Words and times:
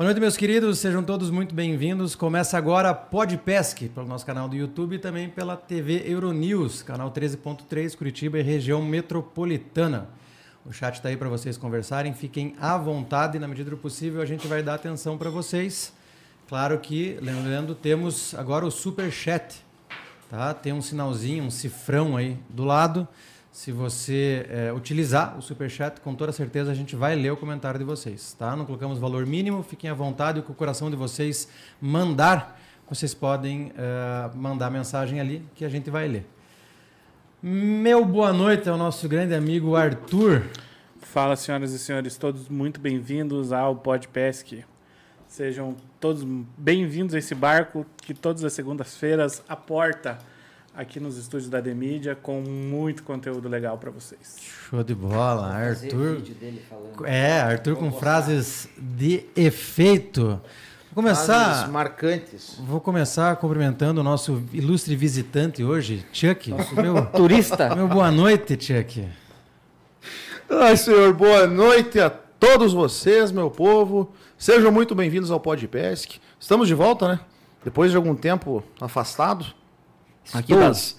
Boa 0.00 0.06
noite, 0.06 0.18
meus 0.18 0.34
queridos, 0.34 0.78
sejam 0.78 1.04
todos 1.04 1.28
muito 1.28 1.54
bem-vindos. 1.54 2.14
Começa 2.14 2.56
agora 2.56 2.94
Podpesc, 2.94 3.86
pelo 3.90 4.06
nosso 4.06 4.24
canal 4.24 4.48
do 4.48 4.56
YouTube 4.56 4.96
e 4.96 4.98
também 4.98 5.28
pela 5.28 5.58
TV 5.58 6.04
Euronews, 6.06 6.80
canal 6.82 7.10
13.3, 7.12 7.94
Curitiba 7.98 8.38
e 8.38 8.42
região 8.42 8.82
metropolitana. 8.82 10.08
O 10.64 10.72
chat 10.72 10.94
está 10.94 11.10
aí 11.10 11.18
para 11.18 11.28
vocês 11.28 11.58
conversarem, 11.58 12.14
fiquem 12.14 12.56
à 12.58 12.78
vontade, 12.78 13.38
na 13.38 13.46
medida 13.46 13.68
do 13.68 13.76
possível 13.76 14.22
a 14.22 14.24
gente 14.24 14.46
vai 14.46 14.62
dar 14.62 14.76
atenção 14.76 15.18
para 15.18 15.28
vocês. 15.28 15.92
Claro 16.48 16.78
que, 16.78 17.18
lembrando, 17.20 17.74
temos 17.74 18.34
agora 18.34 18.64
o 18.64 18.70
Super 18.70 19.12
Chat, 19.12 19.62
tá? 20.30 20.54
Tem 20.54 20.72
um 20.72 20.80
sinalzinho, 20.80 21.44
um 21.44 21.50
cifrão 21.50 22.16
aí 22.16 22.38
do 22.48 22.64
lado. 22.64 23.06
Se 23.52 23.72
você 23.72 24.46
é, 24.48 24.72
utilizar 24.72 25.36
o 25.36 25.42
Superchat, 25.42 26.00
com 26.00 26.14
toda 26.14 26.30
certeza 26.30 26.70
a 26.70 26.74
gente 26.74 26.94
vai 26.94 27.16
ler 27.16 27.32
o 27.32 27.36
comentário 27.36 27.78
de 27.78 27.84
vocês. 27.84 28.32
Tá? 28.38 28.54
Não 28.54 28.64
colocamos 28.64 28.98
valor 28.98 29.26
mínimo, 29.26 29.62
fiquem 29.64 29.90
à 29.90 29.94
vontade, 29.94 30.40
com 30.40 30.52
o 30.52 30.54
coração 30.54 30.88
de 30.88 30.94
vocês 30.94 31.48
mandar, 31.80 32.60
vocês 32.88 33.12
podem 33.12 33.72
é, 33.76 34.30
mandar 34.36 34.70
mensagem 34.70 35.20
ali 35.20 35.44
que 35.56 35.64
a 35.64 35.68
gente 35.68 35.90
vai 35.90 36.06
ler. 36.06 36.26
Meu 37.42 38.04
boa 38.04 38.32
noite 38.32 38.68
ao 38.68 38.76
nosso 38.76 39.08
grande 39.08 39.34
amigo 39.34 39.74
Arthur. 39.74 40.44
Fala, 41.00 41.34
senhoras 41.34 41.72
e 41.72 41.78
senhores, 41.78 42.16
todos 42.16 42.48
muito 42.48 42.78
bem-vindos 42.78 43.52
ao 43.52 43.74
Podpesc. 43.74 44.64
Sejam 45.26 45.76
todos 45.98 46.22
bem-vindos 46.56 47.14
a 47.14 47.18
esse 47.18 47.34
barco 47.34 47.84
que 47.96 48.14
todas 48.14 48.44
as 48.44 48.52
segundas-feiras 48.52 49.42
aporta 49.48 50.18
aqui 50.80 50.98
nos 50.98 51.18
estúdios 51.18 51.50
da 51.50 51.60
Demídia 51.60 52.16
com 52.16 52.40
muito 52.40 53.02
conteúdo 53.02 53.50
legal 53.50 53.76
para 53.76 53.90
vocês. 53.90 54.38
Show 54.40 54.82
de 54.82 54.94
bola, 54.94 55.46
Arthur. 55.48 56.22
É, 57.04 57.38
Arthur 57.38 57.76
com 57.76 57.92
frases 57.92 58.66
de 58.78 59.26
efeito. 59.36 60.40
Vou 60.90 61.04
começar. 61.04 61.44
Frases 61.44 61.70
marcantes. 61.70 62.58
Vou 62.66 62.80
começar 62.80 63.36
cumprimentando 63.36 64.00
o 64.00 64.04
nosso 64.04 64.42
ilustre 64.54 64.96
visitante 64.96 65.62
hoje, 65.62 66.06
Chuck. 66.14 66.50
Meu 66.74 67.04
turista. 67.12 67.76
Meu 67.76 67.86
boa 67.86 68.10
noite, 68.10 68.56
Chuck. 68.58 69.06
Ai, 70.48 70.78
senhor, 70.78 71.12
boa 71.12 71.46
noite 71.46 72.00
a 72.00 72.08
todos 72.08 72.72
vocês, 72.72 73.30
meu 73.30 73.50
povo. 73.50 74.14
Sejam 74.38 74.72
muito 74.72 74.94
bem-vindos 74.94 75.30
ao 75.30 75.38
Podpesc. 75.38 76.18
Estamos 76.40 76.66
de 76.66 76.74
volta, 76.74 77.06
né? 77.06 77.20
Depois 77.62 77.90
de 77.90 77.98
algum 77.98 78.14
tempo 78.14 78.64
afastado. 78.80 79.59
Aqui 80.32 80.52
Estou. 80.52 80.58
das. 80.58 80.96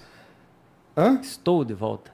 Hã? 0.96 1.20
Estou 1.20 1.64
de 1.64 1.74
volta. 1.74 2.10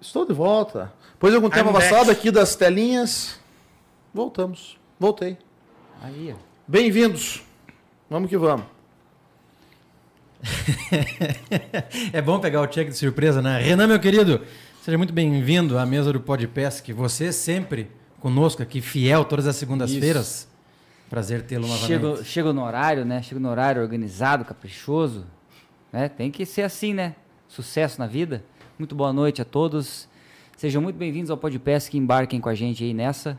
Estou 0.00 0.26
de 0.26 0.32
volta. 0.34 0.92
Depois 1.12 1.32
de 1.32 1.36
algum 1.36 1.48
tempo 1.48 1.70
afastado 1.70 2.06
back. 2.06 2.20
aqui 2.20 2.30
das 2.30 2.54
telinhas. 2.54 3.38
Voltamos. 4.12 4.78
Voltei. 5.00 5.38
Aí, 6.02 6.34
ó. 6.34 6.38
Bem-vindos. 6.68 7.42
Vamos 8.10 8.28
que 8.28 8.36
vamos. 8.36 8.66
É 12.12 12.20
bom 12.20 12.38
pegar 12.38 12.60
o 12.60 12.64
Chuck 12.66 12.86
de 12.86 12.96
surpresa, 12.96 13.40
né? 13.40 13.58
Renan, 13.58 13.86
meu 13.86 13.98
querido, 13.98 14.42
seja 14.82 14.96
muito 14.98 15.12
bem-vindo 15.12 15.78
à 15.78 15.86
mesa 15.86 16.12
do 16.12 16.20
Podpesc. 16.20 16.92
Você 16.92 17.32
sempre 17.32 17.90
conosco 18.20 18.62
aqui, 18.62 18.80
fiel, 18.80 19.24
todas 19.24 19.46
as 19.46 19.56
segundas-feiras. 19.56 20.46
Prazer 21.08 21.42
tê-lo 21.42 21.66
novamente. 21.66 21.86
Chego, 21.88 22.24
chego 22.24 22.52
no 22.52 22.64
horário, 22.64 23.04
né? 23.04 23.22
Chego 23.22 23.40
no 23.40 23.48
horário 23.48 23.80
organizado, 23.80 24.44
caprichoso. 24.44 25.24
Né? 25.92 26.08
Tem 26.08 26.30
que 26.30 26.44
ser 26.44 26.62
assim, 26.62 26.92
né? 26.92 27.14
Sucesso 27.48 27.98
na 27.98 28.06
vida. 28.06 28.44
Muito 28.78 28.94
boa 28.94 29.12
noite 29.12 29.40
a 29.40 29.44
todos. 29.44 30.08
Sejam 30.56 30.80
muito 30.82 30.96
bem-vindos 30.96 31.30
ao 31.30 31.36
Podpesc 31.36 31.90
que 31.90 31.98
embarquem 31.98 32.40
com 32.40 32.48
a 32.48 32.54
gente 32.54 32.82
aí 32.84 32.92
nessa. 32.94 33.38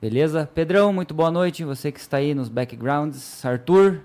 Beleza? 0.00 0.48
Pedrão, 0.54 0.92
muito 0.92 1.14
boa 1.14 1.30
noite. 1.30 1.64
Você 1.64 1.90
que 1.92 1.98
está 2.00 2.18
aí 2.18 2.34
nos 2.34 2.48
backgrounds. 2.48 3.44
Arthur, 3.44 4.00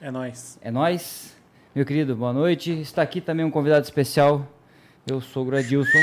É 0.00 0.10
nóis. 0.10 0.58
é 0.62 0.70
nós. 0.70 1.34
Meu 1.74 1.84
querido, 1.84 2.14
boa 2.14 2.32
noite. 2.32 2.70
Está 2.72 3.02
aqui 3.02 3.20
também 3.20 3.44
um 3.44 3.50
convidado 3.50 3.84
especial, 3.84 4.46
meu 5.08 5.20
sogro 5.20 5.56
Adilson, 5.56 5.98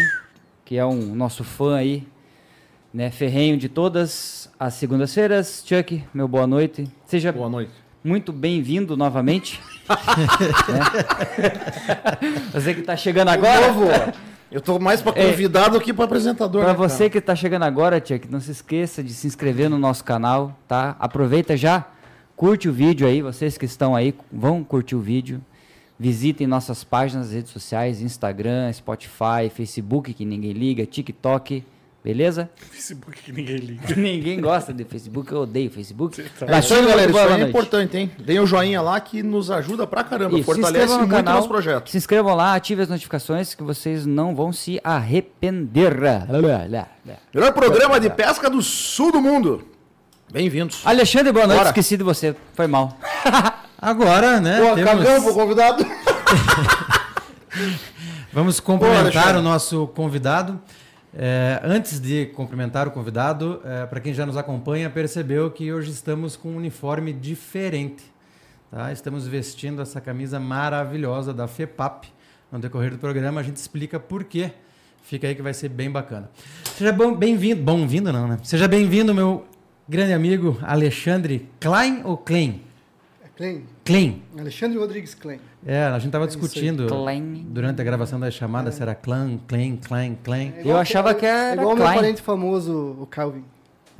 que 0.63 0.77
é 0.77 0.85
um 0.85 1.15
nosso 1.15 1.43
fã 1.43 1.75
aí, 1.77 2.07
né, 2.93 3.09
ferrenho 3.09 3.57
de 3.57 3.67
todas 3.67 4.51
as 4.59 4.75
segundas-feiras. 4.75 5.63
Chuck, 5.65 6.03
meu 6.13 6.27
boa 6.27 6.45
noite. 6.45 6.87
Seja 7.05 7.31
Boa 7.31 7.49
noite. 7.49 7.71
muito 8.03 8.31
bem-vindo 8.31 8.95
novamente. 8.95 9.59
Né? 9.89 10.81
Você 12.53 12.73
que 12.73 12.79
está 12.81 12.95
chegando 12.95 13.29
agora. 13.29 13.67
Novo, 13.67 13.85
eu 14.51 14.61
tô 14.61 14.79
mais 14.79 15.01
para 15.01 15.19
É. 15.19 15.29
convidado 15.29 15.79
que 15.81 15.93
para 15.93 16.05
apresentador. 16.05 16.61
Para 16.63 16.73
né, 16.73 16.77
você 16.77 17.09
que 17.09 17.17
está 17.17 17.35
chegando 17.35 17.63
agora, 17.63 18.01
Chuck, 18.03 18.29
não 18.29 18.39
se 18.39 18.51
esqueça 18.51 19.03
de 19.03 19.13
se 19.13 19.27
inscrever 19.27 19.69
no 19.69 19.77
nosso 19.77 20.03
canal, 20.03 20.57
tá? 20.67 20.95
Aproveita 20.99 21.57
já, 21.57 21.85
curte 22.35 22.69
o 22.69 22.73
vídeo 22.73 23.07
aí, 23.07 23.21
vocês 23.21 23.57
que 23.57 23.65
estão 23.65 23.95
aí, 23.95 24.13
vão 24.31 24.63
curtir 24.63 24.95
o 24.95 25.01
vídeo. 25.01 25.41
Visitem 25.99 26.47
nossas 26.47 26.83
páginas 26.83 27.27
nas 27.27 27.35
redes 27.35 27.51
sociais, 27.51 28.01
Instagram, 28.01 28.71
Spotify, 28.73 29.49
Facebook, 29.53 30.13
que 30.13 30.25
ninguém 30.25 30.51
liga, 30.51 30.85
TikTok, 30.85 31.63
beleza? 32.03 32.49
Facebook 32.71 33.21
que 33.21 33.31
ninguém 33.31 33.55
liga. 33.57 33.95
ninguém 33.95 34.41
gosta 34.41 34.73
de 34.73 34.83
Facebook, 34.83 35.31
eu 35.31 35.41
odeio 35.41 35.71
Facebook. 35.71 36.21
É 36.21 36.59
isso 36.59 36.73
aí, 36.73 36.81
galera. 36.85 37.09
Isso 37.09 37.11
boa 37.11 37.35
aí 37.35 37.41
é 37.41 37.47
importante, 37.47 37.97
hein? 37.97 38.11
Deem 38.19 38.39
o 38.39 38.45
joinha 38.45 38.81
lá 38.81 38.99
que 38.99 39.23
nos 39.23 39.49
ajuda 39.49 39.87
pra 39.87 40.03
caramba. 40.03 40.37
Isso, 40.37 40.53
se 40.53 40.61
fortalece 40.61 40.93
no 40.93 40.99
muito 40.99 41.11
canal, 41.11 41.35
nosso 41.35 41.47
projeto. 41.47 41.89
Se 41.89 41.97
inscrevam 41.97 42.35
lá, 42.35 42.53
ativem 42.55 42.83
as 42.83 42.89
notificações 42.89 43.55
que 43.55 43.63
vocês 43.63 44.05
não 44.05 44.35
vão 44.35 44.51
se 44.51 44.79
arrepender. 44.83 45.93
Melhor 47.33 47.53
programa 47.53 47.99
de 47.99 48.09
pesca 48.09 48.49
do 48.49 48.61
sul 48.61 49.11
do 49.11 49.21
mundo. 49.21 49.67
Bem-vindos. 50.31 50.81
Alexandre, 50.83 51.31
boa 51.31 51.45
noite. 51.45 51.59
Bora. 51.59 51.69
Esqueci 51.69 51.95
de 51.95 52.03
você, 52.03 52.35
foi 52.53 52.65
mal. 52.65 52.97
Agora, 53.79 54.41
né? 54.41 54.59
Pô, 54.61 54.73
temos- 54.75 54.91
cagão 54.91 55.23
pro 55.23 55.33
convidado. 55.33 55.85
Vamos 58.33 58.59
Boa, 58.59 58.65
cumprimentar 58.79 59.03
Alexandre. 59.05 59.37
o 59.37 59.41
nosso 59.43 59.87
convidado. 59.87 60.59
É, 61.15 61.59
antes 61.63 61.99
de 61.99 62.25
cumprimentar 62.27 62.87
o 62.87 62.91
convidado, 62.91 63.61
para 63.89 63.99
quem 63.99 64.13
já 64.13 64.25
nos 64.25 64.35
acompanha, 64.35 64.89
percebeu 64.89 65.51
que 65.51 65.71
hoje 65.71 65.91
estamos 65.91 66.35
com 66.35 66.49
um 66.49 66.57
uniforme 66.57 67.13
diferente. 67.13 68.03
tá? 68.71 68.91
Estamos 68.91 69.27
vestindo 69.27 69.81
essa 69.81 70.01
camisa 70.01 70.39
maravilhosa 70.39 71.33
da 71.33 71.47
FEPAP. 71.47 72.05
No 72.51 72.59
decorrer 72.59 72.91
do 72.91 72.97
programa, 72.97 73.41
a 73.41 73.43
gente 73.43 73.57
explica 73.57 73.99
por 73.99 74.23
quê. 74.23 74.51
Fica 75.03 75.27
aí 75.27 75.35
que 75.35 75.41
vai 75.41 75.53
ser 75.53 75.69
bem 75.69 75.91
bacana. 75.91 76.29
Seja 76.75 76.91
bom- 76.91 77.13
bem-vindo. 77.15 77.61
Bom-vindo, 77.61 78.11
não, 78.13 78.27
né? 78.27 78.37
Seja 78.43 78.67
bem-vindo, 78.67 79.13
meu 79.13 79.45
grande 79.87 80.13
amigo 80.13 80.57
Alexandre 80.61 81.47
Klein 81.59 82.01
ou 82.05 82.15
Klein? 82.17 82.61
É 83.23 83.27
Klein. 83.35 83.63
Klein. 83.83 84.23
Alexandre 84.37 84.77
Rodrigues 84.79 85.13
Klein. 85.13 85.39
É, 85.65 85.83
a 85.85 85.93
gente 85.93 86.07
estava 86.07 86.25
É 86.25 86.27
discutindo 86.27 86.87
durante 87.47 87.81
a 87.81 87.83
gravação 87.83 88.19
da 88.19 88.29
chamada 88.29 88.71
se 88.71 88.81
era 88.81 88.93
clã, 88.93 89.39
Klein, 89.47 89.77
Klein, 89.77 90.17
Klein. 90.21 90.53
É 90.57 90.61
Eu 90.65 90.77
achava 90.77 91.13
que 91.13 91.25
era 91.25 91.51
é 91.51 91.53
igual 91.53 91.73
o 91.73 91.77
meu 91.77 91.85
parente 91.85 92.21
famoso, 92.21 92.97
o 92.99 93.05
Calvin. 93.05 93.43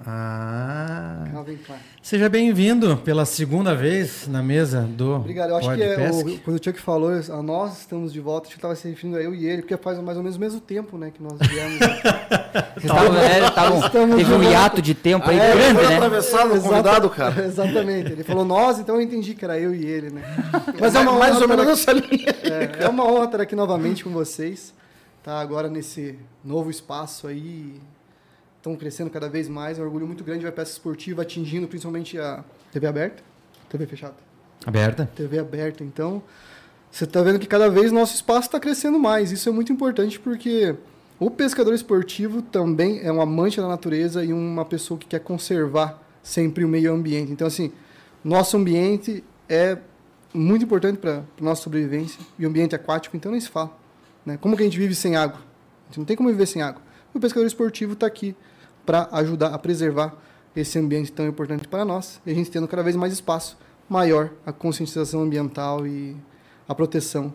Ah. 0.06 1.24
Calvin 1.32 1.58
Klein. 1.58 1.80
Seja 2.02 2.28
bem-vindo 2.30 2.98
pela 2.98 3.26
segunda 3.26 3.74
vez 3.74 4.28
na 4.28 4.44
mesa 4.44 4.82
do 4.82 5.16
Obrigado. 5.16 5.52
Eu 5.52 5.58
acho 5.58 5.74
que 5.76 5.82
é, 5.82 6.12
o, 6.12 6.40
quando 6.40 6.60
o 6.60 6.64
Chuck 6.64 6.80
falou, 6.80 7.12
a 7.12 7.42
nós 7.42 7.80
estamos 7.80 8.12
de 8.12 8.20
volta, 8.20 8.48
acho 8.48 8.56
que 8.56 8.60
estava 8.60 8.76
se 8.76 8.88
referindo 8.90 9.18
a 9.18 9.22
eu 9.22 9.34
e 9.34 9.46
ele, 9.46 9.62
porque 9.62 9.78
faz 9.78 9.98
mais 10.00 10.18
ou 10.18 10.24
menos 10.24 10.36
o 10.38 10.40
mesmo 10.40 10.60
tempo, 10.60 10.98
né, 10.98 11.12
que 11.16 11.24
nós 11.24 11.34
viemos. 11.48 11.80
Vocês 11.80 12.92
tavam- 12.94 13.18
é, 13.18 13.50
tavam- 13.50 13.80
Estamos 13.86 14.16
teve 14.18 14.34
um 14.34 14.44
hiato 14.44 14.82
de 14.82 14.94
tempo 14.94 15.30
aí 15.30 15.40
É, 15.40 15.54
grande, 15.56 15.76
foi 15.80 15.88
né? 15.88 15.96
atravessado 15.96 16.54
o 16.56 16.62
convidado, 16.62 17.10
cara. 17.10 17.46
Exatamente. 17.46 18.12
Ele 18.12 18.24
falou 18.24 18.44
nós, 18.46 18.80
então 18.80 18.96
eu 18.96 19.02
entendi 19.02 19.34
que 19.34 19.46
era 19.46 19.58
eu 19.60 19.74
e 19.74 19.86
ele, 19.86 20.10
né? 20.10 20.22
Mas 20.80 20.94
é 20.96 21.00
mais, 21.04 21.08
uma 21.08 21.20
mais 21.20 21.36
honra 21.36 21.42
ou 21.44 21.48
menos 21.48 21.66
nessa 21.68 21.92
linha. 21.94 22.36
É, 22.44 22.84
é 22.84 22.90
uma 22.90 23.06
honra 23.10 23.26
estar 23.26 23.42
aqui 23.42 23.56
novamente 23.56 24.04
com 24.04 24.10
vocês. 24.12 24.74
Tá 25.24 25.40
agora 25.40 25.70
nesse 25.70 26.20
novo 26.44 26.70
espaço 26.70 27.28
aí. 27.28 27.80
Estão 28.64 28.78
crescendo 28.78 29.10
cada 29.10 29.28
vez 29.28 29.50
mais. 29.50 29.78
É 29.78 29.82
um 29.82 29.84
orgulho 29.84 30.08
muito 30.08 30.24
grande 30.24 30.42
ver 30.42 30.48
a 30.48 30.52
peça 30.54 30.72
esportiva 30.72 31.22
atingindo 31.22 31.68
principalmente 31.68 32.18
a 32.18 32.46
TV 32.72 32.88
aberta, 32.88 33.22
TV 33.68 33.86
fechada. 33.86 34.16
Aberta. 34.66 35.12
TV 35.14 35.38
aberta. 35.38 35.84
Então, 35.84 36.24
você 36.90 37.04
está 37.04 37.22
vendo 37.22 37.40
que 37.40 37.46
cada 37.46 37.70
vez 37.70 37.92
nosso 37.92 38.16
espaço 38.16 38.48
está 38.48 38.62
crescendo 38.62 38.98
mais. 38.98 39.34
Isso 39.34 39.50
é 39.50 39.52
muito 39.52 39.74
importante 39.74 40.18
porque 40.18 40.78
o 41.20 41.30
pescador 41.30 41.74
esportivo 41.74 42.42
também 42.42 43.02
é 43.04 43.12
um 43.12 43.20
amante 43.20 43.60
da 43.60 43.68
natureza 43.68 44.24
e 44.24 44.32
uma 44.32 44.64
pessoa 44.64 44.98
que 44.98 45.08
quer 45.08 45.20
conservar 45.20 46.02
sempre 46.24 46.64
o 46.64 46.68
meio 46.70 46.94
ambiente. 46.94 47.34
Então, 47.34 47.46
assim, 47.46 47.70
nosso 48.24 48.56
ambiente 48.56 49.26
é 49.50 49.78
muito 50.34 50.64
importante 50.64 51.00
para 51.00 51.18
a 51.18 51.44
nossa 51.44 51.64
sobrevivência 51.64 52.18
e 52.40 52.46
o 52.46 52.50
ambiente 52.50 52.74
aquático, 52.74 53.18
então 53.18 53.30
nem 53.30 53.42
se 53.42 53.50
fala. 53.50 53.78
Né? 54.26 54.38
Como 54.38 54.56
que 54.56 54.64
a 54.64 54.66
gente 54.66 54.80
vive 54.80 54.96
sem 54.96 55.18
água? 55.18 55.40
A 55.40 55.88
gente 55.88 55.98
não 55.98 56.06
tem 56.06 56.16
como 56.16 56.30
viver 56.30 56.46
sem 56.46 56.62
água. 56.62 56.82
O 57.14 57.20
pescador 57.20 57.46
esportivo 57.46 57.92
está 57.92 58.08
aqui 58.08 58.34
para 58.86 59.08
ajudar 59.12 59.48
a 59.48 59.58
preservar 59.58 60.16
esse 60.56 60.78
ambiente 60.78 61.12
tão 61.12 61.28
importante 61.28 61.68
para 61.68 61.84
nós 61.84 62.22
e 62.26 62.32
a 62.32 62.34
gente 62.34 62.52
tendo 62.52 62.68
cada 62.68 62.84
vez 62.84 62.96
mais 62.96 63.12
espaço 63.14 63.58
maior 63.90 64.30
a 64.46 64.52
conscientização 64.52 65.22
ambiental 65.22 65.86
e 65.86 66.16
a 66.68 66.76
proteção 66.76 67.34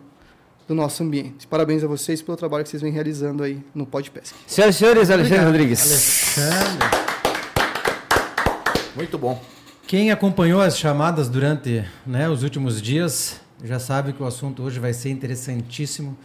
do 0.67 0.75
nosso 0.75 1.03
ambiente. 1.03 1.47
Parabéns 1.47 1.83
a 1.83 1.87
vocês 1.87 2.21
pelo 2.21 2.37
trabalho 2.37 2.63
que 2.63 2.69
vocês 2.69 2.81
vêm 2.81 2.91
realizando 2.91 3.43
aí 3.43 3.63
no 3.73 3.85
Podpesc. 3.85 4.35
Senhoras 4.45 4.75
e 4.75 4.77
senhores, 4.79 5.09
Alexandre 5.09 5.45
Rodrigues. 5.45 5.81
Alexandre. 5.81 6.87
Muito 8.95 9.17
bom. 9.17 9.41
Quem 9.87 10.11
acompanhou 10.11 10.61
as 10.61 10.77
chamadas 10.77 11.27
durante 11.27 11.83
né, 12.05 12.29
os 12.29 12.43
últimos 12.43 12.81
dias 12.81 13.41
já 13.63 13.79
sabe 13.79 14.13
que 14.13 14.21
o 14.21 14.25
assunto 14.25 14.61
hoje 14.61 14.79
vai 14.79 14.93
ser 14.93 15.09
interessantíssimo. 15.09 16.15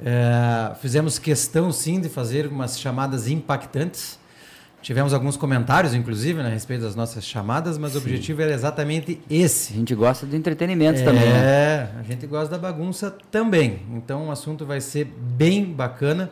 É, 0.00 0.74
fizemos 0.80 1.18
questão 1.18 1.70
sim 1.70 2.00
de 2.00 2.08
fazer 2.08 2.46
umas 2.46 2.80
chamadas 2.80 3.28
impactantes. 3.28 4.18
Tivemos 4.82 5.14
alguns 5.14 5.36
comentários, 5.36 5.94
inclusive, 5.94 6.42
né, 6.42 6.48
a 6.48 6.52
respeito 6.52 6.82
das 6.82 6.96
nossas 6.96 7.24
chamadas, 7.24 7.78
mas 7.78 7.94
o 7.94 7.98
objetivo 7.98 8.42
era 8.42 8.52
exatamente 8.52 9.20
esse. 9.30 9.72
A 9.72 9.76
gente 9.76 9.94
gosta 9.94 10.26
do 10.26 10.34
entretenimento 10.34 11.02
também, 11.04 11.22
né? 11.22 11.38
É, 11.44 11.90
a 12.00 12.02
gente 12.02 12.26
gosta 12.26 12.48
da 12.50 12.58
bagunça 12.58 13.16
também. 13.30 13.82
Então 13.94 14.26
o 14.26 14.30
assunto 14.32 14.66
vai 14.66 14.80
ser 14.80 15.04
bem 15.04 15.64
bacana. 15.64 16.30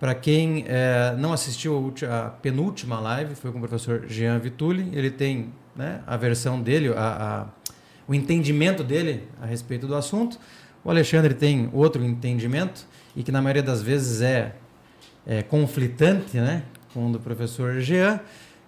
Para 0.00 0.16
quem 0.16 0.64
é, 0.66 1.14
não 1.16 1.32
assistiu 1.32 1.76
a, 1.76 1.78
ulti- 1.78 2.04
a 2.04 2.22
penúltima 2.42 2.98
live, 2.98 3.36
foi 3.36 3.52
com 3.52 3.58
o 3.58 3.60
professor 3.60 4.04
Jean 4.08 4.36
Vitulli. 4.40 4.88
Ele 4.92 5.12
tem 5.12 5.52
né, 5.76 6.00
a 6.04 6.16
versão 6.16 6.60
dele, 6.60 6.88
a- 6.88 6.98
a- 6.98 7.46
o 8.08 8.12
entendimento 8.12 8.82
dele 8.82 9.22
a 9.40 9.46
respeito 9.46 9.86
do 9.86 9.94
assunto. 9.94 10.40
O 10.84 10.90
Alexandre 10.90 11.34
tem 11.34 11.70
outro 11.72 12.02
entendimento 12.04 12.84
e 13.14 13.22
que 13.22 13.30
na 13.30 13.40
maioria 13.40 13.62
das 13.62 13.80
vezes 13.80 14.20
é, 14.22 14.56
é 15.24 15.40
conflitante 15.40 16.36
né, 16.38 16.64
com 16.92 17.08
o 17.08 17.12
do 17.12 17.18
professor 17.18 17.80
Jean. 17.80 18.20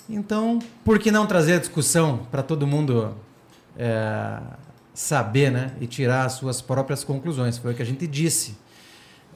Então, 0.09 0.59
por 0.85 0.99
que 0.99 1.11
não 1.11 1.27
trazer 1.27 1.55
a 1.55 1.59
discussão 1.59 2.27
para 2.31 2.43
todo 2.43 2.67
mundo 2.67 3.15
é, 3.79 4.39
saber 4.93 5.51
né, 5.51 5.73
e 5.81 5.87
tirar 5.87 6.25
as 6.25 6.35
suas 6.35 6.61
próprias 6.61 7.03
conclusões? 7.03 7.57
Foi 7.59 7.73
o 7.73 7.75
que 7.75 7.83
a 7.83 7.87
gente 7.87 8.07
disse. 8.07 8.57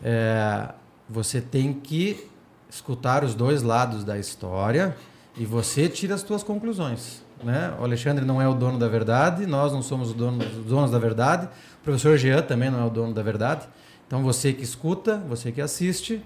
É, 0.02 0.68
você 1.08 1.40
tem 1.40 1.72
que 1.72 2.28
escutar 2.70 3.24
os 3.24 3.34
dois 3.34 3.62
lados 3.62 4.04
da 4.04 4.18
história 4.18 4.94
e 5.36 5.46
você 5.46 5.88
tira 5.88 6.14
as 6.14 6.20
suas 6.20 6.42
conclusões. 6.42 7.22
Né? 7.42 7.74
O 7.80 7.84
Alexandre 7.84 8.24
não 8.24 8.42
é 8.42 8.48
o 8.48 8.54
dono 8.54 8.78
da 8.78 8.88
verdade, 8.88 9.46
nós 9.46 9.72
não 9.72 9.80
somos 9.80 10.10
o 10.10 10.14
dono- 10.14 10.44
os 10.44 10.66
donos 10.66 10.90
da 10.90 10.98
verdade, 10.98 11.46
o 11.80 11.84
professor 11.84 12.18
Jean 12.18 12.42
também 12.42 12.70
não 12.70 12.80
é 12.80 12.84
o 12.84 12.90
dono 12.90 13.14
da 13.14 13.22
verdade. 13.22 13.66
Então 14.06 14.22
você 14.22 14.52
que 14.52 14.62
escuta, 14.62 15.16
você 15.28 15.52
que 15.52 15.60
assiste, 15.60 16.22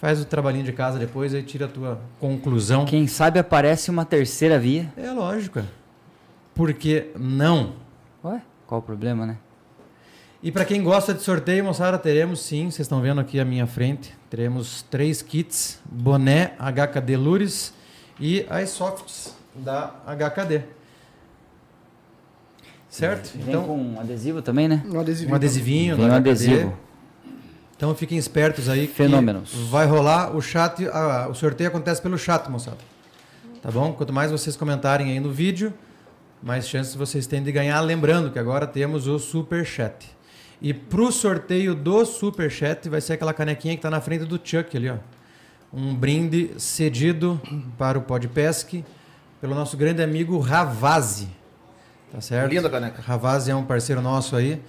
faz 0.00 0.20
o 0.20 0.24
trabalhinho 0.24 0.64
de 0.64 0.72
casa 0.72 0.98
depois 0.98 1.32
e 1.34 1.42
tira 1.42 1.66
a 1.66 1.68
tua 1.68 2.00
conclusão. 2.20 2.84
Quem 2.84 3.06
sabe 3.06 3.38
aparece 3.38 3.90
uma 3.90 4.04
terceira 4.04 4.58
via. 4.58 4.92
É 4.96 5.10
lógico. 5.10 5.62
Por 6.54 6.72
que 6.74 7.10
não? 7.18 7.72
Ué, 8.24 8.40
qual 8.66 8.80
o 8.80 8.82
problema, 8.82 9.26
né? 9.26 9.36
E 10.42 10.52
para 10.52 10.64
quem 10.66 10.82
gosta 10.82 11.14
de 11.14 11.22
sorteio, 11.22 11.64
moçada, 11.64 11.96
teremos 11.98 12.40
sim, 12.40 12.64
vocês 12.70 12.80
estão 12.80 13.00
vendo 13.00 13.18
aqui 13.20 13.40
à 13.40 13.44
minha 13.46 13.66
frente, 13.66 14.14
teremos 14.28 14.82
três 14.90 15.22
kits, 15.22 15.80
boné 15.90 16.52
HKD 16.58 17.16
Lures 17.16 17.72
e 18.20 18.44
as 18.50 18.68
softs 18.68 19.34
da 19.54 19.94
HKD. 20.06 20.62
Certo? 22.90 23.32
Vem 23.36 23.48
Então, 23.48 23.64
com 23.64 23.76
um 23.76 23.98
adesivo 24.00 24.40
também, 24.42 24.68
né? 24.68 24.82
Um 24.86 25.00
adesivinho. 25.00 25.32
um 25.32 25.34
adesivinho 25.34 25.96
Vem 25.96 26.04
um 26.04 26.08
da 26.08 26.14
HKD. 26.16 26.30
adesivo. 26.30 26.78
Então 27.76 27.94
fiquem 27.94 28.16
espertos 28.18 28.68
aí. 28.68 28.86
que 28.86 28.94
Fenômenos. 28.94 29.52
Vai 29.70 29.86
rolar 29.86 30.34
o 30.34 30.40
chat, 30.40 30.86
ah, 30.88 31.28
o 31.30 31.34
sorteio 31.34 31.68
acontece 31.68 32.00
pelo 32.00 32.16
chat, 32.16 32.48
moçada. 32.48 32.78
Tá 33.62 33.70
bom? 33.70 33.92
Quanto 33.92 34.12
mais 34.12 34.30
vocês 34.30 34.56
comentarem 34.56 35.10
aí 35.10 35.20
no 35.20 35.32
vídeo, 35.32 35.72
mais 36.42 36.68
chances 36.68 36.94
vocês 36.94 37.26
têm 37.26 37.42
de 37.42 37.50
ganhar. 37.50 37.80
Lembrando 37.80 38.30
que 38.30 38.38
agora 38.38 38.66
temos 38.66 39.06
o 39.06 39.18
Super 39.18 39.64
Chat. 39.64 40.14
E 40.60 40.74
pro 40.74 41.10
sorteio 41.10 41.74
do 41.74 42.04
Super 42.04 42.50
Chat 42.50 42.88
vai 42.88 43.00
ser 43.00 43.14
aquela 43.14 43.32
canequinha 43.32 43.74
que 43.74 43.82
tá 43.82 43.90
na 43.90 44.00
frente 44.00 44.24
do 44.24 44.38
Chuck 44.42 44.76
ali, 44.76 44.90
ó. 44.90 44.96
Um 45.72 45.94
brinde 45.94 46.50
cedido 46.58 47.40
para 47.76 47.98
o 47.98 48.02
Podpesc 48.02 48.84
pelo 49.40 49.54
nosso 49.54 49.76
grande 49.76 50.02
amigo 50.02 50.38
Ravazzi. 50.38 51.28
Tá 52.12 52.20
certo? 52.20 52.52
Linda 52.52 52.70
caneca. 52.70 53.02
Ravazzi 53.02 53.50
é 53.50 53.54
um 53.54 53.64
parceiro 53.64 54.00
nosso 54.00 54.36
aí. 54.36 54.62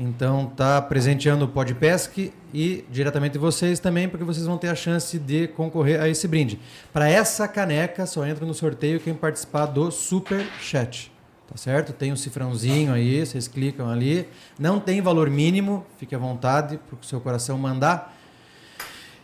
Então 0.00 0.46
tá 0.46 0.80
presenteando 0.80 1.44
o 1.44 1.48
Podpesc 1.48 2.32
e 2.54 2.84
diretamente 2.88 3.36
vocês 3.36 3.80
também, 3.80 4.08
porque 4.08 4.24
vocês 4.24 4.46
vão 4.46 4.56
ter 4.56 4.68
a 4.68 4.74
chance 4.76 5.18
de 5.18 5.48
concorrer 5.48 6.00
a 6.00 6.08
esse 6.08 6.28
brinde. 6.28 6.60
Para 6.92 7.10
essa 7.10 7.48
caneca, 7.48 8.06
só 8.06 8.24
entra 8.24 8.46
no 8.46 8.54
sorteio 8.54 9.00
quem 9.00 9.12
participar 9.12 9.66
do 9.66 9.90
Super 9.90 10.46
Chat. 10.60 11.10
Tá 11.48 11.56
certo? 11.56 11.92
Tem 11.92 12.12
um 12.12 12.16
cifrãozinho 12.16 12.92
aí, 12.92 13.26
vocês 13.26 13.48
clicam 13.48 13.90
ali. 13.90 14.28
Não 14.56 14.78
tem 14.78 15.00
valor 15.00 15.28
mínimo, 15.28 15.84
fique 15.98 16.14
à 16.14 16.18
vontade 16.18 16.78
para 16.88 16.96
o 17.00 17.04
seu 17.04 17.20
coração 17.20 17.58
mandar. 17.58 18.16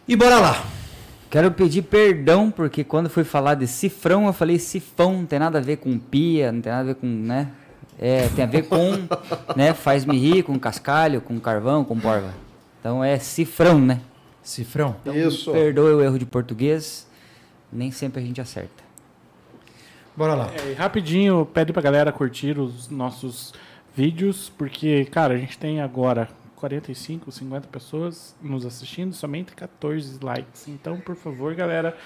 E 0.08 0.16
bora 0.16 0.40
lá! 0.40 0.64
Quero 1.30 1.50
pedir 1.52 1.82
perdão, 1.82 2.50
porque 2.50 2.82
quando 2.82 3.08
fui 3.10 3.24
falar 3.24 3.54
de 3.54 3.66
cifrão, 3.66 4.26
eu 4.26 4.32
falei 4.32 4.58
sifão, 4.58 5.18
não 5.18 5.26
tem 5.26 5.38
nada 5.38 5.58
a 5.58 5.60
ver 5.60 5.76
com 5.78 5.98
pia, 5.98 6.50
não 6.50 6.60
tem 6.60 6.72
nada 6.72 6.82
a 6.82 6.86
ver 6.86 6.94
com, 6.94 7.06
né? 7.06 7.50
É, 7.98 8.28
tem 8.28 8.44
a 8.44 8.48
ver 8.48 8.68
com, 8.68 8.92
né? 9.56 9.72
Faz-me 9.72 10.18
rir, 10.18 10.42
com 10.42 10.58
cascalho, 10.58 11.20
com 11.20 11.38
carvão, 11.38 11.84
com 11.84 11.98
porva. 11.98 12.34
Então 12.80 13.02
é 13.02 13.18
cifrão, 13.18 13.80
né? 13.80 14.00
Cifrão. 14.42 14.96
Isso. 15.06 15.52
Perdoe 15.52 15.94
o 15.94 16.02
erro 16.02 16.18
de 16.18 16.26
português, 16.26 17.06
nem 17.72 17.90
sempre 17.90 18.22
a 18.22 18.24
gente 18.24 18.40
acerta. 18.40 18.84
Bora 20.16 20.34
lá. 20.34 20.50
É, 20.54 20.74
rapidinho, 20.74 21.44
pede 21.46 21.72
pra 21.72 21.82
galera 21.82 22.12
curtir 22.12 22.58
os 22.58 22.88
nossos 22.88 23.52
vídeos, 23.96 24.52
porque, 24.56 25.06
cara, 25.06 25.34
a 25.34 25.36
gente 25.36 25.58
tem 25.58 25.80
agora 25.80 26.28
45, 26.56 27.32
50 27.32 27.68
pessoas 27.68 28.36
nos 28.40 28.64
assistindo, 28.64 29.12
somente 29.12 29.54
14 29.54 30.18
likes. 30.22 30.68
Então, 30.68 31.00
por 31.00 31.16
favor, 31.16 31.54
galera, 31.54 31.96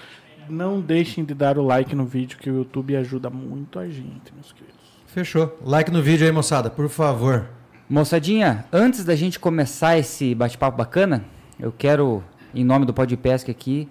não 0.49 0.81
deixem 0.81 1.23
de 1.23 1.33
dar 1.33 1.57
o 1.57 1.65
like 1.65 1.95
no 1.95 2.05
vídeo, 2.05 2.37
que 2.37 2.49
o 2.49 2.57
YouTube 2.57 2.95
ajuda 2.95 3.29
muito 3.29 3.77
a 3.77 3.87
gente, 3.87 4.33
meus 4.33 4.51
queridos. 4.51 4.78
Fechou. 5.13 5.57
Like 5.63 5.89
no 5.91 6.01
vídeo 6.01 6.25
aí, 6.25 6.31
moçada, 6.31 6.69
por 6.69 6.87
favor. 6.89 7.47
Moçadinha, 7.89 8.65
antes 8.71 9.03
da 9.03 9.15
gente 9.15 9.39
começar 9.39 9.97
esse 9.97 10.35
bate-papo 10.35 10.77
bacana, 10.77 11.23
eu 11.59 11.71
quero, 11.75 12.23
em 12.53 12.63
nome 12.63 12.85
do 12.85 12.93
Podpesc 12.93 13.49
aqui, 13.49 13.89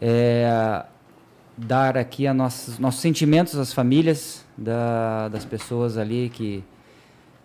é, 0.00 0.84
dar 1.56 1.96
aqui 1.96 2.26
a 2.26 2.32
nossos, 2.32 2.78
nossos 2.78 3.00
sentimentos 3.00 3.56
às 3.56 3.72
famílias 3.72 4.44
da- 4.56 5.28
das 5.28 5.44
pessoas 5.44 5.98
ali 5.98 6.28
que 6.28 6.62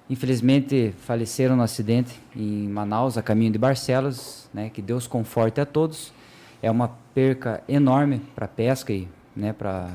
infelizmente 0.09 0.93
faleceram 0.99 1.55
no 1.55 1.63
acidente 1.63 2.19
em 2.35 2.67
Manaus, 2.67 3.17
a 3.17 3.23
caminho 3.23 3.51
de 3.51 3.57
Barcelos, 3.57 4.47
né? 4.53 4.69
Que 4.69 4.81
Deus 4.81 5.07
conforte 5.07 5.59
a 5.59 5.65
todos. 5.65 6.13
É 6.61 6.69
uma 6.69 6.89
perca 7.15 7.63
enorme 7.67 8.21
para 8.35 8.45
a 8.45 8.47
pesca 8.47 8.93
e 8.93 9.07
né, 9.35 9.53
para 9.53 9.87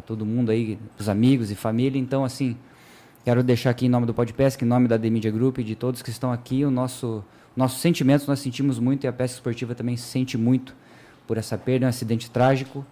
todo 0.00 0.24
mundo 0.24 0.50
aí, 0.50 0.78
os 0.98 1.08
amigos 1.08 1.50
e 1.50 1.54
família. 1.54 1.98
Então, 1.98 2.24
assim, 2.24 2.56
Quero 3.24 3.40
deixar 3.44 3.70
aqui 3.70 3.86
em 3.86 3.88
nome 3.88 4.04
do 4.04 4.12
Podpesc, 4.12 4.64
em 4.64 4.66
nome 4.66 4.88
da 4.88 4.98
The 4.98 5.08
Media 5.08 5.30
Group 5.30 5.58
e 5.58 5.62
de 5.62 5.76
todos 5.76 6.02
que 6.02 6.10
estão 6.10 6.32
aqui, 6.32 6.64
o 6.64 6.70
nosso 6.72 7.24
nossos 7.54 7.80
sentimentos, 7.80 8.26
nós 8.26 8.40
sentimos 8.40 8.78
muito 8.78 9.04
e 9.04 9.06
a 9.06 9.12
pesca 9.12 9.36
esportiva 9.36 9.74
também 9.74 9.96
sente 9.96 10.38
muito 10.38 10.74
por 11.26 11.36
essa 11.36 11.56
perda, 11.56 11.86
um 11.86 11.88
acidente 11.88 12.30
trágico. 12.30 12.84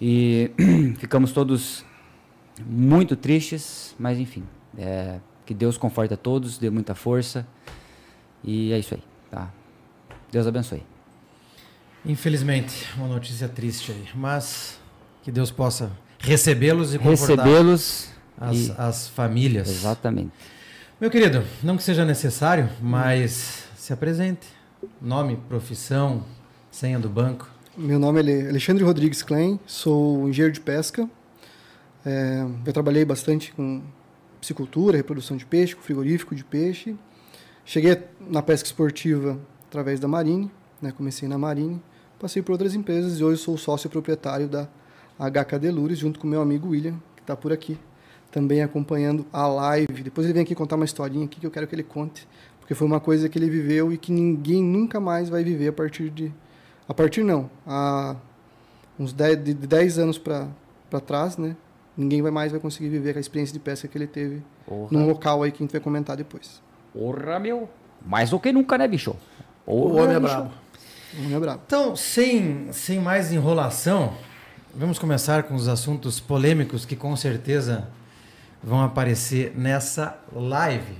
E 0.00 0.50
ficamos 0.98 1.30
todos 1.30 1.84
muito 2.66 3.14
tristes, 3.14 3.94
mas 3.98 4.18
enfim, 4.18 4.44
é, 4.76 5.20
que 5.46 5.54
Deus 5.54 5.76
conforte 5.76 6.12
a 6.14 6.16
todos, 6.16 6.58
dê 6.58 6.70
muita 6.70 6.94
força. 6.94 7.46
E 8.42 8.72
é 8.72 8.78
isso 8.78 8.94
aí, 8.94 9.02
tá? 9.30 9.52
Deus 10.32 10.46
abençoe. 10.46 10.82
Infelizmente, 12.04 12.88
uma 12.96 13.06
notícia 13.06 13.48
triste 13.48 13.92
aí, 13.92 14.08
mas 14.14 14.80
que 15.22 15.30
Deus 15.30 15.52
possa 15.52 15.92
recebê-los 16.22 16.94
e 16.94 16.98
Recebê-los. 16.98 18.08
as, 18.40 18.56
e- 18.56 18.74
as 18.78 19.08
famílias. 19.08 19.68
Exatamente. 19.68 20.30
Meu 21.00 21.10
querido, 21.10 21.42
não 21.62 21.76
que 21.76 21.82
seja 21.82 22.04
necessário, 22.04 22.68
mas 22.80 23.64
se 23.76 23.92
apresente. 23.92 24.46
Nome, 25.00 25.36
profissão, 25.48 26.24
senha 26.70 26.98
do 26.98 27.08
banco. 27.08 27.50
Meu 27.76 27.98
nome 27.98 28.20
é 28.20 28.48
Alexandre 28.48 28.84
Rodrigues 28.84 29.22
Klein, 29.22 29.58
sou 29.66 30.28
engenheiro 30.28 30.52
de 30.52 30.60
pesca. 30.60 31.08
É, 32.04 32.44
eu 32.66 32.72
trabalhei 32.72 33.04
bastante 33.04 33.52
com 33.52 33.82
piscicultura, 34.40 34.96
reprodução 34.96 35.36
de 35.36 35.46
peixe, 35.46 35.74
com 35.74 35.82
frigorífico 35.82 36.34
de 36.34 36.44
peixe. 36.44 36.96
Cheguei 37.64 37.96
na 38.28 38.42
pesca 38.42 38.66
esportiva 38.66 39.38
através 39.68 39.98
da 40.00 40.08
Marine, 40.08 40.50
né, 40.80 40.92
comecei 40.92 41.28
na 41.28 41.38
Marine, 41.38 41.80
passei 42.18 42.42
por 42.42 42.52
outras 42.52 42.74
empresas 42.74 43.18
e 43.20 43.24
hoje 43.24 43.40
sou 43.40 43.56
sócio 43.56 43.88
proprietário 43.88 44.48
da 44.48 44.68
HKD 45.18 45.70
Lures, 45.70 45.98
junto 45.98 46.18
com 46.18 46.26
meu 46.26 46.40
amigo 46.42 46.68
William, 46.68 46.94
que 47.16 47.22
está 47.22 47.36
por 47.36 47.52
aqui, 47.52 47.78
também 48.30 48.62
acompanhando 48.62 49.26
a 49.32 49.46
live. 49.46 50.02
Depois 50.02 50.26
ele 50.26 50.34
vem 50.34 50.42
aqui 50.42 50.54
contar 50.54 50.76
uma 50.76 50.84
historinha 50.84 51.24
aqui 51.24 51.38
que 51.40 51.46
eu 51.46 51.50
quero 51.50 51.66
que 51.66 51.74
ele 51.74 51.82
conte, 51.82 52.26
porque 52.60 52.74
foi 52.74 52.86
uma 52.86 53.00
coisa 53.00 53.28
que 53.28 53.38
ele 53.38 53.50
viveu 53.50 53.92
e 53.92 53.98
que 53.98 54.10
ninguém 54.12 54.62
nunca 54.62 54.98
mais 55.00 55.28
vai 55.28 55.42
viver 55.44 55.68
a 55.68 55.72
partir 55.72 56.10
de 56.10 56.32
a 56.88 56.94
partir 56.94 57.22
não, 57.22 57.48
há 57.66 58.16
uns 58.98 59.12
10, 59.12 59.44
de 59.44 59.54
10 59.54 59.98
anos 59.98 60.18
para 60.18 60.48
trás, 61.06 61.36
né? 61.38 61.56
Ninguém 61.96 62.20
vai 62.22 62.30
mais 62.30 62.50
vai 62.50 62.60
conseguir 62.60 62.88
viver 62.88 63.16
a 63.16 63.20
experiência 63.20 63.52
de 63.52 63.58
pesca 63.60 63.86
que 63.86 63.96
ele 63.96 64.06
teve 64.06 64.42
Porra, 64.66 64.88
num 64.90 65.06
local 65.06 65.42
aí 65.42 65.50
que 65.52 65.62
a 65.62 65.64
gente 65.64 65.72
vai 65.72 65.80
comentar 65.80 66.16
depois. 66.16 66.60
porra 66.92 67.38
meu. 67.38 67.68
Mais 68.04 68.30
do 68.30 68.40
que 68.40 68.50
nunca, 68.52 68.76
né, 68.76 68.88
bicho? 68.88 69.14
O 69.64 69.82
Porra, 69.90 70.02
homem 70.02 70.16
é 70.16 70.20
bicho. 70.20 70.34
brabo. 70.34 70.50
Não 71.28 71.36
é 71.36 71.40
brabo. 71.40 71.60
Então, 71.66 71.94
sem, 71.94 72.72
sem 72.72 72.98
mais 72.98 73.32
enrolação, 73.32 74.12
Vamos 74.74 74.98
começar 74.98 75.42
com 75.44 75.54
os 75.54 75.68
assuntos 75.68 76.18
polêmicos 76.18 76.84
que 76.84 76.96
com 76.96 77.14
certeza 77.14 77.88
vão 78.62 78.82
aparecer 78.82 79.52
nessa 79.56 80.18
live. 80.34 80.96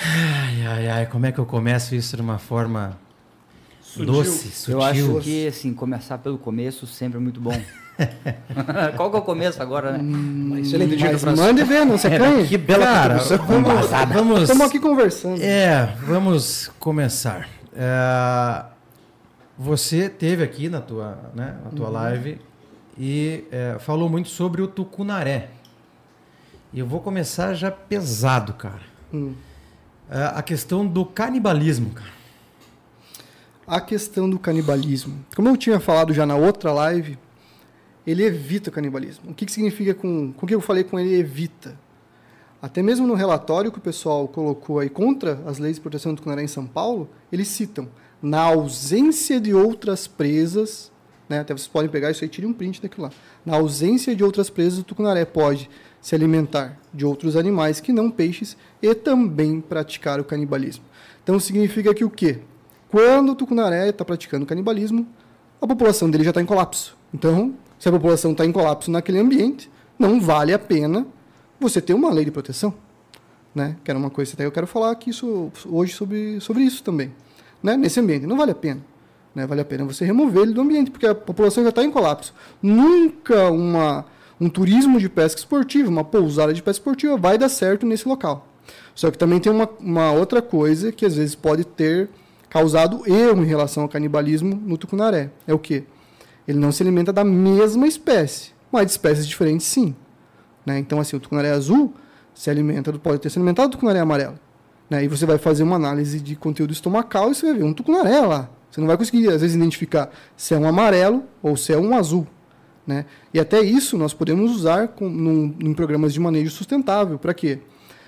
Ai, 0.00 0.66
ai, 0.66 0.88
ai, 0.88 1.06
como 1.06 1.26
é 1.26 1.32
que 1.32 1.38
eu 1.38 1.46
começo 1.46 1.94
isso 1.94 2.16
de 2.16 2.22
uma 2.22 2.38
forma 2.38 2.98
Sutil. 3.80 4.06
doce, 4.06 4.48
sutil? 4.50 4.74
Eu 4.74 4.82
acho 4.82 5.20
que, 5.20 5.46
assim, 5.46 5.72
começar 5.72 6.18
pelo 6.18 6.36
começo 6.36 6.84
sempre 6.86 7.18
é 7.18 7.20
muito 7.20 7.40
bom. 7.40 7.58
Qual 8.96 9.08
que 9.08 9.16
é 9.16 9.20
o 9.20 9.22
começo 9.22 9.62
agora, 9.62 9.96
né? 9.96 10.60
Excelente 10.60 10.96
dica, 10.96 11.12
Mas 11.12 11.20
Francisco. 11.20 11.46
mande 11.46 11.62
ver, 11.62 11.86
não 11.86 11.96
se 11.96 12.08
acanhe. 12.08 12.48
Que 12.48 12.58
bela 12.58 12.84
Cara, 12.86 13.18
vamos, 13.46 13.88
vamos, 14.12 14.42
Estamos 14.42 14.66
aqui 14.66 14.80
conversando. 14.80 15.40
É, 15.40 15.94
vamos 16.04 16.72
começar. 16.80 17.48
É, 17.72 18.64
você 19.58 20.08
teve 20.08 20.42
aqui 20.42 20.68
na 20.68 20.80
tua, 20.80 21.30
né, 21.34 21.58
na 21.64 21.70
tua 21.70 21.88
live 21.88 22.40
e 22.98 23.44
é, 23.50 23.76
falou 23.78 24.08
muito 24.08 24.28
sobre 24.28 24.62
o 24.62 24.68
tucunaré. 24.68 25.50
E 26.72 26.78
eu 26.80 26.86
vou 26.86 27.00
começar 27.00 27.54
já 27.54 27.70
pesado, 27.70 28.54
cara. 28.54 28.82
Hum. 29.12 29.34
É, 30.10 30.24
a 30.34 30.42
questão 30.42 30.86
do 30.86 31.04
canibalismo, 31.04 31.90
cara. 31.90 32.12
A 33.66 33.80
questão 33.80 34.28
do 34.28 34.38
canibalismo. 34.38 35.24
Como 35.34 35.48
eu 35.48 35.56
tinha 35.56 35.80
falado 35.80 36.12
já 36.12 36.26
na 36.26 36.36
outra 36.36 36.72
live, 36.72 37.18
ele 38.06 38.22
evita 38.24 38.70
o 38.70 38.72
canibalismo. 38.72 39.30
O 39.30 39.34
que, 39.34 39.46
que 39.46 39.52
significa 39.52 39.94
com, 39.94 40.32
com 40.32 40.44
o 40.44 40.48
que 40.48 40.54
eu 40.54 40.60
falei 40.60 40.84
com 40.84 40.98
ele 40.98 41.14
evita? 41.14 41.78
Até 42.60 42.82
mesmo 42.82 43.06
no 43.06 43.14
relatório 43.14 43.70
que 43.70 43.78
o 43.78 43.80
pessoal 43.80 44.26
colocou 44.26 44.78
aí 44.78 44.88
contra 44.88 45.40
as 45.46 45.58
leis 45.58 45.76
de 45.76 45.82
proteção 45.82 46.12
do 46.12 46.16
tucunaré 46.16 46.42
em 46.42 46.48
São 46.48 46.66
Paulo, 46.66 47.08
eles 47.30 47.48
citam, 47.48 47.88
na 48.24 48.40
ausência 48.40 49.38
de 49.38 49.54
outras 49.54 50.06
presas, 50.06 50.90
né, 51.28 51.40
até 51.40 51.52
vocês 51.52 51.68
podem 51.68 51.90
pegar 51.90 52.10
isso 52.10 52.24
aí 52.24 52.28
e 52.28 52.30
tirar 52.30 52.48
um 52.48 52.52
print 52.52 52.80
daquilo 52.80 53.04
lá. 53.04 53.12
Na 53.44 53.56
ausência 53.56 54.16
de 54.16 54.24
outras 54.24 54.48
presas, 54.48 54.78
o 54.78 54.82
tucunaré 54.82 55.24
pode 55.24 55.68
se 56.00 56.14
alimentar 56.14 56.78
de 56.92 57.04
outros 57.04 57.36
animais 57.36 57.80
que 57.80 57.92
não 57.92 58.10
peixes 58.10 58.56
e 58.82 58.94
também 58.94 59.60
praticar 59.60 60.20
o 60.20 60.24
canibalismo. 60.24 60.84
Então 61.22 61.38
significa 61.38 61.94
que 61.94 62.04
o 62.04 62.10
quê? 62.10 62.40
Quando 62.90 63.32
o 63.32 63.34
tucunaré 63.34 63.88
está 63.88 64.04
praticando 64.04 64.46
canibalismo, 64.46 65.06
a 65.60 65.66
população 65.66 66.10
dele 66.10 66.24
já 66.24 66.30
está 66.30 66.40
em 66.40 66.46
colapso. 66.46 66.96
Então, 67.12 67.54
se 67.78 67.88
a 67.88 67.92
população 67.92 68.32
está 68.32 68.44
em 68.44 68.52
colapso 68.52 68.90
naquele 68.90 69.18
ambiente, 69.18 69.70
não 69.98 70.20
vale 70.20 70.52
a 70.52 70.58
pena 70.58 71.06
você 71.58 71.80
ter 71.80 71.94
uma 71.94 72.12
lei 72.12 72.24
de 72.24 72.30
proteção. 72.30 72.74
Né? 73.54 73.76
Que 73.84 73.90
era 73.90 73.98
uma 73.98 74.10
coisa 74.10 74.32
até 74.34 74.44
eu 74.44 74.52
quero 74.52 74.66
falar 74.66 74.90
aqui 74.90 75.10
hoje 75.66 75.92
sobre, 75.92 76.40
sobre 76.40 76.62
isso 76.62 76.82
também. 76.82 77.12
Né? 77.64 77.78
Nesse 77.78 77.98
ambiente, 77.98 78.26
não 78.26 78.36
vale 78.36 78.50
a 78.50 78.54
pena. 78.54 78.82
Né? 79.34 79.46
Vale 79.46 79.62
a 79.62 79.64
pena 79.64 79.86
você 79.86 80.04
remover 80.04 80.42
ele 80.42 80.52
do 80.52 80.60
ambiente, 80.60 80.90
porque 80.90 81.06
a 81.06 81.14
população 81.14 81.62
já 81.62 81.70
está 81.70 81.82
em 81.82 81.90
colapso. 81.90 82.34
Nunca 82.62 83.50
uma, 83.50 84.04
um 84.38 84.50
turismo 84.50 85.00
de 85.00 85.08
pesca 85.08 85.40
esportiva, 85.40 85.88
uma 85.88 86.04
pousada 86.04 86.52
de 86.52 86.62
pesca 86.62 86.78
esportiva 86.82 87.16
vai 87.16 87.38
dar 87.38 87.48
certo 87.48 87.86
nesse 87.86 88.06
local. 88.06 88.46
Só 88.94 89.10
que 89.10 89.16
também 89.16 89.40
tem 89.40 89.50
uma, 89.50 89.66
uma 89.80 90.12
outra 90.12 90.42
coisa 90.42 90.92
que 90.92 91.06
às 91.06 91.16
vezes 91.16 91.34
pode 91.34 91.64
ter 91.64 92.10
causado 92.50 93.02
erro 93.10 93.42
em 93.42 93.46
relação 93.46 93.84
ao 93.84 93.88
canibalismo 93.88 94.60
no 94.62 94.76
tucunaré. 94.76 95.30
É 95.46 95.54
o 95.54 95.58
quê? 95.58 95.84
Ele 96.46 96.58
não 96.58 96.70
se 96.70 96.82
alimenta 96.82 97.14
da 97.14 97.24
mesma 97.24 97.86
espécie, 97.86 98.52
mas 98.70 98.84
de 98.84 98.92
espécies 98.92 99.26
diferentes 99.26 99.66
sim. 99.66 99.96
Né? 100.66 100.78
Então, 100.78 101.00
assim, 101.00 101.16
o 101.16 101.20
tucunaré 101.20 101.50
azul 101.50 101.94
se 102.34 102.50
alimenta, 102.50 102.92
pode 102.92 103.20
ter 103.20 103.30
se 103.30 103.38
alimentado 103.38 103.68
do 103.68 103.72
tucunaré 103.72 104.00
amarelo. 104.00 104.38
Né? 104.88 105.04
E 105.04 105.08
você 105.08 105.26
vai 105.26 105.38
fazer 105.38 105.62
uma 105.62 105.76
análise 105.76 106.20
de 106.20 106.36
conteúdo 106.36 106.72
estomacal 106.72 107.30
e 107.30 107.34
você 107.34 107.46
vai 107.46 107.54
ver 107.56 107.64
um 107.64 107.72
tucunaré 107.72 108.20
lá. 108.20 108.48
Você 108.70 108.80
não 108.80 108.88
vai 108.88 108.96
conseguir, 108.96 109.28
às 109.28 109.40
vezes, 109.40 109.54
identificar 109.54 110.10
se 110.36 110.52
é 110.52 110.58
um 110.58 110.66
amarelo 110.66 111.22
ou 111.42 111.56
se 111.56 111.72
é 111.72 111.78
um 111.78 111.96
azul. 111.96 112.26
Né? 112.86 113.06
E 113.32 113.40
até 113.40 113.60
isso 113.60 113.96
nós 113.96 114.12
podemos 114.12 114.50
usar 114.50 114.88
com, 114.88 115.08
num, 115.08 115.54
em 115.60 115.72
programas 115.72 116.12
de 116.12 116.20
manejo 116.20 116.50
sustentável. 116.50 117.18
Para 117.18 117.32
quê? 117.32 117.60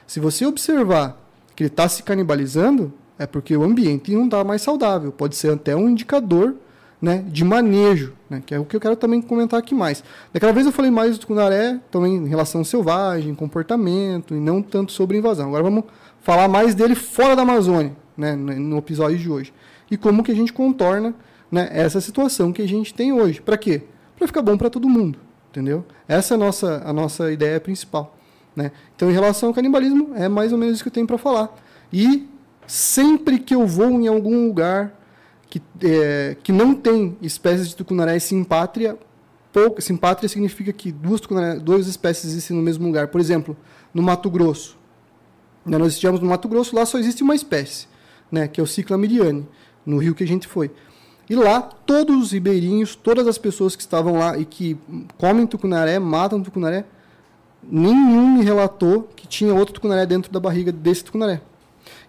Se 0.07 0.21
você 0.21 0.45
observar 0.45 1.21
que 1.55 1.63
ele 1.63 1.69
está 1.69 1.89
se 1.89 2.03
canibalizando, 2.03 2.93
é 3.19 3.27
porque 3.27 3.57
o 3.57 3.63
ambiente 3.63 4.13
não 4.13 4.27
está 4.27 4.45
mais 4.45 4.61
saudável. 4.61 5.11
Pode 5.11 5.37
ser 5.37 5.53
até 5.53 5.75
um 5.75 5.89
indicador 5.89 6.57
né, 7.01 7.25
de 7.27 7.45
manejo, 7.45 8.15
né, 8.29 8.43
que 8.45 8.55
é 8.55 8.59
o 8.59 8.65
que 8.65 8.77
eu 8.77 8.81
quero 8.81 8.97
também 8.97 9.21
comentar 9.21 9.59
aqui 9.59 9.75
mais. 9.75 10.03
Daquela 10.33 10.53
vez 10.53 10.67
eu 10.67 10.73
falei 10.73 10.91
mais 10.91 11.13
do 11.13 11.21
tucunaré, 11.21 11.79
também 11.91 12.17
em 12.17 12.29
relação 12.29 12.65
selvagem, 12.65 13.35
comportamento, 13.35 14.35
e 14.35 14.41
não 14.41 14.63
tanto 14.63 14.93
sobre 14.93 15.17
invasão. 15.17 15.49
Agora 15.49 15.63
vamos 15.63 15.85
falar 16.27 16.49
mais 16.49 16.75
dele 16.75 16.97
fora 16.97 17.37
da 17.37 17.43
Amazônia, 17.43 17.97
né, 18.17 18.35
no 18.35 18.79
episódio 18.79 19.17
de 19.17 19.31
hoje. 19.31 19.55
E 19.89 19.97
como 19.97 20.25
que 20.25 20.33
a 20.33 20.35
gente 20.35 20.53
contorna 20.53 21.15
né, 21.53 21.69
essa 21.71 22.01
situação 22.01 22.53
que 22.53 22.61
a 22.61 22.67
gente 22.67 22.93
tem 22.93 23.13
hoje. 23.13 23.41
Para 23.41 23.57
quê? 23.57 23.83
Para 24.17 24.27
ficar 24.27 24.43
bom 24.43 24.59
para 24.59 24.69
todo 24.69 24.89
mundo, 24.89 25.21
entendeu? 25.51 25.85
Essa 26.09 26.35
é 26.35 26.37
a 26.37 26.39
nossa, 26.39 26.83
a 26.85 26.93
nossa 26.93 27.31
ideia 27.31 27.61
principal. 27.61 28.17
Né? 28.57 28.73
Então, 28.97 29.09
em 29.09 29.13
relação 29.13 29.51
ao 29.51 29.55
canibalismo, 29.55 30.15
é 30.17 30.29
mais 30.29 30.51
ou 30.51 30.59
menos 30.59 30.75
isso 30.75 30.83
que 30.83 30.89
eu 30.89 30.93
tenho 30.93 31.07
para 31.07 31.17
falar. 31.17 31.55
E 31.93 32.29
sempre 32.67 33.39
que 33.39 33.55
eu 33.55 33.65
vou 33.65 33.89
em 33.93 34.09
algum 34.09 34.49
lugar 34.49 35.01
que, 35.49 35.63
é, 35.81 36.37
que 36.43 36.51
não 36.51 36.75
tem 36.75 37.17
espécies 37.23 37.69
de 37.69 37.77
tucunaré 37.77 38.19
simpátria, 38.19 38.99
pouca, 39.53 39.81
simpátria 39.81 40.29
significa 40.29 40.73
que 40.73 40.91
duas, 40.91 41.21
duas 41.63 41.87
espécies 41.87 42.33
existem 42.33 42.57
no 42.57 42.65
mesmo 42.65 42.85
lugar. 42.85 43.07
Por 43.07 43.21
exemplo, 43.21 43.57
no 43.95 44.03
Mato 44.03 44.29
Grosso. 44.29 44.76
Né, 45.67 45.77
Nós 45.77 45.95
estivemos 45.95 46.21
no 46.21 46.29
Mato 46.29 46.49
Grosso, 46.49 46.77
lá 46.77 46.87
só 46.87 46.97
existe 46.97 47.23
uma 47.23 47.35
espécie, 47.35 47.89
né, 48.31 48.47
que 48.47 48.61
é 48.61 48.63
o 48.63 48.67
Ciclamidiane, 48.67 49.47
no 49.85 49.99
rio 49.99 50.15
que 50.15 50.23
a 50.23 50.27
gente 50.27 50.47
foi. 50.47 50.71
E 51.29 51.35
lá, 51.35 51.61
todos 51.61 52.17
os 52.17 52.33
ribeirinhos, 52.33 52.95
todas 52.95 53.27
as 53.27 53.37
pessoas 53.37 53.75
que 53.75 53.83
estavam 53.83 54.17
lá 54.17 54.39
e 54.39 54.45
que 54.45 54.79
comem 55.19 55.45
tucunaré, 55.45 55.99
matam 55.99 56.41
tucunaré, 56.41 56.85
nenhum 57.63 58.37
me 58.39 58.45
relatou 58.45 59.09
que 59.17 59.27
tinha 59.27 59.53
outro 59.53 59.75
tucunaré 59.75 60.07
dentro 60.07 60.31
da 60.31 60.39
barriga 60.39 60.71
desse 60.71 61.03
tucunaré. 61.03 61.41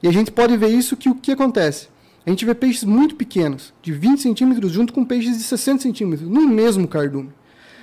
E 0.03 0.07
a 0.07 0.11
gente 0.11 0.31
pode 0.31 0.55
ver 0.55 0.69
isso 0.69 0.95
que 0.95 1.09
o 1.09 1.15
que 1.15 1.31
acontece? 1.31 1.87
A 2.27 2.29
gente 2.29 2.45
vê 2.45 2.53
peixes 2.53 2.83
muito 2.83 3.15
pequenos, 3.15 3.73
de 3.81 3.91
20 3.91 4.21
centímetros, 4.21 4.71
junto 4.71 4.93
com 4.93 5.03
peixes 5.03 5.37
de 5.37 5.43
60 5.43 5.81
centímetros, 5.81 6.29
no 6.29 6.47
mesmo 6.47 6.87
cardume. 6.87 7.31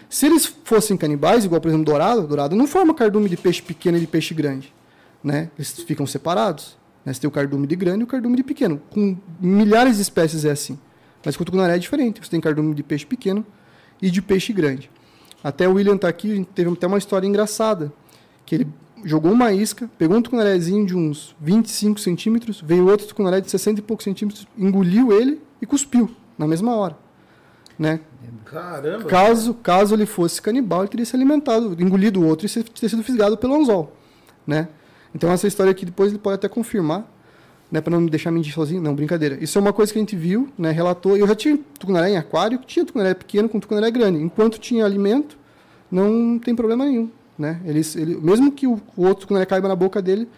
Se 0.08 0.26
eles 0.26 0.46
fossem 0.46 0.96
canibais, 0.96 1.44
igual 1.44 1.60
por 1.60 1.68
exemplo 1.68 1.86
dourado, 1.86 2.26
dourado 2.26 2.54
não 2.54 2.68
forma 2.68 2.94
cardume 2.94 3.28
de 3.28 3.36
peixe 3.36 3.60
pequeno 3.60 3.96
e 3.96 4.00
de 4.00 4.06
peixe 4.06 4.34
grande. 4.34 4.72
Né? 5.24 5.50
Eles 5.56 5.72
ficam 5.72 6.06
separados. 6.06 6.76
Né? 7.04 7.12
Você 7.12 7.20
tem 7.22 7.28
o 7.28 7.30
cardume 7.30 7.66
de 7.66 7.74
grande 7.74 8.00
e 8.02 8.04
o 8.04 8.06
cardume 8.06 8.36
de 8.36 8.44
pequeno. 8.44 8.80
Com 8.90 9.16
milhares 9.40 9.96
de 9.96 10.02
espécies 10.02 10.44
é 10.44 10.50
assim. 10.50 10.78
Mas 11.24 11.36
com 11.36 11.42
o 11.42 11.46
tucunaré 11.46 11.76
é 11.76 11.78
diferente. 11.78 12.20
Você 12.22 12.30
tem 12.30 12.40
cardume 12.40 12.74
de 12.74 12.82
peixe 12.82 13.06
pequeno 13.06 13.44
e 14.02 14.10
de 14.10 14.20
peixe 14.20 14.52
grande. 14.52 14.90
Até 15.42 15.66
o 15.66 15.72
William 15.74 15.94
está 15.96 16.08
aqui, 16.08 16.30
a 16.32 16.34
gente 16.34 16.48
teve 16.48 16.70
até 16.70 16.86
uma 16.86 16.98
história 16.98 17.26
engraçada. 17.26 17.90
Que 18.44 18.54
ele 18.56 18.68
jogou 19.04 19.32
uma 19.32 19.52
isca, 19.52 19.90
pegou 19.98 20.16
um 20.16 20.22
tucunarézinho 20.22 20.86
de 20.86 20.94
uns 20.96 21.34
25 21.40 21.98
centímetros, 22.00 22.62
veio 22.62 22.86
outro 22.88 23.06
tucunaré 23.06 23.40
de 23.40 23.50
60 23.50 23.80
e 23.80 23.82
poucos 23.82 24.04
centímetros, 24.04 24.46
engoliu 24.56 25.12
ele 25.12 25.40
e 25.60 25.66
cuspiu 25.66 26.10
na 26.38 26.46
mesma 26.46 26.74
hora. 26.74 26.96
Né? 27.78 28.00
Caramba. 28.44 29.04
Caso, 29.04 29.54
caso 29.54 29.94
ele 29.94 30.06
fosse 30.06 30.40
canibal, 30.40 30.80
ele 30.82 30.88
teria 30.88 31.04
se 31.04 31.14
alimentado, 31.16 31.74
engolido 31.78 32.20
o 32.20 32.26
outro 32.26 32.46
e 32.46 32.48
ser- 32.48 32.64
ter 32.64 32.88
sido 32.88 33.02
fisgado 33.02 33.36
pelo 33.36 33.54
anzol. 33.54 33.94
Né? 34.46 34.68
Então 35.14 35.30
essa 35.30 35.46
história 35.46 35.70
aqui 35.70 35.84
depois 35.84 36.10
ele 36.10 36.18
pode 36.18 36.34
até 36.34 36.48
confirmar, 36.48 37.08
né, 37.70 37.80
para 37.80 37.92
não 37.92 38.00
me 38.00 38.10
deixar 38.10 38.30
mentir 38.30 38.52
sozinho. 38.52 38.82
Não, 38.82 38.94
brincadeira. 38.94 39.38
Isso 39.42 39.58
é 39.58 39.60
uma 39.60 39.72
coisa 39.72 39.92
que 39.92 39.98
a 39.98 40.02
gente 40.02 40.16
viu, 40.16 40.48
né, 40.58 40.70
relatou. 40.70 41.16
Eu 41.16 41.26
já 41.26 41.34
tinha 41.34 41.58
tucunaré 41.78 42.10
em 42.10 42.16
aquário, 42.16 42.58
tinha 42.66 42.84
tucunaré 42.84 43.14
pequeno 43.14 43.48
com 43.48 43.60
tucunaré 43.60 43.90
grande. 43.90 44.18
Enquanto 44.22 44.58
tinha 44.58 44.84
alimento, 44.84 45.36
não 45.90 46.38
tem 46.38 46.54
problema 46.54 46.84
nenhum. 46.84 47.10
Né? 47.38 47.60
Eles, 47.64 47.96
ele, 47.96 48.16
mesmo 48.16 48.52
que 48.52 48.66
o, 48.66 48.80
o 48.96 49.06
outro 49.06 49.22
tucunaré 49.22 49.46
caiba 49.46 49.68
na 49.68 49.74
boca 49.74 50.00
dele, 50.00 50.28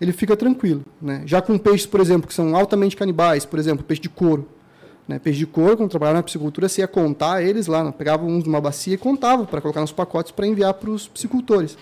ele 0.00 0.12
fica 0.12 0.36
tranquilo. 0.36 0.84
Né? 1.00 1.22
Já 1.26 1.42
com 1.42 1.58
peixes, 1.58 1.86
por 1.86 2.00
exemplo, 2.00 2.26
que 2.26 2.34
são 2.34 2.54
altamente 2.54 2.96
canibais, 2.96 3.44
por 3.44 3.58
exemplo, 3.58 3.84
peixe 3.84 4.02
de 4.02 4.08
couro. 4.08 4.48
Né? 5.06 5.18
Peixe 5.18 5.38
de 5.38 5.46
couro, 5.46 5.76
quando 5.76 5.90
trabalhava 5.90 6.18
na 6.18 6.22
piscicultura, 6.22 6.68
você 6.68 6.82
ia 6.82 6.88
contar 6.88 7.42
eles 7.42 7.66
lá, 7.66 7.90
pegava 7.92 8.24
uns 8.24 8.44
numa 8.44 8.60
bacia 8.60 8.94
e 8.94 8.98
contava 8.98 9.44
para 9.44 9.60
colocar 9.60 9.80
nos 9.80 9.92
pacotes 9.92 10.32
para 10.32 10.46
enviar 10.46 10.74
para 10.74 10.90
os 10.90 11.08
piscicultores. 11.08 11.76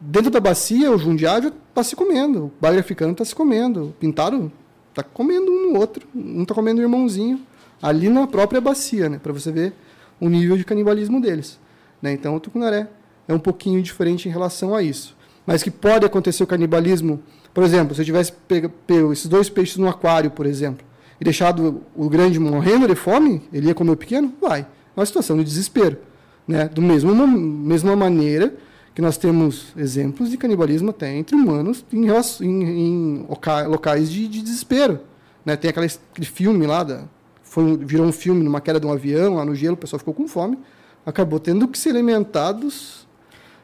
Dentro 0.00 0.30
da 0.30 0.38
bacia, 0.38 0.92
o 0.92 0.98
jundiário 0.98 1.52
está 1.68 1.82
se 1.82 1.96
comendo, 1.96 2.46
o 2.46 2.52
bagre 2.60 2.78
africano 2.78 3.12
está 3.12 3.24
se 3.24 3.34
comendo, 3.34 3.86
o 3.86 3.92
pintado 3.92 4.50
está 4.90 5.02
comendo 5.02 5.50
um 5.50 5.72
no 5.72 5.78
outro, 5.78 6.06
um 6.14 6.42
está 6.42 6.54
comendo 6.54 6.80
o 6.80 6.84
irmãozinho, 6.84 7.40
ali 7.82 8.08
na 8.08 8.26
própria 8.26 8.60
bacia, 8.60 9.08
né? 9.08 9.18
para 9.20 9.32
você 9.32 9.50
ver 9.50 9.72
o 10.20 10.28
nível 10.28 10.56
de 10.56 10.64
canibalismo 10.64 11.20
deles. 11.20 11.58
Né? 12.00 12.12
Então, 12.12 12.36
o 12.36 12.40
tucunaré 12.40 12.88
é 13.26 13.34
um 13.34 13.38
pouquinho 13.38 13.82
diferente 13.82 14.28
em 14.28 14.32
relação 14.32 14.74
a 14.74 14.82
isso. 14.82 15.16
Mas 15.44 15.62
que 15.62 15.70
pode 15.70 16.04
acontecer 16.04 16.42
o 16.42 16.46
canibalismo, 16.46 17.20
por 17.52 17.64
exemplo, 17.64 17.94
se 17.94 18.00
eu 18.00 18.04
tivesse 18.04 18.32
pego, 18.32 18.68
pego 18.86 19.12
esses 19.12 19.26
dois 19.26 19.48
peixes 19.48 19.78
no 19.78 19.88
aquário, 19.88 20.30
por 20.30 20.46
exemplo, 20.46 20.86
e 21.20 21.24
deixado 21.24 21.82
o 21.96 22.08
grande 22.08 22.38
morrendo 22.38 22.86
de 22.86 22.94
fome, 22.94 23.42
ele 23.52 23.66
ia 23.66 23.74
comer 23.74 23.92
o 23.92 23.96
pequeno? 23.96 24.32
Vai. 24.40 24.60
É 24.60 24.66
uma 25.00 25.06
situação 25.06 25.36
de 25.36 25.44
desespero. 25.44 25.98
Né? 26.46 26.68
Do 26.68 26.80
mesmo 26.80 27.26
mesma 27.26 27.96
maneira 27.96 28.54
que 28.98 29.02
nós 29.02 29.16
temos 29.16 29.66
exemplos 29.76 30.28
de 30.28 30.36
canibalismo 30.36 30.90
até 30.90 31.16
entre 31.16 31.36
humanos 31.36 31.84
em, 31.92 32.04
em- 32.04 32.64
em 32.64 33.26
loca- 33.28 33.64
locais 33.68 34.10
de, 34.10 34.26
de 34.26 34.42
desespero. 34.42 34.98
Né? 35.46 35.54
Tem 35.54 35.70
aquele 35.70 35.88
filme 36.26 36.66
lá 36.66 36.82
da 36.82 37.04
foi, 37.44 37.76
virou 37.76 38.04
um 38.04 38.10
filme 38.10 38.42
numa 38.42 38.60
queda 38.60 38.80
de 38.80 38.86
um 38.88 38.90
avião 38.92 39.36
lá 39.36 39.44
no 39.44 39.54
gelo, 39.54 39.74
o 39.74 39.76
pessoal 39.76 40.00
ficou 40.00 40.12
com 40.12 40.26
fome, 40.26 40.58
acabou 41.06 41.38
tendo 41.38 41.68
que 41.68 41.78
ser 41.78 41.90
alimentados 41.90 43.06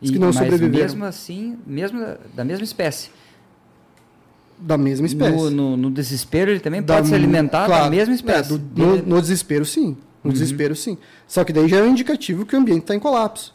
os 0.01 0.09
que 0.09 0.21
não 0.21 0.29
mas 0.29 0.37
sobreviveram 0.37 0.85
mesmo 0.85 1.05
assim, 1.05 1.59
mesmo 1.67 1.99
da, 1.99 2.17
da 2.33 2.45
mesma 2.45 2.63
espécie. 2.63 3.11
da 4.57 4.79
mesma 4.79 5.05
espécie. 5.09 5.37
No, 5.37 5.51
no- 5.51 5.77
no 5.77 5.91
desespero, 5.91 6.53
ele 6.53 6.61
também 6.61 6.81
Da- 6.81 6.95
pode 6.95 7.09
se 7.09 7.15
alimentar 7.17 7.67
claro, 7.67 7.85
da 7.87 7.91
mesma 7.91 8.15
é, 8.15 8.17
espécie. 8.17 8.57
do- 8.57 8.87
no, 8.87 8.97
no 9.03 9.21
desespero, 9.21 9.65
sim. 9.65 9.97
No 10.23 10.33
desespero, 10.33 10.77
sim. 10.77 10.97
Só 11.27 11.43
que 11.43 11.53
daí 11.53 11.69
já 11.69 11.79
é 11.79 11.83
um 11.83 11.89
indicativo 11.89 12.47
que 12.47 12.55
o 12.55 12.59
ambiente 12.61 12.83
está 12.83 12.95
em 12.95 13.01
colapso. 13.01 13.53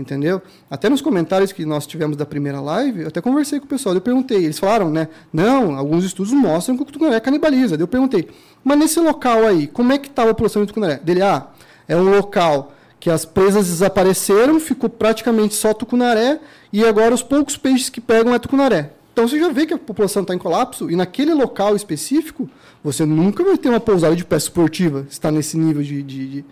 Entendeu? 0.00 0.40
Até 0.70 0.88
nos 0.88 1.02
comentários 1.02 1.52
que 1.52 1.64
nós 1.66 1.86
tivemos 1.86 2.16
da 2.16 2.24
primeira 2.24 2.58
live, 2.60 3.02
eu 3.02 3.08
até 3.08 3.20
conversei 3.20 3.60
com 3.60 3.66
o 3.66 3.68
pessoal, 3.68 3.94
eu 3.94 4.00
perguntei, 4.00 4.44
eles 4.44 4.58
falaram, 4.58 4.90
né? 4.90 5.08
Não, 5.30 5.76
alguns 5.76 6.04
estudos 6.04 6.32
mostram 6.32 6.74
que 6.74 6.82
o 6.82 6.86
tucunaré 6.86 7.20
canibaliza. 7.20 7.76
Eu 7.78 7.86
perguntei, 7.86 8.28
mas 8.64 8.78
nesse 8.78 8.98
local 8.98 9.46
aí, 9.46 9.66
como 9.66 9.92
é 9.92 9.98
que 9.98 10.08
está 10.08 10.22
a 10.22 10.26
população 10.28 10.62
de 10.62 10.68
tucunaré? 10.68 10.96
Dele, 11.04 11.20
ah, 11.20 11.48
é 11.86 11.94
um 11.94 12.08
local 12.08 12.72
que 12.98 13.10
as 13.10 13.24
presas 13.26 13.66
desapareceram, 13.66 14.58
ficou 14.58 14.88
praticamente 14.88 15.54
só 15.54 15.74
tucunaré, 15.74 16.40
e 16.72 16.84
agora 16.84 17.14
os 17.14 17.22
poucos 17.22 17.56
peixes 17.56 17.90
que 17.90 18.00
pegam 18.00 18.34
é 18.34 18.38
tucunaré. 18.38 18.92
Então 19.12 19.28
você 19.28 19.38
já 19.38 19.50
vê 19.50 19.66
que 19.66 19.74
a 19.74 19.78
população 19.78 20.22
está 20.22 20.34
em 20.34 20.38
colapso, 20.38 20.90
e 20.90 20.96
naquele 20.96 21.34
local 21.34 21.76
específico, 21.76 22.48
você 22.82 23.04
nunca 23.04 23.44
vai 23.44 23.58
ter 23.58 23.68
uma 23.68 23.80
pousada 23.80 24.16
de 24.16 24.24
pesca 24.24 24.48
esportiva, 24.48 25.02
se 25.02 25.12
está 25.12 25.30
nesse 25.30 25.58
nível 25.58 25.82
de, 25.82 26.02
de, 26.02 26.28
de, 26.28 26.44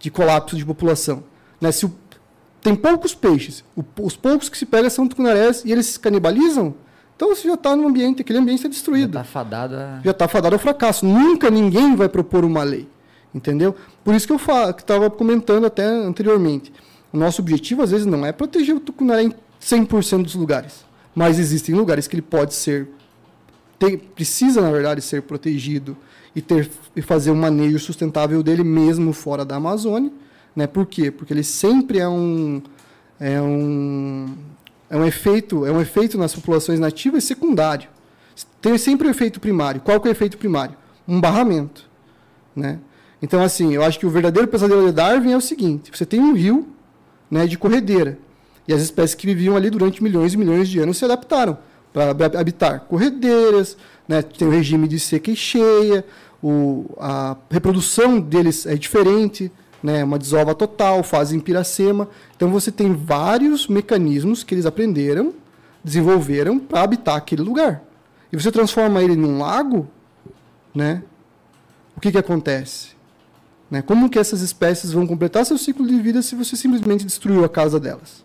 de 0.00 0.10
colapso 0.10 0.56
de 0.56 0.64
população. 0.64 1.22
Né? 1.60 1.70
Se 1.72 1.86
o- 1.86 1.92
tem 2.68 2.76
poucos 2.76 3.14
peixes, 3.14 3.64
o- 3.76 3.84
os 4.02 4.16
poucos 4.16 4.48
que 4.48 4.58
se 4.58 4.66
pegam 4.66 4.90
são 4.90 5.06
tucunarés 5.08 5.62
e 5.64 5.72
eles 5.72 5.86
se 5.86 5.98
canibalizam, 6.00 6.74
então 7.16 7.34
você 7.34 7.48
já 7.48 7.54
está 7.54 7.74
num 7.74 7.88
ambiente, 7.88 8.20
aquele 8.22 8.38
ambiente 8.38 8.58
está 8.58 8.68
destruído 8.68 9.08
Está 9.08 9.24
fadado 9.24 9.74
a... 9.76 10.00
já 10.04 10.10
está 10.12 10.28
fadado 10.28 10.54
ao 10.54 10.58
fracasso. 10.60 11.04
Nunca 11.04 11.50
ninguém 11.50 11.96
vai 11.96 12.08
propor 12.08 12.44
uma 12.44 12.62
lei. 12.62 12.86
Entendeu? 13.34 13.74
Por 14.04 14.14
isso 14.14 14.26
que 14.26 14.32
eu 14.32 14.36
estava 14.70 15.10
comentando 15.10 15.66
até 15.66 15.84
anteriormente. 15.84 16.72
O 17.12 17.18
nosso 17.18 17.42
objetivo, 17.42 17.82
às 17.82 17.90
vezes, 17.90 18.06
não 18.06 18.24
é 18.24 18.32
proteger 18.32 18.74
o 18.74 18.80
tucunaré 18.80 19.24
em 19.24 19.32
100% 19.60 20.22
dos 20.22 20.34
lugares. 20.34 20.84
Mas 21.14 21.38
existem 21.38 21.74
lugares 21.74 22.06
que 22.06 22.14
ele 22.14 22.22
pode 22.22 22.54
ser. 22.54 22.88
tem- 23.78 23.98
precisa, 23.98 24.60
na 24.60 24.70
verdade, 24.70 25.00
ser 25.02 25.22
protegido 25.22 25.96
e, 26.34 26.40
ter, 26.40 26.70
e 26.96 27.02
fazer 27.02 27.30
um 27.30 27.36
manejo 27.36 27.78
sustentável 27.78 28.42
dele 28.42 28.64
mesmo 28.64 29.12
fora 29.12 29.44
da 29.44 29.56
Amazônia. 29.56 30.10
Né? 30.58 30.66
Por 30.66 30.86
quê? 30.86 31.12
Porque 31.12 31.32
ele 31.32 31.44
sempre 31.44 32.00
é 32.00 32.08
um. 32.08 32.60
É 33.20 33.40
um 33.40 34.26
é 34.90 34.96
um 34.96 35.04
efeito, 35.04 35.64
é 35.64 35.70
um 35.70 35.80
efeito 35.80 36.18
nas 36.18 36.34
populações 36.34 36.80
nativas 36.80 37.22
secundário. 37.22 37.88
Tem 38.60 38.76
sempre 38.76 39.06
o 39.06 39.10
efeito 39.10 39.38
primário. 39.38 39.80
Qual 39.80 40.00
que 40.00 40.08
é 40.08 40.10
o 40.10 40.12
efeito 40.12 40.36
primário? 40.36 40.74
Um 41.06 41.20
barramento, 41.20 41.88
né? 42.56 42.80
Então 43.22 43.40
assim, 43.40 43.72
eu 43.72 43.84
acho 43.84 44.00
que 44.00 44.06
o 44.06 44.10
verdadeiro 44.10 44.48
pesadelo 44.48 44.84
de 44.84 44.92
Darwin 44.92 45.30
é 45.30 45.36
o 45.36 45.40
seguinte: 45.40 45.92
você 45.94 46.04
tem 46.04 46.18
um 46.18 46.32
rio, 46.32 46.66
né, 47.30 47.46
de 47.46 47.56
corredeira, 47.56 48.18
e 48.66 48.74
as 48.74 48.82
espécies 48.82 49.14
que 49.14 49.26
viviam 49.26 49.56
ali 49.56 49.70
durante 49.70 50.02
milhões 50.02 50.34
e 50.34 50.36
milhões 50.36 50.68
de 50.68 50.80
anos 50.80 50.96
se 50.98 51.04
adaptaram 51.04 51.56
para 51.92 52.10
habitar 52.10 52.80
corredeiras, 52.80 53.76
né? 54.08 54.22
Tem 54.22 54.48
o 54.48 54.50
regime 54.50 54.88
de 54.88 54.98
seca 54.98 55.30
e 55.30 55.36
cheia, 55.36 56.04
o, 56.42 56.96
a 56.98 57.36
reprodução 57.48 58.18
deles 58.18 58.66
é 58.66 58.74
diferente, 58.74 59.52
né? 59.82 60.02
Uma 60.04 60.18
desova 60.18 60.54
total, 60.54 61.02
fazem 61.02 61.40
piracema. 61.40 62.08
Então 62.36 62.50
você 62.50 62.70
tem 62.70 62.92
vários 62.94 63.68
mecanismos 63.68 64.42
que 64.42 64.54
eles 64.54 64.66
aprenderam, 64.66 65.34
desenvolveram 65.82 66.58
para 66.58 66.82
habitar 66.82 67.16
aquele 67.16 67.42
lugar. 67.42 67.82
E 68.32 68.36
você 68.36 68.52
transforma 68.52 69.02
ele 69.02 69.16
num 69.16 69.38
lago, 69.38 69.88
né? 70.74 71.02
O 71.96 72.00
que 72.00 72.12
que 72.12 72.18
acontece? 72.18 72.98
Né? 73.70 73.82
Como 73.82 74.08
que 74.08 74.18
essas 74.18 74.40
espécies 74.40 74.92
vão 74.92 75.06
completar 75.06 75.44
seu 75.44 75.58
ciclo 75.58 75.86
de 75.86 76.00
vida 76.00 76.22
se 76.22 76.34
você 76.34 76.56
simplesmente 76.56 77.04
destruiu 77.04 77.44
a 77.44 77.48
casa 77.48 77.78
delas? 77.78 78.24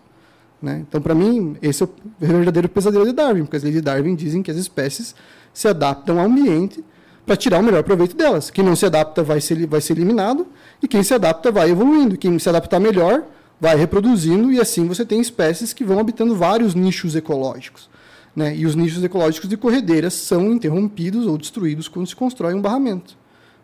Né? 0.62 0.84
Então, 0.88 1.00
para 1.00 1.14
mim, 1.14 1.56
esse 1.60 1.82
é 1.82 1.86
o 1.86 1.90
verdadeiro 2.18 2.68
pesadelo 2.68 3.04
de 3.04 3.12
Darwin, 3.12 3.42
porque 3.42 3.56
as 3.56 3.62
leis 3.62 3.74
de 3.74 3.82
Darwin 3.82 4.14
dizem 4.14 4.42
que 4.42 4.50
as 4.50 4.56
espécies 4.56 5.14
se 5.52 5.68
adaptam 5.68 6.18
ao 6.18 6.26
ambiente 6.26 6.82
para 7.26 7.36
tirar 7.36 7.60
o 7.60 7.62
melhor 7.62 7.82
proveito 7.82 8.16
delas. 8.16 8.50
Quem 8.50 8.64
não 8.64 8.74
se 8.74 8.86
adapta 8.86 9.22
vai 9.22 9.40
ser, 9.40 9.66
vai 9.66 9.80
ser 9.80 9.94
eliminado, 9.94 10.46
e 10.84 10.88
quem 10.88 11.02
se 11.02 11.14
adapta 11.14 11.50
vai 11.50 11.70
evoluindo. 11.70 12.16
Quem 12.16 12.38
se 12.38 12.48
adaptar 12.48 12.78
melhor 12.78 13.24
vai 13.60 13.76
reproduzindo, 13.76 14.52
e 14.52 14.60
assim 14.60 14.86
você 14.86 15.04
tem 15.04 15.20
espécies 15.20 15.72
que 15.72 15.84
vão 15.84 15.98
habitando 15.98 16.36
vários 16.36 16.74
nichos 16.74 17.16
ecológicos. 17.16 17.88
Né? 18.34 18.54
E 18.56 18.66
os 18.66 18.74
nichos 18.74 19.02
ecológicos 19.02 19.48
de 19.48 19.56
corredeiras 19.56 20.12
são 20.14 20.50
interrompidos 20.50 21.26
ou 21.26 21.38
destruídos 21.38 21.88
quando 21.88 22.06
se 22.06 22.16
constrói 22.16 22.52
um 22.52 22.60
barramento. 22.60 23.16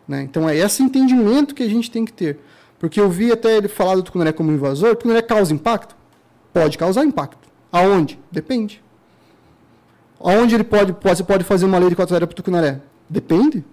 Né? 0.07 0.23
Então 0.23 0.49
é 0.49 0.55
esse 0.57 0.81
entendimento 0.81 1.53
que 1.53 1.63
a 1.63 1.69
gente 1.69 1.91
tem 1.91 2.05
que 2.05 2.13
ter. 2.13 2.39
Porque 2.79 2.99
eu 2.99 3.09
vi 3.09 3.31
até 3.31 3.57
ele 3.57 3.67
falar 3.67 3.95
do 3.95 4.03
tucunaré 4.03 4.31
como 4.31 4.51
invasor, 4.51 4.95
tucunaré 4.95 5.21
causa 5.21 5.53
impacto? 5.53 5.95
Pode 6.51 6.77
causar 6.77 7.05
impacto. 7.05 7.47
Aonde? 7.71 8.17
Depende. 8.31 8.81
Aonde 10.19 10.55
ele 10.55 10.63
pode, 10.63 10.93
pode, 10.93 11.17
você 11.17 11.23
pode 11.23 11.43
fazer 11.43 11.65
uma 11.65 11.77
lei 11.77 11.89
de 11.89 11.95
quatro 11.95 12.15
áreas 12.15 12.27
para 12.27 12.33
o 12.33 12.35
tucunaré? 12.35 12.79
Depende. 13.09 13.63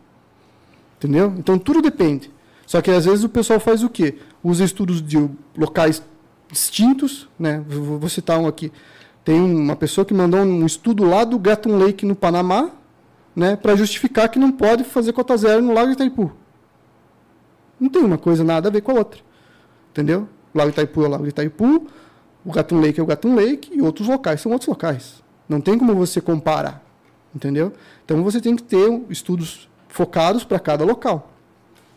Entendeu? 0.99 1.33
Então 1.39 1.59
tudo 1.59 1.81
depende. 1.81 2.31
Só 2.69 2.83
que 2.83 2.91
às 2.91 3.07
vezes 3.07 3.25
o 3.25 3.31
pessoal 3.31 3.59
faz 3.59 3.83
o 3.83 3.89
quê? 3.89 4.19
Usa 4.45 4.63
estudos 4.63 5.01
de 5.01 5.17
locais 5.57 6.03
distintos, 6.53 7.27
né? 7.39 7.65
Vou 7.67 8.11
citar 8.11 8.39
um 8.39 8.47
aqui. 8.47 8.71
Tem 9.25 9.41
uma 9.41 9.75
pessoa 9.75 10.05
que 10.05 10.13
mandou 10.13 10.41
um 10.41 10.67
estudo 10.67 11.03
lá 11.03 11.25
do 11.25 11.39
Gatun 11.39 11.79
Lake 11.79 12.05
no 12.05 12.15
Panamá, 12.15 12.71
né, 13.35 13.57
para 13.57 13.75
justificar 13.75 14.29
que 14.29 14.39
não 14.39 14.53
pode 14.53 14.85
fazer 14.85 15.15
cota 15.15 15.35
zero 15.39 15.63
no 15.63 15.73
Lago 15.73 15.93
Itaipu. 15.93 16.31
Não 17.81 17.89
tem 17.89 18.03
uma 18.03 18.19
coisa 18.19 18.45
nada 18.45 18.69
a 18.69 18.71
ver 18.71 18.83
com 18.83 18.93
a 18.93 18.97
outra. 18.97 19.19
Entendeu? 19.91 20.29
O 20.53 20.59
Lago 20.59 20.69
Itaipu 20.69 21.05
é 21.05 21.07
o 21.07 21.11
Lago 21.11 21.27
Itaipu, 21.27 21.87
o 22.45 22.53
Gatun 22.53 22.83
Lake 22.83 23.01
é 23.01 23.03
o 23.03 23.07
Gatun 23.07 23.35
Lake 23.35 23.71
e 23.73 23.81
outros 23.81 24.09
locais 24.09 24.43
são 24.43 24.53
outros 24.53 24.69
locais. 24.69 25.23
Não 25.49 25.59
tem 25.59 25.79
como 25.79 25.95
você 25.95 26.21
comparar. 26.21 26.85
Entendeu? 27.35 27.73
Então 28.05 28.23
você 28.23 28.43
tem 28.43 28.55
que 28.55 28.63
ter 28.63 29.03
estudos 29.09 29.71
focados 29.89 30.45
para 30.45 30.61
cada 30.61 30.85
local. 30.85 31.33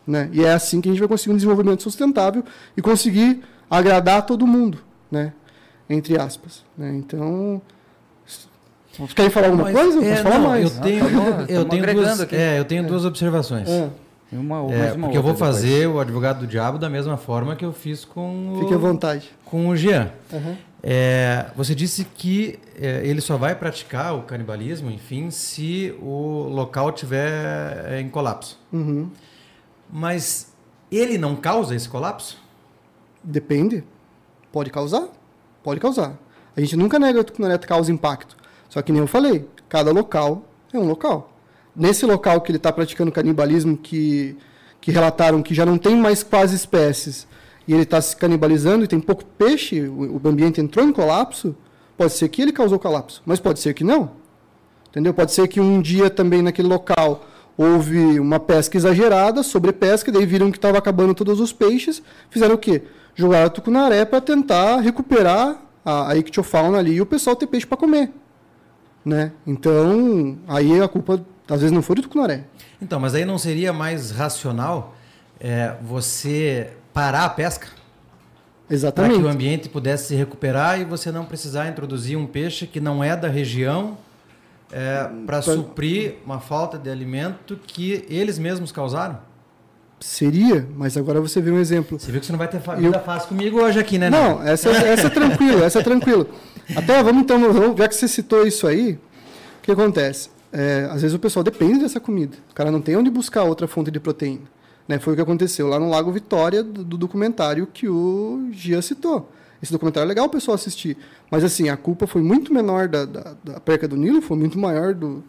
Né? 0.05 0.29
E 0.33 0.43
é 0.43 0.51
assim 0.53 0.81
que 0.81 0.89
a 0.89 0.91
gente 0.91 0.99
vai 0.99 1.07
conseguir 1.07 1.31
um 1.31 1.35
desenvolvimento 1.35 1.83
sustentável 1.83 2.43
e 2.75 2.81
conseguir 2.81 3.41
agradar 3.69 4.25
todo 4.25 4.45
mundo, 4.47 4.79
né? 5.11 5.33
entre 5.89 6.19
aspas. 6.19 6.63
Né? 6.77 6.91
Então, 6.95 7.61
vocês 8.97 9.13
querem 9.13 9.31
falar 9.31 9.47
alguma 9.47 9.63
Mas, 9.71 9.73
coisa? 9.73 10.05
é, 10.05 10.15
falar 10.17 10.39
não, 10.39 10.47
mais. 10.49 10.75
Eu 10.75 10.81
tenho, 10.81 11.05
Tamo- 11.05 11.41
eu 11.41 11.47
tamo 11.47 11.69
tenho, 11.69 11.83
agregando 11.83 12.17
duas, 12.17 12.33
é, 12.33 12.59
eu 12.59 12.65
tenho 12.65 12.87
duas 12.87 13.05
observações. 13.05 13.69
É, 13.69 13.89
Tem 14.29 14.39
uma, 14.39 14.55
É, 14.73 14.93
uma 14.93 15.03
porque 15.07 15.17
eu 15.17 15.21
vou 15.21 15.31
outra 15.31 15.45
depois. 15.47 15.63
fazer 15.63 15.87
o 15.87 15.99
advogado 15.99 16.39
do 16.39 16.47
diabo 16.47 16.77
da 16.77 16.89
mesma 16.89 17.15
forma 17.17 17.55
que 17.55 17.63
eu 17.65 17.71
fiz 17.73 18.03
com 18.05 18.57
fique 18.59 18.73
à 18.73 18.77
o, 18.77 18.79
vontade. 18.79 19.29
com 19.45 19.67
o 19.69 19.75
Jean. 19.75 20.09
Uhum. 20.31 20.55
É, 20.83 21.45
você 21.55 21.75
disse 21.75 22.05
que 22.05 22.57
é, 22.79 23.01
ele 23.05 23.21
só 23.21 23.37
vai 23.37 23.53
praticar 23.55 24.15
o 24.15 24.23
canibalismo, 24.23 24.89
enfim, 24.89 25.29
se 25.29 25.93
o 26.01 26.47
local 26.49 26.91
tiver 26.91 27.85
é, 27.87 28.01
em 28.01 28.09
colapso. 28.09 28.59
Uhum. 28.73 29.09
Mas 29.91 30.53
ele 30.91 31.17
não 31.17 31.35
causa 31.35 31.75
esse 31.75 31.89
colapso? 31.89 32.37
Depende. 33.23 33.83
Pode 34.51 34.69
causar? 34.69 35.07
Pode 35.63 35.79
causar. 35.79 36.17
A 36.55 36.61
gente 36.61 36.75
nunca 36.75 36.97
nega 36.99 37.23
que 37.23 37.31
o 37.31 37.33
tucunaré 37.33 37.57
causa 37.59 37.91
impacto. 37.91 38.35
Só 38.69 38.81
que 38.81 38.91
nem 38.91 39.01
eu 39.01 39.07
falei, 39.07 39.47
cada 39.67 39.91
local 39.91 40.43
é 40.73 40.79
um 40.79 40.87
local. 40.87 41.31
Nesse 41.75 42.05
local 42.05 42.41
que 42.41 42.51
ele 42.51 42.57
está 42.57 42.71
praticando 42.71 43.11
canibalismo, 43.11 43.77
que, 43.77 44.37
que 44.79 44.91
relataram 44.91 45.41
que 45.41 45.53
já 45.53 45.65
não 45.65 45.77
tem 45.77 45.95
mais 45.95 46.23
quase 46.23 46.55
espécies, 46.55 47.27
e 47.67 47.73
ele 47.73 47.83
está 47.83 48.01
se 48.01 48.15
canibalizando 48.15 48.83
e 48.83 48.87
tem 48.87 48.99
pouco 48.99 49.23
peixe, 49.23 49.81
o, 49.81 50.19
o 50.21 50.27
ambiente 50.27 50.59
entrou 50.59 50.85
em 50.85 50.91
colapso, 50.91 51.55
pode 51.97 52.13
ser 52.13 52.27
que 52.29 52.41
ele 52.41 52.51
causou 52.51 52.79
colapso, 52.79 53.21
mas 53.25 53.39
pode 53.39 53.59
ser 53.59 53.73
que 53.73 53.83
não. 53.83 54.11
Entendeu? 54.89 55.13
Pode 55.13 55.31
ser 55.31 55.47
que 55.47 55.61
um 55.61 55.81
dia 55.81 56.09
também 56.09 56.41
naquele 56.41 56.67
local 56.67 57.25
houve 57.57 58.19
uma 58.19 58.39
pesca 58.39 58.77
exagerada, 58.77 59.43
sobrepesca, 59.43 60.11
daí 60.11 60.25
viram 60.25 60.51
que 60.51 60.57
estava 60.57 60.77
acabando 60.77 61.13
todos 61.13 61.39
os 61.39 61.53
peixes, 61.53 62.01
fizeram 62.29 62.55
o 62.55 62.57
quê? 62.57 62.83
Jogaram 63.15 63.49
tucunaré 63.49 64.05
para 64.05 64.21
tentar 64.21 64.79
recuperar 64.79 65.61
a, 65.85 66.11
a 66.11 66.17
ictiofauna 66.17 66.77
ali 66.77 66.93
e 66.93 67.01
o 67.01 67.05
pessoal 67.05 67.35
ter 67.35 67.47
peixe 67.47 67.65
para 67.65 67.77
comer. 67.77 68.11
Né? 69.03 69.31
Então, 69.45 70.37
aí 70.47 70.79
a 70.81 70.87
culpa 70.87 71.23
às 71.49 71.59
vezes 71.59 71.71
não 71.71 71.81
foi 71.81 71.97
do 71.97 72.03
tucunaré. 72.03 72.45
Então, 72.81 72.99
mas 72.99 73.13
aí 73.13 73.25
não 73.25 73.37
seria 73.37 73.73
mais 73.73 74.11
racional 74.11 74.95
é, 75.39 75.75
você 75.81 76.71
parar 76.93 77.25
a 77.25 77.29
pesca 77.29 77.67
para 77.67 77.77
que 78.67 78.73
Exatamente. 78.73 79.21
o 79.21 79.27
ambiente 79.27 79.69
pudesse 79.69 80.07
se 80.07 80.15
recuperar 80.15 80.79
e 80.79 80.85
você 80.85 81.11
não 81.11 81.25
precisar 81.25 81.67
introduzir 81.67 82.17
um 82.17 82.25
peixe 82.25 82.65
que 82.65 82.79
não 82.79 83.03
é 83.03 83.17
da 83.17 83.27
região 83.27 83.97
para 85.25 85.41
suprir 85.41 86.15
uma 86.25 86.39
falta 86.39 86.77
de 86.77 86.89
alimento 86.89 87.59
que 87.67 88.05
eles 88.09 88.39
mesmos 88.39 88.71
causaram? 88.71 89.19
Seria, 89.99 90.67
mas 90.75 90.97
agora 90.97 91.21
você 91.21 91.39
vê 91.39 91.51
um 91.51 91.59
exemplo. 91.59 91.99
Você 91.99 92.11
viu 92.11 92.19
que 92.19 92.25
você 92.25 92.31
não 92.31 92.39
vai 92.39 92.47
ter 92.47 92.59
fa- 92.59 92.73
Eu- 92.73 92.81
vida 92.81 92.99
fácil 92.99 93.29
comigo 93.29 93.61
hoje 93.61 93.79
aqui, 93.79 93.99
né? 93.99 94.09
Ney? 94.09 94.19
Não, 94.19 94.41
essa, 94.41 94.69
essa 94.69 95.07
é 95.07 95.09
tranquilo, 95.11 95.63
essa 95.63 95.79
é 95.79 95.83
tranquilo. 95.83 96.27
Até 96.75 97.03
vamos 97.03 97.21
então, 97.23 97.75
já 97.77 97.87
que 97.87 97.93
você 97.95 98.07
citou 98.07 98.47
isso 98.47 98.65
aí, 98.65 98.93
o 98.93 99.61
que 99.61 99.71
acontece? 99.71 100.29
É, 100.51 100.87
às 100.91 101.01
vezes 101.03 101.13
o 101.15 101.19
pessoal 101.19 101.43
depende 101.43 101.79
dessa 101.79 101.99
comida. 101.99 102.35
O 102.49 102.53
cara 102.55 102.71
não 102.71 102.81
tem 102.81 102.95
onde 102.95 103.11
buscar 103.11 103.43
outra 103.43 103.67
fonte 103.67 103.91
de 103.91 103.99
proteína. 103.99 104.41
Né? 104.87 104.97
Foi 104.97 105.13
o 105.13 105.15
que 105.15 105.21
aconteceu 105.21 105.67
lá 105.67 105.79
no 105.79 105.87
Lago 105.89 106.11
Vitória, 106.11 106.63
do, 106.63 106.83
do 106.83 106.97
documentário 106.97 107.67
que 107.71 107.87
o 107.87 108.49
Gia 108.51 108.81
citou. 108.81 109.31
Esse 109.61 109.71
documentário 109.71 110.07
é 110.07 110.09
legal 110.09 110.25
o 110.25 110.29
pessoal 110.29 110.55
assistir. 110.55 110.97
Mas, 111.29 111.43
assim, 111.43 111.69
a 111.69 111.77
culpa 111.77 112.07
foi 112.07 112.21
muito 112.21 112.53
menor 112.53 112.87
da, 112.87 113.05
da, 113.05 113.35
da 113.43 113.59
perca 113.59 113.87
do 113.87 113.95
Nilo, 113.95 114.21
foi 114.21 114.37
muito 114.37 114.57
maior 114.57 114.93
do 114.93 115.23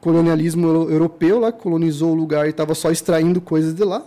colonialismo 0.00 0.66
euro- 0.66 0.90
europeu 0.90 1.38
lá, 1.38 1.52
que 1.52 1.60
colonizou 1.60 2.12
o 2.12 2.14
lugar 2.14 2.46
e 2.46 2.50
estava 2.50 2.74
só 2.74 2.90
extraindo 2.90 3.40
coisas 3.40 3.74
de 3.74 3.84
lá, 3.84 4.02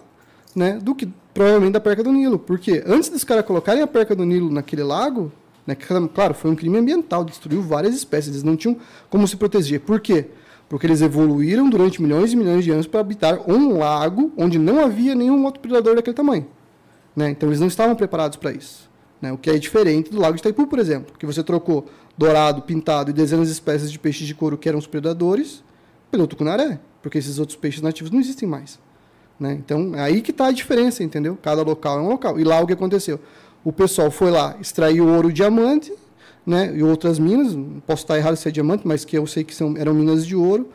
né? 0.56 0.80
Do 0.82 0.94
que 0.94 1.08
provavelmente 1.34 1.74
da 1.74 1.80
perca 1.80 2.04
do 2.04 2.12
Nilo. 2.12 2.38
Porque 2.38 2.84
antes 2.86 3.10
dos 3.10 3.24
caras 3.24 3.46
colocarem 3.46 3.82
a 3.82 3.88
perca 3.88 4.16
do 4.16 4.26
Nilo 4.26 4.52
naquele 4.52 4.84
lago, 4.84 5.32
né? 5.66 5.76
Claro, 5.76 6.34
foi 6.34 6.52
um 6.52 6.56
crime 6.56 6.78
ambiental, 6.78 7.24
destruiu 7.24 7.62
várias 7.62 7.96
espécies, 7.96 8.30
eles 8.32 8.44
não 8.44 8.58
tinham 8.58 8.78
como 9.10 9.28
se 9.28 9.38
proteger. 9.38 9.80
Por 9.80 10.00
quê? 10.00 10.28
Porque 10.68 10.88
eles 10.88 11.02
evoluíram 11.02 11.70
durante 11.70 12.02
milhões 12.02 12.32
e 12.32 12.36
milhões 12.36 12.64
de 12.64 12.72
anos 12.72 12.88
para 12.88 13.00
habitar 13.02 13.50
um 13.50 13.78
lago 13.78 14.32
onde 14.38 14.58
não 14.58 14.84
havia 14.84 15.14
nenhum 15.16 15.44
outro 15.46 15.62
predador 15.62 15.96
daquele 15.96 16.16
tamanho. 16.16 16.48
Né? 17.16 17.30
Então 17.30 17.50
eles 17.50 17.60
não 17.60 17.68
estavam 17.68 17.96
preparados 17.96 18.38
para 18.38 18.52
isso. 18.52 18.90
Né? 19.22 19.32
O 19.32 19.38
que 19.38 19.50
é 19.50 19.58
diferente 19.58 20.10
do 20.10 20.20
lago 20.20 20.36
de 20.36 20.40
Itaipu, 20.40 20.66
por 20.68 20.80
exemplo, 20.80 21.14
que 21.18 21.26
você 21.26 21.44
trocou 21.44 21.88
dourado, 22.18 22.62
pintado 22.62 23.10
e 23.12 23.14
dezenas 23.14 23.48
de 23.48 23.54
espécies 23.54 23.92
de 23.92 24.00
peixes 24.00 24.28
de 24.28 24.34
couro 24.34 24.58
que 24.58 24.68
eram 24.68 24.80
os 24.80 24.88
predadores 24.88 25.64
pelo 26.10 26.28
tucunaré, 26.28 26.80
porque 27.02 27.18
esses 27.18 27.40
outros 27.40 27.58
peixes 27.58 27.82
nativos 27.82 28.12
não 28.12 28.20
existem 28.20 28.48
mais. 28.48 28.80
Né? 29.40 29.54
Então 29.54 29.96
é 29.96 30.02
aí 30.02 30.22
que 30.22 30.32
está 30.32 30.48
a 30.48 30.52
diferença, 30.52 31.04
entendeu? 31.04 31.38
Cada 31.42 31.62
local 31.62 32.00
é 32.00 32.02
um 32.02 32.10
local. 32.10 32.40
E 32.40 32.44
lá 32.44 32.60
o 32.60 32.68
que 32.68 32.74
aconteceu? 32.74 33.20
O 33.64 33.72
pessoal 33.72 34.12
foi 34.12 34.32
lá, 34.32 34.56
extraiu 34.60 35.08
ouro 35.08 35.30
e 35.30 35.34
diamante, 35.34 35.94
né? 36.46 36.72
e 36.76 36.84
outras 36.84 37.20
minas, 37.20 37.56
posso 37.86 38.04
estar 38.04 38.18
errado 38.18 38.36
se 38.36 38.48
é 38.48 38.52
diamante, 38.52 38.88
mas 38.88 39.06
que 39.06 39.18
eu 39.18 39.26
sei 39.28 39.44
que 39.44 39.54
são, 39.54 39.76
eram 39.78 39.94
minas 39.94 40.26
de 40.26 40.36
ouro. 40.36 40.70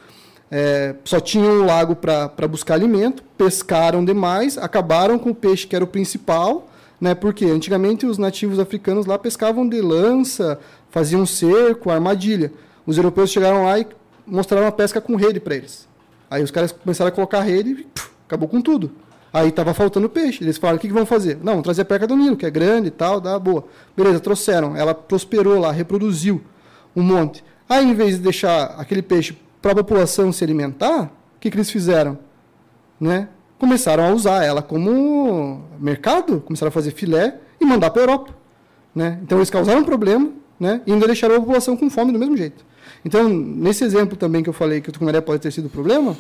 É, 0.49 0.95
só 1.05 1.19
tinham 1.19 1.63
um 1.63 1.67
lago 1.67 1.97
para 1.97 2.49
buscar 2.49 2.75
alimento, 2.75 3.23
pescaram 3.37 4.05
demais, 4.05 4.57
acabaram 4.57 5.19
com 5.19 5.31
o 5.31 5.35
peixe 5.35 5.67
que 5.67 5.75
era 5.75 5.85
o 5.85 5.89
principal, 5.89 6.69
né? 7.01 7.15
Porque 7.15 7.45
antigamente 7.47 8.07
os 8.07 8.19
nativos 8.19 8.59
africanos 8.59 9.07
lá 9.07 9.19
pescavam 9.19 9.69
de 9.69 9.81
lança, 9.81 10.59
faziam 10.91 11.27
cerco, 11.27 11.91
armadilha. 11.91 12.53
Os 12.87 12.97
europeus 12.97 13.31
chegaram 13.31 13.65
lá 13.65 13.79
e 13.79 13.87
mostraram 14.27 14.67
a 14.67 14.73
pesca 14.73 15.01
com 15.01 15.17
rede 15.17 15.41
para 15.41 15.57
eles. 15.57 15.89
Aí 16.31 16.43
os 16.43 16.51
caras 16.51 16.73
começaram 16.73 17.09
a 17.09 17.13
colocar 17.13 17.41
rede 17.41 17.71
e 17.71 17.85
puf, 17.85 18.11
acabou 18.27 18.49
com 18.49 18.61
tudo. 18.61 18.91
Aí 19.33 19.49
estava 19.49 19.75
faltando 19.75 20.09
peixe. 20.09 20.43
Eles 20.43 20.57
falaram: 20.57 20.79
o 20.79 20.81
que, 20.81 20.89
que 20.89 20.95
vão 20.95 21.07
fazer? 21.07 21.37
Não, 21.39 21.53
vamos 21.53 21.65
trazer 21.65 21.83
a 21.83 21.85
perca 21.85 22.07
do 22.07 22.17
Nilo, 22.17 22.37
que 22.37 22.47
é 22.47 22.51
grande 22.51 22.89
e 22.89 22.91
tal, 22.91 23.21
dá 23.21 23.39
boa. 23.39 23.65
Beleza, 23.97 24.21
trouxeram. 24.21 24.77
Ela 24.77 24.95
prosperou 24.95 25.59
lá, 25.59 25.71
reproduziu 25.71 26.41
um 26.95 27.03
monte. 27.03 27.45
Aí, 27.69 27.85
em 27.85 27.95
vez 27.95 28.17
de 28.17 28.23
deixar 28.23 28.75
aquele 28.79 29.03
peixe 29.03 29.37
para 29.61 29.73
a 29.73 29.75
população 29.75 30.33
se 30.33 30.43
alimentar, 30.43 31.05
o 31.37 31.41
que, 31.41 31.51
que 31.51 31.57
eles 31.57 31.71
fizeram? 31.71 32.19
Né? 32.99 33.29
Começaram 33.59 34.05
a 34.05 34.13
usar 34.13 34.45
ela 34.45 34.61
como 34.63 35.63
mercado, 35.81 36.41
começaram 36.41 36.69
a 36.69 36.73
fazer 36.73 36.91
filé 36.91 37.37
e 37.61 37.65
mandar 37.65 37.91
para 37.91 38.03
a 38.03 38.05
Europa. 38.05 38.35
Né? 38.95 39.19
Então, 39.23 39.39
eles 39.39 39.51
causaram 39.51 39.81
um 39.81 39.85
problema 39.85 40.31
né? 40.59 40.81
e 40.87 40.93
ainda 40.93 41.07
deixaram 41.07 41.37
a 41.37 41.41
população 41.41 41.77
com 41.77 41.89
fome 41.89 42.13
do 42.13 42.19
mesmo 42.19 42.37
jeito. 42.37 42.65
Então, 43.05 43.29
nesse 43.29 43.85
exemplo 43.85 44.17
também 44.17 44.43
que 44.43 44.49
eu 44.49 44.53
falei 44.53 44.81
que 44.81 44.89
o 44.89 44.93
tucunaré 44.93 45.21
pode 45.21 45.41
ter 45.41 45.51
sido 45.51 45.67
o 45.67 45.71
problema, 45.71 46.17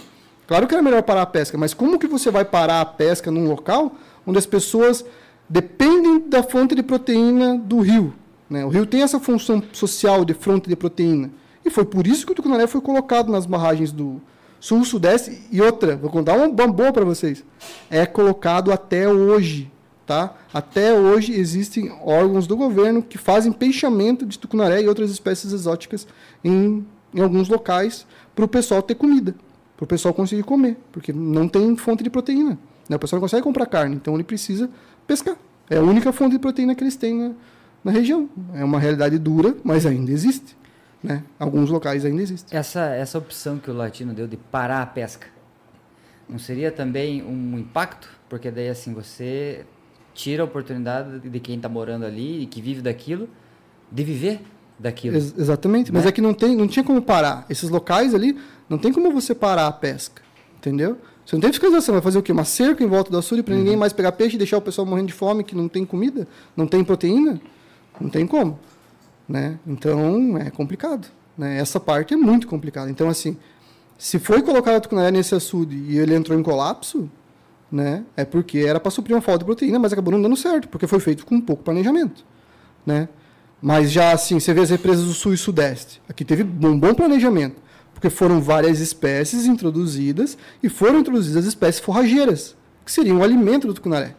claro 0.46 0.66
que 0.66 0.74
era 0.74 0.82
melhor 0.82 1.02
parar 1.02 1.22
a 1.22 1.26
pesca, 1.26 1.58
mas 1.58 1.74
como 1.74 1.98
que 1.98 2.06
você 2.06 2.30
vai 2.30 2.44
parar 2.44 2.80
a 2.80 2.84
pesca 2.84 3.30
num 3.30 3.48
local 3.48 3.92
onde 4.26 4.38
as 4.38 4.46
pessoas 4.46 5.04
dependem 5.48 6.28
da 6.28 6.42
fonte 6.42 6.74
de 6.74 6.82
proteína 6.82 7.58
do 7.58 7.80
rio? 7.80 8.14
Né? 8.48 8.64
O 8.64 8.68
rio 8.68 8.86
tem 8.86 9.02
essa 9.02 9.18
função 9.18 9.62
social 9.72 10.24
de 10.24 10.34
fonte 10.34 10.68
de 10.68 10.76
proteína. 10.76 11.30
E 11.64 11.70
foi 11.70 11.84
por 11.84 12.06
isso 12.06 12.24
que 12.24 12.32
o 12.32 12.34
tucunaré 12.34 12.66
foi 12.66 12.80
colocado 12.80 13.30
nas 13.30 13.44
barragens 13.44 13.90
do 13.90 14.20
sul, 14.66 14.84
sudeste. 14.84 15.42
E 15.52 15.62
outra, 15.62 15.96
vou 15.96 16.10
contar 16.10 16.34
uma 16.34 16.48
boa 16.66 16.92
para 16.92 17.04
vocês. 17.04 17.44
É 17.88 18.04
colocado 18.04 18.72
até 18.72 19.08
hoje. 19.08 19.70
Tá? 20.04 20.34
Até 20.54 20.92
hoje 20.92 21.32
existem 21.32 21.90
órgãos 22.00 22.46
do 22.46 22.56
governo 22.56 23.02
que 23.02 23.18
fazem 23.18 23.50
peixamento 23.50 24.24
de 24.24 24.38
tucunaré 24.38 24.80
e 24.82 24.88
outras 24.88 25.10
espécies 25.10 25.52
exóticas 25.52 26.06
em, 26.44 26.86
em 27.12 27.20
alguns 27.20 27.48
locais 27.48 28.06
para 28.32 28.44
o 28.44 28.48
pessoal 28.48 28.80
ter 28.80 28.94
comida, 28.94 29.34
para 29.76 29.82
o 29.82 29.86
pessoal 29.86 30.14
conseguir 30.14 30.44
comer, 30.44 30.76
porque 30.92 31.12
não 31.12 31.48
tem 31.48 31.76
fonte 31.76 32.04
de 32.04 32.10
proteína. 32.10 32.56
Né? 32.88 32.94
O 32.94 32.98
pessoal 33.00 33.18
não 33.18 33.24
consegue 33.24 33.42
comprar 33.42 33.66
carne, 33.66 33.96
então 33.96 34.14
ele 34.14 34.22
precisa 34.22 34.70
pescar. 35.08 35.36
É 35.68 35.78
a 35.78 35.82
única 35.82 36.12
fonte 36.12 36.32
de 36.32 36.38
proteína 36.38 36.76
que 36.76 36.84
eles 36.84 36.94
têm 36.94 37.14
na, 37.18 37.32
na 37.82 37.90
região. 37.90 38.28
É 38.54 38.64
uma 38.64 38.78
realidade 38.78 39.18
dura, 39.18 39.56
mas 39.64 39.86
ainda 39.86 40.12
existe. 40.12 40.56
Né? 41.06 41.22
Alguns 41.38 41.70
locais 41.70 42.04
ainda 42.04 42.20
existem. 42.22 42.58
Essa, 42.58 42.86
essa 42.94 43.16
opção 43.18 43.58
que 43.58 43.70
o 43.70 43.74
latino 43.74 44.12
deu 44.12 44.26
de 44.26 44.36
parar 44.36 44.82
a 44.82 44.86
pesca, 44.86 45.26
não 46.28 46.38
seria 46.38 46.70
também 46.72 47.22
um 47.22 47.58
impacto? 47.58 48.08
Porque 48.28 48.50
daí 48.50 48.68
assim 48.68 48.92
você 48.92 49.64
tira 50.12 50.42
a 50.42 50.46
oportunidade 50.46 51.20
de 51.20 51.40
quem 51.40 51.56
está 51.56 51.68
morando 51.68 52.04
ali 52.04 52.42
e 52.42 52.46
que 52.46 52.60
vive 52.60 52.82
daquilo, 52.82 53.28
de 53.92 54.02
viver 54.02 54.40
daquilo. 54.78 55.16
Ex- 55.16 55.34
exatamente, 55.38 55.92
mas 55.92 56.02
Né? 56.04 56.08
é 56.08 56.12
que 56.12 56.20
não, 56.20 56.34
tem, 56.34 56.56
não 56.56 56.66
tinha 56.66 56.84
como 56.84 57.00
parar. 57.00 57.46
Esses 57.48 57.70
locais 57.70 58.14
ali, 58.14 58.36
não 58.68 58.78
tem 58.78 58.92
como 58.92 59.12
você 59.12 59.34
parar 59.34 59.66
a 59.68 59.72
pesca. 59.72 60.22
Entendeu? 60.58 60.98
Você 61.24 61.36
não 61.36 61.40
tem 61.40 61.50
fiscalização. 61.52 61.94
Vai 61.94 62.02
fazer 62.02 62.18
o 62.18 62.22
quê? 62.22 62.32
Uma 62.32 62.44
cerca 62.44 62.82
em 62.82 62.86
volta 62.88 63.10
do 63.10 63.18
açude 63.18 63.42
para 63.42 63.54
ninguém 63.54 63.76
mais 63.76 63.92
pegar 63.92 64.10
peixe 64.12 64.34
e 64.34 64.38
deixar 64.38 64.56
o 64.58 64.60
pessoal 64.62 64.86
morrendo 64.86 65.06
de 65.08 65.12
fome 65.12 65.44
que 65.44 65.54
não 65.54 65.68
tem 65.68 65.84
comida? 65.84 66.26
Não 66.56 66.66
tem 66.66 66.82
proteína? 66.82 67.40
Não 68.00 68.08
tem 68.08 68.26
como. 68.26 68.58
Né? 69.28 69.58
Então, 69.66 70.38
é 70.38 70.50
complicado. 70.50 71.08
Né? 71.36 71.58
Essa 71.58 71.80
parte 71.80 72.14
é 72.14 72.16
muito 72.16 72.46
complicada. 72.46 72.90
Então, 72.90 73.08
assim, 73.08 73.36
se 73.98 74.18
foi 74.18 74.42
colocado 74.42 74.76
a 74.76 74.80
tucunaré 74.80 75.10
nesse 75.10 75.34
açude 75.34 75.76
e 75.76 75.98
ele 75.98 76.14
entrou 76.14 76.38
em 76.38 76.42
colapso, 76.42 77.10
né? 77.70 78.04
é 78.16 78.24
porque 78.24 78.58
era 78.58 78.78
para 78.78 78.90
suprir 78.90 79.14
uma 79.14 79.22
falta 79.22 79.40
de 79.40 79.44
proteína, 79.44 79.78
mas 79.78 79.92
acabou 79.92 80.12
não 80.12 80.22
dando 80.22 80.36
certo, 80.36 80.68
porque 80.68 80.86
foi 80.86 81.00
feito 81.00 81.26
com 81.26 81.40
pouco 81.40 81.62
planejamento. 81.62 82.24
Né? 82.84 83.08
Mas 83.60 83.90
já 83.90 84.12
assim, 84.12 84.38
você 84.38 84.52
vê 84.52 84.60
as 84.60 84.70
represas 84.70 85.04
do 85.04 85.12
sul 85.12 85.34
e 85.34 85.36
sudeste. 85.36 86.00
Aqui 86.08 86.24
teve 86.24 86.42
um 86.42 86.78
bom 86.78 86.94
planejamento, 86.94 87.56
porque 87.92 88.10
foram 88.10 88.40
várias 88.40 88.80
espécies 88.80 89.46
introduzidas 89.46 90.36
e 90.62 90.68
foram 90.68 91.00
introduzidas 91.00 91.46
espécies 91.46 91.80
forrageiras, 91.80 92.54
que 92.84 92.92
seriam 92.92 93.18
o 93.18 93.24
alimento 93.24 93.66
do 93.66 93.74
tucunaré. 93.74 94.14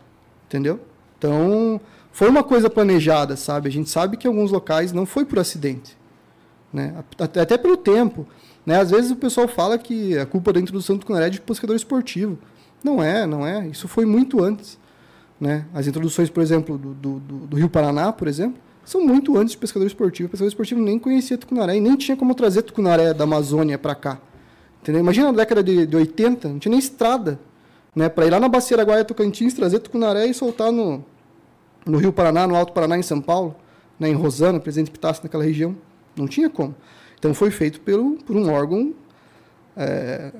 Entendeu? 0.47 0.79
Então, 1.17 1.79
foi 2.17 2.29
uma 2.29 2.43
coisa 2.43 2.67
planejada, 2.67 3.35
sabe? 3.35 3.69
A 3.69 3.71
gente 3.71 3.91
sabe 3.91 4.17
que 4.17 4.27
em 4.27 4.31
alguns 4.31 4.51
locais 4.51 4.91
não 4.91 5.05
foi 5.05 5.23
por 5.23 5.37
acidente. 5.37 5.95
Né? 6.73 6.95
Até 7.19 7.59
pelo 7.59 7.77
tempo. 7.77 8.25
Né? 8.65 8.75
Às 8.75 8.89
vezes 8.89 9.11
o 9.11 9.15
pessoal 9.15 9.47
fala 9.47 9.77
que 9.77 10.17
a 10.17 10.25
culpa 10.25 10.51
da 10.51 10.59
introdução 10.59 10.95
do 10.95 11.01
tucunaré 11.01 11.27
é 11.27 11.29
de 11.29 11.39
pescador 11.39 11.75
esportivo. 11.75 12.39
Não 12.83 13.03
é, 13.03 13.27
não 13.27 13.45
é. 13.45 13.67
Isso 13.67 13.87
foi 13.87 14.03
muito 14.03 14.43
antes. 14.43 14.79
Né? 15.39 15.67
As 15.71 15.85
introduções, 15.85 16.27
por 16.27 16.41
exemplo, 16.41 16.75
do, 16.75 16.95
do, 16.95 17.19
do- 17.19 17.55
Rio 17.55 17.69
Paraná, 17.69 18.11
por 18.11 18.27
exemplo, 18.27 18.59
são 18.83 19.05
muito 19.05 19.37
antes 19.37 19.51
de 19.51 19.59
pescador 19.59 19.85
esportivo. 19.85 20.25
O 20.25 20.31
pescador 20.31 20.47
esportivo 20.47 20.81
nem 20.81 20.97
conhecia 20.97 21.37
tucunaré 21.37 21.77
e 21.77 21.79
nem 21.79 21.95
tinha 21.95 22.17
como 22.17 22.33
trazer 22.33 22.63
tucunaré 22.63 23.13
da 23.13 23.25
Amazônia 23.25 23.77
para 23.77 23.93
cá. 23.93 24.17
Entendeu? 24.81 25.01
Imagina 25.01 25.27
na 25.31 25.37
década 25.37 25.61
de, 25.61 25.85
de 25.85 25.95
80, 25.95 26.49
não 26.49 26.57
tinha 26.57 26.71
nem 26.71 26.79
estrada 26.79 27.39
né? 27.95 28.09
para 28.09 28.25
ir 28.25 28.31
lá 28.31 28.39
na 28.39 28.49
Bacia 28.49 28.75
Guaia 28.81 29.05
Tocantins, 29.05 29.53
trazer 29.53 29.77
tucunaré 29.77 30.25
e 30.25 30.33
soltar 30.33 30.71
no, 30.71 31.05
no 31.85 31.97
Rio 31.97 32.11
Paraná, 32.11 32.47
no 32.47 32.55
Alto 32.55 32.73
Paraná, 32.73 32.97
em 32.97 33.03
São 33.03 33.21
Paulo, 33.21 33.55
né? 33.99 34.09
em 34.09 34.13
Rosana, 34.13 34.59
Presidente 34.59 34.91
Pitácio, 34.91 35.23
naquela 35.23 35.43
região. 35.43 35.75
Não 36.15 36.27
tinha 36.27 36.49
como. 36.49 36.75
Então 37.17 37.33
foi 37.33 37.51
feito 37.51 37.81
pelo, 37.81 38.17
por 38.23 38.35
um 38.35 38.51
órgão 38.51 38.93
é, 39.75 40.31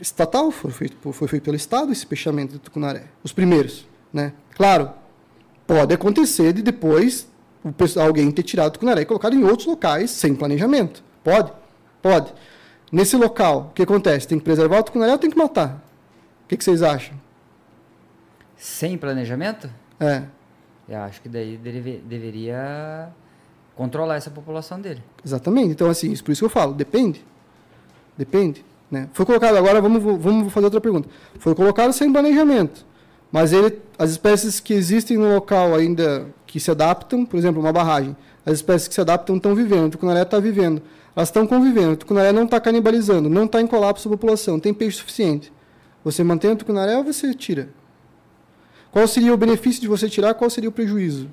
estatal, 0.00 0.50
foi 0.50 0.70
feito, 0.70 1.12
foi 1.12 1.28
feito 1.28 1.42
pelo 1.42 1.56
Estado 1.56 1.92
esse 1.92 2.06
fechamento 2.06 2.54
do 2.54 2.58
tucunaré. 2.58 3.04
Os 3.22 3.32
primeiros. 3.32 3.86
Né? 4.12 4.32
Claro, 4.54 4.90
pode 5.66 5.92
acontecer 5.94 6.52
de 6.52 6.62
depois 6.62 7.28
pessoal, 7.72 8.06
alguém 8.06 8.30
ter 8.30 8.42
tirado 8.42 8.68
o 8.68 8.70
tucunaré 8.72 9.02
e 9.02 9.04
colocado 9.04 9.34
em 9.34 9.44
outros 9.44 9.66
locais 9.66 10.10
sem 10.10 10.34
planejamento. 10.34 11.02
Pode? 11.22 11.52
Pode. 12.00 12.32
Nesse 12.90 13.16
local, 13.16 13.68
o 13.70 13.74
que 13.74 13.82
acontece? 13.82 14.28
Tem 14.28 14.38
que 14.38 14.44
preservar 14.44 14.80
o 14.80 14.82
tucunaré 14.82 15.12
ou 15.12 15.18
tem 15.18 15.30
que 15.30 15.36
matar? 15.36 15.82
O 16.44 16.48
que, 16.48 16.56
que 16.56 16.64
vocês 16.64 16.82
acham? 16.82 17.18
Sem 18.56 18.96
planejamento? 18.96 19.68
É, 19.98 20.22
Eu 20.88 20.98
acho 21.00 21.20
que 21.20 21.28
daí 21.28 21.56
deve- 21.56 22.00
deveria 22.06 23.08
controlar 23.74 24.16
essa 24.16 24.30
população 24.30 24.80
dele. 24.80 25.02
exatamente. 25.24 25.70
Então, 25.70 25.88
assim, 25.90 26.10
isso, 26.12 26.22
por 26.24 26.32
isso 26.32 26.40
que 26.40 26.44
eu 26.46 26.50
falo, 26.50 26.72
depende. 26.72 27.24
Depende. 28.16 28.64
Né? 28.90 29.08
Foi 29.12 29.26
colocado, 29.26 29.56
agora 29.56 29.80
vamos, 29.80 30.02
vamos 30.22 30.52
fazer 30.52 30.66
outra 30.66 30.80
pergunta. 30.80 31.08
Foi 31.38 31.54
colocado 31.54 31.92
sem 31.92 32.10
planejamento. 32.12 32.86
Mas 33.32 33.52
ele, 33.52 33.78
as 33.98 34.10
espécies 34.10 34.60
que 34.60 34.72
existem 34.72 35.18
no 35.18 35.34
local 35.34 35.74
ainda 35.74 36.26
que 36.46 36.60
se 36.60 36.70
adaptam, 36.70 37.26
por 37.26 37.36
exemplo, 37.36 37.60
uma 37.60 37.72
barragem, 37.72 38.16
as 38.46 38.54
espécies 38.54 38.86
que 38.88 38.94
se 38.94 39.00
adaptam 39.00 39.36
estão 39.36 39.54
vivendo, 39.54 39.86
o 39.86 39.90
tucunaré 39.90 40.22
está 40.22 40.38
vivendo, 40.38 40.80
elas 41.14 41.28
estão 41.28 41.44
convivendo, 41.46 41.92
o 41.92 41.96
tucunaré 41.96 42.30
não 42.32 42.44
está 42.44 42.60
canibalizando, 42.60 43.28
não 43.28 43.44
está 43.44 43.60
em 43.60 43.66
colapso 43.66 44.08
a 44.08 44.12
população, 44.12 44.60
tem 44.60 44.72
peixe 44.72 44.98
suficiente. 44.98 45.52
Você 46.04 46.22
mantém 46.22 46.52
o 46.52 46.56
tucunaré 46.56 46.96
ou 46.96 47.02
você 47.02 47.34
tira? 47.34 47.68
Qual 48.96 49.06
seria 49.06 49.34
o 49.34 49.36
benefício 49.36 49.78
de 49.82 49.86
você 49.88 50.08
tirar, 50.08 50.32
qual 50.32 50.48
seria 50.48 50.70
o 50.70 50.72
prejuízo? 50.72 51.28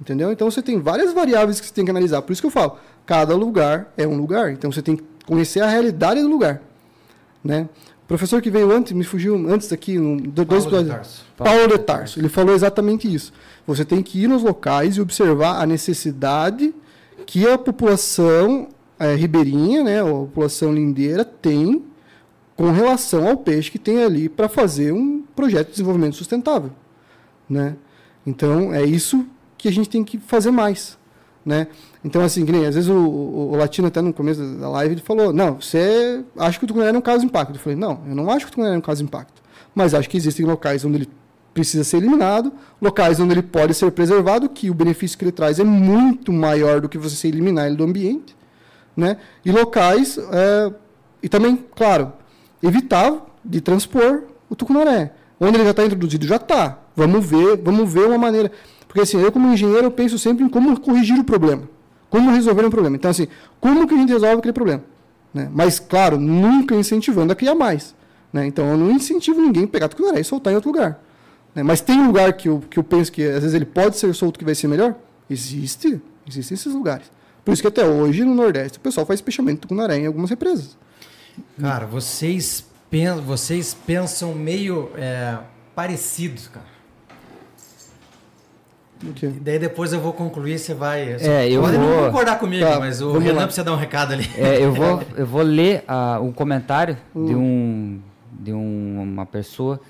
Entendeu? 0.00 0.32
Então 0.32 0.50
você 0.50 0.62
tem 0.62 0.80
várias 0.80 1.12
variáveis 1.12 1.60
que 1.60 1.66
você 1.66 1.74
tem 1.74 1.84
que 1.84 1.90
analisar. 1.90 2.22
Por 2.22 2.32
isso 2.32 2.40
que 2.40 2.46
eu 2.46 2.50
falo, 2.50 2.78
cada 3.04 3.36
lugar 3.36 3.92
é 3.94 4.06
um 4.06 4.16
lugar. 4.16 4.50
Então 4.52 4.72
você 4.72 4.80
tem 4.80 4.96
que 4.96 5.04
conhecer 5.26 5.60
a 5.60 5.68
realidade 5.68 6.22
do 6.22 6.28
lugar. 6.28 6.62
Né? 7.44 7.68
O 8.04 8.06
professor 8.08 8.40
que 8.40 8.48
veio 8.50 8.72
antes, 8.72 8.92
me 8.94 9.04
fugiu 9.04 9.34
antes 9.50 9.70
aqui, 9.70 9.98
um, 9.98 10.16
do- 10.16 10.46
dois 10.46 10.64
Paulo 10.64 10.82
de. 10.82 10.88
Tarso. 10.88 11.24
Paulo 11.36 11.68
de 11.68 11.78
Tarso. 11.78 12.18
Ele 12.20 12.30
falou 12.30 12.54
exatamente 12.54 13.14
isso. 13.14 13.34
Você 13.66 13.84
tem 13.84 14.02
que 14.02 14.22
ir 14.22 14.26
nos 14.26 14.42
locais 14.42 14.96
e 14.96 15.00
observar 15.02 15.60
a 15.60 15.66
necessidade 15.66 16.74
que 17.26 17.46
a 17.46 17.58
população 17.58 18.68
eh, 18.98 19.14
ribeirinha, 19.14 19.84
né, 19.84 20.02
ou 20.02 20.22
a 20.22 20.26
população 20.26 20.72
lindeira 20.72 21.22
tem 21.22 21.84
com 22.56 22.70
relação 22.70 23.28
ao 23.28 23.36
peixe 23.36 23.70
que 23.70 23.78
tem 23.78 24.02
ali 24.02 24.26
para 24.26 24.48
fazer 24.48 24.90
um 24.90 25.22
projeto 25.36 25.66
de 25.66 25.72
desenvolvimento 25.72 26.16
sustentável, 26.16 26.70
né? 27.48 27.76
Então 28.26 28.72
é 28.72 28.82
isso 28.82 29.26
que 29.56 29.68
a 29.68 29.72
gente 29.72 29.88
tem 29.88 30.02
que 30.04 30.18
fazer 30.18 30.50
mais, 30.50 30.98
né? 31.44 31.68
Então 32.04 32.22
assim, 32.22 32.44
nem, 32.44 32.66
às 32.66 32.74
vezes 32.74 32.90
o, 32.90 32.96
o, 32.96 33.52
o 33.52 33.56
latino 33.56 33.88
até 33.88 34.00
no 34.00 34.12
começo 34.12 34.42
da 34.56 34.68
live 34.68 34.94
ele 34.94 35.00
falou, 35.00 35.32
não, 35.32 35.60
você 35.60 36.24
acha 36.38 36.58
que 36.58 36.64
o 36.64 36.68
tucunaré 36.68 36.92
não 36.92 37.00
causa 37.00 37.24
impacto? 37.24 37.54
Eu 37.54 37.60
falei, 37.60 37.78
não, 37.78 38.02
eu 38.06 38.14
não 38.14 38.30
acho 38.30 38.46
que 38.46 38.50
o 38.50 38.52
tucunaré 38.52 38.74
não 38.74 38.82
causa 38.82 39.02
impacto, 39.02 39.42
mas 39.74 39.94
acho 39.94 40.08
que 40.08 40.16
existem 40.16 40.44
locais 40.46 40.84
onde 40.84 40.96
ele 40.96 41.08
precisa 41.52 41.84
ser 41.84 41.98
eliminado, 41.98 42.52
locais 42.82 43.20
onde 43.20 43.32
ele 43.32 43.42
pode 43.42 43.74
ser 43.74 43.90
preservado, 43.92 44.48
que 44.48 44.68
o 44.68 44.74
benefício 44.74 45.16
que 45.16 45.24
ele 45.24 45.32
traz 45.32 45.60
é 45.60 45.64
muito 45.64 46.32
maior 46.32 46.80
do 46.80 46.88
que 46.88 46.98
você 46.98 47.28
eliminar 47.28 47.66
ele 47.66 47.76
do 47.76 47.84
ambiente, 47.84 48.36
né? 48.96 49.18
E 49.44 49.52
locais 49.52 50.18
é, 50.18 50.72
e 51.22 51.28
também, 51.28 51.64
claro, 51.74 52.12
evitar 52.62 53.24
de 53.44 53.60
transpor 53.60 54.24
o 54.50 54.56
tucunaré. 54.56 55.14
Onde 55.40 55.56
ele 55.56 55.64
já 55.64 55.70
está 55.70 55.84
introduzido, 55.84 56.26
já 56.26 56.36
está. 56.36 56.78
Vamos 56.96 57.24
ver, 57.26 57.56
vamos 57.56 57.92
ver 57.92 58.06
uma 58.06 58.18
maneira. 58.18 58.50
Porque 58.86 59.00
assim, 59.00 59.20
eu 59.20 59.32
como 59.32 59.52
engenheiro, 59.52 59.86
eu 59.86 59.90
penso 59.90 60.18
sempre 60.18 60.44
em 60.44 60.48
como 60.48 60.78
corrigir 60.80 61.18
o 61.18 61.24
problema. 61.24 61.68
Como 62.08 62.30
resolver 62.30 62.64
um 62.64 62.70
problema. 62.70 62.94
Então, 62.96 63.10
assim, 63.10 63.26
como 63.60 63.86
que 63.88 63.94
a 63.94 63.96
gente 63.96 64.12
resolve 64.12 64.36
aquele 64.36 64.52
problema? 64.52 64.84
Né? 65.32 65.50
Mas, 65.52 65.80
claro, 65.80 66.18
nunca 66.18 66.74
incentivando 66.76 67.32
a 67.32 67.36
criar 67.36 67.56
mais. 67.56 67.92
Né? 68.32 68.46
Então, 68.46 68.64
eu 68.66 68.76
não 68.76 68.90
incentivo 68.92 69.40
ninguém 69.40 69.64
a 69.64 69.66
pegar 69.66 69.88
tucunaré 69.88 70.20
e 70.20 70.24
soltar 70.24 70.52
em 70.52 70.56
outro 70.56 70.70
lugar. 70.70 71.02
Né? 71.54 71.64
Mas 71.64 71.80
tem 71.80 71.98
um 72.00 72.06
lugar 72.06 72.32
que 72.34 72.48
eu, 72.48 72.62
que 72.70 72.78
eu 72.78 72.84
penso 72.84 73.10
que, 73.10 73.24
às 73.24 73.40
vezes, 73.40 73.54
ele 73.54 73.64
pode 73.64 73.96
ser 73.96 74.14
solto 74.14 74.38
que 74.38 74.44
vai 74.44 74.54
ser 74.54 74.68
melhor? 74.68 74.94
Existe. 75.28 76.00
Existem 76.28 76.54
esses 76.54 76.72
lugares. 76.72 77.10
Por 77.44 77.52
isso 77.52 77.60
que 77.62 77.68
até 77.68 77.84
hoje, 77.84 78.24
no 78.24 78.34
Nordeste, 78.34 78.78
o 78.78 78.80
pessoal 78.80 79.04
faz 79.04 79.20
fechamento 79.20 79.56
de 79.56 79.60
tucunaré 79.62 79.98
em 79.98 80.06
algumas 80.06 80.30
represas. 80.30 80.78
Cara, 81.60 81.84
vocês, 81.84 82.64
pen- 82.88 83.20
vocês 83.20 83.74
pensam 83.74 84.34
meio 84.34 84.90
é, 84.96 85.36
parecidos, 85.74 86.46
cara. 86.48 86.73
O 89.08 89.12
quê? 89.12 89.26
E 89.26 89.30
daí 89.40 89.58
depois 89.58 89.92
eu 89.92 90.00
vou 90.00 90.12
concluir, 90.12 90.58
você 90.58 90.74
vai. 90.74 91.16
É, 91.20 91.48
eu 91.50 91.60
pode 91.62 91.76
vou- 91.76 91.86
não 91.88 92.06
concordar 92.06 92.38
comigo, 92.38 92.64
Tá, 92.64 92.78
mas 92.78 93.00
o 93.00 93.18
Renan 93.18 93.40
lá. 93.40 93.42
precisa 93.44 93.64
dar 93.64 93.72
um 93.72 93.76
recado 93.76 94.12
ali. 94.12 94.28
É, 94.36 94.62
eu 94.64 94.72
vou, 94.72 95.02
eu 95.16 95.26
vou 95.26 95.42
ler 95.42 95.84
ah, 95.86 96.18
um 96.22 96.32
comentário 96.32 96.96
de, 97.14 97.34
um, 97.34 98.00
de 98.32 98.52
um- 98.52 99.02
uma 99.02 99.26
pessoa 99.26 99.80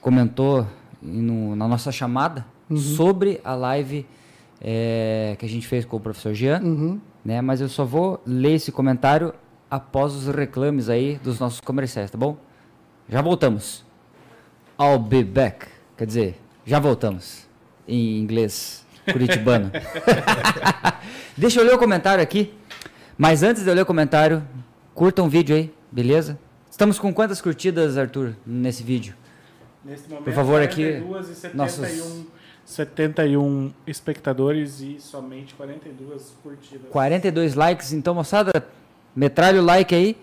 comentou 0.00 0.66
no- 1.02 1.54
na 1.56 1.66
nossa 1.68 1.92
chamada 1.92 2.44
sobre 2.74 3.40
a 3.44 3.54
live 3.54 4.06
é, 4.60 5.36
que 5.38 5.44
a 5.44 5.48
gente 5.48 5.66
fez 5.66 5.84
com 5.84 5.96
o 5.96 6.00
professor 6.00 6.32
Jean, 6.32 6.60
Uhum. 6.62 6.98
né? 7.24 7.40
Mas 7.42 7.60
eu 7.60 7.68
só 7.68 7.84
vou 7.84 8.20
ler 8.26 8.54
esse 8.54 8.72
comentário 8.72 9.34
após 9.70 10.14
os 10.14 10.26
reclames 10.28 10.88
aí 10.88 11.18
dos 11.22 11.38
nossos 11.38 11.60
comerciais, 11.60 12.10
tá 12.10 12.16
bom? 12.16 12.36
Já 13.08 13.20
voltamos. 13.20 13.84
I'll 14.80 14.98
be 14.98 15.22
back. 15.22 15.66
Quer 15.96 16.06
dizer, 16.06 16.40
já 16.64 16.78
voltamos. 16.80 17.43
Em 17.86 18.18
inglês 18.18 18.84
curitibano. 19.12 19.70
Deixa 21.36 21.60
eu 21.60 21.64
ler 21.64 21.74
o 21.74 21.78
comentário 21.78 22.22
aqui. 22.22 22.52
Mas 23.16 23.42
antes 23.42 23.62
de 23.62 23.68
eu 23.68 23.74
ler 23.74 23.82
o 23.82 23.86
comentário, 23.86 24.42
curta 24.94 25.22
um 25.22 25.28
vídeo 25.28 25.54
aí, 25.54 25.72
beleza? 25.90 26.38
Estamos 26.70 26.98
com 26.98 27.12
quantas 27.12 27.40
curtidas, 27.40 27.96
Arthur, 27.96 28.34
nesse 28.44 28.82
vídeo? 28.82 29.14
Nesse 29.84 30.08
momento, 30.08 30.24
Por 30.24 30.32
favor, 30.32 30.62
aqui, 30.62 31.00
42 31.02 31.28
e 31.28 31.34
71, 31.34 31.56
nossos- 31.56 32.24
71 32.64 33.72
espectadores 33.86 34.80
e 34.80 34.96
somente 34.98 35.54
42 35.54 36.34
curtidas. 36.42 36.88
42 36.90 37.54
likes, 37.54 37.92
então, 37.92 38.14
moçada, 38.14 38.50
metralha 39.14 39.60
o 39.60 39.64
like 39.64 39.94
aí. 39.94 40.16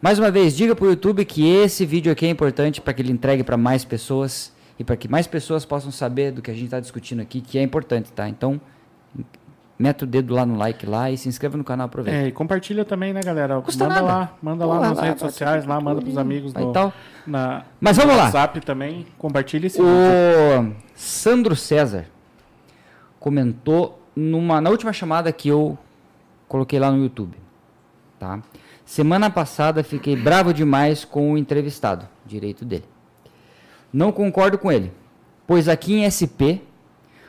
Mais 0.00 0.18
uma 0.18 0.30
vez, 0.30 0.56
diga 0.56 0.74
pro 0.74 0.86
YouTube 0.86 1.24
que 1.24 1.46
esse 1.46 1.84
vídeo 1.86 2.10
aqui 2.10 2.26
é 2.26 2.30
importante 2.30 2.80
para 2.80 2.92
que 2.94 3.02
ele 3.02 3.12
entregue 3.12 3.44
para 3.44 3.56
mais 3.56 3.84
pessoas 3.84 4.52
e 4.78 4.84
para 4.84 4.96
que 4.96 5.08
mais 5.08 5.26
pessoas 5.26 5.64
possam 5.64 5.90
saber 5.90 6.32
do 6.32 6.42
que 6.42 6.50
a 6.50 6.54
gente 6.54 6.64
está 6.64 6.80
discutindo 6.80 7.20
aqui, 7.20 7.40
que 7.40 7.58
é 7.58 7.62
importante, 7.62 8.12
tá? 8.12 8.28
Então, 8.28 8.60
meta 9.78 10.04
o 10.04 10.08
dedo 10.08 10.34
lá 10.34 10.44
no 10.44 10.56
like 10.56 10.86
lá 10.86 11.10
e 11.10 11.16
se 11.16 11.28
inscreva 11.28 11.56
no 11.56 11.64
canal, 11.64 11.86
aproveita. 11.86 12.18
É, 12.18 12.28
e 12.28 12.32
compartilha 12.32 12.84
também, 12.84 13.12
né, 13.12 13.20
galera? 13.22 13.60
Custa 13.60 13.84
manda 13.84 14.02
nada. 14.02 14.06
lá, 14.06 14.34
manda 14.42 14.66
lá 14.66 14.76
Porra, 14.76 14.88
nas 14.88 14.98
lá, 14.98 15.04
redes 15.04 15.20
sociais, 15.20 15.66
lá, 15.66 15.80
manda 15.80 16.00
pros 16.00 16.18
amigos 16.18 16.52
no, 16.54 16.72
tal. 16.72 16.92
na, 17.26 17.64
Mas 17.80 17.96
vamos 17.96 18.16
lá. 18.16 18.24
WhatsApp 18.24 18.60
também. 18.60 19.06
Compartilha 19.18 19.66
esse 19.66 19.78
vídeo. 19.78 19.92
O 19.92 20.74
Sandro 20.94 21.54
César 21.54 22.06
comentou 23.20 24.00
numa, 24.14 24.60
na 24.60 24.70
última 24.70 24.92
chamada 24.92 25.32
que 25.32 25.48
eu 25.48 25.78
coloquei 26.48 26.78
lá 26.78 26.90
no 26.90 27.02
YouTube. 27.02 27.36
Tá? 28.18 28.40
Semana 28.84 29.30
passada 29.30 29.82
fiquei 29.82 30.14
bravo 30.14 30.52
demais 30.52 31.04
com 31.04 31.32
o 31.32 31.38
entrevistado, 31.38 32.06
direito 32.24 32.64
dele. 32.64 32.93
Não 33.94 34.10
concordo 34.10 34.58
com 34.58 34.72
ele, 34.72 34.90
pois 35.46 35.68
aqui 35.68 35.94
em 35.94 36.10
SP 36.10 36.58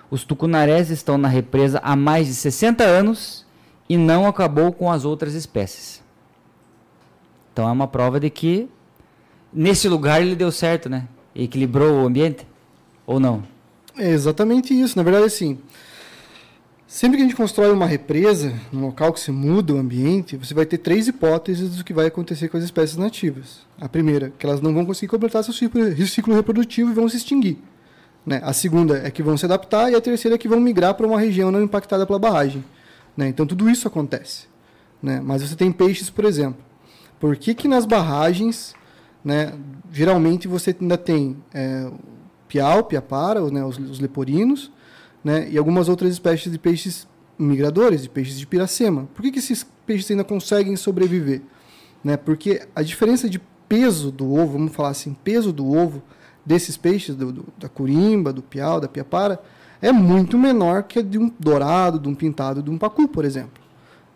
os 0.09 0.23
tucunarés 0.23 0.89
estão 0.89 1.15
na 1.15 1.27
represa 1.27 1.79
há 1.83 1.95
mais 1.95 2.25
de 2.25 2.33
60 2.33 2.83
anos 2.83 3.45
e 3.87 3.95
não 3.95 4.25
acabou 4.25 4.73
com 4.73 4.91
as 4.91 5.05
outras 5.05 5.35
espécies. 5.35 6.01
Então 7.53 7.69
é 7.69 7.71
uma 7.71 7.87
prova 7.87 8.19
de 8.19 8.31
que 8.31 8.67
nesse 9.53 9.87
lugar 9.87 10.23
ele 10.23 10.35
deu 10.35 10.51
certo, 10.51 10.89
né? 10.89 11.07
Equilibrou 11.35 12.01
o 12.01 12.07
ambiente 12.07 12.47
ou 13.05 13.19
não? 13.19 13.43
É 13.95 14.09
exatamente 14.09 14.73
isso. 14.73 14.97
Na 14.97 15.03
verdade, 15.03 15.25
assim, 15.25 15.59
sempre 16.95 17.17
que 17.17 17.23
a 17.23 17.25
gente 17.25 17.35
constrói 17.35 17.73
uma 17.73 17.85
represa, 17.85 18.53
num 18.71 18.85
local 18.85 19.11
que 19.11 19.19
se 19.19 19.29
muda 19.29 19.73
o 19.73 19.77
ambiente, 19.77 20.37
você 20.37 20.53
vai 20.53 20.65
ter 20.65 20.77
três 20.77 21.09
hipóteses 21.09 21.75
do 21.75 21.83
que 21.83 21.93
vai 21.93 22.05
acontecer 22.05 22.47
com 22.47 22.55
as 22.55 22.63
espécies 22.63 22.95
nativas. 22.95 23.67
A 23.77 23.89
primeira, 23.89 24.31
que 24.39 24.45
elas 24.45 24.61
não 24.61 24.73
vão 24.73 24.85
conseguir 24.85 25.09
completar 25.09 25.43
seu 25.43 25.53
ciclo, 25.53 26.07
ciclo 26.07 26.33
reprodutivo 26.33 26.91
e 26.91 26.93
vão 26.93 27.09
se 27.09 27.17
extinguir. 27.17 27.57
Né? 28.25 28.39
A 28.41 28.53
segunda 28.53 28.97
é 28.99 29.11
que 29.11 29.21
vão 29.21 29.35
se 29.35 29.43
adaptar 29.43 29.91
e 29.91 29.95
a 29.95 29.99
terceira 29.99 30.35
é 30.35 30.37
que 30.37 30.47
vão 30.47 30.57
migrar 30.57 30.93
para 30.93 31.05
uma 31.05 31.19
região 31.19 31.51
não 31.51 31.61
impactada 31.61 32.05
pela 32.07 32.17
barragem. 32.17 32.63
Né? 33.17 33.27
Então 33.27 33.45
tudo 33.45 33.69
isso 33.69 33.89
acontece. 33.89 34.47
Né? 35.03 35.19
Mas 35.21 35.41
você 35.41 35.53
tem 35.53 35.73
peixes, 35.73 36.09
por 36.09 36.23
exemplo. 36.23 36.63
Por 37.19 37.35
que, 37.35 37.53
que 37.53 37.67
nas 37.67 37.85
barragens, 37.85 38.73
né, 39.21 39.53
geralmente 39.91 40.47
você 40.47 40.73
ainda 40.79 40.97
tem 40.97 41.35
é, 41.53 41.91
piau, 42.47 42.85
piapara, 42.85 43.41
né, 43.51 43.65
os, 43.65 43.77
os 43.77 43.99
leporinos, 43.99 44.71
né, 45.25 45.49
e 45.49 45.57
algumas 45.57 45.89
outras 45.89 46.11
espécies 46.13 46.51
de 46.51 46.59
peixes 46.59 47.07
migradores, 47.37 48.03
de 48.03 48.09
peixes 48.09 48.37
de 48.37 48.45
piracema. 48.45 49.09
Por 49.15 49.23
que, 49.23 49.31
que 49.31 49.39
esses 49.39 49.65
peixes 49.85 50.11
ainda 50.11 50.23
conseguem 50.23 50.75
sobreviver? 50.75 51.41
Né? 52.03 52.15
Porque 52.15 52.61
a 52.75 52.83
diferença 52.83 53.27
de 53.27 53.41
peso 53.67 54.11
do 54.11 54.31
ovo, 54.31 54.53
vamos 54.53 54.73
falar 54.73 54.89
assim, 54.89 55.15
peso 55.23 55.51
do 55.51 55.69
ovo 55.75 56.03
desses 56.45 56.77
peixes, 56.77 57.15
do, 57.15 57.31
do, 57.31 57.45
da 57.57 57.67
corimba, 57.67 58.31
do 58.31 58.43
piau, 58.43 58.79
da 58.79 58.87
piapara, 58.87 59.41
é 59.81 59.91
muito 59.91 60.37
menor 60.37 60.83
que 60.83 60.99
a 60.99 61.01
de 61.01 61.17
um 61.17 61.31
dourado, 61.39 61.99
de 61.99 62.07
um 62.07 62.13
pintado, 62.13 62.61
de 62.61 62.69
um 62.69 62.77
pacu, 62.77 63.07
por 63.07 63.25
exemplo. 63.25 63.65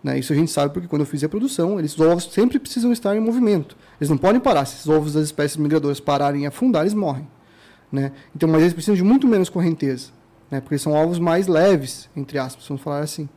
Né? 0.03 0.19
Isso 0.19 0.31
a 0.31 0.35
gente 0.35 0.51
sabe 0.51 0.71
porque 0.71 0.87
quando 0.87 1.01
eu 1.01 1.05
fiz 1.07 1.23
a 1.23 1.29
produção, 1.29 1.79
eles, 1.79 1.97
os 1.97 1.99
ovos 1.99 2.25
sempre 2.31 2.59
precisam 2.59 2.91
estar 2.91 3.15
em 3.15 3.19
movimento. 3.19 3.75
Eles 3.99 4.11
não 4.11 4.17
podem 4.17 4.39
parar. 4.39 4.65
Se 4.65 4.87
os 4.87 4.95
ovos 4.95 5.13
das 5.13 5.25
espécies 5.25 5.57
migradoras 5.57 5.99
pararem 5.99 6.43
e 6.43 6.45
afundar, 6.45 6.83
eles 6.83 6.93
morrem. 6.93 7.27
Né? 7.91 8.11
Então, 8.35 8.47
mas 8.47 8.61
eles 8.61 8.73
precisam 8.73 8.95
de 8.95 9.03
muito 9.03 9.27
menos 9.27 9.49
correnteza, 9.49 10.11
né? 10.49 10.59
porque 10.61 10.77
são 10.77 10.93
ovos 10.93 11.19
mais 11.19 11.47
leves, 11.47 12.09
entre 12.15 12.37
aspas, 12.37 12.67
vamos 12.67 12.83
falar 12.83 12.99
assim. 12.99 13.27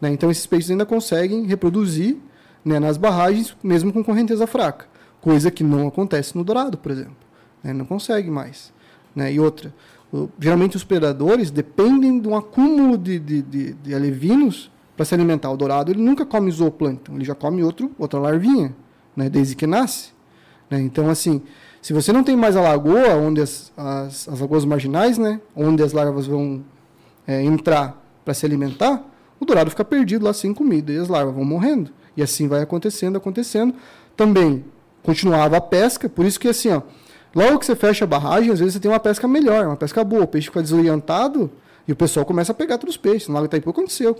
Né? 0.00 0.10
Então, 0.10 0.30
esses 0.30 0.46
peixes 0.46 0.70
ainda 0.70 0.86
conseguem 0.86 1.44
reproduzir 1.46 2.16
né, 2.64 2.78
nas 2.78 2.96
barragens, 2.96 3.56
mesmo 3.62 3.92
com 3.92 4.02
correnteza 4.04 4.46
fraca, 4.46 4.86
coisa 5.20 5.50
que 5.50 5.62
não 5.64 5.88
acontece 5.88 6.36
no 6.36 6.44
dourado, 6.44 6.78
por 6.78 6.90
exemplo. 6.92 7.16
Né? 7.62 7.72
Não 7.72 7.84
consegue 7.84 8.30
mais. 8.30 8.72
Né? 9.14 9.32
E 9.32 9.40
outra, 9.40 9.74
o- 10.12 10.28
geralmente 10.38 10.76
os 10.76 10.84
predadores 10.84 11.50
dependem 11.50 12.20
de 12.20 12.28
um 12.28 12.36
acúmulo 12.36 12.96
de, 12.96 13.18
de, 13.18 13.42
de, 13.42 13.72
de 13.74 13.94
alevinos 13.94 14.70
para 14.96 15.04
se 15.04 15.14
alimentar. 15.14 15.50
O 15.50 15.56
dourado 15.56 15.90
ele 15.92 16.02
nunca 16.02 16.24
come 16.26 16.50
zooplâncton, 16.50 17.14
ele 17.14 17.24
já 17.24 17.34
come 17.34 17.62
outro, 17.62 17.90
outra 17.98 18.18
larvinha, 18.18 18.74
né? 19.16 19.28
desde 19.28 19.54
que 19.54 19.66
nasce. 19.66 20.10
Né? 20.70 20.80
Então, 20.80 21.08
assim, 21.10 21.42
se 21.82 21.92
você 21.92 22.12
não 22.12 22.22
tem 22.22 22.36
mais 22.36 22.56
a 22.56 22.60
lagoa, 22.60 23.14
onde 23.14 23.40
as, 23.40 23.72
as, 23.76 24.28
as 24.28 24.40
lagoas 24.40 24.64
marginais, 24.64 25.16
né? 25.16 25.40
onde 25.56 25.82
as 25.82 25.92
larvas 25.92 26.26
vão 26.26 26.62
é, 27.26 27.42
entrar 27.42 27.98
para 28.24 28.34
se 28.34 28.44
alimentar, 28.44 29.02
o 29.38 29.44
dourado 29.44 29.70
fica 29.70 29.84
perdido 29.84 30.24
lá 30.26 30.34
sem 30.34 30.52
comida 30.52 30.92
e 30.92 30.98
as 30.98 31.08
larvas 31.08 31.34
vão 31.34 31.44
morrendo. 31.44 31.90
E 32.16 32.22
assim 32.22 32.46
vai 32.48 32.60
acontecendo, 32.60 33.16
acontecendo. 33.16 33.74
Também 34.14 34.64
continuava 35.02 35.56
a 35.56 35.60
pesca, 35.60 36.08
por 36.08 36.26
isso 36.26 36.38
que 36.38 36.48
assim, 36.48 36.70
ó, 36.70 36.82
logo 37.34 37.58
que 37.58 37.64
você 37.64 37.74
fecha 37.74 38.04
a 38.04 38.08
barragem, 38.08 38.52
às 38.52 38.58
vezes 38.58 38.74
você 38.74 38.80
tem 38.80 38.90
uma 38.90 39.00
pesca 39.00 39.26
melhor, 39.26 39.66
uma 39.66 39.76
pesca 39.76 40.04
boa, 40.04 40.24
o 40.24 40.26
peixe 40.26 40.48
fica 40.48 40.60
desorientado 40.60 41.50
e 41.88 41.92
o 41.92 41.96
pessoal 41.96 42.26
começa 42.26 42.52
a 42.52 42.54
pegar 42.54 42.76
todos 42.76 42.96
os 42.96 43.00
peixes. 43.00 43.28
No 43.28 43.34
Lago 43.34 43.46
Itaipu 43.46 43.70
aconteceu. 43.70 44.16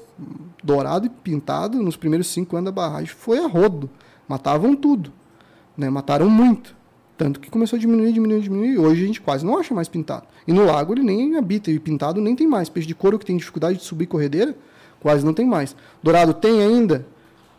Dourado 0.64 1.06
e 1.06 1.10
pintado, 1.10 1.82
nos 1.82 1.96
primeiros 1.96 2.28
cinco 2.28 2.56
anos 2.56 2.64
da 2.66 2.72
barragem, 2.72 3.08
foi 3.08 3.38
a 3.38 3.46
rodo. 3.46 3.90
Matavam 4.26 4.74
tudo. 4.74 5.12
Né? 5.76 5.90
Mataram 5.90 6.30
muito. 6.30 6.74
Tanto 7.20 7.38
que 7.38 7.50
começou 7.50 7.76
a 7.76 7.78
diminuir, 7.78 8.14
diminuir, 8.14 8.40
diminuir. 8.40 8.78
Hoje 8.78 9.04
a 9.04 9.06
gente 9.06 9.20
quase 9.20 9.44
não 9.44 9.58
acha 9.58 9.74
mais 9.74 9.90
pintado. 9.90 10.22
E 10.48 10.54
no 10.54 10.64
lago 10.64 10.94
ele 10.94 11.02
nem 11.02 11.36
habita, 11.36 11.70
e 11.70 11.78
pintado 11.78 12.18
nem 12.18 12.34
tem 12.34 12.46
mais. 12.46 12.70
Peixe 12.70 12.88
de 12.88 12.94
couro 12.94 13.18
que 13.18 13.26
tem 13.26 13.36
dificuldade 13.36 13.76
de 13.76 13.84
subir 13.84 14.06
corredeira, 14.06 14.56
quase 15.00 15.22
não 15.22 15.34
tem 15.34 15.44
mais. 15.44 15.76
Dourado 16.02 16.32
tem 16.32 16.62
ainda? 16.62 17.04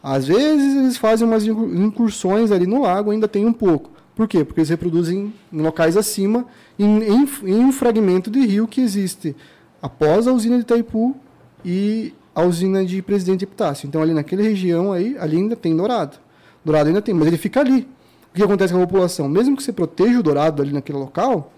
Às 0.02 0.26
vezes 0.26 0.78
eles 0.78 0.98
fazem 0.98 1.28
umas 1.28 1.46
incursões 1.46 2.52
ali 2.52 2.66
no 2.66 2.82
lago, 2.82 3.12
ainda 3.12 3.28
tem 3.28 3.46
um 3.46 3.54
pouco. 3.54 3.92
Por 4.16 4.28
quê? 4.28 4.44
Porque 4.44 4.62
eles 4.62 4.70
reproduzem 4.70 5.32
em 5.54 5.62
locais 5.62 5.96
acima, 5.96 6.48
em, 6.80 7.04
em, 7.04 7.30
em 7.44 7.64
um 7.64 7.72
fragmento 7.72 8.32
de 8.32 8.40
rio 8.40 8.68
que 8.68 8.82
existe 8.82 9.36
após 9.80 10.26
a 10.26 10.34
usina 10.34 10.56
de 10.56 10.64
Itaipu 10.64 11.16
e 11.64 12.16
a 12.34 12.42
usina 12.42 12.84
de 12.84 13.00
Presidente 13.04 13.44
Epitácio. 13.44 13.86
Então, 13.86 14.02
ali 14.02 14.12
naquela 14.12 14.42
região, 14.42 14.92
aí, 14.92 15.16
ali 15.20 15.38
ainda 15.38 15.56
tem 15.56 15.78
dourado. 15.78 16.18
Dourado 16.66 16.88
ainda 16.88 17.00
tem, 17.00 17.14
mas 17.14 17.28
ele 17.28 17.38
fica 17.38 17.60
ali. 17.60 17.88
O 18.32 18.36
que 18.36 18.44
acontece 18.44 18.74
com 18.74 18.82
a 18.82 18.88
população? 18.88 19.28
Mesmo 19.28 19.58
que 19.58 19.64
você 19.64 19.74
proteja 19.74 20.20
o 20.20 20.24
dourado 20.24 20.62
ali 20.62 20.72
naquele 20.72 20.98
local, 20.98 21.52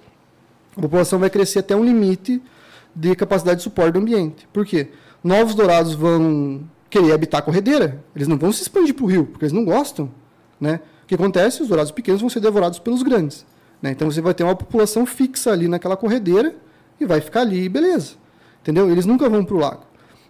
a 0.75 0.81
população 0.81 1.19
vai 1.19 1.29
crescer 1.29 1.59
até 1.59 1.75
um 1.75 1.83
limite 1.83 2.41
de 2.95 3.15
capacidade 3.15 3.57
de 3.57 3.63
suporte 3.63 3.93
do 3.93 3.99
ambiente. 3.99 4.47
Por 4.51 4.65
quê? 4.65 4.89
Novos 5.23 5.53
dourados 5.53 5.93
vão 5.93 6.63
querer 6.89 7.11
habitar 7.13 7.39
a 7.39 7.43
corredeira. 7.43 8.03
Eles 8.15 8.27
não 8.27 8.37
vão 8.37 8.51
se 8.51 8.63
expandir 8.63 8.93
para 8.95 9.05
o 9.05 9.07
rio, 9.07 9.25
porque 9.25 9.45
eles 9.45 9.53
não 9.53 9.63
gostam. 9.63 10.09
Né? 10.59 10.79
O 11.03 11.07
que 11.07 11.15
acontece? 11.15 11.61
Os 11.61 11.67
dourados 11.67 11.91
pequenos 11.91 12.21
vão 12.21 12.29
ser 12.29 12.39
devorados 12.39 12.79
pelos 12.79 13.03
grandes. 13.03 13.45
Né? 13.81 13.91
Então 13.91 14.09
você 14.09 14.21
vai 14.21 14.33
ter 14.33 14.43
uma 14.43 14.55
população 14.55 15.05
fixa 15.05 15.51
ali 15.51 15.67
naquela 15.67 15.95
corredeira 15.95 16.55
e 16.99 17.05
vai 17.05 17.21
ficar 17.21 17.41
ali, 17.41 17.69
beleza. 17.69 18.13
Entendeu? 18.61 18.89
Eles 18.89 19.05
nunca 19.05 19.29
vão 19.29 19.45
para 19.45 19.55
o 19.55 19.59
lago. 19.59 19.83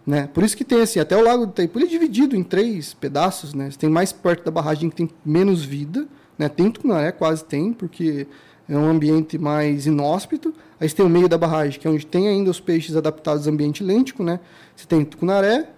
Né? 0.06 0.28
Por 0.34 0.44
isso 0.44 0.58
que 0.58 0.66
tem 0.66 0.82
assim, 0.82 1.00
até 1.00 1.16
o 1.16 1.24
Lago 1.24 1.46
do 1.46 1.52
Itaipu 1.52 1.80
ele 1.80 1.86
é 1.86 1.90
dividido 1.90 2.36
em 2.36 2.44
três 2.44 2.94
pedaços, 2.94 3.54
né? 3.54 3.72
Você 3.72 3.78
tem 3.78 3.90
mais 3.90 4.12
perto 4.12 4.44
da 4.44 4.52
barragem 4.52 4.90
que 4.90 4.96
tem 4.98 5.10
menos 5.26 5.64
vida, 5.64 6.06
né? 6.38 6.50
Tem 6.50 6.70
Tucunaré, 6.72 7.12
quase 7.12 7.44
tem, 7.44 7.74
porque 7.74 8.28
é 8.68 8.78
um 8.78 8.90
ambiente 8.90 9.38
mais 9.38 9.86
inóspito. 9.86 10.54
Aí 10.80 10.88
você 10.88 10.96
tem 10.96 11.06
o 11.06 11.10
meio 11.10 11.28
da 11.28 11.38
barragem, 11.38 11.80
que 11.80 11.88
é 11.88 11.90
onde 11.90 12.06
tem 12.06 12.28
ainda 12.28 12.50
os 12.50 12.60
peixes 12.60 12.96
adaptados 12.96 13.48
ao 13.48 13.54
ambiente 13.54 13.84
lêntico, 13.84 14.24
né? 14.24 14.40
Você 14.76 14.86
tem 14.86 15.04
Tucunaré, 15.04 15.70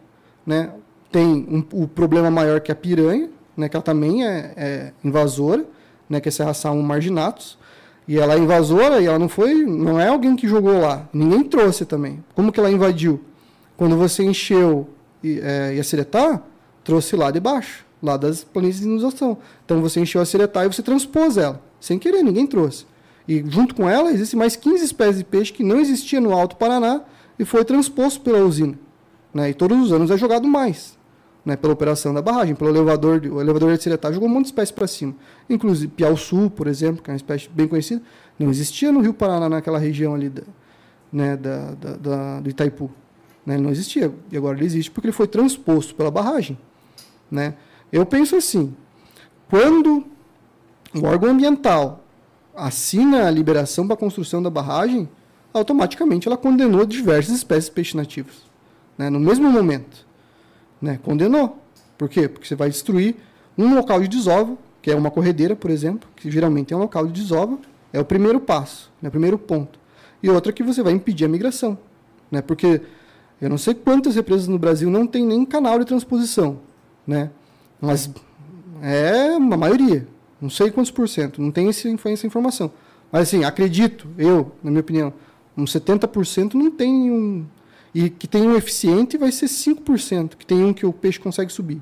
né? 0.45 0.71
Tem 1.11 1.25
um, 1.25 1.63
o 1.73 1.87
problema 1.87 2.29
maior 2.29 2.59
que 2.59 2.71
é 2.71 2.73
a 2.73 2.75
piranha, 2.75 3.29
né? 3.55 3.69
Que 3.69 3.75
ela 3.75 3.83
também 3.83 4.25
é, 4.25 4.53
é 4.55 4.93
invasora, 5.03 5.65
né? 6.09 6.19
Que 6.19 6.29
é 6.29 6.31
Serração 6.31 6.81
marginatus. 6.81 7.57
E 8.07 8.19
ela 8.19 8.35
é 8.35 8.37
invasora 8.37 9.01
e 9.01 9.07
ela 9.07 9.17
não 9.17 9.27
foi, 9.27 9.65
não 9.65 9.99
é 9.99 10.07
alguém 10.07 10.35
que 10.35 10.47
jogou 10.47 10.79
lá. 10.79 11.09
Ninguém 11.11 11.43
trouxe 11.43 11.85
também. 11.85 12.23
Como 12.35 12.51
que 12.51 12.59
ela 12.59 12.69
invadiu? 12.69 13.19
Quando 13.75 13.97
você 13.97 14.23
encheu 14.23 14.87
e, 15.23 15.39
é, 15.39 15.73
trouxe 16.83 17.15
lá 17.15 17.31
de 17.31 17.39
baixo, 17.39 17.83
lá 18.05 18.17
das 18.17 18.43
planícies 18.43 18.81
de 18.81 18.87
inundação. 18.87 19.37
Então 19.65 19.81
você 19.81 19.99
encheu 19.99 20.21
a 20.21 20.25
Ciretá 20.25 20.63
e 20.63 20.67
você 20.67 20.81
transpôs 20.81 21.37
ela, 21.37 21.61
sem 21.79 21.99
querer, 21.99 22.23
ninguém 22.23 22.45
trouxe. 22.47 22.85
E 23.27 23.43
junto 23.47 23.73
com 23.73 23.89
ela 23.89 24.11
existem 24.11 24.37
mais 24.37 24.55
15 24.55 24.85
espécies 24.85 25.17
de 25.17 25.23
peixe 25.23 25.51
que 25.51 25.63
não 25.63 25.79
existia 25.79 26.21
no 26.21 26.31
Alto 26.31 26.55
Paraná 26.55 27.01
e 27.39 27.43
foi 27.43 27.65
transposto 27.65 28.21
pela 28.21 28.39
usina. 28.39 28.77
Né? 29.33 29.49
E 29.49 29.53
todos 29.53 29.77
os 29.79 29.91
anos 29.91 30.11
é 30.11 30.17
jogado 30.17 30.47
mais. 30.47 30.95
Né, 31.43 31.55
pela 31.55 31.73
operação 31.73 32.11
da 32.11 32.23
barragem, 32.23 32.55
pelo 32.55 32.71
elevador, 32.71 33.21
o 33.23 33.39
elevador 33.39 33.77
de 33.77 33.83
Ciretá 33.83 34.11
jogou 34.11 34.27
um 34.27 34.31
monte 34.31 34.45
de 34.45 34.47
espécies 34.47 34.71
para 34.71 34.87
cima. 34.87 35.13
Inclusive 35.47 35.91
Piau 35.91 36.17
Sul, 36.17 36.49
por 36.49 36.65
exemplo, 36.65 37.03
que 37.03 37.11
é 37.11 37.13
uma 37.13 37.17
espécie 37.17 37.47
bem 37.47 37.67
conhecida, 37.67 38.01
não 38.39 38.49
existia 38.49 38.91
no 38.91 38.99
Rio 38.99 39.13
Paraná, 39.13 39.47
naquela 39.47 39.77
região 39.77 40.15
ali 40.15 40.29
da, 40.29 40.41
né, 41.13 41.37
da, 41.37 41.75
da, 41.75 41.97
da 41.97 42.39
do 42.39 42.49
Itaipu. 42.49 42.89
Né? 43.45 43.59
Não 43.59 43.69
existia. 43.69 44.11
E 44.31 44.37
agora 44.37 44.57
ele 44.57 44.65
existe 44.65 44.89
porque 44.89 45.05
ele 45.05 45.13
foi 45.13 45.27
transposto 45.27 45.93
pela 45.93 46.09
barragem. 46.09 46.57
Né? 47.29 47.53
Eu 47.91 48.05
penso 48.05 48.35
assim: 48.35 48.75
quando 49.49 50.05
o 50.93 51.05
órgão 51.05 51.31
ambiental 51.31 52.03
assina 52.55 53.27
a 53.27 53.31
liberação 53.31 53.85
para 53.85 53.95
a 53.95 53.97
construção 53.97 54.41
da 54.41 54.49
barragem, 54.49 55.09
automaticamente 55.53 56.27
ela 56.27 56.37
condenou 56.37 56.85
diversas 56.85 57.35
espécies 57.35 57.65
de 57.65 57.71
peixes 57.71 57.93
nativos. 57.95 58.43
Né? 58.97 59.09
No 59.09 59.19
mesmo 59.19 59.49
momento. 59.51 60.05
Né? 60.81 60.99
Condenou. 61.03 61.59
Por 61.97 62.09
quê? 62.09 62.27
Porque 62.27 62.47
você 62.47 62.55
vai 62.55 62.69
destruir 62.69 63.15
um 63.57 63.73
local 63.73 64.01
de 64.01 64.07
desova, 64.07 64.57
que 64.81 64.91
é 64.91 64.95
uma 64.95 65.09
corredeira, 65.09 65.55
por 65.55 65.71
exemplo, 65.71 66.07
que 66.15 66.29
geralmente 66.29 66.73
é 66.73 66.77
um 66.77 66.81
local 66.81 67.07
de 67.07 67.13
desova, 67.13 67.57
é 67.93 67.99
o 67.99 68.05
primeiro 68.05 68.39
passo, 68.39 68.91
né? 69.01 69.07
o 69.07 69.11
primeiro 69.11 69.37
ponto. 69.37 69.79
E 70.21 70.29
outra 70.29 70.51
que 70.51 70.63
você 70.63 70.83
vai 70.83 70.93
impedir 70.93 71.25
a 71.25 71.27
migração. 71.29 71.77
Né? 72.29 72.41
Porque 72.41 72.81
eu 73.41 73.49
não 73.49 73.57
sei 73.57 73.73
quantas 73.73 74.15
represas 74.15 74.47
no 74.47 74.57
Brasil 74.57 74.89
não 74.89 75.05
tem 75.05 75.25
nem 75.25 75.45
canal 75.45 75.79
de 75.79 75.85
transposição, 75.85 76.59
né? 77.05 77.29
Mas 77.79 78.09
é 78.81 79.35
uma 79.37 79.57
maioria. 79.57 80.07
Não 80.39 80.49
sei 80.49 80.71
quantos 80.71 80.91
por 80.91 81.07
cento. 81.07 81.41
Não 81.41 81.51
tem 81.51 81.69
essa, 81.69 81.87
informação. 82.25 82.71
Mas 83.11 83.23
assim, 83.23 83.43
acredito, 83.43 84.07
eu, 84.17 84.51
na 84.63 84.69
minha 84.69 84.81
opinião, 84.81 85.13
uns 85.57 85.73
70% 85.73 86.53
não 86.53 86.71
tem 86.71 87.11
um. 87.11 87.45
E 87.93 88.09
que 88.09 88.27
tem 88.27 88.43
um 88.43 88.55
eficiente 88.55 89.17
vai 89.17 89.31
ser 89.31 89.45
5%, 89.45 90.35
que 90.35 90.45
tem 90.45 90.63
um 90.63 90.73
que 90.73 90.85
o 90.85 90.91
peixe 90.91 91.19
consegue 91.19 91.51
subir. 91.51 91.81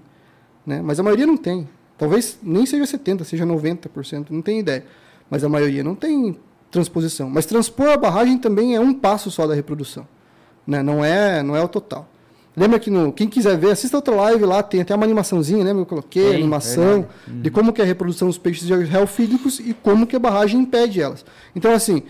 Né? 0.65 0.81
Mas 0.81 0.99
a 0.99 1.03
maioria 1.03 1.25
não 1.25 1.35
tem. 1.35 1.67
Talvez 1.97 2.37
nem 2.43 2.65
seja 2.65 2.83
70%, 2.83 3.23
seja 3.23 3.45
90%, 3.45 4.27
não 4.29 4.41
tenho 4.41 4.59
ideia. 4.59 4.85
Mas 5.29 5.43
a 5.43 5.49
maioria 5.49 5.83
não 5.83 5.95
tem 5.95 6.37
transposição. 6.69 7.29
Mas 7.29 7.45
transpor 7.45 7.89
a 7.89 7.97
barragem 7.97 8.37
também 8.37 8.75
é 8.75 8.79
um 8.79 8.93
passo 8.93 9.31
só 9.31 9.47
da 9.47 9.55
reprodução. 9.55 10.07
Né? 10.67 10.83
Não, 10.83 11.03
é, 11.03 11.41
não 11.41 11.55
é 11.55 11.63
o 11.63 11.67
total. 11.67 12.07
Lembra 12.55 12.79
que 12.79 12.89
no, 12.89 13.11
quem 13.11 13.27
quiser 13.27 13.57
ver, 13.57 13.71
assista 13.71 13.97
outra 13.97 14.13
live 14.13 14.45
lá, 14.45 14.61
tem 14.61 14.81
até 14.81 14.93
uma 14.93 15.05
animaçãozinha, 15.05 15.63
né? 15.63 15.71
Eu 15.71 15.85
coloquei, 15.85 16.29
Sim, 16.29 16.35
animação, 16.35 17.07
uhum. 17.27 17.41
de 17.41 17.49
como 17.49 17.73
que 17.73 17.81
é 17.81 17.83
a 17.83 17.87
reprodução 17.87 18.27
dos 18.27 18.37
peixes 18.37 18.67
geofílicos 18.67 19.59
e 19.59 19.73
como 19.73 20.05
que 20.05 20.15
a 20.15 20.19
barragem 20.19 20.61
impede 20.61 21.01
elas. 21.01 21.25
Então, 21.55 21.73
assim, 21.73 22.03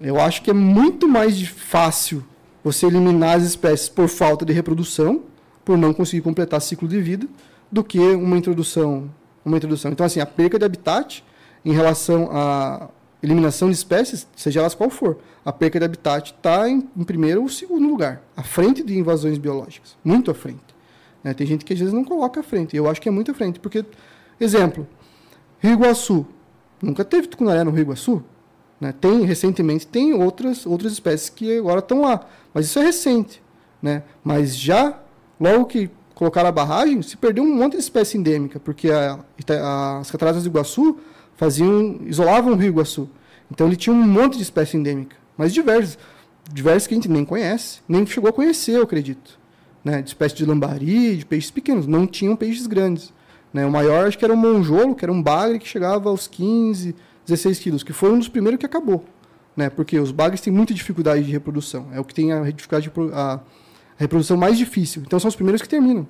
eu 0.00 0.18
acho 0.18 0.42
que 0.42 0.50
é 0.50 0.54
muito 0.54 1.06
mais 1.06 1.40
fácil 1.46 2.24
você 2.64 2.86
eliminar 2.86 3.36
as 3.36 3.44
espécies 3.44 3.88
por 3.88 4.08
falta 4.08 4.44
de 4.44 4.52
reprodução, 4.52 5.22
por 5.64 5.76
não 5.76 5.92
conseguir 5.92 6.22
completar 6.22 6.60
ciclo 6.62 6.88
de 6.88 7.00
vida, 7.00 7.26
do 7.70 7.84
que 7.84 7.98
uma 7.98 8.38
introdução. 8.38 9.10
Uma 9.44 9.58
introdução. 9.58 9.90
Então, 9.92 10.06
assim, 10.06 10.20
a 10.20 10.26
perca 10.26 10.58
de 10.58 10.64
habitat 10.64 11.22
em 11.64 11.72
relação 11.72 12.30
à 12.32 12.88
eliminação 13.22 13.68
de 13.68 13.74
espécies, 13.74 14.26
seja 14.36 14.60
elas 14.60 14.74
qual 14.74 14.90
for, 14.90 15.18
a 15.44 15.52
perca 15.52 15.78
de 15.78 15.84
habitat 15.84 16.32
está 16.32 16.68
em, 16.68 16.88
em, 16.96 17.04
primeiro 17.04 17.42
ou 17.42 17.48
segundo 17.48 17.88
lugar, 17.88 18.22
à 18.36 18.42
frente 18.42 18.82
de 18.82 18.96
invasões 18.96 19.38
biológicas, 19.38 19.96
muito 20.04 20.30
à 20.30 20.34
frente. 20.34 20.76
É, 21.24 21.34
tem 21.34 21.46
gente 21.46 21.64
que 21.64 21.72
às 21.72 21.78
vezes 21.78 21.92
não 21.92 22.04
coloca 22.04 22.40
à 22.40 22.42
frente, 22.42 22.76
eu 22.76 22.88
acho 22.88 23.00
que 23.00 23.08
é 23.08 23.12
muito 23.12 23.30
à 23.30 23.34
frente, 23.34 23.58
porque, 23.58 23.84
exemplo, 24.38 24.86
Rio 25.58 25.72
Iguaçu, 25.72 26.26
nunca 26.80 27.04
teve 27.04 27.26
tucunaré 27.26 27.64
no 27.64 27.70
Rio 27.70 27.82
Iguaçu, 27.82 28.22
né? 28.80 28.94
tem, 29.00 29.24
recentemente, 29.24 29.86
tem 29.86 30.14
outras, 30.14 30.64
outras 30.64 30.92
espécies 30.92 31.28
que 31.28 31.58
agora 31.58 31.80
estão 31.80 32.02
lá, 32.02 32.24
mas 32.54 32.66
isso 32.66 32.78
é 32.78 32.82
recente, 32.82 33.42
né? 33.82 34.04
mas 34.22 34.56
já, 34.56 35.00
logo 35.40 35.66
que 35.66 35.90
colocaram 36.14 36.48
a 36.48 36.52
barragem, 36.52 37.00
se 37.02 37.16
perdeu 37.16 37.42
um 37.42 37.54
monte 37.54 37.72
de 37.72 37.78
espécie 37.78 38.16
endêmica, 38.16 38.60
porque 38.60 38.90
a, 38.90 39.18
a, 39.50 39.98
as 39.98 40.10
cataratas 40.10 40.42
do 40.44 40.48
Iguaçu 40.48 40.98
faziam, 41.38 42.00
isolavam 42.04 42.52
o 42.52 42.56
Rio 42.56 42.68
Iguaçu. 42.68 43.08
Então 43.50 43.68
ele 43.68 43.76
tinha 43.76 43.94
um 43.94 44.02
monte 44.02 44.36
de 44.36 44.42
espécie 44.42 44.76
endêmica, 44.76 45.16
mas 45.36 45.54
diversas, 45.54 45.96
diversas 46.52 46.86
que 46.86 46.94
a 46.94 46.96
gente 46.96 47.08
nem 47.08 47.24
conhece, 47.24 47.80
nem 47.88 48.04
chegou 48.04 48.28
a 48.28 48.32
conhecer, 48.32 48.72
eu 48.72 48.82
acredito. 48.82 49.38
Né, 49.82 50.02
de 50.02 50.08
espécies 50.08 50.36
de 50.36 50.44
lambari, 50.44 51.16
de 51.16 51.24
peixes 51.24 51.50
pequenos, 51.50 51.86
não 51.86 52.06
tinham 52.06 52.36
peixes 52.36 52.66
grandes. 52.66 53.12
Né, 53.54 53.64
o 53.64 53.70
maior 53.70 54.06
acho 54.06 54.18
que 54.18 54.24
era 54.24 54.34
um 54.34 54.36
monjolo, 54.36 54.94
que 54.94 55.04
era 55.04 55.12
um 55.12 55.22
bagre 55.22 55.58
que 55.58 55.68
chegava 55.68 56.10
aos 56.10 56.26
15, 56.26 56.94
16 57.24 57.58
quilos, 57.60 57.82
que 57.84 57.92
foi 57.92 58.12
um 58.12 58.18
dos 58.18 58.28
primeiros 58.28 58.58
que 58.58 58.66
acabou. 58.66 59.04
Né, 59.56 59.70
porque 59.70 59.98
os 59.98 60.10
bagres 60.10 60.40
têm 60.40 60.52
muita 60.52 60.74
dificuldade 60.74 61.24
de 61.24 61.30
reprodução, 61.30 61.88
é 61.92 62.00
o 62.00 62.04
que 62.04 62.12
tem 62.12 62.32
a, 62.32 62.42
dificuldade 62.50 62.90
de, 62.90 63.14
a 63.14 63.40
reprodução 63.96 64.36
mais 64.36 64.58
difícil. 64.58 65.02
Então 65.06 65.18
são 65.18 65.28
os 65.28 65.36
primeiros 65.36 65.62
que 65.62 65.68
terminam. 65.68 66.06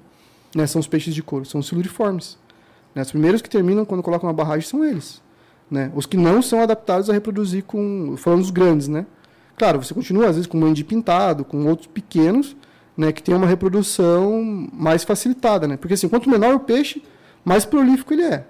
Né, 0.54 0.66
são 0.66 0.80
os 0.80 0.88
peixes 0.88 1.14
de 1.14 1.22
couro, 1.22 1.44
são 1.44 1.60
os 1.60 1.68
siluriformes. 1.68 2.38
Né? 2.98 3.02
Os 3.02 3.12
primeiros 3.12 3.40
que 3.40 3.48
terminam 3.48 3.84
quando 3.84 4.02
colocam 4.02 4.28
uma 4.28 4.34
barragem 4.34 4.68
são 4.68 4.84
eles. 4.84 5.22
Né? 5.70 5.92
Os 5.94 6.04
que 6.04 6.16
não 6.16 6.42
são 6.42 6.60
adaptados 6.60 7.08
a 7.08 7.12
reproduzir 7.12 7.62
com. 7.62 8.16
falando 8.16 8.40
dos 8.40 8.50
grandes, 8.50 8.88
né? 8.88 9.06
Claro, 9.56 9.80
você 9.80 9.94
continua, 9.94 10.26
às 10.26 10.34
vezes, 10.34 10.48
com 10.48 10.58
mãe 10.58 10.72
de 10.72 10.82
pintado, 10.82 11.44
com 11.44 11.64
outros 11.66 11.86
pequenos, 11.86 12.56
né, 12.96 13.10
que 13.12 13.22
tem 13.22 13.34
uma 13.34 13.46
reprodução 13.46 14.68
mais 14.72 15.04
facilitada, 15.04 15.66
né? 15.66 15.76
Porque 15.76 15.94
assim, 15.94 16.08
quanto 16.08 16.28
menor 16.28 16.54
o 16.54 16.60
peixe, 16.60 17.02
mais 17.44 17.64
prolífico 17.64 18.12
ele 18.12 18.22
é. 18.22 18.44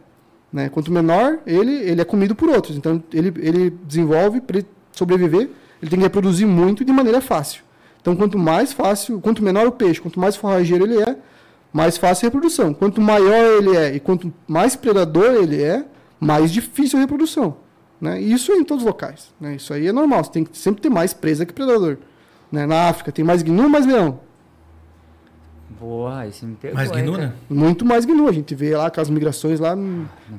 Né? 0.51 0.69
Quanto 0.71 0.91
menor, 0.91 1.41
ele, 1.47 1.73
ele 1.73 2.01
é 2.01 2.05
comido 2.05 2.35
por 2.35 2.49
outros. 2.49 2.77
Então, 2.77 3.03
ele, 3.13 3.33
ele 3.39 3.71
desenvolve, 3.85 4.41
para 4.41 4.63
sobreviver, 4.93 5.51
ele 5.83 5.91
tem 5.91 5.99
que 5.99 6.05
reproduzir 6.05 6.47
muito 6.47 6.85
de 6.85 6.93
maneira 6.93 7.21
fácil. 7.21 7.63
Então, 8.01 8.17
quanto 8.17 8.39
mais 8.39 8.73
fácil, 8.73 9.21
quanto 9.21 9.43
menor 9.43 9.67
o 9.67 9.73
peixe, 9.73 10.01
quanto 10.01 10.19
mais 10.21 10.37
forrageiro 10.37 10.85
ele 10.85 11.03
é, 11.03 11.17
mais 11.73 11.97
fácil 11.97 12.27
a 12.27 12.29
reprodução. 12.29 12.73
Quanto 12.75 13.01
maior 13.01 13.45
ele 13.63 13.77
é 13.77 13.95
e 13.95 14.01
quanto 14.01 14.33
mais 14.47 14.75
predador 14.77 15.35
ele 15.35 15.63
é, 15.63 15.85
mais 16.21 16.51
difícil 16.51 16.99
a 16.99 17.03
reprodução. 17.03 17.57
Né? 18.01 18.21
E 18.23 18.33
isso 18.33 18.53
é 18.53 18.57
em 18.57 18.65
todos 18.65 18.83
os 18.85 18.87
locais. 18.87 19.33
Né? 19.41 19.57
Isso 19.57 19.73
aí 19.75 19.87
é 19.89 19.93
normal. 19.93 20.23
Você 20.25 20.31
tem 20.31 20.45
que 20.45 20.57
sempre 20.57 20.81
ter 20.81 20.89
mais 20.89 21.13
presa 21.13 21.45
que 21.45 21.53
predador. 21.53 21.99
Né? 22.51 22.65
Na 22.67 22.89
África 22.89 23.11
tem 23.13 23.25
mais 23.25 23.43
gnu, 23.43 23.69
mais 23.69 23.85
leão. 23.87 24.21
Porra, 25.79 26.27
isso 26.27 26.45
me 26.47 26.57
pegou. 26.57 26.75
Mais 26.77 26.91
gnu, 26.91 27.17
né? 27.17 27.33
Muito 27.49 27.85
mais 27.85 28.05
gnu. 28.05 28.29
A 28.29 28.33
gente 28.33 28.53
vê 28.55 28.77
lá 28.77 28.91
com 28.91 29.01
as 29.01 29.09
migrações 29.11 29.61
lá, 29.61 29.77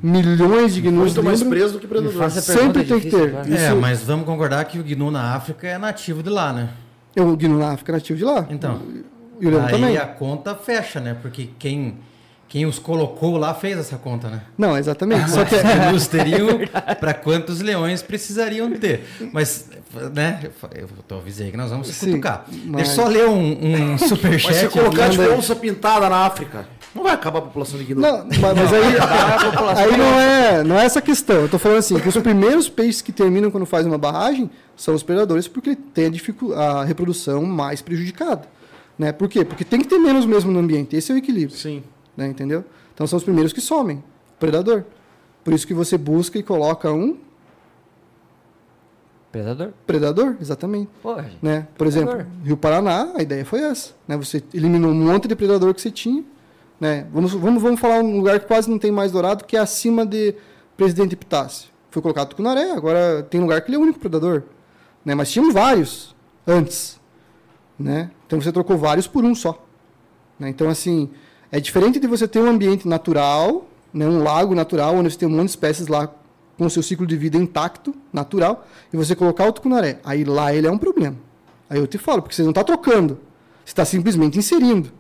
milhões 0.04 0.74
de 0.74 0.82
gnus. 0.82 1.14
Muito 1.16 1.24
mais 1.24 1.42
preso 1.44 1.74
do 1.74 1.80
que 1.80 1.88
predador. 1.88 2.30
Sempre 2.32 2.84
tem 2.84 3.00
que 3.00 3.10
ter. 3.10 3.36
Isso- 3.48 3.54
É, 3.66 3.74
mas 3.74 4.02
vamos 4.04 4.26
concordar 4.26 4.66
que 4.66 4.80
o 4.80 4.84
gnu 4.84 5.12
na 5.12 5.36
África 5.36 5.68
é 5.68 5.78
nativo 5.78 6.22
de 6.24 6.30
lá, 6.30 6.52
né? 6.52 6.70
É 7.16 7.22
o 7.22 7.38
gnu 7.38 7.58
na 7.60 7.72
África 7.72 7.92
nativo 7.94 8.18
de 8.18 8.26
lá. 8.26 8.48
Então, 8.50 8.82
E 9.40 9.48
o 9.48 9.50
leão 9.50 9.66
aí 9.66 9.72
também. 9.72 9.98
a 9.98 10.06
conta 10.06 10.54
fecha, 10.56 11.00
né? 11.00 11.16
Porque 11.22 11.50
quem, 11.58 11.98
quem 12.48 12.66
os 12.66 12.78
colocou 12.80 13.38
lá 13.38 13.54
fez 13.54 13.78
essa 13.78 13.98
conta, 13.98 14.28
né? 14.30 14.42
Não, 14.58 14.78
exatamente. 14.78 15.30
Só 15.32 15.46
que 15.46 15.56
gnus 15.56 16.08
teriam 16.08 16.48
para 17.00 17.14
quantos 17.14 17.62
leões 17.62 18.02
precisariam 18.02 18.72
ter. 18.72 19.06
Mas, 19.32 19.70
né? 20.14 20.50
Eu 20.76 20.88
tô 21.08 21.16
avisei 21.16 21.52
que 21.52 21.58
nós 21.58 21.70
vamos 21.70 21.88
se 21.88 22.06
cutucar. 22.06 22.46
mas- 22.66 22.76
Deixa 22.88 22.92
eu 22.92 22.96
só 22.96 23.08
ler 23.08 23.28
um, 23.28 23.40
um 23.40 23.92
Mas 23.94 24.02
se 24.02 24.08
superchat. 24.10 24.70
colocar 24.70 25.10
tipo 25.10 25.22
aí. 25.24 25.30
onça 25.30 25.56
pintada 25.56 26.10
na 26.10 26.26
África, 26.26 26.66
não 26.94 27.04
vai 27.04 27.14
acabar 27.14 27.40
a 27.40 27.42
população 27.44 27.78
de 27.80 27.86
gnu. 27.86 28.02
Não, 28.02 28.26
mas, 28.26 28.40
mas 28.40 28.74
aí, 28.74 28.84
aí 29.78 29.98
não, 29.98 30.20
é, 30.20 30.64
não 30.64 30.80
é 30.80 30.86
essa 30.86 31.02
questão. 31.02 31.38
Eu 31.38 31.50
tô 31.50 31.60
falando 31.60 31.78
assim, 31.78 32.00
que 32.00 32.08
os 32.10 32.18
primeiros 32.18 32.68
peixes 32.68 33.02
que 33.02 33.12
terminam 33.12 33.52
quando 33.52 33.66
faz 33.66 33.86
uma 33.86 33.98
barragem 33.98 34.50
são 34.76 34.96
os 34.96 35.04
predadores, 35.04 35.48
porque 35.48 35.76
tem 35.76 36.08
a, 36.56 36.62
a 36.82 36.84
reprodução 36.84 37.44
mais 37.44 37.82
prejudicada. 37.82 38.42
Né? 39.00 39.14
Por 39.14 39.30
quê? 39.30 39.46
Porque 39.46 39.64
tem 39.64 39.80
que 39.80 39.88
ter 39.88 39.98
menos 39.98 40.26
mesmo 40.26 40.52
no 40.52 40.60
ambiente. 40.60 40.94
Esse 40.98 41.14
é 41.14 41.16
o 41.16 41.18
equilíbrio. 41.18 41.58
Sim. 41.58 41.82
Né? 42.18 42.28
Entendeu? 42.28 42.66
Então 42.94 43.08
são 43.08 43.16
os 43.16 43.24
primeiros 43.24 43.54
que 43.54 43.62
somem. 43.62 44.04
Predador. 44.38 44.84
Por 45.42 45.54
isso 45.54 45.66
que 45.66 45.74
você 45.74 45.98
busca 45.98 46.38
e 46.38 46.44
coloca 46.44 46.92
um 46.92 47.18
Predador? 49.32 49.74
predador, 49.86 50.36
exatamente. 50.42 50.90
Porra. 51.04 51.30
Né? 51.42 51.68
Por 51.78 51.86
exemplo, 51.86 52.16
Predador. 52.16 52.34
Rio 52.44 52.58
Paraná, 52.58 53.12
a 53.16 53.22
ideia 53.22 53.46
foi 53.46 53.62
essa. 53.62 53.94
Né? 54.08 54.18
Você 54.18 54.44
eliminou 54.54 54.92
um 54.92 54.96
monte 54.96 55.28
de 55.28 55.36
predador 55.36 55.74
que 55.74 55.82
você 55.82 55.92
tinha. 55.92 56.24
Né? 56.80 57.08
Vamos, 57.14 57.34
vamos, 57.34 57.62
vamos 57.62 57.80
falar 57.80 58.00
um 58.00 58.18
lugar 58.18 58.40
que 58.40 58.48
quase 58.48 58.70
não 58.70 58.80
tem 58.80 58.92
mais 58.92 59.12
dourado, 59.12 59.46
que 59.46 59.56
é 59.56 59.60
acima 59.60 60.06
de 60.06 60.36
Presidente 60.76 61.14
Epitácio. 61.14 61.70
Foi 61.92 62.02
colocado 62.02 62.30
Tucunaré, 62.30 62.72
agora 62.72 63.24
tem 63.24 63.40
lugar 63.40 63.62
que 63.62 63.70
ele 63.70 63.78
é 63.78 63.80
o 63.80 63.84
único 63.84 64.00
predador. 64.00 64.44
Né? 65.06 65.14
Mas 65.16 65.32
tínhamos 65.32 65.54
vários 65.54 66.16
antes. 66.46 66.99
Né? 67.80 68.12
Então 68.28 68.42
você 68.42 68.52
trocou 68.52 68.78
vários 68.78 69.08
por 69.08 69.24
um 69.24 69.34
só. 69.34 69.66
Né? 70.38 70.50
Então, 70.50 70.70
assim, 70.70 71.10
é 71.52 71.60
diferente 71.60 72.00
de 72.00 72.08
você 72.08 72.28
ter 72.28 72.40
um 72.40 72.48
ambiente 72.48 72.88
natural, 72.88 73.68
né? 73.94 74.06
um 74.06 74.22
lago 74.22 74.54
natural, 74.54 74.96
onde 74.96 75.10
você 75.12 75.18
tem 75.18 75.28
um 75.28 75.32
monte 75.32 75.46
de 75.46 75.52
espécies 75.52 75.88
lá 75.88 76.14
com 76.58 76.66
o 76.66 76.70
seu 76.70 76.84
ciclo 76.84 77.08
de 77.08 77.16
vida 77.16 77.38
intacto, 77.38 77.96
natural, 78.12 78.68
e 78.92 78.98
você 78.98 79.16
colocar 79.16 79.48
o 79.48 79.54
tucunaré. 79.54 80.00
Aí 80.04 80.26
lá 80.26 80.54
ele 80.54 80.68
é 80.68 80.72
um 80.72 80.78
problema. 80.78 81.16
Aí 81.70 81.80
eu 81.80 81.88
te 81.88 81.98
falo, 81.98 82.22
porque 82.22 82.36
você 82.36 82.44
não 82.44 82.50
está 82.50 82.64
trocando, 82.64 83.20
você 83.64 83.72
está 83.72 83.86
simplesmente 83.86 84.38
inserindo. 84.38 84.92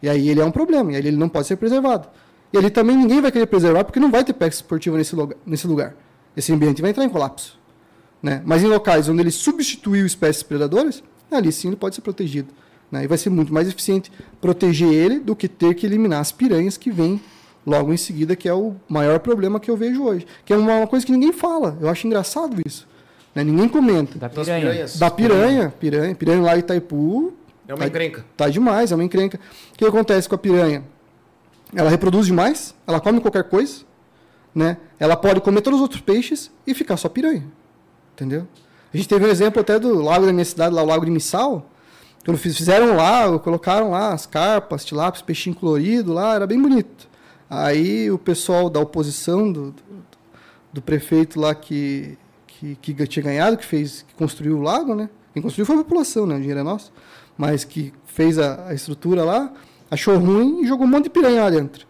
E 0.00 0.08
aí 0.08 0.28
ele 0.28 0.40
é 0.40 0.44
um 0.44 0.50
problema, 0.50 0.92
e 0.92 0.96
aí 0.96 1.06
ele 1.06 1.16
não 1.16 1.28
pode 1.28 1.48
ser 1.48 1.56
preservado. 1.56 2.08
E 2.52 2.58
ali 2.58 2.70
também 2.70 2.96
ninguém 2.96 3.20
vai 3.20 3.32
querer 3.32 3.46
preservar, 3.46 3.82
porque 3.82 3.98
não 3.98 4.10
vai 4.10 4.22
ter 4.22 4.32
pesca 4.32 4.56
esportiva 4.56 4.96
nesse 4.96 5.16
lugar. 5.16 5.36
Nesse 5.44 5.66
lugar. 5.66 5.94
Esse 6.36 6.52
ambiente 6.52 6.80
vai 6.80 6.90
entrar 6.90 7.04
em 7.04 7.08
colapso. 7.08 7.58
Né? 8.22 8.40
Mas 8.44 8.62
em 8.62 8.66
locais 8.66 9.08
onde 9.08 9.20
ele 9.22 9.30
substituiu 9.30 10.06
espécies 10.06 10.42
predadoras, 10.42 11.02
ali 11.36 11.52
sim 11.52 11.68
ele 11.68 11.76
pode 11.76 11.94
ser 11.94 12.00
protegido. 12.00 12.48
Né? 12.90 13.04
E 13.04 13.06
vai 13.06 13.16
ser 13.16 13.30
muito 13.30 13.52
mais 13.52 13.68
eficiente 13.68 14.12
proteger 14.40 14.92
ele 14.92 15.18
do 15.18 15.34
que 15.34 15.48
ter 15.48 15.74
que 15.74 15.86
eliminar 15.86 16.20
as 16.20 16.30
piranhas 16.32 16.76
que 16.76 16.90
vêm 16.90 17.20
logo 17.66 17.92
em 17.92 17.96
seguida, 17.96 18.36
que 18.36 18.48
é 18.48 18.54
o 18.54 18.74
maior 18.88 19.20
problema 19.20 19.58
que 19.60 19.70
eu 19.70 19.76
vejo 19.76 20.02
hoje. 20.04 20.26
Que 20.44 20.52
é 20.52 20.56
uma, 20.56 20.76
uma 20.78 20.86
coisa 20.86 21.06
que 21.06 21.12
ninguém 21.12 21.32
fala. 21.32 21.78
Eu 21.80 21.88
acho 21.88 22.06
engraçado 22.06 22.60
isso. 22.66 22.86
Né? 23.34 23.42
Ninguém 23.44 23.68
comenta. 23.68 24.18
Da 24.18 24.28
piranha. 24.28 24.60
piranhas. 24.60 24.98
Da 24.98 25.10
piranha, 25.10 25.74
piranha, 25.80 26.14
piranha 26.14 26.42
lá 26.42 26.56
em 26.56 26.58
Itaipu, 26.58 27.32
É 27.66 27.74
uma 27.74 27.86
encrenca. 27.86 28.24
tá 28.36 28.48
demais, 28.48 28.92
é 28.92 28.94
uma 28.94 29.04
encrenca. 29.04 29.40
O 29.72 29.78
que 29.78 29.84
acontece 29.84 30.28
com 30.28 30.34
a 30.34 30.38
piranha? 30.38 30.84
Ela 31.74 31.88
reproduz 31.88 32.26
demais, 32.26 32.74
ela 32.86 33.00
come 33.00 33.20
qualquer 33.20 33.44
coisa, 33.44 33.84
né? 34.54 34.76
Ela 35.00 35.16
pode 35.16 35.40
comer 35.40 35.62
todos 35.62 35.78
os 35.78 35.82
outros 35.82 36.02
peixes 36.02 36.50
e 36.66 36.74
ficar 36.74 36.98
só 36.98 37.08
piranha. 37.08 37.44
Entendeu? 38.12 38.46
A 38.92 38.96
gente 38.96 39.08
teve 39.08 39.24
um 39.24 39.28
exemplo 39.28 39.60
até 39.60 39.78
do 39.78 40.02
lago 40.02 40.26
da 40.26 40.32
minha 40.32 40.44
cidade, 40.44 40.74
lá 40.74 40.82
o 40.82 40.86
lago 40.86 41.04
de 41.04 41.10
Missal. 41.10 41.66
Quando 42.24 42.36
fiz- 42.38 42.56
fizeram 42.56 42.94
lá, 42.94 43.38
colocaram 43.38 43.90
lá 43.90 44.12
as 44.12 44.26
carpas, 44.26 44.84
tilápios, 44.84 45.22
peixinho 45.22 45.56
colorido 45.56 46.12
lá, 46.12 46.34
era 46.34 46.46
bem 46.46 46.60
bonito. 46.60 47.08
Aí 47.48 48.10
o 48.10 48.18
pessoal 48.18 48.70
da 48.70 48.80
oposição 48.80 49.50
do, 49.50 49.70
do, 49.72 49.82
do 50.74 50.82
prefeito 50.82 51.40
lá 51.40 51.54
que, 51.54 52.16
que, 52.46 52.76
que 52.76 53.06
tinha 53.06 53.22
ganhado, 53.22 53.56
que 53.56 53.64
fez, 53.64 54.02
que 54.06 54.14
construiu 54.14 54.58
o 54.58 54.62
lago, 54.62 54.94
né? 54.94 55.08
Quem 55.32 55.42
construiu 55.42 55.66
foi 55.66 55.76
a 55.76 55.78
população, 55.78 56.26
né? 56.26 56.36
O 56.36 56.38
dinheiro 56.38 56.60
é 56.60 56.62
nosso. 56.62 56.92
Mas 57.36 57.64
que 57.64 57.92
fez 58.06 58.38
a, 58.38 58.68
a 58.68 58.74
estrutura 58.74 59.24
lá, 59.24 59.52
achou 59.90 60.16
ruim 60.18 60.62
e 60.62 60.66
jogou 60.66 60.86
um 60.86 60.90
monte 60.90 61.04
de 61.04 61.10
piranha 61.10 61.42
lá 61.42 61.50
dentro. 61.50 61.86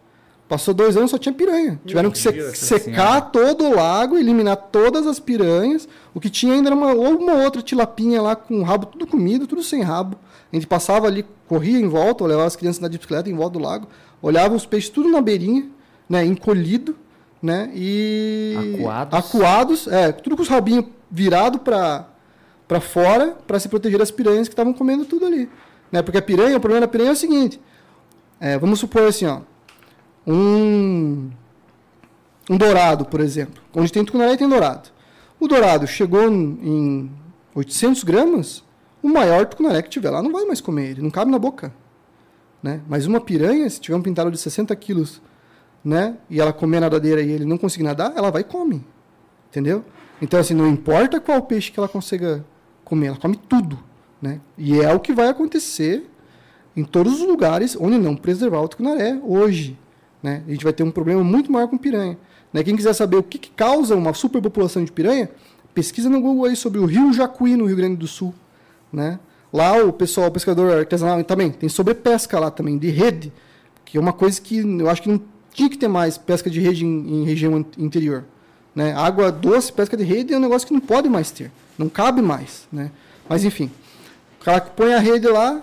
Passou 0.53 0.75
dois 0.75 0.99
anos 0.99 1.11
só 1.11 1.17
tinha 1.17 1.33
piranha. 1.33 1.81
Tiveram 1.87 2.11
que 2.11 2.19
secar 2.19 3.33
todo 3.33 3.65
o 3.65 3.75
lago, 3.75 4.19
eliminar 4.19 4.55
todas 4.55 5.07
as 5.07 5.19
piranhas. 5.19 5.89
O 6.13 6.21
que 6.21 6.29
tinha 6.29 6.53
ainda 6.53 6.69
era 6.69 6.77
uma, 6.77 6.93
ou 6.93 7.17
uma 7.17 7.33
outra 7.37 7.63
tilapinha 7.63 8.21
lá 8.21 8.37
com 8.37 8.61
o 8.61 8.63
rabo 8.63 8.85
tudo 8.85 9.07
comido, 9.07 9.47
tudo 9.47 9.63
sem 9.63 9.81
rabo. 9.81 10.19
A 10.53 10.55
gente 10.55 10.67
passava 10.67 11.07
ali, 11.07 11.25
corria 11.49 11.79
em 11.79 11.89
volta, 11.89 12.27
levava 12.27 12.47
as 12.47 12.55
crianças 12.55 12.83
na 12.83 12.91
bicicleta 12.91 13.31
em 13.31 13.35
volta 13.35 13.59
do 13.59 13.65
lago, 13.65 13.89
olhava 14.21 14.55
os 14.55 14.67
peixes 14.67 14.91
tudo 14.91 15.09
na 15.09 15.23
beirinha, 15.23 15.71
né, 16.07 16.23
encolhido, 16.23 16.99
né, 17.43 17.71
e 17.75 18.75
Acuados. 18.75 19.19
acuados, 19.19 19.87
é, 19.87 20.13
tudo 20.13 20.37
com 20.37 20.43
os 20.43 20.49
rabinhos 20.49 20.85
virados 21.11 21.63
para 21.63 22.09
para 22.69 22.79
fora, 22.79 23.39
para 23.47 23.59
se 23.59 23.71
proteger 23.71 23.99
das 23.99 24.11
piranhas 24.11 24.49
que 24.49 24.53
estavam 24.53 24.75
comendo 24.75 25.07
tudo 25.07 25.25
ali, 25.25 25.49
né? 25.91 26.03
Porque 26.03 26.19
a 26.19 26.23
piranha, 26.23 26.59
o 26.59 26.61
problema 26.61 26.83
da 26.83 26.89
piranha 26.89 27.09
é 27.09 27.13
o 27.15 27.17
seguinte, 27.17 27.59
é, 28.39 28.59
vamos 28.59 28.79
supor 28.79 29.05
assim, 29.05 29.25
ó, 29.25 29.41
um 30.27 31.31
um 32.51 32.57
dourado, 32.57 33.05
por 33.05 33.21
exemplo, 33.21 33.63
onde 33.75 33.93
tem 33.93 34.05
tucunaré 34.05 34.37
tem 34.37 34.49
dourado. 34.49 34.91
O 35.39 35.47
dourado 35.47 35.87
chegou 35.87 36.31
em 36.31 37.11
800 37.55 38.05
gramas, 38.05 38.65
o 39.03 39.09
maior 39.09 39.47
tucunaré 39.47 39.83
que 39.83 39.91
tiver 39.91 40.11
lá 40.11 40.23
não 40.23 40.33
vai 40.33 40.45
mais 40.45 40.61
comer, 40.61 40.91
ele 40.91 41.03
não 41.03 41.11
cabe 41.11 41.31
na 41.31 41.39
boca. 41.39 41.73
Né? 42.63 42.81
Mas 42.89 43.07
uma 43.07 43.21
piranha, 43.21 43.69
se 43.69 43.81
tiver 43.81 43.97
um 43.97 44.03
pintado 44.03 44.31
de 44.31 44.39
60 44.39 44.75
quilos, 44.77 45.21
né, 45.85 46.17
e 46.31 46.41
ela 46.41 46.53
comer 46.53 46.77
a 46.77 46.81
nadadeira 46.83 47.21
e 47.21 47.31
ele 47.31 47.45
não 47.45 47.59
conseguir 47.59 47.83
nadar, 47.83 48.13
ela 48.17 48.31
vai 48.31 48.43
e 48.43 48.45
come. 48.45 48.85
Entendeu? 49.51 49.85
Então, 50.21 50.39
assim, 50.39 50.55
não 50.55 50.69
importa 50.69 51.21
qual 51.21 51.43
peixe 51.43 51.73
que 51.73 51.81
ela 51.81 51.89
consiga 51.89 52.45
comer, 52.85 53.09
ela 53.09 53.17
come 53.17 53.37
tudo. 53.37 53.79
Né? 54.21 54.41
E 54.57 54.81
é 54.81 54.93
o 54.95 55.01
que 55.01 55.13
vai 55.13 55.29
acontecer 55.29 56.09
em 56.77 56.85
todos 56.85 57.21
os 57.21 57.27
lugares 57.27 57.77
onde 57.79 57.99
não 57.99 58.15
preservar 58.15 58.61
o 58.61 58.69
tucunaré 58.69 59.21
hoje. 59.25 59.77
Né? 60.23 60.43
A 60.47 60.51
gente 60.51 60.65
vai 60.65 60.73
ter 60.73 60.83
um 60.83 60.91
problema 60.91 61.25
muito 61.25 61.51
maior 61.51 61.69
com 61.69 61.77
piranha. 61.77 62.17
Né? 62.53 62.63
Quem 62.63 62.77
quiser 62.77 62.93
saber 62.93 63.17
o 63.17 63.23
que, 63.23 63.39
que 63.39 63.51
causa 63.51 63.97
uma 63.97 64.15
superpopulação 64.15 64.85
de 64.85 64.93
piranha, 64.93 65.29
pesquisa 65.75 66.09
no 66.09 66.21
Google 66.21 66.45
aí 66.45 66.57
sobre 66.57 66.79
o 66.79 66.85
Rio 66.85 67.13
Jacuí, 67.13 67.57
no 67.57 67.67
Rio 67.67 67.77
Grande 67.77 67.97
do 67.97 68.07
Sul. 68.07 68.35
Né? 68.93 69.19
Lá 69.53 69.83
o 69.85 69.93
pessoal, 69.93 70.29
o 70.29 70.31
pescador 70.31 70.79
artesanal 70.79 71.23
também, 71.25 71.51
tem 71.51 71.69
sobrepesca 71.69 72.39
lá 72.39 72.51
também, 72.51 72.79
de 72.79 72.89
rede, 72.89 73.33
que 73.85 73.99
é 73.99 74.01
uma 74.01 74.13
coisa 74.13 74.41
que 74.41 74.59
eu 74.59 74.89
acho 74.89 75.03
que 75.03 75.09
não 75.09 75.21
tinha 75.53 75.69
que 75.69 75.77
ter 75.77 75.89
mais 75.89 76.17
pesca 76.17 76.49
de 76.49 76.61
rede 76.61 76.85
em, 76.87 77.23
em 77.23 77.25
região 77.25 77.65
interior. 77.77 78.25
Né? 78.75 78.95
Água 78.95 79.31
doce, 79.31 79.73
pesca 79.73 79.97
de 79.97 80.05
rede 80.05 80.33
é 80.33 80.37
um 80.37 80.41
negócio 80.41 80.67
que 80.67 80.73
não 80.73 80.81
pode 80.81 81.09
mais 81.09 81.31
ter, 81.31 81.51
não 81.77 81.89
cabe 81.89 82.23
mais. 82.23 82.67
Né? 82.73 82.91
Mas 83.29 83.45
enfim, 83.45 83.71
o 84.41 84.45
cara 84.45 84.61
que 84.61 84.71
põe 84.71 84.95
a 84.95 84.99
rede 84.99 85.29
lá, 85.29 85.63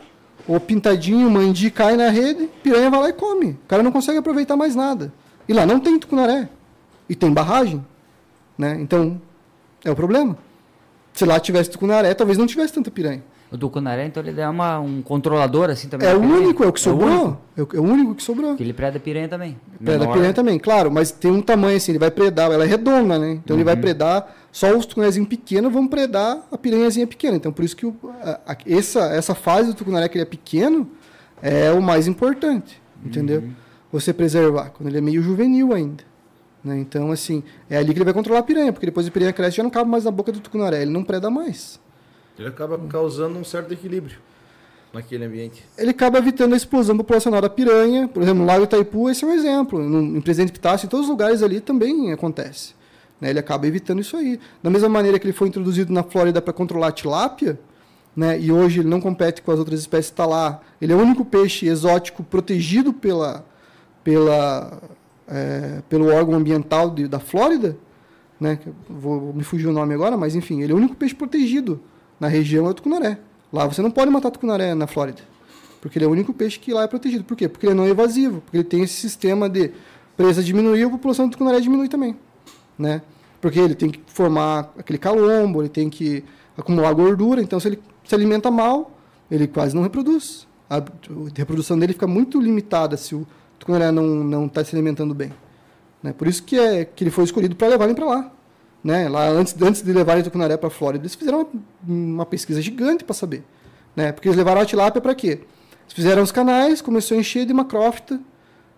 o 0.56 0.60
pintadinho, 0.60 1.28
o 1.28 1.32
mandi 1.32 1.70
cai 1.70 1.96
na 1.96 2.10
rede, 2.10 2.50
piranha 2.64 2.90
vai 2.90 3.00
lá 3.02 3.10
e 3.10 3.14
come. 3.14 3.52
O 3.52 3.68
cara 3.68 3.84
não 3.84 3.92
consegue 3.92 4.18
aproveitar 4.18 4.56
mais 4.58 4.76
nada. 4.76 5.12
E 5.48 5.54
lá 5.54 5.66
não 5.66 5.80
tem 5.80 5.98
tucunaré. 6.00 6.50
E 7.08 7.16
tem 7.16 7.32
barragem. 7.32 7.84
Né? 8.58 8.78
Então, 8.82 9.20
é 9.84 9.92
o 9.92 9.96
problema. 9.96 10.38
Se 11.14 11.26
lá 11.26 11.40
tivesse 11.40 11.70
tucunaré, 11.70 12.14
talvez 12.14 12.38
não 12.38 12.46
tivesse 12.48 12.74
tanta 12.74 12.92
piranha. 12.92 13.24
O 13.52 13.58
tucunaré, 13.58 14.06
então, 14.06 14.22
ele 14.24 14.40
é 14.40 14.48
uma, 14.48 14.80
um 14.80 15.02
controlador, 15.02 15.72
assim, 15.72 15.88
também. 15.88 16.08
É 16.08 16.14
o 16.14 16.20
único, 16.20 16.64
é 16.64 16.68
o 16.68 16.72
que 16.74 16.80
É 16.80 16.82
o 16.82 16.84
sobrou. 16.84 17.10
único? 17.10 17.38
É 17.58 17.62
o, 17.62 17.68
é 17.74 17.80
o 17.80 17.84
único 17.84 18.14
que 18.16 18.22
sobrou. 18.22 18.56
Ele 18.60 18.74
preda 18.74 19.00
piranha 19.00 19.28
também. 19.28 19.58
Preda 19.84 20.00
Menor. 20.00 20.14
piranha 20.14 20.34
também, 20.34 20.60
claro, 20.60 20.92
mas 20.92 21.10
tem 21.10 21.32
um 21.32 21.42
tamanho 21.42 21.76
assim, 21.78 21.92
ele 21.94 21.98
vai 22.00 22.12
predar, 22.12 22.52
ela 22.52 22.64
é 22.64 22.68
redonda, 22.68 23.18
né? 23.18 23.32
Então 23.44 23.56
ele 23.56 23.64
vai 23.64 23.74
Uhum. 23.74 23.82
predar, 23.82 24.36
só 24.52 24.76
os 24.76 24.86
tucunarézinhos 24.86 25.30
pequenos 25.30 25.72
vão 25.72 25.88
predar 25.88 26.46
a 26.52 26.58
piranhazinha 26.58 27.06
pequena. 27.08 27.38
Então 27.38 27.52
por 27.52 27.64
isso 27.64 27.76
que 27.76 27.86
o- 27.86 27.96
a- 28.22 28.40
a- 28.54 28.58
essa, 28.68 29.02
essa 29.14 29.36
fase 29.36 29.70
do 29.70 29.76
tucunaré 29.76 30.08
que 30.10 30.18
ele 30.18 30.24
é 30.24 30.26
pequeno 30.26 30.90
é 31.42 31.72
o 31.72 31.82
mais 31.82 32.08
importante, 32.08 32.82
entendeu? 33.06 33.42
Uhum. 33.42 33.52
Você 33.92 34.14
preservar, 34.14 34.70
quando 34.72 34.88
ele 34.90 34.98
é 34.98 35.02
meio 35.02 35.22
juvenil 35.22 35.74
ainda. 35.74 36.04
Né? 36.64 36.78
Então, 36.80 37.12
assim, 37.12 37.42
é 37.70 37.78
ali 37.78 37.94
que 37.94 37.98
ele 38.00 38.06
vai 38.06 38.14
controlar 38.14 38.40
a 38.40 38.44
piranha, 38.44 38.74
porque 38.74 38.86
depois 38.86 39.08
a 39.08 39.12
piranha 39.12 39.32
cresce 39.32 39.58
já 39.58 39.64
não 39.64 39.70
cabe 39.70 39.90
mais 39.90 40.04
na 40.04 40.12
boca 40.12 40.32
do 40.32 40.40
tucunaré, 40.42 40.82
ele 40.82 40.92
não 40.92 41.04
preda 41.04 41.30
mais. 41.30 41.80
Ele 42.38 42.48
acaba 42.50 42.78
causando 42.90 43.40
um 43.40 43.44
certo 43.44 43.72
equilíbrio 43.74 44.18
naquele 44.94 45.24
ambiente. 45.26 45.64
ele 45.78 45.92
acaba 45.92 46.18
evitando 46.18 46.54
a 46.54 46.58
explosão 46.58 46.98
populacional 46.98 47.40
da 47.42 47.50
piranha. 47.50 48.08
Por 48.08 48.22
exemplo, 48.24 48.42
no 48.42 48.46
Lago 48.48 48.64
Itaipu, 48.66 49.10
esse 49.10 49.24
é 49.24 49.28
um 49.28 49.32
exemplo. 49.32 49.80
No, 49.80 50.18
em 50.18 50.22
Presidente 50.22 50.52
Pitácio, 50.52 50.86
em 50.86 50.90
todos 50.90 51.06
os 51.06 51.10
lugares 51.10 51.42
ali 51.44 51.60
também 51.62 52.12
acontece. 52.12 52.74
Né? 53.20 53.30
Ele 53.30 53.40
acaba 53.40 53.68
evitando 53.68 54.00
isso 54.00 54.16
aí. 54.18 54.40
Da 54.62 54.70
mesma 54.70 54.90
maneira 54.90 55.20
que 55.20 55.26
ele 55.26 55.34
foi 55.34 55.48
introduzido 55.48 55.92
na 55.92 56.04
Flórida 56.04 56.42
para 56.42 56.54
controlar 56.54 56.88
a 56.88 56.92
tilápia, 56.92 57.60
né? 58.16 58.40
E 58.40 58.52
hoje 58.52 58.82
ele 58.82 58.90
não 58.90 59.00
compete 59.00 59.42
com 59.42 59.52
as 59.52 59.60
outras 59.60 59.80
espécies 59.80 60.08
que 60.08 60.14
está 60.14 60.26
lá. 60.26 60.62
Ele 60.82 60.92
é 60.94 60.96
o 60.96 61.00
único 61.00 61.24
peixe 61.24 61.68
exótico 61.68 62.24
protegido 62.24 62.92
pela, 62.92 63.46
pela, 64.04 64.82
é, 65.28 65.82
pelo 65.88 66.08
órgão 66.08 66.36
ambiental 66.36 66.90
de, 66.90 67.08
da 67.08 67.20
Flórida, 67.20 67.78
né? 68.40 68.60
Vou 68.90 69.34
me 69.34 69.44
fugir 69.44 69.68
o 69.68 69.74
nome 69.74 69.94
agora, 69.94 70.18
mas 70.18 70.36
enfim, 70.36 70.62
ele 70.62 70.72
é 70.72 70.76
o 70.76 70.78
único 70.78 70.96
peixe 70.96 71.16
protegido 71.16 71.80
na 72.20 72.28
região 72.28 72.68
é 72.68 72.70
o 72.70 72.74
tucunaré. 72.74 73.18
Lá 73.52 73.66
você 73.66 73.82
não 73.82 73.90
pode 73.90 74.12
matar 74.12 74.30
tucunaré 74.32 74.76
na 74.76 74.86
Flórida, 74.86 75.22
porque 75.82 75.98
ele 75.98 76.06
é 76.06 76.08
o 76.08 76.12
único 76.12 76.34
peixe 76.34 76.60
que 76.60 76.74
lá 76.74 76.84
é 76.84 76.88
protegido. 76.88 77.24
Por 77.24 77.36
quê? 77.36 77.48
Porque 77.48 77.66
ele 77.66 77.74
é 77.74 77.76
não 77.76 77.88
evasivo, 77.88 78.42
porque 78.42 78.58
ele 78.58 78.64
tem 78.64 78.84
esse 78.84 78.96
sistema 78.96 79.50
de 79.50 79.72
presa 80.16 80.44
diminuir, 80.44 80.84
a 80.84 80.90
população 80.90 81.28
do 81.28 81.32
tucunaré 81.32 81.62
diminui 81.62 81.88
também, 81.88 82.18
né? 82.80 83.02
Porque 83.42 83.60
ele 83.60 83.76
tem 83.76 83.90
que 83.90 84.02
formar 84.08 84.74
aquele 84.78 84.98
calombo, 84.98 85.62
ele 85.62 85.70
tem 85.70 85.90
que 85.90 86.24
acumular 86.58 86.92
gordura, 86.94 87.42
então 87.42 87.60
se 87.60 87.68
ele 87.68 87.80
se 88.04 88.16
alimenta 88.16 88.50
mal, 88.50 88.92
ele 89.30 89.48
quase 89.48 89.76
não 89.76 89.84
reproduz. 89.84 90.48
A 90.70 90.82
reprodução 91.36 91.78
dele 91.78 91.94
fica 91.94 92.08
muito 92.08 92.40
limitada 92.40 92.96
se 92.98 93.14
o 93.16 93.28
tucunaré 93.58 93.92
não 93.92 94.46
está 94.46 94.64
se 94.64 94.76
alimentando 94.76 95.14
bem. 95.14 95.32
Né? 96.02 96.14
Por 96.14 96.28
isso 96.28 96.44
que, 96.44 96.58
é, 96.58 96.86
que 96.86 97.04
ele 97.04 97.12
foi 97.12 97.24
escolhido 97.24 97.56
para 97.56 97.68
levarem 97.68 97.94
para 97.94 98.06
lá. 98.06 98.32
Né? 98.84 99.10
Lá 99.10 99.28
antes, 99.28 99.60
antes 99.62 99.82
de 99.82 99.92
levarem 99.92 100.22
o 100.22 100.24
tucunaré 100.24 100.56
para 100.58 100.68
a 100.68 100.72
Flórida, 100.72 101.04
eles 101.04 101.16
fizeram 101.16 101.48
uma, 101.84 102.16
uma 102.16 102.26
pesquisa 102.26 102.62
gigante 102.62 103.04
para 103.04 103.14
saber. 103.14 103.44
Né? 103.96 104.12
Porque 104.12 104.28
eles 104.28 104.38
levaram 104.38 104.62
a 104.62 104.66
tilápia 104.66 105.02
para 105.02 105.14
quê? 105.16 105.28
Eles 105.28 105.94
fizeram 105.94 106.24
os 106.24 106.32
canais, 106.32 106.82
começou 106.82 107.18
a 107.18 107.20
encher 107.20 107.46
de 107.46 107.54
macrófita 107.54 108.20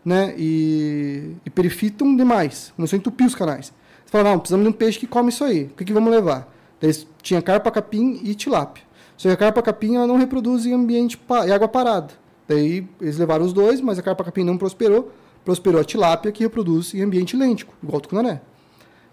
né? 0.04 0.34
e, 0.38 1.36
e 1.45 1.49
perifitam 1.49 2.16
demais. 2.16 2.74
Começou 2.76 2.97
a 2.97 2.99
entupir 2.99 3.28
os 3.28 3.36
canais. 3.36 3.74
Falaram, 4.12 4.32
não, 4.32 4.39
precisamos 4.39 4.66
de 4.66 4.70
um 4.70 4.74
peixe 4.74 4.99
que 4.99 5.07
come 5.07 5.30
isso 5.30 5.41
aí. 5.41 5.64
O 5.64 5.70
que, 5.70 5.86
que 5.86 5.93
vamos 5.93 6.12
levar? 6.12 6.53
Eles 6.82 7.07
tinha 7.22 7.41
carpa, 7.41 7.72
capim 7.72 8.20
e 8.22 8.36
tilápia. 8.36 8.84
Só 9.16 9.30
que 9.30 9.34
a 9.34 9.38
carpa 9.38 9.62
capim 9.62 9.95
ela 9.95 10.05
não 10.05 10.18
reproduz 10.18 10.66
em 10.66 10.74
ambiente 10.74 11.18
em 11.47 11.51
água 11.51 11.70
parada. 11.70 12.14
Daí 12.45 12.86
eles 12.99 13.18
levaram 13.18 13.45
os 13.45 13.53
dois, 13.53 13.80
mas 13.80 13.97
a 13.97 14.01
carpa 14.01 14.26
capim 14.26 14.43
não 14.43 14.57
prosperou. 14.57 15.14
Prosperou 15.45 15.80
a 15.80 15.86
tilápia, 15.86 16.30
que 16.30 16.43
reproduz 16.43 16.93
em 16.93 17.01
ambiente 17.01 17.38
lêntico, 17.38 17.74
igual 17.82 17.99
o 17.99 18.01
tucunaré. 18.01 18.41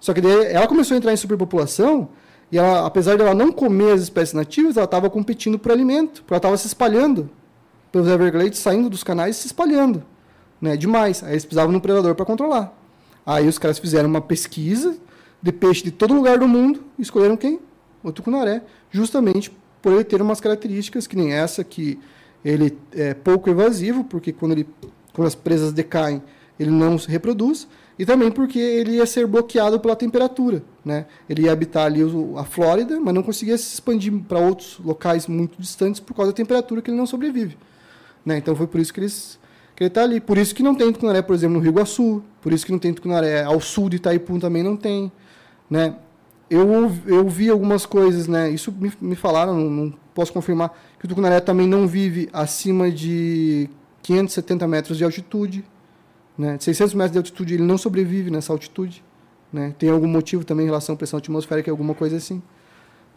Só 0.01 0.13
que 0.13 0.21
daí 0.21 0.47
ela 0.47 0.67
começou 0.67 0.97
a 0.97 0.99
entrar 0.99 1.13
em 1.13 1.17
superpopulação 1.17 2.09
e 2.51 2.59
ela, 2.59 2.85
apesar 2.85 3.15
de 3.15 3.23
ela 3.23 3.35
não 3.35 3.53
comer 3.53 3.93
as 3.93 4.01
espécies 4.01 4.35
nativas, 4.35 4.77
ela 4.77 4.85
estava 4.85 5.09
competindo 5.09 5.61
por 5.61 5.71
alimento, 5.71 6.23
porque 6.23 6.35
ela 6.35 6.39
estava 6.39 6.57
se 6.57 6.67
espalhando 6.67 7.31
pelos 7.93 8.09
Everglades, 8.09 8.59
saindo 8.59 8.91
dos 8.91 9.05
canais 9.05 9.37
e 9.37 9.41
se 9.43 9.47
espalhando, 9.47 10.03
né? 10.61 10.77
Demais. 10.77 11.23
Aí 11.23 11.35
eles 11.35 11.45
precisavam 11.45 11.71
de 11.71 11.77
um 11.77 11.81
predador 11.81 12.17
para 12.17 12.27
controlar. 12.27 12.78
Aí 13.29 13.47
os 13.47 13.59
caras 13.59 13.79
fizeram 13.79 14.09
uma 14.09 14.23
pesquisa 14.23 14.97
de 15.43 15.53
peixe 15.53 15.85
de 15.85 15.91
todo 15.91 16.15
lugar 16.15 16.39
do 16.39 16.49
mundo 16.49 16.83
e 16.99 17.03
escolheram 17.03 17.37
quem? 17.37 17.61
O 18.03 18.11
tucunaré, 18.11 18.63
justamente 18.91 19.55
por 19.83 19.93
ele 19.93 20.03
ter 20.03 20.23
umas 20.23 20.41
características 20.41 21.07
que 21.07 21.15
nem 21.15 21.35
essa 21.35 21.63
que 21.63 21.99
ele 22.43 22.79
é 22.95 23.13
pouco 23.13 23.51
evasivo, 23.51 24.03
porque 24.05 24.33
quando 24.33 24.53
ele 24.53 24.67
quando 25.13 25.27
as 25.27 25.35
presas 25.35 25.75
decaem, 25.75 26.23
ele 26.59 26.71
não 26.71 26.97
se 26.97 27.11
reproduz, 27.11 27.69
e 27.99 28.07
também 28.07 28.31
porque 28.31 28.59
ele 28.59 28.93
ia 28.93 29.05
ser 29.05 29.27
bloqueado 29.27 29.79
pela 29.79 29.95
temperatura. 29.95 30.63
Né? 30.83 31.05
Ele 31.29 31.43
ia 31.43 31.53
habitar 31.53 31.85
ali 31.85 32.01
a 32.35 32.45
Flórida, 32.45 32.99
mas 32.99 33.13
não 33.13 33.23
conseguia 33.23 33.59
se 33.59 33.75
expandir 33.75 34.11
para 34.27 34.39
outros 34.39 34.79
locais 34.83 35.27
muito 35.27 35.61
distantes 35.61 36.01
por 36.01 36.15
causa 36.15 36.33
da 36.33 36.37
temperatura 36.37 36.81
que 36.81 36.91
ele 36.91 36.97
não 36.97 37.07
sobrevive. 37.07 37.59
Né? 38.25 38.39
Então 38.39 38.57
foi 38.57 38.67
por 38.67 38.81
isso 38.81 38.95
que, 38.95 39.01
eles, 39.01 39.39
que 39.79 39.85
ele 39.85 39.89
está 39.89 40.03
ali. 40.03 40.21
Por 40.21 40.37
isso 40.37 40.53
que 40.53 40.63
não 40.63 40.75
tem 40.75 40.93
tucunaré, 40.93 41.23
por 41.23 41.35
exemplo, 41.35 41.57
no 41.57 41.63
Rio 41.63 41.71
Iguaçu, 41.71 42.21
por 42.43 42.53
isso 42.53 42.67
que 42.67 42.73
não 42.73 42.81
tem 42.81 42.93
tucunaré 42.93 43.45
ao 43.45 43.61
sul 43.61 43.89
de 43.89 43.97
Itaipu 43.97 44.37
também 44.41 44.61
não 44.61 44.77
tem. 44.77 45.13
Né? 45.71 45.95
Eu, 46.51 46.93
eu 47.07 47.29
vi 47.29 47.49
algumas 47.49 47.87
coisas, 47.87 48.27
né? 48.27 48.51
isso 48.51 48.73
me, 48.73 48.93
me 49.01 49.15
falaram, 49.15 49.55
não, 49.55 49.71
não 49.71 49.95
posso 50.13 50.33
confirmar, 50.33 50.77
que 50.99 51.05
o 51.05 51.09
tucunaré 51.09 51.39
também 51.39 51.69
não 51.69 51.87
vive 51.87 52.29
acima 52.33 52.91
de 52.91 53.71
570 54.03 54.67
metros 54.67 54.99
de 54.99 55.05
altitude. 55.05 55.65
Né? 56.37 56.57
De 56.57 56.65
600 56.65 56.95
metros 56.95 57.13
de 57.13 57.19
altitude, 57.19 57.55
ele 57.55 57.63
não 57.63 57.79
sobrevive 57.79 58.33
nessa 58.33 58.53
altitude. 58.53 59.05
Né? 59.53 59.73
Tem 59.79 59.91
algum 59.91 60.09
motivo 60.09 60.45
também 60.45 60.65
em 60.65 60.69
relação 60.69 60.97
à 60.97 60.99
pressão 60.99 61.19
atmosférica, 61.19 61.71
alguma 61.71 61.95
coisa 61.95 62.17
assim. 62.17 62.43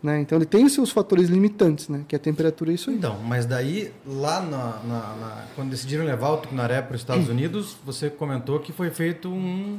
Né? 0.01 0.19
Então 0.21 0.37
ele 0.37 0.45
tem 0.45 0.65
os 0.65 0.73
seus 0.73 0.89
fatores 0.89 1.29
limitantes, 1.29 1.87
né? 1.87 2.03
que 2.07 2.15
a 2.15 2.19
temperatura 2.19 2.71
é 2.71 2.73
isso 2.73 2.89
aí. 2.89 2.95
Então, 2.95 3.19
mas 3.19 3.45
daí, 3.45 3.91
lá 4.05 4.41
na, 4.41 4.79
na- 4.83 5.15
na- 5.15 5.45
quando 5.55 5.69
decidiram 5.69 6.03
levar 6.05 6.29
o 6.31 6.37
tucunaré 6.37 6.81
para 6.81 6.95
os 6.95 7.01
Estados 7.01 7.29
Unidos, 7.29 7.77
você 7.85 8.09
comentou 8.09 8.59
que 8.59 8.71
foi 8.73 8.89
feito 8.89 9.29
um 9.29 9.77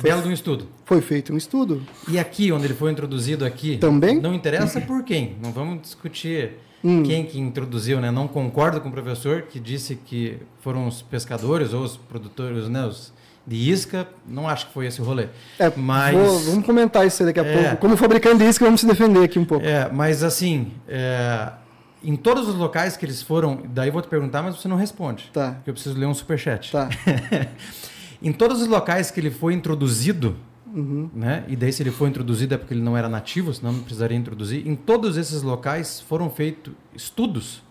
belo 0.00 0.22
de 0.22 0.28
um 0.28 0.32
estudo. 0.32 0.68
Foi 0.84 1.00
feito 1.00 1.32
um 1.32 1.36
estudo. 1.36 1.82
E 2.08 2.16
aqui, 2.18 2.52
onde 2.52 2.66
ele 2.66 2.74
foi 2.74 2.92
introduzido 2.92 3.44
aqui, 3.44 3.76
Também? 3.78 4.20
não 4.20 4.32
interessa 4.32 4.80
por 4.80 5.02
quem. 5.02 5.36
Não 5.42 5.50
vamos 5.52 5.82
discutir 5.82 6.52
Hum. 6.82 7.02
quem 7.02 7.26
que 7.26 7.38
introduziu, 7.38 8.00
né? 8.00 8.10
Não 8.10 8.26
concordo 8.28 8.80
com 8.80 8.88
o 8.88 8.92
professor 8.92 9.42
que 9.42 9.58
disse 9.60 9.96
que 9.96 10.38
foram 10.60 10.86
os 10.86 11.02
pescadores 11.02 11.74
ou 11.74 11.82
os 11.82 11.96
produtores, 11.96 12.68
né? 12.68 12.86
Os 12.86 13.12
de 13.46 13.56
isca. 13.56 14.06
Não 14.26 14.48
acho 14.48 14.66
que 14.68 14.72
foi 14.72 14.86
esse 14.86 15.00
o 15.00 15.04
rolê. 15.04 15.28
É, 15.58 15.70
Mas- 15.76 16.14
vou- 16.14 16.38
vamos 16.40 16.66
comentar 16.66 17.06
isso 17.06 17.22
aí 17.22 17.26
daqui 17.26 17.40
a 17.40 17.44
É. 17.44 17.62
pouco. 17.62 17.76
Como 17.78 17.96
fabricante 17.96 18.38
de 18.38 18.44
isca, 18.44 18.64
vamos 18.64 18.80
se 18.80 18.86
defender 18.86 19.22
aqui 19.24 19.38
um 19.38 19.44
pouco. 19.44 19.64
É, 19.66 19.90
mas 19.90 20.22
assim, 20.22 20.72
é, 20.88 21.52
em 22.02 22.16
todos 22.16 22.48
os 22.48 22.54
locais 22.54 22.96
que 22.96 23.04
eles 23.04 23.22
foram, 23.22 23.62
daí 23.72 23.88
eu 23.88 23.92
vou 23.92 24.02
te 24.02 24.08
perguntar, 24.08 24.42
mas 24.42 24.56
você 24.56 24.68
não 24.68 24.76
responde. 24.76 25.30
Tá. 25.32 25.52
Porque 25.52 25.70
eu 25.70 25.74
preciso 25.74 25.98
ler 25.98 26.06
um 26.06 26.14
superchat. 26.14 26.70
Tá. 26.72 26.88
Em 28.22 28.32
todos 28.32 28.60
os 28.60 28.68
locais 28.68 29.10
que 29.10 29.18
ele 29.18 29.30
foi 29.30 29.54
introduzido, 29.54 30.36
Uhum. 30.74 31.08
né? 31.14 31.42
E 31.48 31.56
daí 31.56 31.72
se 31.72 31.82
ele 31.82 31.90
foi 31.90 32.08
introduzido 32.08 32.54
é 32.54 32.58
porque 32.58 32.74
ele 32.74 32.82
não 32.82 32.96
era 32.96 33.08
nativo, 33.08 33.52
senão 33.52 33.72
não 33.72 33.80
precisaria 33.80 34.16
introduzir. 34.16 34.66
Em 34.68 34.76
todos 34.76 35.16
esses 35.16 35.42
locais 35.42 36.00
foram 36.02 36.28
feitos 36.30 36.72
estudos, 36.94 37.62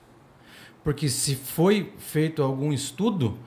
porque 0.83 1.07
se 1.07 1.35
foi 1.35 1.93
feito 1.99 2.41
algum 2.41 2.73
estudo, 2.73 3.37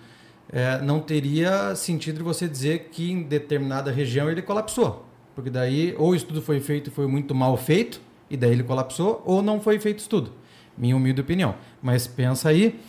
é, 0.53 0.80
não 0.82 1.00
teria 1.00 1.74
sentido 1.74 2.22
você 2.22 2.46
dizer 2.46 2.90
que 2.92 3.11
em 3.11 3.22
determinada 3.22 3.90
região 3.90 4.30
ele 4.30 4.42
colapsou, 4.42 5.07
porque 5.34 5.48
daí 5.48 5.94
ou 5.96 6.11
o 6.11 6.14
estudo 6.14 6.42
foi 6.42 6.61
feito 6.61 6.90
e 6.90 6.92
foi 6.92 7.07
muito 7.07 7.34
mal 7.34 7.57
feito 7.57 8.00
e 8.30 8.36
daí 8.36 8.53
ele 8.53 8.62
colapsou, 8.62 9.22
ou 9.24 9.42
não 9.42 9.61
foi 9.61 9.78
feito 9.78 10.00
estudo. 10.00 10.32
Minha 10.76 10.96
humilde 10.96 11.20
opinião. 11.20 11.55
Mas 11.82 12.07
pensa 12.07 12.48
aí. 12.48 12.80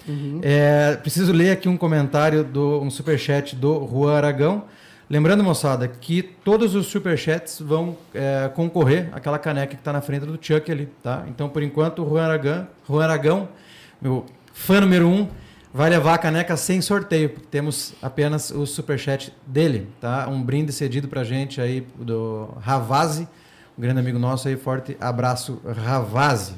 É, 0.42 0.96
preciso 0.96 1.34
ler 1.34 1.52
aqui 1.52 1.68
um 1.68 1.76
comentário 1.76 2.44
do 2.44 2.82
um 2.82 2.90
superchat 2.90 3.56
do 3.56 3.86
Juan 3.86 4.16
Aragão. 4.16 4.64
Lembrando, 5.10 5.44
moçada, 5.44 5.86
que 5.88 6.24
todos 6.24 6.76
os 6.76 6.88
superchats 6.88 7.60
vão 7.60 7.98
é, 8.14 8.50
concorrer 8.56 9.10
àquela 9.12 9.38
caneca 9.38 9.76
que 9.76 9.82
está 9.82 9.92
na 9.92 10.02
frente 10.02 10.26
do 10.26 10.40
Chuck 10.42 10.72
ali, 10.72 10.88
tá? 11.04 11.26
Então, 11.28 11.50
por 11.50 11.62
enquanto, 11.62 12.04
o 12.04 12.10
Juan 12.10 12.24
Aragão, 12.24 12.68
Juan 12.88 13.04
Aragão, 13.04 13.50
meu 14.02 14.26
fã 14.54 14.80
número 14.80 15.08
um, 15.08 15.28
vai 15.74 15.90
levar 15.90 16.14
a 16.14 16.18
caneca 16.18 16.56
sem 16.56 16.82
sorteio, 16.82 17.30
porque 17.30 17.48
temos 17.50 17.94
apenas 18.02 18.52
o 18.52 18.66
superchat 18.66 19.34
dele, 19.48 19.90
tá? 20.00 20.28
Um 20.30 20.42
brinde 20.42 20.72
cedido 20.72 21.08
pra 21.08 21.24
gente 21.24 21.60
aí 21.60 21.82
do 21.96 22.50
Ravazzi, 22.62 23.28
um 23.78 23.82
grande 23.82 24.00
amigo 24.00 24.20
nosso 24.20 24.48
aí, 24.48 24.56
forte 24.56 24.96
abraço, 25.02 25.60
Ravazzi. 25.66 26.54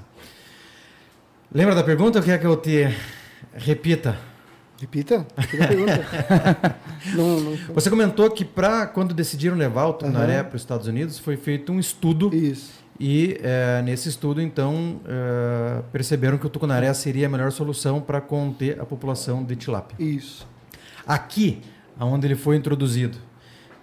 Lembra 1.52 1.74
da 1.74 1.84
pergunta 1.84 2.20
ou 2.20 2.26
quer 2.26 2.38
que 2.40 2.46
eu 2.46 2.58
te 2.58 2.94
repita? 3.54 4.18
Repita? 4.78 5.26
Repita 5.38 5.64
a 5.64 5.68
pergunta. 5.68 6.76
não, 7.16 7.40
não... 7.40 7.58
Você 7.74 7.90
comentou 7.90 8.30
que 8.30 8.44
para 8.44 8.86
quando 8.86 9.14
decidiram 9.14 9.56
levar 9.56 9.86
o 9.86 9.94
tucunaré 9.94 10.44
para 10.44 10.58
os 10.58 10.62
Estados 10.62 10.88
Unidos, 10.88 11.18
foi 11.18 11.38
feito 11.38 11.72
um 11.72 11.80
estudo 11.80 12.36
Isso. 12.36 12.85
E 13.00 13.38
eh, 13.42 13.82
nesse 13.84 14.08
estudo, 14.08 14.42
então, 14.42 15.02
eh, 15.06 15.82
perceberam 15.92 16.38
que 16.38 16.46
o 16.46 16.50
tucunaré 16.50 16.94
seria 16.94 17.28
a 17.28 17.30
melhor 17.30 17.52
solução 17.52 18.00
para 18.00 18.22
conter 18.22 18.80
a 18.80 18.86
população 18.86 19.44
de 19.44 19.56
tilápia. 19.56 19.98
Isso. 20.00 20.48
Aqui, 21.06 21.62
onde 22.00 22.26
ele 22.26 22.36
foi 22.36 22.56
introduzido, 22.56 23.18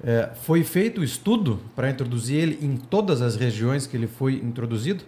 eh, 0.03 0.31
foi 0.43 0.65
feito 0.65 1.03
o 1.03 1.05
estudo 1.05 1.61
para 1.77 1.91
introduzir 1.91 2.39
ele 2.39 2.59
em 2.63 2.77
todas 2.77 3.21
as 3.21 3.37
regiões 3.37 3.87
que 3.87 3.97
ele 3.97 4.07
foi 4.07 4.37
introduzido? 4.37 5.05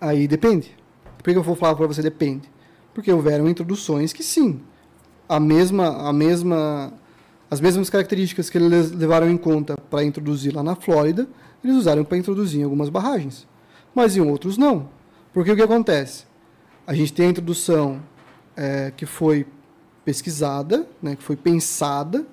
Aí 0.00 0.26
depende. 0.26 0.74
Por 1.18 1.22
que 1.22 1.38
eu 1.38 1.42
vou 1.42 1.54
falar 1.54 1.74
para 1.74 1.86
você 1.86 2.00
depende? 2.00 2.48
Porque 2.94 3.12
houveram 3.12 3.46
introduções 3.46 4.14
que 4.14 4.22
sim, 4.22 4.62
a 5.28 5.38
mesma, 5.38 6.08
a 6.08 6.12
mesma, 6.14 6.94
as 7.50 7.60
mesmas 7.60 7.90
características 7.90 8.48
que 8.48 8.56
eles 8.56 8.90
levaram 8.90 9.28
em 9.28 9.36
conta 9.36 9.76
para 9.90 10.02
introduzir 10.02 10.54
lá 10.54 10.62
na 10.62 10.74
Flórida, 10.74 11.28
eles 11.66 11.76
usaram 11.76 12.04
para 12.04 12.16
introduzir 12.18 12.60
em 12.60 12.64
algumas 12.64 12.88
barragens. 12.88 13.46
Mas 13.94 14.16
em 14.16 14.20
outros 14.20 14.56
não. 14.56 14.88
Porque 15.32 15.50
o 15.50 15.56
que 15.56 15.62
acontece? 15.62 16.24
A 16.86 16.94
gente 16.94 17.12
tem 17.12 17.26
a 17.26 17.30
introdução 17.30 18.00
é, 18.56 18.92
que 18.96 19.06
foi 19.06 19.46
pesquisada, 20.04 20.86
né, 21.02 21.16
que 21.16 21.22
foi 21.22 21.36
pensada, 21.36 22.24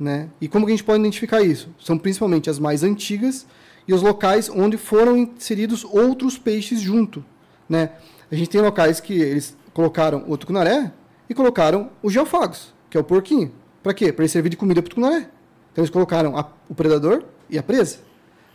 né? 0.00 0.28
E 0.40 0.48
como 0.48 0.64
que 0.64 0.72
a 0.72 0.74
gente 0.74 0.84
pode 0.84 1.00
identificar 1.00 1.42
isso? 1.42 1.68
São 1.78 1.98
principalmente 1.98 2.48
as 2.48 2.58
mais 2.58 2.82
antigas 2.82 3.46
e 3.86 3.92
os 3.92 4.02
locais 4.02 4.48
onde 4.48 4.76
foram 4.76 5.16
inseridos 5.16 5.84
outros 5.84 6.38
peixes 6.38 6.80
junto, 6.80 7.24
né? 7.68 7.90
A 8.30 8.34
gente 8.34 8.48
tem 8.48 8.60
locais 8.60 8.98
que 8.98 9.12
eles 9.12 9.56
colocaram 9.74 10.24
o 10.26 10.36
tucunaré 10.36 10.90
e 11.28 11.34
colocaram 11.34 11.90
os 12.02 12.12
geofagos, 12.12 12.74
que 12.88 12.96
é 12.96 13.00
o 13.00 13.04
porquinho. 13.04 13.52
Para 13.82 13.92
quê? 13.92 14.12
Para 14.12 14.24
ele 14.24 14.30
servir 14.30 14.48
de 14.48 14.56
comida 14.56 14.80
para 14.80 14.86
o 14.86 14.90
tucunaré. 14.90 15.28
Então 15.72 15.82
eles 15.82 15.90
colocaram 15.90 16.36
a- 16.36 16.48
o 16.68 16.74
predador 16.74 17.24
e 17.50 17.58
a 17.58 17.62
presa, 17.62 17.98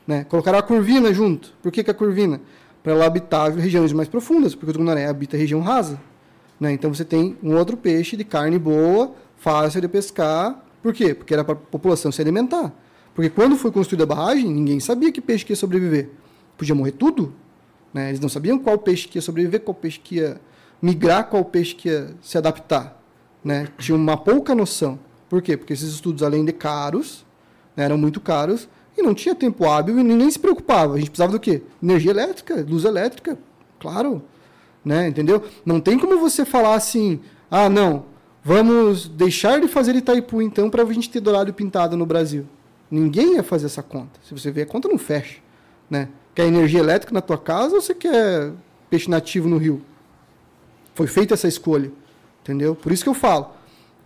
né? 0.08 0.24
Colocaram 0.24 0.58
a 0.58 0.64
curvina 0.64 1.14
junto. 1.14 1.54
Por 1.62 1.72
que, 1.72 1.84
que 1.84 1.92
a 1.92 1.94
curvina? 1.94 2.40
para 2.88 2.96
ela 2.96 3.06
habitar 3.06 3.52
regiões 3.52 3.92
mais 3.92 4.08
profundas, 4.08 4.56
porque 4.56 4.70
o 4.70 4.74
tucunaré 4.74 5.08
habita 5.08 5.36
região 5.36 5.60
rasa. 5.60 6.00
Né? 6.58 6.72
Então 6.72 6.94
você 6.94 7.04
tem 7.04 7.38
um 7.44 7.54
outro 7.54 7.76
peixe 7.76 8.16
de 8.16 8.24
carne 8.24 8.58
boa, 8.58 9.14
fácil 9.36 9.82
de 9.82 9.90
pescar. 9.90 10.64
Por 10.82 10.94
quê? 10.94 11.14
Porque 11.14 11.34
era 11.34 11.44
para 11.44 11.54
a 11.54 11.58
população 11.58 12.14
se 12.14 12.22
alimentar. 12.22 12.74
Porque 13.14 13.30
quando 13.30 13.58
foi 13.58 13.74
construída 13.74 14.06
a 14.06 14.08
barragem, 14.08 14.50
ninguém 14.50 14.80
sabia 14.80 15.12
que 15.12 15.20
peixe 15.20 15.44
que 15.44 15.52
ia 15.52 15.58
sobreviver. 15.58 16.12
Podia 16.58 16.74
morrer 16.74 16.94
tudo. 16.94 17.34
Né? 17.94 18.08
Eles 18.08 18.22
não 18.22 18.30
sabiam 18.30 18.58
qual 18.58 18.78
peixe 18.78 19.06
que 19.06 19.18
ia 19.18 19.22
sobreviver, 19.22 19.60
qual 19.60 19.76
peixe 19.76 20.00
que 20.00 20.16
ia 20.16 20.40
migrar, 20.82 21.26
qual 21.26 21.44
peixe 21.44 21.76
que 21.76 21.90
ia 21.90 22.16
se 22.22 22.38
adaptar. 22.38 23.04
Né? 23.44 23.68
Tinha 23.78 23.98
uma 23.98 24.16
pouca 24.16 24.56
noção. 24.56 24.98
Por 25.28 25.42
quê? 25.42 25.58
Porque 25.58 25.74
esses 25.74 25.94
estudos, 25.94 26.24
além 26.24 26.46
de 26.46 26.54
caros, 26.54 27.26
né, 27.76 27.84
eram 27.84 27.98
muito 27.98 28.22
caros, 28.22 28.70
e 28.98 29.02
não 29.02 29.14
tinha 29.14 29.36
tempo 29.36 29.66
hábil 29.66 30.00
e 30.00 30.04
ninguém 30.04 30.30
se 30.30 30.40
preocupava. 30.40 30.96
A 30.96 30.98
gente 30.98 31.12
precisava 31.12 31.32
do 31.32 31.40
quê? 31.40 31.62
Energia 31.82 32.12
elétrica, 32.12 32.66
luz 32.68 32.84
elétrica, 32.84 33.38
claro. 33.80 34.22
Né, 34.84 35.10
entendeu? 35.10 35.44
Não 35.66 35.82
tem 35.82 36.00
como 36.00 36.18
você 36.18 36.46
falar 36.46 36.76
assim, 36.76 37.20
ah, 37.52 37.68
não, 37.68 38.06
vamos 38.42 39.08
deixar 39.08 39.60
de 39.60 39.68
fazer 39.68 39.94
Itaipu 39.96 40.42
então 40.42 40.70
para 40.70 40.82
a 40.82 40.94
gente 40.94 41.10
ter 41.10 41.20
dourado 41.20 41.54
pintado 41.54 41.98
no 41.98 42.06
Brasil. 42.06 42.46
Ninguém 42.90 43.36
ia 43.36 43.44
fazer 43.44 43.66
essa 43.66 43.84
conta. 43.84 44.18
Se 44.24 44.34
você 44.34 44.50
ver, 44.50 44.62
a 44.62 44.66
conta 44.66 44.88
não 44.88 44.98
fecha. 44.98 45.40
Né? 45.90 46.08
Quer 46.34 46.48
energia 46.48 46.80
elétrica 46.80 47.14
na 47.14 47.22
tua 47.22 47.38
casa 47.38 47.76
ou 47.76 47.82
você 47.82 47.94
quer 47.94 48.54
peixe 48.90 49.10
nativo 49.10 49.50
no 49.50 49.58
rio? 49.58 49.82
Foi 50.96 51.06
feita 51.06 51.34
essa 51.34 51.50
escolha. 51.50 51.92
Entendeu? 52.42 52.74
Por 52.74 52.94
isso 52.94 53.04
que 53.04 53.10
eu 53.10 53.14
falo. 53.14 53.52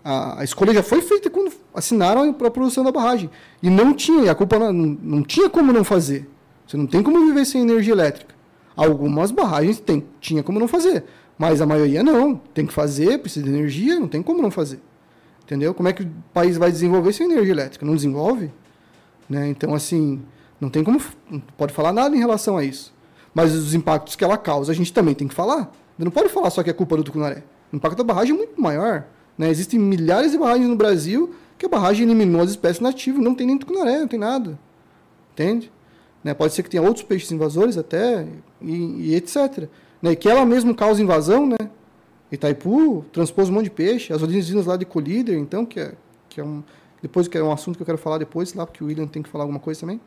A, 0.03 0.43
escolha 0.43 0.73
já 0.73 0.81
foi 0.81 1.01
feita 1.01 1.29
quando 1.29 1.51
assinaram 1.73 2.35
a 2.43 2.51
produção 2.51 2.83
da 2.83 2.91
barragem. 2.91 3.29
E 3.61 3.69
não 3.69 3.93
tinha, 3.93 4.31
a 4.31 4.35
culpa 4.35 4.57
não, 4.57 4.73
não 4.73 5.23
tinha 5.23 5.49
como 5.49 5.71
não 5.71 5.83
fazer. 5.83 6.27
Você 6.65 6.77
não 6.77 6.87
tem 6.87 7.03
como 7.03 7.25
viver 7.25 7.45
sem 7.45 7.61
energia 7.61 7.93
elétrica. 7.93 8.33
Algumas 8.75 9.29
barragens 9.29 9.79
tem, 9.79 10.03
tinha 10.19 10.41
como 10.41 10.59
não 10.59 10.67
fazer. 10.67 11.03
Mas 11.37 11.61
a 11.61 11.65
maioria 11.65 12.03
não. 12.03 12.35
Tem 12.35 12.65
que 12.65 12.73
fazer, 12.73 13.19
precisa 13.19 13.45
de 13.45 13.51
energia, 13.51 13.99
não 13.99 14.07
tem 14.07 14.23
como 14.23 14.41
não 14.41 14.49
fazer. 14.49 14.79
Entendeu? 15.43 15.73
Como 15.73 15.89
é 15.89 15.93
que 15.93 16.03
o 16.03 16.11
país 16.33 16.57
vai 16.57 16.71
desenvolver 16.71 17.13
sem 17.13 17.29
energia 17.31 17.51
elétrica? 17.51 17.85
Não 17.85 17.95
desenvolve? 17.95 18.51
Né? 19.29 19.49
Então, 19.49 19.73
assim, 19.73 20.21
não 20.59 20.69
tem 20.69 20.83
como. 20.83 21.01
Não 21.29 21.41
pode 21.57 21.73
falar 21.73 21.91
nada 21.91 22.15
em 22.15 22.19
relação 22.19 22.57
a 22.57 22.63
isso. 22.63 22.93
Mas 23.33 23.53
os 23.53 23.73
impactos 23.73 24.15
que 24.15 24.23
ela 24.23 24.37
causa, 24.37 24.71
a 24.71 24.75
gente 24.75 24.91
também 24.93 25.13
tem 25.13 25.27
que 25.27 25.33
falar. 25.33 25.71
Não 25.97 26.11
pode 26.11 26.29
falar 26.29 26.49
só 26.49 26.63
que 26.63 26.69
é 26.69 26.73
culpa 26.73 26.97
do 26.97 27.03
Tucunaré. 27.03 27.43
O 27.71 27.75
impacto 27.75 27.97
da 27.97 28.03
barragem 28.03 28.33
é 28.33 28.37
muito 28.37 28.61
maior. 28.61 29.05
Né? 29.37 29.49
Existem 29.49 29.79
milhares 29.79 30.31
de 30.31 30.37
barragens 30.37 30.67
no 30.67 30.75
Brasil 30.75 31.33
que 31.57 31.65
a 31.65 31.69
barragem 31.69 32.05
eliminou 32.05 32.41
as 32.41 32.49
espécies 32.51 32.79
nativas, 32.79 33.23
não 33.23 33.35
tem 33.35 33.45
nem 33.45 33.57
tucunaré, 33.57 33.99
não 33.99 34.07
tem 34.07 34.19
nada. 34.19 34.57
Entende? 35.33 35.71
Né? 36.23 36.33
Pode 36.33 36.53
ser 36.53 36.63
que 36.63 36.69
tenha 36.69 36.81
outros 36.83 37.05
peixes 37.05 37.31
invasores 37.31 37.77
até, 37.77 38.27
e, 38.61 38.73
e 38.73 39.15
etc. 39.15 39.67
Né? 40.01 40.15
Que 40.15 40.29
ela 40.29 40.45
mesmo 40.45 40.73
causa 40.73 41.01
invasão, 41.01 41.45
né? 41.45 41.57
Itaipu 42.31 43.05
transpôs 43.11 43.49
um 43.49 43.53
monte 43.53 43.65
de 43.65 43.71
peixe, 43.71 44.13
as 44.13 44.21
origens 44.21 44.65
lá 44.65 44.77
de 44.77 44.85
Colíder, 44.85 45.37
então, 45.37 45.65
que 45.65 45.79
é, 45.79 45.93
que 46.29 46.39
é 46.39 46.43
um. 46.43 46.63
Depois 47.01 47.27
que 47.27 47.37
é 47.37 47.43
um 47.43 47.51
assunto 47.51 47.75
que 47.75 47.81
eu 47.81 47.85
quero 47.85 47.97
falar 47.97 48.19
depois, 48.19 48.53
lá, 48.53 48.65
porque 48.65 48.83
o 48.83 48.87
William 48.87 49.07
tem 49.07 49.21
que 49.21 49.29
falar 49.29 49.43
alguma 49.43 49.59
coisa 49.59 49.79
também. 49.81 49.99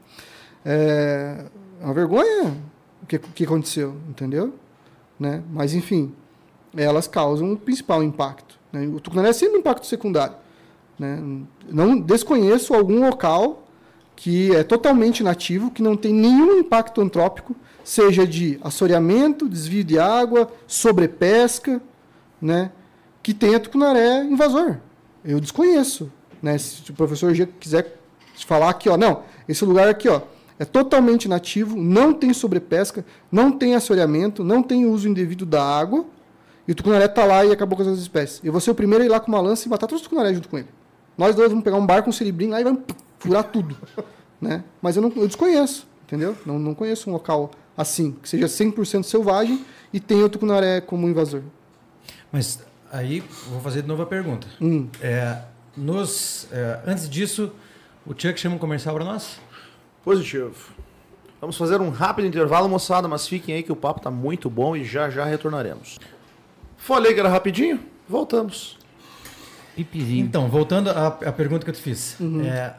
É, 0.64 1.44
é 1.80 1.84
uma 1.84 1.92
vergonha 1.92 2.56
o 3.04 3.06
que, 3.06 3.18
que 3.18 3.44
aconteceu, 3.44 3.94
entendeu? 4.08 4.54
Né? 5.20 5.42
Mas, 5.52 5.74
enfim, 5.74 6.12
elas 6.74 7.06
causam 7.06 7.52
o 7.52 7.56
principal 7.56 8.02
impacto. 8.02 8.58
Né? 8.74 8.88
O 8.88 8.98
tucunaré 8.98 9.28
é 9.28 9.32
sempre 9.32 9.56
um 9.56 9.60
impacto 9.60 9.86
secundário. 9.86 10.34
Né? 10.98 11.22
Não 11.70 11.98
desconheço 11.98 12.74
algum 12.74 13.06
local 13.06 13.62
que 14.16 14.54
é 14.54 14.62
totalmente 14.62 15.22
nativo, 15.22 15.70
que 15.70 15.82
não 15.82 15.96
tem 15.96 16.12
nenhum 16.12 16.58
impacto 16.58 17.00
antrópico, 17.00 17.54
seja 17.82 18.26
de 18.26 18.58
assoreamento, 18.62 19.48
desvio 19.48 19.84
de 19.84 19.98
água, 19.98 20.50
sobrepesca, 20.66 21.80
né? 22.40 22.70
que 23.22 23.32
tenha 23.32 23.58
tucunaré 23.58 24.22
invasor. 24.24 24.78
Eu 25.24 25.40
desconheço. 25.40 26.10
Né? 26.42 26.58
Se 26.58 26.90
o 26.90 26.94
professor 26.94 27.32
quiser 27.58 27.96
falar 28.46 28.70
aqui, 28.70 28.88
ó, 28.88 28.96
não, 28.96 29.22
esse 29.48 29.64
lugar 29.64 29.88
aqui 29.88 30.08
ó, 30.08 30.20
é 30.58 30.64
totalmente 30.64 31.28
nativo, 31.28 31.76
não 31.76 32.12
tem 32.12 32.32
sobrepesca, 32.32 33.04
não 33.30 33.50
tem 33.50 33.74
assoreamento, 33.74 34.44
não 34.44 34.62
tem 34.62 34.86
uso 34.86 35.08
indevido 35.08 35.44
da 35.44 35.62
água, 35.62 36.04
e 36.66 36.72
o 36.72 36.74
tucunaré 36.74 37.06
está 37.06 37.24
lá 37.24 37.44
e 37.44 37.52
acabou 37.52 37.76
com 37.76 37.82
as 37.82 37.88
outras 37.88 38.02
espécies. 38.02 38.40
Eu 38.42 38.52
vou 38.52 38.60
ser 38.60 38.70
o 38.70 38.74
primeiro 38.74 39.02
a 39.02 39.06
ir 39.06 39.10
lá 39.10 39.20
com 39.20 39.28
uma 39.28 39.40
lança 39.40 39.66
e 39.66 39.70
matar 39.70 39.86
todos 39.86 40.02
os 40.02 40.08
tucunarés 40.08 40.34
junto 40.34 40.48
com 40.48 40.58
ele. 40.58 40.68
Nós 41.16 41.34
dois 41.34 41.48
vamos 41.48 41.64
pegar 41.64 41.76
um 41.76 41.86
barco, 41.86 42.08
um 42.08 42.12
ciribrim 42.12 42.48
lá 42.48 42.60
e 42.60 42.64
vamos 42.64 42.82
furar 43.18 43.44
tudo. 43.44 43.76
né? 44.40 44.64
Mas 44.80 44.96
eu, 44.96 45.02
não, 45.02 45.12
eu 45.14 45.26
desconheço, 45.26 45.86
entendeu? 46.04 46.36
Não, 46.44 46.58
não 46.58 46.74
conheço 46.74 47.10
um 47.10 47.12
local 47.12 47.50
assim, 47.76 48.12
que 48.12 48.28
seja 48.28 48.46
100% 48.46 49.02
selvagem 49.02 49.64
e 49.92 50.00
tenha 50.00 50.24
o 50.24 50.28
tucunaré 50.28 50.80
como 50.80 51.08
invasor. 51.08 51.42
Mas 52.32 52.60
aí, 52.90 53.22
vou 53.48 53.60
fazer 53.60 53.82
de 53.82 53.88
novo 53.88 54.02
a 54.02 54.06
pergunta. 54.06 54.46
Hum. 54.60 54.88
É, 55.00 55.38
nos, 55.76 56.48
é, 56.52 56.80
antes 56.86 57.08
disso, 57.08 57.52
o 58.06 58.10
Chuck 58.10 58.38
chama 58.38 58.56
um 58.56 58.58
comercial 58.58 58.94
para 58.94 59.04
nós? 59.04 59.38
Positivo. 60.04 60.54
Vamos 61.40 61.56
fazer 61.56 61.80
um 61.80 61.90
rápido 61.90 62.26
intervalo, 62.26 62.68
moçada, 62.68 63.06
mas 63.06 63.26
fiquem 63.26 63.54
aí 63.54 63.62
que 63.62 63.72
o 63.72 63.76
papo 63.76 64.00
está 64.00 64.10
muito 64.10 64.48
bom 64.48 64.74
e 64.74 64.84
já 64.84 65.10
já 65.10 65.24
retornaremos. 65.24 65.98
Falei 66.84 67.14
que 67.14 67.20
era 67.20 67.30
rapidinho? 67.30 67.80
Voltamos. 68.06 68.76
Pipizinho. 69.74 70.22
Então, 70.22 70.50
voltando 70.50 70.90
à, 70.90 71.06
à 71.06 71.32
pergunta 71.32 71.64
que 71.64 71.70
eu 71.70 71.74
te 71.74 71.80
fiz. 71.80 72.14
É, 72.44 72.74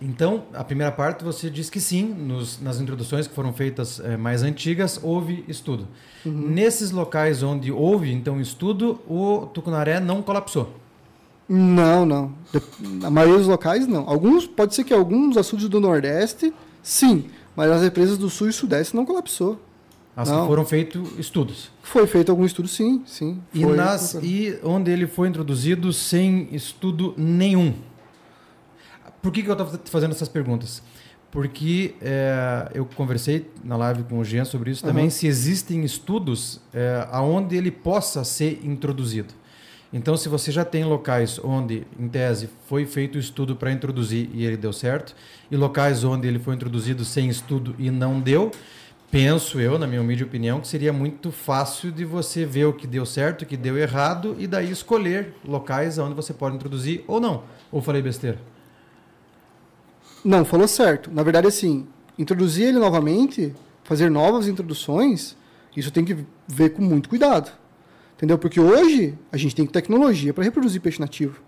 então, 0.00 0.44
a 0.54 0.62
primeira 0.62 0.92
parte 0.92 1.24
você 1.24 1.50
disse 1.50 1.68
que 1.68 1.80
sim, 1.80 2.04
nos, 2.04 2.60
nas 2.60 2.80
introduções 2.80 3.26
que 3.26 3.34
foram 3.34 3.52
feitas 3.52 3.98
é, 3.98 4.16
mais 4.16 4.44
antigas, 4.44 5.00
houve 5.02 5.44
estudo. 5.48 5.88
Nesses 6.24 6.92
locais 6.92 7.42
onde 7.42 7.72
houve, 7.72 8.12
então, 8.12 8.40
estudo, 8.40 9.00
o 9.08 9.46
tucunaré 9.52 9.98
não 9.98 10.22
colapsou. 10.22 10.72
Não, 11.48 12.06
não. 12.06 12.32
Na 12.78 13.10
maioria 13.10 13.38
dos 13.38 13.48
locais, 13.48 13.84
não. 13.88 14.08
Alguns, 14.08 14.46
pode 14.46 14.76
ser 14.76 14.84
que 14.84 14.94
alguns 14.94 15.36
açudes 15.36 15.68
do 15.68 15.80
Nordeste, 15.80 16.54
sim. 16.84 17.24
Mas 17.56 17.68
as 17.68 17.82
represas 17.82 18.16
do 18.16 18.30
Sul 18.30 18.48
e 18.48 18.52
Sudeste 18.52 18.94
não 18.94 19.04
colapsou. 19.04 19.58
As 20.16 20.28
Não. 20.28 20.42
que 20.42 20.46
foram 20.46 20.64
feitos 20.64 21.18
estudos. 21.18 21.70
Foi 21.82 22.06
feito 22.06 22.30
algum 22.30 22.44
estudo, 22.44 22.68
sim, 22.68 23.02
sim. 23.04 23.40
E, 23.52 23.62
Foi- 23.62 23.76
nas, 23.76 24.14
e 24.22 24.58
onde 24.62 24.90
ele 24.90 25.06
foi 25.08 25.28
introduzido 25.28 25.92
sem 25.92 26.48
estudo 26.52 27.14
nenhum. 27.16 27.74
Por 29.20 29.32
que, 29.32 29.42
que 29.42 29.48
eu 29.48 29.54
estou 29.54 29.66
fazendo 29.86 30.12
essas 30.12 30.28
perguntas? 30.28 30.82
Porque 31.30 31.94
é, 32.00 32.70
eu 32.74 32.84
conversei 32.94 33.50
na 33.64 33.76
live 33.76 34.04
com 34.04 34.18
o 34.18 34.24
Jean 34.24 34.44
sobre 34.44 34.70
isso 34.70 34.84
também, 34.84 35.04
Aham. 35.04 35.10
se 35.10 35.26
existem 35.26 35.82
estudos 35.84 36.60
é, 36.72 37.08
aonde 37.10 37.56
ele 37.56 37.70
possa 37.72 38.22
ser 38.22 38.60
introduzido. 38.62 39.34
Então, 39.92 40.16
se 40.16 40.28
você 40.28 40.50
já 40.52 40.64
tem 40.64 40.84
locais 40.84 41.40
onde, 41.42 41.86
em 41.98 42.08
tese, 42.08 42.50
foi 42.68 42.84
feito 42.84 43.16
o 43.16 43.18
estudo 43.18 43.54
para 43.56 43.72
introduzir 43.72 44.28
e 44.32 44.44
ele 44.44 44.56
deu 44.56 44.72
certo, 44.72 45.14
e 45.50 45.56
locais 45.56 46.04
onde 46.04 46.26
ele 46.28 46.38
foi 46.38 46.54
introduzido 46.54 47.04
sem 47.04 47.28
estudo 47.28 47.74
e 47.78 47.90
não 47.90 48.20
deu, 48.20 48.50
penso 49.10 49.60
eu, 49.60 49.78
na 49.78 49.86
minha 49.86 50.00
humilde 50.00 50.24
opinião, 50.24 50.60
que 50.60 50.68
seria 50.68 50.92
muito 50.92 51.30
fácil 51.30 51.92
de 51.92 52.04
você 52.04 52.44
ver 52.44 52.64
o 52.64 52.72
que 52.72 52.86
deu 52.86 53.06
certo, 53.06 53.42
o 53.42 53.46
que 53.46 53.56
deu 53.56 53.78
errado, 53.78 54.36
e 54.38 54.46
daí 54.46 54.70
escolher 54.70 55.34
locais 55.44 55.98
onde 55.98 56.14
você 56.14 56.32
pode 56.32 56.56
introduzir 56.56 57.04
ou 57.06 57.20
não. 57.20 57.44
Ou 57.70 57.80
falei 57.80 58.02
besteira? 58.02 58.40
Não, 60.24 60.44
falou 60.44 60.66
certo. 60.66 61.10
Na 61.12 61.22
verdade, 61.22 61.46
assim, 61.46 61.86
introduzir 62.18 62.68
ele 62.68 62.78
novamente, 62.78 63.54
fazer 63.82 64.10
novas 64.10 64.48
introduções, 64.48 65.36
isso 65.76 65.90
tem 65.90 66.04
que 66.04 66.16
ver 66.48 66.70
com 66.70 66.82
muito 66.82 67.08
cuidado. 67.08 67.52
Entendeu? 68.16 68.38
Porque 68.38 68.60
hoje 68.60 69.18
a 69.30 69.36
gente 69.36 69.54
tem 69.54 69.66
tecnologia 69.66 70.32
para 70.32 70.44
reproduzir 70.44 70.80
peixe 70.80 71.00
nativo. 71.00 71.40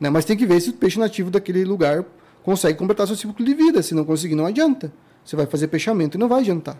Né? 0.00 0.08
Mas 0.08 0.24
tem 0.24 0.36
que 0.36 0.46
ver 0.46 0.60
se 0.60 0.70
o 0.70 0.72
peixe 0.72 0.98
nativo 0.98 1.30
daquele 1.30 1.64
lugar 1.64 2.04
consegue 2.42 2.78
completar 2.78 3.06
seu 3.06 3.16
ciclo 3.16 3.44
de 3.44 3.54
vida. 3.54 3.82
Se 3.82 3.94
não 3.94 4.04
conseguir, 4.04 4.34
não 4.34 4.46
adianta. 4.46 4.92
Você 5.26 5.34
vai 5.34 5.44
fazer 5.44 5.66
peixamento 5.66 6.16
e 6.16 6.20
não 6.20 6.28
vai 6.28 6.40
adiantar. 6.40 6.78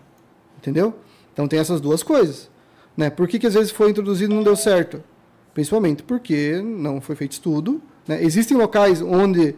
Entendeu? 0.56 0.94
Então 1.32 1.48
tem 1.48 1.58
essas 1.58 1.80
duas 1.80 2.02
coisas. 2.04 2.48
Né? 2.96 3.10
Por 3.10 3.26
que, 3.26 3.40
que 3.40 3.46
às 3.46 3.54
vezes 3.54 3.72
foi 3.72 3.90
introduzido 3.90 4.32
e 4.32 4.36
não 4.36 4.44
deu 4.44 4.54
certo? 4.54 5.02
Principalmente 5.52 6.04
porque 6.04 6.62
não 6.62 7.00
foi 7.00 7.16
feito 7.16 7.32
estudo. 7.32 7.82
Né? 8.06 8.22
Existem 8.22 8.56
locais 8.56 9.02
onde 9.02 9.56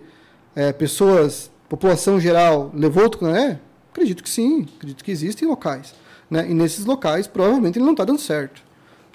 é, 0.57 0.73
pessoas, 0.73 1.51
população 1.69 2.19
geral, 2.19 2.73
levou 2.75 3.05
o 3.05 3.11
tucunaré? 3.11 3.61
Acredito 3.93 4.23
que 4.23 4.31
sim, 4.31 4.67
acredito 4.77 5.05
que 5.05 5.11
existem 5.11 5.47
locais. 5.47 5.95
Né? 6.31 6.51
E 6.51 6.55
nesses 6.55 6.87
locais, 6.87 7.27
provavelmente, 7.27 7.79
ele 7.79 7.85
não 7.85 7.93
está 7.93 8.05
dando 8.05 8.21
certo. 8.21 8.63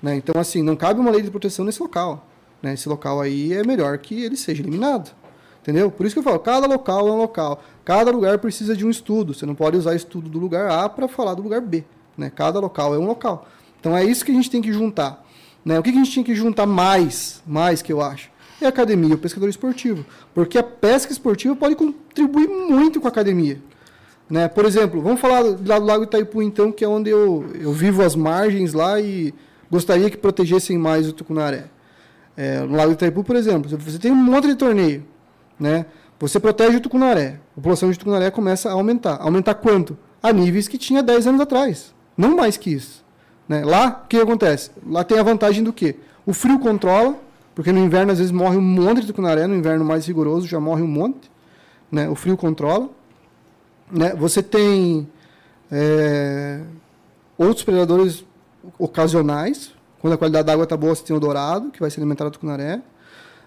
Né? 0.02 0.16
Então, 0.16 0.40
assim, 0.40 0.62
não 0.62 0.76
cabe 0.76 1.00
uma 1.00 1.10
lei 1.10 1.22
de 1.22 1.32
proteção 1.32 1.66
nesse 1.66 1.82
local. 1.82 2.28
Né? 2.62 2.76
Esse 2.76 2.88
local 2.88 3.20
aí 3.20 3.54
é 3.54 3.64
melhor 3.64 3.98
que 3.98 4.24
ele 4.24 4.38
seja 4.38 4.62
eliminado. 4.62 5.16
Entendeu? 5.64 5.90
Por 5.90 6.06
isso 6.06 6.14
que 6.14 6.20
eu 6.20 6.24
falo, 6.24 6.40
cada 6.40 6.68
local 6.68 7.08
é 7.08 7.12
um 7.12 7.18
local. 7.18 7.64
Cada 7.86 8.12
lugar 8.12 8.38
precisa 8.38 8.76
de 8.76 8.86
um 8.86 8.90
estudo. 8.90 9.34
Você 9.34 9.46
não 9.46 9.56
pode 9.56 9.78
usar 9.78 9.96
estudo 9.96 10.30
do 10.30 10.38
lugar 10.38 10.70
A 10.70 10.90
para 10.90 11.08
falar 11.08 11.36
do 11.36 11.42
lugar 11.42 11.62
B. 11.62 11.86
Né? 12.18 12.30
Cada 12.30 12.60
local 12.60 12.94
é 12.94 12.98
um 12.98 13.06
local. 13.06 13.48
Então 13.80 13.96
é 13.96 14.04
isso 14.04 14.26
que 14.26 14.32
a 14.32 14.36
gente 14.36 14.52
tem 14.52 14.62
que 14.62 14.74
juntar. 14.74 15.26
Né? 15.64 15.80
O 15.80 15.84
que 15.84 15.90
a 15.90 15.94
gente 15.94 16.12
tinha 16.12 16.26
que 16.26 16.36
juntar 16.36 16.66
mais, 16.66 17.42
mais 17.48 17.82
que 17.82 17.94
eu 17.94 18.02
acho? 18.02 18.30
É 18.60 18.66
a 18.66 18.70
academia, 18.70 19.16
o 19.16 19.18
pescador 19.18 19.48
esportivo. 19.48 20.06
Porque 20.34 20.58
a 20.58 20.64
pesca 20.64 21.14
esportiva 21.14 21.56
pode 21.56 21.76
contribuir 21.76 22.50
muito 22.50 23.00
com 23.00 23.08
a 23.08 23.10
academia. 23.10 23.58
Né? 24.30 24.50
Por 24.50 24.66
exemplo, 24.66 25.02
vamos 25.02 25.22
falar 25.22 25.40
lá 25.40 25.80
do 25.80 25.86
Lago 25.86 26.04
Itaipu, 26.04 26.42
então, 26.42 26.74
que 26.74 26.84
é 26.84 26.88
onde 26.90 27.10
eu, 27.10 27.46
eu 27.58 27.72
vivo 27.72 28.04
as 28.04 28.18
margens 28.18 28.74
lá 28.74 29.00
e 29.00 29.34
gostaria 29.72 30.10
que 30.10 30.18
protegessem 30.18 30.78
mais 30.78 31.08
o 31.08 31.14
tucunaré. 31.14 31.66
É, 32.36 32.60
no 32.60 32.76
Lago 32.76 32.92
Itaipu, 32.92 33.24
por 33.24 33.38
exemplo, 33.38 33.70
você 33.80 33.98
tem 33.98 34.12
um 34.12 34.16
monte 34.16 34.48
de 34.48 34.56
torneio, 34.56 35.06
né? 35.60 35.86
Você 36.20 36.40
protege 36.40 36.78
o 36.78 36.82
tucunaré, 36.82 37.40
a 37.52 37.56
população 37.56 37.92
de 37.92 38.00
tucunaré 38.00 38.32
começa 38.32 38.70
a 38.70 38.74
aumentar. 38.74 39.18
Aumentar 39.22 39.56
quanto? 39.56 39.98
A 40.22 40.32
níveis 40.32 40.68
que 40.68 40.78
tinha 40.78 41.04
10 41.04 41.28
anos 41.28 41.42
atrás, 41.42 41.94
não 42.18 42.36
mais 42.36 42.56
que 42.56 42.72
isso. 42.72 43.04
Né? 43.48 43.64
Lá, 43.66 44.04
o 44.06 44.08
que 44.08 44.18
acontece? 44.18 44.72
Lá 44.88 45.04
tem 45.04 45.20
a 45.20 45.24
vantagem 45.24 45.64
do 45.64 45.74
quê? 45.74 45.98
O 46.26 46.34
frio 46.34 46.60
controla, 46.60 47.16
porque 47.54 47.72
no 47.72 47.80
inverno 47.80 48.12
às 48.12 48.20
vezes 48.20 48.32
morre 48.32 48.58
um 48.58 48.62
monte 48.62 49.02
de 49.02 49.08
tucunaré, 49.08 49.46
no 49.48 49.56
inverno 49.56 49.84
mais 49.84 50.06
rigoroso 50.06 50.48
já 50.48 50.60
morre 50.60 50.82
um 50.82 50.88
monte. 50.88 51.30
Né? 51.92 52.08
O 52.08 52.16
frio 52.16 52.38
controla. 52.38 52.90
Né? 53.92 54.16
Você 54.16 54.42
tem 54.42 55.08
é, 55.72 56.62
outros 57.38 57.64
predadores 57.64 58.26
ocasionais. 58.80 59.74
Quando 60.00 60.14
a 60.14 60.18
qualidade 60.18 60.48
da 60.48 60.54
água 60.54 60.64
está 60.64 60.76
boa, 60.76 60.96
você 60.96 61.04
tem 61.04 61.16
o 61.16 61.20
dourado, 61.20 61.72
que 61.72 61.80
vai 61.80 61.90
se 61.90 62.00
alimentar 62.00 62.26
do 62.26 62.32
tucunaré. 62.32 62.82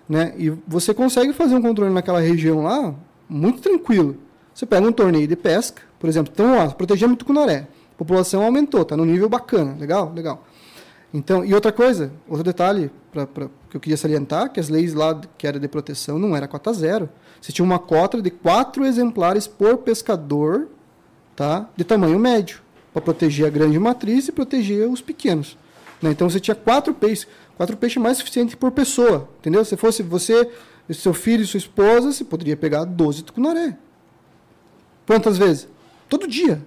Né? 0.08 0.34
E 0.36 0.50
você 0.66 0.94
consegue 0.94 1.32
fazer 1.32 1.54
um 1.56 1.62
controle 1.62 1.92
naquela 1.92 2.20
região 2.20 2.62
lá 2.62 2.94
muito 3.28 3.60
tranquilo. 3.60 4.16
Você 4.54 4.64
pega 4.64 4.86
um 4.86 4.92
torneio 4.92 5.26
de 5.26 5.36
pesca, 5.36 5.82
por 5.98 6.08
exemplo, 6.08 6.32
então, 6.32 6.58
ó, 6.58 6.70
protegemos 6.70 7.14
o 7.14 7.18
tucunaré. 7.18 7.66
A 7.94 7.98
população 7.98 8.42
aumentou, 8.42 8.82
está 8.82 8.96
no 8.96 9.04
nível 9.04 9.28
bacana, 9.28 9.76
legal, 9.78 10.12
legal. 10.14 10.44
Então, 11.12 11.44
e 11.44 11.54
outra 11.54 11.72
coisa, 11.72 12.12
outro 12.28 12.44
detalhe 12.44 12.90
pra, 13.10 13.26
pra, 13.26 13.48
que 13.70 13.76
eu 13.76 13.80
queria 13.80 13.96
salientar, 13.96 14.52
que 14.52 14.60
as 14.60 14.68
leis 14.68 14.92
lá 14.92 15.18
que 15.38 15.46
era 15.46 15.58
de 15.58 15.68
proteção 15.68 16.18
não 16.18 16.36
era 16.36 16.46
cota 16.46 16.72
zero. 16.72 17.08
Você 17.40 17.52
tinha 17.52 17.64
uma 17.64 17.78
cota 17.78 18.20
de 18.20 18.30
quatro 18.30 18.84
exemplares 18.84 19.46
por 19.46 19.78
pescador, 19.78 20.68
tá? 21.34 21.68
De 21.76 21.84
tamanho 21.84 22.18
médio, 22.18 22.60
para 22.92 23.02
proteger 23.02 23.46
a 23.46 23.50
grande 23.50 23.78
matriz 23.78 24.28
e 24.28 24.32
proteger 24.32 24.88
os 24.88 25.00
pequenos. 25.00 25.56
Né? 26.00 26.10
Então 26.10 26.28
você 26.28 26.40
tinha 26.40 26.54
quatro 26.54 26.92
peixes, 26.92 27.26
quatro 27.56 27.76
peixes 27.76 28.00
mais 28.00 28.18
suficiente 28.18 28.56
por 28.56 28.70
pessoa, 28.70 29.28
entendeu? 29.38 29.64
Se 29.64 29.76
fosse 29.76 30.02
você, 30.02 30.48
seu 30.90 31.14
filho 31.14 31.42
e 31.42 31.46
sua 31.46 31.58
esposa, 31.58 32.12
você 32.12 32.24
poderia 32.24 32.56
pegar 32.56 32.84
12 32.84 33.24
tucunaré. 33.24 33.76
Quantas 35.06 35.38
vezes? 35.38 35.68
Todo 36.08 36.28
dia. 36.28 36.62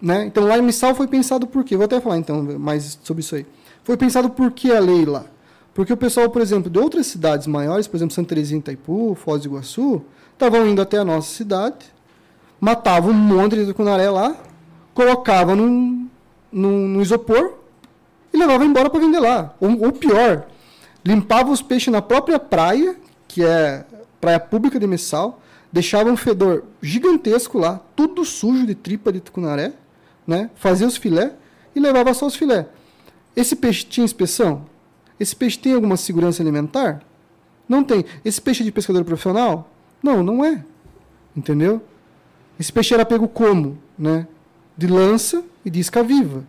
Né? 0.00 0.24
Então 0.26 0.44
lá 0.44 0.58
em 0.58 0.62
Missal 0.62 0.94
foi 0.94 1.06
pensado 1.06 1.46
por 1.46 1.64
quê? 1.64 1.76
Vou 1.76 1.84
até 1.84 2.00
falar 2.00 2.18
então 2.18 2.42
mais 2.58 2.98
sobre 3.02 3.20
isso 3.20 3.34
aí. 3.34 3.46
Foi 3.82 3.96
pensado 3.96 4.30
por 4.30 4.50
que 4.50 4.72
a 4.72 4.80
lei 4.80 5.04
lá? 5.04 5.24
Porque 5.72 5.92
o 5.92 5.96
pessoal, 5.96 6.28
por 6.30 6.42
exemplo, 6.42 6.70
de 6.70 6.78
outras 6.78 7.06
cidades 7.06 7.46
maiores, 7.46 7.86
por 7.86 7.96
exemplo, 7.96 8.14
Santa 8.14 8.30
Teresinha, 8.30 8.58
Itaipu, 8.58 9.14
Foz 9.14 9.42
do 9.42 9.48
Iguaçu, 9.48 10.02
estavam 10.32 10.66
indo 10.66 10.80
até 10.80 10.98
a 10.98 11.04
nossa 11.04 11.34
cidade, 11.34 11.86
matavam 12.60 13.10
um 13.10 13.14
monte 13.14 13.56
de 13.56 13.66
tucunaré 13.66 14.10
lá, 14.10 14.34
colocavam 14.94 15.54
num, 15.54 16.08
num, 16.50 16.88
num 16.88 17.02
isopor 17.02 17.52
e 18.36 18.38
levavam 18.38 18.66
embora 18.66 18.90
para 18.90 19.00
vender 19.00 19.18
lá. 19.18 19.54
Ou, 19.58 19.86
ou 19.86 19.92
pior, 19.92 20.46
limpava 21.02 21.50
os 21.50 21.62
peixes 21.62 21.90
na 21.90 22.02
própria 22.02 22.38
praia, 22.38 22.94
que 23.26 23.42
é 23.42 23.84
praia 24.20 24.38
pública 24.38 24.78
de 24.78 24.86
Missal, 24.86 25.40
deixava 25.72 26.10
um 26.10 26.16
fedor 26.16 26.64
gigantesco 26.82 27.58
lá, 27.58 27.80
tudo 27.96 28.24
sujo 28.26 28.66
de 28.66 28.74
tripa 28.74 29.10
de 29.10 29.20
tucunaré, 29.20 29.72
né? 30.26 30.50
fazia 30.54 30.86
os 30.86 30.98
filé 30.98 31.32
e 31.74 31.80
levava 31.80 32.12
só 32.12 32.26
os 32.26 32.36
filé. 32.36 32.68
Esse 33.34 33.56
peixe 33.56 33.84
tinha 33.84 34.04
inspeção? 34.04 34.66
Esse 35.18 35.34
peixe 35.34 35.58
tem 35.58 35.72
alguma 35.72 35.96
segurança 35.96 36.42
alimentar? 36.42 37.00
Não 37.66 37.82
tem. 37.82 38.04
Esse 38.22 38.40
peixe 38.40 38.62
é 38.62 38.64
de 38.64 38.72
pescador 38.72 39.02
profissional? 39.04 39.70
Não, 40.02 40.22
não 40.22 40.44
é. 40.44 40.62
Entendeu? 41.34 41.82
Esse 42.60 42.72
peixe 42.72 42.92
era 42.92 43.04
pego 43.04 43.28
como? 43.28 43.78
Né? 43.98 44.26
De 44.76 44.86
lança 44.86 45.42
e 45.64 45.70
de 45.70 45.80
isca 45.80 46.02
viva. 46.02 46.44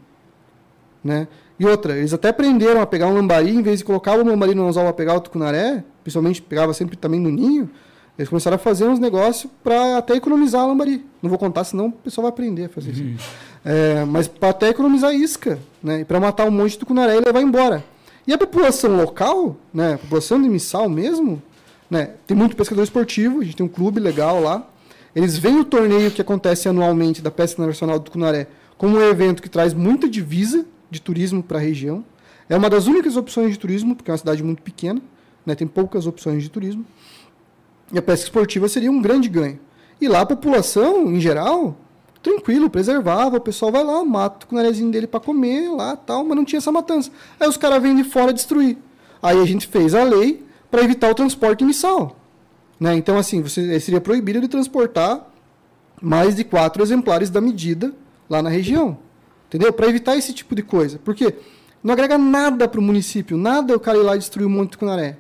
Né? 1.04 1.28
E 1.60 1.66
outra, 1.66 1.98
eles 1.98 2.14
até 2.14 2.30
aprenderam 2.30 2.82
a 2.82 2.86
pegar 2.86 3.08
um 3.08 3.14
lambari, 3.14 3.50
em 3.50 3.62
vez 3.62 3.80
de 3.80 3.86
colocar 3.86 4.14
o 4.14 4.24
lambari 4.24 4.54
no 4.54 4.68
anzol 4.68 4.84
para 4.84 4.94
pegar 4.94 5.16
o 5.16 5.20
tucunaré, 5.20 5.84
principalmente 6.04 6.42
pegava 6.42 6.74
sempre 6.74 6.96
também 6.96 7.20
no 7.20 7.30
ninho, 7.30 7.70
eles 8.18 8.30
começaram 8.30 8.56
a 8.56 8.58
fazer 8.58 8.86
uns 8.86 9.00
negócios 9.00 9.52
para 9.64 9.98
até 9.98 10.16
economizar 10.16 10.62
a 10.62 10.66
lambari. 10.66 11.06
Não 11.22 11.30
vou 11.30 11.38
contar, 11.38 11.64
senão 11.64 11.88
o 11.88 11.92
pessoal 11.92 12.24
vai 12.24 12.30
aprender 12.30 12.66
a 12.66 12.70
fazer 12.70 12.92
uhum. 12.92 13.16
isso. 13.16 13.30
É, 13.64 14.06
mas 14.06 14.28
para 14.28 14.50
até 14.50 14.70
economizar 14.70 15.14
isca, 15.14 15.60
né? 15.84 16.02
E 16.02 16.06
para 16.06 16.20
matar 16.20 16.48
um 16.48 16.52
monte 16.52 16.72
de 16.72 16.80
tucunaré 16.80 17.18
e 17.18 17.22
levar 17.22 17.42
embora. 17.42 17.84
E 18.26 18.34
a 18.34 18.38
população 18.38 18.96
local, 18.96 19.56
né? 19.72 19.94
A 19.94 19.98
população 20.00 20.42
de 20.42 20.50
Missal 20.50 20.90
mesmo, 20.90 21.42
né? 21.90 22.12
Tem 22.26 22.36
muito 22.36 22.56
pescador 22.56 22.84
esportivo, 22.84 23.42
a 23.42 23.44
gente 23.44 23.56
tem 23.56 23.66
um 23.66 23.70
clube 23.70 24.00
legal 24.00 24.42
lá. 24.42 24.68
Eles 25.16 25.38
veem 25.38 25.60
o 25.60 25.66
torneio 25.66 26.10
que 26.10 26.22
acontece 26.22 26.68
anualmente 26.68 27.22
da 27.22 27.30
Pesca 27.30 27.66
Nacional 27.66 28.00
do 28.00 28.06
Tucunaré 28.06 28.48
como 28.78 28.98
um 28.98 29.02
evento 29.02 29.42
que 29.42 29.50
traz 29.50 29.74
muita 29.74 30.10
divisa 30.10 30.66
de 30.90 31.02
turismo 31.02 31.44
para 31.44 31.58
a 31.58 31.62
região. 31.62 32.04
É 32.50 32.56
uma 32.56 32.70
das 32.70 32.88
únicas 32.88 33.18
opções 33.18 33.52
de 33.52 33.60
turismo, 33.60 33.96
porque 33.96 34.10
é 34.10 34.14
uma 34.14 34.18
cidade 34.18 34.44
muito 34.44 34.62
pequena, 34.62 35.02
né? 35.46 35.56
tem 35.56 35.68
poucas 35.68 36.08
opções 36.08 36.44
de 36.44 36.50
turismo. 36.50 36.86
E 37.92 37.98
a 37.98 38.02
pesca 38.02 38.26
esportiva 38.26 38.68
seria 38.68 38.92
um 38.92 39.02
grande 39.02 39.30
ganho. 39.30 39.60
E 40.00 40.08
lá 40.08 40.22
a 40.22 40.26
população, 40.26 41.14
em 41.14 41.20
geral, 41.20 41.76
tranquilo, 42.22 42.70
preservava, 42.70 43.38
o 43.38 43.42
pessoal 43.42 43.72
vai 43.72 43.84
lá, 43.84 44.04
mata 44.04 44.46
o 44.46 44.50
cunarezinho 44.50 44.92
dele 44.92 45.08
para 45.08 45.20
comer 45.20 45.70
lá 45.70 45.96
tal, 45.96 46.24
mas 46.24 46.38
não 46.38 46.46
tinha 46.46 46.58
essa 46.58 46.72
matança. 46.72 47.12
Aí 47.40 47.48
os 47.48 47.58
caras 47.58 47.82
vêm 47.82 47.96
de 47.96 48.04
fora 48.04 48.34
destruir. 48.34 48.78
Aí 49.22 49.40
a 49.42 49.46
gente 49.46 49.68
fez 49.68 49.96
a 49.96 50.04
lei 50.04 50.46
para 50.70 50.84
evitar 50.84 51.10
o 51.10 51.16
transporte 51.16 51.64
missal. 51.64 52.16
Né? 52.80 52.96
Então, 52.96 53.18
assim, 53.18 53.42
você 53.42 53.80
seria 53.80 54.00
proibido 54.02 54.40
de 54.40 54.48
transportar 54.48 55.28
mais 56.02 56.36
de 56.36 56.44
quatro 56.44 56.84
exemplares 56.84 57.30
da 57.30 57.42
medida 57.42 57.94
lá 58.30 58.42
na 58.42 58.50
região. 58.50 58.98
Entendeu? 59.48 59.72
Para 59.72 59.88
evitar 59.88 60.16
esse 60.16 60.34
tipo 60.34 60.54
de 60.54 60.62
coisa. 60.62 61.00
Porque 61.04 61.34
não 61.84 61.94
agrega 61.94 62.18
nada 62.18 62.68
para 62.68 62.80
o 62.80 62.84
município, 62.84 63.38
nada 63.38 63.76
o 63.76 63.80
cara 63.80 63.98
ir 63.98 64.04
lá 64.04 64.16
e 64.16 64.20
destruir 64.20 64.46
um 64.46 64.50
monte 64.50 64.72
de 64.72 64.78
cunaré. 64.78 65.18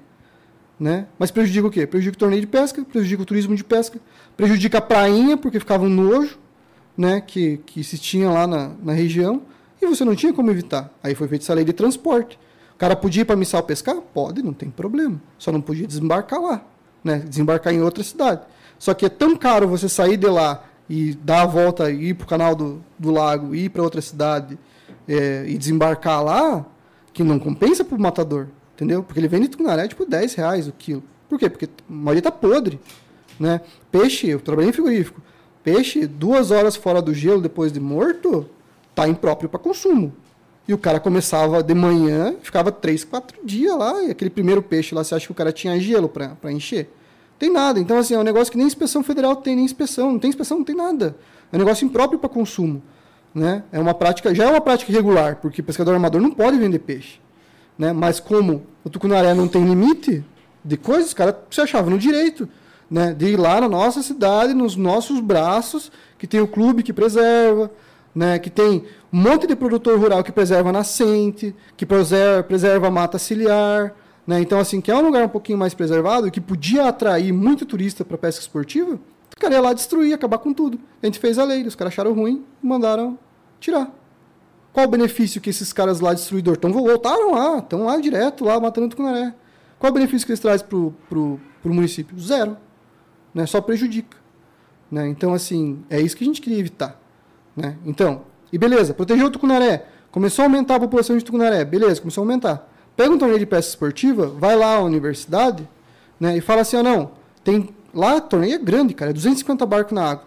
Né? 0.80 1.07
Mas 1.17 1.32
prejudica 1.32 1.67
o 1.67 1.71
quê? 1.71 1.88
Prejudica 1.88 2.15
o 2.15 2.19
torneio 2.19 2.41
de 2.41 2.47
pesca, 2.47 2.84
prejudica 2.84 3.23
o 3.23 3.25
turismo 3.25 3.55
de 3.55 3.63
pesca, 3.63 3.99
prejudica 4.36 4.78
a 4.78 4.82
prainha, 4.82 5.36
porque 5.36 5.59
ficava 5.59 5.84
um 5.84 5.89
nojo, 5.89 6.38
né? 6.95 7.21
que, 7.21 7.57
que 7.65 7.84
se 7.84 7.97
tinha 7.97 8.30
lá 8.30 8.45
na, 8.45 8.71
na 8.84 8.93
região, 8.93 9.41
e 9.82 9.86
você 9.88 10.03
não 10.03 10.15
tinha 10.15 10.34
como 10.34 10.51
evitar. 10.51 10.91
Aí 11.01 11.15
foi 11.15 11.28
feita 11.28 11.45
essa 11.45 11.53
lei 11.53 11.63
de 11.63 11.73
transporte. 11.73 12.38
O 12.75 12.78
cara 12.78 12.95
podia 12.95 13.21
ir 13.21 13.25
para 13.25 13.36
Missal 13.36 13.63
pescar? 13.63 13.95
Pode, 13.95 14.43
não 14.43 14.53
tem 14.53 14.69
problema. 14.69 15.19
Só 15.39 15.51
não 15.51 15.61
podia 15.61 15.88
desembarcar 15.88 16.39
lá, 16.39 16.63
né? 17.03 17.19
desembarcar 17.19 17.73
em 17.73 17.82
outra 17.82 18.03
cidade. 18.03 18.41
Só 18.78 18.93
que 18.93 19.05
é 19.05 19.09
tão 19.09 19.36
caro 19.36 19.67
você 19.67 19.89
sair 19.89 20.17
de 20.17 20.28
lá 20.28 20.63
e 20.89 21.13
dar 21.15 21.41
a 21.41 21.45
volta, 21.45 21.91
ir 21.91 22.13
para 22.13 22.25
o 22.25 22.27
canal 22.27 22.55
do, 22.55 22.81
do 22.97 23.11
lago, 23.11 23.53
ir 23.53 23.69
para 23.69 23.83
outra 23.83 24.01
cidade 24.01 24.57
é, 25.07 25.45
e 25.47 25.57
desembarcar 25.57 26.23
lá, 26.23 26.65
que 27.13 27.23
não 27.23 27.39
compensa 27.39 27.83
para 27.83 27.97
o 27.97 28.01
matador. 28.01 28.47
Entendeu? 28.75 29.03
Porque 29.03 29.19
ele 29.19 29.27
vende 29.27 29.47
tucunaré 29.47 29.88
tipo 29.88 30.05
10 30.05 30.35
reais 30.35 30.67
o 30.67 30.71
quilo. 30.71 31.03
Por 31.27 31.39
quê? 31.39 31.49
Porque 31.49 31.65
a 31.65 31.69
maioria 31.88 32.21
tá 32.21 32.31
podre. 32.31 32.79
Né? 33.39 33.61
Peixe, 33.91 34.27
eu 34.27 34.39
trabalhei 34.39 34.69
em 34.69 34.73
frigorífico. 34.73 35.21
Peixe, 35.63 36.05
duas 36.05 36.51
horas 36.51 36.75
fora 36.75 37.01
do 37.01 37.13
gelo 37.13 37.41
depois 37.41 37.71
de 37.71 37.79
morto, 37.79 38.47
tá 38.95 39.07
impróprio 39.07 39.49
para 39.49 39.59
consumo. 39.59 40.13
E 40.67 40.73
o 40.73 40.77
cara 40.77 40.99
começava 40.99 41.63
de 41.63 41.73
manhã, 41.73 42.35
ficava 42.41 42.71
três, 42.71 43.03
quatro 43.03 43.38
dias 43.43 43.75
lá, 43.77 44.03
e 44.03 44.11
aquele 44.11 44.29
primeiro 44.29 44.61
peixe 44.61 44.93
lá, 44.93 45.03
você 45.03 45.15
acha 45.15 45.25
que 45.25 45.31
o 45.31 45.35
cara 45.35 45.51
tinha 45.51 45.79
gelo 45.79 46.09
para 46.09 46.51
encher? 46.51 46.89
Tem 47.39 47.51
nada. 47.51 47.79
Então, 47.79 47.97
assim, 47.97 48.13
é 48.13 48.19
um 48.19 48.23
negócio 48.23 48.51
que 48.51 48.57
nem 48.57 48.67
inspeção 48.67 49.03
federal 49.03 49.35
tem, 49.35 49.55
nem 49.55 49.65
inspeção. 49.65 50.11
Não 50.11 50.19
tem 50.19 50.29
inspeção, 50.29 50.57
não 50.57 50.65
tem 50.65 50.75
nada. 50.75 51.15
É 51.51 51.55
um 51.55 51.59
negócio 51.59 51.85
impróprio 51.85 52.19
para 52.19 52.29
consumo. 52.29 52.81
Né? 53.33 53.63
É 53.71 53.79
uma 53.79 53.93
prática, 53.93 54.33
já 54.33 54.45
é 54.45 54.49
uma 54.49 54.61
prática 54.61 54.91
irregular, 54.91 55.38
porque 55.41 55.61
pescador 55.61 55.93
armador 55.93 56.19
não 56.19 56.31
pode 56.31 56.57
vender 56.57 56.79
peixe. 56.79 57.19
Né? 57.77 57.93
Mas 57.93 58.19
como 58.19 58.63
o 58.83 58.89
tucunaré 58.89 59.33
não 59.33 59.47
tem 59.47 59.63
limite 59.63 60.25
de 60.65 60.77
coisas, 60.77 61.07
os 61.07 61.13
caras 61.13 61.35
se 61.51 61.61
achavam 61.61 61.91
no 61.91 61.99
direito 61.99 62.49
né? 62.89 63.13
de 63.13 63.27
ir 63.27 63.38
lá 63.38 63.61
na 63.61 63.69
nossa 63.69 64.01
cidade, 64.01 64.53
nos 64.53 64.75
nossos 64.75 65.19
braços, 65.19 65.91
que 66.17 66.25
tem 66.25 66.39
o 66.39 66.47
clube 66.47 66.81
que 66.81 66.91
preserva, 66.91 67.69
né? 68.15 68.39
que 68.39 68.49
tem 68.49 68.83
um 69.13 69.21
monte 69.21 69.45
de 69.45 69.55
produtor 69.55 69.99
rural 69.99 70.23
que 70.23 70.31
preserva 70.31 70.71
nascente, 70.71 71.55
que 71.75 71.85
preserva, 71.85 72.41
preserva 72.41 72.88
a 72.88 72.91
mata 72.91 73.19
ciliar. 73.19 73.93
Né? 74.28 74.41
Então, 74.41 74.59
assim, 74.59 74.82
que 74.82 74.91
é 74.91 74.95
um 74.95 75.01
lugar 75.01 75.23
um 75.23 75.30
pouquinho 75.30 75.57
mais 75.57 75.73
preservado, 75.73 76.30
que 76.30 76.41
podia 76.41 76.89
atrair 76.89 77.32
muito 77.32 77.65
turista 77.65 78.03
para 78.03 78.17
pesca 78.17 78.41
esportiva, 78.41 78.95
o 78.95 79.39
cara 79.39 79.53
ia 79.55 79.61
lá 79.61 79.71
destruir, 79.71 80.13
acabar 80.13 80.38
com 80.39 80.53
tudo. 80.53 80.78
A 81.01 81.05
gente 81.05 81.17
fez 81.17 81.39
a 81.39 81.45
lei, 81.45 81.65
os 81.65 81.75
caras 81.75 81.93
acharam 81.93 82.13
ruim 82.13 82.43
e 82.61 82.67
mandaram 82.67 83.17
tirar. 83.59 83.89
Qual 84.73 84.86
o 84.86 84.89
benefício 84.89 85.39
que 85.39 85.49
esses 85.49 85.71
caras 85.71 86.01
lá, 86.01 86.13
destruidor, 86.13 86.55
estão 86.55 86.71
voltaram 86.71 87.32
lá, 87.32 87.59
estão 87.59 87.86
lá 87.86 87.97
direto, 87.97 88.43
lá 88.43 88.59
matando 88.59 88.89
tucunaré. 88.89 89.34
Qual 89.80 89.91
o 89.91 89.93
benefício 89.93 90.25
que 90.25 90.32
eles 90.32 90.39
trazem 90.39 90.67
para 90.67 90.78
o 90.78 91.39
município? 91.63 92.19
Zero. 92.19 92.57
Né? 93.34 93.45
Só 93.45 93.61
prejudica. 93.61 94.17
Né? 94.91 95.07
Então, 95.07 95.34
assim, 95.34 95.84
é 95.89 96.01
isso 96.01 96.17
que 96.17 96.23
a 96.23 96.28
gente 96.28 96.41
queria 96.41 96.59
evitar. 96.59 96.99
Né? 97.55 97.78
Então, 97.86 98.23
e 98.51 98.57
beleza, 98.57 98.93
protegeu 98.93 99.28
o 99.28 99.32
tucunaré. 99.32 99.88
Começou 100.11 100.43
a 100.43 100.45
aumentar 100.47 100.75
a 100.75 100.80
população 100.80 101.17
de 101.17 101.23
tucunaré. 101.23 101.63
Beleza, 101.63 102.01
começou 102.01 102.21
a 102.21 102.25
aumentar. 102.25 102.66
Pega 102.97 103.13
um 103.13 103.17
torneio 103.19 103.39
de 103.39 103.45
pesca 103.45 103.69
esportiva, 103.69 104.25
vai 104.25 104.55
lá 104.55 104.77
à 104.77 104.81
universidade 104.81 105.67
né, 106.19 106.35
e 106.35 106.41
fala 106.41 106.61
assim, 106.61 106.77
ah, 106.77 106.83
não, 106.83 107.11
tem 107.43 107.69
lá, 107.93 108.19
torneio 108.19 108.55
é 108.55 108.57
grande, 108.57 108.95
cara, 108.95 109.11
é 109.11 109.13
250 109.13 109.63
barcos 109.67 109.93
na 109.93 110.09
água. 110.09 110.25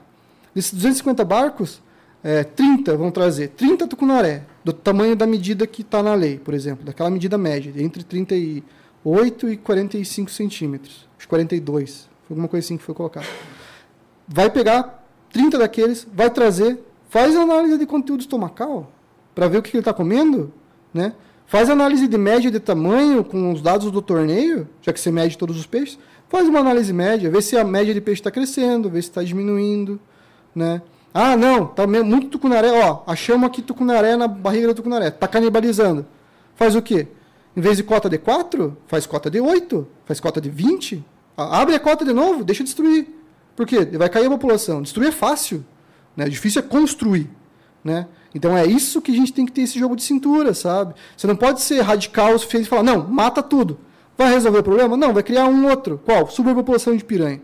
Desses 0.55 0.73
250 0.73 1.25
barcos, 1.25 1.83
é, 2.23 2.45
30 2.45 2.97
vão 2.97 3.11
trazer 3.11 3.49
30 3.49 3.89
tucunaré, 3.89 4.45
do 4.65 4.73
tamanho 4.73 5.17
da 5.17 5.27
medida 5.27 5.67
que 5.67 5.83
está 5.83 6.01
na 6.01 6.15
lei, 6.15 6.39
por 6.39 6.55
exemplo, 6.55 6.85
daquela 6.85 7.11
medida 7.11 7.37
média, 7.37 7.73
entre 7.77 8.05
38 8.05 9.49
e 9.49 9.57
45 9.57 10.31
centímetros. 10.31 11.09
Acho 11.19 11.27
que 11.27 11.29
42, 11.29 12.09
foi 12.27 12.35
alguma 12.35 12.47
coisa 12.47 12.65
assim 12.65 12.77
que 12.77 12.85
foi 12.85 12.95
colocado. 12.95 13.27
Vai 14.29 14.49
pegar 14.49 15.05
30 15.33 15.59
daqueles, 15.59 16.07
vai 16.13 16.31
trazer, 16.31 16.79
faz 17.09 17.35
análise 17.35 17.79
de 17.79 17.87
conteúdo 17.87 18.21
estomacal, 18.21 18.93
para 19.35 19.49
ver 19.49 19.59
o 19.59 19.63
que 19.63 19.71
ele 19.71 19.81
está 19.81 19.93
comendo, 19.93 20.53
né? 20.95 21.15
Faz 21.51 21.69
análise 21.69 22.07
de 22.07 22.17
média 22.17 22.49
de 22.49 22.61
tamanho 22.61 23.25
com 23.25 23.51
os 23.53 23.61
dados 23.61 23.91
do 23.91 24.01
torneio, 24.01 24.69
já 24.81 24.93
que 24.93 25.01
você 25.01 25.11
mede 25.11 25.37
todos 25.37 25.59
os 25.59 25.67
peixes. 25.67 25.99
Faz 26.29 26.47
uma 26.47 26.61
análise 26.61 26.93
média, 26.93 27.29
vê 27.29 27.43
se 27.43 27.57
a 27.57 27.65
média 27.65 27.93
de 27.93 28.01
peixe 28.01 28.21
está 28.21 28.31
crescendo, 28.31 28.89
vê 28.89 29.03
se 29.03 29.09
está 29.09 29.21
diminuindo, 29.21 29.99
né? 30.55 30.81
Ah, 31.13 31.37
não, 31.37 31.67
tá 31.67 31.89
muito 31.89 32.29
tucunaré, 32.29 32.71
ó, 32.71 33.03
achamos 33.05 33.49
aqui 33.49 33.63
tucunaré 33.63 34.15
na 34.15 34.29
barriga 34.29 34.69
do 34.69 34.75
tucunaré, 34.75 35.11
tá 35.11 35.27
canibalizando. 35.27 36.07
Faz 36.55 36.77
o 36.77 36.81
quê? 36.81 37.09
Em 37.57 37.61
vez 37.61 37.79
de 37.79 37.83
cota 37.83 38.09
de 38.09 38.17
4, 38.17 38.77
faz 38.87 39.05
cota 39.05 39.29
de 39.29 39.41
8, 39.41 39.89
faz 40.05 40.21
cota 40.21 40.41
de 40.41 40.49
20. 40.49 41.05
Abre 41.37 41.75
a 41.75 41.81
cota 41.81 42.05
de 42.05 42.13
novo, 42.13 42.45
deixa 42.45 42.63
destruir. 42.63 43.09
Por 43.57 43.67
quê? 43.67 43.85
Vai 43.87 44.09
cair 44.09 44.27
a 44.27 44.31
população. 44.31 44.83
Destruir 44.83 45.09
é 45.09 45.13
fácil, 45.13 45.65
né? 46.17 46.29
Difícil 46.29 46.63
é 46.63 46.65
construir, 46.65 47.29
né? 47.83 48.07
Então 48.35 48.57
é 48.57 48.65
isso 48.65 49.03
que 49.03 49.11
a 49.11 49.15
gente 49.15 49.33
tem 49.33 49.45
que 49.45 49.53
ter 49.53 49.63
esse 49.63 49.79
jogo 49.79 49.97
de 49.97 50.03
cintura, 50.03 50.55
sabe? 50.55 50.95
Você 51.17 51.27
não 51.27 51.37
pode 51.37 51.61
ser 51.61 51.81
radical 51.81 52.35
o 52.35 52.39
suficiente 52.39 52.67
e 52.67 52.69
falar, 52.69 52.83
não, 52.83 53.07
mata 53.09 53.43
tudo. 53.43 53.79
Vai 54.17 54.31
resolver 54.33 54.59
o 54.59 54.63
problema? 54.63 54.97
Não, 54.97 55.13
vai 55.13 55.23
criar 55.23 55.47
um 55.47 55.69
outro. 55.69 56.01
Qual? 56.05 56.29
Superpopulação 56.29 56.95
de 56.95 57.05
piranha. 57.05 57.41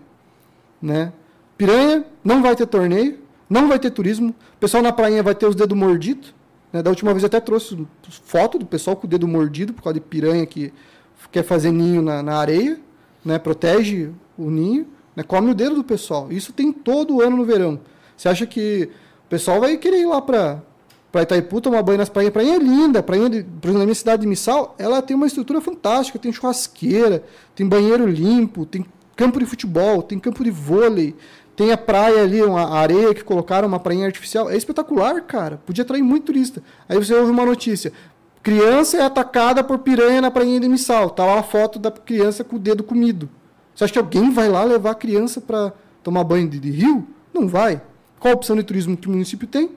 Né? 0.80 1.12
Piranha 1.56 2.04
não 2.22 2.42
vai 2.42 2.54
ter 2.54 2.66
torneio, 2.66 3.18
não 3.48 3.66
vai 3.66 3.78
ter 3.78 3.90
turismo. 3.90 4.30
O 4.30 4.58
pessoal 4.60 4.82
na 4.82 4.92
prainha 4.92 5.22
vai 5.22 5.34
ter 5.34 5.46
os 5.46 5.54
dedos 5.54 5.76
mordidos. 5.76 6.34
Né? 6.72 6.82
Da 6.82 6.90
última 6.90 7.12
vez 7.12 7.22
eu 7.22 7.28
até 7.28 7.40
trouxe 7.40 7.86
foto 8.24 8.58
do 8.58 8.66
pessoal 8.66 8.94
com 8.94 9.06
o 9.06 9.10
dedo 9.10 9.26
mordido 9.26 9.72
por 9.72 9.82
causa 9.82 9.94
de 9.94 10.04
piranha 10.04 10.44
que 10.46 10.72
quer 11.32 11.42
fazer 11.42 11.72
ninho 11.72 12.02
na, 12.02 12.22
na 12.22 12.36
areia, 12.36 12.78
né? 13.24 13.38
protege 13.38 14.10
o 14.38 14.50
ninho, 14.50 14.86
né? 15.14 15.22
come 15.22 15.50
o 15.50 15.54
dedo 15.54 15.76
do 15.76 15.84
pessoal. 15.84 16.30
Isso 16.30 16.52
tem 16.52 16.72
todo 16.72 17.22
ano 17.22 17.38
no 17.38 17.44
verão. 17.44 17.80
Você 18.16 18.28
acha 18.28 18.46
que 18.46 18.90
o 19.26 19.28
pessoal 19.28 19.60
vai 19.60 19.76
querer 19.76 20.00
ir 20.00 20.06
lá 20.06 20.20
para 20.20 20.62
para 21.16 21.22
Itaipu 21.22 21.62
tomar 21.62 21.82
banho 21.82 21.96
nas 21.96 22.10
prainhas. 22.10 22.32
Prainha 22.32 22.56
é 22.56 22.58
linda, 22.58 23.02
prainha 23.02 23.30
de, 23.30 23.42
por 23.42 23.68
exemplo, 23.68 23.78
na 23.78 23.84
minha 23.86 23.94
cidade 23.94 24.20
de 24.20 24.28
Missal, 24.28 24.74
ela 24.78 25.00
tem 25.00 25.16
uma 25.16 25.26
estrutura 25.26 25.62
fantástica, 25.62 26.18
tem 26.18 26.30
churrasqueira, 26.30 27.24
tem 27.54 27.66
banheiro 27.66 28.06
limpo, 28.06 28.66
tem 28.66 28.84
campo 29.16 29.38
de 29.38 29.46
futebol, 29.46 30.02
tem 30.02 30.18
campo 30.18 30.44
de 30.44 30.50
vôlei, 30.50 31.16
tem 31.56 31.72
a 31.72 31.78
praia 31.78 32.22
ali, 32.22 32.42
uma 32.42 32.68
areia 32.68 33.14
que 33.14 33.24
colocaram, 33.24 33.66
uma 33.66 33.80
prainha 33.80 34.04
artificial. 34.04 34.50
É 34.50 34.58
espetacular, 34.58 35.22
cara. 35.22 35.58
Podia 35.64 35.82
atrair 35.84 36.02
muito 36.02 36.24
turista. 36.24 36.62
Aí 36.86 36.98
você 36.98 37.14
ouve 37.14 37.30
uma 37.30 37.46
notícia. 37.46 37.94
Criança 38.42 38.98
é 38.98 39.02
atacada 39.02 39.64
por 39.64 39.78
piranha 39.78 40.20
na 40.20 40.30
prainha 40.30 40.60
de 40.60 40.68
Missal. 40.68 41.08
Tá 41.08 41.24
lá 41.24 41.38
a 41.38 41.42
foto 41.42 41.78
da 41.78 41.90
criança 41.90 42.44
com 42.44 42.56
o 42.56 42.58
dedo 42.58 42.84
comido. 42.84 43.26
Você 43.74 43.84
acha 43.84 43.92
que 43.94 43.98
alguém 43.98 44.30
vai 44.30 44.50
lá 44.50 44.64
levar 44.64 44.90
a 44.90 44.94
criança 44.94 45.40
para 45.40 45.72
tomar 46.02 46.24
banho 46.24 46.46
de, 46.46 46.60
de 46.60 46.70
rio? 46.70 47.06
Não 47.32 47.48
vai. 47.48 47.80
Qual 48.20 48.34
a 48.34 48.36
opção 48.36 48.54
de 48.54 48.62
turismo 48.62 48.98
que 48.98 49.08
o 49.08 49.10
município 49.10 49.48
tem? 49.48 49.70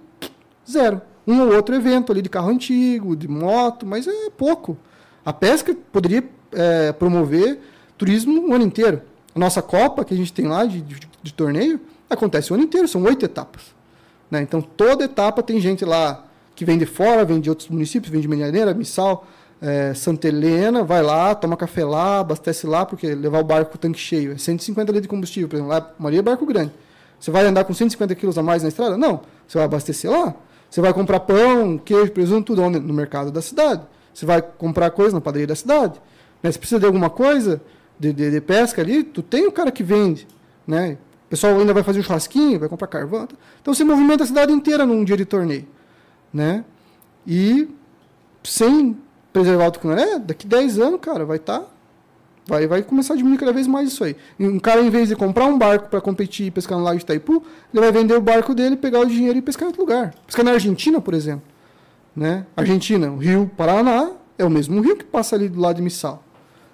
Zero 0.70 1.02
um 1.30 1.42
ou 1.42 1.56
outro 1.56 1.76
evento 1.76 2.12
ali 2.12 2.22
de 2.22 2.30
carro 2.30 2.50
antigo, 2.50 3.16
de 3.16 3.28
moto, 3.28 3.86
mas 3.86 4.08
é 4.08 4.30
pouco. 4.36 4.78
A 5.24 5.32
pesca 5.32 5.76
poderia 5.92 6.24
é, 6.52 6.92
promover 6.92 7.60
turismo 7.98 8.50
o 8.50 8.54
ano 8.54 8.66
inteiro. 8.66 9.02
A 9.36 9.40
nossa 9.40 9.62
Copa, 9.62 10.04
que 10.04 10.14
a 10.14 10.18
gente 10.18 10.34
tem 10.34 10.48
lá 10.48 10.66
de, 10.66 10.82
de, 10.82 11.00
de 11.22 11.34
torneio, 11.34 11.80
acontece 12.10 12.52
o 12.52 12.56
ano 12.56 12.64
inteiro, 12.64 12.88
são 12.88 13.04
oito 13.04 13.24
etapas. 13.24 13.62
Né? 14.32 14.42
Então, 14.42 14.62
toda 14.62 15.04
etapa 15.04 15.44
tem 15.44 15.60
gente 15.62 15.86
lá 15.86 16.26
que 16.56 16.66
vem 16.66 16.78
de 16.78 16.86
fora, 16.86 17.24
vem 17.24 17.40
de 17.40 17.50
outros 17.50 17.70
municípios, 17.70 18.12
vem 18.12 18.22
de 18.22 18.28
Medianeira, 18.28 18.74
Missal, 18.74 19.28
é, 19.62 19.94
Santa 19.94 20.28
Helena, 20.28 20.84
vai 20.84 21.04
lá, 21.04 21.36
toma 21.36 21.56
café 21.56 21.86
lá, 21.86 22.20
abastece 22.20 22.66
lá, 22.66 22.86
porque 22.86 23.14
levar 23.14 23.40
o 23.40 23.44
barco 23.44 23.76
o 23.76 23.78
tanque 23.78 24.00
cheio 24.00 24.32
é 24.32 24.38
150 24.38 24.92
litros 24.92 25.04
de 25.04 25.08
combustível, 25.08 25.48
por 25.48 25.56
exemplo, 25.58 25.72
lá, 25.72 25.78
a 25.78 26.02
maioria 26.02 26.20
é 26.20 26.24
barco 26.24 26.46
grande. 26.46 26.72
Você 27.20 27.32
vai 27.32 27.46
andar 27.46 27.66
com 27.66 27.74
150 27.74 28.16
quilos 28.16 28.38
a 28.38 28.44
mais 28.44 28.64
na 28.64 28.70
estrada? 28.70 28.98
Não. 28.98 29.22
Você 29.48 29.58
vai 29.58 29.66
abastecer 29.66 30.10
lá. 30.10 30.34
Você 30.70 30.82
vai 30.82 30.94
comprar 30.94 31.20
pão, 31.22 31.78
queijo, 31.78 32.12
presunto, 32.12 32.56
tudo 32.56 32.70
no 32.70 32.94
mercado 32.94 33.32
da 33.32 33.42
cidade. 33.42 33.82
Você 34.14 34.26
vai 34.26 34.42
comprar 34.42 34.92
coisa 34.92 35.16
na 35.16 35.22
padaria 35.22 35.48
da 35.48 35.56
cidade. 35.56 36.00
Né? 36.44 36.52
Se 36.52 36.60
precisa 36.60 36.80
de 36.80 36.86
alguma 36.86 37.10
coisa 37.10 37.62
de, 38.00 38.14
de, 38.14 38.32
de, 38.32 38.42
pesca 38.42 38.82
ali, 38.82 39.04
tu 39.04 39.22
tem 39.22 39.48
o 39.48 39.52
cara 39.52 39.72
que 39.72 39.84
vende. 39.84 40.28
Né? 40.68 40.98
O 41.26 41.30
pessoal 41.30 41.58
ainda 41.58 41.74
vai 41.74 41.84
fazer 41.84 42.00
um 42.00 42.04
churrasquinho, 42.04 42.60
vai 42.60 42.70
comprar 42.70 42.88
carvão. 42.88 43.28
Então 43.62 43.74
você 43.74 43.84
movimenta 43.84 44.24
a 44.24 44.28
cidade 44.28 44.52
inteira 44.52 44.86
num 44.86 45.04
dia 45.04 45.18
de 45.18 45.26
torneio. 45.26 45.68
Né? 46.34 46.64
E 47.26 47.68
sem 48.44 48.98
preservar 49.34 49.68
o 49.68 49.72
tucunaré, 49.72 50.20
daqui 50.20 50.46
10 50.46 50.80
anos, 50.80 51.00
cara, 51.02 51.26
vai 51.26 51.38
estar 51.38 51.60
tá 51.60 51.68
Vai, 52.50 52.66
vai 52.66 52.82
começar 52.82 53.14
a 53.14 53.18
diminuir 53.18 53.38
cada 53.38 53.54
vez 53.54 53.68
mais 53.68 53.90
isso 53.90 54.04
aí. 54.04 54.16
Um 54.40 54.60
cara, 54.60 54.82
em 54.82 54.90
vez 54.90 55.08
de 55.08 55.16
comprar 55.16 55.46
um 55.46 55.56
barco 55.56 55.88
para 55.88 56.02
competir 56.02 56.48
e 56.48 56.52
pescar 56.52 56.80
no 56.80 56.84
Lago 56.84 56.98
de 56.98 57.04
Itaipu, 57.04 57.44
ele 57.72 57.80
vai 57.80 57.92
vender 57.92 58.16
o 58.16 58.22
barco 58.22 58.56
dele, 58.56 58.76
pegar 58.76 59.02
o 59.02 59.06
dinheiro 59.06 59.38
e 59.38 59.42
pescar 59.42 59.66
em 59.66 59.68
outro 59.68 59.84
lugar. 59.84 60.16
Pescar 60.26 60.44
na 60.44 60.52
Argentina, 60.52 61.00
por 61.00 61.14
exemplo. 61.14 61.44
Né? 62.16 62.48
Argentina, 62.58 63.12
o 63.12 63.18
rio 63.18 63.50
Paraná 63.56 64.10
é 64.36 64.44
o 64.44 64.50
mesmo 64.50 64.82
rio 64.82 64.98
que 64.98 65.06
passa 65.06 65.36
ali 65.36 65.48
do 65.48 65.60
lado 65.62 65.76
de 65.76 65.84
Missal. 65.84 66.24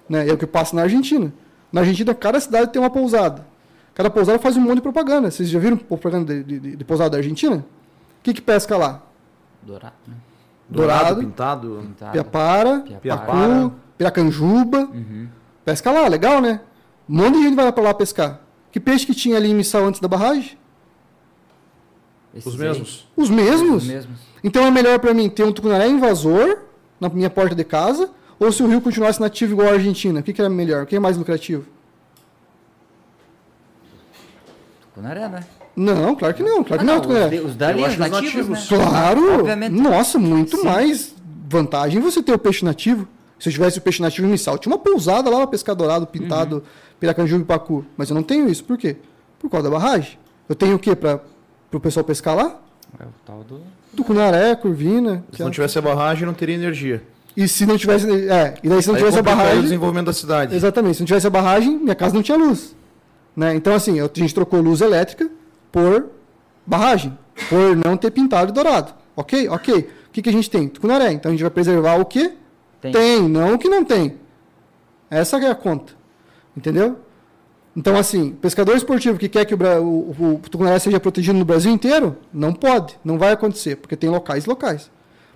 Né? 0.08 0.26
É 0.26 0.32
o 0.32 0.38
que 0.38 0.46
passa 0.46 0.74
na 0.74 0.82
Argentina. 0.82 1.30
Na 1.70 1.82
Argentina, 1.82 2.14
cada 2.14 2.40
cidade 2.40 2.72
tem 2.72 2.80
uma 2.80 2.88
pousada. 2.88 3.46
Cada 3.94 4.08
pousada 4.08 4.38
faz 4.38 4.56
um 4.56 4.62
monte 4.62 4.76
de 4.76 4.82
propaganda. 4.82 5.30
Vocês 5.30 5.46
já 5.46 5.58
viram 5.58 5.76
propaganda 5.76 6.42
de, 6.42 6.58
de, 6.58 6.76
de 6.76 6.84
pousada 6.84 7.10
da 7.10 7.16
Argentina? 7.18 7.56
O 7.56 7.64
que, 8.22 8.32
que 8.32 8.40
pesca 8.40 8.78
lá? 8.78 9.02
Dourado. 9.62 9.94
Né? 10.08 10.14
Dourado, 10.68 10.98
Dourado 11.00 11.20
pintado. 11.20 11.82
pintado. 11.82 12.12
Piapara, 12.12 12.84
Piapara. 13.02 13.72
Piracanjuba. 13.98 14.78
Uhum. 14.78 15.28
Pesca 15.66 15.90
lá, 15.90 16.06
legal, 16.06 16.40
né? 16.40 16.60
Um 17.08 17.16
monte 17.16 17.38
de 17.38 17.42
gente 17.42 17.56
vai 17.56 17.72
para 17.72 17.82
lá 17.82 17.92
pescar. 17.92 18.40
Que 18.70 18.78
peixe 18.78 19.04
que 19.04 19.12
tinha 19.12 19.36
ali 19.36 19.50
em 19.50 19.54
Missal 19.54 19.84
antes 19.84 20.00
da 20.00 20.06
barragem? 20.06 20.56
Esses 22.32 22.46
Os 22.46 22.56
mesmos. 22.56 23.08
Os 23.16 23.28
mesmos? 23.28 23.82
Os 23.82 23.88
mesmos. 23.88 24.20
Então 24.44 24.64
é 24.64 24.70
melhor 24.70 25.00
para 25.00 25.12
mim 25.12 25.28
ter 25.28 25.42
um 25.42 25.50
tucunaré 25.50 25.88
invasor 25.88 26.58
na 27.00 27.08
minha 27.08 27.28
porta 27.28 27.52
de 27.52 27.64
casa 27.64 28.10
ou 28.38 28.52
se 28.52 28.62
o 28.62 28.68
rio 28.68 28.80
continuasse 28.80 29.20
nativo 29.20 29.54
igual 29.54 29.68
a 29.68 29.72
Argentina? 29.72 30.20
O 30.20 30.22
que, 30.22 30.32
que 30.32 30.40
é 30.40 30.48
melhor? 30.48 30.84
O 30.84 30.86
que 30.86 30.94
é 30.94 31.00
mais 31.00 31.16
lucrativo? 31.16 31.64
Tucunaré, 34.82 35.28
né? 35.28 35.44
Não, 35.74 36.14
claro 36.14 36.32
que 36.32 36.44
não. 36.44 36.62
Claro 36.62 36.74
ah, 36.74 36.78
que 36.78 36.84
não, 36.84 36.94
não 36.94 37.00
tucunaré. 37.00 37.40
Os, 37.40 37.46
os 37.46 37.56
dali, 37.56 37.82
os 37.82 37.96
nativos, 37.96 38.22
nativos, 38.22 38.70
né? 38.70 38.78
Claro! 38.78 39.34
Obviamente. 39.40 39.72
Nossa, 39.72 40.16
muito 40.16 40.58
Sim. 40.58 40.64
mais 40.64 41.12
vantagem 41.48 42.00
você 42.00 42.22
ter 42.22 42.32
o 42.32 42.38
peixe 42.38 42.64
nativo. 42.64 43.08
Se 43.38 43.48
eu 43.48 43.52
tivesse 43.52 43.78
o 43.78 43.82
peixe 43.82 44.00
nativo 44.00 44.26
missal, 44.26 44.58
tinha 44.58 44.72
uma 44.72 44.78
pousada 44.78 45.28
lá 45.28 45.38
para 45.38 45.48
pescar 45.48 45.74
dourado, 45.74 46.06
pintado, 46.06 46.56
uhum. 46.56 46.62
piracanjuba 46.98 47.42
e 47.42 47.44
pacu. 47.44 47.84
Mas 47.96 48.08
eu 48.08 48.14
não 48.14 48.22
tenho 48.22 48.48
isso. 48.48 48.64
Por 48.64 48.78
quê? 48.78 48.96
Por 49.38 49.50
causa 49.50 49.68
da 49.68 49.78
barragem. 49.78 50.18
Eu 50.48 50.54
tenho 50.54 50.76
o 50.76 50.78
quê 50.78 50.96
para 50.96 51.20
o 51.72 51.80
pessoal 51.80 52.04
pescar 52.04 52.34
lá? 52.34 52.60
É 52.98 53.04
o 53.04 53.08
tal 53.26 53.44
do... 53.44 53.60
Tucunaré, 53.94 54.54
curvina. 54.56 55.24
Se 55.32 55.40
não 55.40 55.48
é... 55.48 55.50
tivesse 55.50 55.78
a 55.78 55.82
barragem, 55.82 56.24
não 56.26 56.34
teria 56.34 56.54
energia. 56.54 57.02
E 57.36 57.46
se 57.46 57.66
não 57.66 57.76
tivesse. 57.76 58.08
É, 58.30 58.54
e 58.62 58.68
daí 58.68 58.80
se 58.80 58.88
não 58.88 58.94
Aí 58.94 59.00
tivesse 59.00 59.18
a 59.18 59.22
barragem. 59.22 59.58
o 59.58 59.62
desenvolvimento 59.62 60.06
da 60.06 60.12
cidade. 60.12 60.54
Exatamente. 60.54 60.94
Se 60.94 61.02
não 61.02 61.06
tivesse 61.06 61.26
a 61.26 61.30
barragem, 61.30 61.76
minha 61.78 61.94
casa 61.94 62.14
não 62.14 62.22
tinha 62.22 62.38
luz. 62.38 62.74
Né? 63.36 63.54
Então, 63.54 63.74
assim, 63.74 64.00
a 64.00 64.08
gente 64.14 64.34
trocou 64.34 64.60
luz 64.60 64.80
elétrica 64.80 65.28
por 65.70 66.06
barragem. 66.66 67.16
Por 67.50 67.76
não 67.76 67.96
ter 67.96 68.10
pintado 68.10 68.52
dourado. 68.52 68.94
Ok? 69.14 69.48
Ok. 69.50 69.90
O 70.08 70.12
que, 70.12 70.22
que 70.22 70.28
a 70.30 70.32
gente 70.32 70.50
tem? 70.50 70.66
Tucunaré. 70.66 71.12
Então 71.12 71.28
a 71.28 71.32
gente 71.32 71.42
vai 71.42 71.50
preservar 71.50 71.96
o 71.96 72.06
quê? 72.06 72.32
Tem. 72.92 73.20
tem, 73.20 73.28
não 73.28 73.56
que 73.58 73.68
não 73.68 73.84
tem. 73.84 74.16
Essa 75.10 75.38
é 75.38 75.50
a 75.50 75.54
conta. 75.54 75.92
Entendeu? 76.56 76.98
Então, 77.76 77.96
assim, 77.96 78.30
pescador 78.30 78.74
esportivo 78.74 79.18
que 79.18 79.28
quer 79.28 79.44
que 79.44 79.54
o, 79.54 79.58
o, 79.58 80.34
o 80.34 80.48
tucunaré 80.50 80.78
seja 80.78 80.98
protegido 80.98 81.38
no 81.38 81.44
Brasil 81.44 81.70
inteiro, 81.70 82.16
não 82.32 82.52
pode, 82.54 82.98
não 83.04 83.18
vai 83.18 83.32
acontecer, 83.32 83.76
porque 83.76 83.94
tem 83.94 84.08
locais 84.08 84.46
locais. 84.46 84.90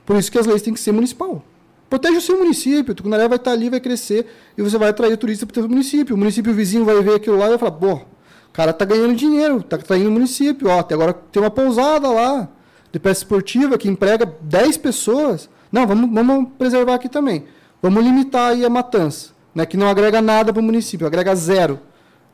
Por 0.07 0.17
isso 0.17 0.33
que 0.33 0.39
as 0.39 0.47
leis 0.47 0.63
têm 0.63 0.73
que 0.73 0.81
ser 0.81 0.93
municipal. 0.93 1.45
Protege 1.91 2.17
o 2.17 2.21
seu 2.21 2.39
município, 2.39 2.93
o 2.93 2.95
tucunaré 2.95 3.29
vai 3.29 3.37
estar 3.37 3.53
ali, 3.53 3.69
vai 3.69 3.79
crescer, 3.79 4.27
e 4.57 4.63
você 4.63 4.79
vai 4.79 4.89
atrair 4.89 5.17
turista 5.19 5.45
para 5.45 5.53
o 5.53 5.61
seu 5.61 5.69
município. 5.69 6.15
O 6.15 6.19
município 6.19 6.55
vizinho 6.55 6.85
vai 6.85 7.03
ver 7.03 7.17
aquilo 7.17 7.37
lá 7.37 7.47
e 7.47 7.49
vai 7.51 7.59
falar, 7.59 7.73
pô, 7.73 7.95
o 7.95 8.53
cara 8.53 8.73
tá 8.73 8.87
ganhando 8.87 9.15
dinheiro, 9.15 9.63
tá 9.63 9.77
atraindo 9.77 10.09
o 10.09 10.13
município, 10.13 10.69
ó, 10.69 10.79
até 10.79 10.95
agora 10.95 11.13
tem 11.13 11.43
uma 11.43 11.51
pousada 11.51 12.09
lá 12.09 12.49
de 12.91 12.99
pesca 12.99 13.25
esportiva 13.25 13.77
que 13.77 13.89
emprega 13.89 14.25
10 14.41 14.79
pessoas. 14.79 15.51
Não, 15.71 15.87
vamos, 15.87 16.13
vamos 16.13 16.49
preservar 16.59 16.95
aqui 16.95 17.09
também. 17.09 17.45
Vamos 17.83 18.05
limitar 18.05 18.53
aí 18.53 18.65
a 18.65 18.71
matança, 18.71 19.31
né, 19.55 19.65
que 19.65 19.77
não 19.77 19.89
agrega 19.89 20.21
nada 20.21 20.53
para 20.53 20.61
o 20.61 20.63
município, 20.63 21.07
agrega 21.07 21.35
zero. 21.35 21.81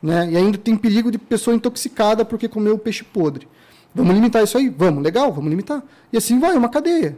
Né, 0.01 0.29
e 0.31 0.37
ainda 0.37 0.57
tem 0.57 0.75
perigo 0.75 1.09
de 1.11 1.17
pessoa 1.17 1.55
intoxicada 1.55 2.23
porque 2.25 2.47
comeu 2.47 2.77
peixe 2.77 3.03
podre. 3.03 3.47
Vamos 3.95 4.13
limitar 4.13 4.43
isso 4.43 4.57
aí? 4.57 4.69
Vamos, 4.69 5.03
legal, 5.03 5.31
vamos 5.31 5.49
limitar. 5.49 5.81
E 6.11 6.17
assim 6.17 6.39
vai, 6.39 6.55
uma 6.55 6.69
cadeia. 6.69 7.17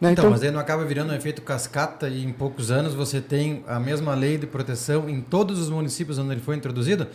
Né? 0.00 0.12
Então, 0.12 0.24
então, 0.24 0.30
mas 0.30 0.42
aí 0.42 0.50
não 0.50 0.60
acaba 0.60 0.84
virando 0.84 1.12
um 1.12 1.14
efeito 1.14 1.42
cascata 1.42 2.08
e 2.08 2.24
em 2.24 2.32
poucos 2.32 2.70
anos 2.70 2.94
você 2.94 3.20
tem 3.20 3.64
a 3.66 3.80
mesma 3.80 4.14
lei 4.14 4.38
de 4.38 4.46
proteção 4.46 5.08
em 5.08 5.20
todos 5.20 5.58
os 5.58 5.70
municípios 5.70 6.18
onde 6.18 6.32
ele 6.32 6.40
foi 6.40 6.56
introduzido? 6.56 7.06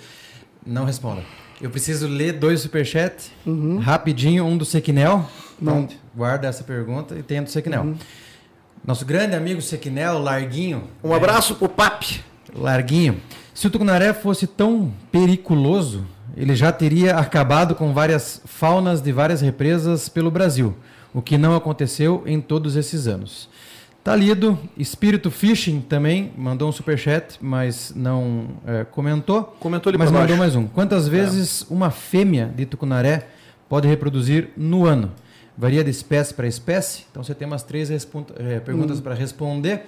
Não 0.65 0.85
responda. 0.85 1.23
Eu 1.61 1.69
preciso 1.69 2.07
ler 2.07 2.33
dois 2.33 2.61
superchats. 2.61 3.31
Rapidinho, 3.81 4.45
um 4.45 4.57
do 4.57 4.65
Sequinel. 4.65 5.29
Então, 5.61 5.87
guarda 6.15 6.47
essa 6.47 6.63
pergunta 6.63 7.15
e 7.17 7.23
tem 7.23 7.39
a 7.39 7.43
do 7.43 7.49
Sequinel. 7.49 7.95
Nosso 8.85 9.05
grande 9.05 9.33
amigo 9.33 9.61
Sequinel, 9.61 10.19
Larguinho. 10.19 10.89
Um 11.01 11.13
abraço 11.13 11.55
pro 11.55 11.69
Papi. 11.69 12.21
Larguinho. 12.53 13.21
Se 13.53 13.65
o 13.65 13.69
tucunaré 13.69 14.13
fosse 14.13 14.45
tão 14.45 14.93
periculoso, 15.09 16.05
ele 16.35 16.53
já 16.53 16.69
teria 16.69 17.15
acabado 17.15 17.75
com 17.75 17.93
várias 17.93 18.41
faunas 18.45 19.01
de 19.01 19.09
várias 19.13 19.39
represas 19.39 20.09
pelo 20.09 20.29
Brasil, 20.29 20.75
o 21.13 21.21
que 21.21 21.37
não 21.37 21.55
aconteceu 21.55 22.23
em 22.25 22.41
todos 22.41 22.75
esses 22.75 23.07
anos. 23.07 23.47
Tá 24.03 24.17
lido. 24.17 24.59
Espírito 24.77 25.31
Fishing 25.31 25.79
também 25.79 26.33
mandou 26.37 26.67
um 26.67 26.71
superchat, 26.73 27.37
mas 27.39 27.93
não 27.95 28.47
eh, 28.67 28.85
comentou. 28.91 29.43
Comentou 29.61 29.89
ali 29.91 29.97
mas 29.97 30.11
mandou 30.11 30.27
baixo. 30.27 30.39
mais 30.39 30.55
um. 30.57 30.67
Quantas 30.67 31.07
vezes 31.07 31.65
uma 31.69 31.89
fêmea 31.89 32.51
de 32.53 32.65
tucunaré 32.65 33.27
pode 33.69 33.87
reproduzir 33.87 34.49
no 34.57 34.85
ano? 34.85 35.09
Varia 35.57 35.83
de 35.83 35.91
espécie 35.91 36.33
para 36.33 36.47
espécie. 36.47 37.05
Então 37.11 37.23
você 37.23 37.35
tem 37.35 37.47
umas 37.47 37.61
três 37.61 37.89
eh, 37.91 38.59
perguntas 38.59 38.99
para 38.99 39.13
responder. 39.13 39.85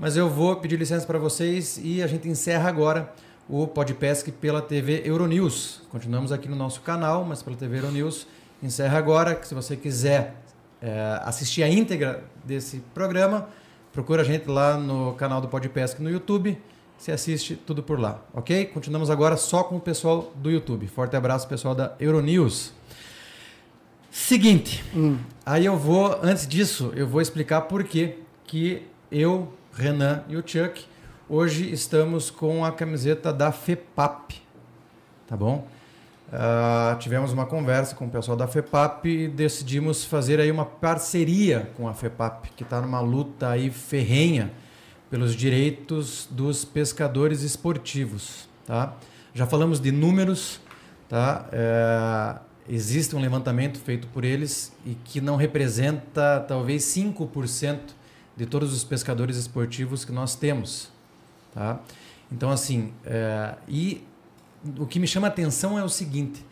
Mas 0.00 0.16
eu 0.16 0.28
vou 0.28 0.56
pedir 0.56 0.78
licença 0.78 1.06
para 1.06 1.18
vocês 1.18 1.80
e 1.82 2.02
a 2.02 2.06
gente 2.06 2.28
encerra 2.28 2.68
agora 2.68 3.12
o 3.48 3.66
Podpesc 3.66 4.30
pela 4.32 4.60
TV 4.60 5.02
Euronews. 5.04 5.80
Continuamos 5.90 6.30
aqui 6.30 6.48
no 6.48 6.56
nosso 6.56 6.82
canal, 6.82 7.24
mas 7.24 7.42
pela 7.42 7.56
TV 7.56 7.78
Euronews. 7.78 8.26
Encerra 8.62 8.98
agora, 8.98 9.34
que 9.34 9.48
se 9.48 9.54
você 9.54 9.76
quiser 9.76 10.34
eh, 10.82 11.20
assistir 11.22 11.62
a 11.62 11.68
íntegra 11.68 12.24
desse 12.44 12.82
programa, 12.92 13.48
procura 13.92 14.20
a 14.22 14.24
gente 14.24 14.46
lá 14.48 14.76
no 14.76 15.14
canal 15.14 15.40
do 15.40 15.48
Podpesc 15.48 16.02
no 16.02 16.10
YouTube. 16.10 16.58
Você 16.98 17.12
assiste 17.12 17.54
tudo 17.54 17.82
por 17.82 17.98
lá, 17.98 18.20
ok? 18.34 18.66
Continuamos 18.66 19.08
agora 19.08 19.36
só 19.36 19.62
com 19.62 19.76
o 19.76 19.80
pessoal 19.80 20.32
do 20.34 20.50
YouTube. 20.50 20.86
Forte 20.88 21.16
abraço, 21.16 21.48
pessoal 21.48 21.74
da 21.74 21.94
Euronews. 21.98 22.72
Seguinte, 24.10 24.82
aí 25.44 25.66
eu 25.66 25.76
vou, 25.76 26.18
antes 26.22 26.46
disso, 26.46 26.92
eu 26.96 27.06
vou 27.06 27.20
explicar 27.20 27.62
por 27.62 27.84
que 27.84 28.14
que 28.44 28.82
eu, 29.12 29.52
Renan 29.74 30.24
e 30.28 30.36
o 30.36 30.42
Chuck 30.46 30.84
hoje 31.28 31.70
estamos 31.70 32.30
com 32.30 32.64
a 32.64 32.72
camiseta 32.72 33.32
da 33.32 33.52
FEPAP, 33.52 34.36
tá 35.26 35.36
bom? 35.36 35.68
Ah, 36.32 36.96
tivemos 36.98 37.32
uma 37.32 37.46
conversa 37.46 37.94
com 37.94 38.06
o 38.06 38.10
pessoal 38.10 38.36
da 38.36 38.46
FEPAP 38.46 39.06
e 39.06 39.28
decidimos 39.28 40.04
fazer 40.04 40.40
aí 40.40 40.50
uma 40.50 40.64
parceria 40.64 41.70
com 41.76 41.86
a 41.86 41.94
FEPAP, 41.94 42.50
que 42.56 42.62
está 42.62 42.80
numa 42.80 43.00
luta 43.00 43.50
aí 43.50 43.70
ferrenha 43.70 44.50
pelos 45.10 45.34
direitos 45.34 46.28
dos 46.30 46.64
pescadores 46.64 47.42
esportivos, 47.42 48.48
tá? 48.66 48.94
Já 49.34 49.46
falamos 49.46 49.80
de 49.80 49.90
números, 49.90 50.60
tá? 51.08 51.46
É, 51.52 52.38
existe 52.68 53.16
um 53.16 53.20
levantamento 53.20 53.78
feito 53.78 54.06
por 54.08 54.24
eles 54.24 54.72
e 54.84 54.94
que 54.94 55.20
não 55.20 55.36
representa 55.36 56.44
talvez 56.46 56.84
5% 56.84 57.78
de 58.36 58.46
todos 58.46 58.72
os 58.72 58.84
pescadores 58.84 59.36
esportivos 59.36 60.04
que 60.04 60.12
nós 60.12 60.34
temos, 60.34 60.90
tá? 61.54 61.80
Então 62.30 62.50
assim, 62.50 62.92
é, 63.04 63.54
e 63.66 64.04
o 64.78 64.86
que 64.86 64.98
me 64.98 65.06
chama 65.06 65.26
a 65.26 65.30
atenção 65.30 65.78
é 65.78 65.82
o 65.82 65.88
seguinte: 65.88 66.44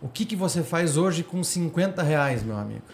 o 0.00 0.08
que, 0.08 0.24
que 0.24 0.36
você 0.36 0.62
faz 0.62 0.96
hoje 0.96 1.22
com 1.22 1.42
50 1.42 2.02
reais, 2.02 2.42
meu 2.42 2.56
amigo? 2.56 2.84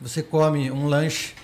Você 0.00 0.22
come 0.22 0.70
um 0.70 0.86
lanche 0.86 1.34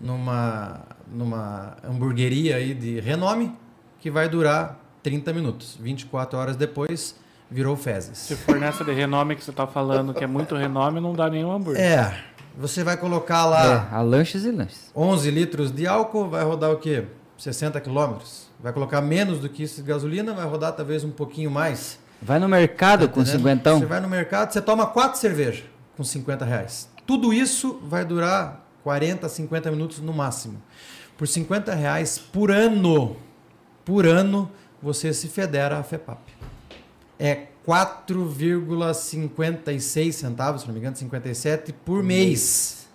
numa, 0.00 0.82
numa 1.10 1.76
hamburgueria 1.82 2.56
aí 2.56 2.74
de 2.74 3.00
renome 3.00 3.52
que 3.98 4.10
vai 4.10 4.28
durar 4.28 4.78
30 5.02 5.32
minutos. 5.32 5.76
24 5.80 6.38
horas 6.38 6.56
depois 6.56 7.14
virou 7.50 7.76
fezes. 7.76 8.18
Se 8.18 8.36
for 8.36 8.58
nessa 8.58 8.84
de 8.84 8.92
renome 8.92 9.34
que 9.36 9.44
você 9.44 9.52
tá 9.52 9.66
falando, 9.66 10.14
que 10.14 10.22
é 10.22 10.26
muito 10.26 10.54
renome, 10.54 11.00
não 11.00 11.12
dá 11.12 11.28
nenhum 11.28 11.52
hambúrguer. 11.52 11.82
É, 11.82 12.14
você 12.56 12.84
vai 12.84 12.96
colocar 12.96 13.44
lá 13.46 13.88
É, 13.92 13.94
a 13.96 14.00
lanches 14.02 14.44
e 14.44 14.50
lanches. 14.50 14.90
11 14.94 15.30
litros 15.30 15.70
de 15.72 15.86
álcool, 15.86 16.28
vai 16.28 16.44
rodar 16.44 16.70
o 16.70 16.76
quê? 16.76 17.04
60 17.36 17.80
quilômetros. 17.80 18.48
Vai 18.62 18.72
colocar 18.72 19.00
menos 19.00 19.38
do 19.40 19.48
que 19.48 19.62
isso 19.62 19.82
de 19.82 19.88
gasolina, 19.88 20.32
vai 20.34 20.44
rodar 20.46 20.72
talvez 20.72 21.02
um 21.04 21.10
pouquinho 21.10 21.50
mais. 21.50 21.98
Vai 22.22 22.38
no 22.38 22.48
mercado 22.48 23.08
Tá 23.08 23.14
com 23.14 23.24
cinquentão. 23.24 23.78
Você 23.78 23.86
vai 23.86 24.00
no 24.00 24.08
mercado, 24.08 24.52
você 24.52 24.60
toma 24.60 24.86
quatro 24.86 25.18
cervejas 25.18 25.64
com 25.96 26.04
50 26.04 26.44
reais. 26.44 26.88
Tudo 27.06 27.32
isso 27.32 27.80
vai 27.84 28.04
durar 28.04 28.66
40, 28.84 29.26
50 29.28 29.70
minutos 29.70 30.00
no 30.00 30.12
máximo. 30.12 30.60
Por 31.16 31.26
50 31.26 31.74
reais 31.74 32.18
por 32.18 32.50
ano, 32.50 33.16
por 33.84 34.06
ano, 34.06 34.50
você 34.82 35.12
se 35.14 35.28
federa 35.28 35.78
a 35.78 35.82
FEPAP. 35.82 36.18
É 37.20 37.46
4,56 37.66 40.12
centavos, 40.12 40.62
se 40.62 40.66
não 40.66 40.72
me 40.72 40.80
engano, 40.80 40.96
57 40.96 41.74
por 41.84 42.02
mês. 42.02 42.88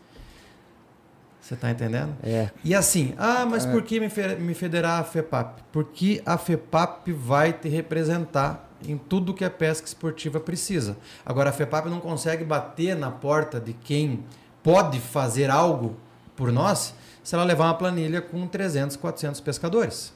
Você 1.39 1.53
está 1.53 1.69
entendendo? 1.69 2.17
É. 2.23 2.49
E 2.63 2.73
assim, 2.73 3.13
ah, 3.19 3.45
mas 3.45 3.67
por 3.67 3.83
que 3.83 3.99
me 3.99 4.09
federar 4.55 4.99
a 4.99 5.03
FEPAP? 5.03 5.61
Porque 5.71 6.23
a 6.25 6.39
FEPAP 6.39 7.13
vai 7.13 7.53
te 7.53 7.69
representar 7.69 8.67
em 8.83 8.97
tudo 8.97 9.31
que 9.31 9.45
a 9.45 9.49
pesca 9.49 9.85
esportiva 9.85 10.39
precisa. 10.39 10.97
Agora, 11.23 11.51
a 11.51 11.53
FEPAP 11.53 11.85
não 11.85 11.99
consegue 11.99 12.43
bater 12.43 12.95
na 12.95 13.11
porta 13.11 13.59
de 13.59 13.73
quem 13.73 14.23
pode 14.63 14.99
fazer 14.99 15.51
algo 15.51 15.95
por 16.35 16.51
nós 16.51 16.95
se 17.23 17.35
ela 17.35 17.43
levar 17.43 17.65
uma 17.65 17.75
planilha 17.75 18.21
com 18.21 18.47
300, 18.47 18.95
400 18.95 19.39
pescadores. 19.41 20.11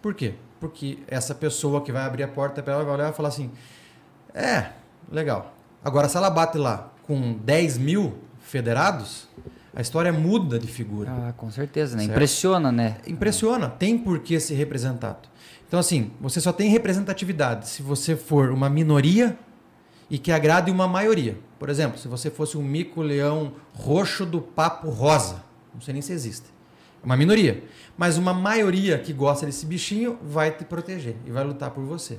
Por 0.00 0.14
quê? 0.14 0.36
Porque 0.64 0.98
essa 1.06 1.34
pessoa 1.34 1.82
que 1.82 1.92
vai 1.92 2.04
abrir 2.04 2.22
a 2.22 2.28
porta 2.28 2.62
para 2.62 2.72
ela 2.72 2.84
vai 2.84 2.94
olhar 2.94 3.10
e 3.10 3.12
falar 3.14 3.28
assim: 3.28 3.50
é, 4.32 4.70
legal. 5.12 5.54
Agora, 5.84 6.08
se 6.08 6.16
ela 6.16 6.30
bate 6.30 6.56
lá 6.56 6.90
com 7.02 7.34
10 7.34 7.76
mil 7.76 8.14
federados, 8.40 9.28
a 9.74 9.82
história 9.82 10.10
muda 10.10 10.58
de 10.58 10.66
figura. 10.66 11.10
Ah, 11.12 11.34
com 11.36 11.50
certeza, 11.50 11.94
né? 11.96 12.04
Certo. 12.04 12.12
Impressiona, 12.12 12.72
né? 12.72 12.96
Impressiona, 13.06 13.68
tem 13.68 13.98
por 13.98 14.20
que 14.20 14.40
ser 14.40 14.54
representado. 14.54 15.28
Então, 15.68 15.78
assim, 15.78 16.12
você 16.18 16.40
só 16.40 16.50
tem 16.50 16.70
representatividade 16.70 17.68
se 17.68 17.82
você 17.82 18.16
for 18.16 18.48
uma 18.50 18.70
minoria 18.70 19.38
e 20.08 20.16
que 20.16 20.32
agrade 20.32 20.70
uma 20.70 20.88
maioria. 20.88 21.36
Por 21.58 21.68
exemplo, 21.68 21.98
se 21.98 22.08
você 22.08 22.30
fosse 22.30 22.56
um 22.56 22.62
mico-leão 22.62 23.52
roxo 23.74 24.24
do 24.24 24.40
papo 24.40 24.88
rosa, 24.88 25.44
não 25.74 25.82
sei 25.82 25.92
nem 25.92 26.00
se 26.00 26.14
existe. 26.14 26.53
Uma 27.04 27.16
minoria. 27.16 27.62
Mas 27.96 28.16
uma 28.16 28.32
maioria 28.32 28.98
que 28.98 29.12
gosta 29.12 29.46
desse 29.46 29.66
bichinho 29.66 30.18
vai 30.22 30.50
te 30.50 30.64
proteger 30.64 31.16
e 31.26 31.30
vai 31.30 31.44
lutar 31.44 31.70
por 31.70 31.84
você. 31.84 32.18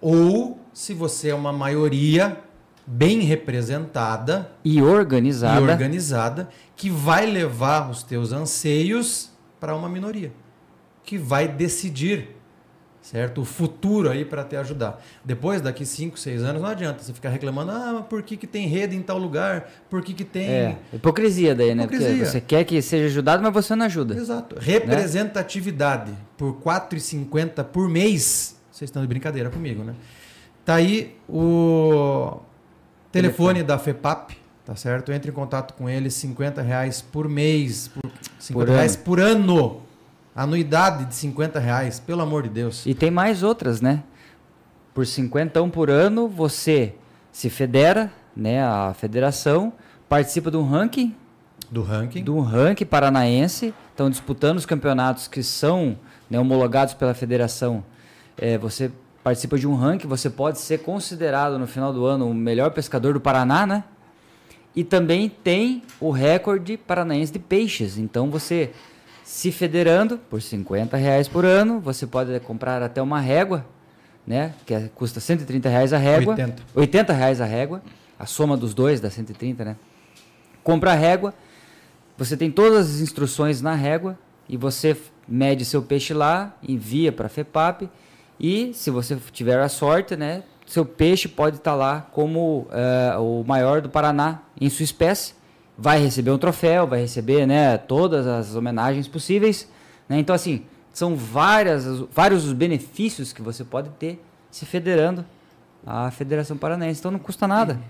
Ou 0.00 0.60
se 0.72 0.92
você 0.92 1.28
é 1.30 1.34
uma 1.34 1.52
maioria 1.52 2.38
bem 2.86 3.20
representada, 3.20 4.52
E 4.64 4.82
organizada. 4.82 5.60
e 5.60 5.64
organizada 5.64 6.48
que 6.76 6.90
vai 6.90 7.24
levar 7.24 7.90
os 7.90 8.02
teus 8.02 8.32
anseios 8.32 9.30
para 9.58 9.74
uma 9.74 9.88
minoria, 9.88 10.32
que 11.02 11.16
vai 11.16 11.48
decidir, 11.48 12.36
certo? 13.04 13.42
O 13.42 13.44
futuro 13.44 14.10
aí 14.10 14.24
para 14.24 14.42
te 14.42 14.56
ajudar. 14.56 15.04
Depois, 15.22 15.60
daqui 15.60 15.84
5, 15.84 16.18
6 16.18 16.42
anos, 16.42 16.62
não 16.62 16.68
adianta 16.68 17.02
você 17.02 17.12
ficar 17.12 17.28
reclamando, 17.28 17.70
ah, 17.70 17.92
mas 17.96 18.06
por 18.06 18.22
que, 18.22 18.34
que 18.34 18.46
tem 18.46 18.66
rede 18.66 18.96
em 18.96 19.02
tal 19.02 19.18
lugar? 19.18 19.70
Por 19.90 20.02
que, 20.02 20.14
que 20.14 20.24
tem... 20.24 20.48
É, 20.48 20.78
hipocrisia 20.90 21.54
daí, 21.54 21.74
né? 21.74 21.84
Hipocrisia. 21.84 22.08
Porque 22.08 22.24
você 22.24 22.40
quer 22.40 22.64
que 22.64 22.80
seja 22.80 23.04
ajudado, 23.04 23.42
mas 23.42 23.52
você 23.52 23.76
não 23.76 23.84
ajuda. 23.84 24.16
Exato. 24.16 24.56
Representatividade 24.58 26.12
por 26.38 26.54
R$ 26.54 26.64
4,50 26.64 27.62
por 27.64 27.90
mês. 27.90 28.56
Vocês 28.72 28.88
estão 28.88 29.02
de 29.02 29.08
brincadeira 29.08 29.50
comigo, 29.50 29.84
né? 29.84 29.94
Tá 30.64 30.76
aí 30.76 31.14
o 31.28 32.40
telefone 33.12 33.62
da 33.62 33.78
FEPAP, 33.78 34.32
tá 34.64 34.74
certo? 34.74 35.12
Entre 35.12 35.30
em 35.30 35.34
contato 35.34 35.74
com 35.74 35.90
eles, 35.90 36.14
50 36.14 36.62
reais 36.62 37.02
por 37.02 37.28
mês, 37.28 37.88
por 37.88 38.10
50 38.38 38.66
Por 38.66 38.74
reais 38.74 38.96
por 38.96 39.20
ano. 39.20 39.83
Anuidade 40.34 41.04
de 41.04 41.14
50 41.14 41.60
reais, 41.60 42.00
pelo 42.00 42.20
amor 42.20 42.42
de 42.42 42.48
Deus. 42.48 42.84
E 42.86 42.94
tem 42.94 43.10
mais 43.10 43.42
outras, 43.42 43.80
né? 43.80 44.02
Por 44.92 45.06
50 45.06 45.62
por 45.68 45.90
ano, 45.90 46.28
você 46.28 46.94
se 47.30 47.48
federa, 47.48 48.12
né? 48.36 48.64
A 48.64 48.92
federação 48.94 49.72
participa 50.08 50.50
de 50.50 50.56
um 50.56 50.66
ranking, 50.68 51.14
Do 51.70 51.82
ranking. 51.82 52.28
um 52.28 52.40
ranking 52.40 52.84
paranaense. 52.84 53.72
Estão 53.90 54.10
disputando 54.10 54.58
os 54.58 54.66
campeonatos 54.66 55.28
que 55.28 55.40
são 55.42 55.96
né, 56.28 56.38
homologados 56.38 56.94
pela 56.94 57.14
federação. 57.14 57.84
É, 58.36 58.58
você 58.58 58.90
participa 59.22 59.56
de 59.56 59.66
um 59.68 59.74
ranking, 59.76 60.08
você 60.08 60.28
pode 60.28 60.58
ser 60.58 60.78
considerado 60.78 61.58
no 61.58 61.66
final 61.66 61.92
do 61.92 62.04
ano 62.04 62.28
o 62.28 62.34
melhor 62.34 62.72
pescador 62.72 63.14
do 63.14 63.20
Paraná, 63.20 63.66
né? 63.66 63.84
E 64.74 64.82
também 64.82 65.28
tem 65.28 65.82
o 66.00 66.10
recorde 66.10 66.76
paranaense 66.76 67.32
de 67.32 67.38
peixes. 67.38 67.96
Então 67.96 68.28
você 68.30 68.72
se 69.34 69.50
federando 69.50 70.16
por 70.30 70.40
50 70.40 70.96
reais 70.96 71.26
por 71.26 71.44
ano, 71.44 71.80
você 71.80 72.06
pode 72.06 72.38
comprar 72.38 72.80
até 72.84 73.02
uma 73.02 73.18
régua, 73.18 73.66
né? 74.24 74.54
Que 74.64 74.72
é- 74.72 74.88
custa 74.94 75.18
130 75.18 75.68
reais 75.68 75.92
a 75.92 75.98
régua. 75.98 76.34
80. 76.34 76.62
80 76.72 77.12
reais 77.12 77.40
a 77.40 77.44
régua. 77.44 77.82
A 78.16 78.26
soma 78.26 78.56
dos 78.56 78.72
dois 78.74 79.00
dá 79.00 79.10
130, 79.10 79.64
né? 79.64 79.76
Compra 80.62 80.92
a 80.92 80.94
régua, 80.94 81.34
você 82.16 82.36
tem 82.36 82.48
todas 82.48 82.88
as 82.94 83.00
instruções 83.00 83.60
na 83.60 83.74
régua 83.74 84.16
e 84.48 84.56
você 84.56 84.96
mede 85.26 85.64
seu 85.64 85.82
peixe 85.82 86.14
lá, 86.14 86.56
envia 86.62 87.10
para 87.10 87.26
a 87.26 87.28
FEPAP 87.28 87.90
e 88.38 88.72
se 88.72 88.88
você 88.88 89.18
tiver 89.32 89.58
a 89.58 89.68
sorte, 89.68 90.14
né, 90.14 90.44
seu 90.64 90.86
peixe 90.86 91.26
pode 91.26 91.56
estar 91.56 91.74
lá 91.74 92.06
como 92.12 92.68
eh, 92.70 93.16
o 93.18 93.42
maior 93.44 93.80
do 93.80 93.90
Paraná 93.90 94.42
em 94.60 94.70
sua 94.70 94.84
espécie. 94.84 95.34
Vai 95.76 95.98
receber 96.00 96.30
um 96.30 96.38
troféu, 96.38 96.86
vai 96.86 97.00
receber 97.00 97.46
né, 97.46 97.76
todas 97.76 98.26
as 98.26 98.54
homenagens 98.54 99.08
possíveis. 99.08 99.68
né? 100.08 100.18
Então, 100.18 100.34
assim, 100.34 100.64
são 100.92 101.16
várias, 101.16 101.84
vários 102.12 102.44
os 102.44 102.52
benefícios 102.52 103.32
que 103.32 103.42
você 103.42 103.64
pode 103.64 103.88
ter 103.90 104.22
se 104.50 104.64
federando 104.64 105.24
à 105.84 106.10
Federação 106.12 106.56
Paranaense. 106.56 107.00
Então, 107.00 107.10
não 107.10 107.18
custa 107.18 107.48
nada. 107.48 107.80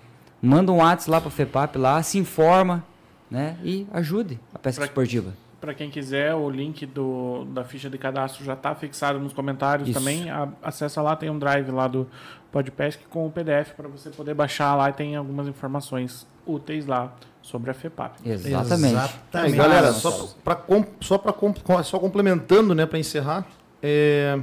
Manda 0.40 0.72
um 0.72 0.76
WhatsApp 0.78 1.10
lá 1.10 1.20
para 1.20 1.28
a 1.28 1.30
FEPAP, 1.32 1.76
lá, 1.76 2.02
se 2.02 2.18
informa 2.18 2.82
né, 3.30 3.56
e 3.62 3.86
ajude 3.92 4.38
a 4.54 4.58
pesca 4.58 4.80
Pra- 4.80 4.86
esportiva. 4.86 5.34
Para 5.60 5.72
quem 5.72 5.88
quiser, 5.90 6.34
o 6.34 6.50
link 6.50 6.84
do, 6.84 7.46
da 7.46 7.64
ficha 7.64 7.88
de 7.88 7.96
cadastro 7.96 8.44
já 8.44 8.52
está 8.52 8.74
fixado 8.74 9.18
nos 9.18 9.32
comentários 9.32 9.88
Isso. 9.88 9.98
também. 9.98 10.28
A, 10.30 10.48
acessa 10.62 11.00
lá, 11.00 11.16
tem 11.16 11.30
um 11.30 11.38
drive 11.38 11.70
lá 11.70 11.88
do 11.88 12.06
Podpesc 12.52 13.00
com 13.08 13.26
o 13.26 13.30
PDF 13.30 13.72
para 13.74 13.88
você 13.88 14.10
poder 14.10 14.34
baixar 14.34 14.74
lá 14.74 14.90
e 14.90 14.92
tem 14.92 15.16
algumas 15.16 15.48
informações 15.48 16.26
úteis 16.46 16.84
lá 16.86 17.14
sobre 17.44 17.70
a 17.70 17.74
FEPAP. 17.74 18.16
Exatamente. 18.24 18.96
É, 18.96 18.98
Exatamente. 18.98 19.52
e 19.52 19.56
galera, 19.56 19.92
só 19.92 20.34
para 20.42 20.64
só 21.00 21.18
para 21.18 21.82
só 21.82 21.98
complementando, 21.98 22.74
né, 22.74 22.86
para 22.86 22.98
encerrar, 22.98 23.46
é, 23.82 24.40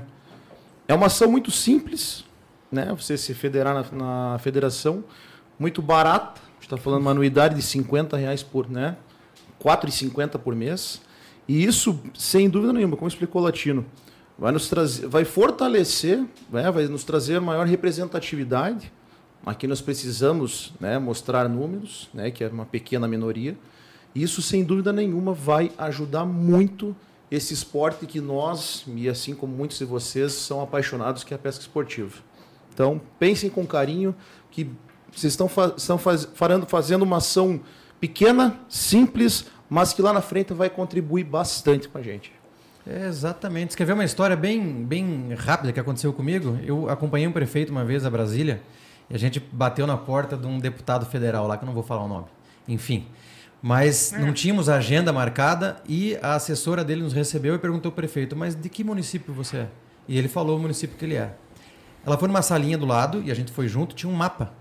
é 0.87 0.93
uma 0.93 1.07
ação 1.07 1.29
muito 1.29 1.49
simples, 1.49 2.23
né? 2.71 2.93
Você 2.95 3.17
se 3.17 3.33
federar 3.33 3.73
na, 3.91 4.31
na 4.31 4.39
federação, 4.39 5.03
muito 5.57 5.81
barata. 5.81 6.39
A 6.39 6.53
gente 6.53 6.63
está 6.63 6.77
falando 6.77 7.01
uma 7.01 7.11
anuidade 7.11 7.55
de 7.55 7.63
50 7.63 8.15
reais 8.17 8.43
por, 8.43 8.69
né? 8.69 8.95
4,50 9.59 10.37
por 10.37 10.55
mês. 10.55 11.01
E 11.47 11.65
isso, 11.65 11.99
sem 12.13 12.47
dúvida 12.47 12.71
nenhuma, 12.71 12.95
como 12.95 13.07
explicou 13.07 13.41
o 13.41 13.45
Latino, 13.45 13.83
vai 14.37 14.51
nos 14.51 14.69
trazer, 14.69 15.07
vai 15.07 15.25
fortalecer, 15.25 16.23
né? 16.51 16.69
vai 16.69 16.85
nos 16.85 17.03
trazer 17.03 17.41
maior 17.41 17.65
representatividade. 17.65 18.93
Aqui 19.45 19.65
nós 19.65 19.81
precisamos 19.81 20.73
né, 20.79 20.99
mostrar 20.99 21.49
números, 21.49 22.09
né, 22.13 22.29
que 22.29 22.43
é 22.43 22.47
uma 22.47 22.65
pequena 22.65 23.07
minoria. 23.07 23.57
Isso, 24.13 24.41
sem 24.41 24.63
dúvida 24.63 24.93
nenhuma, 24.93 25.33
vai 25.33 25.71
ajudar 25.77 26.25
muito 26.25 26.95
esse 27.31 27.53
esporte 27.53 28.05
que 28.05 28.19
nós, 28.19 28.83
e 28.95 29.07
assim 29.09 29.33
como 29.33 29.55
muitos 29.55 29.79
de 29.79 29.85
vocês, 29.85 30.33
são 30.33 30.61
apaixonados, 30.61 31.23
que 31.23 31.33
é 31.33 31.35
a 31.35 31.39
pesca 31.39 31.61
esportiva. 31.61 32.17
Então, 32.73 33.01
pensem 33.17 33.49
com 33.49 33.65
carinho 33.65 34.13
que 34.51 34.69
vocês 35.11 35.33
estão, 35.33 35.47
fa 35.47 35.73
estão 35.75 35.97
faz 35.97 36.27
fazendo 36.67 37.03
uma 37.03 37.17
ação 37.17 37.61
pequena, 37.99 38.59
simples, 38.69 39.45
mas 39.69 39.93
que 39.93 40.01
lá 40.01 40.13
na 40.13 40.21
frente 40.21 40.53
vai 40.53 40.69
contribuir 40.69 41.23
bastante 41.23 41.87
com 41.87 41.97
a 41.97 42.01
gente. 42.01 42.31
É, 42.85 43.07
exatamente. 43.07 43.77
Quer 43.77 43.85
ver 43.85 43.93
uma 43.93 44.03
história 44.03 44.35
bem, 44.35 44.83
bem 44.83 45.33
rápida 45.35 45.71
que 45.71 45.79
aconteceu 45.79 46.11
comigo? 46.11 46.59
Eu 46.63 46.89
acompanhei 46.89 47.27
um 47.27 47.31
prefeito 47.31 47.71
uma 47.71 47.85
vez 47.85 48.05
a 48.05 48.09
Brasília 48.09 48.61
e 49.11 49.15
a 49.15 49.19
gente 49.19 49.41
bateu 49.51 49.85
na 49.85 49.97
porta 49.97 50.37
de 50.37 50.47
um 50.47 50.57
deputado 50.57 51.05
federal 51.05 51.45
lá, 51.45 51.57
que 51.57 51.63
eu 51.63 51.67
não 51.67 51.73
vou 51.73 51.83
falar 51.83 52.05
o 52.05 52.07
nome. 52.07 52.27
Enfim. 52.65 53.07
Mas 53.61 54.13
não 54.13 54.33
tínhamos 54.33 54.69
agenda 54.69 55.11
marcada 55.11 55.83
e 55.87 56.17
a 56.21 56.35
assessora 56.35 56.83
dele 56.83 57.03
nos 57.03 57.13
recebeu 57.13 57.53
e 57.53 57.59
perguntou 57.59 57.89
ao 57.89 57.95
prefeito: 57.95 58.35
Mas 58.35 58.55
de 58.55 58.69
que 58.69 58.83
município 58.83 59.33
você 59.33 59.57
é? 59.57 59.69
E 60.07 60.17
ele 60.17 60.29
falou 60.29 60.57
o 60.57 60.59
município 60.59 60.97
que 60.97 61.05
ele 61.05 61.15
é. 61.15 61.35
Ela 62.05 62.17
foi 62.17 62.27
numa 62.27 62.41
salinha 62.41 62.77
do 62.77 62.85
lado 62.85 63.21
e 63.21 63.29
a 63.29 63.35
gente 63.35 63.51
foi 63.51 63.67
junto, 63.67 63.93
tinha 63.93 64.11
um 64.11 64.15
mapa 64.15 64.53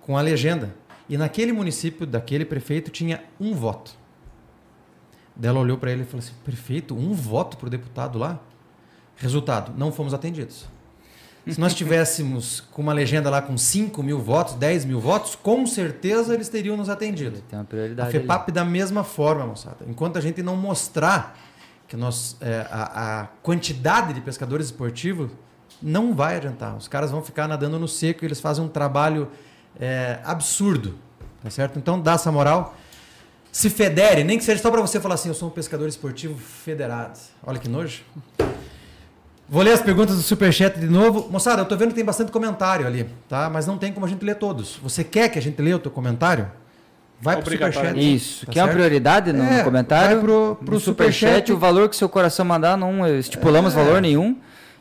com 0.00 0.16
a 0.16 0.20
legenda. 0.22 0.74
E 1.08 1.18
naquele 1.18 1.52
município, 1.52 2.06
daquele 2.06 2.44
prefeito, 2.44 2.90
tinha 2.90 3.22
um 3.38 3.52
voto. 3.52 3.98
Daí 5.34 5.50
ela 5.50 5.58
olhou 5.58 5.76
para 5.76 5.90
ele 5.90 6.02
e 6.02 6.06
falou 6.06 6.20
assim: 6.20 6.34
prefeito, 6.44 6.94
um 6.94 7.12
voto 7.12 7.56
para 7.56 7.66
o 7.66 7.70
deputado 7.70 8.16
lá? 8.16 8.38
Resultado: 9.16 9.74
não 9.76 9.90
fomos 9.92 10.14
atendidos. 10.14 10.66
Se 11.52 11.60
nós 11.60 11.74
tivéssemos 11.74 12.60
com 12.72 12.82
uma 12.82 12.92
legenda 12.92 13.30
lá 13.30 13.40
com 13.42 13.56
5 13.56 14.02
mil 14.02 14.18
votos, 14.18 14.54
10 14.54 14.84
mil 14.84 15.00
votos, 15.00 15.34
com 15.34 15.66
certeza 15.66 16.34
eles 16.34 16.48
teriam 16.48 16.76
nos 16.76 16.88
atendido. 16.88 17.40
Tem 17.48 17.58
uma 17.58 17.62
A 17.62 17.66
prioridade. 17.66 18.08
ali. 18.08 18.18
FEPAP 18.18 18.50
da 18.50 18.64
mesma 18.64 19.04
forma, 19.04 19.46
moçada. 19.46 19.84
Enquanto 19.88 20.16
a 20.16 20.20
gente 20.20 20.42
não 20.42 20.56
mostrar 20.56 21.38
que 21.88 21.96
nós, 21.96 22.36
é, 22.40 22.66
a, 22.70 23.20
a 23.20 23.26
quantidade 23.42 24.14
de 24.14 24.20
pescadores 24.20 24.66
esportivos 24.66 25.30
não 25.82 26.14
vai 26.14 26.36
adiantar. 26.36 26.76
Os 26.76 26.86
caras 26.86 27.10
vão 27.10 27.22
ficar 27.22 27.48
nadando 27.48 27.78
no 27.78 27.88
seco 27.88 28.24
e 28.24 28.26
eles 28.26 28.40
fazem 28.40 28.64
um 28.64 28.68
trabalho 28.68 29.28
é, 29.78 30.20
absurdo. 30.24 30.98
Tá 31.42 31.50
certo? 31.50 31.78
Então 31.78 32.00
dá 32.00 32.12
essa 32.12 32.30
moral. 32.30 32.76
Se 33.50 33.68
federe, 33.68 34.22
nem 34.22 34.38
que 34.38 34.44
seja 34.44 34.62
só 34.62 34.70
para 34.70 34.80
você 34.80 35.00
falar 35.00 35.14
assim, 35.14 35.28
eu 35.28 35.34
sou 35.34 35.48
um 35.48 35.52
pescador 35.52 35.88
esportivo 35.88 36.38
federado. 36.38 37.18
Olha 37.44 37.58
que 37.58 37.68
nojo. 37.68 38.02
Vou 39.50 39.62
ler 39.62 39.72
as 39.72 39.82
perguntas 39.82 40.14
do 40.16 40.22
Superchat 40.22 40.78
de 40.78 40.86
novo. 40.86 41.28
Moçada, 41.28 41.62
eu 41.62 41.66
tô 41.66 41.76
vendo 41.76 41.88
que 41.88 41.94
tem 41.96 42.04
bastante 42.04 42.30
comentário 42.30 42.86
ali, 42.86 43.04
tá? 43.28 43.50
Mas 43.50 43.66
não 43.66 43.76
tem 43.76 43.92
como 43.92 44.06
a 44.06 44.08
gente 44.08 44.24
ler 44.24 44.36
todos. 44.36 44.78
Você 44.82 45.02
quer 45.02 45.28
que 45.28 45.38
a 45.38 45.42
gente 45.42 45.60
leia 45.60 45.74
o 45.74 45.78
teu 45.80 45.90
comentário? 45.90 46.48
Vai 47.20 47.36
pro. 47.42 47.50
Superchat. 47.50 47.98
Isso. 48.14 48.46
Tá 48.46 48.52
Quer 48.52 48.60
uma 48.60 48.66
certo? 48.68 48.76
prioridade 48.76 49.32
no 49.32 49.42
É, 49.42 49.62
comentário? 49.64 50.16
vai 50.16 50.24
pro- 50.24 50.56
pro 50.64 50.74
No 50.74 50.80
superchat. 50.80 51.52
o 51.52 51.58
valor 51.58 51.88
que 51.88 51.96
seu 51.96 52.08
coração 52.08 52.44
mandar, 52.46 52.76
não 52.76 53.04
estipulamos 53.18 53.74
É. 53.74 53.76
valor 53.76 54.00
nenhum. 54.00 54.36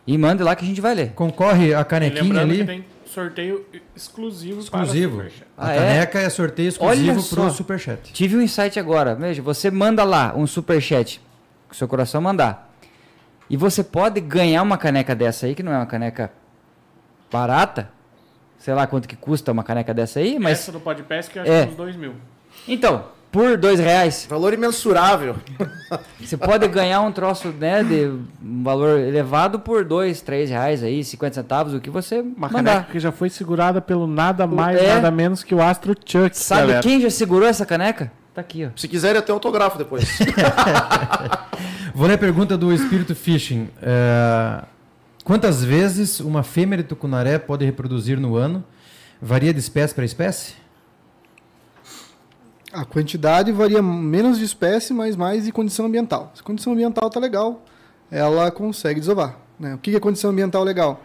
E 0.05 0.17
mande 0.17 0.41
lá 0.43 0.55
que 0.55 0.63
a 0.63 0.67
gente 0.67 0.79
vai 0.81 0.93
ler. 0.95 1.11
Concorre 1.15 1.73
a 1.73 1.83
canequinha 1.83 2.39
ali. 2.41 2.59
que 2.59 2.65
tem 2.65 2.85
sorteio 3.05 3.65
exclusivo, 3.95 4.59
Exclusivo. 4.61 5.17
para 5.17 5.25
Superchat. 5.29 5.47
A 5.57 5.67
Ah, 5.67 5.73
é? 5.73 5.77
caneca 5.79 6.19
é? 6.19 6.29
sorteio 6.29 6.69
exclusivo 6.69 7.13
pro 7.13 7.21
só. 7.23 7.49
Superchat. 7.49 8.13
Tive 8.13 8.37
um 8.37 8.41
insight 8.41 8.79
agora. 8.79 9.15
Veja, 9.15 9.41
você 9.41 9.69
manda 9.71 10.03
lá 10.03 10.33
um 10.35 10.45
superchat 10.47 11.19
que 11.69 11.75
seu 11.75 11.87
coração 11.87 12.21
mandar. 12.21 12.68
E 13.49 13.57
você 13.57 13.83
pode 13.83 14.19
ganhar 14.21 14.61
uma 14.61 14.77
caneca 14.77 15.15
dessa 15.15 15.45
aí, 15.45 15.55
que 15.55 15.63
não 15.63 15.71
é 15.73 15.77
uma 15.77 15.85
caneca 15.85 16.31
barata. 17.31 17.89
Sei 18.57 18.73
lá 18.73 18.85
quanto 18.85 19.07
que 19.07 19.15
custa 19.15 19.51
uma 19.51 19.63
caneca 19.63 19.93
dessa 19.93 20.19
aí, 20.19 20.37
mas. 20.37 20.59
Essa 20.59 20.71
do 20.71 20.79
Podpesc 20.79 21.35
eu 21.35 21.43
acho 21.43 21.51
É. 21.51 21.65
que 21.65 21.71
uns 21.71 21.77
2 21.77 21.95
mil. 21.95 22.13
Então, 22.67 23.05
por 23.31 23.57
dois 23.57 23.79
reais, 23.79 24.25
Valor 24.29 24.53
imensurável. 24.53 25.35
você 26.19 26.35
pode 26.35 26.67
ganhar 26.67 26.99
um 27.01 27.11
troço 27.11 27.49
né, 27.49 27.83
de 27.83 28.07
um 28.43 28.63
valor 28.63 28.99
elevado 28.99 29.59
por 29.59 29.85
dois, 29.85 30.19
três 30.21 30.49
reais 30.49 30.83
aí, 30.83 31.03
50 31.03 31.35
centavos, 31.35 31.73
o 31.73 31.79
que 31.79 31.89
você 31.89 32.19
Uma 32.21 32.49
mandar. 32.49 32.71
caneca 32.73 32.91
que 32.91 32.99
já 32.99 33.11
foi 33.11 33.29
segurada 33.29 33.79
pelo 33.79 34.07
nada 34.07 34.45
mais, 34.45 34.77
é. 34.81 34.95
nada 34.95 35.09
menos 35.11 35.43
que 35.43 35.55
o 35.55 35.61
Astro 35.61 35.95
Chuck. 36.05 36.35
Sabe 36.37 36.61
galera. 36.61 36.81
quem 36.81 36.99
já 37.01 37.09
segurou 37.09 37.47
essa 37.47 37.65
caneca? 37.65 38.11
Tá 38.33 38.41
aqui, 38.41 38.65
ó. 38.65 38.69
Se 38.75 38.87
quiserem, 38.87 39.19
até 39.19 39.31
autógrafo 39.31 39.77
depois. 39.77 40.03
Vou 41.99 42.07
ler 42.07 42.13
a 42.13 42.17
pergunta 42.17 42.57
do 42.57 42.71
Espírito 42.71 43.13
Fishing. 43.13 43.67
É, 43.81 44.63
Quantas 45.25 45.61
vezes 45.61 46.21
uma 46.21 46.43
fêmea 46.43 46.77
de 46.77 46.85
tucunaré 46.85 47.37
pode 47.37 47.65
reproduzir 47.65 48.17
no 48.17 48.37
ano? 48.37 48.63
Varia 49.21 49.53
de 49.53 49.59
espécie 49.59 49.93
para 49.93 50.05
espécie? 50.05 50.53
A 52.71 52.85
quantidade 52.85 53.51
varia 53.51 53.81
menos 53.81 54.37
de 54.37 54.45
espécie, 54.45 54.93
mas 54.93 55.17
mais 55.17 55.43
de 55.43 55.51
condição 55.51 55.87
ambiental. 55.87 56.31
Se 56.33 56.39
a 56.39 56.43
condição 56.45 56.71
ambiental 56.71 57.09
tá 57.09 57.19
legal, 57.19 57.65
ela 58.09 58.49
consegue 58.49 59.01
desovar. 59.01 59.37
Né? 59.59 59.75
O 59.75 59.77
que 59.77 59.93
é 59.93 59.99
condição 59.99 60.31
ambiental 60.31 60.63
legal? 60.63 61.03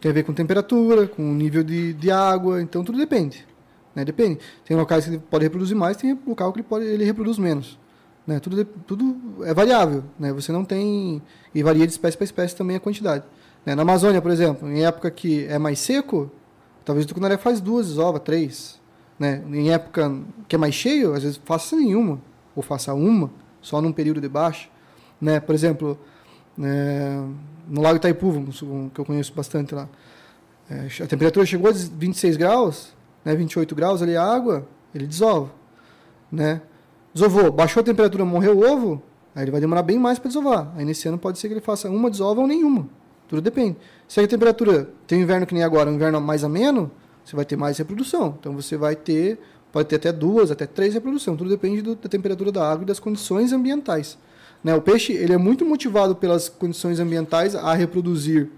Tem 0.00 0.12
a 0.12 0.14
ver 0.14 0.22
com 0.22 0.32
temperatura, 0.32 1.08
com 1.08 1.20
nível 1.34 1.64
de, 1.64 1.94
de 1.94 2.12
água, 2.12 2.62
então 2.62 2.84
tudo 2.84 2.96
depende. 2.96 3.44
Né? 3.92 4.04
Depende. 4.04 4.38
Tem 4.64 4.76
locais 4.76 5.02
que 5.02 5.10
ele 5.10 5.18
pode 5.18 5.42
reproduzir 5.42 5.76
mais, 5.76 5.96
tem 5.96 6.16
local 6.24 6.52
que 6.52 6.60
ele, 6.60 6.68
pode, 6.68 6.84
ele 6.84 7.04
reproduz 7.04 7.38
menos. 7.38 7.81
Né? 8.26 8.38
Tudo, 8.40 8.64
tudo 8.64 9.44
é 9.44 9.52
variável. 9.52 10.04
Né? 10.18 10.32
Você 10.32 10.52
não 10.52 10.64
tem. 10.64 11.22
E 11.54 11.62
varia 11.62 11.86
de 11.86 11.92
espécie 11.92 12.16
para 12.16 12.24
espécie 12.24 12.56
também 12.56 12.76
a 12.76 12.80
quantidade. 12.80 13.24
Né? 13.64 13.74
Na 13.74 13.82
Amazônia, 13.82 14.20
por 14.20 14.30
exemplo, 14.30 14.68
em 14.68 14.84
época 14.84 15.10
que 15.10 15.46
é 15.46 15.58
mais 15.58 15.78
seco, 15.78 16.30
talvez 16.84 17.04
o 17.04 17.08
tucunaré 17.08 17.36
faz 17.36 17.60
duas 17.60 17.88
desova, 17.88 18.18
três. 18.18 18.80
Né? 19.18 19.42
Em 19.52 19.70
época 19.70 20.12
que 20.48 20.56
é 20.56 20.58
mais 20.58 20.74
cheio, 20.74 21.14
às 21.14 21.22
vezes 21.22 21.40
faça 21.44 21.76
nenhuma, 21.76 22.20
ou 22.56 22.62
faça 22.62 22.92
uma, 22.94 23.30
só 23.60 23.80
num 23.80 23.92
período 23.92 24.20
de 24.20 24.28
baixa. 24.28 24.68
Né? 25.20 25.38
Por 25.38 25.54
exemplo, 25.54 25.98
é, 26.60 27.22
no 27.68 27.80
Lago 27.80 27.96
Itaipu, 27.96 28.44
que 28.92 29.00
eu 29.00 29.04
conheço 29.04 29.32
bastante 29.32 29.74
lá, 29.74 29.88
é, 30.68 31.02
a 31.02 31.06
temperatura 31.06 31.46
chegou 31.46 31.70
a 31.70 31.72
26 31.72 32.36
graus, 32.36 32.92
né, 33.24 33.34
28 33.34 33.74
graus 33.74 34.02
ali 34.02 34.16
a 34.16 34.24
água, 34.24 34.66
ele 34.94 35.06
desova. 35.06 35.50
Né? 36.30 36.60
Desovou, 37.14 37.50
baixou 37.50 37.80
a 37.80 37.84
temperatura, 37.84 38.24
morreu 38.24 38.56
o 38.58 38.64
ovo, 38.72 39.02
aí 39.34 39.44
ele 39.44 39.50
vai 39.50 39.60
demorar 39.60 39.82
bem 39.82 39.98
mais 39.98 40.18
para 40.18 40.28
desovar. 40.28 40.72
Aí 40.76 40.84
nesse 40.84 41.06
ano 41.08 41.18
pode 41.18 41.38
ser 41.38 41.48
que 41.48 41.54
ele 41.54 41.60
faça 41.60 41.88
uma 41.90 42.10
desova 42.10 42.40
ou 42.40 42.46
nenhuma. 42.46 42.88
Tudo 43.28 43.42
depende. 43.42 43.76
Se 44.08 44.20
a 44.20 44.26
temperatura 44.28 44.88
tem 45.06 45.18
um 45.18 45.22
inverno 45.22 45.46
que 45.46 45.54
nem 45.54 45.62
agora, 45.62 45.90
um 45.90 45.94
inverno 45.94 46.20
mais 46.20 46.44
ameno, 46.44 46.90
você 47.24 47.36
vai 47.36 47.44
ter 47.44 47.56
mais 47.56 47.78
reprodução. 47.78 48.34
Então 48.38 48.52
você 48.54 48.76
vai 48.76 48.96
ter, 48.96 49.38
pode 49.70 49.88
ter 49.88 49.96
até 49.96 50.12
duas, 50.12 50.50
até 50.50 50.66
três 50.66 50.92
reprodução. 50.94 51.36
Tudo 51.36 51.48
depende 51.50 51.82
do- 51.82 51.94
da 51.96 52.08
temperatura 52.08 52.50
da 52.52 52.70
água 52.70 52.82
e 52.82 52.86
das 52.86 52.98
condições 52.98 53.52
ambientais. 53.52 54.18
Né? 54.62 54.74
O 54.74 54.82
peixe 54.82 55.12
ele 55.12 55.32
é 55.32 55.38
muito 55.38 55.64
motivado 55.64 56.14
pelas 56.14 56.48
condições 56.48 57.00
ambientais 57.00 57.54
a 57.54 57.72
reproduzir. 57.74 58.50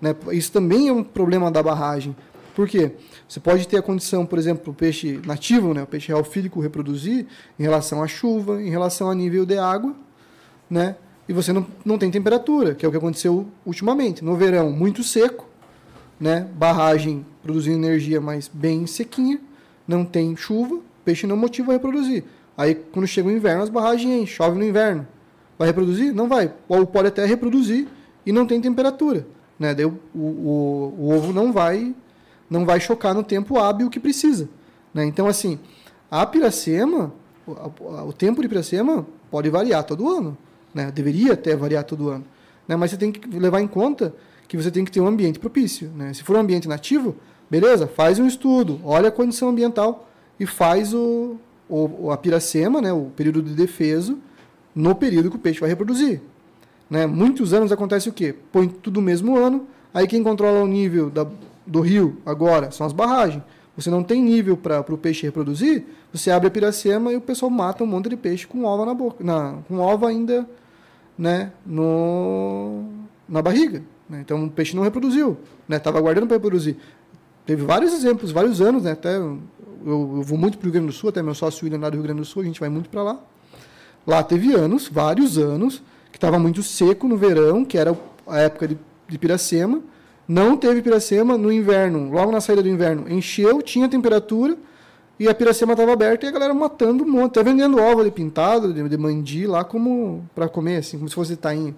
Né? 0.00 0.14
Isso 0.32 0.52
também 0.52 0.88
é 0.88 0.92
um 0.92 1.02
problema 1.02 1.50
da 1.50 1.62
barragem. 1.62 2.14
Por 2.54 2.68
quê? 2.68 2.92
Você 3.28 3.40
pode 3.40 3.66
ter 3.66 3.76
a 3.76 3.82
condição, 3.82 4.26
por 4.26 4.38
exemplo, 4.38 4.72
o 4.72 4.74
peixe 4.74 5.20
nativo, 5.24 5.72
né? 5.72 5.82
o 5.82 5.86
peixe 5.86 6.08
reofílico 6.08 6.60
reproduzir 6.60 7.26
em 7.58 7.62
relação 7.62 8.02
à 8.02 8.06
chuva, 8.06 8.62
em 8.62 8.70
relação 8.70 9.10
a 9.10 9.14
nível 9.14 9.46
de 9.46 9.58
água, 9.58 9.94
né? 10.68 10.96
E 11.28 11.32
você 11.32 11.52
não, 11.52 11.64
não 11.84 11.96
tem 11.96 12.10
temperatura, 12.10 12.74
que 12.74 12.84
é 12.84 12.88
o 12.88 12.90
que 12.90 12.96
aconteceu 12.96 13.46
ultimamente. 13.64 14.24
No 14.24 14.36
verão, 14.36 14.70
muito 14.70 15.04
seco, 15.04 15.48
né? 16.18 16.48
Barragem 16.54 17.24
produzindo 17.42 17.86
energia, 17.86 18.20
mas 18.20 18.50
bem 18.52 18.86
sequinha, 18.86 19.40
não 19.86 20.04
tem 20.04 20.36
chuva, 20.36 20.80
peixe 21.04 21.26
não 21.26 21.36
motiva 21.36 21.72
a 21.72 21.74
reproduzir. 21.74 22.24
Aí 22.56 22.74
quando 22.74 23.06
chega 23.06 23.28
o 23.28 23.32
inverno, 23.32 23.62
as 23.62 23.68
barragens 23.68 24.12
enchem, 24.12 24.26
chove 24.26 24.58
no 24.58 24.64
inverno. 24.64 25.06
Vai 25.58 25.68
reproduzir? 25.68 26.12
Não 26.14 26.28
vai. 26.28 26.52
Ou 26.68 26.86
pode 26.86 27.08
até 27.08 27.24
reproduzir 27.24 27.86
e 28.24 28.32
não 28.32 28.46
tem 28.46 28.60
temperatura. 28.60 29.26
Né? 29.58 29.74
Daí 29.74 29.84
o, 29.84 29.98
o, 30.14 30.94
o 30.98 31.14
ovo 31.14 31.32
não 31.32 31.52
vai, 31.52 31.94
não 32.50 32.66
vai 32.66 32.80
chocar 32.80 33.14
no 33.14 33.22
tempo 33.22 33.58
hábil 33.58 33.88
que 33.88 34.00
precisa. 34.00 34.48
Né? 34.92 35.04
Então, 35.04 35.28
assim, 35.28 35.58
a 36.10 36.26
piracema, 36.26 37.14
o, 37.46 38.12
tempo 38.12 38.42
de 38.42 38.48
piracema 38.48 39.06
pode 39.30 39.48
variar 39.48 39.84
todo 39.84 40.10
ano. 40.10 40.36
Né? 40.74 40.90
Deveria 40.90 41.34
até 41.34 41.54
variar 41.54 41.84
todo 41.84 42.08
ano. 42.08 42.24
Né? 42.66 42.74
Mas 42.74 42.90
você 42.90 42.96
tem 42.96 43.12
que 43.12 43.38
levar 43.38 43.60
em 43.60 43.68
conta 43.68 44.12
que 44.48 44.56
você 44.56 44.70
tem 44.70 44.84
que 44.84 44.90
ter 44.90 45.00
um 45.00 45.06
ambiente 45.06 45.38
propício. 45.38 45.90
Né? 45.94 46.12
Se 46.12 46.24
for 46.24 46.34
um 46.34 46.40
ambiente 46.40 46.68
nativo, 46.68 47.14
beleza, 47.48 47.86
faz 47.86 48.18
um 48.18 48.26
estudo, 48.26 48.80
olha 48.82 49.08
a 49.08 49.12
condição 49.12 49.48
ambiental 49.48 50.08
e 50.40 50.44
faz 50.44 50.92
o, 50.92 51.36
o, 51.68 52.10
a 52.10 52.16
piracema, 52.16 52.80
né, 52.80 52.92
o 52.92 53.10
período 53.14 53.42
de 53.42 53.54
defeso, 53.54 54.18
no 54.74 54.94
período 54.94 55.30
que 55.30 55.36
o 55.36 55.38
peixe 55.38 55.60
vai 55.60 55.68
reproduzir. 55.68 56.20
Né? 56.88 57.06
Muitos 57.06 57.52
anos 57.52 57.70
acontece 57.70 58.08
o 58.08 58.12
quê? 58.12 58.34
Põe 58.50 58.68
tudo 58.68 59.00
no 59.00 59.06
mesmo 59.06 59.36
ano, 59.36 59.66
aí 59.94 60.06
quem 60.08 60.22
controla 60.22 60.62
o 60.62 60.66
nível 60.66 61.10
da, 61.10 61.26
do 61.66 61.80
rio 61.80 62.18
agora 62.24 62.70
são 62.70 62.86
as 62.86 62.92
barragens. 62.92 63.42
Você 63.76 63.88
não 63.88 64.02
tem 64.02 64.22
nível 64.22 64.56
para 64.56 64.80
o 64.80 64.98
peixe 64.98 65.24
reproduzir, 65.24 65.86
você 66.12 66.30
abre 66.30 66.48
a 66.48 66.50
piracema 66.50 67.12
e 67.12 67.16
o 67.16 67.20
pessoal 67.20 67.50
mata 67.50 67.82
um 67.82 67.86
monte 67.86 68.08
de 68.08 68.16
peixe 68.16 68.46
com 68.46 68.64
ova 68.64 68.84
na 68.84 68.92
boca, 68.92 69.22
na, 69.24 69.58
com 69.66 69.78
ova 69.78 70.08
ainda 70.08 70.46
né, 71.16 71.52
no, 71.64 72.84
na 73.28 73.40
barriga. 73.40 73.82
Né? 74.08 74.20
Então 74.20 74.44
o 74.44 74.50
peixe 74.50 74.74
não 74.74 74.82
reproduziu, 74.82 75.38
estava 75.68 75.98
né? 75.98 76.00
aguardando 76.00 76.26
para 76.26 76.36
reproduzir. 76.36 76.76
Teve 77.46 77.62
vários 77.62 77.92
exemplos, 77.92 78.32
vários 78.32 78.60
anos, 78.60 78.82
né? 78.82 78.92
até 78.92 79.16
eu, 79.16 79.38
eu, 79.86 80.22
vou 80.22 80.36
muito 80.36 80.58
para 80.58 80.64
o 80.64 80.66
Rio 80.66 80.72
Grande 80.72 80.88
do 80.88 80.92
Sul, 80.92 81.08
até 81.08 81.22
meu 81.22 81.34
sócio 81.34 81.64
William 81.64 81.80
lá 81.80 81.88
do 81.88 81.94
Rio 81.94 82.02
Grande 82.02 82.20
do 82.20 82.26
Sul, 82.26 82.42
a 82.42 82.44
gente 82.44 82.60
vai 82.60 82.68
muito 82.68 82.90
para 82.90 83.02
lá. 83.02 83.20
Lá 84.06 84.22
teve 84.22 84.52
anos, 84.52 84.88
vários 84.88 85.38
anos, 85.38 85.82
que 86.10 86.16
estava 86.16 86.38
muito 86.38 86.62
seco 86.62 87.06
no 87.06 87.16
verão, 87.16 87.64
que 87.64 87.78
era 87.78 87.96
a 88.26 88.38
época 88.38 88.68
de, 88.68 88.78
de 89.08 89.18
Piracema. 89.18 89.80
Não 90.30 90.56
teve 90.56 90.80
Piracema 90.80 91.36
no 91.36 91.50
inverno, 91.50 92.08
logo 92.08 92.30
na 92.30 92.40
saída 92.40 92.62
do 92.62 92.68
inverno. 92.68 93.10
Encheu, 93.10 93.60
tinha 93.60 93.88
temperatura 93.88 94.56
e 95.18 95.28
a 95.28 95.34
Piracema 95.34 95.72
estava 95.72 95.92
aberta 95.92 96.24
e 96.24 96.28
a 96.28 96.30
galera 96.30 96.54
matando 96.54 97.02
um 97.02 97.10
monte. 97.10 97.32
Até 97.32 97.50
vendendo 97.50 97.82
ovo 97.82 98.04
de 98.04 98.12
pintado, 98.12 98.72
de, 98.72 98.88
de 98.88 98.96
mandi 98.96 99.44
lá 99.48 99.64
como 99.64 100.24
para 100.32 100.48
comer, 100.48 100.76
assim, 100.76 100.98
como 100.98 101.08
se 101.08 101.16
fosse 101.16 101.34
tainha. 101.34 101.74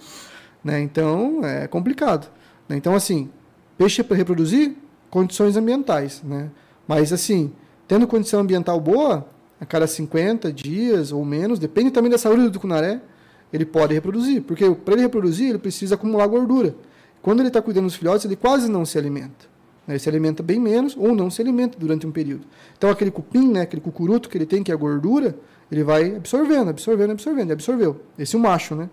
Né? 0.63 0.83
Então, 0.83 1.41
é 1.43 1.67
complicado. 1.67 2.31
Né? 2.69 2.77
Então, 2.77 2.95
assim, 2.95 3.31
peixe 3.79 4.03
para 4.03 4.19
reproduzir, 4.19 4.77
condições 5.09 5.57
ambientais. 5.57 6.21
Né? 6.23 6.51
Mas, 6.87 7.11
assim, 7.11 7.55
tendo 7.89 8.07
condição 8.07 8.41
ambiental 8.41 8.79
boa, 8.79 9.27
a 9.59 9.65
cada 9.65 9.87
50 9.87 10.53
dias 10.53 11.11
ou 11.11 11.25
menos, 11.25 11.59
depende 11.59 11.91
também 11.91 12.11
da 12.11 12.19
saúde 12.19 12.43
do 12.43 12.51
tucunaré, 12.51 13.01
ele 13.51 13.65
pode 13.65 13.95
reproduzir. 13.95 14.43
Porque 14.43 14.71
para 14.73 14.93
ele 14.93 15.05
reproduzir, 15.05 15.49
ele 15.49 15.59
precisa 15.59 15.95
acumular 15.95 16.27
gordura. 16.27 16.75
Quando 17.23 17.41
ele 17.41 17.49
está 17.49 17.63
cuidando 17.63 17.87
dos 17.87 17.95
filhotes, 17.95 18.25
ele 18.27 18.37
quase 18.37 18.69
não 18.69 18.85
se 18.85 18.99
alimenta. 18.99 19.47
Né? 19.87 19.95
Ele 19.95 19.99
se 19.99 20.09
alimenta 20.09 20.43
bem 20.43 20.59
menos 20.59 20.97
ou 20.97 21.15
não 21.15 21.31
se 21.31 21.41
alimenta 21.41 21.79
durante 21.79 22.07
um 22.07 22.11
período. 22.11 22.45
Então, 22.77 22.91
aquele 22.91 23.11
cupim, 23.11 23.49
né, 23.49 23.63
aquele 23.63 23.81
cucuruto 23.81 24.29
que 24.29 24.37
ele 24.37 24.47
tem, 24.47 24.63
que 24.63 24.71
é 24.71 24.75
a 24.75 24.77
gordura, 24.77 25.37
ele 25.71 25.85
vai 25.85 26.17
absorvendo, 26.17 26.71
absorvendo, 26.71 27.13
absorvendo. 27.13 27.51
E 27.51 27.53
absorveu. 27.53 28.01
Esse 28.19 28.35
é 28.35 28.39
o 28.39 28.43
macho, 28.43 28.75
né? 28.75 28.91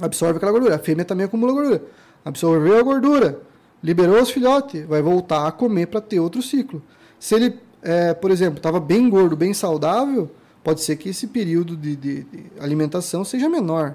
Absorve 0.00 0.38
aquela 0.38 0.50
gordura. 0.50 0.74
A 0.74 0.78
fêmea 0.78 1.04
também 1.04 1.26
acumula 1.26 1.52
gordura. 1.52 1.82
Absorveu 2.24 2.78
a 2.78 2.82
gordura, 2.82 3.38
liberou 3.82 4.20
os 4.20 4.30
filhotes, 4.30 4.86
vai 4.86 5.02
voltar 5.02 5.46
a 5.46 5.52
comer 5.52 5.86
para 5.86 6.00
ter 6.00 6.18
outro 6.18 6.40
ciclo. 6.40 6.82
Se 7.20 7.34
ele 7.34 7.58
é, 7.84 8.14
por 8.14 8.30
exemplo, 8.30 8.56
estava 8.56 8.80
bem 8.80 9.10
gordo, 9.10 9.36
bem 9.36 9.52
saudável, 9.52 10.30
pode 10.64 10.80
ser 10.80 10.96
que 10.96 11.10
esse 11.10 11.26
período 11.26 11.76
de, 11.76 11.94
de, 11.94 12.24
de 12.24 12.46
alimentação 12.58 13.22
seja 13.22 13.46
menor. 13.46 13.94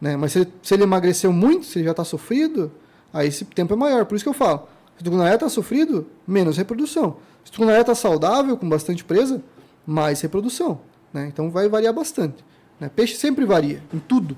Né? 0.00 0.16
Mas 0.16 0.32
se, 0.32 0.46
se, 0.62 0.74
ele 0.74 0.84
emagreceu 0.84 1.32
muito, 1.32 1.66
se 1.66 1.80
ele 1.80 1.86
já 1.86 1.90
está 1.90 2.04
sofrido, 2.04 2.70
aí 3.14 3.28
esse 3.28 3.46
tempo 3.46 3.72
é 3.72 3.76
maior. 3.76 4.04
Por 4.04 4.16
isso 4.16 4.24
que 4.24 4.28
eu 4.28 4.34
falo, 4.34 4.68
se 4.96 5.00
o 5.00 5.04
tucunaré 5.04 5.34
está 5.34 5.48
sofrido, 5.48 6.06
menos 6.26 6.58
reprodução. 6.58 7.16
Se 7.44 7.50
o 7.50 7.52
tucunaré 7.52 7.80
está 7.80 7.94
saudável, 7.94 8.56
com 8.56 8.68
bastante 8.68 9.02
presa, 9.04 9.42
mais 9.86 10.20
reprodução. 10.20 10.80
Né? 11.12 11.28
Então 11.32 11.50
vai 11.50 11.68
variar 11.68 11.94
bastante. 11.94 12.44
Né? 12.78 12.90
Peixe 12.94 13.16
sempre 13.16 13.46
varia, 13.46 13.82
em 13.92 13.98
tudo. 13.98 14.36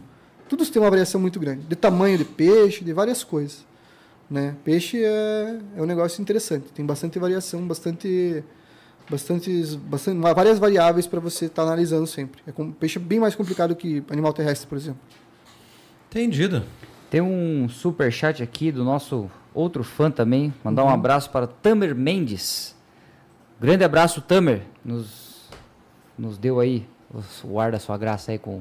Tudo 0.48 0.64
tem 0.64 0.80
uma 0.80 0.90
variação 0.90 1.20
muito 1.20 1.40
grande. 1.40 1.62
De 1.62 1.74
tamanho 1.74 2.18
de 2.18 2.24
peixe, 2.24 2.84
de 2.84 2.92
várias 2.92 3.24
coisas. 3.24 3.66
Né? 4.30 4.54
Peixe 4.62 5.02
é, 5.02 5.58
é 5.76 5.82
um 5.82 5.86
negócio 5.86 6.22
interessante. 6.22 6.66
Tem 6.72 6.84
bastante 6.84 7.18
variação, 7.18 7.66
bastante 7.66 8.44
bastantes, 9.08 9.74
bastante, 9.74 10.20
várias 10.20 10.58
variáveis 10.58 11.06
para 11.06 11.20
você 11.20 11.46
estar 11.46 11.62
tá 11.62 11.68
analisando 11.68 12.06
sempre. 12.06 12.42
É 12.46 12.62
um 12.62 12.72
peixe 12.72 12.98
bem 12.98 13.18
mais 13.18 13.34
complicado 13.34 13.74
que 13.74 14.02
animal 14.10 14.32
terrestre, 14.32 14.66
por 14.66 14.76
exemplo. 14.76 15.00
Entendido. 16.10 16.64
Tem 17.16 17.22
um 17.22 17.66
super 17.66 18.12
chat 18.12 18.42
aqui 18.42 18.70
do 18.70 18.84
nosso 18.84 19.30
outro 19.54 19.82
fã 19.82 20.10
também. 20.10 20.52
Mandar 20.62 20.82
uhum. 20.82 20.90
um 20.90 20.92
abraço 20.92 21.30
para 21.30 21.46
Tamer 21.46 21.94
Mendes. 21.94 22.76
Grande 23.58 23.82
abraço, 23.84 24.20
Tamer. 24.20 24.60
Nos, 24.84 25.48
nos 26.18 26.36
deu 26.36 26.60
aí 26.60 26.86
o 27.42 27.58
ar 27.58 27.72
da 27.72 27.78
sua 27.78 27.96
graça 27.96 28.32
aí 28.32 28.38
com 28.38 28.60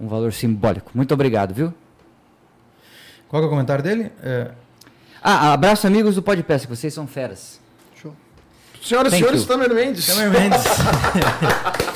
um 0.00 0.08
valor 0.08 0.32
simbólico. 0.32 0.90
Muito 0.92 1.14
obrigado, 1.14 1.54
viu? 1.54 1.72
Qual 3.28 3.40
é 3.40 3.46
o 3.46 3.48
comentário 3.48 3.84
dele? 3.84 4.10
É... 4.24 4.50
Ah, 5.22 5.52
abraço 5.52 5.86
amigos 5.86 6.16
do 6.16 6.24
Podpest, 6.24 6.66
vocês 6.66 6.92
são 6.92 7.06
feras. 7.06 7.60
Senhoras 8.82 9.12
e 9.12 9.18
senhores, 9.18 9.44
Tamer 9.44 9.72
Mendes. 9.72 10.04
Tamer 10.04 10.32
Mendes. 10.32 10.64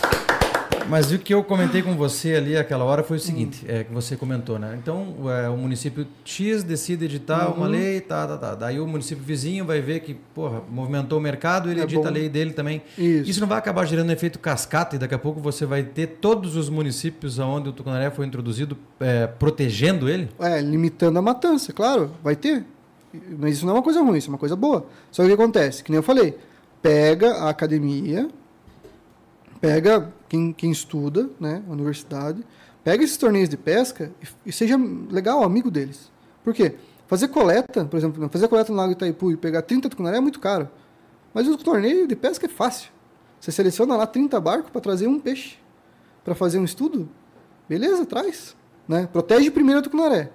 Mas 0.91 1.13
o 1.13 1.19
que 1.19 1.33
eu 1.33 1.45
comentei 1.45 1.83
com 1.83 1.95
você 1.95 2.35
ali 2.35 2.57
aquela 2.57 2.85
hora 2.85 3.05
foi 3.05 3.17
o 3.17 3.21
seguinte, 3.21 3.65
hum. 3.65 3.69
é, 3.69 3.85
que 3.85 3.93
você 3.93 4.17
comentou, 4.17 4.59
né? 4.59 4.77
Então, 4.83 5.15
é, 5.31 5.49
o 5.49 5.57
município 5.57 6.07
X 6.25 6.65
decide 6.65 7.05
editar 7.05 7.49
uhum. 7.49 7.59
uma 7.59 7.69
lei, 7.69 8.01
tá, 8.01 8.27
tá, 8.27 8.37
tá. 8.37 8.55
Daí 8.57 8.81
o 8.81 8.87
município 8.87 9.23
vizinho 9.25 9.65
vai 9.65 9.81
ver 9.81 10.01
que, 10.01 10.15
porra, 10.35 10.61
movimentou 10.69 11.19
o 11.19 11.23
mercado, 11.23 11.71
ele 11.71 11.81
é 11.81 11.85
edita 11.85 12.03
bom. 12.03 12.09
a 12.09 12.11
lei 12.11 12.29
dele 12.29 12.53
também. 12.53 12.83
Isso. 12.99 13.31
Isso 13.31 13.41
não 13.41 13.47
vai 13.47 13.59
acabar 13.59 13.85
gerando 13.87 14.09
um 14.09 14.13
efeito 14.13 14.39
cascata 14.39 14.97
e 14.97 14.99
daqui 14.99 15.15
a 15.15 15.19
pouco 15.19 15.41
você 15.41 15.65
vai 15.65 15.85
ter 15.85 16.07
todos 16.21 16.57
os 16.57 16.69
municípios 16.69 17.39
onde 17.39 17.69
o 17.69 17.73
tucunaré 17.73 18.11
foi 18.11 18.27
introduzido 18.27 18.77
é, 18.99 19.29
protegendo 19.29 20.09
ele? 20.09 20.29
É, 20.41 20.61
limitando 20.61 21.19
a 21.19 21.23
matança, 21.23 21.73
claro, 21.73 22.11
vai 22.23 22.35
ter. 22.35 22.65
Mas 23.39 23.57
isso 23.57 23.67
não 23.67 23.75
é 23.75 23.77
uma 23.77 23.83
coisa 23.83 24.03
ruim, 24.03 24.19
isso 24.19 24.29
é 24.29 24.33
uma 24.33 24.39
coisa 24.39 24.57
boa. 24.57 24.87
Só 25.11 25.23
que 25.23 25.27
o 25.29 25.37
que 25.37 25.41
acontece? 25.41 25.83
Que 25.85 25.91
nem 25.91 25.97
eu 25.97 26.03
falei, 26.03 26.37
pega 26.83 27.33
a 27.35 27.51
academia, 27.51 28.29
pega 29.61 30.09
quem, 30.31 30.53
quem 30.53 30.71
estuda, 30.71 31.29
né, 31.41 31.61
universidade, 31.69 32.47
pega 32.85 33.03
esses 33.03 33.17
torneios 33.17 33.49
de 33.49 33.57
pesca 33.57 34.13
e, 34.23 34.49
e, 34.49 34.53
seja 34.53 34.77
legal, 35.11 35.43
amigo 35.43 35.71
deles. 35.73 36.11
Por 36.45 36.55
quê? 36.55 36.77
Fazer 37.09 37.27
coleta, 37.27 37.85
por 37.85 37.97
exemplo, 37.97 38.29
fazer 38.29 38.47
coleta 38.47 38.71
no 38.71 38.79
Lago 38.79 38.93
Itaipu 38.93 39.33
e 39.33 39.37
pegar 39.37 39.63
30 39.63 39.89
tucunaré 39.91 40.19
é 40.19 40.21
muito 40.21 40.39
caro. 40.39 40.71
Mas 41.35 41.49
o 41.49 41.59
torneio 41.59 42.07
de 42.07 42.15
pesca 42.15 42.47
é 42.47 42.49
fácil. 42.49 42.93
Você 43.41 43.51
seleciona 43.51 43.97
lá 43.97 44.07
30 44.07 44.41
barcos 44.41 44.71
para 44.71 44.81
trazer 44.81 45.09
um 45.09 45.19
peixe. 45.19 45.57
Para 46.25 46.37
fazer 46.37 46.61
um 46.61 46.65
estudo, 46.65 47.09
beleza, 47.69 48.07
traz. 48.07 48.55
Né? 48.87 49.09
Protege 49.13 49.51
primeiro 49.51 49.81
a 49.81 49.83
tucunaré. 49.83 50.31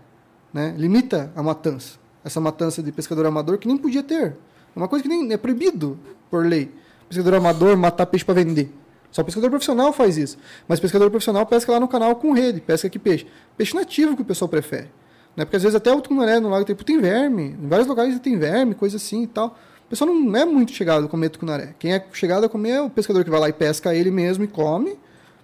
Né? 0.54 0.76
Limita 0.78 1.32
a 1.38 1.42
matança. 1.42 1.98
Essa 2.22 2.42
matança 2.42 2.84
de 2.84 2.92
pescador 2.92 3.26
amador 3.26 3.58
que 3.58 3.68
nem 3.68 3.78
podia 3.78 4.04
ter. 4.04 4.36
É 4.76 4.78
uma 4.80 4.90
coisa 4.90 5.04
que 5.04 5.08
nem 5.08 5.32
é 5.32 5.38
proibido 5.38 5.98
por 6.30 6.46
lei. 6.46 6.70
Pescador 7.08 7.36
amador 7.36 7.78
matar 7.78 8.06
peixe 8.08 8.26
para 8.26 8.34
vender. 8.34 8.74
Só 9.16 9.24
pescador 9.24 9.50
profissional 9.50 9.94
faz 9.94 10.18
isso. 10.18 10.38
Mas 10.68 10.78
pescador 10.78 11.10
profissional 11.10 11.46
pesca 11.46 11.72
lá 11.72 11.80
no 11.80 11.88
canal 11.88 12.18
com 12.18 12.34
rede, 12.34 12.60
pesca 12.60 12.90
que 12.90 13.00
peixe. 13.00 13.26
Peixe 13.56 13.74
nativo 13.74 14.14
que 14.14 14.22
o 14.22 14.26
pessoal 14.26 14.50
prefere. 14.50 14.90
Né? 15.38 15.46
Porque 15.46 15.56
às 15.56 15.64
vezes 15.64 15.74
até 15.74 15.90
o 15.90 16.02
tucunaré 16.02 16.38
no 16.38 16.50
lago 16.50 16.66
tem, 16.66 16.76
tem 16.76 17.00
verme. 17.00 17.56
Em 17.58 17.68
vários 17.70 17.88
lugares 17.88 18.20
tem 18.20 18.38
verme, 18.38 18.76
coisa 18.76 18.98
assim 18.98 19.24
e 19.24 19.28
tal. 19.28 19.58
O 19.86 19.90
pessoal 19.90 20.14
não 20.14 20.36
é 20.36 20.44
muito 20.44 20.74
chegado 20.74 21.06
a 21.06 21.08
comer 21.08 21.30
tucunaré. 21.30 21.74
Quem 21.80 21.94
é 21.94 22.06
chegado 22.12 22.44
a 22.44 22.50
comer 22.50 22.72
é 22.72 22.82
o 22.82 22.90
pescador 22.90 23.24
que 23.24 23.30
vai 23.30 23.40
lá 23.40 23.48
e 23.48 23.54
pesca 23.54 23.96
ele 23.96 24.12
mesmo 24.12 24.44
e 24.44 24.48
come. 24.50 25.00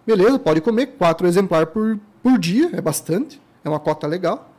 Beleza, 0.06 0.38
pode 0.38 0.60
comer 0.60 0.88
quatro 0.88 1.26
exemplares 1.26 1.69
por, 1.69 1.98
por 2.22 2.38
dia, 2.38 2.72
é 2.73 2.81
bastante. 2.81 3.41
É 3.64 3.69
uma 3.69 3.80
cota 3.80 4.06
legal. 4.06 4.53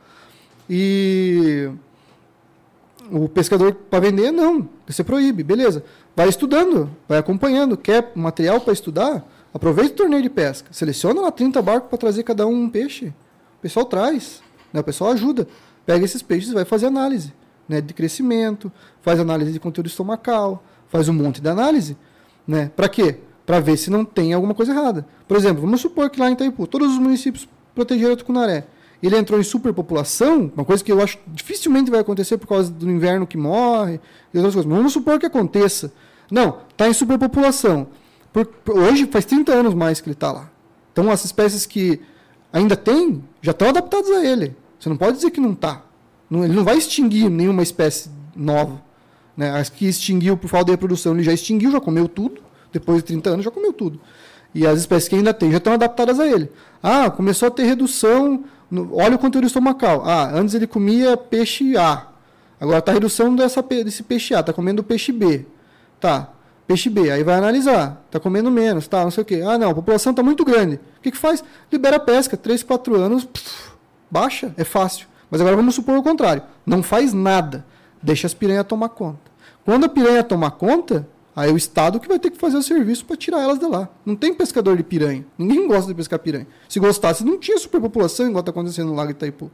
E 0.71 1.69
o 3.11 3.29
pescador 3.29 3.75
para 3.75 4.01
vender, 4.01 4.31
não. 4.31 4.67
Você 4.87 5.05
proíbe, 5.05 5.43
beleza. 5.43 5.85
Vai 6.15 6.29
estudando, 6.29 6.91
vai 7.09 7.19
acompanhando. 7.19 7.77
Quer 7.77 8.13
material 8.15 8.61
para 8.61 8.73
estudar? 8.73 9.25
Aproveita 9.53 9.95
o 9.95 9.97
torneio 9.97 10.23
de 10.23 10.31
pesca. 10.31 10.69
Seleciona 10.73 11.21
lá 11.21 11.31
30 11.31 11.61
barcos 11.63 11.89
para 11.89 11.99
trazer 11.99 12.23
cada 12.23 12.47
um 12.47 12.65
um 12.65 12.69
peixe. 12.71 13.07
O 13.59 13.63
pessoal 13.63 13.87
traz. 13.87 14.43
Né? 14.73 14.81
O 14.81 14.85
pessoal 14.85 15.13
ajuda. 15.13 15.47
Pega 15.87 16.05
esses 16.05 16.23
peixes 16.23 16.51
e 16.51 16.55
vai 16.55 16.65
fazer 16.65 16.87
análise 16.87 17.33
né? 17.69 17.81
de 17.81 17.95
crescimento, 17.95 18.71
faz 19.01 19.19
análise 19.19 19.53
de 19.53 19.59
conteúdo 19.59 19.87
estomacal, 19.87 20.63
faz 20.89 21.09
um 21.09 21.13
monte 21.13 21.41
de 21.41 21.49
análise. 21.49 21.97
Né? 22.47 22.71
Para 22.77 22.89
quê? 22.89 23.19
Para 23.47 23.61
ver 23.61 23.77
se 23.77 23.91
não 23.91 24.05
tem 24.05 24.33
alguma 24.33 24.55
coisa 24.55 24.73
errada. 24.73 25.07
Por 25.27 25.37
exemplo, 25.37 25.63
vamos 25.63 25.81
supor 25.81 26.11
que 26.11 26.21
lá 26.21 26.29
em 26.29 26.35
Itaipu, 26.35 26.67
todos 26.67 26.93
os 26.93 26.99
municípios 26.99 27.49
protegeram 27.75 28.13
o 28.13 28.17
tucunaré. 28.17 28.67
Ele 29.07 29.17
entrou 29.17 29.41
em 29.41 29.43
superpopulação, 29.43 30.53
uma 30.55 30.65
coisa 30.65 30.83
que 30.83 30.93
eu 30.93 31.03
acho 31.03 31.19
dificilmente 31.27 31.91
vai 31.91 32.01
acontecer 32.01 32.39
por 32.39 32.47
causa 32.47 32.71
do 32.71 32.89
inverno 32.89 33.27
que 33.27 33.37
morre 33.37 34.01
e 34.33 34.39
outras 34.39 34.55
coisas. 34.55 34.67
Mas 34.67 34.77
vamos 34.77 34.93
supor 34.93 35.19
que 35.19 35.27
aconteça. 35.27 35.93
Não, 36.31 36.59
está 36.71 36.89
em 36.89 36.93
superpopulação. 36.93 37.89
Por, 38.33 38.49
hoje 38.69 39.07
faz 39.07 39.25
30 39.25 39.53
anos 39.53 39.75
mais 39.75 40.01
que 40.01 40.09
ele 40.09 40.15
está 40.15 40.31
lá. 40.31 40.51
Então 40.93 41.11
as 41.11 41.25
espécies 41.25 41.67
que 41.67 42.01
ainda 42.53 42.77
tem 42.77 43.23
já 43.41 43.51
estão 43.51 43.69
adaptadas 43.69 44.11
a 44.11 44.25
ele. 44.25 44.55
Você 44.79 44.89
não 44.89 44.97
pode 44.97 45.17
dizer 45.17 45.31
que 45.31 45.41
não 45.41 45.53
está. 45.53 45.83
ele 46.31 46.55
não 46.55 46.65
vai 46.65 46.79
extinguir 46.79 47.29
nenhuma 47.29 47.63
espécie 47.63 48.09
nova. 48.37 48.81
Né? 49.37 49.51
As 49.51 49.69
que 49.69 49.87
extinguiu 49.87 50.37
por 50.37 50.49
falta 50.49 50.67
de 50.67 50.71
reprodução, 50.73 51.15
ele 51.15 51.23
já 51.23 51.33
extinguiu, 51.33 51.71
já 51.71 51.81
comeu 51.81 52.09
tudo. 52.09 52.41
Depois 52.73 52.99
de 52.99 53.05
30 53.05 53.31
anos, 53.31 53.45
já 53.45 53.51
comeu 53.51 53.73
tudo. 53.73 54.01
E 54.55 54.67
as 54.67 54.81
espécies 54.81 55.09
que 55.09 55.15
ainda 55.15 55.35
tem 55.35 55.51
já 55.51 55.59
estão 55.59 55.73
adaptadas 55.73 56.21
a 56.21 56.27
ele. 56.27 56.51
Ah, 56.83 57.11
começou 57.11 57.49
a 57.49 57.51
ter 57.51 57.65
redução. 57.65 58.45
No, 58.73 58.97
olha 58.97 59.17
o 59.17 59.19
conteúdo 59.19 59.47
estomacal. 59.47 60.03
Ah, 60.03 60.31
antes 60.33 60.55
ele 60.55 60.67
comia 60.67 61.15
peixe 61.15 61.77
A. 61.77 62.07
Agora 62.59 62.79
está 62.79 62.91
redução 62.91 63.37
dessa, 63.37 63.61
desse 63.61 64.03
peixe 64.03 64.35
A, 64.35 64.41
está 64.41 64.51
comendo 64.51 64.83
peixe 64.83 65.13
B. 65.13 65.45
Tá, 66.01 66.31
peixe 66.67 66.89
B. 66.89 67.11
Aí 67.11 67.23
vai 67.23 67.35
analisar. 67.35 68.03
Está 68.07 68.19
comendo 68.19 68.51
menos, 68.51 68.89
tá, 68.89 69.05
não 69.05 69.11
sei 69.11 69.25
o 69.25 69.25
quê. 69.27 69.43
Ah, 69.47 69.59
não, 69.59 69.73
a 69.73 69.75
população 69.75 70.13
está 70.13 70.23
muito 70.23 70.43
grande. 70.43 70.77
O 70.77 71.03
que, 71.03 71.11
que 71.11 71.19
faz? 71.19 71.45
Libera 71.71 71.97
a 71.97 72.01
pesca. 72.01 72.35
3, 72.35 72.63
4 72.63 72.97
anos, 72.97 73.27
pff, 73.27 73.73
baixa, 74.11 74.55
é 74.57 74.65
fácil. 74.65 75.07
Mas 75.31 75.43
agora 75.43 75.55
vamos 75.55 75.75
supor 75.75 75.99
o 75.99 76.03
contrário. 76.03 76.43
Não 76.65 76.83
faz 76.83 77.13
nada. 77.13 77.67
Deixa 78.03 78.27
as 78.27 78.33
piranhas 78.33 78.67
tomar 78.67 78.89
conta. 78.89 79.31
Quando 79.67 79.85
a 79.85 79.89
piranha 79.91 80.25
tomar 80.25 80.53
conta, 80.53 81.07
aí 81.35 81.51
é 81.51 81.53
o 81.53 81.57
Estado 81.57 81.99
que 82.01 82.09
vai 82.09 82.19
ter 82.19 82.31
que 82.31 82.39
fazer 82.39 82.57
o 82.57 82.63
serviço 82.63 83.05
para 83.05 83.17
tirar 83.17 83.41
elas 83.41 83.59
de 83.59 83.67
lá. 83.67 83.89
Não 84.05 84.15
tem 84.17 84.33
pescador 84.35 84.77
de 84.77 84.83
piranha. 84.83 85.25
Ninguém 85.39 85.67
gosta 85.67 85.87
de 85.87 85.95
pescar 85.95 86.19
piranha. 86.19 86.47
Se 86.69 86.79
gostasse, 86.81 87.25
não 87.25 87.39
tinha 87.39 87.59
superpopulação 87.59 88.27
igual 88.29 88.41
está 88.41 88.51
acontecendo 88.51 88.89
no 88.89 88.95
Lago 88.95 89.11
Itaipu. 89.11 89.51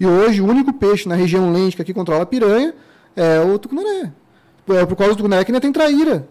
E 0.00 0.06
hoje, 0.06 0.40
o 0.40 0.46
único 0.46 0.72
peixe 0.72 1.08
na 1.08 1.14
região 1.14 1.52
lente 1.52 1.76
que 1.82 1.94
controla 1.94 2.22
a 2.22 2.26
piranha 2.26 2.74
é 3.14 3.40
o 3.40 3.58
tucunaré. 3.58 4.10
É 4.68 4.86
por 4.86 4.96
causa 4.96 5.14
do 5.14 5.16
tucunaré 5.18 5.44
que 5.44 5.50
ainda 5.50 5.60
tem 5.60 5.72
traíra. 5.72 6.26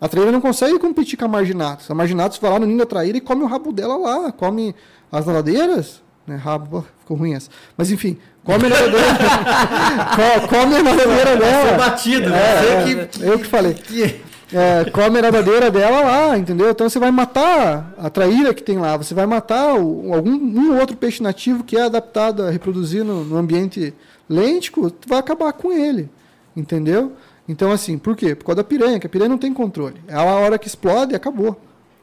A 0.00 0.08
traíra 0.08 0.30
não 0.32 0.40
consegue 0.40 0.78
competir 0.78 1.16
com 1.18 1.24
a 1.24 1.28
marginatus. 1.28 1.90
A 1.90 1.94
marginatus 1.94 2.38
vai 2.38 2.50
lá 2.50 2.58
no 2.58 2.66
ninho 2.66 2.78
da 2.78 2.86
traíra 2.86 3.16
e 3.16 3.20
come 3.20 3.42
o 3.42 3.46
rabo 3.46 3.72
dela 3.72 3.96
lá. 3.96 4.32
Come 4.32 4.74
as 5.10 5.24
nadadeiras. 5.26 6.02
Né, 6.26 6.36
rabo, 6.36 6.84
ficou 7.00 7.16
ruim 7.18 7.34
essa. 7.34 7.50
Mas 7.76 7.90
enfim, 7.90 8.16
come 8.42 8.66
a 8.66 8.68
nadadeira. 8.70 9.06
Co- 10.16 10.48
come 10.48 10.76
a 10.76 10.82
nadadeira 10.82 11.36
dela. 11.36 11.68
Foi 11.68 11.76
batido, 11.78 12.30
né? 12.30 12.38
É, 12.38 12.82
Você 13.10 13.24
é, 13.24 13.28
eu 13.32 13.38
que 13.38 13.44
falei. 13.46 13.74
que... 13.74 14.20
É, 14.52 14.88
come 14.90 15.18
a 15.18 15.22
nadadeira 15.22 15.70
dela 15.70 16.00
lá, 16.02 16.38
entendeu? 16.38 16.70
Então 16.70 16.88
você 16.88 16.98
vai 16.98 17.10
matar 17.10 17.94
a 17.98 18.10
traíra 18.10 18.52
que 18.54 18.62
tem 18.62 18.78
lá, 18.78 18.96
você 18.96 19.14
vai 19.14 19.26
matar 19.26 19.74
o- 19.74 20.12
algum 20.14 20.30
um 20.32 20.72
ou 20.74 20.80
outro 20.80 20.96
peixe 20.96 21.22
nativo 21.22 21.64
que 21.64 21.76
é 21.76 21.82
adaptado 21.82 22.42
a 22.42 22.50
reproduzir 22.50 23.04
no, 23.04 23.24
no 23.24 23.36
ambiente 23.36 23.94
lêntico, 24.28 24.90
tu 24.90 25.08
vai 25.08 25.18
acabar 25.18 25.52
com 25.54 25.72
ele, 25.72 26.08
entendeu? 26.56 27.12
Então 27.48 27.72
assim, 27.72 27.98
por 27.98 28.14
quê? 28.16 28.34
Por 28.34 28.44
causa 28.44 28.56
da 28.56 28.64
piranha, 28.64 29.00
que 29.00 29.06
a 29.06 29.10
piranha 29.10 29.28
não 29.30 29.38
tem 29.38 29.52
controle. 29.52 29.96
É 30.06 30.14
a 30.14 30.22
hora 30.22 30.58
que 30.58 30.68
explode, 30.68 31.14
acabou. 31.14 31.60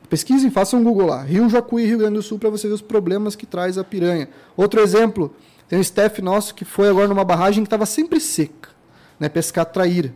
Pesquisem, 0.09 0.51
façam 0.51 0.79
um 0.81 0.83
Google 0.83 1.07
lá. 1.07 1.21
Rio 1.23 1.49
Jacuí, 1.49 1.85
Rio 1.85 1.99
Grande 1.99 2.15
do 2.15 2.21
Sul, 2.21 2.37
para 2.37 2.49
você 2.49 2.67
ver 2.67 2.73
os 2.73 2.81
problemas 2.81 3.33
que 3.35 3.45
traz 3.45 3.77
a 3.77 3.83
piranha. 3.83 4.27
Outro 4.57 4.81
exemplo, 4.81 5.33
tem 5.69 5.79
um 5.79 5.81
staff 5.81 6.21
nosso 6.21 6.53
que 6.53 6.65
foi 6.65 6.89
agora 6.89 7.07
numa 7.07 7.23
barragem 7.23 7.63
que 7.63 7.67
estava 7.67 7.85
sempre 7.85 8.19
seca, 8.19 8.69
né? 9.19 9.29
Pescar 9.29 9.65
traíra. 9.65 10.11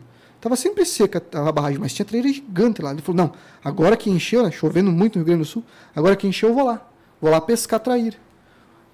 Tava 0.46 0.56
sempre 0.56 0.86
seca 0.86 1.24
a 1.34 1.52
barragem, 1.52 1.80
mas 1.80 1.92
tinha 1.92 2.06
traíra 2.06 2.28
gigante 2.28 2.80
lá. 2.80 2.92
Ele 2.92 3.02
falou: 3.02 3.18
não, 3.18 3.34
agora 3.64 3.98
que 3.98 4.12
encheu, 4.12 4.44
né, 4.44 4.52
chovendo 4.52 4.92
muito 4.92 5.18
no 5.18 5.22
Rio 5.22 5.26
Grande 5.26 5.40
do 5.40 5.46
Sul, 5.46 5.64
agora 5.96 6.16
que 6.16 6.28
encheu 6.28 6.50
eu 6.50 6.54
vou 6.54 6.66
lá. 6.66 6.88
Vou 7.20 7.32
lá 7.32 7.42
pescar 7.42 7.80
traíra. 7.80 8.16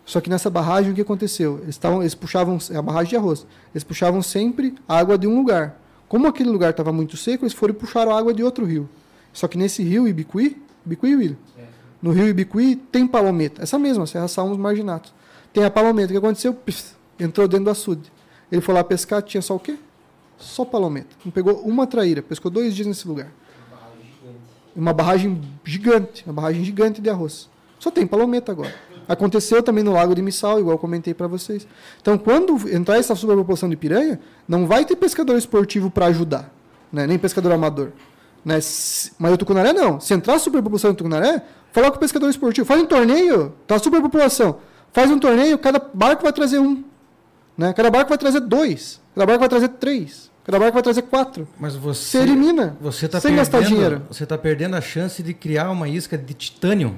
Só 0.06 0.22
que 0.22 0.30
nessa 0.30 0.50
barragem 0.50 0.94
o 0.94 0.96
que 0.96 1.02
aconteceu? 1.02 1.60
Eles, 1.64 1.78
tavam, 1.78 2.02
eles 2.02 2.16
puxavam, 2.16 2.58
é 2.70 2.78
a 2.78 2.82
barragem 2.82 3.10
de 3.10 3.16
arroz, 3.18 3.46
eles 3.76 3.84
puxavam 3.84 4.22
sempre 4.22 4.76
água 4.88 5.18
de 5.18 5.28
um 5.28 5.36
lugar. 5.36 5.78
Como 6.08 6.26
aquele 6.26 6.50
lugar 6.50 6.70
estava 6.70 6.94
muito 6.94 7.18
seco, 7.18 7.44
eles 7.44 7.54
foram 7.54 7.74
e 7.74 7.78
puxaram 7.78 8.16
água 8.16 8.34
de 8.34 8.42
outro 8.42 8.64
rio. 8.64 8.88
Só 9.34 9.46
que 9.46 9.58
nesse 9.58 9.84
rio 9.84 10.08
Ibicuí, 10.08 10.56
Ibicuí, 10.86 11.18
William? 11.18 11.38
No 12.02 12.12
rio 12.12 12.30
Ibicuí 12.30 12.78
tem 12.78 13.06
palometa, 13.06 13.62
essa 13.62 13.78
mesma, 13.78 14.08
Serra 14.08 14.30
Salmos 14.30 14.58
Marginatos. 14.58 15.14
Tem 15.52 15.66
a 15.66 15.70
palometa, 15.70 16.08
o 16.08 16.12
que 16.12 16.18
aconteceu? 16.18 16.58
Entrou 17.20 17.46
dentro 17.46 17.66
do 17.66 17.72
açude. 17.72 18.10
Ele 18.50 18.62
foi 18.62 18.74
lá 18.74 18.86
pescar, 18.86 19.22
tinha 19.22 19.42
só 19.42 19.58
o 19.58 19.60
quê? 19.60 19.78
Só 20.42 20.66
palometa. 20.66 21.16
Não 21.24 21.32
pegou 21.32 21.62
uma 21.62 21.88
traíra, 21.88 22.22
pescou 22.22 22.52
dois 22.52 22.76
dias 22.76 22.88
nesse 22.88 23.08
lugar. 23.08 23.32
Uma 24.76 24.94
barragem 24.94 25.42
gigante, 25.64 26.24
uma 26.26 26.34
barragem 26.34 26.64
gigante 26.64 27.02
de 27.02 27.10
arroz. 27.10 27.50
Só 27.80 27.92
tem 27.92 28.08
palometa 28.08 28.52
agora. 28.52 28.74
Aconteceu 29.08 29.62
também 29.62 29.84
no 29.84 29.92
Lago 29.92 30.16
de 30.16 30.22
Missal, 30.22 30.60
igual 30.60 30.76
eu 30.76 30.80
comentei 30.80 31.14
para 31.14 31.28
vocês. 31.28 31.68
Então, 32.02 32.18
quando 32.18 32.56
entrar 32.74 32.98
essa 32.98 33.14
superpopulação 33.16 33.70
de 33.70 33.76
piranha, 33.76 34.20
não 34.48 34.66
vai 34.66 34.86
ter 34.86 34.96
pescador 34.96 35.38
esportivo 35.38 35.92
para 35.92 36.06
ajudar, 36.06 36.50
né? 36.92 37.06
nem 37.06 37.20
pescador 37.20 37.52
amador. 37.52 37.92
Né? 38.46 38.56
Mas 39.20 39.34
o 39.34 39.38
tucunaré 39.38 39.74
não. 39.74 40.00
Se 40.00 40.14
entrar 40.14 40.36
a 40.36 40.40
superpopulação 40.40 40.92
do 40.92 40.98
tucunaré, 40.98 41.44
falar 41.74 41.92
com 41.92 41.98
o 41.98 42.00
pescador 42.00 42.30
esportivo, 42.30 42.66
faz 42.66 42.82
um 42.82 42.86
torneio, 42.86 43.54
tá 43.68 43.78
superpopulação. 43.78 44.60
Faz 44.94 45.12
um 45.12 45.20
torneio, 45.20 45.58
cada 45.58 45.80
barco 45.94 46.24
vai 46.24 46.32
trazer 46.32 46.60
um. 46.60 46.84
Né? 47.58 47.74
Cada 47.74 47.90
barco 47.90 48.10
vai 48.10 48.18
trazer 48.18 48.40
dois. 48.40 49.02
Cada 49.14 49.26
barco 49.26 49.40
vai 49.40 49.50
trazer 49.50 49.70
três. 49.70 50.31
Cada 50.44 50.58
barco 50.60 50.74
vai 50.74 50.82
trazer 50.84 51.04
quatro. 51.04 51.48
Mas 51.60 51.76
você... 51.76 52.18
Você 52.18 52.24
elimina. 52.24 52.76
Você 52.82 53.06
está 53.06 53.20
sem 53.20 53.32
perdendo, 53.36 53.52
gastar 53.52 53.68
dinheiro. 53.68 54.02
Você 54.10 54.24
está 54.24 54.38
perdendo 54.38 54.76
a 54.76 54.82
chance 54.82 55.22
de 55.22 55.34
criar 55.34 55.70
uma 55.70 55.88
isca 55.88 56.18
de 56.18 56.34
titânio 56.34 56.98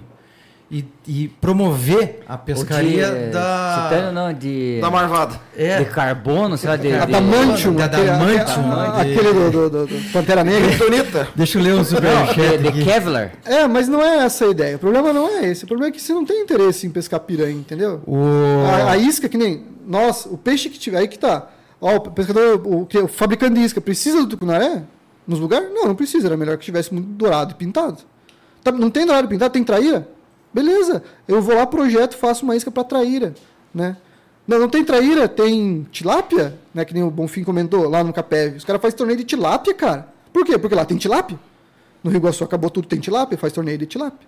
e, 0.72 0.86
e 1.06 1.28
promover 1.28 2.22
a 2.28 2.38
pescaria 2.38 3.06
de, 3.12 3.18
eh, 3.18 3.30
da. 3.32 3.90
Titânio 3.90 4.12
não, 4.14 4.34
de, 4.34 4.80
Da 4.82 4.90
marvada. 4.90 5.40
É, 5.56 5.78
de 5.80 5.86
carbono, 5.86 6.58
sei 6.58 6.70
lá, 6.70 6.78
de... 6.78 6.92
A 6.94 7.06
de- 7.06 7.12
Damantium. 7.12 7.76
Da 7.76 7.86
aquele- 7.86 8.06
Damantium, 8.08 8.72
a- 8.72 9.04
de- 9.04 9.12
Aquele 9.12 9.34
do, 9.34 9.52
do, 9.52 9.70
do- 9.70 9.88
do 9.88 10.12
Pantera 10.14 10.44
Negra. 10.44 10.70
Kryptonita. 10.70 11.28
Deixa 11.36 11.60
eu 11.60 11.64
ler 11.64 11.74
um 11.74 11.78
Não, 11.78 11.84
superchat 11.86 12.58
de, 12.60 12.72
de. 12.72 12.84
Kevlar. 12.86 13.32
É, 13.46 13.68
mas 13.68 13.88
não 13.90 14.02
é 14.02 14.24
essa 14.26 14.46
a 14.46 14.50
ideia. 14.50 14.78
O 14.78 14.80
problema 14.80 15.12
não 15.12 15.28
é 15.30 15.48
esse. 15.50 15.66
O 15.66 15.68
problema 15.68 15.90
é 15.90 15.92
que 15.92 16.02
você 16.02 16.14
não 16.14 16.26
tem 16.26 16.42
interesse 16.42 16.88
em 16.88 16.90
pescar 16.90 17.20
piranha, 17.20 17.52
entendeu? 17.52 18.02
O... 18.08 18.24
A, 18.66 18.92
a 18.94 18.98
isca, 18.98 19.28
que 19.30 19.38
nem 19.38 19.66
nós, 19.86 20.26
o 20.26 20.38
peixe 20.38 20.70
que 20.70 20.80
tiver, 20.80 20.98
aí 21.00 21.08
que 21.10 21.20
tá. 21.20 21.50
Ó, 21.84 21.98
o 21.98 22.12
pescador, 22.12 22.66
o, 22.66 22.88
o 23.04 23.08
fabricante 23.10 23.56
de 23.56 23.60
isca, 23.60 23.82
precisa 23.82 24.20
do 24.20 24.28
tucunaré 24.28 24.84
nos 25.28 25.38
lugares? 25.38 25.70
Não, 25.74 25.86
não 25.86 25.96
precisa. 25.96 26.28
Era 26.28 26.38
melhor 26.38 26.58
que 26.58 26.64
tivesse 26.64 26.96
dourado 26.96 27.52
e 27.52 27.56
pintado. 27.56 27.98
Tá, 28.64 28.72
não 28.72 28.90
tem 28.90 29.06
dourado 29.06 29.28
e 29.28 29.30
pintado, 29.30 29.54
tem 29.54 29.66
traíra? 29.66 30.08
Beleza. 30.54 31.04
Eu 31.28 31.42
vou 31.42 31.54
lá, 31.54 31.66
projeto, 31.66 32.16
faço 32.16 32.46
uma 32.46 32.56
isca 32.56 32.72
para 32.72 32.86
traíra, 32.86 33.34
né? 33.74 33.98
Não, 34.48 34.60
não 34.60 34.70
tem 34.70 34.86
traíra, 34.86 35.28
tem 35.28 35.86
tilápia, 35.92 36.58
né? 36.74 36.86
Que 36.86 36.94
nem 36.94 37.04
o 37.04 37.12
Bonfim 37.12 37.44
comentou 37.44 37.90
lá 37.90 38.02
no 38.02 38.14
Capeve. 38.14 38.56
Os 38.56 38.64
caras 38.64 38.82
fazem 38.82 38.98
torneio 38.98 39.18
de 39.18 39.26
tilápia, 39.26 39.74
cara. 39.74 40.08
Por 40.32 40.46
quê? 40.46 40.58
Porque 40.58 40.76
lá 40.76 40.86
tem 40.86 40.98
tilápia. 40.98 41.38
No 42.02 42.10
Rio 42.10 42.20
Iguaçu 42.20 42.46
acabou 42.46 42.70
tudo, 42.70 42.88
tem 42.88 43.00
tilápia, 43.00 43.38
faz 43.38 43.52
torneio 43.52 43.78
de 43.78 43.86
tilápia, 43.86 44.28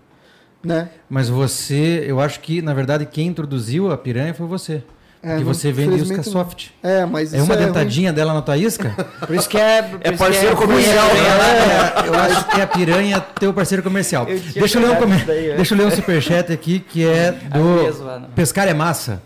né? 0.61 0.89
Mas 1.09 1.29
você, 1.29 2.03
eu 2.05 2.19
acho 2.19 2.41
que, 2.41 2.61
na 2.61 2.73
verdade, 2.73 3.05
quem 3.05 3.27
introduziu 3.27 3.91
a 3.91 3.97
piranha 3.97 4.33
foi 4.33 4.45
você. 4.45 4.83
É, 5.27 5.37
não- 5.37 5.43
você 5.43 5.71
vende 5.71 5.95
isca 6.03 6.21
soft. 6.21 6.67
É, 6.83 7.03
mas 7.03 7.33
É 7.33 7.41
uma 7.41 7.55
ruim. 7.55 7.65
dentadinha 7.65 8.13
dela 8.13 8.31
na 8.33 8.43
tua 8.43 8.55
isca? 8.57 8.89
Por 9.25 9.35
isso 9.35 9.49
que 9.49 9.57
é... 9.57 9.81
por 9.81 9.99
É 10.03 10.11
parceiro 10.11 10.51
é 10.53 10.55
comercial. 10.55 11.07
ruim, 11.07 11.19
né? 11.21 12.03
É, 12.05 12.07
eu 12.09 12.13
acho 12.13 12.47
que 12.49 12.61
a 12.61 12.67
piranha 12.67 13.17
é 13.17 13.39
teu 13.39 13.51
parceiro 13.51 13.81
comercial. 13.81 14.27
Eu 14.29 14.39
Deixa 14.39 14.77
eu, 14.77 14.83
ler 14.83 14.89
um, 15.03 15.15
isso 15.15 15.25
daí, 15.25 15.47
né? 15.49 15.55
Deixa 15.55 15.73
eu 15.73 15.77
ler 15.79 15.87
um 15.87 15.91
superchat 15.91 16.53
aqui 16.53 16.79
que 16.79 17.03
é 17.03 17.31
do 17.51 17.59
mesmo. 17.83 18.09
Pescar 18.35 18.67
é 18.67 18.73
Massa. 18.75 19.21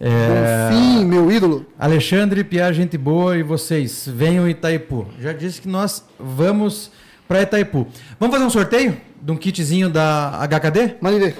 É, 0.00 0.70
Bonfim, 0.70 1.04
meu 1.04 1.30
ídolo. 1.30 1.66
Alexandre, 1.78 2.42
Piar, 2.42 2.72
gente 2.72 2.96
boa 2.98 3.36
e 3.36 3.42
vocês, 3.42 4.08
venham 4.12 4.48
Itaipu. 4.48 5.06
Já 5.20 5.32
disse 5.32 5.60
que 5.60 5.68
nós 5.68 6.02
vamos 6.18 6.90
para 7.28 7.42
Itaipu. 7.42 7.86
Vamos 8.18 8.34
fazer 8.34 8.46
um 8.46 8.50
sorteio 8.50 8.96
de 9.22 9.30
um 9.32 9.36
kitzinho 9.36 9.88
da 9.90 10.40
HKD? 10.48 10.96
Mande 11.00 11.18
ver. 11.20 11.36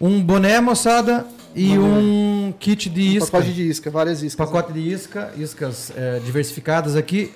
Um 0.00 0.20
boné, 0.22 0.60
moçada, 0.60 1.24
e 1.54 1.78
um 1.78 2.52
kit 2.58 2.88
de 2.88 3.00
Um 3.00 3.04
isca. 3.18 3.30
pacote 3.30 3.52
de 3.52 3.62
isca, 3.62 3.90
várias 3.90 4.22
iscas. 4.22 4.34
Pacote 4.46 4.72
de 4.72 4.80
isca, 4.80 5.30
iscas 5.36 5.92
é, 5.96 6.18
diversificadas 6.24 6.96
aqui. 6.96 7.34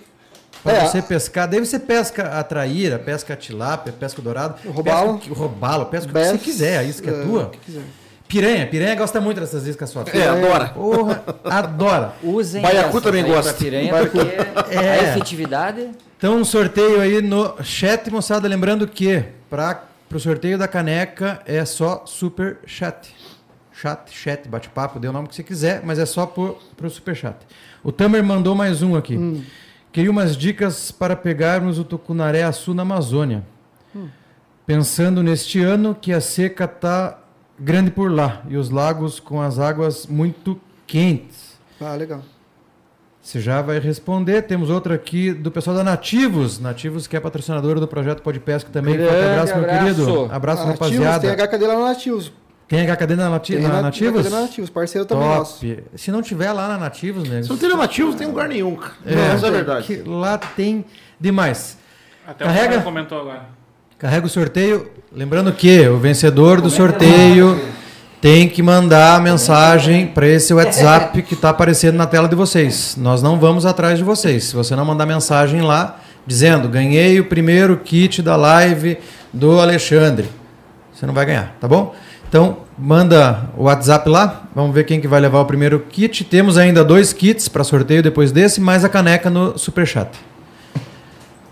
Para 0.63 0.79
É, 0.79 0.87
você 0.87 1.01
pescar. 1.03 1.47
Daí 1.49 1.61
você 1.61 1.79
pesca 1.79 2.39
a 2.39 2.43
traíra, 2.43 2.99
pesca 2.99 3.35
a 3.35 3.37
tilápia, 3.37 3.93
pesca 3.93 4.21
o 4.21 4.25
dourado. 4.25 4.57
O 4.65 4.71
robalo. 4.73 5.19
Pesca, 5.19 5.33
o 5.33 5.37
robalo, 5.37 5.87
pesca 5.87 6.11
o 6.11 6.13
que 6.13 6.25
você 6.25 6.39
quiser. 6.39 6.79
A 6.79 6.83
isca 6.85 7.11
é 7.11 7.15
é, 7.15 7.23
tua. 7.25 7.43
o 7.45 7.51
que 7.51 7.59
quiser. 7.59 7.83
Piranha. 8.27 8.67
Piranha 8.67 8.95
gosta 8.97 9.21
muito 9.21 9.39
dessas 9.41 9.65
iscas 9.69 9.89
suas. 9.89 10.13
É, 10.13 10.27
adora. 10.27 10.69
Porra, 10.71 11.23
adora. 11.45 12.15
Usem 12.25 12.61
Baiacu 12.61 13.01
também 13.01 13.25
gosta. 13.25 13.53
pra 13.53 13.63
piranha, 13.63 13.93
porque 13.95 14.19
É. 14.75 14.91
a 14.91 15.03
efetividade... 15.11 15.91
Então, 16.19 16.37
um 16.39 16.45
sorteio 16.45 17.01
aí 17.01 17.23
no 17.23 17.55
chat, 17.63 18.11
moçada. 18.11 18.49
Lembrando 18.49 18.89
que 18.89 19.23
para 19.49 19.85
o 20.13 20.19
sorteio 20.19 20.59
da 20.59 20.67
caneca 20.67 21.41
é 21.47 21.65
só 21.65 22.03
super 22.07 22.59
chat. 22.67 23.15
Chat, 23.79 24.11
chat, 24.11 24.49
bate-papo, 24.49 24.99
dê 24.99 25.07
o 25.07 25.13
nome 25.13 25.29
que 25.29 25.35
você 25.35 25.43
quiser, 25.43 25.83
mas 25.85 25.99
é 25.99 26.07
só 26.07 26.25
para 26.25 26.43
o 26.43 26.91
super 26.91 27.15
chat. 27.15 27.37
O 27.85 27.93
Tamer 27.93 28.25
mandou 28.25 28.55
mais 28.55 28.81
um 28.81 28.97
aqui. 28.97 29.19
Hum. 29.19 29.43
Queria 29.93 30.11
umas 30.11 30.35
dicas 30.35 30.91
para 30.91 31.15
pegarmos 31.15 31.79
o 31.79 31.85
tucunaré 31.85 32.43
açu 32.43 32.73
na 32.73 32.83
Amazônia. 32.83 33.45
Hum. 33.95 34.09
Pensando 34.65 35.23
neste 35.23 35.61
ano 35.61 35.95
que 35.95 36.11
a 36.11 36.23
seca 36.23 36.67
tá 36.67 37.19
grande 37.59 37.91
por 37.91 38.11
lá 38.11 38.43
e 38.49 38.57
os 38.57 38.71
lagos 38.71 39.21
com 39.21 39.43
as 39.43 39.59
águas 39.59 40.07
muito 40.07 40.59
quentes. 40.87 41.59
Ah, 41.79 41.95
legal. 41.95 42.23
Você 43.21 43.41
já 43.41 43.61
vai 43.61 43.79
responder. 43.79 44.41
Temos 44.43 44.71
outra 44.71 44.95
aqui 44.95 45.35
do 45.35 45.51
pessoal 45.51 45.77
da 45.77 45.85
Nativos. 45.85 46.59
Nativos, 46.59 47.07
que 47.07 47.15
é 47.15 47.21
patrocinadora 47.21 47.79
do 47.79 47.87
projeto 47.87 48.23
Podpesca 48.23 48.71
também. 48.71 48.97
Forte 48.97 49.11
Grande 49.11 49.27
abraço, 49.27 49.55
meu 49.55 49.65
abraço. 49.65 49.85
querido. 49.85 50.29
Abraço, 50.33 50.67
Nativos, 50.67 50.81
rapaziada. 50.81 51.21
Tem 51.21 51.47
HKD 51.47 51.67
lá 51.67 51.75
no 51.75 51.85
Nativos. 51.85 52.33
Tem 52.69 52.81
HKD 52.91 53.15
na, 53.15 53.31
nati 53.31 53.53
Tem 53.53 53.63
na 53.63 53.69
na- 53.69 53.83
Nativos? 53.83 54.21
HKD 54.23 54.35
na 54.35 54.41
Nativos, 54.43 54.71
parceiro 54.71 55.07
também 55.07 55.29
nosso. 55.29 55.61
Top. 55.65 55.85
Se 55.95 56.11
não 56.11 56.21
tiver 56.21 56.53
lá 56.53 56.67
na 56.69 56.79
Nativos, 56.79 57.29
nego. 57.29 57.45
Se 57.45 57.51
não 57.51 57.57
tem 57.57 57.77
nativos, 57.77 58.11
não 58.13 58.19
tem 58.19 58.27
lugar 58.27 58.49
nenhum. 58.49 58.77
É, 59.05 59.15
Não, 59.15 59.23
essa 59.23 59.47
é 59.47 59.49
a 59.49 59.53
verdade. 59.53 59.87
que 59.87 60.09
lá 60.09 60.37
tem 60.37 60.85
demais. 61.21 61.79
Até 62.27 62.45
Carrega. 62.45 62.67
o 62.67 62.71
cara 62.71 62.83
comentou 62.83 63.21
agora. 63.21 63.43
Carrega 63.99 64.27
o 64.27 64.29
sorteio. 64.29 64.91
Lembrando 65.13 65.53
que 65.53 65.87
o 65.89 65.97
vencedor 65.99 66.61
do 66.61 66.69
sorteio 66.69 67.59
tem 68.21 68.49
que 68.49 68.63
mandar 68.65 69.15
a 69.17 69.21
mensagem 69.21 70.09
para 70.09 70.27
esse 70.27 70.53
WhatsApp 70.53 71.23
que 71.23 71.35
está 71.35 71.51
aparecendo 71.51 71.95
na 71.97 72.07
tela 72.07 72.29
de 72.29 72.35
vocês. 72.35 72.97
Nós 72.99 73.23
não 73.23 73.39
vamos 73.39 73.65
atrás 73.65 73.97
de 73.97 74.05
vocês. 74.05 74.43
Se 74.45 74.57
você 74.57 74.75
não 74.75 74.85
mandar 74.85 75.07
mensagem 75.07 75.63
lá 75.63 76.01
dizendo 76.27 76.69
ganhei 76.69 77.21
o 77.21 77.27
primeiro 77.27 77.77
kit 77.77 78.21
da 78.21 78.35
live 78.35 78.99
do 79.33 79.61
Alexandre, 79.61 80.29
você 80.93 81.07
não 81.07 81.15
vai 81.15 81.25
ganhar, 81.25 81.55
tá 81.61 81.69
bom? 81.69 81.95
Então 82.29 82.59
manda 82.79 83.49
o 83.57 83.65
WhatsApp 83.65 84.09
lá. 84.09 84.49
Vamos 84.55 84.75
ver 84.75 84.85
quem 84.85 85.01
que 85.01 85.09
vai 85.09 85.21
levar 85.21 85.41
o 85.41 85.45
primeiro 85.45 85.81
kit. 85.81 86.25
Temos 86.25 86.59
ainda 86.59 86.85
dois 86.85 87.13
kits 87.13 87.49
para 87.49 87.65
sorteio 87.65 88.03
depois 88.03 88.33
desse, 88.33 88.61
mais 88.61 88.85
a 88.85 88.89
caneca 88.89 89.31
no 89.31 89.57
Superchat. 89.59 90.11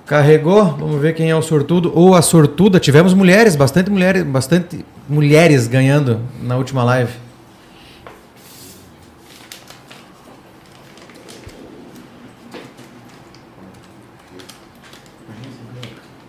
Carregou, 0.06 0.76
vamos 0.78 1.00
ver 1.00 1.14
quem 1.14 1.30
é 1.30 1.36
o 1.36 1.40
sortudo 1.40 1.90
ou 1.94 2.14
a 2.14 2.20
sortuda. 2.20 2.78
Tivemos 2.78 3.14
mulheres, 3.14 3.56
bastante 3.56 3.90
mulheres, 3.90 4.22
bastante 4.22 4.84
mulheres 5.08 5.66
ganhando 5.66 6.20
na 6.42 6.56
última 6.56 6.84
live. 6.84 7.12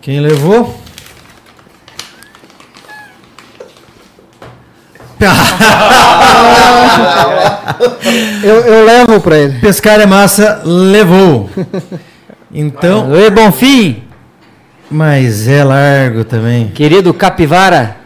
Quem 0.02 0.20
levou? 0.20 0.85
Eu, 8.44 8.56
eu 8.62 8.86
levo 8.86 9.20
pra 9.20 9.38
ele. 9.38 9.60
Pescar 9.60 10.00
é 10.00 10.06
massa, 10.06 10.62
levou. 10.64 11.50
Então, 12.54 13.12
Oi, 13.12 13.30
Bonfim, 13.30 14.04
mas 14.90 15.48
é 15.48 15.64
largo 15.64 16.24
também. 16.24 16.70
querido 16.70 17.14
Capivara. 17.14 17.98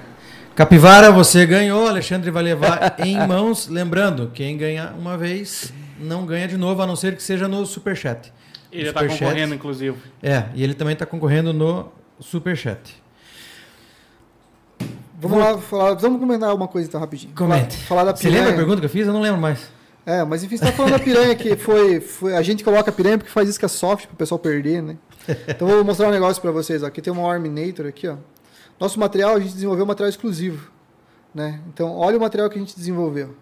Capivara, 0.56 1.12
você 1.12 1.46
ganhou. 1.46 1.88
Alexandre 1.88 2.32
vai 2.32 2.44
levar 2.44 2.96
em 3.00 3.16
mãos. 3.28 3.68
Lembrando, 3.68 4.32
quem 4.34 4.58
ganha 4.58 4.94
uma 4.98 5.18
vez 5.18 5.74
não 6.00 6.26
ganha 6.26 6.48
de 6.48 6.58
novo, 6.58 6.82
a 6.82 6.88
não 6.88 6.96
ser 6.96 7.16
que 7.16 7.24
seja 7.24 7.48
no 7.48 7.66
Superchat. 7.66 8.32
Ele 8.72 8.92
tá 8.92 9.02
Superchat. 9.02 9.24
concorrendo, 9.24 9.56
inclusive. 9.56 9.98
É, 10.24 10.44
e 10.56 10.64
ele 10.64 10.74
também 10.74 10.94
está 10.94 11.06
concorrendo 11.06 11.54
no 11.54 11.90
Superchat. 12.20 12.80
Vamos 15.20 15.38
lá, 15.38 15.58
falar, 15.58 15.94
vamos 15.96 16.20
comentar 16.20 16.56
uma 16.56 16.68
coisa 16.68 16.88
então 16.88 17.00
rapidinho. 17.00 17.34
Comente. 17.36 17.76
Falar, 17.78 17.88
falar 17.88 18.04
da 18.12 18.16
Você 18.16 18.24
piranha. 18.24 18.40
lembra 18.40 18.54
a 18.54 18.58
pergunta 18.58 18.80
que 18.80 18.86
eu 18.86 18.90
fiz? 18.90 19.06
Eu 19.06 19.14
não 19.14 19.22
lembro 19.22 19.40
mais. 19.40 19.70
É, 20.06 20.24
mas 20.24 20.44
enfim, 20.44 20.58
você 20.58 20.66
tá 20.66 20.72
falando 20.72 20.94
da 20.94 21.00
piranha 21.00 21.36
que 21.36 21.56
foi, 21.58 22.00
foi. 22.00 22.36
A 22.36 22.42
gente 22.42 22.64
coloca 22.64 22.90
a 22.90 22.94
piranha 22.94 23.18
porque 23.18 23.30
faz 23.30 23.58
que 23.58 23.66
é 23.66 23.68
soft 23.68 24.08
pro 24.08 24.16
pessoal 24.16 24.40
perder, 24.40 24.82
né? 24.82 24.98
Então 25.48 25.68
vou 25.68 25.84
mostrar 25.84 26.08
um 26.08 26.12
negócio 26.12 26.42
pra 26.42 26.52
vocês. 26.52 26.82
Ó. 26.82 26.86
Aqui 26.88 27.02
tem 27.02 27.12
uma 27.12 27.32
Arminator 27.32 27.86
aqui, 27.86 28.08
ó. 28.08 28.16
Nosso 28.80 29.00
material, 29.00 29.36
a 29.36 29.40
gente 29.40 29.54
desenvolveu 29.54 29.84
um 29.84 29.88
material 29.88 30.10
exclusivo. 30.10 30.72
Né? 31.36 31.60
Então, 31.68 31.96
olha 31.96 32.18
o 32.18 32.22
material 32.22 32.50
que 32.50 32.58
a 32.58 32.62
gente 32.62 32.76
desenvolveu. 32.76 33.36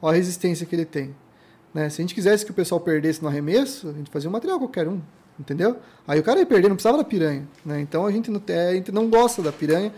Olha 0.00 0.14
a 0.14 0.16
resistência 0.16 0.64
que 0.64 0.74
ele 0.74 0.84
tem. 0.84 1.14
Né? 1.74 1.90
Se 1.90 2.00
a 2.00 2.02
gente 2.02 2.14
quisesse 2.14 2.44
que 2.44 2.50
o 2.50 2.54
pessoal 2.54 2.80
perdesse 2.80 3.20
no 3.20 3.28
arremesso, 3.28 3.88
a 3.88 3.92
gente 3.92 4.10
fazia 4.10 4.30
um 4.30 4.32
material 4.32 4.58
qualquer 4.58 4.88
um. 4.88 5.00
Entendeu? 5.38 5.76
Aí 6.08 6.18
o 6.18 6.22
cara 6.22 6.38
ia 6.38 6.46
perder, 6.46 6.68
não 6.68 6.76
precisava 6.76 6.96
da 6.96 7.04
piranha. 7.04 7.46
Né? 7.64 7.80
Então 7.80 8.06
a 8.06 8.12
gente, 8.12 8.30
não, 8.30 8.40
é, 8.48 8.68
a 8.70 8.74
gente 8.74 8.90
não 8.90 9.10
gosta 9.10 9.42
da 9.42 9.52
piranha. 9.52 9.92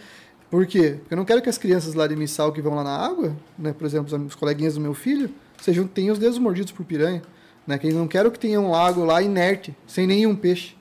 Por 0.51 0.67
quê? 0.67 0.97
Porque 0.99 1.15
eu 1.15 1.17
não 1.17 1.25
quero 1.25 1.43
que 1.43 1.49
as 1.49 1.59
crianças 1.59 1.95
lá 1.95 2.07
de 2.07 2.17
Missal 2.17 2.53
que 2.53 2.63
vão 2.63 2.75
lá 2.75 2.83
na 2.83 2.97
água, 2.97 3.37
né, 3.59 3.73
por 3.73 3.87
exemplo, 3.87 4.27
os, 4.27 4.35
coleguinhas 4.35 4.75
do 4.75 4.81
meu 4.81 4.95
filho, 4.95 5.31
sejam, 5.61 5.87
tenham 5.87 6.13
os 6.13 6.19
dedos 6.19 6.39
mordidos 6.39 6.73
por 6.73 6.85
piranha. 6.85 7.23
Né? 7.67 7.77
Que 7.77 7.93
não 7.93 8.09
quero 8.09 8.31
que 8.31 8.39
tenha 8.39 8.59
um 8.59 8.71
lago 8.71 9.05
lá 9.05 9.21
inerte, 9.21 9.77
sem 9.87 10.07
nenhum 10.07 10.35
peixe. 10.35 10.75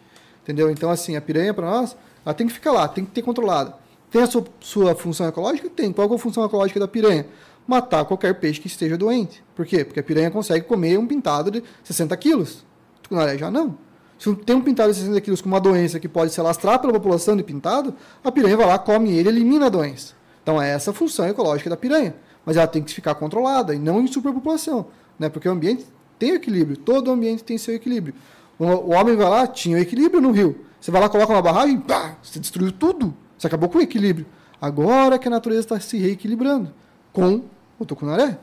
Entendeu? 0.44 0.72
Então, 0.72 0.89
assim, 0.89 1.18
a 1.18 1.22
piranha 1.22 1.53
para 1.53 1.69
nós, 1.69 1.98
ela 2.26 2.34
tem 2.34 2.48
que 2.48 2.53
ficar 2.53 2.72
lá, 2.72 2.88
tem 2.88 3.03
que 3.03 3.11
ter 3.11 3.22
controlada. 3.22 3.76
Tem 4.10 4.22
a 4.22 4.27
sua, 4.27 4.45
sua 4.61 4.95
função 4.95 5.27
ecológica? 5.27 5.69
Tem. 5.69 5.91
Qual 5.91 6.10
é 6.10 6.15
a 6.15 6.18
função 6.18 6.45
ecológica 6.45 6.80
da 6.80 6.88
piranha? 6.88 7.26
Matar 7.68 8.06
qualquer 8.06 8.35
peixe 8.35 8.61
que 8.61 8.68
esteja 8.68 8.98
doente. 8.98 9.44
Por 9.53 9.65
quê? 9.65 9.84
Porque 9.84 9.99
a 9.99 10.03
piranha 10.03 10.31
consegue 10.31 10.65
comer 10.65 10.98
um 10.98 11.06
pintado 11.06 11.52
de 11.52 11.61
60 11.84 12.15
quilos. 12.15 12.65
Tucunaré 13.03 13.38
já 13.38 13.52
não. 13.52 13.77
Se 14.18 14.34
tem 14.38 14.56
um 14.56 14.61
pintado 14.61 14.91
de 14.91 14.99
60 14.99 15.22
quilos 15.22 15.41
com 15.41 15.48
uma 15.48 15.60
doença 15.60 15.99
que 15.99 16.07
pode 16.07 16.31
se 16.31 16.39
alastrar 16.39 16.80
pela 16.80 16.94
população 16.94 17.35
de 17.35 17.44
pintado, 17.44 17.94
a 18.23 18.31
piranha 18.31 18.57
vai 18.57 18.65
lá, 18.65 18.80
come 18.80 19.11
ele 19.11 19.30
elimina 19.30 19.68
a 19.68 19.69
doença. 19.69 20.14
Então 20.41 20.61
é 20.61 20.69
essa 20.69 20.91
a 20.91 20.94
função 20.94 21.27
ecológica 21.27 21.69
da 21.69 21.77
piranha. 21.77 22.15
Mas 22.45 22.57
ela 22.57 22.68
tem 22.68 22.81
que 22.81 22.94
ficar 22.94 23.15
controlada 23.15 23.76
e 23.76 23.80
não 23.80 24.02
em 24.02 24.07
superpopulação. 24.07 24.88
Né? 25.19 25.30
Porque 25.30 25.48
o 25.48 25.52
ambiente 25.52 25.85
tem 26.18 26.31
equilíbrio, 26.31 26.77
todo 26.77 27.11
ambiente 27.11 27.44
tem 27.44 27.57
seu 27.57 27.76
equilíbrio. 27.76 28.15
O, 28.57 28.65
o 28.65 28.94
homem 28.94 29.15
vai 29.15 29.30
lá, 29.30 29.45
tinha 29.45 29.77
o 29.77 29.80
equilíbrio 29.80 30.22
no 30.22 30.31
rio. 30.31 30.65
Você 30.80 30.89
vai 30.89 31.02
lá, 31.02 31.10
coloca 31.10 31.34
uma 31.34 31.41
barragem, 31.41 31.80
pá, 31.80 32.15
você 32.23 32.39
destruiu 32.39 32.72
tudo. 32.72 33.14
Você 33.38 33.48
acabou 33.48 33.69
com 33.69 33.77
o 33.77 33.81
equilíbrio. 33.81 34.26
Agora 34.60 35.19
que 35.19 35.27
a 35.27 35.31
natureza 35.31 35.61
está 35.61 35.80
se 35.80 35.98
reequilibrando 35.98 36.73
com 37.14 37.44
o 37.77 37.85
tucunaré. 37.85 38.38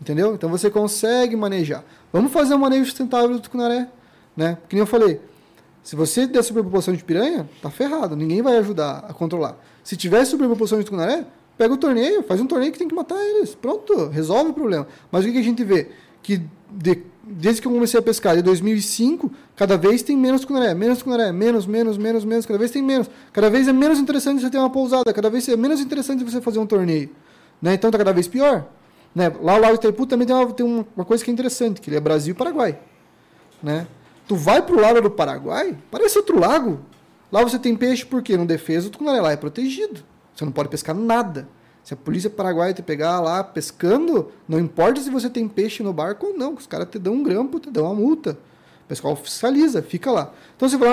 Entendeu? 0.00 0.34
Então 0.34 0.48
você 0.48 0.70
consegue 0.70 1.36
manejar. 1.36 1.84
Vamos 2.12 2.32
fazer 2.32 2.54
um 2.54 2.58
manejo 2.58 2.86
sustentável 2.86 3.30
do 3.30 3.40
tucunaré. 3.40 3.88
Né? 4.36 4.58
Que 4.68 4.76
nem 4.76 4.80
eu 4.80 4.86
falei, 4.86 5.20
se 5.82 5.96
você 5.96 6.26
der 6.26 6.42
superpopulação 6.42 6.94
de 6.94 7.02
piranha, 7.02 7.48
tá 7.62 7.70
ferrado. 7.70 8.14
Ninguém 8.14 8.42
vai 8.42 8.56
ajudar 8.58 9.04
a 9.08 9.12
controlar. 9.12 9.56
Se 9.82 9.96
tiver 9.96 10.24
superpopulação 10.24 10.78
de 10.78 10.84
tucunaré, 10.84 11.24
pega 11.56 11.74
o 11.74 11.76
torneio, 11.76 12.22
faz 12.22 12.40
um 12.40 12.46
torneio 12.46 12.72
que 12.72 12.78
tem 12.78 12.88
que 12.88 12.94
matar 12.94 13.16
eles. 13.18 13.54
Pronto, 13.54 14.08
resolve 14.08 14.50
o 14.50 14.54
problema. 14.54 14.86
Mas 15.10 15.24
o 15.24 15.32
que, 15.32 15.38
a 15.38 15.42
gente 15.42 15.64
vê? 15.64 15.88
Que 16.22 16.42
de- 16.70 17.02
desde 17.22 17.62
que 17.62 17.68
eu 17.68 17.72
comecei 17.72 17.98
a 17.98 18.02
pescar, 18.02 18.36
de 18.36 18.42
2005, 18.42 19.30
cada 19.56 19.76
vez 19.76 20.02
tem 20.02 20.16
menos 20.16 20.42
tucunaré, 20.42 20.74
menos 20.74 20.98
tucunaré, 20.98 21.32
menos, 21.32 21.66
menos, 21.66 21.96
menos, 21.96 22.24
menos, 22.24 22.46
cada 22.46 22.58
vez 22.58 22.70
tem 22.70 22.82
menos. 22.82 23.08
Cada 23.32 23.48
vez 23.48 23.68
é 23.68 23.72
menos 23.72 23.98
interessante 23.98 24.40
você 24.40 24.50
ter 24.50 24.58
uma 24.58 24.70
pousada, 24.70 25.12
cada 25.12 25.30
vez 25.30 25.48
é 25.48 25.56
menos 25.56 25.80
interessante 25.80 26.24
você 26.24 26.40
fazer 26.40 26.58
um 26.58 26.66
torneio. 26.66 27.10
Né? 27.60 27.74
Então 27.74 27.90
tá 27.90 27.98
cada 27.98 28.12
vez 28.12 28.26
pior. 28.26 28.66
Né? 29.14 29.32
Lá 29.40 29.56
o 29.56 29.60
Lago 29.60 29.74
Itaipu 29.74 30.06
também 30.06 30.26
tem, 30.26 30.36
uma, 30.36 30.52
tem 30.52 30.66
uma 30.66 31.04
coisa 31.04 31.24
que 31.24 31.30
é 31.30 31.32
interessante, 31.34 31.80
que 31.80 31.90
ele 31.90 31.96
é 31.96 32.00
Brasil 32.00 32.32
e 32.32 32.36
Paraguai. 32.36 32.78
Né? 33.62 33.86
Tu 34.30 34.36
vai 34.36 34.62
pro 34.62 34.80
lado 34.80 35.02
do 35.02 35.10
Paraguai, 35.10 35.76
parece 35.90 36.16
outro 36.16 36.38
lago. 36.38 36.78
Lá 37.32 37.42
você 37.42 37.58
tem 37.58 37.74
peixe 37.74 38.06
porque 38.06 38.36
no 38.36 38.46
defesa 38.46 38.86
o 38.86 38.90
tucunaré 38.90 39.20
lá 39.20 39.32
é 39.32 39.36
protegido. 39.36 40.04
Você 40.32 40.44
não 40.44 40.52
pode 40.52 40.68
pescar 40.68 40.94
nada. 40.94 41.48
Se 41.82 41.94
a 41.94 41.96
polícia 41.96 42.30
paraguaia 42.30 42.72
te 42.72 42.80
pegar 42.80 43.18
lá 43.18 43.42
pescando, 43.42 44.30
não 44.48 44.60
importa 44.60 45.00
se 45.00 45.10
você 45.10 45.28
tem 45.28 45.48
peixe 45.48 45.82
no 45.82 45.92
barco 45.92 46.28
ou 46.28 46.38
não, 46.38 46.54
os 46.54 46.64
caras 46.64 46.88
te 46.88 46.96
dão 46.96 47.14
um 47.14 47.24
grampo, 47.24 47.58
te 47.58 47.72
dão 47.72 47.86
uma 47.86 47.94
multa. 47.94 48.38
O 48.84 48.86
pessoal 48.86 49.16
fiscaliza, 49.16 49.82
fica 49.82 50.12
lá. 50.12 50.32
Então 50.56 50.68
você 50.68 50.76
vai 50.76 50.90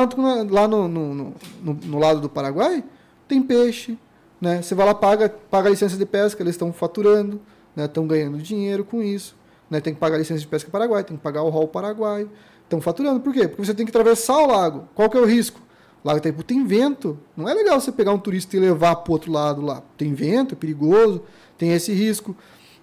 lá, 0.49 0.67
no 0.67 0.87
no, 0.87 1.13
no, 1.13 1.33
no, 1.61 1.99
lado 1.99 2.19
do 2.19 2.29
Paraguai, 2.29 2.83
tem 3.27 3.39
peixe. 3.39 3.99
Né? 4.41 4.63
Você 4.63 4.73
vai 4.73 4.83
lá, 4.83 4.95
paga, 4.95 5.29
paga 5.29 5.67
a 5.67 5.69
licença 5.69 5.95
de 5.95 6.07
pesca, 6.07 6.41
eles 6.41 6.55
estão 6.55 6.73
faturando, 6.73 7.39
né? 7.75 7.85
estão 7.85 8.07
ganhando 8.07 8.39
dinheiro 8.39 8.83
com 8.83 9.03
isso. 9.03 9.35
Né? 9.69 9.79
Tem 9.79 9.93
que 9.93 9.99
pagar 9.99 10.15
a 10.15 10.19
licença 10.19 10.39
de 10.39 10.47
pesca 10.47 10.71
paraguai, 10.71 11.03
tem 11.03 11.15
que 11.15 11.21
pagar 11.21 11.43
o 11.43 11.49
rol 11.49 11.67
paraguaio. 11.67 12.31
Estão 12.67 12.81
faturando. 12.81 13.21
Por 13.21 13.33
quê? 13.33 13.47
Porque 13.47 13.63
você 13.63 13.73
tem 13.73 13.85
que 13.85 13.91
atravessar 13.91 14.37
o 14.39 14.47
lago. 14.47 14.89
Qual 14.93 15.09
que 15.09 15.17
é 15.17 15.21
o 15.21 15.25
risco? 15.25 15.61
O 16.03 16.07
Lago 16.07 16.19
Itaipu 16.19 16.43
tem 16.43 16.65
vento. 16.65 17.17
Não 17.35 17.47
é 17.47 17.53
legal 17.53 17.79
você 17.79 17.93
pegar 17.93 18.11
um 18.11 18.19
turista 18.19 18.57
e 18.57 18.59
levar 18.59 18.97
para 18.97 19.09
o 19.09 19.13
outro 19.13 19.31
lado 19.31 19.61
lá. 19.61 19.81
Tem 19.97 20.13
vento, 20.13 20.53
é 20.53 20.57
perigoso, 20.57 21.23
tem 21.57 21.71
esse 21.71 21.93
risco. 21.93 22.35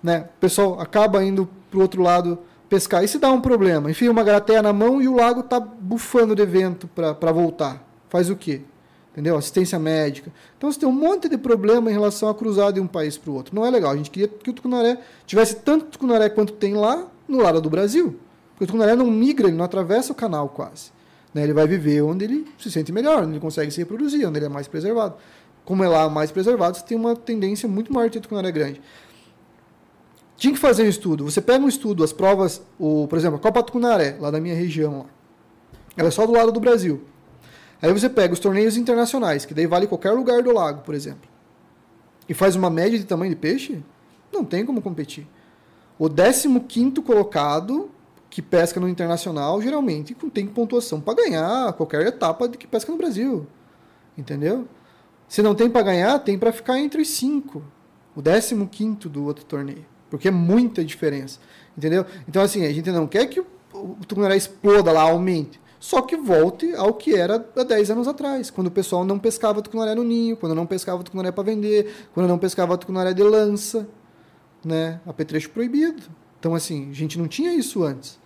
Né? 0.03 0.27
O 0.37 0.41
pessoal 0.41 0.81
acaba 0.81 1.23
indo 1.23 1.47
para 1.71 1.79
o 1.79 1.83
outro 1.83 2.03
lado 2.03 2.39
pescar. 2.67 3.05
E 3.05 3.09
se 3.09 3.19
dá 3.19 3.31
um 3.31 3.43
problema? 3.43 3.91
Enfia 3.91 4.11
uma 4.11 4.25
garateia 4.25 4.63
na 4.63 4.73
mão 4.73 5.03
e 5.03 5.07
o 5.07 5.15
lago 5.15 5.41
está 5.41 5.61
bufando 5.61 6.35
de 6.35 6.47
vento 6.47 6.89
para 6.89 7.31
voltar. 7.31 7.87
Faz 8.09 8.31
o 8.31 8.37
quê? 8.37 8.63
Entendeu? 9.13 9.37
Assistência 9.37 9.79
médica. 9.79 10.33
Então 10.57 10.73
você 10.73 10.81
tem 10.81 10.89
um 10.89 10.93
monte 10.93 11.29
de 11.29 11.37
problema 11.37 11.91
em 11.91 11.93
relação 11.93 12.31
a 12.31 12.35
cruzar 12.35 12.73
de 12.73 12.81
um 12.81 12.87
país 12.87 13.19
para 13.19 13.31
o 13.31 13.35
outro. 13.35 13.55
Não 13.55 13.67
é 13.67 13.71
legal. 13.71 13.93
A 13.93 13.97
gente 13.97 14.11
queria 14.11 14.29
que 14.29 14.49
o 14.49 14.53
tucunaré 14.53 14.99
tivesse 15.27 15.57
tanto 15.57 15.85
tucunaré 15.87 16.31
quanto 16.31 16.55
tem 16.55 16.73
lá 16.73 17.07
no 17.29 17.43
lado 17.43 17.61
do 17.61 17.69
Brasil. 17.69 18.19
Porque 18.55 18.65
o 18.65 18.67
tucunaré 18.69 18.95
não 18.95 19.11
migra, 19.11 19.49
ele 19.49 19.57
não 19.57 19.65
atravessa 19.65 20.13
o 20.13 20.15
canal 20.15 20.49
quase. 20.49 20.93
Né? 21.35 21.43
Ele 21.43 21.53
vai 21.53 21.67
viver 21.67 22.03
onde 22.03 22.25
ele 22.25 22.47
se 22.59 22.71
sente 22.71 22.93
melhor, 22.93 23.25
onde 23.25 23.33
ele 23.33 23.41
consegue 23.41 23.71
se 23.71 23.79
reproduzir, 23.79 24.27
onde 24.27 24.39
ele 24.39 24.47
é 24.47 24.49
mais 24.49 24.69
preservado. 24.69 25.17
Como 25.65 25.83
é 25.83 25.89
lá 25.89 26.09
mais 26.09 26.31
preservado, 26.31 26.77
você 26.77 26.85
tem 26.85 26.97
uma 26.97 27.17
tendência 27.17 27.69
muito 27.69 27.93
maior 27.93 28.07
de 28.07 28.13
ter 28.13 28.21
tucunaré 28.21 28.53
grande. 28.53 28.81
Tinha 30.37 30.53
que 30.53 30.59
fazer 30.59 30.85
um 30.85 30.89
estudo. 30.89 31.25
Você 31.25 31.41
pega 31.41 31.65
um 31.65 31.69
estudo, 31.69 32.05
as 32.05 32.13
provas, 32.13 32.63
o, 32.79 33.07
por 33.09 33.19
exemplo, 33.19 33.37
a 33.37 33.41
Copa 33.41 33.63
Tucunaré, 33.63 34.17
lá 34.21 34.31
da 34.31 34.41
minha 34.41 34.55
região, 34.55 34.99
lá. 34.99 35.07
ela 35.97 36.09
é 36.09 36.11
só 36.11 36.27
do 36.27 36.33
lado 36.33 36.53
do 36.53 36.61
Brasil. 36.61 37.03
Aí 37.81 37.93
você 37.93 38.09
pega 38.09 38.33
os 38.33 38.41
torneios 38.41 38.77
internacionais, 38.77 39.45
que 39.45 39.55
daí 39.55 39.67
vale 39.67 39.87
qualquer 39.87 40.13
lugar 40.13 40.43
do 40.43 40.53
lago, 40.53 40.83
por 40.83 40.95
exemplo, 40.95 41.29
e 42.29 42.35
faz 42.35 42.57
uma 42.57 42.71
média 42.71 42.99
de 42.99 43.05
tamanho 43.05 43.31
de 43.31 43.37
peixe, 43.37 43.83
não 44.33 44.45
tem 44.45 44.65
como 44.65 44.81
competir. 44.81 45.27
O 45.99 46.09
15 46.09 47.03
colocado, 47.03 47.91
que 48.35 48.43
pesca 48.43 48.81
no 48.81 48.89
internacional, 48.89 49.63
geralmente 49.63 50.13
tem 50.13 50.45
pontuação 50.45 51.01
para 51.01 51.15
ganhar 51.15 51.73
qualquer 51.75 52.05
etapa 52.05 52.49
de 52.49 52.59
que 52.59 52.67
pesca 52.67 52.91
no 52.91 52.99
Brasil. 52.99 53.47
Entendeu? 54.19 54.67
Se 55.29 55.41
não 55.41 55.55
tem 55.55 55.71
para 55.71 55.83
ganhar, 55.83 56.19
tem 56.19 56.37
para 56.37 56.51
ficar 56.51 56.81
entre 56.81 57.01
os 57.01 57.11
cinco. 57.11 57.63
O 58.17 58.21
15 58.21 59.09
do 59.09 59.25
outro 59.25 59.45
torneio. 59.45 59.87
Porque 60.11 60.27
é 60.27 60.33
muita 60.33 60.85
diferença. 60.85 61.39
Entendeu? 61.79 62.05
Então, 62.29 62.43
assim, 62.43 62.67
a 62.67 62.73
gente 62.73 62.91
não 62.91 63.07
quer 63.07 63.27
que 63.27 63.39
o, 63.39 63.47
o 63.73 63.99
Tucunaré 64.05 64.37
exploda 64.37 64.91
lá, 64.91 65.03
aumente. 65.03 65.61
Só 65.79 66.03
que 66.03 66.17
volte 66.17 66.75
ao 66.75 66.93
que 66.93 67.15
era 67.15 67.37
há 67.57 67.63
10 67.63 67.93
anos 67.93 68.09
atrás, 68.09 68.51
quando 68.51 68.67
o 68.67 68.73
pessoal 68.73 69.05
não 69.05 69.17
pescava 69.17 69.63
tucunaré 69.63 69.95
no 69.95 70.03
ninho, 70.03 70.37
quando 70.37 70.57
não 70.57 70.67
pescava 70.67 71.05
tucunaré 71.05 71.31
para 71.31 71.45
vender, 71.45 72.09
quando 72.13 72.27
não 72.27 72.39
pescava 72.39 72.77
tucunaré 72.77 73.15
de 73.15 73.23
lança, 73.23 73.89
né? 74.65 75.01
Apetrecho 75.07 75.51
proibido. 75.51 76.03
Então, 76.41 76.53
assim, 76.53 76.91
a 76.91 76.93
gente 76.93 77.17
não 77.17 77.29
tinha 77.29 77.55
isso 77.55 77.85
antes, 77.85 78.19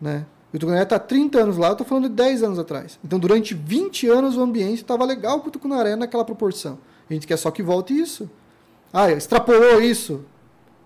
né? 0.00 0.24
E 0.52 0.56
o 0.56 0.60
tucunaré 0.60 0.84
está 0.84 0.98
30 0.98 1.38
anos 1.40 1.56
lá, 1.56 1.68
eu 1.68 1.72
estou 1.72 1.86
falando 1.86 2.08
de 2.08 2.14
10 2.14 2.42
anos 2.42 2.58
atrás. 2.58 2.98
Então, 3.04 3.18
durante 3.18 3.52
20 3.54 4.08
anos, 4.08 4.36
o 4.36 4.40
ambiente 4.42 4.76
estava 4.82 5.04
legal 5.04 5.40
com 5.40 5.48
o 5.48 5.50
tucunaré 5.50 5.96
naquela 5.96 6.24
proporção. 6.24 6.78
A 7.10 7.12
gente 7.12 7.26
quer 7.26 7.36
só 7.36 7.50
que 7.50 7.62
volte 7.62 7.92
isso. 7.98 8.30
Ah, 8.92 9.10
extrapolou 9.10 9.80
isso. 9.82 10.24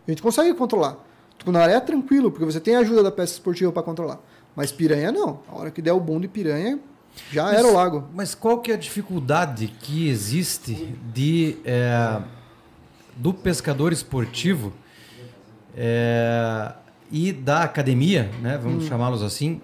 A 0.07 0.11
gente 0.11 0.23
consegue 0.23 0.53
controlar. 0.55 0.93
O 1.35 1.39
tucunaré 1.39 1.75
é 1.75 1.81
tranquilo, 1.81 2.31
porque 2.31 2.45
você 2.45 2.59
tem 2.59 2.75
a 2.77 2.81
ajuda 2.81 3.03
da 3.03 3.11
pesca 3.13 3.35
esportiva 3.37 3.71
para 3.71 3.83
controlar. 3.83 4.19
Mas 4.57 4.73
piranha 4.73 5.13
não. 5.13 5.41
A 5.49 5.57
hora 5.59 5.71
que 5.71 5.81
der 5.81 5.93
o 5.93 6.01
boom 6.01 6.21
de 6.21 6.27
piranha, 6.29 6.79
já 7.31 7.45
Mas- 7.45 7.59
era 7.59 7.69
o 7.69 7.73
lago. 7.73 8.09
Mas 8.15 8.35
qual 8.35 8.59
que 8.61 8.73
é 8.73 8.75
a 8.75 8.79
dificuldade 8.79 9.69
que 9.81 10.09
existe 10.09 10.75
de 11.15 11.57
é, 11.65 12.21
do 13.17 13.33
pescador 13.33 13.93
esportivo 13.93 14.73
é, 15.77 16.73
e 17.11 17.33
da 17.33 17.63
academia, 17.63 18.31
né, 18.41 18.59
vamos 18.63 18.87
chamá-los 18.87 19.23
assim, 19.23 19.61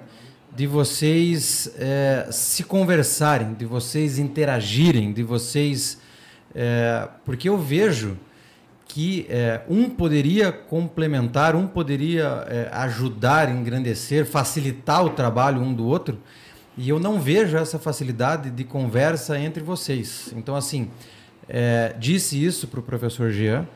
de 0.55 0.67
vocês 0.67 1.71
é, 1.79 2.29
se 2.31 2.65
conversarem, 2.65 3.53
de 3.55 3.67
vocês 3.67 4.19
interagirem, 4.19 5.13
de 5.13 5.23
vocês, 5.23 6.01
é, 6.55 7.09
porque 7.25 7.49
eu 7.49 7.59
vejo 7.59 8.17
que 8.89 9.27
é, 9.29 9.61
um 9.69 9.91
poderia 9.91 10.51
complementar, 10.51 11.55
um 11.55 11.67
poderia 11.67 12.47
é, 12.49 12.71
ajudar, 12.73 13.51
engrandecer, 13.51 14.25
facilitar 14.25 15.05
o 15.05 15.11
trabalho 15.11 15.61
um 15.61 15.75
do 15.75 15.85
outro, 15.85 16.19
e 16.79 16.89
eu 16.89 16.99
não 16.99 17.21
vejo 17.21 17.57
essa 17.57 17.79
facilidade 17.79 18.51
de 18.51 18.65
conversa 18.65 19.39
entre 19.39 19.63
vocês. 19.63 20.33
Então, 20.35 20.57
assim, 20.57 20.91
é, 21.49 21.95
disse 21.99 22.43
isso 22.43 22.67
para 22.69 22.81
o 22.81 22.83
professor 22.83 23.31
Jean, 23.31 23.67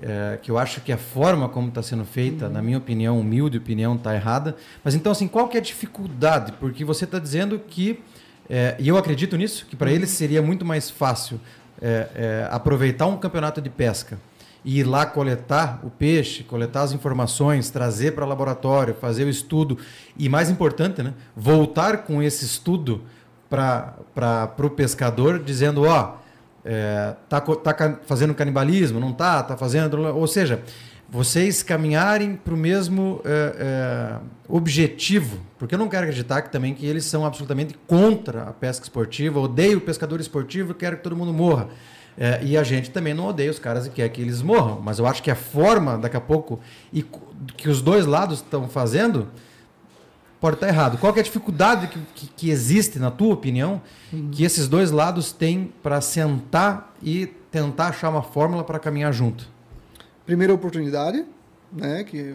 é, 0.00 0.38
que 0.40 0.50
eu 0.50 0.58
acho 0.58 0.80
que 0.80 0.92
a 0.92 0.96
forma 0.96 1.48
como 1.48 1.68
está 1.68 1.82
sendo 1.82 2.04
feita, 2.04 2.48
na 2.48 2.62
minha 2.62 2.78
opinião, 2.78 3.18
humilde 3.18 3.58
opinião, 3.58 3.96
está 3.96 4.14
errada. 4.14 4.56
Mas 4.84 4.94
então, 4.94 5.10
assim, 5.12 5.26
qual 5.26 5.48
que 5.48 5.56
é 5.56 5.60
a 5.60 5.62
dificuldade? 5.62 6.52
Porque 6.52 6.84
você 6.84 7.04
está 7.04 7.18
dizendo 7.18 7.58
que, 7.58 8.00
é, 8.48 8.76
e 8.78 8.88
eu 8.88 8.96
acredito 8.96 9.36
nisso, 9.36 9.66
que 9.68 9.74
para 9.74 9.90
eles 9.90 10.10
seria 10.10 10.40
muito 10.40 10.64
mais 10.64 10.88
fácil 10.88 11.40
é, 11.80 12.08
é, 12.14 12.48
aproveitar 12.50 13.06
um 13.06 13.16
campeonato 13.16 13.60
de 13.60 13.70
pesca 13.70 14.18
e 14.64 14.80
ir 14.80 14.84
lá 14.84 15.06
coletar 15.06 15.80
o 15.82 15.90
peixe, 15.90 16.44
coletar 16.44 16.82
as 16.82 16.92
informações, 16.92 17.70
trazer 17.70 18.12
para 18.12 18.24
o 18.24 18.28
laboratório, 18.28 18.94
fazer 18.94 19.24
o 19.24 19.28
estudo 19.28 19.78
e, 20.16 20.28
mais 20.28 20.50
importante, 20.50 21.02
né, 21.02 21.14
voltar 21.36 21.98
com 21.98 22.22
esse 22.22 22.44
estudo 22.44 23.02
para 23.48 23.94
o 24.58 24.70
pescador, 24.70 25.42
dizendo, 25.42 25.84
ó, 25.84 26.17
é, 26.70 27.14
tá, 27.30 27.40
tá 27.40 27.98
fazendo 28.04 28.34
canibalismo, 28.34 29.00
não 29.00 29.10
tá, 29.10 29.42
tá 29.42 29.56
fazendo, 29.56 29.98
ou 30.14 30.26
seja, 30.26 30.62
vocês 31.08 31.62
caminharem 31.62 32.36
para 32.36 32.52
o 32.52 32.56
mesmo 32.58 33.22
é, 33.24 33.54
é, 33.58 34.16
objetivo, 34.46 35.40
porque 35.58 35.74
eu 35.74 35.78
não 35.78 35.88
quero 35.88 36.02
acreditar 36.02 36.42
que 36.42 36.52
também 36.52 36.74
que 36.74 36.84
eles 36.84 37.06
são 37.06 37.24
absolutamente 37.24 37.74
contra 37.86 38.42
a 38.42 38.52
pesca 38.52 38.84
esportiva, 38.84 39.40
odeio 39.40 39.78
o 39.78 39.80
pescador 39.80 40.20
esportivo, 40.20 40.74
quero 40.74 40.98
que 40.98 41.02
todo 41.02 41.16
mundo 41.16 41.32
morra. 41.32 41.68
É, 42.20 42.40
e 42.42 42.56
a 42.56 42.62
gente 42.62 42.90
também 42.90 43.14
não 43.14 43.28
odeia 43.28 43.50
os 43.50 43.60
caras 43.60 43.86
e 43.86 43.90
quer 43.90 44.08
que 44.10 44.20
eles 44.20 44.42
morram, 44.42 44.80
mas 44.82 44.98
eu 44.98 45.06
acho 45.06 45.22
que 45.22 45.30
a 45.30 45.36
forma, 45.36 45.96
daqui 45.96 46.16
a 46.16 46.20
pouco, 46.20 46.60
e 46.92 47.02
que 47.56 47.68
os 47.70 47.80
dois 47.80 48.04
lados 48.04 48.40
estão 48.40 48.68
fazendo, 48.68 49.28
pode 50.40 50.56
estar 50.56 50.68
errado. 50.68 50.98
Qual 50.98 51.14
é 51.14 51.20
a 51.20 51.22
dificuldade 51.22 51.88
que, 51.88 51.98
que, 52.14 52.26
que 52.28 52.50
existe, 52.50 52.98
na 52.98 53.10
tua 53.10 53.34
opinião, 53.34 53.80
que 54.32 54.44
esses 54.44 54.68
dois 54.68 54.90
lados 54.90 55.32
têm 55.32 55.72
para 55.82 56.00
sentar 56.00 56.94
e 57.02 57.26
tentar 57.50 57.88
achar 57.88 58.08
uma 58.10 58.22
fórmula 58.22 58.62
para 58.64 58.78
caminhar 58.78 59.12
junto? 59.12 59.48
Primeira 60.24 60.52
oportunidade, 60.52 61.24
né? 61.72 62.04
Que 62.04 62.34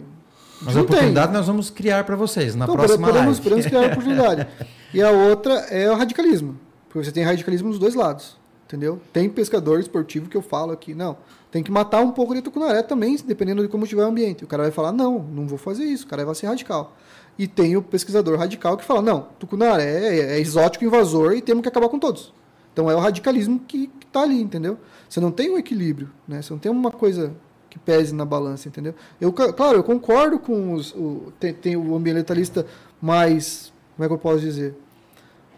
Mas 0.62 0.76
a 0.76 0.82
oportunidade 0.82 1.28
tem. 1.28 1.36
nós 1.36 1.46
vamos 1.46 1.70
criar 1.70 2.04
para 2.04 2.16
vocês 2.16 2.54
na 2.54 2.64
Então, 2.64 2.76
próxima 2.76 3.06
podemos, 3.06 3.38
live. 3.38 3.42
podemos 3.42 3.66
criar 3.66 3.80
a 3.84 3.86
oportunidade. 3.86 4.46
e 4.92 5.02
a 5.02 5.10
outra 5.10 5.52
é 5.70 5.90
o 5.90 5.94
radicalismo. 5.94 6.58
Porque 6.88 7.04
você 7.04 7.12
tem 7.12 7.24
radicalismo 7.24 7.70
dos 7.70 7.78
dois 7.78 7.94
lados. 7.94 8.36
Entendeu? 8.66 9.00
Tem 9.12 9.28
pescador 9.28 9.78
esportivo 9.78 10.28
que 10.28 10.36
eu 10.36 10.42
falo 10.42 10.72
aqui, 10.72 10.94
não. 10.94 11.18
Tem 11.50 11.62
que 11.62 11.70
matar 11.70 12.00
um 12.00 12.10
pouco 12.10 12.34
de 12.34 12.42
tucunaré 12.42 12.82
também, 12.82 13.16
dependendo 13.24 13.62
de 13.62 13.68
como 13.68 13.84
estiver 13.84 14.02
o 14.02 14.06
ambiente. 14.08 14.42
O 14.42 14.46
cara 14.46 14.64
vai 14.64 14.72
falar, 14.72 14.90
não, 14.90 15.18
não 15.20 15.46
vou 15.46 15.58
fazer 15.58 15.84
isso. 15.84 16.06
O 16.06 16.08
cara 16.08 16.24
vai 16.24 16.34
ser 16.34 16.46
radical. 16.46 16.96
E 17.38 17.46
tem 17.48 17.76
o 17.76 17.82
pesquisador 17.82 18.38
radical 18.38 18.76
que 18.76 18.84
fala, 18.84 19.02
não, 19.02 19.28
tucunaré 19.38 19.84
é, 19.84 20.18
é 20.36 20.40
exótico 20.40 20.84
invasor 20.84 21.32
e 21.32 21.42
temos 21.42 21.62
que 21.62 21.68
acabar 21.68 21.88
com 21.88 21.98
todos. 21.98 22.32
Então 22.72 22.90
é 22.90 22.94
o 22.94 22.98
radicalismo 22.98 23.60
que, 23.60 23.86
que 23.86 24.06
tá 24.06 24.22
ali, 24.22 24.40
entendeu? 24.40 24.78
Você 25.08 25.20
não 25.20 25.30
tem 25.30 25.50
um 25.50 25.58
equilíbrio, 25.58 26.10
né? 26.26 26.42
Você 26.42 26.52
não 26.52 26.58
tem 26.58 26.70
uma 26.70 26.90
coisa 26.90 27.32
que 27.74 27.78
pese 27.78 28.14
na 28.14 28.24
balança, 28.24 28.68
entendeu? 28.68 28.94
Eu, 29.20 29.32
claro, 29.32 29.78
eu 29.78 29.84
concordo 29.84 30.38
com 30.38 30.74
os. 30.74 30.92
O, 30.92 31.32
tem, 31.40 31.52
tem 31.52 31.76
o 31.76 31.94
ambientalista 31.94 32.64
mais. 33.00 33.72
Como 33.96 34.04
é 34.04 34.08
que 34.08 34.14
eu 34.14 34.18
posso 34.18 34.40
dizer? 34.40 34.76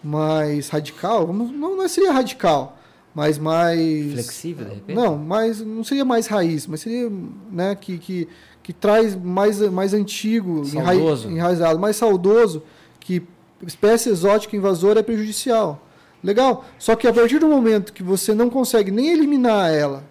Mais 0.02 0.68
radical? 0.68 1.32
Não, 1.32 1.76
não 1.76 1.88
seria 1.88 2.12
radical, 2.12 2.78
mas 3.14 3.38
mais. 3.38 4.12
Flexível, 4.12 4.64
de 4.64 4.74
repente? 4.74 4.96
Não, 4.96 5.16
mas 5.16 5.60
não 5.60 5.84
seria 5.84 6.04
mais 6.04 6.26
raiz, 6.26 6.66
mas 6.66 6.80
seria 6.80 7.10
né, 7.50 7.74
que, 7.74 7.98
que, 7.98 8.28
que 8.66 8.72
traz 8.72 9.14
mais, 9.14 9.60
mais 9.60 9.94
antigo, 9.94 10.64
Saudoso. 10.64 11.30
enraizado, 11.30 11.78
mais 11.78 11.94
saudoso, 11.94 12.64
que 12.98 13.22
espécie 13.64 14.08
exótica 14.08 14.56
invasora 14.56 14.98
é 14.98 15.02
prejudicial. 15.04 15.80
Legal. 16.20 16.64
Só 16.76 16.96
que 16.96 17.06
a 17.06 17.12
partir 17.12 17.38
do 17.38 17.46
momento 17.46 17.92
que 17.92 18.02
você 18.02 18.34
não 18.34 18.50
consegue 18.50 18.90
nem 18.90 19.10
eliminar 19.10 19.72
ela, 19.72 20.02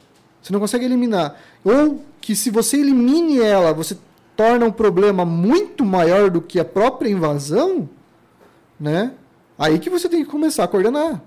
você 0.41 0.53
não 0.53 0.61
consegue 0.61 0.85
eliminar, 0.85 1.37
ou 1.65 2.01
que 2.21 2.33
se 2.33 2.49
você 2.49 2.77
elimine 2.77 3.41
ela, 3.41 3.73
você 3.73 3.97
torna 4.37 4.65
um 4.65 4.71
problema 4.71 5.25
muito 5.25 5.83
maior 5.83 6.29
do 6.29 6.41
que 6.41 6.57
a 6.57 6.63
própria 6.63 7.09
invasão, 7.09 7.89
né? 8.79 9.11
Aí 9.59 9.79
que 9.79 9.89
você 9.89 10.07
tem 10.07 10.23
que 10.23 10.31
começar 10.31 10.63
a 10.63 10.67
coordenar. 10.69 11.21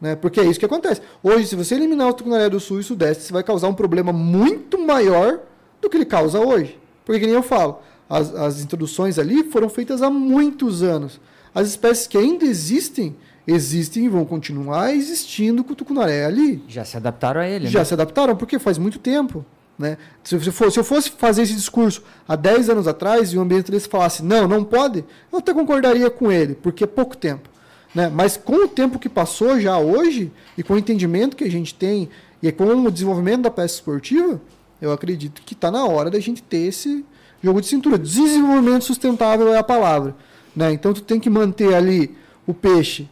Né? 0.00 0.14
Porque 0.14 0.38
é 0.38 0.44
isso 0.44 0.60
que 0.60 0.66
acontece. 0.66 1.02
Hoje, 1.20 1.48
se 1.48 1.56
você 1.56 1.74
eliminar 1.74 2.10
o 2.10 2.12
tucunaré 2.12 2.48
do 2.48 2.60
sul 2.60 2.78
e 2.78 2.84
sudeste, 2.84 3.24
você 3.24 3.32
vai 3.32 3.42
causar 3.42 3.66
um 3.66 3.74
problema 3.74 4.12
muito 4.12 4.78
maior 4.78 5.40
do 5.84 5.90
que 5.90 5.96
ele 5.96 6.04
causa 6.04 6.40
hoje. 6.40 6.78
Porque, 7.04 7.20
que 7.20 7.26
nem 7.26 7.34
eu 7.34 7.42
falo, 7.42 7.80
as, 8.08 8.34
as 8.34 8.60
introduções 8.60 9.18
ali 9.18 9.44
foram 9.44 9.68
feitas 9.68 10.02
há 10.02 10.10
muitos 10.10 10.82
anos. 10.82 11.20
As 11.54 11.68
espécies 11.68 12.06
que 12.06 12.18
ainda 12.18 12.44
existem, 12.44 13.14
existem 13.46 14.06
e 14.06 14.08
vão 14.08 14.24
continuar 14.24 14.92
existindo 14.94 15.62
com 15.62 15.72
o 15.72 15.76
tucunaré 15.76 16.24
ali. 16.24 16.62
Já 16.66 16.84
se 16.84 16.96
adaptaram 16.96 17.40
a 17.40 17.48
ele, 17.48 17.66
Já 17.66 17.80
né? 17.80 17.84
se 17.84 17.94
adaptaram, 17.94 18.36
porque 18.36 18.58
faz 18.58 18.78
muito 18.78 18.98
tempo. 18.98 19.44
Né? 19.78 19.98
Se, 20.22 20.34
eu 20.34 20.40
fosse, 20.52 20.72
se 20.72 20.80
eu 20.80 20.84
fosse 20.84 21.10
fazer 21.10 21.42
esse 21.42 21.54
discurso 21.54 22.02
há 22.28 22.36
10 22.36 22.70
anos 22.70 22.88
atrás 22.88 23.32
e 23.32 23.38
o 23.38 23.40
ambientalista 23.40 23.88
falasse, 23.88 24.22
não, 24.22 24.46
não 24.46 24.64
pode, 24.64 25.04
eu 25.32 25.38
até 25.38 25.52
concordaria 25.52 26.08
com 26.10 26.30
ele, 26.30 26.54
porque 26.54 26.84
é 26.84 26.86
pouco 26.86 27.16
tempo. 27.16 27.48
Né? 27.94 28.10
Mas 28.12 28.36
com 28.36 28.64
o 28.64 28.68
tempo 28.68 28.98
que 28.98 29.08
passou 29.08 29.60
já 29.60 29.78
hoje, 29.78 30.32
e 30.58 30.62
com 30.62 30.74
o 30.74 30.78
entendimento 30.78 31.36
que 31.36 31.44
a 31.44 31.50
gente 31.50 31.74
tem, 31.74 32.08
e 32.42 32.50
com 32.52 32.64
o 32.64 32.90
desenvolvimento 32.90 33.42
da 33.42 33.50
pesca 33.50 33.76
esportiva, 33.78 34.40
eu 34.80 34.92
acredito 34.92 35.42
que 35.42 35.54
está 35.54 35.70
na 35.70 35.84
hora 35.84 36.10
da 36.10 36.20
gente 36.20 36.42
ter 36.42 36.66
esse 36.66 37.04
jogo 37.42 37.60
de 37.60 37.66
cintura. 37.66 37.98
Desenvolvimento 37.98 38.84
sustentável 38.84 39.52
é 39.52 39.58
a 39.58 39.62
palavra. 39.62 40.14
Né? 40.54 40.72
Então 40.72 40.92
tu 40.92 41.02
tem 41.02 41.18
que 41.18 41.28
manter 41.30 41.74
ali 41.74 42.16
o 42.46 42.54
peixe 42.54 43.08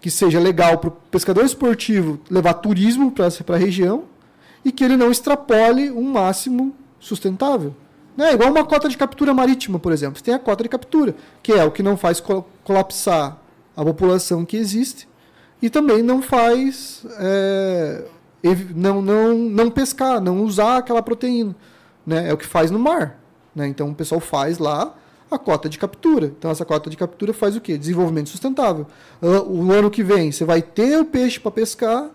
que 0.00 0.10
seja 0.10 0.38
legal 0.38 0.78
para 0.78 0.88
o 0.88 0.92
pescador 1.10 1.44
esportivo 1.44 2.20
levar 2.30 2.54
turismo 2.54 3.10
para 3.10 3.26
a 3.26 3.58
região 3.58 4.04
e 4.64 4.70
que 4.72 4.84
ele 4.84 4.96
não 4.96 5.10
extrapole 5.10 5.90
um 5.90 6.02
máximo 6.02 6.74
sustentável. 7.00 7.74
Né? 8.16 8.32
Igual 8.32 8.50
uma 8.50 8.64
cota 8.64 8.88
de 8.88 8.96
captura 8.96 9.34
marítima, 9.34 9.78
por 9.78 9.92
exemplo. 9.92 10.18
Você 10.18 10.24
tem 10.24 10.34
a 10.34 10.38
cota 10.38 10.62
de 10.62 10.68
captura, 10.68 11.14
que 11.42 11.52
é 11.52 11.64
o 11.64 11.70
que 11.70 11.82
não 11.82 11.96
faz 11.96 12.20
col- 12.20 12.48
colapsar 12.64 13.38
a 13.76 13.84
população 13.84 14.44
que 14.44 14.56
existe 14.56 15.06
e 15.60 15.68
também 15.68 16.02
não 16.02 16.22
faz 16.22 17.04
é, 17.18 18.04
não, 18.74 19.00
não, 19.02 19.34
não 19.34 19.70
pescar, 19.70 20.20
não 20.20 20.42
usar 20.42 20.78
aquela 20.78 21.02
proteína. 21.02 21.54
Né? 22.06 22.28
É 22.28 22.32
o 22.32 22.36
que 22.36 22.46
faz 22.46 22.70
no 22.70 22.78
mar. 22.78 23.18
Né? 23.54 23.66
Então 23.66 23.90
o 23.90 23.94
pessoal 23.94 24.20
faz 24.20 24.58
lá 24.58 24.94
a 25.30 25.38
cota 25.38 25.68
de 25.68 25.78
captura. 25.78 26.26
Então 26.26 26.50
essa 26.50 26.64
cota 26.64 26.88
de 26.88 26.96
captura 26.96 27.32
faz 27.32 27.56
o 27.56 27.60
quê? 27.60 27.76
Desenvolvimento 27.76 28.28
sustentável. 28.28 28.86
Ah, 29.20 29.42
O 29.42 29.72
ano 29.72 29.90
que 29.90 30.02
vem 30.02 30.30
você 30.30 30.44
vai 30.44 30.62
ter 30.62 30.98
o 30.98 31.04
peixe 31.04 31.40
para 31.40 31.50
pescar, 31.50 32.10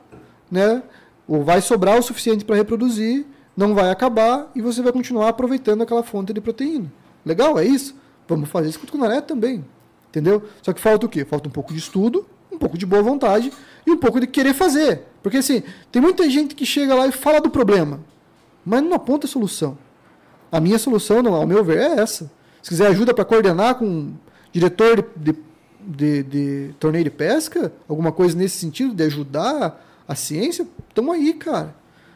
né? 0.50 0.84
Ou 1.28 1.44
vai 1.44 1.62
sobrar 1.62 1.98
o 1.98 2.04
suficiente 2.04 2.44
para 2.44 2.56
reproduzir, 2.56 3.26
não 3.56 3.74
vai 3.74 3.90
acabar 3.90 4.52
e 4.56 4.62
você 4.62 4.82
vai 4.82 4.92
continuar 4.92 5.30
aproveitando 5.30 5.82
aquela 5.82 6.04
fonte 6.04 6.34
de 6.34 6.42
proteína. 6.42 6.92
Legal, 7.26 7.58
é 7.60 7.66
isso? 7.66 7.96
Vamos 8.28 8.50
fazer 8.50 8.70
isso 8.70 8.80
com 8.80 8.84
o 8.84 8.88
tucunaré 8.88 9.22
também. 9.22 9.64
Entendeu? 10.10 10.44
Só 10.62 10.74
que 10.74 10.82
falta 10.82 11.06
o 11.06 11.10
quê? 11.10 11.24
Falta 11.24 11.48
um 11.48 11.52
pouco 11.52 11.74
de 11.74 11.80
estudo, 11.80 12.26
um 12.52 12.58
pouco 12.58 12.78
de 12.78 12.86
boa 12.86 13.02
vontade 13.02 13.52
e 13.86 13.92
um 13.92 13.98
pouco 13.98 14.20
de 14.20 14.28
querer 14.28 14.54
fazer. 14.54 15.08
Porque 15.22 15.38
assim, 15.38 15.64
tem 15.92 16.02
muita 16.02 16.30
gente 16.30 16.56
que 16.56 16.66
chega 16.66 16.96
lá 16.96 17.08
e 17.08 17.12
fala 17.12 17.40
do 17.40 17.50
problema, 17.50 18.00
mas 18.66 18.84
não 18.84 18.94
aponta 18.94 19.28
a 19.28 19.30
solução. 19.30 19.78
A 20.52 20.60
minha 20.60 20.78
solução, 20.78 21.26
ao 21.34 21.48
meu 21.48 21.64
ver, 21.64 21.78
é 21.78 22.02
essa. 22.02 22.32
Se 22.62 22.70
quiser 22.70 22.88
ajuda 22.88 23.14
para 23.14 23.24
coordenar 23.24 23.76
com 23.76 23.86
um 23.86 24.14
diretor 24.52 25.08
de, 25.16 25.34
de, 25.34 25.38
de, 25.80 26.24
de, 26.24 26.74
torneio 26.80 27.04
de 27.04 27.10
pesca, 27.10 27.72
alguma 27.88 28.12
coisa 28.12 28.38
nesse 28.38 28.58
sentido, 28.58 28.94
de 28.94 29.04
ajudar 29.04 29.82
a 30.08 30.16
ciência, 30.16 30.68
estamos 30.90 31.16
aí, 31.16 31.34
cara. 31.34 31.74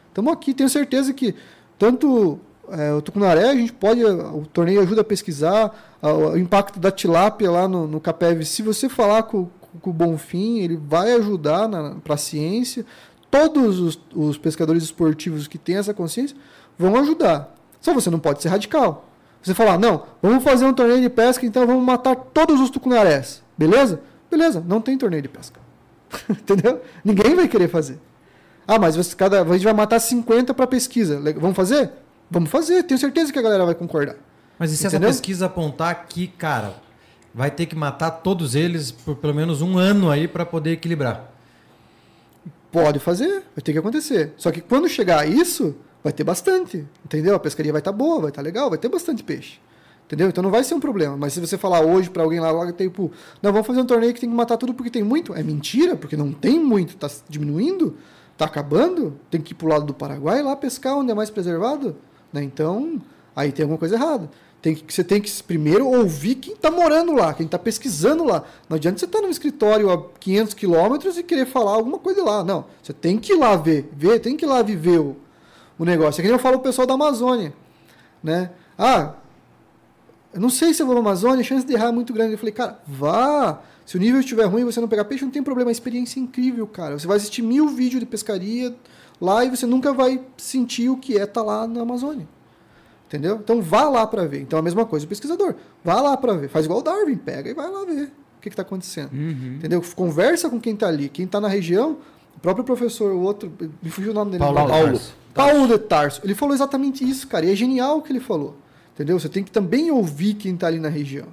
Estamos 0.08 0.32
aqui. 0.32 0.52
Tenho 0.52 0.68
certeza 0.68 1.12
que 1.12 1.34
tanto 1.78 2.38
é, 2.70 2.92
o 2.92 3.00
Tucunaré, 3.00 3.48
a 3.48 3.54
gente 3.54 3.72
pode, 3.72 4.04
o 4.04 4.44
torneio 4.52 4.80
ajuda 4.80 5.00
a 5.00 5.04
pesquisar 5.04 5.96
a, 6.02 6.12
o 6.12 6.36
impacto 6.36 6.78
da 6.78 6.90
tilápia 6.90 7.50
lá 7.50 7.68
no, 7.68 7.86
no 7.86 8.00
Capeve. 8.00 8.44
Se 8.44 8.62
você 8.62 8.88
falar 8.88 9.24
com, 9.24 9.48
com 9.80 9.90
o 9.90 9.92
Bonfim, 9.92 10.58
ele 10.58 10.76
vai 10.76 11.12
ajudar 11.12 11.68
para 12.02 12.14
a 12.14 12.18
ciência. 12.18 12.84
Todos 13.30 13.80
os, 13.80 14.00
os 14.14 14.38
pescadores 14.38 14.82
esportivos 14.82 15.46
que 15.46 15.58
têm 15.58 15.76
essa 15.76 15.92
consciência 15.92 16.36
vão 16.78 16.96
ajudar. 16.96 17.54
Só 17.80 17.92
você 17.94 18.10
não 18.10 18.18
pode 18.18 18.42
ser 18.42 18.48
radical. 18.48 19.08
Você 19.42 19.54
falar, 19.54 19.78
não, 19.78 20.02
vamos 20.20 20.42
fazer 20.42 20.64
um 20.64 20.72
torneio 20.72 21.00
de 21.00 21.08
pesca, 21.08 21.46
então 21.46 21.66
vamos 21.66 21.84
matar 21.84 22.16
todos 22.16 22.60
os 22.60 22.68
tucunarés. 22.70 23.42
Beleza? 23.56 24.00
Beleza, 24.30 24.64
não 24.66 24.80
tem 24.80 24.98
torneio 24.98 25.22
de 25.22 25.28
pesca. 25.28 25.60
Entendeu? 26.28 26.80
Ninguém 27.04 27.34
vai 27.34 27.46
querer 27.46 27.68
fazer. 27.68 27.98
Ah, 28.66 28.78
mas 28.78 28.96
você, 28.96 29.14
cada, 29.14 29.42
a 29.42 29.52
gente 29.52 29.64
vai 29.64 29.72
matar 29.72 30.00
50 30.00 30.52
para 30.52 30.66
pesquisa. 30.66 31.20
Vamos 31.38 31.56
fazer? 31.56 31.92
Vamos 32.28 32.50
fazer. 32.50 32.82
Tenho 32.82 32.98
certeza 32.98 33.32
que 33.32 33.38
a 33.38 33.42
galera 33.42 33.64
vai 33.64 33.74
concordar. 33.74 34.16
Mas 34.58 34.72
e 34.72 34.76
se 34.76 34.86
Entendeu? 34.86 35.08
essa 35.08 35.18
pesquisa 35.18 35.46
apontar 35.46 36.06
que, 36.08 36.26
cara, 36.26 36.74
vai 37.36 37.50
ter 37.50 37.66
que 37.66 37.76
matar 37.76 38.10
todos 38.10 38.54
eles 38.54 38.90
por 38.90 39.14
pelo 39.16 39.34
menos 39.34 39.60
um 39.60 39.76
ano 39.76 40.10
aí 40.10 40.26
para 40.26 40.46
poder 40.46 40.72
equilibrar? 40.72 41.30
Pode 42.72 42.98
fazer, 42.98 43.42
vai 43.54 43.62
ter 43.62 43.74
que 43.74 43.78
acontecer. 43.78 44.32
Só 44.38 44.50
que 44.50 44.62
quando 44.62 44.88
chegar 44.88 45.20
a 45.20 45.26
isso, 45.26 45.76
vai 46.02 46.14
ter 46.14 46.24
bastante, 46.24 46.86
entendeu? 47.04 47.34
A 47.34 47.38
pescaria 47.38 47.72
vai 47.72 47.80
estar 47.82 47.92
tá 47.92 47.96
boa, 47.96 48.20
vai 48.20 48.30
estar 48.30 48.40
tá 48.40 48.44
legal, 48.44 48.70
vai 48.70 48.78
ter 48.78 48.88
bastante 48.88 49.22
peixe. 49.22 49.58
Entendeu? 50.06 50.28
Então 50.28 50.42
não 50.42 50.50
vai 50.50 50.64
ser 50.64 50.74
um 50.74 50.80
problema. 50.80 51.14
Mas 51.14 51.34
se 51.34 51.40
você 51.40 51.58
falar 51.58 51.80
hoje 51.80 52.08
para 52.08 52.22
alguém 52.22 52.40
lá, 52.40 52.50
lá 52.50 52.72
tipo, 52.72 53.12
não, 53.42 53.52
vamos 53.52 53.66
fazer 53.66 53.80
um 53.80 53.86
torneio 53.86 54.14
que 54.14 54.20
tem 54.20 54.30
que 54.30 54.36
matar 54.36 54.56
tudo 54.56 54.72
porque 54.72 54.90
tem 54.90 55.02
muito. 55.02 55.34
É 55.34 55.42
mentira, 55.42 55.94
porque 55.94 56.16
não 56.16 56.32
tem 56.32 56.58
muito, 56.58 56.94
está 56.94 57.10
diminuindo, 57.28 57.98
está 58.32 58.46
acabando, 58.46 59.20
tem 59.30 59.42
que 59.42 59.52
ir 59.52 59.56
para 59.56 59.66
o 59.66 59.68
lado 59.68 59.84
do 59.84 59.92
Paraguai 59.92 60.42
lá 60.42 60.56
pescar 60.56 60.96
onde 60.96 61.10
é 61.10 61.14
mais 61.14 61.28
preservado. 61.28 61.96
Né? 62.32 62.42
Então, 62.42 63.02
aí 63.34 63.52
tem 63.52 63.64
alguma 63.64 63.78
coisa 63.78 63.96
errada. 63.96 64.30
Tem 64.66 64.74
que, 64.74 64.92
você 64.92 65.04
tem 65.04 65.22
que 65.22 65.30
primeiro 65.44 65.86
ouvir 65.86 66.34
quem 66.34 66.54
está 66.54 66.72
morando 66.72 67.12
lá, 67.12 67.32
quem 67.32 67.46
está 67.46 67.56
pesquisando 67.56 68.24
lá. 68.24 68.42
Não 68.68 68.74
adianta 68.74 68.98
você 68.98 69.04
estar 69.04 69.20
tá 69.20 69.24
no 69.24 69.30
escritório 69.30 69.88
a 69.88 70.08
500 70.18 70.54
quilômetros 70.54 71.16
e 71.16 71.22
querer 71.22 71.46
falar 71.46 71.70
alguma 71.70 72.00
coisa 72.00 72.24
lá. 72.24 72.42
Não, 72.42 72.64
você 72.82 72.92
tem 72.92 73.16
que 73.16 73.32
ir 73.32 73.36
lá 73.36 73.54
ver, 73.54 73.88
ver 73.92 74.18
tem 74.18 74.36
que 74.36 74.44
ir 74.44 74.48
lá 74.48 74.62
viver 74.62 74.98
o, 74.98 75.14
o 75.78 75.84
negócio. 75.84 76.20
É 76.20 76.22
que 76.22 76.26
nem 76.26 76.36
eu 76.36 76.42
falo 76.42 76.56
o 76.56 76.60
pessoal 76.60 76.84
da 76.84 76.94
Amazônia, 76.94 77.54
né? 78.20 78.50
Ah, 78.76 79.12
eu 80.34 80.40
não 80.40 80.50
sei 80.50 80.74
se 80.74 80.82
eu 80.82 80.86
vou 80.86 80.96
na 80.96 81.00
Amazônia, 81.00 81.42
a 81.42 81.44
chance 81.44 81.64
de 81.64 81.72
errar 81.72 81.90
é 81.90 81.92
muito 81.92 82.12
grande. 82.12 82.32
Eu 82.32 82.38
falei, 82.38 82.52
cara, 82.52 82.80
vá. 82.88 83.60
Se 83.84 83.96
o 83.96 84.00
nível 84.00 84.18
estiver 84.18 84.46
ruim 84.46 84.62
e 84.62 84.64
você 84.64 84.80
não 84.80 84.88
pegar 84.88 85.04
peixe, 85.04 85.24
não 85.24 85.30
tem 85.30 85.44
problema. 85.44 85.68
É 85.68 85.70
uma 85.70 85.72
experiência 85.78 86.18
incrível, 86.18 86.66
cara. 86.66 86.98
Você 86.98 87.06
vai 87.06 87.18
assistir 87.18 87.40
mil 87.40 87.68
vídeos 87.68 88.00
de 88.00 88.06
pescaria 88.06 88.74
lá 89.20 89.44
e 89.44 89.48
você 89.48 89.64
nunca 89.64 89.92
vai 89.92 90.20
sentir 90.36 90.88
o 90.88 90.96
que 90.96 91.16
é 91.16 91.22
estar 91.22 91.34
tá 91.34 91.42
lá 91.44 91.68
na 91.68 91.82
Amazônia. 91.82 92.26
Entendeu? 93.06 93.36
Então 93.36 93.62
vá 93.62 93.88
lá 93.88 94.06
para 94.06 94.24
ver. 94.26 94.40
Então 94.40 94.58
a 94.58 94.62
mesma 94.62 94.84
coisa 94.84 95.06
o 95.06 95.08
pesquisador. 95.08 95.54
Vá 95.84 96.00
lá 96.00 96.16
para 96.16 96.34
ver. 96.34 96.48
Faz 96.48 96.64
igual 96.64 96.80
o 96.80 96.82
Darwin, 96.82 97.16
pega 97.16 97.50
e 97.50 97.54
vai 97.54 97.70
lá 97.70 97.84
ver 97.84 98.12
o 98.38 98.40
que 98.40 98.48
está 98.48 98.62
acontecendo. 98.62 99.12
Uhum. 99.12 99.56
Entendeu? 99.58 99.82
Conversa 99.94 100.50
com 100.50 100.60
quem 100.60 100.74
está 100.74 100.88
ali. 100.88 101.08
Quem 101.08 101.24
está 101.24 101.40
na 101.40 101.48
região, 101.48 101.98
o 102.36 102.40
próprio 102.40 102.64
professor, 102.64 103.12
o 103.12 103.20
outro, 103.20 103.52
me 103.80 103.90
fugiu 103.90 104.10
o 104.10 104.14
nome 104.14 104.32
dele. 104.32 104.42
Paulo. 104.42 104.68
Paulo. 104.68 105.00
Paulo 105.32 105.68
de 105.68 105.78
Tarso. 105.78 106.20
Ele 106.24 106.34
falou 106.34 106.54
exatamente 106.54 107.08
isso, 107.08 107.28
cara. 107.28 107.46
E 107.46 107.52
é 107.52 107.56
genial 107.56 107.98
o 107.98 108.02
que 108.02 108.10
ele 108.10 108.20
falou. 108.20 108.56
Entendeu? 108.94 109.18
Você 109.20 109.28
tem 109.28 109.44
que 109.44 109.50
também 109.50 109.90
ouvir 109.90 110.34
quem 110.34 110.54
está 110.54 110.66
ali 110.66 110.80
na 110.80 110.88
região. 110.88 111.26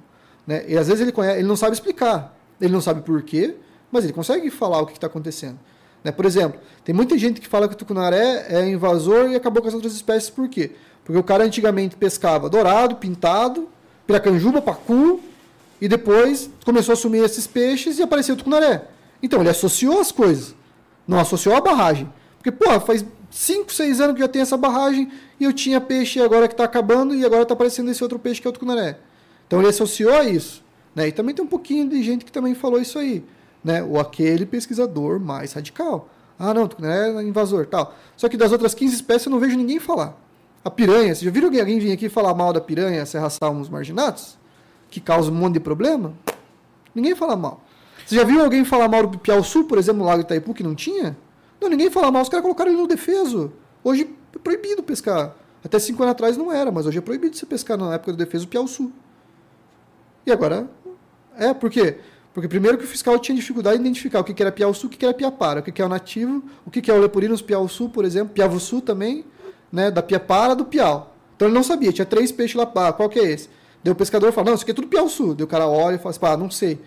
Né? 0.46 0.64
E 0.68 0.76
às 0.76 0.86
vezes 0.86 1.00
ele, 1.00 1.12
conhece, 1.12 1.38
ele 1.38 1.48
não 1.48 1.56
sabe 1.56 1.74
explicar. 1.74 2.38
Ele 2.60 2.72
não 2.72 2.80
sabe 2.80 3.02
por 3.02 3.22
quê, 3.22 3.56
mas 3.90 4.04
ele 4.04 4.12
consegue 4.12 4.48
falar 4.50 4.80
o 4.80 4.86
que 4.86 4.92
está 4.92 5.06
acontecendo. 5.06 5.58
Né? 6.04 6.12
Por 6.12 6.26
exemplo, 6.26 6.60
tem 6.84 6.94
muita 6.94 7.16
gente 7.16 7.40
que 7.40 7.48
fala 7.48 7.66
que 7.66 7.74
o 7.74 7.76
tucunaré 7.76 8.46
é 8.48 8.68
invasor 8.68 9.30
e 9.30 9.34
acabou 9.34 9.62
com 9.62 9.68
as 9.68 9.74
outras 9.74 9.94
espécies. 9.94 10.28
Por 10.28 10.48
quê? 10.48 10.72
Porque 11.04 11.18
o 11.18 11.22
cara 11.22 11.44
antigamente 11.44 11.96
pescava 11.96 12.48
dourado, 12.48 12.96
pintado, 12.96 13.68
piracanjuba, 14.06 14.62
pacu, 14.62 15.20
e 15.80 15.88
depois 15.88 16.50
começou 16.64 16.92
a 16.92 16.94
assumir 16.94 17.18
esses 17.18 17.46
peixes 17.46 17.98
e 17.98 18.02
apareceu 18.02 18.34
o 18.34 18.38
tucunaré. 18.38 18.84
Então 19.22 19.40
ele 19.40 19.50
associou 19.50 20.00
as 20.00 20.10
coisas, 20.10 20.54
não 21.06 21.18
associou 21.18 21.54
a 21.54 21.60
barragem. 21.60 22.10
Porque, 22.38 22.50
pô, 22.50 22.78
faz 22.80 23.04
5, 23.30 23.72
6 23.72 24.00
anos 24.00 24.14
que 24.14 24.20
já 24.20 24.28
tem 24.28 24.42
essa 24.42 24.56
barragem 24.56 25.10
e 25.38 25.44
eu 25.44 25.52
tinha 25.52 25.80
peixe 25.80 26.20
agora 26.20 26.46
que 26.46 26.54
está 26.54 26.64
acabando 26.64 27.14
e 27.14 27.24
agora 27.24 27.42
está 27.42 27.54
aparecendo 27.54 27.90
esse 27.90 28.02
outro 28.02 28.18
peixe 28.18 28.40
que 28.40 28.46
é 28.46 28.50
o 28.50 28.52
tucunaré. 28.52 28.98
Então 29.46 29.58
ele 29.58 29.68
associou 29.68 30.14
a 30.14 30.24
isso. 30.24 30.62
Né? 30.94 31.08
E 31.08 31.12
também 31.12 31.34
tem 31.34 31.44
um 31.44 31.48
pouquinho 31.48 31.88
de 31.88 32.02
gente 32.02 32.24
que 32.24 32.32
também 32.32 32.54
falou 32.54 32.80
isso 32.80 32.98
aí. 32.98 33.24
Né? 33.62 33.82
Ou 33.82 33.98
aquele 33.98 34.46
pesquisador 34.46 35.18
mais 35.18 35.52
radical. 35.52 36.08
Ah, 36.38 36.54
não, 36.54 36.68
tucunaré 36.68 37.10
é 37.10 37.22
invasor 37.22 37.66
tal. 37.66 37.94
Só 38.16 38.28
que 38.28 38.36
das 38.36 38.52
outras 38.52 38.74
15 38.74 38.94
espécies 38.94 39.26
eu 39.26 39.32
não 39.32 39.40
vejo 39.40 39.56
ninguém 39.56 39.78
falar. 39.78 40.16
A 40.64 40.70
piranha, 40.70 41.14
vocês 41.14 41.20
já 41.20 41.30
viram 41.30 41.48
alguém 41.48 41.78
vir 41.78 41.92
aqui 41.92 42.08
falar 42.08 42.32
mal 42.34 42.50
da 42.50 42.60
piranha, 42.60 43.04
serra 43.04 43.28
salmos 43.28 43.68
marginatos? 43.68 44.38
Que 44.88 44.98
causa 44.98 45.30
um 45.30 45.34
monte 45.34 45.54
de 45.54 45.60
problema? 45.60 46.14
Ninguém 46.94 47.14
fala 47.14 47.36
mal. 47.36 47.62
Você 48.06 48.16
já 48.16 48.24
viu 48.24 48.42
alguém 48.42 48.64
falar 48.64 48.88
mal 48.88 49.06
do 49.06 49.18
Piauçu, 49.18 49.64
por 49.64 49.76
exemplo, 49.76 50.00
no 50.00 50.06
Lago 50.06 50.22
Itaipu, 50.22 50.54
que 50.54 50.62
não 50.62 50.74
tinha? 50.74 51.16
Não, 51.60 51.68
ninguém 51.68 51.90
fala 51.90 52.10
mal. 52.10 52.22
Os 52.22 52.30
caras 52.30 52.42
colocaram 52.42 52.70
ele 52.70 52.80
no 52.80 52.86
defeso. 52.86 53.52
Hoje 53.82 54.10
é 54.34 54.38
proibido 54.38 54.82
pescar. 54.82 55.34
Até 55.62 55.78
cinco 55.78 56.02
anos 56.02 56.12
atrás 56.12 56.36
não 56.36 56.50
era, 56.50 56.70
mas 56.70 56.86
hoje 56.86 56.96
é 56.96 57.00
proibido 57.02 57.36
você 57.36 57.44
pescar 57.44 57.76
na 57.76 57.94
época 57.94 58.12
do 58.12 58.18
defeso 58.18 58.46
o 58.46 58.48
Piauçu. 58.48 58.90
E 60.26 60.32
agora. 60.32 60.66
É, 61.36 61.52
por 61.52 61.68
quê? 61.68 61.98
Porque 62.32 62.48
primeiro 62.48 62.78
que 62.78 62.84
o 62.84 62.86
fiscal 62.86 63.18
tinha 63.18 63.36
dificuldade 63.36 63.76
de 63.76 63.82
identificar 63.82 64.20
o 64.20 64.24
que 64.24 64.42
era 64.42 64.50
Piauçu, 64.50 64.86
o 64.86 64.90
que 64.90 65.04
era 65.04 65.14
Piapara, 65.14 65.60
o 65.60 65.62
que 65.62 65.82
é 65.82 65.84
o 65.84 65.88
nativo, 65.88 66.42
o 66.64 66.70
que 66.70 66.90
é 66.90 66.94
o 66.94 67.00
Leporinos 67.00 67.42
Piauçu, 67.42 67.88
por 67.88 68.04
exemplo, 68.04 68.34
Piavuçu 68.34 68.80
também, 68.80 69.24
né, 69.74 69.90
da 69.90 70.00
Piapara 70.00 70.54
do 70.54 70.64
Piau. 70.64 71.14
Então 71.34 71.48
ele 71.48 71.54
não 71.54 71.64
sabia, 71.64 71.92
tinha 71.92 72.06
três 72.06 72.30
peixes 72.30 72.54
lá, 72.54 72.70
ah, 72.76 72.92
qual 72.92 73.08
que 73.08 73.18
é 73.18 73.32
esse? 73.32 73.48
Daí 73.82 73.92
o 73.92 73.96
pescador 73.96 74.32
fala, 74.32 74.46
não, 74.46 74.54
isso 74.54 74.62
aqui 74.62 74.70
é 74.70 74.74
tudo 74.74 74.86
Piauçu. 74.86 75.34
Daí 75.34 75.44
o 75.44 75.48
cara 75.48 75.66
olha 75.66 75.96
e 75.96 75.98
fala 75.98 76.10
assim, 76.10 76.20
ah, 76.22 76.36
não 76.36 76.50
sei. 76.50 76.80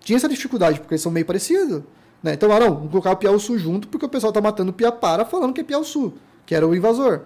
Tinha 0.00 0.18
essa 0.18 0.28
dificuldade, 0.28 0.78
porque 0.78 0.94
eles 0.94 1.02
são 1.02 1.10
meio 1.10 1.24
parecidos. 1.24 1.82
Né? 2.22 2.34
Então, 2.34 2.48
não, 2.48 2.74
vamos 2.74 2.90
colocar 2.90 3.12
o 3.12 3.16
Piauçu 3.16 3.58
junto, 3.58 3.88
porque 3.88 4.04
o 4.04 4.08
pessoal 4.08 4.30
está 4.30 4.40
matando 4.40 4.72
Piapara 4.72 5.24
falando 5.24 5.54
que 5.54 5.62
é 5.62 5.64
Piauçu, 5.64 6.12
que 6.44 6.54
era 6.54 6.68
o 6.68 6.76
invasor. 6.76 7.22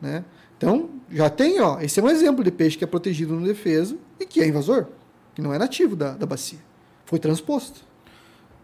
Né? 0.00 0.22
Então, 0.58 0.90
já 1.10 1.30
tem, 1.30 1.60
ó, 1.60 1.80
esse 1.80 1.98
é 1.98 2.02
um 2.02 2.10
exemplo 2.10 2.44
de 2.44 2.50
peixe 2.50 2.76
que 2.76 2.84
é 2.84 2.86
protegido 2.86 3.34
no 3.34 3.44
defeso 3.44 3.98
e 4.20 4.26
que 4.26 4.40
é 4.40 4.46
invasor, 4.46 4.86
que 5.34 5.40
não 5.42 5.52
é 5.52 5.58
nativo 5.58 5.96
da, 5.96 6.12
da 6.12 6.26
bacia. 6.26 6.58
Foi 7.06 7.18
transposto. 7.18 7.80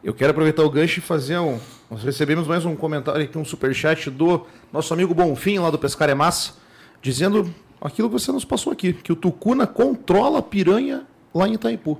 Eu 0.05 0.15
quero 0.15 0.31
aproveitar 0.31 0.62
o 0.62 0.70
gancho 0.70 1.01
e 1.01 1.02
fazer 1.02 1.39
um. 1.39 1.59
Nós 1.90 2.02
recebemos 2.02 2.47
mais 2.47 2.65
um 2.65 2.77
comentário 2.77 3.23
aqui, 3.23 3.39
um 3.39 3.44
superchat 3.44 4.10
do 4.10 4.47
nosso 4.73 4.93
amigo 4.93 5.15
Bonfim, 5.15 5.59
lá 5.59 5.70
do 5.70 5.78
Pescar 5.78 6.10
é 6.10 6.15
Massa, 6.15 6.52
dizendo 7.01 7.52
aquilo 7.81 8.09
que 8.09 8.12
você 8.12 8.31
nos 8.31 8.44
passou 8.44 8.73
aqui, 8.73 8.93
que 8.93 9.12
o 9.12 9.16
Tucuna 9.16 9.66
controla 9.66 10.40
a 10.40 10.43
piranha 10.43 11.06
lá 11.35 11.48
em 11.48 11.55
Itaipu. 11.55 11.98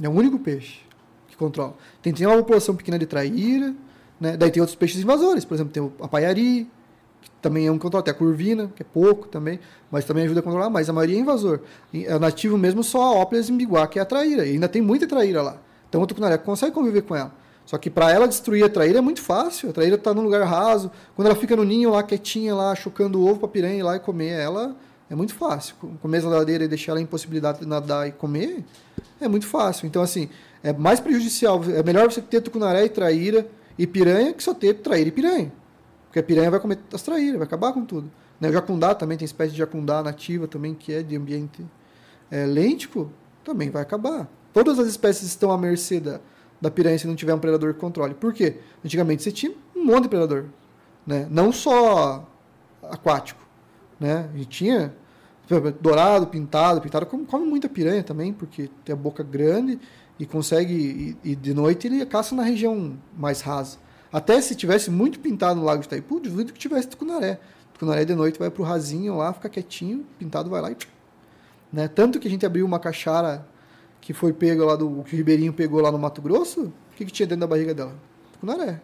É 0.00 0.08
o 0.08 0.12
único 0.12 0.38
peixe 0.38 0.88
controla. 1.38 1.74
Tem, 2.02 2.12
tem 2.12 2.26
uma 2.26 2.36
população 2.36 2.74
pequena 2.74 2.98
de 2.98 3.06
traíra, 3.06 3.74
né? 4.20 4.36
daí 4.36 4.50
tem 4.50 4.60
outros 4.60 4.76
peixes 4.76 5.00
invasores, 5.00 5.44
por 5.44 5.54
exemplo, 5.54 5.72
tem 5.72 5.92
a 6.00 6.08
paiari, 6.08 6.68
que 7.22 7.30
também 7.40 7.66
é 7.66 7.72
um 7.72 7.78
controle, 7.78 8.04
tem 8.04 8.12
a 8.12 8.16
curvina, 8.16 8.70
que 8.74 8.82
é 8.82 8.86
pouco 8.92 9.28
também, 9.28 9.60
mas 9.90 10.04
também 10.04 10.24
ajuda 10.24 10.40
a 10.40 10.42
controlar, 10.42 10.68
mas 10.68 10.90
a 10.90 10.92
maioria 10.92 11.16
é 11.16 11.20
invasor. 11.20 11.60
É 11.94 12.18
nativo 12.18 12.58
mesmo 12.58 12.82
só 12.82 13.02
a 13.02 13.12
ópia 13.12 13.40
imbiguá, 13.48 13.86
que 13.86 13.98
é 13.98 14.02
a 14.02 14.04
traíra, 14.04 14.44
e 14.44 14.52
ainda 14.52 14.68
tem 14.68 14.82
muita 14.82 15.06
traíra 15.06 15.40
lá. 15.40 15.58
Então 15.88 16.02
o 16.02 16.06
tucunaré 16.06 16.36
consegue 16.36 16.72
conviver 16.72 17.02
com 17.02 17.14
ela. 17.14 17.32
Só 17.68 17.76
que 17.76 17.90
para 17.90 18.10
ela 18.10 18.26
destruir 18.26 18.64
a 18.64 18.68
traíra 18.70 18.96
é 18.96 19.00
muito 19.02 19.20
fácil. 19.20 19.68
A 19.68 19.72
traíra 19.74 19.96
está 19.96 20.14
num 20.14 20.22
lugar 20.22 20.42
raso. 20.46 20.90
Quando 21.14 21.26
ela 21.26 21.36
fica 21.36 21.54
no 21.54 21.64
ninho 21.64 21.90
lá 21.90 22.02
quietinha, 22.02 22.54
lá 22.54 22.74
chocando 22.74 23.20
o 23.20 23.28
ovo 23.28 23.40
para 23.40 23.48
piranha 23.48 23.74
ir 23.74 23.82
lá 23.82 23.94
e 23.94 24.00
comer 24.00 24.30
ela, 24.30 24.74
é 25.10 25.14
muito 25.14 25.34
fácil. 25.34 25.74
Comer 26.00 26.24
a 26.24 26.30
nadadeira 26.30 26.64
e 26.64 26.68
deixar 26.68 26.92
ela 26.92 27.00
impossibilidade 27.02 27.60
de 27.60 27.66
nadar 27.66 28.08
e 28.08 28.12
comer, 28.12 28.64
é 29.20 29.28
muito 29.28 29.46
fácil. 29.46 29.86
Então, 29.86 30.00
assim, 30.00 30.30
é 30.62 30.72
mais 30.72 30.98
prejudicial. 30.98 31.62
É 31.64 31.82
melhor 31.82 32.10
você 32.10 32.22
ter 32.22 32.40
tucunaré 32.40 32.86
e 32.86 32.88
traíra 32.88 33.46
e 33.78 33.86
piranha 33.86 34.32
que 34.32 34.42
só 34.42 34.54
ter 34.54 34.72
traíra 34.72 35.10
e 35.10 35.12
piranha. 35.12 35.52
Porque 36.06 36.20
a 36.20 36.22
piranha 36.22 36.50
vai 36.50 36.60
comer 36.60 36.78
as 36.90 37.02
traíras, 37.02 37.36
vai 37.36 37.46
acabar 37.46 37.74
com 37.74 37.84
tudo. 37.84 38.10
Né? 38.40 38.48
O 38.48 38.52
jacundá 38.52 38.94
também 38.94 39.18
tem 39.18 39.26
espécie 39.26 39.52
de 39.52 39.58
jacundá 39.58 40.02
nativa 40.02 40.48
também, 40.48 40.72
que 40.72 40.90
é 40.90 41.02
de 41.02 41.14
ambiente 41.14 41.62
é, 42.30 42.46
lêntico, 42.46 43.12
também 43.44 43.68
vai 43.68 43.82
acabar. 43.82 44.26
Todas 44.54 44.78
as 44.78 44.88
espécies 44.88 45.28
estão 45.28 45.52
à 45.52 45.58
mercê 45.58 46.00
da, 46.00 46.18
da 46.60 46.70
piranha 46.70 46.98
se 46.98 47.06
não 47.06 47.14
tiver 47.14 47.34
um 47.34 47.38
predador 47.38 47.74
que 47.74 47.80
controle. 47.80 48.14
Por 48.14 48.32
quê? 48.32 48.58
Antigamente 48.84 49.22
você 49.22 49.32
tinha 49.32 49.52
um 49.74 49.84
monte 49.84 50.04
de 50.04 50.08
predador. 50.08 50.46
Né? 51.06 51.26
Não 51.30 51.52
só 51.52 52.28
aquático, 52.82 53.40
né? 53.98 54.28
Gente 54.34 54.48
tinha 54.48 54.94
dourado, 55.80 56.26
pintado, 56.26 56.80
pintado 56.80 57.06
come, 57.06 57.24
come 57.24 57.46
muita 57.46 57.68
piranha 57.68 58.02
também, 58.02 58.32
porque 58.32 58.68
tem 58.84 58.92
a 58.92 58.96
boca 58.96 59.22
grande 59.22 59.80
e 60.18 60.26
consegue 60.26 61.16
e, 61.24 61.30
e 61.30 61.36
de 61.36 61.54
noite 61.54 61.86
ele 61.86 62.04
caça 62.04 62.34
na 62.34 62.42
região 62.42 62.98
mais 63.16 63.40
rasa. 63.40 63.78
Até 64.12 64.40
se 64.40 64.54
tivesse 64.54 64.90
muito 64.90 65.20
pintado 65.20 65.60
no 65.60 65.66
Lago 65.66 65.80
de 65.80 65.86
Itaipu, 65.86 66.20
duvido 66.20 66.52
que 66.52 66.58
tivesse 66.58 66.88
tucunaré. 66.88 67.40
Tucunaré 67.72 68.04
de 68.04 68.14
noite 68.14 68.38
vai 68.38 68.50
pro 68.50 68.62
rasinho 68.62 69.16
lá, 69.16 69.32
fica 69.32 69.48
quietinho, 69.48 70.04
pintado 70.18 70.50
vai 70.50 70.60
lá 70.60 70.70
e 70.70 70.76
né? 71.72 71.86
Tanto 71.86 72.18
que 72.18 72.26
a 72.26 72.30
gente 72.30 72.44
abriu 72.44 72.64
uma 72.64 72.78
caixara 72.78 73.46
que 74.08 74.14
foi 74.14 74.32
pego 74.32 74.64
lá 74.64 74.74
do 74.74 75.02
que 75.02 75.14
o 75.14 75.16
Ribeirinho 75.18 75.52
pegou 75.52 75.82
lá 75.82 75.92
no 75.92 75.98
Mato 75.98 76.22
Grosso, 76.22 76.62
o 76.62 76.96
que, 76.96 77.04
que 77.04 77.12
tinha 77.12 77.26
dentro 77.26 77.40
da 77.40 77.46
barriga 77.46 77.74
dela? 77.74 77.94
Tucunaré. 78.32 78.80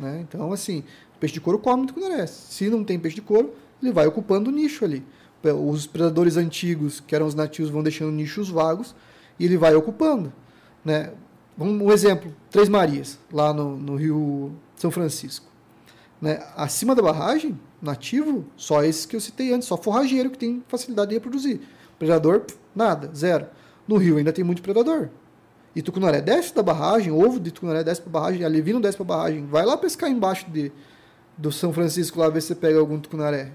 Né? 0.00 0.24
Então, 0.26 0.50
assim, 0.54 0.84
peixe 1.20 1.34
de 1.34 1.40
couro 1.42 1.58
come 1.58 1.86
tucunaré. 1.86 2.26
Se 2.26 2.70
não 2.70 2.82
tem 2.82 2.98
peixe 2.98 3.16
de 3.16 3.20
couro, 3.20 3.52
ele 3.82 3.92
vai 3.92 4.06
ocupando 4.06 4.48
o 4.48 4.50
nicho 4.50 4.86
ali. 4.86 5.04
Os 5.44 5.86
predadores 5.86 6.38
antigos, 6.38 6.98
que 6.98 7.14
eram 7.14 7.26
os 7.26 7.34
nativos, 7.34 7.70
vão 7.70 7.82
deixando 7.82 8.10
nichos 8.10 8.48
vagos 8.48 8.94
e 9.38 9.44
ele 9.44 9.58
vai 9.58 9.74
ocupando. 9.74 10.32
Né? 10.82 11.12
Um 11.58 11.92
exemplo, 11.92 12.34
Três 12.50 12.70
Marias, 12.70 13.18
lá 13.30 13.52
no, 13.52 13.76
no 13.76 13.96
Rio 13.96 14.52
São 14.76 14.90
Francisco. 14.90 15.44
Né? 16.22 16.42
Acima 16.56 16.94
da 16.94 17.02
barragem, 17.02 17.60
nativo, 17.82 18.46
só 18.56 18.82
esses 18.82 19.04
que 19.04 19.14
eu 19.14 19.20
citei 19.20 19.52
antes, 19.52 19.68
só 19.68 19.76
forrageiro 19.76 20.30
que 20.30 20.38
tem 20.38 20.64
facilidade 20.68 21.10
de 21.10 21.16
reproduzir. 21.16 21.60
Predador, 21.98 22.46
nada, 22.74 23.10
zero. 23.14 23.57
No 23.88 23.96
rio 23.96 24.18
ainda 24.18 24.32
tem 24.32 24.44
muito 24.44 24.60
predador. 24.60 25.08
E 25.74 25.80
Tucunaré 25.80 26.20
desce 26.20 26.54
da 26.54 26.62
barragem, 26.62 27.10
ovo 27.10 27.40
de 27.40 27.50
Tucunaré 27.50 27.82
desce 27.82 28.02
para 28.02 28.10
a 28.10 28.12
barragem, 28.12 28.44
Alevino 28.44 28.80
desce 28.80 28.96
para 28.96 29.04
a 29.04 29.16
barragem. 29.16 29.46
Vai 29.46 29.64
lá 29.64 29.76
pescar 29.76 30.10
embaixo 30.10 30.50
de, 30.50 30.70
do 31.36 31.50
São 31.50 31.72
Francisco 31.72 32.18
lá 32.18 32.28
ver 32.28 32.40
se 32.42 32.48
você 32.48 32.54
pega 32.54 32.78
algum 32.78 32.98
Tucunaré 32.98 33.52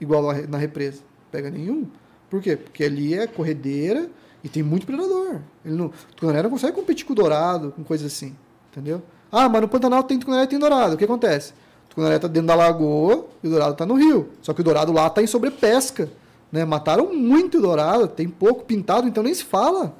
igual 0.00 0.22
na 0.48 0.58
represa. 0.58 1.02
Pega 1.32 1.50
nenhum. 1.50 1.88
Por 2.30 2.40
quê? 2.40 2.56
Porque 2.56 2.84
ali 2.84 3.14
é 3.14 3.26
corredeira 3.26 4.08
e 4.42 4.48
tem 4.48 4.62
muito 4.62 4.86
predador. 4.86 5.40
Ele 5.64 5.74
não, 5.74 5.90
Tucunaré 6.14 6.42
não 6.42 6.50
consegue 6.50 6.74
competir 6.74 7.06
com 7.06 7.14
dourado, 7.14 7.72
com 7.72 7.82
coisas 7.82 8.12
assim. 8.12 8.36
Entendeu? 8.70 9.02
Ah, 9.32 9.48
mas 9.48 9.62
no 9.62 9.68
Pantanal 9.68 10.02
tem 10.04 10.18
Tucunaré 10.18 10.44
e 10.44 10.48
tem 10.48 10.58
dourado. 10.58 10.94
O 10.94 10.98
que 10.98 11.04
acontece? 11.04 11.52
O 11.86 11.88
Tucunaré 11.90 12.16
está 12.16 12.28
dentro 12.28 12.48
da 12.48 12.54
lagoa 12.54 13.26
e 13.42 13.48
o 13.48 13.50
dourado 13.50 13.72
está 13.72 13.86
no 13.86 13.94
rio. 13.94 14.28
Só 14.42 14.52
que 14.52 14.60
o 14.60 14.64
dourado 14.64 14.92
lá 14.92 15.06
está 15.06 15.22
em 15.22 15.26
sobrepesca. 15.26 16.10
Né? 16.54 16.64
Mataram 16.64 17.12
muito 17.12 17.60
dourado, 17.60 18.06
tem 18.06 18.28
pouco 18.28 18.64
pintado, 18.64 19.08
então 19.08 19.24
nem 19.24 19.34
se 19.34 19.42
fala. 19.42 19.92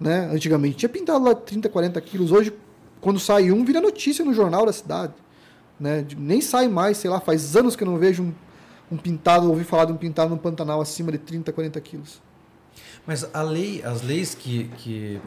Né? 0.00 0.28
Antigamente 0.32 0.74
tinha 0.74 0.88
pintado 0.88 1.24
lá 1.24 1.36
30, 1.36 1.68
40 1.68 2.00
quilos. 2.00 2.32
Hoje, 2.32 2.52
quando 3.00 3.20
sai 3.20 3.52
um, 3.52 3.64
vira 3.64 3.80
notícia 3.80 4.24
no 4.24 4.34
jornal 4.34 4.66
da 4.66 4.72
cidade. 4.72 5.12
Né? 5.78 6.04
Nem 6.18 6.40
sai 6.40 6.66
mais, 6.66 6.96
sei 6.96 7.08
lá, 7.08 7.20
faz 7.20 7.54
anos 7.54 7.76
que 7.76 7.84
eu 7.84 7.86
não 7.86 7.96
vejo 7.96 8.24
um, 8.24 8.32
um 8.90 8.96
pintado, 8.96 9.48
ouvi 9.48 9.62
falar 9.62 9.84
de 9.84 9.92
um 9.92 9.96
pintado 9.96 10.30
no 10.30 10.36
Pantanal 10.36 10.80
acima 10.80 11.12
de 11.12 11.18
30, 11.18 11.52
40 11.52 11.80
quilos. 11.80 12.20
Mas 13.06 13.24
a 13.32 13.42
lei, 13.42 13.80
as 13.84 14.02
leis 14.02 14.34
que, 14.34 14.64
que, 14.78 15.20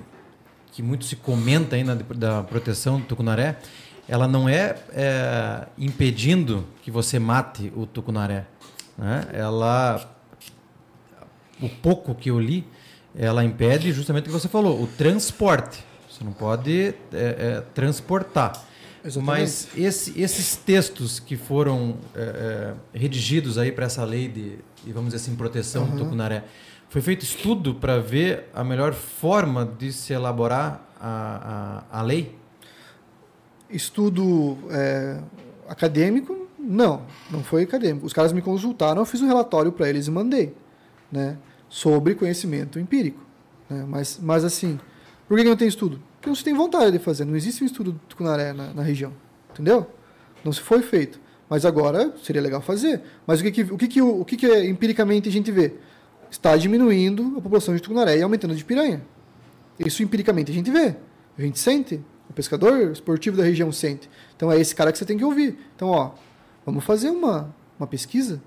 que 0.73 0.84
muito 0.84 1.06
se 1.06 1.15
comenta 1.15 1.77
ainda 1.77 1.95
da 1.95 2.44
proteção 2.44 2.99
do 2.99 3.06
tucunaré, 3.06 3.57
ela 4.06 4.27
não 4.27 4.49
é, 4.49 4.76
é 4.91 5.65
impedindo 5.77 6.65
que 6.84 6.91
você 6.91 7.19
mate 7.19 7.72
o 7.73 7.85
tucunaré. 7.85 8.45
Né? 8.98 9.30
Ela 9.31 10.16
o 11.61 11.69
pouco 11.69 12.13
que 12.15 12.29
eu 12.29 12.39
li, 12.39 12.65
ela 13.15 13.43
impede 13.43 13.91
justamente 13.91 14.23
o 14.23 14.27
que 14.27 14.31
você 14.31 14.47
falou, 14.47 14.81
o 14.81 14.88
transporte. 14.88 15.84
Você 16.09 16.23
não 16.23 16.31
pode 16.31 16.89
é, 16.89 16.93
é, 17.13 17.63
transportar. 17.73 18.65
Exatamente. 19.03 19.25
Mas 19.25 19.67
esse, 19.75 20.19
esses 20.19 20.55
textos 20.55 21.19
que 21.19 21.38
foram 21.38 21.97
é, 22.15 22.73
é 22.93 22.97
redigidos 22.97 23.57
aí 23.57 23.71
para 23.71 23.85
essa 23.85 24.03
lei 24.03 24.27
de, 24.27 24.57
vamos 24.88 25.13
dizer 25.13 25.17
assim, 25.17 25.35
proteção 25.35 25.84
uhum. 25.84 25.91
do 25.91 26.03
tucunaré, 26.03 26.43
foi 26.89 27.01
feito 27.01 27.23
estudo 27.23 27.75
para 27.75 27.99
ver 27.99 28.49
a 28.53 28.63
melhor 28.63 28.93
forma 28.93 29.65
de 29.65 29.91
se 29.91 30.13
elaborar 30.13 30.81
a, 30.99 31.84
a, 31.91 31.99
a 31.99 32.01
lei? 32.01 32.35
Estudo 33.69 34.57
é, 34.71 35.19
acadêmico? 35.67 36.47
Não, 36.57 37.03
não 37.29 37.43
foi 37.43 37.63
acadêmico. 37.63 38.05
Os 38.05 38.13
caras 38.13 38.34
me 38.34 38.41
consultaram, 38.41 39.01
eu 39.01 39.05
fiz 39.05 39.21
um 39.21 39.27
relatório 39.27 39.71
para 39.71 39.89
eles 39.89 40.07
e 40.07 40.11
mandei. 40.11 40.55
Né? 41.11 41.38
Sobre 41.69 42.15
conhecimento 42.15 42.80
empírico. 42.80 43.19
Né? 43.69 43.85
Mas, 43.88 44.19
mas 44.22 44.44
assim, 44.44 44.80
por 45.27 45.38
que 45.38 45.44
não 45.44 45.56
tem 45.56 45.68
estudo? 45.68 46.02
Porque 46.15 46.30
não 46.30 46.35
se 46.35 46.44
tem 46.44 46.53
vontade 46.53 46.91
de 46.91 46.99
fazer. 46.99 47.26
Não 47.26 47.35
existe 47.35 47.64
um 47.64 47.68
estudo 47.68 47.94
do 47.94 47.99
tucunaré 48.07 48.53
na, 48.53 48.73
na 48.73 48.81
região. 48.81 49.14
Entendeu? 49.52 49.88
Não 50.44 50.52
se 50.52 50.61
foi 50.61 50.81
feito. 50.81 51.19
Mas 51.49 51.65
agora 51.65 52.14
seria 52.23 52.41
legal 52.41 52.61
fazer. 52.61 53.02
Mas 53.26 53.39
o 53.39 53.44
que, 53.44 53.52
que, 53.52 53.61
o 53.64 53.77
que, 53.77 53.88
que, 53.88 54.02
o 54.02 54.26
que, 54.26 54.38
que 54.38 54.64
empiricamente 54.65 55.30
a 55.30 55.31
gente 55.31 55.52
vê? 55.52 55.73
Está 56.30 56.57
diminuindo 56.57 57.35
a 57.38 57.41
população 57.41 57.73
de 57.73 57.81
tucunaré 57.81 58.18
e 58.18 58.22
aumentando 58.22 58.53
a 58.53 58.56
de 58.56 58.65
piranha. 58.65 59.02
Isso 59.80 60.03
empiricamente 60.03 60.52
a 60.52 60.53
gente 60.53 60.72
vê. 60.72 60.95
A 61.38 61.41
gente 61.41 61.60
sente. 61.60 62.02
O 62.30 62.34
pescador 62.34 62.91
esportivo 62.91 63.38
da 63.38 63.44
região 63.44 63.72
sente. 63.72 64.10
Então 64.35 64.52
é 64.52 64.60
esse 64.60 64.76
cara 64.76 64.91
que 64.91 64.98
você 64.98 65.06
tem 65.06 65.18
que 65.18 65.23
ouvir. 65.23 65.57
Então, 65.76 65.89
ó, 65.89 66.11
vamos 66.65 66.84
fazer 66.84 67.10
uma, 67.10 67.53
uma 67.80 67.88
pesquisa 67.88 68.41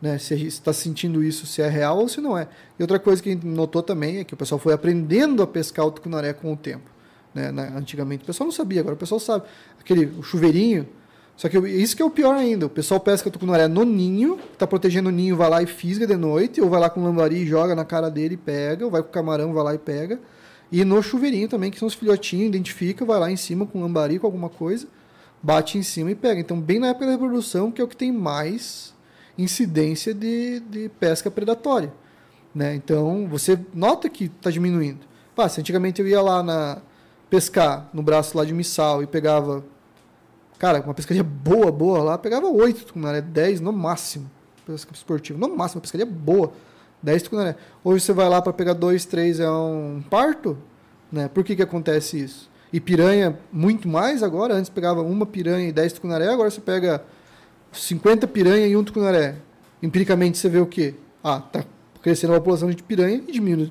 né? 0.00 0.18
Se 0.18 0.34
está 0.46 0.72
sentindo 0.72 1.22
isso, 1.22 1.46
se 1.46 1.60
é 1.60 1.68
real 1.68 1.98
ou 1.98 2.08
se 2.08 2.20
não 2.20 2.36
é. 2.36 2.48
E 2.78 2.82
outra 2.82 2.98
coisa 2.98 3.22
que 3.22 3.28
a 3.28 3.32
gente 3.32 3.46
notou 3.46 3.82
também 3.82 4.18
é 4.18 4.24
que 4.24 4.34
o 4.34 4.36
pessoal 4.36 4.58
foi 4.58 4.72
aprendendo 4.72 5.42
a 5.42 5.46
pescar 5.46 5.86
o 5.86 5.90
tucunaré 5.90 6.32
com 6.32 6.52
o 6.52 6.56
tempo. 6.56 6.90
Né? 7.34 7.52
Antigamente 7.76 8.24
o 8.24 8.26
pessoal 8.26 8.46
não 8.46 8.52
sabia, 8.52 8.80
agora 8.80 8.94
o 8.94 8.98
pessoal 8.98 9.20
sabe. 9.20 9.44
Aquele 9.78 10.06
o 10.06 10.22
chuveirinho. 10.22 10.88
Só 11.36 11.48
que 11.48 11.56
isso 11.58 11.96
que 11.96 12.02
é 12.02 12.04
o 12.04 12.10
pior 12.10 12.34
ainda. 12.34 12.66
O 12.66 12.68
pessoal 12.68 13.00
pesca 13.00 13.30
tucunaré 13.30 13.66
no 13.66 13.84
ninho, 13.84 14.38
está 14.52 14.66
protegendo 14.66 15.08
o 15.08 15.12
ninho, 15.12 15.36
vai 15.36 15.48
lá 15.48 15.62
e 15.62 15.66
fisga 15.66 16.06
de 16.06 16.16
noite, 16.16 16.60
ou 16.60 16.68
vai 16.68 16.78
lá 16.78 16.90
com 16.90 17.00
o 17.00 17.04
lambari 17.04 17.36
e 17.36 17.46
joga 17.46 17.74
na 17.74 17.84
cara 17.84 18.10
dele 18.10 18.34
e 18.34 18.36
pega, 18.36 18.84
ou 18.84 18.90
vai 18.90 19.02
com 19.02 19.08
o 19.08 19.12
camarão, 19.12 19.52
vai 19.54 19.64
lá 19.64 19.74
e 19.74 19.78
pega. 19.78 20.20
E 20.70 20.84
no 20.84 21.02
chuveirinho 21.02 21.48
também, 21.48 21.70
que 21.70 21.78
são 21.78 21.88
os 21.88 21.94
filhotinhos, 21.94 22.48
identifica, 22.48 23.04
vai 23.04 23.18
lá 23.18 23.30
em 23.30 23.36
cima 23.36 23.64
com 23.64 23.80
lambari, 23.80 24.18
com 24.18 24.26
alguma 24.26 24.50
coisa, 24.50 24.86
bate 25.42 25.78
em 25.78 25.82
cima 25.82 26.10
e 26.10 26.14
pega. 26.14 26.40
Então, 26.40 26.60
bem 26.60 26.78
na 26.78 26.88
época 26.88 27.06
da 27.06 27.12
reprodução, 27.12 27.72
que 27.72 27.80
é 27.80 27.84
o 27.84 27.88
que 27.88 27.96
tem 27.96 28.12
mais 28.12 28.92
incidência 29.36 30.12
de, 30.12 30.60
de 30.60 30.88
pesca 30.88 31.30
predatória. 31.30 31.92
Né? 32.54 32.74
Então, 32.74 33.26
você 33.28 33.58
nota 33.72 34.08
que 34.08 34.24
está 34.24 34.50
diminuindo. 34.50 35.00
Pá, 35.34 35.48
se 35.48 35.60
antigamente 35.60 36.00
eu 36.00 36.08
ia 36.08 36.20
lá 36.20 36.42
na 36.42 36.82
pescar 37.30 37.88
no 37.94 38.02
braço 38.02 38.36
lá 38.36 38.44
de 38.44 38.52
missal 38.52 39.02
e 39.02 39.06
pegava, 39.06 39.64
cara, 40.58 40.80
uma 40.80 40.92
pescaria 40.92 41.22
boa, 41.22 41.70
boa 41.70 42.02
lá, 42.02 42.18
pegava 42.18 42.48
oito 42.48 42.84
tucunaré, 42.84 43.20
dez 43.20 43.60
no 43.60 43.72
máximo, 43.72 44.28
pesca 44.66 44.92
esportiva, 44.92 45.38
no 45.38 45.56
máximo, 45.56 45.78
uma 45.78 45.82
pescaria 45.82 46.04
boa, 46.04 46.52
dez 47.00 47.22
tucunaré. 47.22 47.54
Hoje 47.84 48.04
você 48.04 48.12
vai 48.12 48.28
lá 48.28 48.42
para 48.42 48.52
pegar 48.52 48.72
dois, 48.72 49.04
três, 49.04 49.38
é 49.38 49.48
um 49.48 50.02
parto, 50.10 50.58
né? 51.10 51.28
Por 51.28 51.44
que 51.44 51.54
que 51.54 51.62
acontece 51.62 52.20
isso? 52.20 52.50
E 52.72 52.80
piranha, 52.80 53.38
muito 53.52 53.88
mais 53.88 54.24
agora, 54.24 54.54
antes 54.54 54.68
pegava 54.68 55.00
uma 55.00 55.24
piranha 55.24 55.68
e 55.68 55.72
dez 55.72 55.92
tucunaré, 55.92 56.28
agora 56.28 56.50
você 56.50 56.60
pega 56.60 57.04
50 57.72 58.26
piranha 58.26 58.66
e 58.66 58.76
um 58.76 58.84
tucunaré. 58.84 59.36
Empiricamente 59.82 60.38
você 60.38 60.48
vê 60.48 60.58
o 60.58 60.66
quê? 60.66 60.94
Ah, 61.22 61.40
tá 61.40 61.64
crescendo 62.02 62.34
a 62.34 62.38
população 62.38 62.70
de 62.70 62.82
piranha 62.82 63.22
e 63.26 63.32
diminuindo 63.32 63.70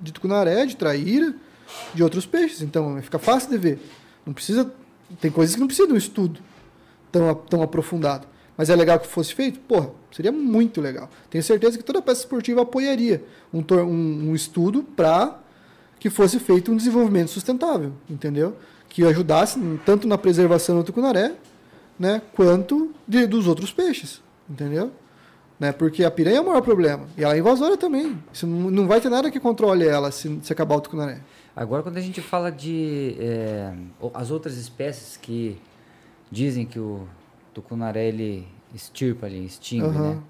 de 0.00 0.12
tucunaré, 0.12 0.64
de 0.66 0.76
traíra, 0.76 1.34
de 1.94 2.02
outros 2.02 2.26
peixes. 2.26 2.62
Então 2.62 3.00
fica 3.02 3.18
fácil 3.18 3.50
de 3.50 3.58
ver. 3.58 3.78
Não 4.24 4.32
precisa. 4.32 4.70
Tem 5.20 5.30
coisas 5.30 5.54
que 5.54 5.60
não 5.60 5.66
precisam 5.66 5.88
de 5.88 5.94
um 5.94 5.98
estudo 5.98 6.40
tão, 7.12 7.34
tão 7.34 7.62
aprofundado. 7.62 8.26
Mas 8.56 8.70
é 8.70 8.76
legal 8.76 8.98
que 8.98 9.06
fosse 9.06 9.34
feito? 9.34 9.60
Porra, 9.60 9.90
seria 10.10 10.32
muito 10.32 10.80
legal. 10.80 11.10
Tenho 11.28 11.44
certeza 11.44 11.76
que 11.76 11.84
toda 11.84 12.00
peça 12.00 12.20
esportiva 12.20 12.62
apoiaria 12.62 13.22
um, 13.52 13.62
um, 13.74 14.30
um 14.30 14.34
estudo 14.34 14.82
para 14.82 15.38
que 16.00 16.08
fosse 16.08 16.38
feito 16.38 16.72
um 16.72 16.76
desenvolvimento 16.76 17.28
sustentável, 17.28 17.92
entendeu? 18.08 18.56
Que 18.88 19.04
ajudasse 19.04 19.60
tanto 19.84 20.08
na 20.08 20.16
preservação 20.16 20.76
do 20.76 20.84
tucunaré 20.84 21.34
né, 21.98 22.22
quanto 22.34 22.94
de, 23.06 23.26
dos 23.26 23.46
outros 23.46 23.72
peixes, 23.72 24.22
entendeu? 24.48 24.92
Né, 25.58 25.72
porque 25.72 26.04
a 26.04 26.10
piranha 26.10 26.38
é 26.38 26.40
o 26.40 26.46
maior 26.46 26.60
problema. 26.60 27.06
E 27.16 27.24
ela 27.24 27.34
é 27.34 27.38
invasora 27.38 27.76
também. 27.76 28.18
Isso 28.32 28.46
não, 28.46 28.70
não 28.70 28.86
vai 28.86 29.00
ter 29.00 29.08
nada 29.08 29.30
que 29.30 29.40
controle 29.40 29.86
ela 29.86 30.10
se, 30.10 30.38
se 30.42 30.52
acabar 30.52 30.76
o 30.76 30.80
tucunaré. 30.80 31.20
Agora, 31.54 31.82
quando 31.82 31.96
a 31.96 32.02
gente 32.02 32.20
fala 32.20 32.52
de 32.52 33.16
é, 33.18 33.72
as 34.12 34.30
outras 34.30 34.58
espécies 34.58 35.16
que 35.16 35.58
dizem 36.30 36.66
que 36.66 36.78
o 36.78 37.08
tucunaré 37.54 38.08
ele 38.08 38.46
extirpa 38.74 39.24
ali, 39.24 39.46
extingue, 39.46 39.86
uhum. 39.86 40.10
né? 40.10 40.22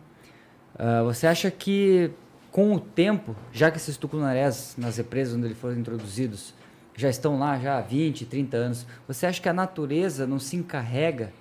Uh, 0.79 1.05
você 1.07 1.27
acha 1.27 1.51
que 1.51 2.13
com 2.53 2.75
o 2.75 2.81
tempo, 2.81 3.35
já 3.53 3.71
que 3.71 3.77
esses 3.77 3.97
tucunarés 3.97 4.75
nas 4.79 4.99
represas 4.99 5.35
onde 5.35 5.47
eles 5.47 5.59
foram 5.59 5.77
introduzidos 5.77 6.55
já 6.95 7.11
estão 7.11 7.39
lá 7.39 7.59
já 7.59 7.79
há 7.79 7.81
20, 7.81 8.25
30 8.25 8.57
anos, 8.57 8.87
você 9.07 9.27
acha 9.27 9.41
que 9.41 9.49
a 9.49 9.53
natureza 9.53 10.27
não 10.27 10.39
se 10.39 10.57
encarrega 10.57 11.33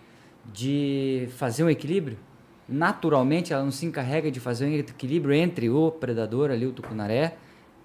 de 0.53 1.27
fazer 1.37 1.63
um 1.63 1.69
equilíbrio. 1.69 2.17
Naturalmente, 2.67 3.53
ela 3.53 3.63
não 3.63 3.71
se 3.71 3.85
encarrega 3.85 4.31
de 4.31 4.39
fazer 4.39 4.65
um 4.65 4.73
equilíbrio 4.73 5.33
entre 5.33 5.69
o 5.69 5.91
predador 5.91 6.49
ali, 6.49 6.65
o 6.65 6.71
tucunaré, 6.71 7.37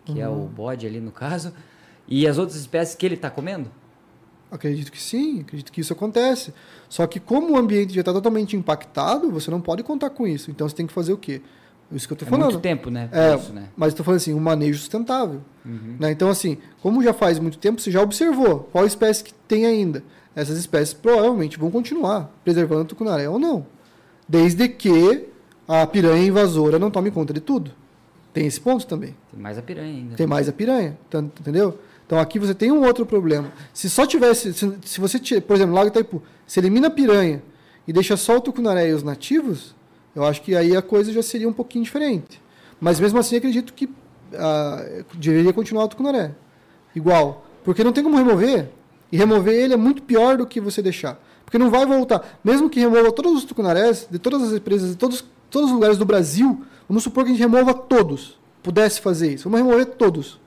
que 0.04 0.12
uhum. 0.12 0.20
é 0.20 0.28
o 0.28 0.32
uhum. 0.32 0.46
bode 0.46 0.86
ali 0.86 1.00
no 1.00 1.12
caso, 1.12 1.52
e 2.08 2.26
as 2.26 2.38
outras 2.38 2.58
espécies 2.58 2.94
que 2.94 3.04
ele 3.04 3.14
está 3.14 3.30
comendo? 3.30 3.70
Acredito 4.50 4.90
que 4.90 5.00
sim, 5.00 5.40
acredito 5.42 5.70
que 5.70 5.80
isso 5.80 5.92
acontece. 5.92 6.52
Só 6.88 7.06
que 7.06 7.20
como 7.20 7.52
o 7.52 7.56
ambiente 7.56 7.94
já 7.94 8.00
está 8.00 8.12
totalmente 8.12 8.56
impactado, 8.56 9.30
você 9.30 9.50
não 9.50 9.60
pode 9.60 9.82
contar 9.84 10.10
com 10.10 10.26
isso. 10.26 10.50
Então 10.50 10.68
você 10.68 10.74
tem 10.74 10.86
que 10.86 10.92
fazer 10.92 11.12
o 11.12 11.18
quê? 11.18 11.40
Isso 11.92 12.06
que 12.06 12.12
eu 12.12 12.14
estou 12.14 12.26
É 12.26 12.30
falando. 12.30 12.52
muito 12.52 12.62
tempo, 12.62 12.90
né? 12.90 13.08
É, 13.12 13.34
Isso, 13.34 13.52
né? 13.52 13.68
mas 13.76 13.88
estou 13.92 14.04
falando 14.04 14.18
assim, 14.18 14.32
um 14.32 14.40
manejo 14.40 14.78
sustentável. 14.78 15.40
Uhum. 15.64 15.96
Né? 15.98 16.12
Então, 16.12 16.28
assim, 16.28 16.58
como 16.80 17.02
já 17.02 17.12
faz 17.12 17.38
muito 17.38 17.58
tempo, 17.58 17.80
você 17.80 17.90
já 17.90 18.00
observou 18.00 18.68
qual 18.72 18.86
espécie 18.86 19.24
que 19.24 19.34
tem 19.34 19.66
ainda. 19.66 20.02
Essas 20.34 20.58
espécies 20.58 20.94
provavelmente 20.94 21.58
vão 21.58 21.70
continuar 21.70 22.32
preservando 22.44 22.82
o 22.82 22.84
tucunaré 22.84 23.28
ou 23.28 23.38
não. 23.38 23.66
Desde 24.28 24.68
que 24.68 25.28
a 25.66 25.86
piranha 25.86 26.24
invasora 26.24 26.78
não 26.78 26.90
tome 26.90 27.10
conta 27.10 27.32
de 27.32 27.40
tudo. 27.40 27.72
Tem 28.32 28.46
esse 28.46 28.60
ponto 28.60 28.86
também. 28.86 29.16
Tem 29.30 29.40
mais 29.40 29.58
a 29.58 29.62
piranha 29.62 29.88
ainda. 29.88 30.16
Tem 30.16 30.26
mais 30.26 30.48
a 30.48 30.52
piranha, 30.52 30.96
entendeu? 31.40 31.78
Então 32.06 32.18
aqui 32.18 32.38
você 32.38 32.54
tem 32.54 32.70
um 32.70 32.84
outro 32.84 33.04
problema. 33.04 33.52
Se 33.72 33.90
só 33.90 34.06
tivesse, 34.06 34.52
se, 34.52 34.78
se 34.84 35.00
você, 35.00 35.40
por 35.40 35.56
exemplo, 35.56 35.74
Lago 35.74 35.88
Itaipu, 35.88 36.22
se 36.46 36.58
elimina 36.60 36.88
a 36.88 36.90
piranha 36.90 37.42
e 37.86 37.92
deixa 37.92 38.16
só 38.16 38.36
o 38.36 38.40
tucunaré 38.40 38.88
e 38.88 38.92
os 38.92 39.02
nativos, 39.02 39.74
eu 40.14 40.24
acho 40.24 40.42
que 40.42 40.54
aí 40.54 40.76
a 40.76 40.82
coisa 40.82 41.12
já 41.12 41.22
seria 41.22 41.48
um 41.48 41.52
pouquinho 41.52 41.84
diferente. 41.84 42.40
Mas 42.80 42.98
mesmo 42.98 43.18
assim 43.18 43.36
acredito 43.36 43.72
que 43.72 43.88
ah, 44.34 44.84
deveria 45.14 45.52
continuar 45.52 45.84
o 45.84 45.88
tucunaré. 45.88 46.32
Igual. 46.94 47.46
Porque 47.62 47.84
não 47.84 47.92
tem 47.92 48.02
como 48.02 48.16
remover. 48.16 48.70
E 49.10 49.16
remover 49.16 49.54
ele 49.54 49.74
é 49.74 49.76
muito 49.76 50.02
pior 50.02 50.36
do 50.36 50.46
que 50.46 50.60
você 50.60 50.80
deixar. 50.82 51.20
Porque 51.44 51.58
não 51.58 51.70
vai 51.70 51.84
voltar. 51.84 52.38
Mesmo 52.44 52.70
que 52.70 52.78
remova 52.78 53.10
todos 53.10 53.32
os 53.32 53.44
tucunarés, 53.44 54.06
de 54.10 54.18
todas 54.18 54.42
as 54.42 54.52
empresas, 54.52 54.90
de 54.90 54.96
todos, 54.96 55.24
todos 55.50 55.68
os 55.68 55.74
lugares 55.74 55.98
do 55.98 56.04
Brasil, 56.04 56.64
vamos 56.88 57.02
supor 57.02 57.24
que 57.24 57.30
a 57.30 57.32
gente 57.34 57.42
remova 57.42 57.74
todos. 57.74 58.38
Pudesse 58.62 59.00
fazer 59.00 59.34
isso. 59.34 59.48
Vamos 59.50 59.66
remover 59.66 59.86
todos. 59.96 60.38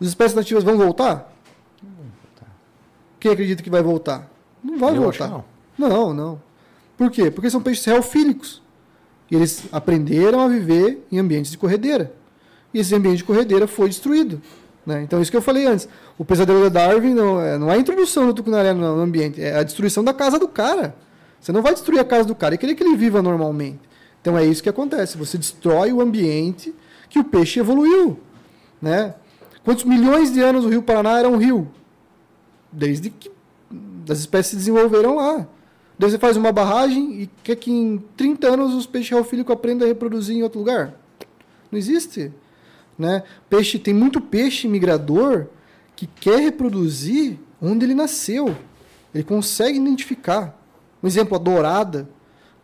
As 0.00 0.08
espécies 0.08 0.34
nativas 0.34 0.64
vão 0.64 0.76
voltar? 0.76 1.32
Quem 3.18 3.30
acredita 3.32 3.62
que 3.62 3.70
vai 3.70 3.82
voltar? 3.82 4.28
Não 4.62 4.78
vai 4.78 4.96
Eu 4.96 5.02
voltar. 5.02 5.28
não. 5.28 5.44
Não, 5.78 6.14
não. 6.14 6.42
Por 6.96 7.10
quê? 7.10 7.30
Porque 7.30 7.50
são 7.50 7.62
peixes 7.62 7.84
reofílicos. 7.84 8.62
E 9.30 9.36
eles 9.36 9.64
aprenderam 9.70 10.40
a 10.40 10.48
viver 10.48 11.06
em 11.12 11.18
ambientes 11.18 11.50
de 11.52 11.58
corredeira. 11.58 12.12
E 12.74 12.78
esse 12.80 12.94
ambiente 12.94 13.18
de 13.18 13.24
corredeira 13.24 13.66
foi 13.66 13.88
destruído. 13.88 14.40
Né? 14.84 15.02
Então, 15.02 15.20
isso 15.20 15.30
que 15.30 15.36
eu 15.36 15.42
falei 15.42 15.66
antes. 15.66 15.88
O 16.18 16.24
pesadelo 16.24 16.68
da 16.68 16.68
Darwin 16.68 17.14
não 17.14 17.40
é, 17.40 17.58
não 17.58 17.70
é 17.70 17.74
a 17.74 17.78
introdução 17.78 18.26
do 18.26 18.34
tucunaré 18.34 18.72
no 18.72 19.00
ambiente, 19.00 19.40
é 19.40 19.56
a 19.56 19.62
destruição 19.62 20.02
da 20.02 20.12
casa 20.14 20.38
do 20.38 20.48
cara. 20.48 20.94
Você 21.40 21.52
não 21.52 21.62
vai 21.62 21.72
destruir 21.72 21.98
a 22.00 22.04
casa 22.04 22.26
do 22.26 22.34
cara 22.34 22.54
e 22.54 22.58
querer 22.58 22.74
que 22.74 22.82
ele 22.82 22.96
viva 22.96 23.22
normalmente. 23.22 23.80
Então, 24.20 24.36
é 24.36 24.44
isso 24.44 24.62
que 24.62 24.68
acontece. 24.68 25.16
Você 25.16 25.38
destrói 25.38 25.92
o 25.92 26.00
ambiente 26.00 26.74
que 27.08 27.18
o 27.18 27.24
peixe 27.24 27.60
evoluiu. 27.60 28.18
Né? 28.80 29.14
Quantos 29.64 29.84
milhões 29.84 30.32
de 30.32 30.40
anos 30.40 30.64
o 30.64 30.68
Rio 30.68 30.82
Paraná 30.82 31.18
era 31.18 31.28
um 31.28 31.36
rio? 31.36 31.68
Desde 32.72 33.10
que 33.10 33.30
as 34.08 34.18
espécies 34.18 34.50
se 34.50 34.56
desenvolveram 34.56 35.16
lá. 35.16 35.46
Daí 35.98 36.10
você 36.10 36.18
faz 36.18 36.36
uma 36.36 36.50
barragem 36.50 37.22
e 37.22 37.30
quer 37.42 37.56
que 37.56 37.70
em 37.70 37.98
30 38.16 38.48
anos 38.48 38.74
os 38.74 38.86
peixes 38.86 39.10
reofílicos 39.10 39.52
aprendam 39.52 39.86
a 39.86 39.88
reproduzir 39.88 40.36
em 40.36 40.42
outro 40.42 40.58
lugar? 40.58 40.94
Não 41.70 41.78
existe. 41.78 42.32
Né? 43.00 43.22
Peixe, 43.48 43.78
tem 43.78 43.94
muito 43.94 44.20
peixe 44.20 44.68
migrador 44.68 45.46
que 45.96 46.06
quer 46.06 46.38
reproduzir 46.38 47.38
onde 47.58 47.86
ele 47.86 47.94
nasceu. 47.94 48.54
Ele 49.14 49.24
consegue 49.24 49.78
identificar. 49.78 50.54
Um 51.02 51.06
exemplo, 51.06 51.34
a 51.34 51.38
dourada. 51.38 52.06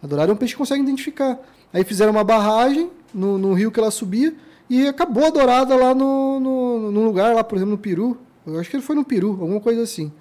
A 0.03 0.07
dourada 0.07 0.31
é 0.31 0.35
um 0.35 0.37
peixe 0.37 0.53
que 0.53 0.59
consegue 0.59 0.83
identificar. 0.83 1.39
Aí 1.73 1.83
fizeram 1.85 2.13
uma 2.13 2.23
barragem 2.23 2.91
no, 3.15 3.39
no 3.39 3.55
rio 3.55 3.73
que 3.73 3.81
ela 3.81 3.91
subia 3.91 4.35
e 4.69 4.87
acabou 4.87 5.25
a 5.25 5.31
dourada 5.31 5.75
lá 5.75 5.95
no, 5.95 6.39
no, 6.39 6.93
no 6.93 7.05
lugar, 7.07 7.35
lá, 7.35 7.43
por 7.43 7.57
exemplo, 7.57 7.73
no 7.73 7.79
Peru. 7.79 8.19
Eu 8.47 8.61
acho 8.61 8.69
que 8.69 8.77
ele 8.77 8.83
foi 8.83 8.95
no 8.95 9.07
Peru, 9.07 9.31
alguma 9.31 9.59
coisa 9.59 9.81
assim. 9.81 10.13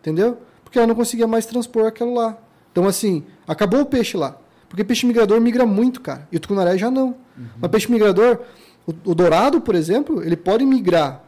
Entendeu? 0.00 0.36
Porque 0.62 0.76
ela 0.76 0.86
não 0.86 0.94
conseguia 0.94 1.26
mais 1.26 1.46
transpor 1.46 1.86
aquilo 1.86 2.12
lá. 2.12 2.36
Então, 2.70 2.86
assim, 2.86 3.24
acabou 3.48 3.80
o 3.80 3.86
peixe 3.86 4.18
lá. 4.18 4.36
Porque 4.68 4.84
peixe 4.84 5.06
migrador 5.06 5.40
migra 5.40 5.64
muito, 5.64 6.02
cara. 6.02 6.28
E 6.30 6.36
o 6.36 6.40
tucunaré 6.40 6.76
já 6.76 6.90
não. 6.90 7.16
Mas 7.58 7.70
peixe 7.70 7.90
migrador, 7.90 8.40
o, 8.86 9.10
o 9.10 9.14
dourado, 9.14 9.60
por 9.60 9.74
exemplo, 9.74 10.22
ele 10.22 10.36
pode 10.36 10.64
migrar. 10.64 11.22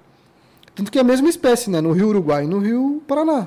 Tanto 0.74 0.90
que 0.90 0.98
é 0.98 1.00
a 1.00 1.04
mesma 1.04 1.28
espécie, 1.28 1.70
né? 1.70 1.80
No 1.80 1.92
rio 1.92 2.08
Uruguai 2.08 2.44
e 2.44 2.46
no 2.48 2.58
rio 2.58 3.02
Paraná. 3.06 3.46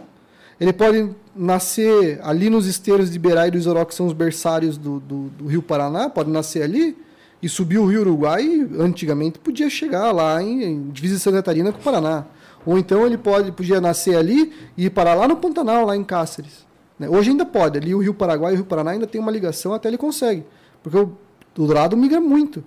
Ele 0.60 0.74
pode 0.74 1.10
nascer 1.36 2.20
ali 2.24 2.50
nos 2.50 2.66
esteiros 2.66 3.12
de 3.12 3.18
Iberá 3.18 3.48
e 3.48 3.52
do 3.52 3.58
Isoró, 3.58 3.86
que 3.86 3.94
são 3.94 4.08
os 4.08 4.14
berçários 4.14 4.78
do, 4.78 5.00
do, 5.00 5.30
do 5.30 5.46
rio 5.46 5.62
Paraná, 5.62 6.10
pode 6.10 6.32
nascer 6.32 6.64
ali 6.64 6.98
e 7.42 7.48
subir 7.48 7.78
o 7.78 7.86
rio 7.86 8.02
Uruguai, 8.02 8.68
antigamente 8.80 9.38
podia 9.38 9.70
chegar 9.70 10.12
lá 10.12 10.42
em, 10.42 10.64
em 10.64 10.90
divisa 10.90 11.20
Santa 11.20 11.38
Catarina 11.38 11.72
com 11.72 11.80
o 11.80 11.84
Paraná. 11.84 12.26
Ou 12.66 12.78
então 12.80 13.06
ele 13.06 13.18
pode, 13.18 13.52
podia 13.52 13.80
nascer 13.80 14.18
ali 14.18 14.52
e 14.76 14.86
ir 14.86 14.90
parar 14.90 15.14
lá 15.14 15.28
no 15.28 15.38
Pantanal, 15.38 15.86
lá 15.86 15.96
em 15.96 16.04
Cáceres. 16.04 16.66
né? 16.98 17.08
Hoje 17.08 17.30
ainda 17.30 17.46
pode, 17.46 17.78
ali 17.78 17.94
o 17.94 18.00
rio 18.00 18.14
Paraguai 18.14 18.54
e 18.54 18.56
o 18.56 18.58
rio 18.58 18.66
Paraná 18.66 18.92
ainda 18.92 19.06
tem 19.06 19.22
uma 19.22 19.32
ligação, 19.32 19.74
até 19.74 19.88
ele 19.88 19.98
consegue. 19.98 20.44
Porque 20.82 20.98
o, 20.98 21.04
o 21.04 21.66
dourado 21.66 21.96
migra 21.96 22.20
muito. 22.20 22.64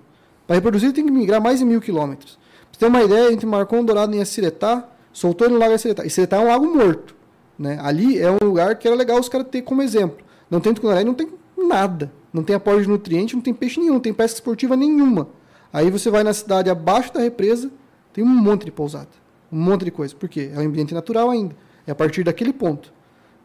Para 0.51 0.57
reproduzir 0.57 0.91
tem 0.91 1.05
que 1.05 1.11
migrar 1.11 1.41
mais 1.41 1.59
de 1.59 1.65
mil 1.65 1.79
quilômetros. 1.79 2.33
Pra 2.33 2.67
você 2.73 2.79
ter 2.79 2.85
uma 2.87 3.01
ideia, 3.01 3.29
a 3.29 3.31
gente 3.31 3.45
marcou 3.45 3.79
um 3.79 3.85
dourado 3.85 4.13
em 4.13 4.19
Aciretá, 4.19 4.85
soltou 5.13 5.47
ele 5.47 5.53
no 5.53 5.59
lago 5.61 5.73
Aciretá. 5.73 6.03
Aciretá 6.03 6.35
é 6.35 6.39
um 6.41 6.47
lago 6.49 6.65
morto. 6.65 7.15
Né? 7.57 7.79
Ali 7.81 8.19
é 8.19 8.29
um 8.29 8.35
lugar 8.43 8.75
que 8.75 8.85
era 8.85 8.93
legal 8.93 9.17
os 9.17 9.29
caras 9.29 9.47
ter 9.49 9.61
como 9.61 9.81
exemplo. 9.81 10.17
Não 10.49 10.59
tem 10.59 10.73
tucunaré, 10.73 11.05
não 11.05 11.13
tem 11.13 11.29
nada. 11.57 12.11
Não 12.33 12.43
tem 12.43 12.53
aporte 12.53 12.81
de 12.81 12.89
nutriente, 12.89 13.33
não 13.33 13.41
tem 13.41 13.53
peixe 13.53 13.79
nenhum, 13.79 13.93
não 13.93 14.01
tem 14.01 14.13
pesca 14.13 14.39
esportiva 14.39 14.75
nenhuma. 14.75 15.29
Aí 15.71 15.89
você 15.89 16.09
vai 16.09 16.21
na 16.21 16.33
cidade 16.33 16.69
abaixo 16.69 17.13
da 17.13 17.21
represa, 17.21 17.71
tem 18.11 18.21
um 18.21 18.27
monte 18.27 18.65
de 18.65 18.71
pousada. 18.71 19.07
Um 19.49 19.57
monte 19.57 19.85
de 19.85 19.91
coisa. 19.91 20.13
Por 20.13 20.27
quê? 20.27 20.51
É 20.53 20.59
um 20.59 20.63
ambiente 20.63 20.93
natural 20.93 21.29
ainda. 21.29 21.55
É 21.87 21.93
a 21.93 21.95
partir 21.95 22.25
daquele 22.25 22.51
ponto. 22.51 22.91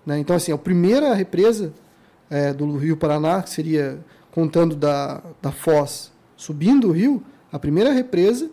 Né? 0.05 0.19
Então, 0.19 0.35
assim, 0.35 0.51
a 0.51 0.59
primeira 0.59 1.15
represa 1.15 1.73
é, 2.29 2.53
do 2.53 2.77
Rio 2.77 2.97
Paraná, 2.97 3.43
que 3.43 3.51
seria 3.51 3.97
contando 4.33 4.75
da, 4.75 5.23
da 5.41 5.53
foz 5.53 6.16
subindo 6.37 6.89
o 6.89 6.93
rio, 6.93 7.23
a 7.51 7.59
primeira 7.59 7.93
represa, 7.93 8.51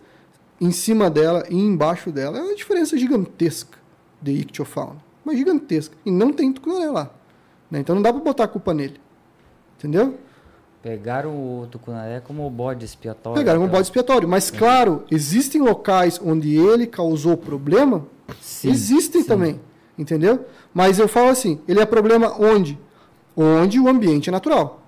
em 0.59 0.71
cima 0.71 1.09
dela 1.09 1.45
e 1.49 1.55
embaixo 1.55 2.11
dela, 2.11 2.37
é 2.37 2.41
uma 2.41 2.55
diferença 2.55 2.97
gigantesca 2.97 3.77
de 4.21 4.31
ictiofauna. 4.31 5.03
Mas 5.25 5.37
gigantesca. 5.37 5.95
E 6.05 6.11
não 6.11 6.31
tem 6.31 6.51
tucunaré 6.51 6.89
lá. 6.89 7.11
Né? 7.69 7.79
Então 7.79 7.95
não 7.95 8.01
dá 8.01 8.11
para 8.11 8.21
botar 8.21 8.45
a 8.45 8.47
culpa 8.47 8.73
nele. 8.73 8.99
Entendeu? 9.77 10.17
Pegaram 10.81 11.31
o 11.31 11.67
tucunaré 11.67 12.19
como 12.19 12.49
bode 12.49 12.83
expiatório. 12.83 13.37
Pegaram 13.37 13.61
um 13.61 13.63
então. 13.63 13.75
bode 13.75 13.87
expiatório. 13.87 14.27
Mas, 14.27 14.51
claro, 14.51 15.05
existem 15.09 15.61
locais 15.61 16.19
onde 16.23 16.55
ele 16.55 16.85
causou 16.85 17.37
problema. 17.37 18.05
Sim, 18.41 18.69
existem 18.69 19.21
sim. 19.21 19.27
também. 19.27 19.61
Entendeu? 19.97 20.45
Mas 20.73 20.99
eu 20.99 21.07
falo 21.07 21.29
assim: 21.29 21.61
ele 21.67 21.79
é 21.79 21.85
problema 21.85 22.35
onde? 22.37 22.77
Onde 23.35 23.79
o 23.79 23.87
ambiente 23.87 24.29
é 24.29 24.31
natural. 24.31 24.81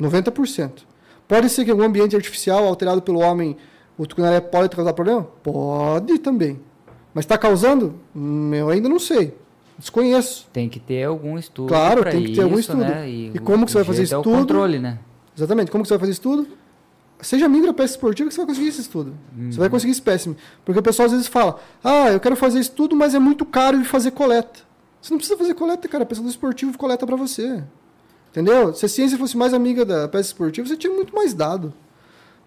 90%. 0.00 0.84
Pode 1.28 1.48
ser 1.48 1.64
que 1.64 1.70
algum 1.70 1.82
ambiente 1.84 2.14
artificial 2.14 2.64
alterado 2.66 3.00
pelo 3.02 3.20
homem, 3.20 3.56
o 3.96 4.06
tucunaré 4.06 4.40
pode 4.40 4.74
causar 4.74 4.92
problema? 4.92 5.22
Pode 5.42 6.18
também. 6.18 6.60
Mas 7.12 7.24
está 7.24 7.38
causando? 7.38 7.94
Hum, 8.14 8.52
Eu 8.54 8.68
ainda 8.70 8.88
não 8.88 8.98
sei. 8.98 9.34
Desconheço. 9.78 10.46
Tem 10.52 10.68
que 10.68 10.78
ter 10.78 11.04
algum 11.04 11.36
estudo. 11.38 11.68
Claro, 11.68 12.04
tem 12.04 12.22
que 12.24 12.32
ter 12.32 12.42
algum 12.42 12.58
isso, 12.58 12.70
estudo. 12.72 12.84
Né? 12.88 13.10
E 13.10 13.30
o- 13.34 13.42
como 13.42 13.64
que 13.66 13.72
você 13.72 13.78
vai 13.78 13.84
fazer 13.84 13.98
jeito 14.06 14.14
é 14.14 14.16
o 14.16 14.20
estudo? 14.20 14.36
controle, 14.38 14.78
né? 14.78 14.98
Exatamente. 15.36 15.70
Como 15.70 15.82
que 15.82 15.88
você 15.88 15.94
vai 15.94 16.00
fazer 16.00 16.12
estudo? 16.12 16.46
Seja 17.20 17.46
amigo 17.46 17.66
da 17.66 17.72
pesca 17.72 17.96
esportiva 17.96 18.28
que 18.28 18.34
você 18.34 18.40
vai 18.40 18.46
conseguir 18.46 18.68
esse 18.68 18.80
estudo. 18.82 19.14
Você 19.50 19.58
vai 19.58 19.68
conseguir 19.68 19.92
espécime. 19.92 20.36
Porque 20.64 20.78
o 20.78 20.82
pessoal 20.82 21.06
às 21.06 21.12
vezes 21.12 21.26
fala, 21.26 21.58
ah, 21.82 22.10
eu 22.12 22.20
quero 22.20 22.36
fazer 22.36 22.60
estudo, 22.60 22.94
mas 22.94 23.14
é 23.14 23.18
muito 23.18 23.44
caro 23.44 23.78
de 23.78 23.84
fazer 23.84 24.10
coleta. 24.10 24.60
Você 25.00 25.12
não 25.12 25.18
precisa 25.18 25.36
fazer 25.38 25.54
coleta, 25.54 25.88
cara. 25.88 26.04
A 26.04 26.06
pessoa 26.06 26.24
do 26.24 26.30
esportivo 26.30 26.76
coleta 26.78 27.06
para 27.06 27.16
você. 27.16 27.62
Entendeu? 28.34 28.74
Se 28.74 28.84
a 28.84 28.88
ciência 28.88 29.16
fosse 29.16 29.36
mais 29.36 29.54
amiga 29.54 29.84
da 29.84 30.08
pesca 30.08 30.32
esportiva, 30.32 30.66
você 30.66 30.76
tinha 30.76 30.92
muito 30.92 31.14
mais 31.14 31.32
dado. 31.32 31.72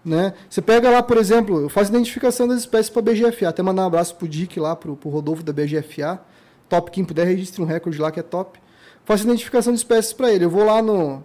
Né? 0.04 0.34
Você 0.48 0.60
pega 0.60 0.90
lá, 0.90 1.02
por 1.02 1.16
exemplo, 1.16 1.62
eu 1.62 1.70
faço 1.70 1.90
identificação 1.90 2.46
das 2.46 2.58
espécies 2.58 2.90
para 2.90 3.00
BGFA. 3.00 3.48
Até 3.48 3.62
mandar 3.62 3.84
um 3.84 3.86
abraço 3.86 4.14
pro 4.16 4.28
Dick 4.28 4.60
lá, 4.60 4.76
pro, 4.76 4.94
pro 4.94 5.08
Rodolfo 5.08 5.42
da 5.42 5.50
BGFA. 5.50 6.20
Top, 6.68 6.90
quem 6.90 7.06
puder, 7.06 7.26
registre 7.26 7.62
um 7.62 7.64
recorde 7.64 7.98
lá 7.98 8.10
que 8.10 8.20
é 8.20 8.22
top. 8.22 8.60
Faço 9.02 9.24
identificação 9.24 9.72
de 9.72 9.78
espécies 9.78 10.12
para 10.12 10.30
ele. 10.30 10.44
Eu 10.44 10.50
vou 10.50 10.62
lá 10.62 10.82
no, 10.82 11.24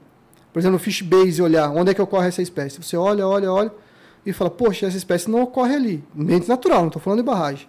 por 0.54 0.60
exemplo, 0.60 0.78
no 0.78 0.80
Fishbase 0.80 1.42
olhar 1.42 1.70
onde 1.70 1.92
é 1.92 1.94
que 1.94 2.02
ocorre 2.02 2.30
essa 2.30 2.42
espécie. 2.42 2.82
Você 2.82 2.96
olha, 2.96 3.28
olha, 3.28 3.52
olha 3.52 3.72
e 4.26 4.32
fala, 4.32 4.50
poxa, 4.50 4.86
essa 4.86 4.96
espécie 4.96 5.30
não 5.30 5.42
ocorre 5.42 5.76
ali. 5.76 6.04
Ambiente 6.18 6.48
natural, 6.48 6.80
não 6.80 6.88
estou 6.88 7.02
falando 7.02 7.20
de 7.20 7.26
barragem. 7.26 7.68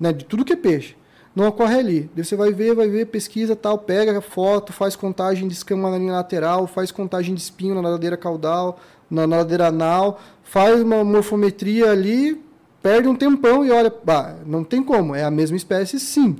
Né? 0.00 0.12
De 0.12 0.24
tudo 0.24 0.44
que 0.44 0.54
é 0.54 0.56
peixe. 0.56 0.96
Não 1.34 1.48
ocorre 1.48 1.78
ali. 1.78 2.10
Daí 2.14 2.24
você 2.24 2.36
vai 2.36 2.52
ver, 2.52 2.74
vai 2.74 2.88
ver, 2.88 3.06
pesquisa 3.06 3.56
tal, 3.56 3.78
pega 3.78 4.20
foto, 4.20 4.72
faz 4.72 4.94
contagem 4.94 5.48
de 5.48 5.54
escama 5.54 5.90
na 5.90 5.98
linha 5.98 6.12
lateral, 6.12 6.66
faz 6.66 6.90
contagem 6.90 7.34
de 7.34 7.40
espinho 7.40 7.74
na 7.74 7.82
nadadeira 7.82 8.16
caudal, 8.16 8.78
na 9.10 9.26
nadadeira 9.26 9.68
anal, 9.68 10.20
faz 10.42 10.82
uma 10.82 11.02
morfometria 11.02 11.90
ali, 11.90 12.42
perde 12.82 13.08
um 13.08 13.16
tempão 13.16 13.64
e 13.64 13.70
olha, 13.70 13.92
bah, 14.04 14.36
não 14.44 14.62
tem 14.62 14.82
como, 14.82 15.14
é 15.14 15.24
a 15.24 15.30
mesma 15.30 15.56
espécie 15.56 15.98
sim. 15.98 16.36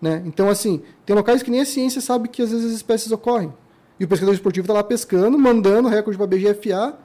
Né? 0.00 0.22
Então, 0.24 0.48
assim, 0.48 0.82
tem 1.04 1.16
locais 1.16 1.42
que 1.42 1.50
nem 1.50 1.60
a 1.60 1.64
ciência 1.64 2.00
sabe 2.00 2.28
que 2.28 2.40
às 2.40 2.50
vezes 2.50 2.66
as 2.66 2.72
espécies 2.72 3.10
ocorrem. 3.10 3.52
E 3.98 4.04
o 4.04 4.08
pescador 4.08 4.32
esportivo 4.32 4.64
está 4.64 4.74
lá 4.74 4.84
pescando, 4.84 5.36
mandando 5.36 5.88
recorde 5.88 6.16
para 6.16 6.24
a 6.24 6.28
BGFA, 6.28 6.96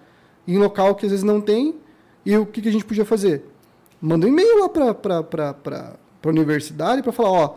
em 0.48 0.60
local 0.60 0.94
que 0.94 1.06
às 1.06 1.12
vezes 1.12 1.24
não 1.24 1.42
tem. 1.42 1.76
E 2.24 2.38
o 2.38 2.46
que, 2.46 2.62
que 2.62 2.70
a 2.70 2.72
gente 2.72 2.86
podia 2.86 3.04
fazer? 3.04 3.44
Manda 4.00 4.28
um 4.28 4.30
e-mail 4.30 4.60
lá 4.60 4.70
para 4.70 5.96
a 6.30 6.34
universidade 6.34 7.02
para 7.02 7.12
falar: 7.12 7.32
ó, 7.32 7.56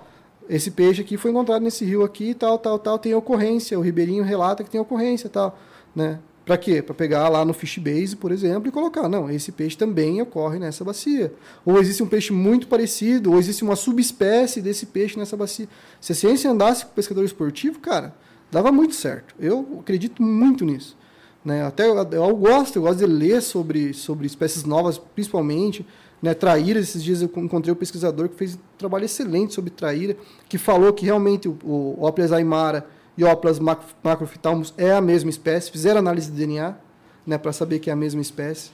esse 0.48 0.70
peixe 0.70 1.01
aqui 1.01 1.16
foi 1.16 1.30
encontrado 1.30 1.62
nesse 1.62 1.84
rio 1.84 2.05
aqui, 2.05 2.34
tal, 2.34 2.59
tal, 2.59 2.78
tal, 2.78 2.98
tem 2.98 3.14
ocorrência, 3.14 3.78
o 3.78 3.82
ribeirinho 3.82 4.22
relata 4.22 4.62
que 4.62 4.70
tem 4.70 4.80
ocorrência, 4.80 5.28
tal, 5.28 5.59
né? 5.94 6.18
Para 6.47 6.56
quê? 6.56 6.80
Para 6.80 6.94
pegar 6.94 7.28
lá 7.28 7.44
no 7.44 7.52
fish 7.52 7.78
base, 7.78 8.14
por 8.14 8.30
exemplo, 8.30 8.68
e 8.68 8.70
colocar, 8.70 9.09
não, 9.09 9.28
esse 9.28 9.51
peixe 9.51 9.76
também 9.76 10.22
ocorre 10.22 10.60
nessa 10.60 10.84
bacia. 10.84 11.34
Ou 11.64 11.80
existe 11.80 12.05
um 12.05 12.06
peixe 12.06 12.32
muito 12.32 12.68
parecido, 12.68 13.32
ou 13.32 13.38
existe 13.40 13.64
uma 13.64 13.74
subespécie 13.74 14.62
desse 14.62 14.86
peixe 14.86 15.18
nessa 15.18 15.36
bacia. 15.36 15.68
Se 16.01 16.12
a 16.12 16.14
ciência 16.14 16.48
andasse 16.48 16.86
com 16.86 16.93
pescador 16.93 17.24
esportivo, 17.24 17.80
cara, 17.80 18.14
dava 18.48 18.70
muito 18.70 18.94
certo. 18.94 19.34
Eu 19.40 19.78
acredito 19.80 20.22
muito 20.22 20.64
nisso. 20.64 20.97
Né? 21.44 21.64
Até 21.66 21.84
eu, 21.88 21.97
eu 21.97 22.36
gosto, 22.36 22.76
eu 22.76 22.82
gosto 22.82 22.98
de 22.98 23.06
ler 23.06 23.43
sobre, 23.43 23.93
sobre 23.93 24.28
espécies 24.28 24.62
novas, 24.62 24.98
principalmente. 24.98 25.84
Né, 26.22 26.32
traíra, 26.32 26.80
esses 26.80 27.02
dias 27.02 27.20
eu 27.20 27.30
encontrei 27.36 27.72
um 27.72 27.76
pesquisador 27.76 28.28
que 28.28 28.36
fez 28.36 28.55
um 28.55 28.78
trabalho 28.78 29.05
excelente 29.05 29.52
sobre 29.52 29.70
traíra, 29.70 30.16
que 30.48 30.56
falou 30.56 30.93
que 30.93 31.05
realmente 31.05 31.47
o, 31.47 31.59
o 31.62 32.05
Oples 32.05 32.32
aimara 32.32 32.86
e 33.18 33.24
Oplas 33.24 33.59
macrophthalmus 33.59 34.72
é 34.78 34.93
a 34.93 35.01
mesma 35.01 35.28
espécie, 35.28 35.70
fizeram 35.70 35.98
análise 35.98 36.30
de 36.30 36.36
DNA, 36.36 36.74
né, 37.26 37.36
para 37.36 37.52
saber 37.52 37.80
que 37.80 37.90
é 37.90 37.93
a 37.93 37.97
mesma 37.97 38.20
espécie. 38.22 38.70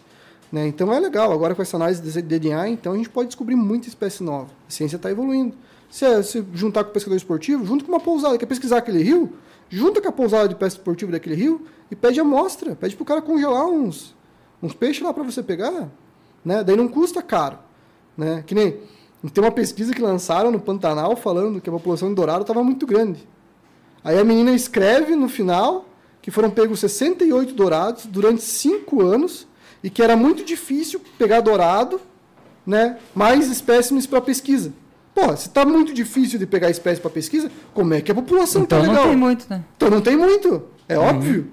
Né? 0.53 0.67
Então 0.67 0.93
é 0.93 1.01
legal, 1.01 1.33
agora 1.33 1.55
com 1.55 1.63
essa 1.63 1.77
análise 1.77 2.01
de 2.03 2.23
DNA, 2.23 2.69
então 2.69 2.93
a 2.93 2.97
gente 2.97 3.09
pode 3.09 3.29
descobrir 3.29 3.57
muita 3.57 3.89
espécie 3.89 4.23
nova. 4.23 4.51
A 4.69 4.71
ciência 4.71 4.97
está 4.97 5.11
evoluindo. 5.11 5.55
Se, 5.91 6.23
se 6.23 6.45
juntar 6.55 6.85
com 6.85 6.91
o 6.91 6.93
pescador 6.93 7.17
esportivo, 7.17 7.65
junto 7.65 7.85
com 7.85 7.93
uma 7.93 8.01
pousada, 8.01 8.39
quer 8.39 8.47
pesquisar 8.47 8.79
aquele 8.79 9.03
rio, 9.03 9.33
junta 9.69 10.01
com 10.01 10.09
a 10.09 10.13
pousada 10.13 10.49
de 10.49 10.55
pesca 10.55 10.79
esportiva 10.79 11.13
daquele 11.13 11.35
rio 11.35 11.67
e 11.91 11.97
pede 11.97 12.21
amostra, 12.21 12.77
pede 12.77 12.95
para 12.95 13.03
o 13.03 13.07
cara 13.07 13.23
congelar 13.23 13.67
uns, 13.67 14.15
uns 14.63 14.75
peixes 14.75 15.03
lá 15.03 15.13
para 15.13 15.23
você 15.23 15.43
pegar. 15.43 15.91
Né? 16.45 16.63
Daí 16.65 16.77
não 16.77 16.89
custa 16.89 17.23
caro. 17.23 17.59
Né? 18.17 18.43
Que 18.47 18.55
nem 18.55 18.79
tem 19.33 19.43
uma 19.43 19.53
pesquisa 19.53 19.95
que 19.95 20.03
lançaram 20.03 20.51
no 20.51 20.59
Pantanal 20.59 21.17
falando 21.17 21.61
que 21.61 21.69
a 21.69 21.73
população 21.73 22.09
de 22.09 22.15
dourado 22.15 22.43
estava 22.43 22.63
muito 22.65 22.87
grande. 22.87 23.27
Aí 24.03 24.19
a 24.19 24.25
menina 24.25 24.53
escreve 24.53 25.15
no 25.15 25.29
final 25.29 25.87
que 26.21 26.31
foram 26.31 26.51
pegos 26.51 26.81
68 26.81 27.55
dourados 27.55 28.07
durante 28.07 28.43
cinco 28.43 29.01
anos 29.03 29.47
e 29.83 29.91
que 29.91 30.03
era 30.03 30.17
muito 30.17 30.45
difícil 30.45 31.01
pegar 31.19 31.41
dourado, 31.41 32.01
né, 32.67 32.99
mais 33.15 33.51
espécimes 33.51 34.07
para 34.07 34.21
pesquisa. 34.21 34.73
Pô, 35.15 35.37
se 35.37 35.49
está 35.49 35.65
muito 35.65 35.93
difícil 35.93 36.39
de 36.39 36.47
pegar 36.47 36.71
espécie 36.71 37.01
para 37.01 37.11
pesquisa, 37.11 37.51
como 37.75 37.93
é 37.93 38.01
que 38.01 38.11
a 38.11 38.15
população 38.15 38.63
então 38.63 38.81
tá 38.81 38.87
legal? 38.87 38.95
Então 38.95 39.05
não 39.05 39.11
tem 39.11 39.21
muito, 39.21 39.47
né? 39.51 39.65
Então 39.77 39.91
não 39.91 40.01
tem 40.01 40.17
muito, 40.17 40.63
é 40.89 40.99
uhum. 40.99 41.05
óbvio. 41.05 41.49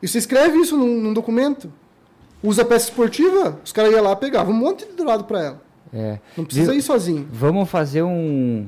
E 0.00 0.08
você 0.08 0.18
escreve 0.18 0.58
isso 0.58 0.76
num, 0.76 1.00
num 1.00 1.12
documento. 1.12 1.72
Usa 2.42 2.64
peça 2.64 2.86
esportiva, 2.88 3.58
os 3.64 3.72
caras 3.72 3.92
iam 3.92 4.02
lá 4.02 4.16
pegavam 4.16 4.52
um 4.52 4.56
monte 4.56 4.86
de 4.86 4.92
dourado 4.92 5.24
para 5.24 5.42
ela. 5.42 5.62
É. 5.92 6.18
Não 6.36 6.44
precisa 6.44 6.74
ir 6.74 6.82
sozinho. 6.82 7.28
Vamos 7.30 7.68
fazer 7.68 8.02
um, 8.02 8.66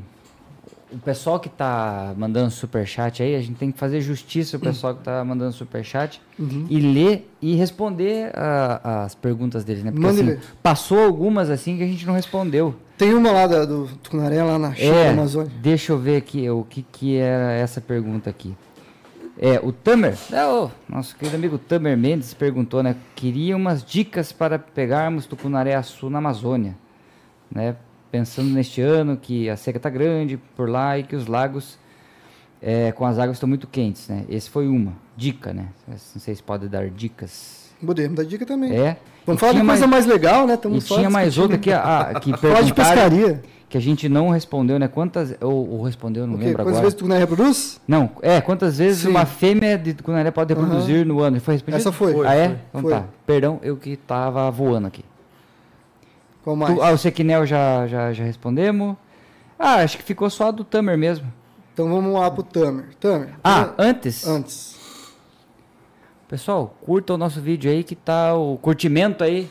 o 0.94 0.98
pessoal 0.98 1.40
que 1.40 1.48
está 1.48 2.14
mandando 2.16 2.50
superchat 2.50 3.22
aí, 3.22 3.34
a 3.34 3.40
gente 3.40 3.54
tem 3.54 3.72
que 3.72 3.78
fazer 3.78 4.00
justiça 4.00 4.56
o 4.56 4.60
pessoal 4.60 4.94
que 4.94 5.00
está 5.00 5.24
mandando 5.24 5.52
superchat 5.52 6.20
uhum. 6.38 6.66
e 6.70 6.78
ler 6.78 7.30
e 7.42 7.54
responder 7.56 8.30
a, 8.34 9.04
as 9.04 9.14
perguntas 9.14 9.64
deles, 9.64 9.82
né? 9.82 9.90
Porque 9.90 10.06
assim, 10.06 10.38
passou 10.62 10.98
algumas 10.98 11.50
assim 11.50 11.76
que 11.76 11.82
a 11.82 11.86
gente 11.86 12.06
não 12.06 12.14
respondeu. 12.14 12.74
Tem 12.96 13.12
uma 13.12 13.32
lá 13.32 13.46
da, 13.48 13.64
do 13.64 13.88
Tucunaré, 14.02 14.42
lá 14.42 14.56
na 14.56 14.72
China, 14.72 14.94
é, 14.94 15.08
Amazônia. 15.10 15.50
Deixa 15.60 15.92
eu 15.92 15.98
ver 15.98 16.16
aqui 16.16 16.48
o 16.48 16.62
que, 16.62 16.82
que 16.82 17.16
era 17.16 17.52
essa 17.52 17.80
pergunta 17.80 18.30
aqui. 18.30 18.54
É, 19.36 19.58
o 19.60 19.72
Tamer, 19.72 20.16
é, 20.32 20.46
o 20.46 20.70
nosso 20.88 21.16
querido 21.16 21.36
amigo 21.36 21.58
Tamer 21.58 21.96
Mendes 21.96 22.32
perguntou, 22.32 22.82
né? 22.82 22.96
Queria 23.16 23.56
umas 23.56 23.84
dicas 23.84 24.30
para 24.30 24.58
pegarmos 24.58 25.26
tucunaré 25.26 25.74
açu 25.74 26.08
na 26.08 26.18
Amazônia, 26.18 26.76
né? 27.50 27.76
pensando 28.14 28.50
neste 28.50 28.80
ano 28.80 29.16
que 29.16 29.50
a 29.50 29.56
seca 29.56 29.76
está 29.76 29.90
grande 29.90 30.36
por 30.54 30.68
lá 30.68 30.96
e 30.96 31.02
que 31.02 31.16
os 31.16 31.26
lagos 31.26 31.76
é, 32.62 32.92
com 32.92 33.04
as 33.04 33.18
águas 33.18 33.38
estão 33.38 33.48
muito 33.48 33.66
quentes, 33.66 34.08
né? 34.08 34.24
Esse 34.28 34.48
foi 34.48 34.68
uma 34.68 34.92
dica, 35.16 35.52
né? 35.52 35.68
Não 35.88 35.98
sei 35.98 36.32
se 36.32 36.40
pode 36.40 36.68
dar 36.68 36.88
dicas. 36.88 37.63
Podemos 37.84 38.16
dar 38.16 38.24
dica 38.24 38.46
também. 38.46 38.72
É. 38.72 38.96
Vamos 39.26 39.38
e 39.38 39.40
falar 39.40 39.52
de 39.52 39.66
coisa 39.66 39.86
mais, 39.86 40.06
mais 40.06 40.06
legal, 40.06 40.46
né? 40.46 40.54
Estamos 40.54 40.84
e 40.84 40.94
tinha 40.94 41.10
mais 41.10 41.38
outra 41.38 41.56
que, 41.56 41.72
a, 41.72 42.14
que 42.20 42.32
de 42.32 42.72
pescaria. 42.72 43.42
Que 43.68 43.78
a 43.78 43.80
gente 43.80 44.08
não 44.08 44.28
respondeu, 44.28 44.78
né? 44.78 44.86
Quantas. 44.86 45.34
Ou, 45.40 45.68
ou 45.70 45.82
respondeu, 45.82 46.26
não 46.26 46.34
lembro 46.34 46.44
quantas 46.44 46.60
agora. 46.60 46.64
Quantas 46.64 46.82
vezes 46.82 46.94
tucunaré 46.94 47.20
reproduz? 47.20 47.80
Não, 47.88 48.10
é, 48.22 48.40
quantas 48.40 48.78
vezes 48.78 49.02
Sim. 49.02 49.08
uma 49.08 49.26
fêmea 49.26 49.76
de 49.76 49.94
tucunaré 49.94 50.30
pode 50.30 50.54
reproduzir 50.54 50.98
uhum. 50.98 51.14
no 51.14 51.20
ano? 51.20 51.40
Foi 51.40 51.54
respondido? 51.54 51.80
Essa 51.80 51.90
foi. 51.90 52.14
Ah, 52.24 52.34
é? 52.34 52.48
Foi. 52.48 52.58
Então 52.68 52.82
foi. 52.82 52.90
tá. 52.92 53.04
Perdão, 53.26 53.58
eu 53.62 53.76
que 53.76 53.96
tava 53.96 54.48
voando 54.50 54.86
aqui. 54.86 55.04
Qual 56.44 56.54
mais? 56.54 56.74
Tu, 56.74 56.82
ah, 56.82 56.92
o 56.92 56.98
Sequinel 56.98 57.46
já, 57.46 57.86
já, 57.88 58.12
já 58.12 58.22
respondemos. 58.22 58.96
Ah, 59.58 59.76
acho 59.76 59.96
que 59.96 60.04
ficou 60.04 60.28
só 60.28 60.52
do 60.52 60.62
Tamer 60.62 60.96
mesmo. 60.96 61.26
Então 61.72 61.88
vamos 61.88 62.12
lá 62.14 62.30
pro 62.30 62.42
Tamer. 62.42 62.84
Tamer. 63.00 63.30
Ah, 63.42 63.70
antes? 63.78 64.26
Antes. 64.26 64.76
Pessoal, 66.34 66.76
curta 66.84 67.14
o 67.14 67.16
nosso 67.16 67.40
vídeo 67.40 67.70
aí 67.70 67.84
que 67.84 67.94
tá 67.94 68.34
o 68.34 68.58
curtimento 68.58 69.22
aí. 69.22 69.48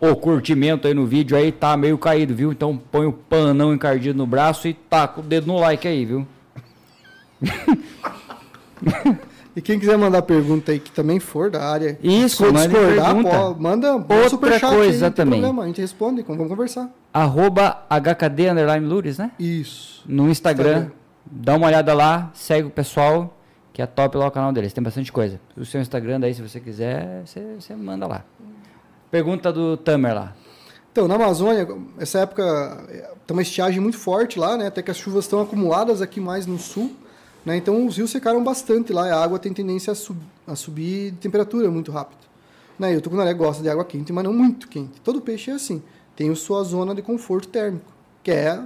O 0.00 0.16
curtimento 0.16 0.88
aí 0.88 0.92
no 0.92 1.06
vídeo 1.06 1.36
aí 1.36 1.52
tá 1.52 1.76
meio 1.76 1.96
caído, 1.96 2.34
viu? 2.34 2.50
Então 2.50 2.76
põe 2.90 3.06
o 3.06 3.12
panão 3.12 3.72
encardido 3.72 4.18
no 4.18 4.26
braço 4.26 4.66
e 4.66 4.74
taca 4.74 5.20
o 5.20 5.22
dedo 5.22 5.46
no 5.46 5.60
like 5.60 5.86
aí, 5.86 6.04
viu? 6.04 6.26
E 9.56 9.62
quem 9.62 9.78
quiser 9.78 9.96
mandar 9.96 10.22
pergunta 10.22 10.72
aí 10.72 10.80
que 10.80 10.90
também 10.90 11.20
for 11.20 11.48
da 11.48 11.62
área, 11.62 11.96
isso, 12.02 12.38
for 12.38 12.52
discordar, 12.52 13.14
pô, 13.22 13.54
manda 13.54 13.94
outra 13.94 14.58
coisa 14.58 15.06
aí, 15.06 15.12
também. 15.12 15.40
Problema, 15.40 15.62
a 15.62 15.66
gente 15.68 15.80
responde, 15.80 16.24
vamos 16.26 16.48
conversar. 16.48 16.90
Arroba 17.12 17.84
HKD 17.88 18.48
underline 18.48 18.84
Lures, 18.84 19.18
né? 19.18 19.30
Isso. 19.38 20.02
No 20.08 20.28
Instagram, 20.28 20.70
Instagram, 20.70 20.92
dá 21.24 21.54
uma 21.54 21.68
olhada 21.68 21.94
lá, 21.94 22.32
segue 22.34 22.66
o 22.66 22.70
pessoal, 22.70 23.32
que 23.74 23.82
é 23.82 23.86
top 23.86 24.16
lá 24.16 24.28
o 24.28 24.30
canal 24.30 24.52
deles, 24.52 24.72
tem 24.72 24.82
bastante 24.82 25.12
coisa. 25.12 25.40
O 25.56 25.64
seu 25.64 25.80
Instagram 25.80 26.20
daí, 26.20 26.32
se 26.32 26.40
você 26.40 26.60
quiser, 26.60 27.26
você, 27.26 27.56
você 27.58 27.74
manda 27.74 28.06
lá. 28.06 28.24
Pergunta 29.10 29.52
do 29.52 29.76
Tamer 29.76 30.14
lá. 30.14 30.32
Então, 30.92 31.08
na 31.08 31.16
Amazônia, 31.16 31.66
essa 31.98 32.20
época 32.20 32.86
tem 33.26 33.36
uma 33.36 33.42
estiagem 33.42 33.80
muito 33.80 33.98
forte 33.98 34.38
lá, 34.38 34.56
né? 34.56 34.68
Até 34.68 34.80
que 34.80 34.92
as 34.92 34.96
chuvas 34.96 35.24
estão 35.24 35.40
acumuladas 35.40 36.00
aqui 36.00 36.20
mais 36.20 36.46
no 36.46 36.56
sul. 36.56 36.94
Né? 37.44 37.56
Então 37.56 37.84
os 37.84 37.96
rios 37.96 38.10
secaram 38.10 38.42
bastante 38.42 38.92
lá, 38.92 39.12
a 39.12 39.22
água 39.22 39.38
tem 39.38 39.52
tendência 39.52 39.92
a, 39.92 39.94
sub, 39.94 40.18
a 40.46 40.54
subir 40.54 41.10
de 41.10 41.18
temperatura 41.18 41.70
muito 41.70 41.92
rápido. 41.92 42.20
Né? 42.78 42.94
E 42.94 42.96
o 42.96 43.00
tucunaré 43.00 43.34
gosta 43.34 43.62
de 43.62 43.68
água 43.68 43.84
quente, 43.84 44.12
mas 44.12 44.24
não 44.24 44.32
muito 44.32 44.68
quente. 44.68 45.00
Todo 45.02 45.20
peixe 45.20 45.50
é 45.50 45.54
assim. 45.54 45.82
Tem 46.16 46.30
a 46.30 46.36
sua 46.36 46.62
zona 46.62 46.94
de 46.94 47.02
conforto 47.02 47.48
térmico, 47.48 47.92
que 48.22 48.30
é 48.30 48.58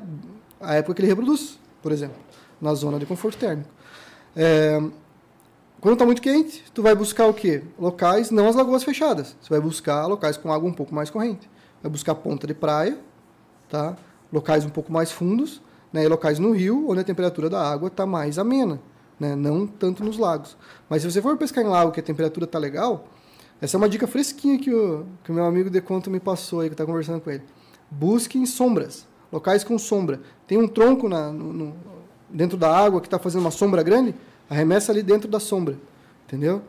a 0.60 0.74
época 0.74 0.94
que 0.94 1.01
ele 1.01 1.09
reproduz, 1.09 1.59
por 1.82 1.93
exemplo, 1.93 2.16
na 2.60 2.74
zona 2.74 2.98
de 2.98 3.06
conforto 3.06 3.39
térmico. 3.39 3.77
É, 4.40 4.81
quando 5.81 5.94
está 5.94 6.06
muito 6.06 6.23
quente, 6.23 6.65
tu 6.73 6.81
vai 6.81 6.94
buscar 6.94 7.27
o 7.27 7.35
quê? 7.35 7.65
Locais, 7.77 8.31
não 8.31 8.48
as 8.48 8.55
lagoas 8.55 8.85
fechadas. 8.85 9.36
Você 9.40 9.51
vai 9.51 9.60
buscar 9.60 10.06
locais 10.06 10.36
com 10.36 10.52
água 10.52 10.70
um 10.70 10.73
pouco 10.73 10.94
mais 10.94 11.10
corrente. 11.10 11.51
Vai 11.82 11.90
buscar 11.90 12.15
ponta 12.15 12.47
de 12.47 12.55
praia, 12.55 12.97
tá? 13.69 13.97
locais 14.32 14.65
um 14.65 14.69
pouco 14.69 14.93
mais 14.93 15.10
fundos, 15.10 15.60
né, 15.93 16.05
e 16.05 16.09
locais 16.09 16.39
no 16.39 16.52
rio 16.52 16.86
onde 16.89 17.01
a 17.01 17.05
temperatura 17.05 17.48
da 17.48 17.60
água 17.60 17.89
está 17.89 18.06
mais 18.06 18.39
amena, 18.39 18.81
né, 19.19 19.35
não 19.35 19.66
tanto 19.66 20.05
nos 20.05 20.19
lagos. 20.19 20.56
Mas 20.89 21.02
se 21.02 21.10
você 21.10 21.20
for 21.20 21.36
pescar 21.36 21.65
em 21.65 21.69
lago 21.69 21.90
que 21.90 22.01
a 22.01 22.02
temperatura 22.02 22.44
está 22.44 22.59
legal, 22.59 23.09
essa 23.60 23.77
é 23.77 23.78
uma 23.78 23.89
dica 23.89 24.06
fresquinha 24.06 24.59
que 24.59 24.73
o, 24.73 25.06
que 25.24 25.32
o 25.32 25.35
meu 25.35 25.44
amigo 25.44 25.70
Deconto 25.70 26.10
me 26.10 26.20
passou 26.20 26.60
aí, 26.60 26.69
que 26.69 26.74
está 26.74 26.86
conversando 26.86 27.20
com 27.20 27.31
ele. 27.31 27.43
Busque 27.90 28.39
em 28.39 28.47
sombras, 28.47 29.06
locais 29.32 29.65
com 29.65 29.77
sombra. 29.78 30.20
Tem 30.47 30.59
um 30.59 30.69
tronco 30.69 31.09
na, 31.09 31.32
no, 31.32 31.52
no, 31.52 31.77
dentro 32.30 32.56
da 32.56 32.74
água 32.74 33.00
que 33.00 33.06
está 33.06 33.18
fazendo 33.18 33.40
uma 33.40 33.50
sombra 33.50 33.82
grande, 33.82 34.14
arremessa 34.48 34.92
ali 34.92 35.02
dentro 35.02 35.28
da 35.28 35.40
sombra, 35.40 35.76
entendeu? 36.26 36.62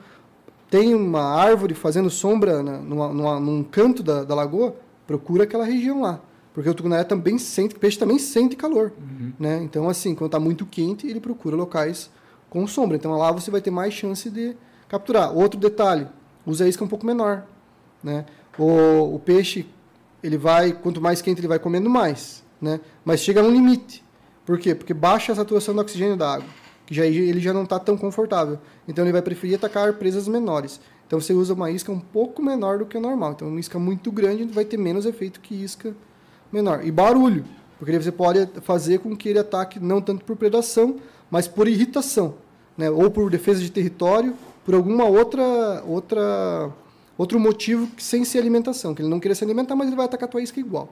Tem 0.69 0.94
uma 0.94 1.23
árvore 1.23 1.73
fazendo 1.73 2.10
sombra 2.10 2.61
na, 2.61 2.77
numa, 2.77 3.07
numa, 3.10 3.40
num 3.40 3.64
canto 3.64 4.03
da, 4.03 4.23
da 4.23 4.36
lagoa, 4.36 4.76
procura 5.07 5.44
aquela 5.44 5.65
região 5.65 6.02
lá. 6.02 6.22
Porque 6.53 6.69
o 6.69 6.73
tucunaré 6.73 7.03
também 7.03 7.38
sente, 7.38 7.76
o 7.76 7.80
peixe 7.80 7.98
também 7.98 8.19
sente 8.19 8.56
calor, 8.56 8.91
uhum. 8.99 9.31
né? 9.40 9.61
Então, 9.64 9.88
assim, 9.88 10.14
quando 10.14 10.27
está 10.27 10.40
muito 10.40 10.65
quente, 10.65 11.07
ele 11.07 11.19
procura 11.19 11.56
locais 11.56 12.10
com 12.49 12.65
sombra. 12.68 12.98
Então, 12.98 13.15
lá 13.18 13.31
você 13.31 13.49
vai 13.49 13.61
ter 13.61 13.72
mais 13.72 13.94
chance 13.94 14.30
de 14.30 14.56
capturar. 14.88 15.31
Outro 15.34 15.60
detalhe, 15.60 16.07
usa 16.45 16.65
a 16.65 16.68
isca 16.68 16.84
um 16.84 16.88
pouco 16.88 17.06
menor, 17.06 17.45
né? 18.03 18.26
O, 18.57 19.15
o 19.15 19.19
peixe, 19.19 19.68
ele 20.22 20.38
vai, 20.38 20.73
quanto 20.73 20.99
mais 20.99 21.22
quente 21.22 21.40
ele 21.40 21.48
vai 21.48 21.60
comendo 21.60 21.90
mais, 21.90 22.44
né? 22.60 22.81
Mas 23.06 23.22
chega 23.22 23.41
num 23.41 23.52
limite. 23.52 24.03
Por 24.50 24.58
quê? 24.58 24.74
Porque 24.74 24.96
baixa 24.96 25.32
a 25.32 25.36
saturação 25.36 25.76
do 25.76 25.82
oxigênio 25.82 26.18
da 26.18 26.34
água, 26.34 26.48
que 26.88 26.96
já, 26.96 27.06
ele 27.06 27.40
já 27.40 27.54
não 27.54 27.66
está 27.66 27.78
tão 27.78 27.96
confortável. 27.96 28.58
Então, 28.88 29.06
ele 29.06 29.12
vai 29.12 29.22
preferir 29.22 29.56
atacar 29.56 29.94
presas 29.94 30.28
menores. 30.28 30.82
Então, 31.06 31.22
você 31.22 31.34
usa 31.34 31.54
uma 31.54 31.70
isca 31.70 31.92
um 31.92 32.00
pouco 32.00 32.42
menor 32.42 32.80
do 32.80 32.86
que 32.88 32.98
o 32.98 33.00
normal. 33.00 33.34
Então, 33.34 33.48
uma 33.48 33.60
isca 33.60 33.78
muito 33.78 34.12
grande 34.12 34.46
vai 34.46 34.66
ter 34.66 34.78
menos 34.78 35.06
efeito 35.06 35.40
que 35.40 35.54
isca 35.54 35.94
menor. 36.52 36.84
E 36.84 36.90
barulho, 36.90 37.46
porque 37.78 37.96
você 38.00 38.12
pode 38.12 38.50
fazer 38.64 38.98
com 38.98 39.16
que 39.16 39.30
ele 39.30 39.38
ataque 39.38 39.80
não 39.80 40.02
tanto 40.02 40.26
por 40.26 40.36
predação, 40.36 40.96
mas 41.30 41.48
por 41.48 41.68
irritação, 41.68 42.34
né? 42.76 42.90
ou 42.90 43.12
por 43.12 43.30
defesa 43.30 43.62
de 43.62 43.70
território, 43.70 44.34
por 44.66 44.74
alguma 44.74 45.06
outra 45.06 45.84
outra 45.86 46.74
outro 47.16 47.40
motivo 47.40 47.88
sem 48.00 48.26
ser 48.26 48.40
alimentação, 48.40 48.96
que 48.96 49.04
ele 49.04 49.10
não 49.10 49.20
queria 49.20 49.36
se 49.36 49.44
alimentar, 49.44 49.76
mas 49.76 49.90
ele 49.90 49.96
vai 49.96 50.06
atacar 50.06 50.28
a 50.28 50.32
tua 50.32 50.42
isca 50.42 50.60
igual. 50.60 50.90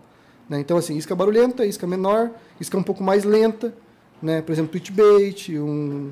Né? 0.50 0.60
Então, 0.60 0.78
assim, 0.78 0.96
isca 0.96 1.16
barulhenta, 1.16 1.66
isca 1.66 1.86
menor, 1.86 2.30
isca 2.60 2.78
um 2.78 2.84
pouco 2.84 3.04
mais 3.04 3.24
lenta, 3.24 3.74
né? 4.22 4.42
Por 4.42 4.52
exemplo, 4.52 4.72
twitch 4.72 4.92
bait, 4.92 5.58
um, 5.58 6.12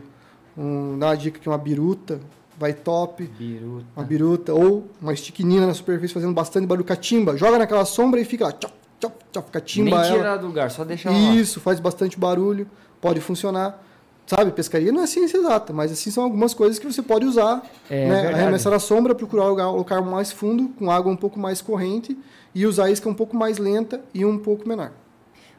um, 0.58 0.98
dá 1.00 1.08
uma 1.08 1.18
dica 1.18 1.40
que 1.40 1.48
uma 1.48 1.58
biruta 1.58 2.20
vai 2.58 2.74
top, 2.74 3.24
Biruta. 3.38 3.86
uma 3.96 4.06
biruta, 4.06 4.54
ou 4.54 4.88
uma 5.02 5.14
estiquinina 5.14 5.68
na 5.68 5.74
superfície 5.74 6.14
fazendo 6.14 6.34
bastante 6.34 6.66
barulho, 6.66 6.86
catimba, 6.86 7.36
joga 7.38 7.58
naquela 7.58 7.86
sombra 7.86 8.20
e 8.20 8.26
fica 8.26 8.46
lá, 8.46 8.52
tchop, 8.54 8.74
tchop, 9.00 9.16
tchop, 9.32 9.52
catimba 9.52 10.00
Nem 10.02 10.10
ela. 10.10 10.18
tirar 10.18 10.38
do 10.38 10.48
lugar, 10.48 10.72
só 10.72 10.84
deixar 10.86 11.10
ela 11.14 11.20
lá. 11.20 11.36
Isso, 11.36 11.60
faz 11.60 11.80
bastante 11.80 12.18
barulho, 12.18 12.68
pode 13.02 13.20
funcionar. 13.20 13.84
Sabe, 14.26 14.52
pescaria 14.52 14.92
não 14.92 15.04
é 15.04 15.08
ciência 15.08 15.38
exata, 15.38 15.72
mas 15.72 15.92
assim 15.92 16.10
são 16.10 16.24
algumas 16.24 16.52
coisas 16.52 16.80
que 16.80 16.86
você 16.92 17.02
pode 17.02 17.26
usar. 17.26 17.62
É 17.90 18.08
né? 18.08 18.28
Arremessar 18.34 18.72
na 18.72 18.80
sombra, 18.80 19.14
procurar 19.14 19.46
lugar, 19.48 19.70
um 19.70 19.76
lugar 19.76 20.02
mais 20.02 20.32
fundo, 20.32 20.70
com 20.80 20.90
água 20.90 21.12
um 21.12 21.16
pouco 21.16 21.40
mais 21.40 21.62
corrente, 21.62 22.18
e 22.56 22.66
usar 22.66 22.90
isca 22.90 23.08
um 23.10 23.14
pouco 23.14 23.36
mais 23.36 23.58
lenta 23.60 24.02
e 24.14 24.26
um 24.26 24.38
pouco 24.40 24.68
menor. 24.68 24.92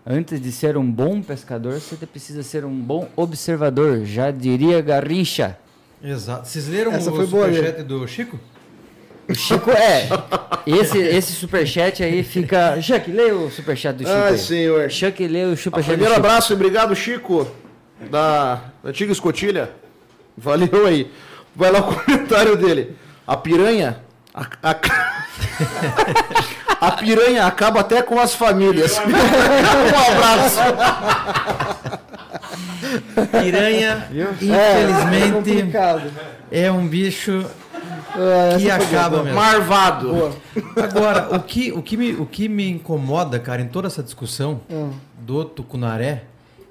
Antes 0.05 0.40
de 0.40 0.51
ser 0.51 0.77
um 0.77 0.90
bom 0.90 1.20
pescador, 1.20 1.74
você 1.74 2.06
precisa 2.06 2.43
ser 2.43 2.64
um 2.64 2.74
bom 2.74 3.09
observador, 3.14 4.05
já 4.05 4.31
diria 4.31 4.81
Garrincha. 4.81 5.59
Exato. 6.02 6.48
Vocês 6.48 6.68
leram 6.68 6.93
Essa 6.93 7.10
o 7.10 7.27
superchat 7.27 7.82
do 7.82 8.06
Chico? 8.06 8.39
O 9.28 9.35
Chico 9.35 9.70
é. 9.73 10.09
Esse, 10.64 10.98
esse 10.98 11.32
superchat 11.32 12.02
aí 12.05 12.23
fica. 12.23 12.81
Chuck, 12.81 13.10
lê 13.10 13.32
o 13.32 13.51
superchat 13.51 13.97
do 13.97 14.05
Chico. 14.05 14.16
Aí. 14.16 14.39
senhor. 14.39 14.90
Chuck, 14.90 15.27
lê 15.27 15.44
o 15.44 15.56
superchat 15.56 15.90
do 15.90 15.98
Primeiro 15.98 16.14
Chico. 16.14 16.27
abraço 16.27 16.52
e 16.52 16.55
obrigado, 16.55 16.94
Chico, 16.94 17.47
da 18.10 18.55
da 18.82 18.90
antiga 18.90 19.10
escotilha. 19.10 19.70
Valeu 20.39 20.86
aí. 20.86 21.10
Vai 21.55 21.73
lá 21.73 21.81
o 21.81 21.82
comentário 22.05 22.56
dele. 22.56 22.94
A 23.27 23.36
piranha. 23.36 24.01
A, 24.32 24.47
a- 24.62 25.06
a 26.81 26.91
piranha 26.93 27.47
acaba 27.47 27.81
até 27.81 28.03
com 28.03 28.19
as 28.20 28.35
famílias. 28.35 28.99
um 29.01 30.12
abraço. 30.12 30.61
Piranha, 33.43 34.09
É 34.12 34.23
infelizmente, 34.45 35.33
complicado. 35.33 36.12
é 36.51 36.70
um 36.70 36.87
bicho 36.87 37.45
É, 38.16 38.57
que 38.59 38.70
acaba 38.70 39.23
mesmo. 39.23 39.39
Marvado. 39.39 40.09
Boa. 40.12 40.33
Agora, 40.83 41.35
o 41.37 41.41
que, 41.43 41.73
o, 41.73 41.83
que 41.83 41.97
me, 41.97 42.12
o 42.12 42.24
que 42.27 42.49
me 42.49 42.69
incomoda, 42.70 43.39
cara, 43.39 43.61
em 43.62 43.69
toda 43.69 43.89
essa 43.89 44.03
discussão 44.03 44.61
Hum. 44.70 44.91
do 45.19 45.45
tucunaré 45.45 46.24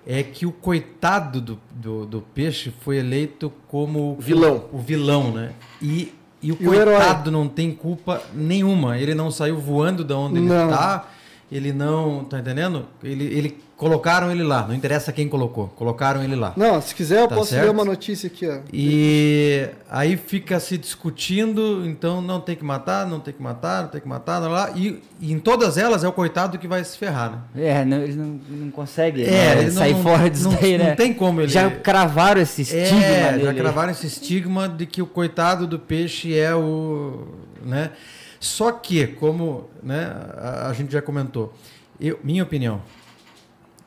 é 0.08 0.22
que 0.24 0.46
o 0.46 0.52
coitado 0.52 1.42
do, 1.42 1.60
do, 1.72 2.06
do 2.06 2.22
peixe 2.22 2.72
foi 2.82 2.98
eleito 2.98 3.52
como 3.68 4.16
Vilão. 4.20 4.66
o 4.72 4.78
vilão, 4.80 5.32
né? 5.32 5.52
E, 5.82 6.14
e 6.48 6.52
o 6.52 6.58
E 6.60 6.68
o 6.68 6.72
coitado 6.74 7.32
não 7.32 7.48
tem 7.48 7.72
culpa 7.72 8.22
nenhuma. 8.34 8.98
Ele 8.98 9.14
não 9.16 9.32
saiu 9.32 9.60
voando 9.60 10.04
da 10.04 10.18
onde 10.18 10.38
ele 10.40 10.48
Não. 10.48 10.70
tá. 10.70 11.08
Ele 11.52 11.72
não. 11.74 12.24
Tá 12.26 12.40
entendendo? 12.40 12.86
Ele, 13.04 13.24
ele 13.26 13.58
colocaram 13.78 14.32
ele 14.32 14.44
lá. 14.44 14.66
Não 14.68 14.74
interessa 14.74 15.12
quem 15.12 15.28
colocou. 15.28 15.68
Colocaram 15.70 16.24
ele 16.24 16.36
lá. 16.36 16.54
Não, 16.56 16.82
se 16.82 16.96
quiser 16.96 17.20
eu 17.22 17.28
Tá 17.28 17.36
posso 17.36 17.50
certo? 17.52 17.66
ler 17.66 17.72
uma 17.72 17.84
notícia 17.84 18.28
aqui, 18.28 18.48
ó. 18.48 18.60
E 18.72 19.68
aí 19.90 20.16
fica 20.16 20.60
se 20.60 20.78
discutindo, 20.78 21.86
então 21.86 22.22
não 22.22 22.40
tem 22.40 22.56
que 22.56 22.64
matar, 22.64 23.06
não 23.06 23.20
tem 23.20 23.34
que 23.34 23.42
matar, 23.42 23.84
não 23.84 23.90
tem 23.90 24.00
que 24.02 24.08
matar, 24.08 24.40
lá, 24.40 24.48
lá, 24.48 24.72
e, 24.76 25.02
e 25.20 25.32
em 25.34 25.40
todas 25.40 25.78
elas 25.78 26.04
é 26.04 26.08
o 26.08 26.14
coitado 26.14 26.58
que 26.58 26.68
vai 26.68 26.84
se 26.84 26.98
ferrar, 26.98 27.48
né? 27.54 27.66
É, 27.68 27.86
não, 27.86 27.98
eles 28.02 28.16
não, 28.16 28.40
não 28.50 28.72
conseguem 28.72 29.26
É, 29.26 29.30
né, 29.30 29.58
ele 29.62 29.66
não- 29.72 29.72
sair 29.74 29.94
não- 29.94 30.04
fora 30.04 30.30
disso 30.30 30.50
não- 30.50 30.56
daí, 30.60 30.78
não 30.78 30.86
né? 30.86 30.96
tem 30.96 31.14
como 31.14 31.42
ele- 31.42 31.52
Já 31.52 31.70
cravaram 31.70 32.42
esse 32.42 32.62
estigma 32.62 33.04
é, 33.04 33.32
nele. 33.34 33.44
já 33.44 33.54
cravaram 33.54 33.92
esse 33.92 34.08
estigma 34.08 34.70
de 34.70 34.86
que 34.86 35.02
o 35.02 35.06
coitado 35.08 35.68
do 35.68 35.78
peixe 35.80 36.38
é 36.38 36.56
o, 36.56 37.28
né? 37.64 37.92
Só 38.40 38.72
que, 38.72 39.08
como, 39.08 39.70
né, 39.82 40.12
a, 40.38 40.68
a 40.70 40.74
gente 40.74 40.92
já 40.94 41.02
comentou, 41.02 41.54
eu, 42.00 42.20
minha 42.24 42.44
opinião, 42.44 42.82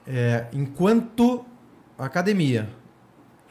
é, 0.09 0.47
enquanto 0.55 1.45
academia 1.99 2.71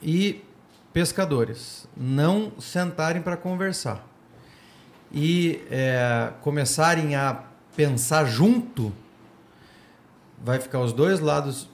e 0.01 0.43
pescadores 0.91 1.87
não 1.95 2.51
sentarem 2.59 3.21
para 3.21 3.37
conversar 3.37 4.03
e 5.11 5.61
é, 5.69 6.31
começarem 6.41 7.15
a 7.15 7.43
pensar 7.75 8.25
junto, 8.25 8.91
vai 10.43 10.59
ficar 10.59 10.79
os 10.79 10.91
dois 10.91 11.19
lados, 11.19 11.69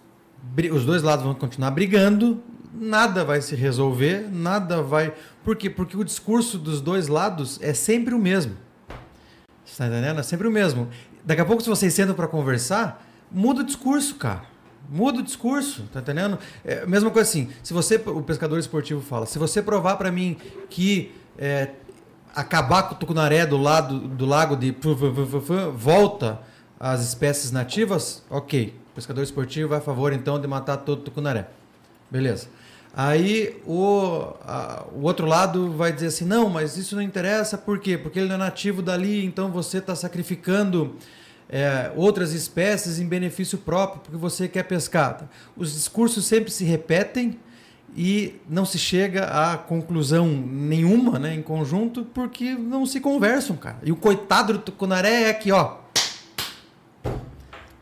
os 0.72 0.86
dois 0.86 1.02
lados 1.02 1.24
vão 1.24 1.34
continuar 1.34 1.72
brigando, 1.72 2.44
nada 2.74 3.24
vai 3.24 3.42
se 3.42 3.56
resolver, 3.56 4.28
nada 4.30 4.82
vai. 4.82 5.14
Por 5.46 5.56
quê? 5.56 5.70
Porque 5.70 5.96
o 5.96 6.04
discurso 6.04 6.58
dos 6.58 6.82
dois 6.82 7.08
lados 7.08 7.58
é 7.62 7.74
sempre 7.74 8.14
o 8.14 8.20
mesmo. 8.20 8.58
Você 9.64 9.78
tá 9.78 9.88
entendendo? 9.88 10.20
É 10.20 10.24
sempre 10.24 10.48
o 10.48 10.52
mesmo. 10.52 10.90
Daqui 11.24 11.40
a 11.40 11.46
pouco, 11.46 11.64
se 11.64 11.70
vocês 11.70 11.94
sentam 11.94 12.14
para 12.14 12.28
conversar, 12.28 13.08
muda 13.32 13.62
o 13.62 13.64
discurso, 13.64 14.16
cara. 14.16 14.53
Muda 14.90 15.20
o 15.20 15.24
discurso, 15.24 15.84
tá 15.94 16.00
entendendo? 16.02 16.38
É 16.64 16.86
mesma 16.86 17.10
coisa 17.10 17.28
assim, 17.30 17.50
se 17.64 17.74
você, 17.74 17.96
o 18.06 18.22
pescador 18.22 18.60
esportivo 18.60 19.02
fala, 19.02 19.26
se 19.26 19.40
você 19.40 19.62
provar 19.62 19.96
para 19.96 20.12
mim 20.12 20.38
que 20.70 21.12
é, 21.38 21.70
acabar 22.36 22.84
com 22.84 22.96
o 22.96 22.98
tucunaré 22.98 23.46
do 23.46 23.58
lado 23.58 23.98
do 24.00 24.26
lago 24.26 24.56
de 24.56 24.72
volta 25.76 26.40
às 26.80 27.02
espécies 27.02 27.52
nativas, 27.52 28.24
ok. 28.30 28.76
O 28.92 28.96
pescador 28.96 29.24
esportivo 29.24 29.70
vai 29.70 29.80
a 29.80 29.82
favor 29.82 30.14
então 30.14 30.40
de 30.40 30.48
matar 30.48 30.78
todo 30.78 31.00
o 31.00 31.04
tucunaré. 31.04 31.48
Beleza. 32.12 32.48
Aí 32.96 33.60
o, 33.66 34.34
a- 34.46 34.86
o 34.94 35.02
outro 35.02 35.26
lado 35.26 35.72
vai 35.72 35.92
dizer 35.92 36.08
assim, 36.08 36.26
não, 36.26 36.48
mas 36.50 36.78
isso 36.78 36.96
não 36.96 37.02
interessa, 37.02 37.58
por 37.58 37.80
quê? 37.80 37.98
Porque 37.98 38.20
ele 38.20 38.28
não 38.28 38.36
é 38.36 38.38
nativo 38.38 38.84
dali, 38.84 39.26
então 39.26 39.50
você 39.50 39.80
está 39.80 39.96
sacrificando 39.96 40.96
é, 41.56 41.92
outras 41.96 42.34
espécies 42.34 42.98
em 42.98 43.06
benefício 43.06 43.60
próprio, 43.60 44.02
porque 44.02 44.18
você 44.18 44.48
quer 44.48 44.64
pescar. 44.64 45.30
Os 45.56 45.72
discursos 45.72 46.26
sempre 46.26 46.50
se 46.50 46.64
repetem 46.64 47.38
e 47.96 48.42
não 48.50 48.66
se 48.66 48.80
chega 48.80 49.26
a 49.26 49.56
conclusão 49.56 50.28
nenhuma 50.28 51.20
né, 51.20 51.36
em 51.36 51.44
conjunto, 51.44 52.06
porque 52.06 52.56
não 52.56 52.88
se 52.88 53.00
conversam, 53.00 53.56
cara. 53.56 53.78
E 53.84 53.92
o 53.92 53.96
coitado 53.96 54.54
do 54.54 54.60
tucunaré 54.60 55.26
é 55.26 55.30
aqui, 55.30 55.52
ó, 55.52 55.76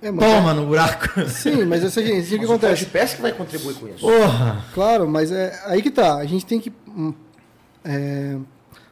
É, 0.02 0.12
mas- 0.12 0.30
toma 0.30 0.54
no 0.54 0.66
buraco. 0.66 1.22
Sim, 1.30 1.64
mas 1.64 1.82
é 1.82 1.88
o 1.88 1.92
seguinte, 1.92 2.20
assim, 2.26 2.36
o 2.36 2.40
que 2.40 2.46
o 2.46 2.50
acontece? 2.50 2.84
de 2.84 2.92
pesca 2.92 3.22
vai 3.22 3.32
contribuir 3.32 3.76
com 3.76 3.88
isso. 3.88 4.00
Porra! 4.00 4.66
Claro, 4.74 5.08
mas 5.08 5.32
é 5.32 5.58
aí 5.66 5.82
que 5.82 5.92
tá. 5.92 6.16
A 6.18 6.26
gente 6.26 6.46
tem 6.46 6.60
que 6.60 6.74
hum, 6.90 7.14
é, 7.86 8.36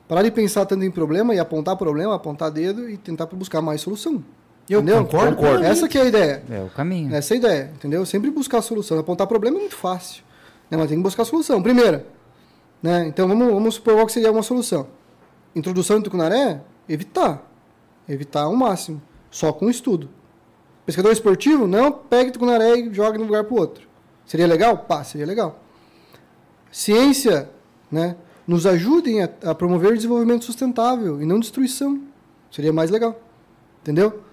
parar 0.07 0.23
de 0.23 0.31
pensar 0.31 0.65
tanto 0.65 0.85
em 0.85 0.91
problema 0.91 1.35
e 1.35 1.39
apontar 1.39 1.75
problema, 1.75 2.15
apontar 2.15 2.49
dedo 2.49 2.89
e 2.89 2.95
tentar 2.95 3.25
buscar 3.25 3.61
mais 3.61 3.81
solução. 3.81 4.23
Eu 4.69 4.81
entendeu? 4.81 5.03
concordo, 5.03 5.35
Concordo. 5.35 5.63
Essa 5.63 5.87
que 5.87 5.97
é 5.97 6.01
a 6.01 6.05
ideia. 6.05 6.43
É 6.49 6.61
o 6.61 6.69
caminho. 6.69 7.13
Essa 7.13 7.33
é 7.33 7.35
a 7.35 7.37
ideia, 7.37 7.71
entendeu? 7.75 8.05
Sempre 8.05 8.29
buscar 8.29 8.59
a 8.59 8.61
solução. 8.61 8.99
Apontar 8.99 9.25
problema 9.25 9.57
é 9.57 9.59
muito 9.61 9.75
fácil. 9.75 10.23
Né? 10.69 10.77
Mas 10.77 10.89
tem 10.89 10.97
que 10.97 11.03
buscar 11.03 11.23
a 11.23 11.25
solução. 11.25 11.61
Primeira, 11.61 12.05
né? 12.81 13.07
Então 13.07 13.27
vamos, 13.27 13.51
vamos 13.51 13.75
supor 13.75 13.95
qual 13.95 14.05
que 14.05 14.11
seria 14.11 14.31
uma 14.31 14.43
solução. 14.43 14.87
Introdução 15.55 15.97
em 15.97 16.01
tucunaré, 16.01 16.61
evitar. 16.87 17.49
Evitar 18.07 18.43
ao 18.43 18.55
máximo. 18.55 19.01
Só 19.31 19.51
com 19.51 19.69
estudo. 19.69 20.09
Pescador 20.85 21.11
esportivo, 21.11 21.67
não 21.67 21.91
pegue 21.91 22.31
tucunaré 22.31 22.77
e 22.79 22.93
jogue 22.93 23.17
de 23.17 23.23
um 23.23 23.27
lugar 23.27 23.43
para 23.43 23.53
o 23.53 23.59
outro. 23.59 23.87
Seria 24.25 24.47
legal? 24.47 24.77
Pá, 24.77 25.03
seria 25.03 25.25
legal. 25.25 25.59
Ciência, 26.71 27.49
né? 27.91 28.15
Nos 28.47 28.65
ajudem 28.65 29.21
a, 29.23 29.29
a 29.45 29.55
promover 29.55 29.95
desenvolvimento 29.95 30.45
sustentável 30.45 31.21
e 31.21 31.25
não 31.25 31.39
destruição. 31.39 32.01
Seria 32.51 32.73
mais 32.73 32.89
legal. 32.89 33.19
Entendeu? 33.81 34.23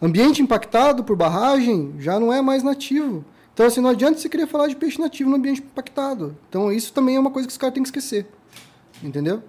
Ambiente 0.00 0.42
impactado 0.42 1.02
por 1.04 1.16
barragem 1.16 1.94
já 1.98 2.20
não 2.20 2.32
é 2.32 2.42
mais 2.42 2.62
nativo. 2.62 3.24
Então, 3.54 3.66
assim, 3.66 3.80
não 3.80 3.90
adianta 3.90 4.18
você 4.18 4.28
querer 4.28 4.46
falar 4.46 4.66
de 4.66 4.76
peixe 4.76 5.00
nativo 5.00 5.30
no 5.30 5.36
ambiente 5.36 5.62
impactado. 5.62 6.36
Então, 6.48 6.70
isso 6.70 6.92
também 6.92 7.16
é 7.16 7.20
uma 7.20 7.30
coisa 7.30 7.48
que 7.48 7.52
os 7.52 7.58
caras 7.58 7.72
têm 7.72 7.82
que 7.82 7.88
esquecer. 7.88 8.26
Entendeu? 9.02 9.42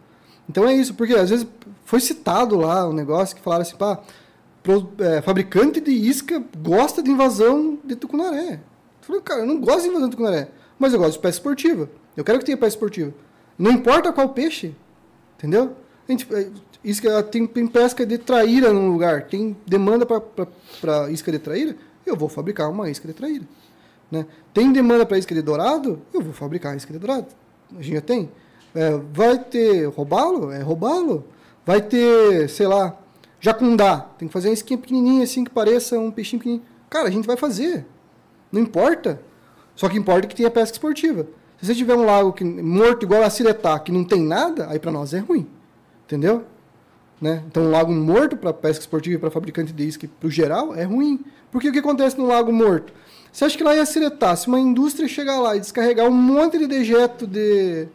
Então 0.49 0.67
é 0.67 0.73
isso, 0.73 0.93
porque 0.93 1.13
às 1.13 1.29
vezes 1.29 1.45
foi 1.83 1.99
citado 1.99 2.57
lá 2.57 2.87
um 2.87 2.93
negócio 2.93 3.35
que 3.35 3.41
falaram 3.41 3.63
assim, 3.63 3.75
pá, 3.75 3.99
é, 4.99 5.21
fabricante 5.21 5.79
de 5.79 5.91
isca 5.91 6.41
gosta 6.57 7.03
de 7.03 7.11
invasão 7.11 7.77
de 7.83 7.95
tucunaré. 7.95 8.53
Eu 8.53 8.59
falei, 9.01 9.21
cara, 9.21 9.41
eu 9.41 9.45
não 9.45 9.59
gosto 9.59 9.83
de 9.83 9.89
invasão 9.89 10.09
de 10.09 10.15
tucunaré, 10.15 10.49
mas 10.79 10.93
eu 10.93 10.99
gosto 10.99 11.13
de 11.13 11.19
pesca 11.19 11.37
esportiva. 11.37 11.89
Eu 12.15 12.23
quero 12.23 12.39
que 12.39 12.45
tenha 12.45 12.57
pesca 12.57 12.75
esportiva. 12.75 13.13
Não 13.57 13.71
importa 13.71 14.11
qual 14.13 14.29
peixe, 14.29 14.73
entendeu? 15.37 15.75
A 16.07 16.11
gente, 16.11 16.27
é, 16.33 16.49
isca, 16.83 17.23
tem, 17.23 17.45
tem 17.45 17.67
pesca 17.67 18.05
de 18.05 18.17
traíra 18.17 18.71
num 18.71 18.91
lugar, 18.91 19.23
tem 19.23 19.55
demanda 19.65 20.05
para 20.05 21.11
isca 21.11 21.31
de 21.31 21.39
traíra, 21.39 21.75
eu 22.05 22.15
vou 22.15 22.29
fabricar 22.29 22.69
uma 22.69 22.89
isca 22.89 23.07
de 23.07 23.13
traíra. 23.13 23.45
Né? 24.11 24.25
Tem 24.53 24.71
demanda 24.71 25.05
para 25.05 25.17
isca 25.17 25.35
de 25.35 25.41
dourado, 25.41 26.01
eu 26.13 26.21
vou 26.21 26.33
fabricar 26.33 26.75
isca 26.75 26.93
de 26.93 26.99
dourado. 26.99 27.27
A 27.77 27.81
gente 27.81 27.95
já 27.95 28.01
tem. 28.01 28.29
É, 28.73 28.91
vai 29.11 29.37
ter 29.39 29.85
roubalo? 29.87 30.51
É 30.51 30.61
roubalo. 30.61 31.25
Vai 31.65 31.81
ter, 31.81 32.49
sei 32.49 32.67
lá, 32.67 32.97
jacundá. 33.39 33.99
Tem 34.17 34.27
que 34.27 34.33
fazer 34.33 34.47
uma 34.47 34.53
isquinha 34.53 34.77
pequenininha 34.77 35.23
assim 35.23 35.43
que 35.43 35.49
pareça 35.49 35.99
um 35.99 36.11
peixinho 36.11 36.39
pequenininho. 36.39 36.65
Cara, 36.89 37.07
a 37.07 37.11
gente 37.11 37.27
vai 37.27 37.35
fazer. 37.35 37.85
Não 38.51 38.61
importa. 38.61 39.21
Só 39.75 39.89
que 39.89 39.97
importa 39.97 40.27
que 40.27 40.35
tenha 40.35 40.49
pesca 40.49 40.73
esportiva. 40.73 41.27
Se 41.59 41.65
você 41.65 41.75
tiver 41.75 41.95
um 41.95 42.05
lago 42.05 42.31
que, 42.33 42.43
morto 42.43 43.03
igual 43.03 43.23
a 43.23 43.29
Ciretá, 43.29 43.77
que 43.79 43.91
não 43.91 44.03
tem 44.03 44.21
nada, 44.21 44.67
aí 44.69 44.79
para 44.79 44.91
nós 44.91 45.13
é 45.13 45.19
ruim. 45.19 45.47
Entendeu? 46.05 46.45
Né? 47.19 47.43
Então, 47.47 47.63
um 47.63 47.71
lago 47.71 47.91
morto 47.91 48.37
para 48.37 48.53
pesca 48.53 48.81
esportiva 48.81 49.15
e 49.15 49.19
para 49.19 49.31
fabricante 49.31 49.73
de 49.73 49.83
isca 49.87 50.07
para 50.19 50.27
o 50.27 50.31
geral 50.31 50.75
é 50.75 50.83
ruim. 50.83 51.25
Porque 51.51 51.69
o 51.69 51.71
que 51.71 51.79
acontece 51.79 52.17
no 52.17 52.27
lago 52.27 52.51
morto? 52.53 52.93
Você 53.31 53.45
acha 53.45 53.57
que 53.57 53.63
lá 53.63 53.75
ia 53.75 53.85
seretar? 53.85 54.37
Se 54.37 54.47
uma 54.47 54.59
indústria 54.59 55.07
chegar 55.07 55.39
lá 55.39 55.55
e 55.55 55.59
descarregar 55.59 56.07
um 56.07 56.13
monte 56.13 56.57
de 56.57 56.67
dejeto 56.67 57.25
de, 57.25 57.87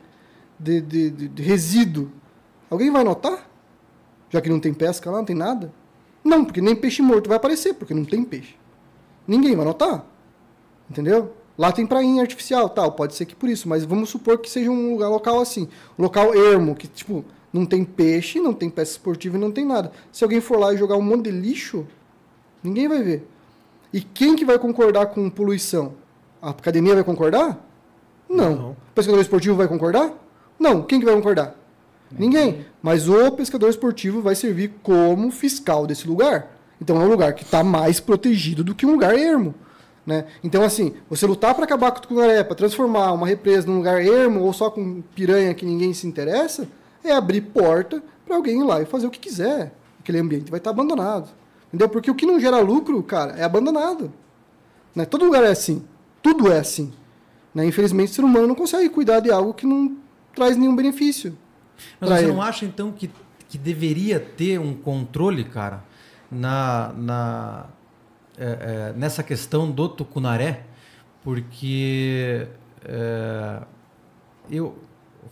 de, 0.59 0.81
de, 0.81 1.11
de, 1.11 1.29
de 1.29 1.43
resíduo, 1.43 2.11
alguém 2.71 2.91
vai 2.91 3.05
notar? 3.05 3.49
Já 4.31 4.41
que 4.41 4.49
não 4.49 4.59
tem 4.59 4.73
pesca 4.73 5.11
lá, 5.11 5.19
não 5.19 5.25
tem 5.25 5.37
nada? 5.37 5.73
Não, 6.25 6.45
porque 6.45 6.61
nem 6.61 6.75
peixe 6.75 7.03
morto 7.03 7.29
vai 7.29 7.37
aparecer, 7.37 7.75
porque 7.75 7.95
não 7.95 8.05
tem 8.05 8.25
peixe. 8.25 8.57
Ninguém 9.27 9.55
vai 9.55 9.65
notar. 9.65 10.07
Entendeu? 10.91 11.35
Lá 11.57 11.71
tem 11.71 11.87
prainha 11.87 12.23
artificial, 12.23 12.69
tal, 12.69 12.93
pode 12.93 13.15
ser 13.15 13.27
que 13.27 13.35
por 13.35 13.49
isso, 13.49 13.69
mas 13.69 13.85
vamos 13.85 14.09
supor 14.09 14.39
que 14.39 14.49
seja 14.49 14.71
um 14.71 14.93
lugar 14.93 15.09
local 15.09 15.41
assim, 15.41 15.69
local 15.99 16.35
ermo, 16.35 16.75
que 16.75 16.89
tipo, 16.89 17.25
não 17.53 17.67
tem 17.67 17.85
peixe, 17.85 18.41
não 18.41 18.55
tem 18.55 18.71
pesca 18.71 18.93
esportiva 18.93 19.37
e 19.37 19.41
não 19.41 19.51
tem 19.51 19.65
nada. 19.65 19.93
Se 20.11 20.25
alguém 20.25 20.41
for 20.41 20.59
lá 20.59 20.73
e 20.73 20.79
jogar 20.79 20.97
um 20.97 21.03
monte 21.03 21.25
de 21.25 21.31
lixo, 21.31 21.87
ninguém 22.63 22.89
vai 22.89 23.03
ver. 23.03 23.29
E 23.93 24.01
quem 24.01 24.35
que 24.35 24.45
vai 24.45 24.59
concordar 24.59 25.07
com 25.07 25.29
poluição? 25.29 25.95
A 26.41 26.51
academia 26.51 26.95
vai 26.95 27.05
concordar? 27.05 27.65
Não. 28.29 28.57
Não. 28.57 28.71
O 28.71 28.95
pescador 28.95 29.21
esportivo 29.21 29.57
vai 29.57 29.69
concordar? 29.69 30.13
Não. 30.59 30.83
Quem 30.83 30.99
que 30.99 31.05
vai 31.05 31.15
concordar? 31.15 31.55
Ninguém. 32.11 32.65
Mas 32.83 33.09
o 33.09 33.31
pescador 33.33 33.69
esportivo 33.69 34.23
vai 34.23 34.35
servir 34.35 34.73
como 34.83 35.31
fiscal 35.31 35.87
desse 35.87 36.09
lugar. 36.09 36.57
Então 36.81 37.01
é 37.01 37.05
um 37.05 37.09
lugar 37.09 37.35
que 37.35 37.45
está 37.45 37.63
mais 37.63 38.01
protegido 38.01 38.65
do 38.65 38.75
que 38.75 38.87
um 38.87 38.93
lugar 38.93 39.17
ermo. 39.17 39.55
Né? 40.05 40.25
Então, 40.43 40.65
assim, 40.65 40.95
você 41.09 41.27
lutar 41.27 41.55
para 41.55 41.65
acabar 41.65 41.93
com 41.93 41.99
o 41.99 42.03
tucunaré, 42.03 42.43
para 42.43 42.57
transformar 42.57 43.13
uma 43.13 43.27
represa 43.27 43.69
num 43.69 43.77
lugar 43.77 44.05
ermo 44.05 44.41
ou 44.41 44.53
só 44.53 44.69
com 44.69 45.01
piranha 45.15 45.55
que 45.55 45.65
ninguém 45.65 45.95
se 45.95 46.09
interessa, 46.09 46.67
é 47.05 47.13
abrir 47.13 47.41
porta 47.41 48.03
para 48.25 48.37
alguém 48.37 48.61
ir 48.61 48.65
lá 48.65 48.81
e 48.81 48.87
fazer 48.87 49.07
o 49.07 49.11
que 49.11 49.19
quiser. 49.19 49.73
Aquele 50.01 50.19
ambiente 50.19 50.51
vai 50.51 50.59
estar 50.59 50.71
abandonado. 50.71 51.29
Entendeu? 51.69 51.89
Porque 51.89 52.11
o 52.11 52.15
que 52.15 52.27
não 52.27 52.39
gera 52.39 52.61
lucro, 52.61 53.03
cara, 53.03 53.33
é 53.33 53.45
abandonado. 53.45 54.13
Né? 54.95 55.05
Todo 55.05 55.25
lugar 55.25 55.43
é 55.45 55.49
assim. 55.49 55.85
Tudo 56.23 56.53
é 56.53 56.59
assim. 56.59 56.93
Né? 57.55 57.67
Infelizmente, 57.67 58.13
o 58.13 58.15
ser 58.15 58.25
humano 58.25 58.49
não 58.49 58.55
consegue 58.55 58.89
cuidar 58.89 59.21
de 59.21 59.31
algo 59.31 59.55
que 59.55 59.67
não 59.67 59.97
traz 60.35 60.57
nenhum 60.57 60.77
benefício. 60.77 61.37
Mas 62.01 62.11
você 62.11 62.25
ele. 62.25 62.33
não 62.33 62.43
acha, 62.43 62.65
então, 62.65 62.93
que, 62.93 63.11
que 63.49 63.59
deveria 63.59 64.21
ter 64.21 64.59
um 64.59 64.75
controle, 64.75 65.45
cara, 65.45 65.83
na, 66.31 66.93
na, 66.97 67.67
é, 68.39 68.45
é, 68.45 68.93
nessa 68.97 69.23
questão 69.23 69.71
do 69.71 69.89
tucunaré? 69.89 70.65
Porque 71.23 72.47
é, 72.85 73.63
eu, 74.51 74.77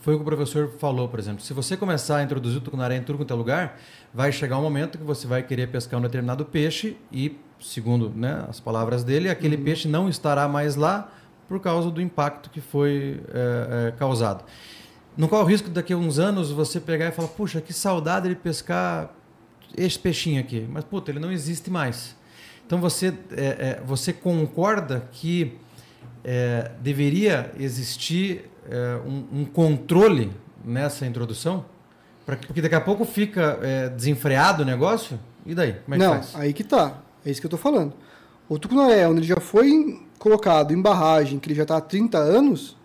foi 0.01 0.14
o 0.14 0.16
que 0.16 0.22
o 0.22 0.24
professor 0.24 0.72
falou, 0.78 1.09
por 1.09 1.18
exemplo. 1.18 1.43
Se 1.43 1.52
você 1.52 1.77
começar 1.77 2.16
a 2.16 2.22
introduzir 2.22 2.59
o 2.59 2.60
tucunaré 2.60 2.97
em 2.97 3.02
tudo 3.02 3.18
quanto 3.18 3.32
é 3.32 3.36
lugar, 3.36 3.78
vai 4.12 4.32
chegar 4.32 4.59
um 4.59 4.62
momento 4.62 4.97
que 4.97 5.05
você 5.05 5.27
vai 5.27 5.43
querer 5.43 5.68
pescar 5.68 6.01
um 6.01 6.02
determinado 6.02 6.44
peixe 6.44 6.97
e, 7.12 7.39
segundo 7.60 8.10
né, 8.10 8.44
as 8.48 8.59
palavras 8.59 9.05
dele, 9.05 9.28
aquele 9.28 9.59
peixe 9.59 9.86
não 9.86 10.09
estará 10.09 10.48
mais 10.48 10.74
lá 10.74 11.12
por 11.47 11.60
causa 11.60 11.90
do 11.90 12.01
impacto 12.01 12.48
que 12.48 12.62
foi 12.62 13.20
é, 13.28 13.89
é, 13.89 13.90
causado. 13.93 14.43
Não 15.16 15.28
corre 15.28 15.43
o 15.43 15.47
risco 15.47 15.68
daqui 15.68 15.93
a 15.93 15.97
uns 15.97 16.18
anos 16.18 16.51
você 16.51 16.81
pegar 16.81 17.09
e 17.09 17.12
falar, 17.12 17.28
puxa, 17.28 17.60
que 17.60 17.72
saudade 17.72 18.28
de 18.28 18.36
pescar 18.36 19.14
esse 19.77 19.98
peixinho 19.98 20.40
aqui. 20.40 20.66
Mas, 20.70 20.82
puta, 20.85 21.10
ele 21.10 21.18
não 21.18 21.31
existe 21.31 21.70
mais. 21.70 22.16
Então 22.66 22.81
você, 22.81 23.12
é, 23.32 23.44
é, 23.44 23.82
você 23.85 24.12
concorda 24.12 25.09
que 25.12 25.59
é, 26.24 26.70
deveria 26.81 27.52
existir 27.59 28.48
é, 28.70 29.01
um, 29.06 29.40
um 29.40 29.44
controle 29.44 30.30
nessa 30.64 31.05
introdução? 31.06 31.64
Pra, 32.24 32.36
porque 32.36 32.62
daqui 32.62 32.74
a 32.74 32.80
pouco 32.80 33.05
fica 33.05 33.59
é, 33.62 33.88
desenfreado 33.88 34.62
o 34.62 34.66
negócio? 34.66 35.18
E 35.44 35.55
daí? 35.55 35.74
Como 35.84 35.94
é 35.94 35.98
que 35.98 36.05
não, 36.05 36.14
faz? 36.14 36.36
aí 36.36 36.52
que 36.52 36.62
tá. 36.64 36.98
É 37.24 37.30
isso 37.30 37.40
que 37.40 37.47
eu 37.47 37.51
tô 37.51 37.56
falando. 37.56 37.92
O 38.48 38.59
tucunaré, 38.59 39.06
onde 39.09 39.20
ele 39.20 39.26
já 39.26 39.40
foi 39.40 40.01
colocado 40.18 40.72
em 40.72 40.80
barragem, 40.80 41.38
que 41.38 41.48
ele 41.48 41.55
já 41.55 41.62
está 41.62 41.76
há 41.76 41.80
30 41.80 42.18
anos, 42.18 42.76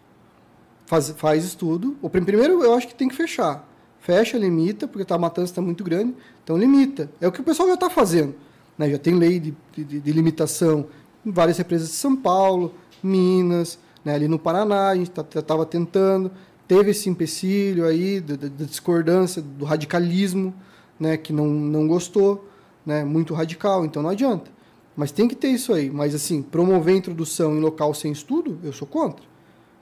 faz, 0.86 1.10
faz 1.18 1.44
estudo. 1.44 1.96
O 2.02 2.10
prim- 2.10 2.24
primeiro 2.24 2.64
eu 2.64 2.74
acho 2.76 2.88
que 2.88 2.96
tem 2.96 3.08
que 3.08 3.16
fechar. 3.16 3.68
Fecha, 4.00 4.38
limita, 4.38 4.88
porque 4.88 5.04
tá, 5.04 5.16
a 5.16 5.18
matança 5.18 5.52
está 5.52 5.62
muito 5.62 5.84
grande, 5.84 6.14
então 6.44 6.58
limita. 6.58 7.10
É 7.20 7.28
o 7.28 7.32
que 7.32 7.42
o 7.42 7.44
pessoal 7.44 7.68
já 7.68 7.74
está 7.74 7.90
fazendo. 7.90 8.36
Né? 8.78 8.90
Já 8.90 8.98
tem 9.00 9.16
lei 9.16 9.40
de, 9.40 9.54
de, 9.76 10.00
de 10.00 10.12
limitação 10.12 10.88
em 11.26 11.32
várias 11.32 11.58
represas 11.58 11.90
de 11.90 11.96
São 11.96 12.16
Paulo, 12.16 12.74
Minas, 13.02 13.80
né? 14.06 14.14
ali 14.14 14.28
no 14.28 14.38
Paraná, 14.38 14.90
a 14.90 14.96
gente 14.96 15.12
estava 15.20 15.66
tentando. 15.66 16.32
Teve 16.68 16.92
esse 16.92 17.10
empecilho 17.10 17.86
aí 17.86 18.22
da, 18.22 18.36
da- 18.36 18.66
discordância, 18.66 19.42
do 19.42 19.66
radicalismo, 19.66 20.54
né? 21.00 21.18
que 21.18 21.34
não, 21.34 21.48
não 21.48 21.88
gostou, 21.88 22.48
né? 22.86 23.04
muito 23.04 23.34
radical, 23.34 23.84
então 23.84 24.04
não 24.04 24.12
adianta. 24.12 24.52
Mas 24.96 25.12
tem 25.12 25.28
que 25.28 25.36
ter 25.36 25.50
isso 25.50 25.74
aí. 25.74 25.90
Mas, 25.90 26.16
assim, 26.16 26.42
promover 26.42 26.96
introdução 26.96 27.58
em 27.58 27.60
local 27.60 27.94
sem 27.94 28.12
estudo, 28.12 28.60
eu 28.64 28.72
sou 28.72 28.88
contra. 28.88 29.26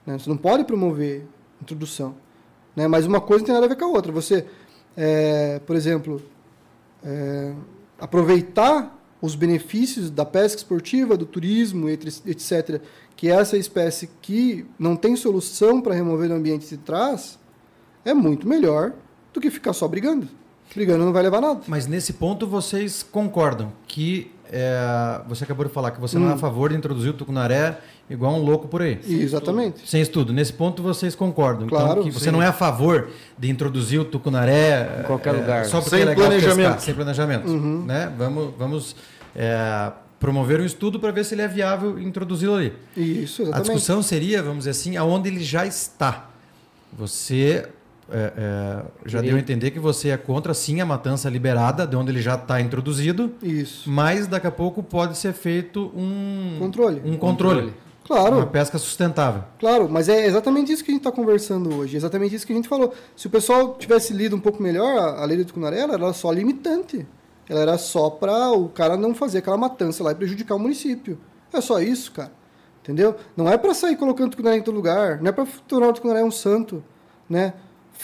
Né? 0.04 0.18
Você 0.18 0.28
não 0.28 0.36
pode 0.36 0.64
promover 0.64 1.26
introdução. 1.62 2.16
Né? 2.74 2.88
Mas 2.88 3.06
uma 3.06 3.20
coisa 3.20 3.42
não 3.42 3.46
tem 3.46 3.54
nada 3.54 3.66
a 3.66 3.68
ver 3.68 3.76
com 3.76 3.84
a 3.84 3.88
outra. 3.88 4.10
Você, 4.10 4.44
é, 4.96 5.60
por 5.60 5.76
exemplo, 5.76 6.20
é, 7.04 7.54
aproveitar 8.00 9.00
os 9.22 9.34
benefícios 9.34 10.10
da 10.10 10.24
pesca 10.24 10.58
esportiva, 10.58 11.16
do 11.16 11.24
turismo, 11.24 11.88
etc., 11.88 12.82
que 13.16 13.30
essa 13.30 13.56
espécie 13.56 14.10
que 14.20 14.66
não 14.78 14.96
tem 14.96 15.16
solução 15.16 15.80
para 15.80 15.94
remover 15.94 16.28
do 16.28 16.34
ambiente 16.34 16.68
de 16.68 16.76
trás, 16.76 17.38
é 18.04 18.12
muito 18.12 18.46
melhor 18.46 18.92
do 19.32 19.40
que 19.40 19.50
ficar 19.50 19.72
só 19.72 19.88
brigando. 19.88 20.28
Brigando 20.74 21.04
não 21.04 21.12
vai 21.12 21.22
levar 21.22 21.40
nada. 21.40 21.60
Mas 21.66 21.86
nesse 21.86 22.14
ponto 22.14 22.46
vocês 22.46 23.02
concordam 23.02 23.72
que 23.86 24.30
é, 24.50 25.20
você 25.26 25.44
acabou 25.44 25.66
de 25.66 25.72
falar 25.72 25.90
que 25.90 26.00
você 26.00 26.18
não 26.18 26.30
é 26.30 26.32
a 26.32 26.36
favor 26.36 26.70
de 26.70 26.76
introduzir 26.76 27.10
o 27.10 27.14
tucunaré 27.14 27.78
igual 28.08 28.34
um 28.34 28.42
louco 28.42 28.68
por 28.68 28.82
aí. 28.82 29.00
Exatamente. 29.06 29.88
Sem 29.88 30.00
estudo. 30.00 30.32
Nesse 30.32 30.52
ponto 30.52 30.82
vocês 30.82 31.14
concordam. 31.14 31.66
Claro, 31.66 31.90
então, 31.92 32.02
que 32.04 32.10
você 32.10 32.30
não 32.30 32.42
é 32.42 32.46
a 32.46 32.52
favor 32.52 33.08
de 33.38 33.50
introduzir 33.50 34.00
o 34.00 34.04
tucunaré 34.04 35.00
Em 35.00 35.02
qualquer 35.04 35.34
é, 35.34 35.38
lugar. 35.38 35.64
Só 35.64 35.78
porque 35.80 35.96
Sem 35.96 36.02
é 36.02 36.04
legal 36.04 36.26
planejamento. 36.26 36.56
pescar, 36.56 36.80
sem 36.80 36.94
planejamento. 36.94 37.48
Né? 37.48 38.12
Vamos, 38.16 38.54
vamos 38.56 38.96
é, 39.34 39.92
promover 40.24 40.58
um 40.58 40.64
estudo 40.64 40.98
para 40.98 41.12
ver 41.12 41.22
se 41.22 41.34
ele 41.34 41.42
é 41.42 41.48
viável 41.48 41.98
introduzi-lo 41.98 42.54
ali. 42.54 42.72
Isso, 42.96 43.42
A 43.42 43.44
exatamente. 43.44 43.66
discussão 43.66 44.02
seria, 44.02 44.42
vamos 44.42 44.60
dizer 44.60 44.70
assim, 44.70 44.96
aonde 44.96 45.28
ele 45.28 45.44
já 45.44 45.66
está. 45.66 46.30
Você 46.94 47.68
é, 48.10 48.32
é, 48.34 48.82
já 49.04 49.20
deu 49.20 49.36
a 49.36 49.38
entender 49.38 49.70
que 49.70 49.78
você 49.78 50.08
é 50.08 50.16
contra, 50.16 50.54
sim, 50.54 50.80
a 50.80 50.86
matança 50.86 51.28
liberada, 51.28 51.86
de 51.86 51.94
onde 51.94 52.10
ele 52.10 52.22
já 52.22 52.36
está 52.36 52.58
introduzido, 52.58 53.34
Isso. 53.42 53.90
mas 53.90 54.26
daqui 54.26 54.46
a 54.46 54.50
pouco 54.50 54.82
pode 54.82 55.18
ser 55.18 55.34
feito 55.34 55.92
um 55.94 56.56
Controle. 56.58 57.02
Um 57.04 57.18
controle. 57.18 57.74
Claro. 58.06 58.36
Uma 58.36 58.46
pesca 58.46 58.78
sustentável. 58.78 59.44
Claro, 59.58 59.90
mas 59.90 60.08
é 60.08 60.26
exatamente 60.26 60.72
isso 60.72 60.82
que 60.82 60.90
a 60.90 60.94
gente 60.94 61.02
está 61.02 61.12
conversando 61.12 61.74
hoje, 61.74 61.98
exatamente 61.98 62.34
isso 62.34 62.46
que 62.46 62.52
a 62.54 62.56
gente 62.56 62.68
falou. 62.68 62.94
Se 63.14 63.26
o 63.26 63.30
pessoal 63.30 63.76
tivesse 63.78 64.14
lido 64.14 64.34
um 64.34 64.40
pouco 64.40 64.62
melhor 64.62 64.98
a, 64.98 65.22
a 65.22 65.24
lei 65.26 65.36
do 65.36 65.44
Tucunaré, 65.44 65.80
ela 65.80 65.94
era 65.94 66.12
só 66.14 66.32
limitante. 66.32 67.06
Ela 67.48 67.60
era 67.60 67.78
só 67.78 68.08
para 68.10 68.50
o 68.52 68.68
cara 68.68 68.96
não 68.96 69.14
fazer 69.14 69.38
aquela 69.38 69.56
matança 69.56 70.02
lá 70.02 70.12
e 70.12 70.14
prejudicar 70.14 70.54
o 70.54 70.58
município. 70.58 71.18
É 71.52 71.60
só 71.60 71.80
isso, 71.80 72.12
cara. 72.12 72.32
Entendeu? 72.82 73.16
Não 73.36 73.48
é 73.48 73.56
para 73.56 73.72
sair 73.72 73.96
colocando 73.96 74.30
Tucunaré 74.30 74.58
em 74.58 74.62
todo 74.62 74.74
lugar, 74.74 75.20
não 75.20 75.28
é 75.28 75.32
para 75.32 75.46
tornar 75.66 75.88
o 75.88 75.92
Tucunaré 75.92 76.22
um 76.22 76.30
santo, 76.30 76.84
né? 77.28 77.54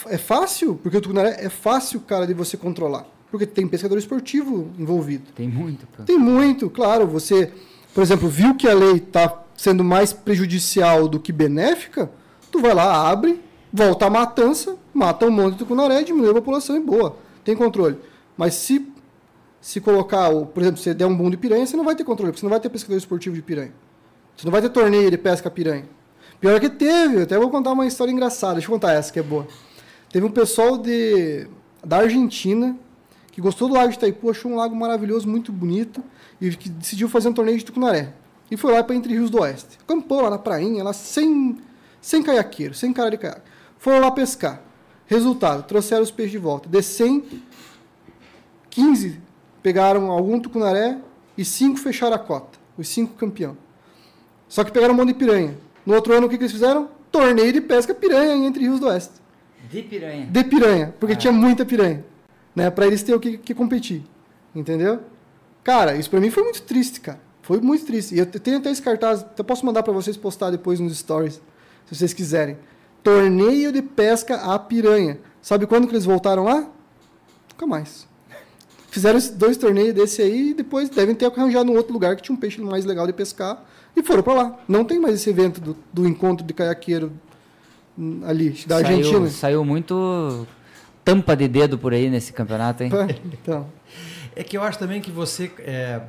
É 0.07 0.17
fácil, 0.17 0.79
porque 0.81 0.97
o 0.97 1.01
Tucunaré 1.01 1.37
é 1.39 1.49
fácil, 1.49 1.99
cara, 1.99 2.25
de 2.25 2.33
você 2.33 2.57
controlar. 2.57 3.05
Porque 3.29 3.45
tem 3.45 3.67
pescador 3.67 3.97
esportivo 3.97 4.71
envolvido. 4.77 5.31
Tem 5.35 5.47
muito. 5.47 5.87
Tem 6.05 6.17
muito, 6.17 6.69
claro. 6.69 7.07
Você, 7.07 7.51
por 7.93 8.01
exemplo, 8.01 8.27
viu 8.27 8.55
que 8.55 8.67
a 8.67 8.73
lei 8.73 8.93
está 8.93 9.43
sendo 9.55 9.83
mais 9.83 10.11
prejudicial 10.11 11.07
do 11.07 11.19
que 11.19 11.31
benéfica, 11.31 12.09
tu 12.51 12.59
vai 12.59 12.73
lá, 12.73 13.07
abre, 13.07 13.39
volta 13.71 14.07
a 14.07 14.09
matança, 14.09 14.75
mata 14.93 15.25
um 15.25 15.31
monte 15.31 15.53
de 15.53 15.59
tucunaré, 15.59 16.03
diminui 16.03 16.31
a 16.31 16.33
população 16.33 16.75
e 16.75 16.79
boa. 16.79 17.15
Tem 17.43 17.55
controle. 17.55 17.97
Mas 18.35 18.55
se, 18.55 18.91
se 19.61 19.79
colocar, 19.79 20.31
por 20.31 20.61
exemplo, 20.61 20.77
se 20.77 20.85
você 20.85 20.93
der 20.95 21.05
um 21.05 21.15
boom 21.15 21.29
de 21.29 21.37
piranha, 21.37 21.65
você 21.67 21.77
não 21.77 21.83
vai 21.83 21.95
ter 21.95 22.03
controle, 22.03 22.31
porque 22.31 22.39
você 22.39 22.45
não 22.45 22.49
vai 22.49 22.59
ter 22.59 22.67
pescador 22.67 22.97
esportivo 22.97 23.35
de 23.35 23.43
piranha. 23.43 23.71
Você 24.35 24.45
não 24.45 24.51
vai 24.51 24.59
ter 24.59 24.69
torneio 24.69 25.11
de 25.11 25.17
pesca 25.19 25.51
piranha. 25.51 25.85
Pior 26.39 26.59
que 26.59 26.67
teve, 26.67 27.21
até 27.21 27.37
vou 27.37 27.51
contar 27.51 27.71
uma 27.71 27.85
história 27.85 28.11
engraçada. 28.11 28.55
Deixa 28.55 28.67
eu 28.67 28.71
contar 28.71 28.93
essa 28.93 29.13
que 29.13 29.19
é 29.19 29.23
boa. 29.23 29.47
Teve 30.11 30.25
um 30.25 30.31
pessoal 30.31 30.79
de, 30.79 31.47
da 31.85 31.97
Argentina 31.97 32.75
que 33.31 33.39
gostou 33.39 33.67
do 33.67 33.75
lago 33.75 33.89
de 33.89 33.97
Itaipu, 33.97 34.31
achou 34.31 34.51
um 34.51 34.55
lago 34.55 34.75
maravilhoso, 34.75 35.29
muito 35.29 35.51
bonito, 35.51 36.03
e 36.41 36.49
que 36.49 36.67
decidiu 36.67 37.07
fazer 37.07 37.29
um 37.29 37.33
torneio 37.33 37.59
de 37.59 37.63
tucunaré. 37.63 38.13
E 38.49 38.57
foi 38.57 38.73
lá 38.73 38.83
para 38.83 38.95
Entre 38.95 39.13
Rios 39.13 39.29
do 39.29 39.39
Oeste. 39.39 39.77
Campou 39.85 40.21
lá 40.21 40.31
na 40.31 40.39
prainha, 40.39 40.83
lá 40.83 40.91
sem, 40.91 41.57
sem 42.01 42.23
caiaqueiro, 42.23 42.73
sem 42.73 42.91
cara 42.91 43.11
de 43.11 43.17
caiaque. 43.17 43.41
Foram 43.77 43.99
lá 43.99 44.09
pescar. 44.09 44.61
Resultado, 45.05 45.63
trouxeram 45.63 46.01
os 46.01 46.11
peixes 46.11 46.31
de 46.31 46.37
volta. 46.39 46.67
De 46.67 46.81
100, 46.81 47.43
15 48.71 49.30
pegaram 49.61 50.09
algum 50.11 50.39
tucunaré 50.39 50.97
e 51.37 51.43
5 51.45 51.77
fecharam 51.77 52.15
a 52.15 52.19
cota. 52.19 52.59
Os 52.77 52.87
5 52.87 53.15
campeão. 53.15 53.57
Só 54.47 54.63
que 54.63 54.71
pegaram 54.71 54.93
um 54.93 54.97
monte 54.97 55.09
de 55.09 55.13
piranha. 55.15 55.55
No 55.85 55.93
outro 55.93 56.13
ano, 56.13 56.27
o 56.27 56.29
que, 56.29 56.37
que 56.37 56.43
eles 56.43 56.51
fizeram? 56.51 56.89
Torneio 57.11 57.51
de 57.53 57.61
pesca 57.61 57.93
piranha 57.93 58.33
em 58.35 58.45
Entre 58.45 58.63
Rios 58.63 58.79
do 58.79 58.87
Oeste 58.87 59.13
De 59.69 59.81
piranha. 59.83 60.25
de 60.25 60.43
piranha, 60.43 60.93
porque 60.99 61.13
Ah. 61.13 61.17
tinha 61.17 61.33
muita 61.33 61.65
piranha, 61.65 62.05
né? 62.55 62.69
Para 62.69 62.87
eles 62.87 63.01
terem 63.03 63.17
o 63.17 63.19
que, 63.19 63.37
que 63.37 63.53
competir, 63.53 64.03
entendeu? 64.55 64.99
Cara, 65.63 65.95
isso 65.95 66.09
pra 66.09 66.19
mim 66.19 66.29
foi 66.29 66.43
muito 66.43 66.61
triste, 66.63 67.01
cara. 67.01 67.19
Foi 67.41 67.59
muito 67.59 67.85
triste. 67.85 68.15
E 68.15 68.19
eu 68.19 68.25
tenho 68.25 68.57
até 68.59 68.71
esse 68.71 68.81
cartaz, 68.81 69.25
eu 69.37 69.43
posso 69.43 69.65
mandar 69.65 69.83
para 69.83 69.91
vocês 69.93 70.15
postar 70.15 70.51
depois 70.51 70.79
nos 70.79 70.97
stories, 70.97 71.41
se 71.85 71.95
vocês 71.95 72.13
quiserem. 72.13 72.57
Torneio 73.03 73.71
de 73.71 73.81
pesca 73.81 74.35
à 74.37 74.57
piranha. 74.59 75.19
Sabe 75.41 75.65
quando 75.65 75.87
que 75.87 75.93
eles 75.93 76.05
voltaram 76.05 76.43
lá? 76.43 76.67
Nunca 77.51 77.65
mais. 77.67 78.07
Fizeram 78.91 79.17
esses 79.17 79.31
dois 79.31 79.55
torneios 79.55 79.93
desse 79.93 80.21
aí 80.21 80.49
e 80.49 80.53
depois 80.53 80.89
devem 80.89 81.15
ter 81.15 81.25
arranjado 81.25 81.71
um 81.71 81.77
outro 81.77 81.93
lugar 81.93 82.13
que 82.17 82.21
tinha 82.21 82.35
um 82.35 82.37
peixe 82.37 82.59
mais 82.59 82.83
legal 82.83 83.07
de 83.07 83.13
pescar 83.13 83.63
e 83.95 84.03
foram 84.03 84.21
para 84.21 84.33
lá. 84.33 84.59
Não 84.67 84.83
tem 84.83 84.99
mais 84.99 85.15
esse 85.15 85.29
evento 85.29 85.61
do, 85.61 85.77
do 85.93 86.05
encontro 86.05 86.45
de 86.45 86.53
caiaqueiro 86.53 87.09
hum, 87.97 88.21
ali, 88.25 88.49
da 88.67 88.81
saiu, 88.81 88.97
Argentina. 88.97 89.29
Saiu 89.29 89.63
muito 89.63 90.45
tampa 91.05 91.37
de 91.37 91.47
dedo 91.47 91.77
por 91.77 91.93
aí 91.93 92.09
nesse 92.09 92.33
campeonato, 92.33 92.83
hein? 92.83 92.91
Então, 93.31 93.65
É 94.35 94.43
que 94.43 94.57
eu 94.57 94.61
acho 94.61 94.77
também 94.77 94.99
que 94.99 95.09
você, 95.09 95.49
é, 95.59 96.01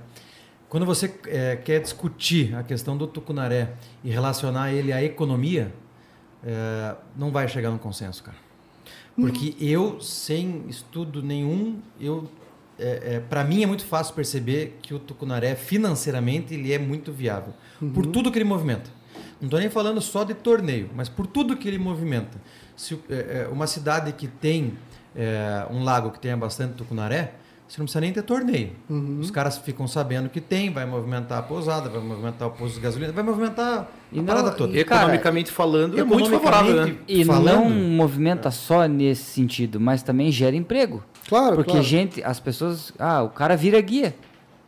quando 0.69 0.85
você 0.85 1.15
é, 1.29 1.55
quer 1.55 1.81
discutir 1.81 2.53
a 2.57 2.65
questão 2.65 2.97
do 2.97 3.07
tucunaré 3.07 3.75
e 4.03 4.11
relacionar 4.11 4.73
ele 4.73 4.93
à 4.93 5.01
economia, 5.01 5.73
é, 6.45 6.97
não 7.17 7.31
vai 7.31 7.47
chegar 7.47 7.71
num 7.71 7.79
consenso, 7.79 8.25
cara. 8.25 8.39
Porque 9.15 9.55
eu, 9.61 10.01
sem 10.01 10.65
estudo 10.69 11.23
nenhum, 11.23 11.79
eu, 12.01 12.29
é, 12.79 13.21
para 13.21 13.45
mim 13.45 13.63
é 13.63 13.67
muito 13.67 13.85
fácil 13.85 14.15
perceber 14.15 14.79
que 14.83 14.93
o 14.95 14.99
tucunaré, 14.99 15.55
financeiramente, 15.55 16.55
ele 16.55 16.73
é 16.73 16.79
muito 16.79 17.13
viável. 17.13 17.53
Por 17.95 18.07
tudo 18.07 18.31
que 18.31 18.39
ele 18.39 18.45
movimenta. 18.45 18.91
Não 19.41 19.47
estou 19.47 19.59
nem 19.61 19.69
falando 19.69 20.01
só 20.01 20.23
de 20.25 20.35
torneio, 20.35 20.89
mas 20.95 21.09
por 21.09 21.27
tudo 21.27 21.57
que 21.57 21.67
ele 21.69 21.79
movimenta. 21.79 22.41
Se, 22.77 22.99
é, 23.11 23.45
é, 23.45 23.49
uma 23.53 23.67
cidade 23.67 24.13
que 24.13 24.27
tem 24.29 24.75
é, 25.17 25.67
um 25.71 25.83
lago 25.83 26.11
que 26.11 26.19
tenha 26.21 26.37
bastante 26.37 26.75
tucunaré, 26.75 27.35
você 27.69 27.79
não 27.79 27.87
precisa 27.87 28.01
nem 28.03 28.13
ter 28.13 28.23
torneio. 28.23 28.73
Os 29.19 29.31
caras 29.31 29.57
ficam 29.59 29.89
sabendo 29.89 30.29
que 30.29 30.41
tem, 30.43 30.71
vai 30.71 30.85
movimentar 30.87 31.39
a 31.39 31.43
pousada, 31.43 31.89
vai 31.89 32.01
movimentar 32.03 32.49
o 32.49 32.51
posto 32.51 32.75
de 32.75 32.81
gasolina, 32.81 33.13
vai 33.13 33.25
movimentar 33.25 33.79
a 33.81 33.87
E 34.13 34.17
não- 34.19 34.25
parada 34.27 34.51
toda. 34.53 34.79
e- 34.79 34.85
cara, 34.85 35.03
Economicamente 35.03 35.51
falando, 35.51 35.99
é 35.99 36.05
muito 36.05 36.29
favorável, 36.31 36.87
né? 36.87 36.97
E 37.09 37.25
falando, 37.25 37.65
não 37.65 37.71
movimenta 37.71 38.51
só 38.51 38.87
nesse 38.87 39.25
sentido, 39.25 39.81
mas 39.81 40.03
também 40.03 40.31
gera 40.31 40.55
emprego. 40.55 41.03
Claro, 41.39 41.57
Porque 41.57 41.71
claro. 41.73 41.85
gente, 41.87 42.23
as 42.23 42.39
pessoas, 42.41 42.93
ah, 42.99 43.23
o 43.23 43.29
cara 43.31 43.57
vira 43.57 43.81
guia. 43.81 44.15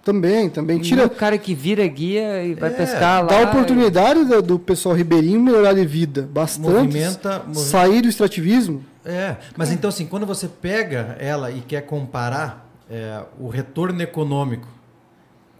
também, 0.05 0.51
também 0.51 0.79
Tira 0.81 1.07
o 1.07 1.11
cara 1.11 1.39
que 1.39 1.55
vira 1.55 1.87
guia 1.87 2.43
e 2.45 2.55
vai 2.55 2.69
É, 2.71 2.73
pescar 2.75 3.23
lá. 3.23 3.29
dá 3.29 3.41
oportunidade 3.41 4.25
do, 4.27 4.43
do 4.43 4.59
pessoal 4.59 4.95
ribeirinho 4.95 5.41
melhorar 5.41 5.73
de 5.73 5.87
vida 5.87 6.29
bastante. 6.31 6.69
Movimenta- 6.71 7.43
movi- 7.47 7.59
Sair 7.61 8.03
do 8.03 8.09
extrativismo. 8.09 8.85
É, 9.05 9.37
mas 9.57 9.71
então 9.73 9.89
assim, 9.89 10.05
quando 10.07 10.27
você 10.27 10.47
pega 10.49 11.17
ela 11.19 11.51
e 11.51 11.61
quer 11.61 11.83
comparar 11.83 12.67
é, 12.91 13.23
o 13.39 13.49
retorno 13.49 14.03
econômico 14.03 14.69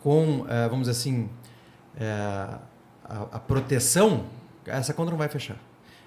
com, 0.03 0.45
é, 0.49 0.69
vamos 0.69 0.87
dizer 0.89 0.91
assim, 0.93 1.29
é, 1.99 2.07
a, 2.07 2.59
a 3.33 3.39
proteção, 3.39 4.25
essa 4.67 4.93
conta 4.93 5.11
não 5.11 5.19
vai 5.19 5.29
fechar. 5.29 5.57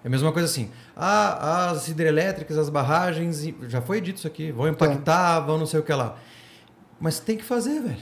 É 0.03 0.07
a 0.07 0.09
mesma 0.09 0.31
coisa 0.31 0.47
assim, 0.47 0.69
ah, 0.95 1.69
as 1.71 1.87
hidrelétricas, 1.87 2.57
as 2.57 2.69
barragens, 2.69 3.43
já 3.67 3.81
foi 3.81 3.99
dito 3.99 4.17
isso 4.17 4.27
aqui, 4.27 4.51
vão 4.51 4.67
impactar, 4.67 5.39
vão 5.41 5.57
não 5.57 5.65
sei 5.65 5.79
o 5.79 5.83
que 5.83 5.91
lá. 5.93 6.17
Mas 6.99 7.19
tem 7.19 7.37
que 7.37 7.43
fazer, 7.43 7.81
velho. 7.81 7.97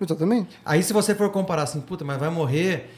Exatamente. 0.00 0.58
Aí 0.64 0.82
se 0.82 0.92
você 0.92 1.14
for 1.14 1.30
comparar 1.30 1.62
assim, 1.62 1.80
puta, 1.80 2.04
mas 2.04 2.18
vai 2.18 2.28
morrer 2.30 2.90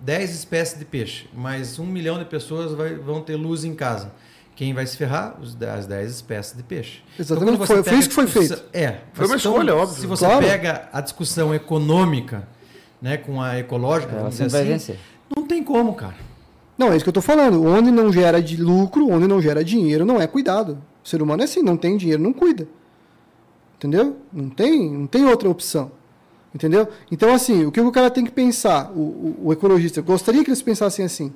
10 0.00 0.34
espécies 0.34 0.78
de 0.78 0.84
peixe, 0.84 1.28
mas 1.34 1.78
um 1.78 1.86
milhão 1.86 2.18
de 2.18 2.24
pessoas 2.24 2.72
vai- 2.72 2.94
vão 2.94 3.20
ter 3.20 3.36
luz 3.36 3.64
em 3.64 3.74
casa. 3.74 4.10
Quem 4.54 4.72
vai 4.72 4.86
se 4.86 4.96
ferrar? 4.96 5.36
As 5.76 5.86
10 5.86 6.10
espécies 6.10 6.56
de 6.56 6.62
peixe. 6.62 7.02
Exatamente, 7.18 7.58
quando 7.58 7.66
foi- 7.66 7.82
foi 7.84 7.98
isso 7.98 8.08
que 8.08 8.14
foi 8.14 8.26
feito. 8.26 8.62
É. 8.72 9.00
Foi 9.12 9.26
uma 9.26 9.34
mas 9.34 9.44
escolha, 9.44 9.74
óbvio. 9.76 10.00
Se 10.00 10.06
você 10.06 10.24
Claro. 10.24 10.46
pega 10.46 10.88
a 10.92 11.00
discussão 11.02 11.54
econômica, 11.54 12.48
né, 13.02 13.18
com 13.18 13.40
a 13.42 13.58
ecológica, 13.58 14.12
Ela 14.12 14.22
vamos 14.22 14.38
dizer 14.38 14.56
assim, 14.56 14.66
vencer. 14.68 14.98
não 15.36 15.46
tem 15.46 15.62
como, 15.62 15.94
cara. 15.94 16.14
Não, 16.76 16.92
é 16.92 16.96
isso 16.96 17.04
que 17.04 17.08
eu 17.08 17.14
tô 17.14 17.22
falando. 17.22 17.64
Onde 17.64 17.90
não 17.90 18.12
gera 18.12 18.42
de 18.42 18.56
lucro, 18.56 19.08
onde 19.10 19.26
não 19.26 19.40
gera 19.40 19.64
dinheiro, 19.64 20.04
não 20.04 20.20
é 20.20 20.26
cuidado. 20.26 20.78
O 21.04 21.08
ser 21.08 21.22
humano 21.22 21.42
é 21.42 21.44
assim, 21.44 21.62
não 21.62 21.76
tem 21.76 21.96
dinheiro, 21.96 22.22
não 22.22 22.32
cuida. 22.32 22.68
Entendeu? 23.76 24.16
Não 24.32 24.48
tem, 24.48 24.90
não 24.90 25.06
tem 25.06 25.24
outra 25.26 25.48
opção. 25.48 25.90
Entendeu? 26.54 26.88
Então, 27.10 27.34
assim, 27.34 27.64
o 27.64 27.72
que 27.72 27.80
o 27.80 27.92
cara 27.92 28.10
tem 28.10 28.24
que 28.24 28.30
pensar, 28.30 28.90
o, 28.92 29.00
o, 29.00 29.36
o 29.44 29.52
ecologista, 29.52 30.00
eu 30.00 30.04
gostaria 30.04 30.42
que 30.42 30.50
eles 30.50 30.62
pensassem 30.62 31.04
assim. 31.04 31.32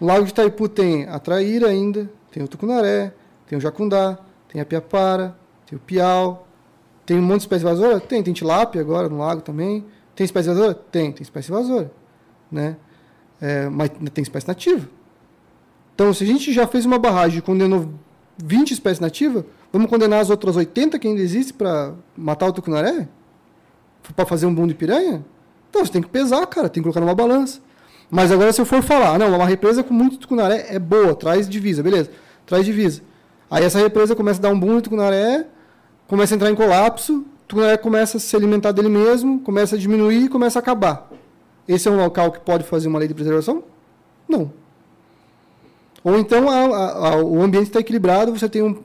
No 0.00 0.06
Lago 0.06 0.24
de 0.24 0.30
Itaipu 0.30 0.68
tem 0.68 1.04
a 1.08 1.18
traíra 1.18 1.68
ainda, 1.68 2.10
tem 2.32 2.42
o 2.42 2.48
tucunaré, 2.48 3.12
tem 3.46 3.56
o 3.58 3.60
jacundá, 3.60 4.18
tem 4.48 4.60
a 4.60 4.64
piapara, 4.64 5.36
tem 5.66 5.76
o 5.76 5.80
piau, 5.80 6.48
tem 7.10 7.18
um 7.18 7.22
monte 7.22 7.38
de 7.38 7.42
espécie 7.46 7.64
invasora? 7.64 7.98
Tem, 7.98 8.22
tem 8.22 8.32
tilápia 8.32 8.80
agora 8.80 9.08
no 9.08 9.18
lago 9.18 9.40
também. 9.40 9.84
Tem 10.14 10.24
espécie 10.24 10.48
invasora? 10.48 10.74
Tem, 10.74 11.10
tem 11.10 11.22
espécie 11.22 11.50
invasora. 11.50 11.90
Né? 12.50 12.76
É, 13.40 13.68
mas 13.68 13.90
tem 14.12 14.22
espécie 14.22 14.46
nativa. 14.46 14.88
Então, 15.94 16.12
se 16.12 16.24
a 16.24 16.26
gente 16.26 16.52
já 16.52 16.66
fez 16.66 16.84
uma 16.84 16.98
barragem 16.98 17.38
e 17.38 17.42
condenou 17.42 17.90
20 18.38 18.72
espécies 18.72 19.00
nativas, 19.00 19.44
vamos 19.72 19.88
condenar 19.88 20.20
as 20.20 20.30
outras 20.30 20.56
80 20.56 20.98
que 20.98 21.08
ainda 21.08 21.20
existem 21.20 21.54
para 21.54 21.94
matar 22.16 22.46
o 22.46 22.52
tucunaré? 22.52 23.08
Para 24.14 24.26
fazer 24.26 24.46
um 24.46 24.54
boom 24.54 24.66
de 24.66 24.74
piranha? 24.74 25.24
Então, 25.68 25.84
você 25.84 25.92
tem 25.92 26.02
que 26.02 26.08
pesar, 26.08 26.46
cara, 26.46 26.68
tem 26.68 26.82
que 26.82 26.84
colocar 26.84 27.00
numa 27.00 27.14
balança. 27.14 27.60
Mas 28.10 28.32
agora, 28.32 28.52
se 28.52 28.60
eu 28.60 28.66
for 28.66 28.82
falar, 28.82 29.18
não, 29.18 29.34
uma 29.34 29.46
represa 29.46 29.82
com 29.82 29.94
muito 29.94 30.18
tucunaré 30.18 30.66
é 30.68 30.78
boa, 30.78 31.14
traz 31.14 31.48
divisa, 31.48 31.82
beleza, 31.82 32.10
traz 32.44 32.64
divisa. 32.64 33.02
Aí 33.48 33.64
essa 33.64 33.78
represa 33.78 34.16
começa 34.16 34.40
a 34.40 34.42
dar 34.42 34.50
um 34.50 34.58
boom 34.58 34.76
de 34.76 34.82
tucunaré, 34.82 35.46
começa 36.08 36.34
a 36.34 36.36
entrar 36.36 36.50
em 36.50 36.54
colapso, 36.54 37.24
tucunaré 37.46 37.76
começa 37.76 38.16
a 38.16 38.20
se 38.20 38.34
alimentar 38.34 38.72
dele 38.72 38.88
mesmo, 38.88 39.40
começa 39.40 39.76
a 39.76 39.78
diminuir 39.78 40.24
e 40.24 40.28
começa 40.28 40.58
a 40.58 40.60
acabar. 40.60 41.08
Esse 41.72 41.88
é 41.88 41.90
um 41.90 41.96
local 41.96 42.32
que 42.32 42.40
pode 42.40 42.64
fazer 42.64 42.88
uma 42.88 42.98
lei 42.98 43.06
de 43.06 43.14
preservação? 43.14 43.62
Não. 44.28 44.50
Ou 46.02 46.18
então 46.18 46.48
a- 46.48 47.08
a- 47.10 47.16
o 47.22 47.40
ambiente 47.42 47.66
está 47.68 47.78
equilibrado, 47.78 48.32
você 48.36 48.48
tem 48.48 48.62
um, 48.62 48.76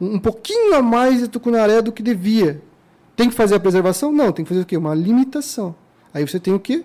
um 0.00 0.18
pouquinho 0.18 0.74
a 0.74 0.82
mais 0.82 1.18
de 1.20 1.28
tucunaré 1.28 1.82
do 1.82 1.90
que 1.90 2.02
devia. 2.02 2.62
Tem 3.16 3.28
que 3.28 3.34
fazer 3.34 3.56
a 3.56 3.60
preservação? 3.60 4.12
Não, 4.12 4.30
tem 4.30 4.44
que 4.44 4.48
fazer 4.50 4.60
o 4.60 4.66
quê? 4.66 4.76
Uma 4.76 4.94
limitação. 4.94 5.74
Aí 6.14 6.26
você 6.26 6.38
tem 6.38 6.54
o 6.54 6.60
quê? 6.60 6.84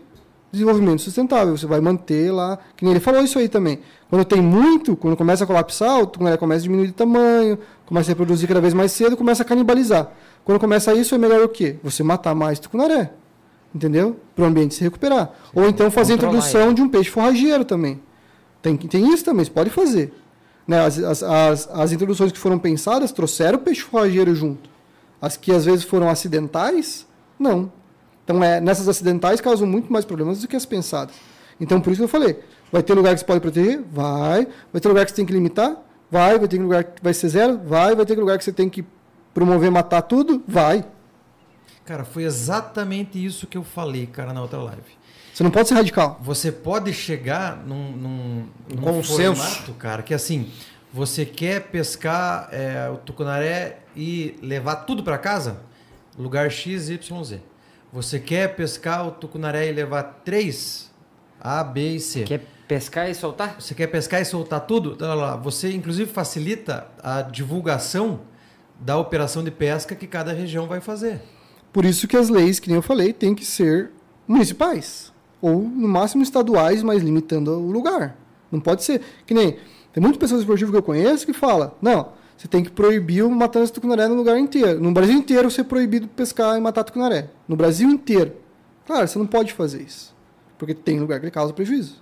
Desenvolvimento 0.51 1.01
sustentável. 1.01 1.55
Você 1.55 1.65
vai 1.67 1.79
manter 1.81 2.31
lá. 2.31 2.57
Que 2.75 2.83
nem 2.83 2.93
ele 2.93 2.99
falou 2.99 3.21
isso 3.21 3.37
aí 3.37 3.47
também. 3.47 3.79
Quando 4.09 4.25
tem 4.25 4.41
muito, 4.41 4.95
quando 4.95 5.15
começa 5.17 5.43
a 5.43 5.47
colapsar, 5.47 5.99
o 5.99 6.07
tucunaré 6.07 6.37
começa 6.37 6.61
a 6.61 6.63
diminuir 6.63 6.87
de 6.87 6.93
tamanho, 6.93 7.59
começa 7.85 8.09
a 8.09 8.11
reproduzir 8.11 8.47
cada 8.47 8.61
vez 8.61 8.73
mais 8.73 8.91
cedo, 8.91 9.15
começa 9.17 9.43
a 9.43 9.45
canibalizar. 9.45 10.11
Quando 10.43 10.59
começa 10.59 10.93
isso, 10.95 11.13
é 11.13 11.17
melhor 11.19 11.43
o 11.43 11.49
quê? 11.49 11.77
Você 11.83 12.01
matar 12.03 12.33
mais 12.33 12.59
tucunaré. 12.59 13.11
Entendeu? 13.73 14.19
Para 14.35 14.43
o 14.43 14.47
ambiente 14.47 14.75
se 14.75 14.83
recuperar. 14.83 15.31
Ou 15.53 15.67
então 15.67 15.89
fazer 15.89 16.13
a 16.13 16.15
introdução 16.15 16.73
de 16.73 16.81
um 16.81 16.89
peixe 16.89 17.09
forrageiro 17.09 17.65
também. 17.65 17.99
Tem, 18.61 18.77
tem 18.77 19.13
isso 19.13 19.25
também, 19.25 19.43
você 19.43 19.51
pode 19.51 19.69
fazer. 19.69 20.13
Né? 20.67 20.79
As, 20.79 20.97
as, 20.99 21.23
as, 21.23 21.69
as 21.71 21.91
introduções 21.91 22.31
que 22.31 22.37
foram 22.37 22.59
pensadas 22.59 23.11
trouxeram 23.11 23.57
o 23.57 23.61
peixe 23.61 23.81
forrageiro 23.81 24.33
junto. 24.35 24.69
As 25.21 25.37
que 25.37 25.51
às 25.51 25.65
vezes 25.65 25.83
foram 25.83 26.09
acidentais, 26.09 27.07
não. 27.39 27.71
Então, 28.23 28.41
é, 28.43 28.61
nessas 28.61 28.87
acidentais 28.87 29.41
causam 29.41 29.67
muito 29.67 29.91
mais 29.91 30.05
problemas 30.05 30.39
do 30.39 30.47
que 30.47 30.55
as 30.55 30.65
pensadas. 30.65 31.15
Então, 31.59 31.81
por 31.81 31.91
isso 31.91 31.99
que 31.99 32.05
eu 32.05 32.09
falei, 32.09 32.39
vai 32.71 32.81
ter 32.81 32.93
lugar 32.93 33.13
que 33.13 33.19
você 33.19 33.25
pode 33.25 33.39
proteger? 33.39 33.81
Vai. 33.91 34.47
Vai 34.71 34.81
ter 34.81 34.87
lugar 34.87 35.05
que 35.05 35.11
você 35.11 35.15
tem 35.15 35.25
que 35.25 35.33
limitar? 35.33 35.75
Vai. 36.09 36.37
Vai 36.37 36.47
ter 36.47 36.59
lugar 36.59 36.83
que 36.83 37.03
vai 37.03 37.13
ser 37.13 37.29
zero? 37.29 37.59
Vai. 37.65 37.95
Vai 37.95 38.05
ter 38.05 38.17
lugar 38.17 38.37
que 38.37 38.43
você 38.43 38.53
tem 38.53 38.69
que 38.69 38.85
promover, 39.33 39.69
matar 39.71 40.01
tudo? 40.03 40.41
Vai. 40.47 40.85
Cara, 41.85 42.03
foi 42.03 42.23
exatamente 42.23 43.23
isso 43.23 43.45
que 43.45 43.57
eu 43.57 43.63
falei, 43.63 44.07
cara, 44.07 44.33
na 44.33 44.41
outra 44.41 44.59
live. 44.59 44.81
Você 45.33 45.43
não 45.43 45.51
pode 45.51 45.67
ser 45.67 45.73
radical. 45.73 46.19
Você 46.21 46.51
pode 46.51 46.93
chegar 46.93 47.57
num, 47.57 47.91
num, 47.91 48.47
num 48.69 48.81
consenso. 48.81 49.41
formato, 49.41 49.73
cara, 49.73 50.03
que 50.03 50.13
assim, 50.13 50.49
você 50.93 51.25
quer 51.25 51.63
pescar 51.69 52.49
é, 52.51 52.89
o 52.89 52.97
tucunaré 52.97 53.79
e 53.95 54.35
levar 54.41 54.77
tudo 54.77 55.03
para 55.03 55.17
casa? 55.17 55.61
Lugar 56.17 56.51
X, 56.51 56.89
Y, 56.89 57.23
Z. 57.23 57.41
Você 57.91 58.19
quer 58.19 58.55
pescar 58.55 59.07
o 59.07 59.11
tucunaré 59.11 59.67
e 59.67 59.71
levar 59.71 60.21
três? 60.23 60.91
A, 61.39 61.63
B 61.63 61.95
e 61.95 61.99
C. 61.99 62.23
Quer 62.23 62.41
pescar 62.67 63.09
e 63.09 63.15
soltar? 63.15 63.59
Você 63.59 63.75
quer 63.75 63.87
pescar 63.87 64.21
e 64.21 64.25
soltar 64.25 64.61
tudo? 64.61 64.97
Você, 65.41 65.73
inclusive, 65.73 66.11
facilita 66.11 66.87
a 67.03 67.21
divulgação 67.21 68.21
da 68.79 68.97
operação 68.97 69.43
de 69.43 69.51
pesca 69.51 69.95
que 69.95 70.07
cada 70.07 70.31
região 70.31 70.67
vai 70.67 70.79
fazer. 70.79 71.21
Por 71.73 71.83
isso 71.85 72.07
que 72.07 72.15
as 72.15 72.29
leis, 72.29 72.59
que 72.59 72.67
nem 72.69 72.75
eu 72.77 72.81
falei, 72.81 73.11
têm 73.11 73.33
que 73.35 73.43
ser 73.43 73.89
municipais. 74.27 75.11
Ou, 75.41 75.59
no 75.59 75.87
máximo, 75.89 76.23
estaduais, 76.23 76.81
mas 76.83 77.03
limitando 77.03 77.51
o 77.51 77.69
lugar. 77.71 78.15
Não 78.51 78.59
pode 78.61 78.83
ser. 78.83 79.01
Que 79.25 79.33
nem. 79.33 79.57
Tem 79.91 80.01
muitas 80.01 80.17
pessoas 80.19 80.41
esportivas 80.41 80.71
que 80.71 80.77
eu 80.77 80.83
conheço 80.83 81.25
que 81.25 81.33
falam: 81.33 81.71
não, 81.81 82.09
você 82.37 82.47
tem 82.47 82.63
que 82.63 82.69
proibir 82.71 83.27
matança 83.27 83.65
de 83.67 83.73
tucunaré 83.73 84.07
no 84.07 84.15
lugar 84.15 84.37
inteiro. 84.37 84.79
No 84.79 84.91
Brasil 84.91 85.15
inteiro, 85.15 85.49
você 85.51 85.61
é 85.61 85.63
proibido 85.63 86.07
pescar 86.07 86.57
e 86.57 86.61
matar 86.61 86.83
tucunaré. 86.83 87.29
No 87.47 87.55
Brasil 87.55 87.89
inteiro. 87.89 88.33
Claro, 88.85 89.07
você 89.07 89.17
não 89.19 89.25
pode 89.27 89.51
fazer 89.53 89.81
isso. 89.81 90.13
Porque 90.57 90.73
tem 90.73 90.99
lugar 90.99 91.19
que 91.19 91.25
ele 91.25 91.31
causa 91.31 91.51
prejuízo. 91.53 92.01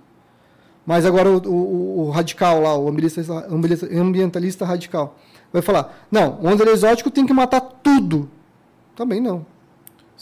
Mas 0.86 1.06
agora 1.06 1.30
o, 1.30 1.38
o- 1.48 2.06
o 2.06 2.10
radical 2.10 2.60
lá, 2.60 2.76
o 2.76 2.88
ambientalista, 2.88 3.46
ambientalista 3.92 4.64
radical, 4.64 5.16
vai 5.52 5.62
falar: 5.62 6.06
não, 6.10 6.38
onda 6.42 6.68
exótico 6.70 7.10
tem 7.10 7.24
que 7.26 7.32
matar 7.32 7.60
tudo. 7.60 8.28
Também 8.94 9.20
não. 9.20 9.46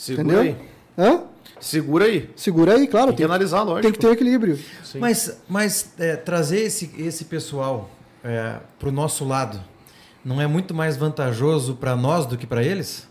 Segura 0.00 0.22
Entendeu? 0.22 0.40
aí. 0.40 0.56
Hã? 0.98 1.22
Segura 1.60 2.04
aí. 2.06 2.30
Segura 2.34 2.74
aí, 2.74 2.86
claro. 2.86 3.08
Tem 3.08 3.16
que 3.16 3.16
Tem, 3.18 3.26
analisar, 3.26 3.62
lógico. 3.62 3.82
tem 3.82 3.92
que 3.92 3.98
ter 3.98 4.06
um 4.06 4.12
equilíbrio. 4.12 4.58
Sim. 4.82 4.98
Mas, 4.98 5.38
mas 5.48 5.92
é, 5.98 6.16
trazer 6.16 6.60
esse, 6.60 6.90
esse 6.96 7.24
pessoal 7.26 7.90
para 8.78 8.88
o 8.88 8.92
nosso 8.92 9.24
lado 9.24 9.60
não 10.24 10.40
é 10.40 10.46
muito 10.46 10.72
mais 10.74 10.96
vantajoso 10.96 11.74
para 11.74 11.94
nós 11.96 12.24
do 12.26 12.36
que 12.38 12.46
para 12.46 12.62
eles? 12.62 13.06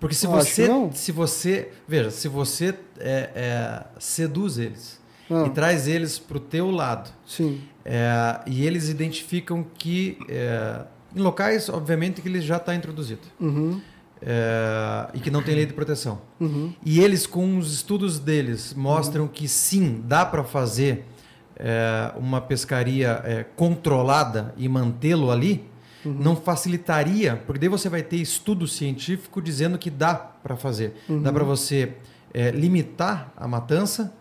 Porque 0.00 0.14
se 0.14 0.26
Eu 0.26 0.30
você, 0.32 0.68
que 0.90 0.98
se 0.98 1.12
você, 1.12 1.68
veja, 1.88 2.10
se 2.10 2.28
você 2.28 2.74
é, 2.98 3.30
é, 3.34 3.84
seduz 3.98 4.58
eles 4.58 5.00
Ah. 5.30 5.44
e 5.46 5.50
traz 5.50 5.88
eles 5.88 6.18
para 6.18 6.36
o 6.36 6.40
teu 6.40 6.70
lado 6.70 7.10
Sim. 7.26 7.60
é, 7.84 8.40
e 8.46 8.64
eles 8.66 8.88
identificam 8.88 9.64
que 9.78 10.18
é, 10.28 10.82
em 11.14 11.20
locais, 11.20 11.68
obviamente, 11.68 12.20
que 12.20 12.28
ele 12.28 12.40
já 12.40 12.56
está 12.58 12.74
introduzido 12.74 13.22
Uhum. 13.40 13.80
É, 14.22 15.08
e 15.14 15.20
que 15.20 15.30
não 15.30 15.42
tem 15.42 15.54
lei 15.54 15.66
de 15.66 15.72
proteção. 15.72 16.20
Uhum. 16.40 16.72
E 16.84 17.00
eles, 17.00 17.26
com 17.26 17.58
os 17.58 17.72
estudos 17.72 18.18
deles, 18.18 18.74
mostram 18.74 19.28
que 19.28 19.48
sim, 19.48 20.02
dá 20.04 20.24
para 20.24 20.42
fazer 20.44 21.04
é, 21.56 22.12
uma 22.16 22.40
pescaria 22.40 23.20
é, 23.24 23.44
controlada 23.44 24.54
e 24.56 24.68
mantê-lo 24.68 25.30
ali, 25.30 25.64
não 26.04 26.36
facilitaria, 26.36 27.42
porque 27.46 27.58
daí 27.58 27.68
você 27.68 27.88
vai 27.88 28.00
ter 28.00 28.18
estudo 28.18 28.68
científico 28.68 29.42
dizendo 29.42 29.76
que 29.76 29.90
dá 29.90 30.14
para 30.14 30.54
fazer. 30.54 30.94
Dá 31.20 31.32
para 31.32 31.42
você 31.42 31.94
é, 32.32 32.52
limitar 32.52 33.32
a 33.36 33.48
matança 33.48 34.12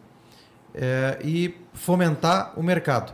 é, 0.74 1.20
e 1.24 1.56
fomentar 1.74 2.54
o 2.58 2.64
mercado. 2.64 3.14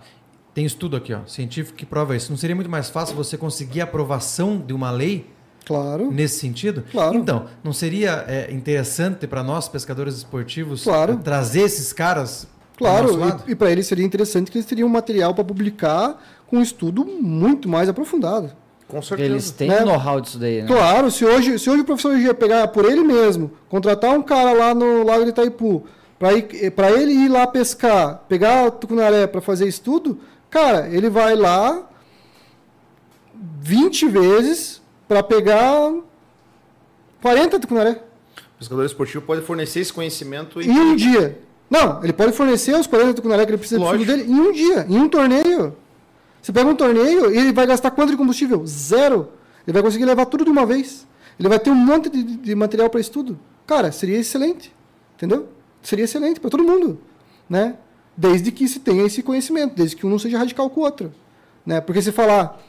Tem 0.53 0.65
estudo 0.65 0.95
aqui, 0.95 1.13
ó, 1.13 1.25
científico, 1.25 1.77
que 1.77 1.85
prova 1.85 2.15
isso. 2.15 2.29
Não 2.31 2.37
seria 2.37 2.55
muito 2.55 2.69
mais 2.69 2.89
fácil 2.89 3.15
você 3.15 3.37
conseguir 3.37 3.81
a 3.81 3.83
aprovação 3.83 4.57
de 4.57 4.73
uma 4.73 4.89
lei 4.91 5.30
Claro. 5.65 6.11
nesse 6.11 6.39
sentido? 6.39 6.83
Claro. 6.91 7.15
Então, 7.17 7.45
não 7.63 7.71
seria 7.73 8.25
é, 8.27 8.51
interessante 8.51 9.27
para 9.27 9.43
nós, 9.43 9.67
pescadores 9.69 10.15
esportivos, 10.15 10.83
Claro. 10.83 11.17
trazer 11.23 11.61
esses 11.61 11.93
caras 11.93 12.47
Claro, 12.77 13.07
nosso 13.07 13.19
lado? 13.19 13.43
e, 13.47 13.51
e 13.51 13.55
para 13.55 13.71
eles 13.71 13.85
seria 13.87 14.03
interessante 14.05 14.49
que 14.51 14.57
eles 14.57 14.65
teriam 14.65 14.87
um 14.87 14.91
material 14.91 15.33
para 15.35 15.43
publicar 15.43 16.21
com 16.47 16.57
um 16.57 16.61
estudo 16.61 17.05
muito 17.05 17.69
mais 17.69 17.87
aprofundado. 17.87 18.51
Com 18.87 19.01
certeza. 19.01 19.29
eles 19.31 19.51
têm 19.51 19.69
Né? 19.69 19.85
know-how 19.85 20.19
disso 20.19 20.37
daí, 20.37 20.61
né? 20.63 20.67
Claro, 20.67 21.09
se 21.09 21.23
hoje, 21.23 21.57
se 21.57 21.69
hoje 21.69 21.81
o 21.81 21.85
professor 21.85 22.17
ia 22.17 22.33
pegar 22.33 22.67
por 22.69 22.83
ele 22.83 23.01
mesmo, 23.03 23.51
contratar 23.69 24.11
um 24.11 24.21
cara 24.21 24.51
lá 24.51 24.73
no 24.75 25.03
Lago 25.05 25.23
de 25.23 25.29
Itaipu, 25.29 25.85
para 26.19 26.91
ele 26.91 27.11
ir 27.13 27.29
lá 27.29 27.47
pescar, 27.47 28.23
pegar 28.27 28.65
o 28.65 28.71
tucunaré 28.71 29.25
para 29.27 29.39
fazer 29.41 29.65
estudo, 29.67 30.19
cara, 30.49 30.89
ele 30.89 31.09
vai 31.09 31.35
lá 31.35 31.87
20 33.61 34.07
vezes 34.09 34.80
para 35.11 35.21
pegar 35.23 35.93
40 37.21 37.59
tucunaré 37.59 38.01
O 38.55 38.59
pescador 38.59 38.85
esportivo 38.85 39.21
pode 39.25 39.41
fornecer 39.41 39.81
esse 39.81 39.91
conhecimento 39.91 40.61
e 40.61 40.69
em 40.69 40.79
um 40.79 40.95
dia. 40.95 41.37
Não, 41.69 42.01
ele 42.01 42.13
pode 42.13 42.31
fornecer 42.31 42.73
os 42.79 42.87
40 42.87 43.15
tucunaré 43.15 43.45
que 43.45 43.51
ele 43.51 43.57
precisa 43.57 43.81
Lógico. 43.81 44.05
dele 44.05 44.23
em 44.23 44.39
um 44.39 44.53
dia, 44.53 44.85
em 44.87 44.97
um 44.97 45.09
torneio. 45.09 45.75
Você 46.41 46.53
pega 46.53 46.69
um 46.69 46.75
torneio 46.75 47.29
e 47.29 47.37
ele 47.37 47.51
vai 47.51 47.67
gastar 47.67 47.91
quanto 47.91 48.11
de 48.11 48.15
combustível? 48.15 48.65
Zero. 48.65 49.33
Ele 49.67 49.73
vai 49.73 49.83
conseguir 49.83 50.05
levar 50.05 50.25
tudo 50.27 50.45
de 50.45 50.49
uma 50.49 50.65
vez. 50.65 51.05
Ele 51.37 51.49
vai 51.49 51.59
ter 51.59 51.71
um 51.71 51.75
monte 51.75 52.09
de, 52.09 52.23
de 52.23 52.55
material 52.55 52.89
para 52.89 53.01
estudo. 53.01 53.37
Cara, 53.67 53.91
seria 53.91 54.17
excelente. 54.17 54.73
Entendeu? 55.17 55.49
Seria 55.83 56.05
excelente 56.05 56.39
para 56.39 56.49
todo 56.49 56.63
mundo. 56.63 57.01
Né? 57.49 57.75
Desde 58.15 58.49
que 58.49 58.65
se 58.65 58.79
tenha 58.79 59.03
esse 59.05 59.21
conhecimento, 59.21 59.75
desde 59.75 59.93
que 59.93 60.05
um 60.05 60.09
não 60.09 60.17
seja 60.17 60.37
radical 60.37 60.69
com 60.69 60.79
o 60.79 60.83
outro. 60.85 61.11
Né? 61.65 61.81
Porque 61.81 62.01
se 62.01 62.13
falar 62.13 62.61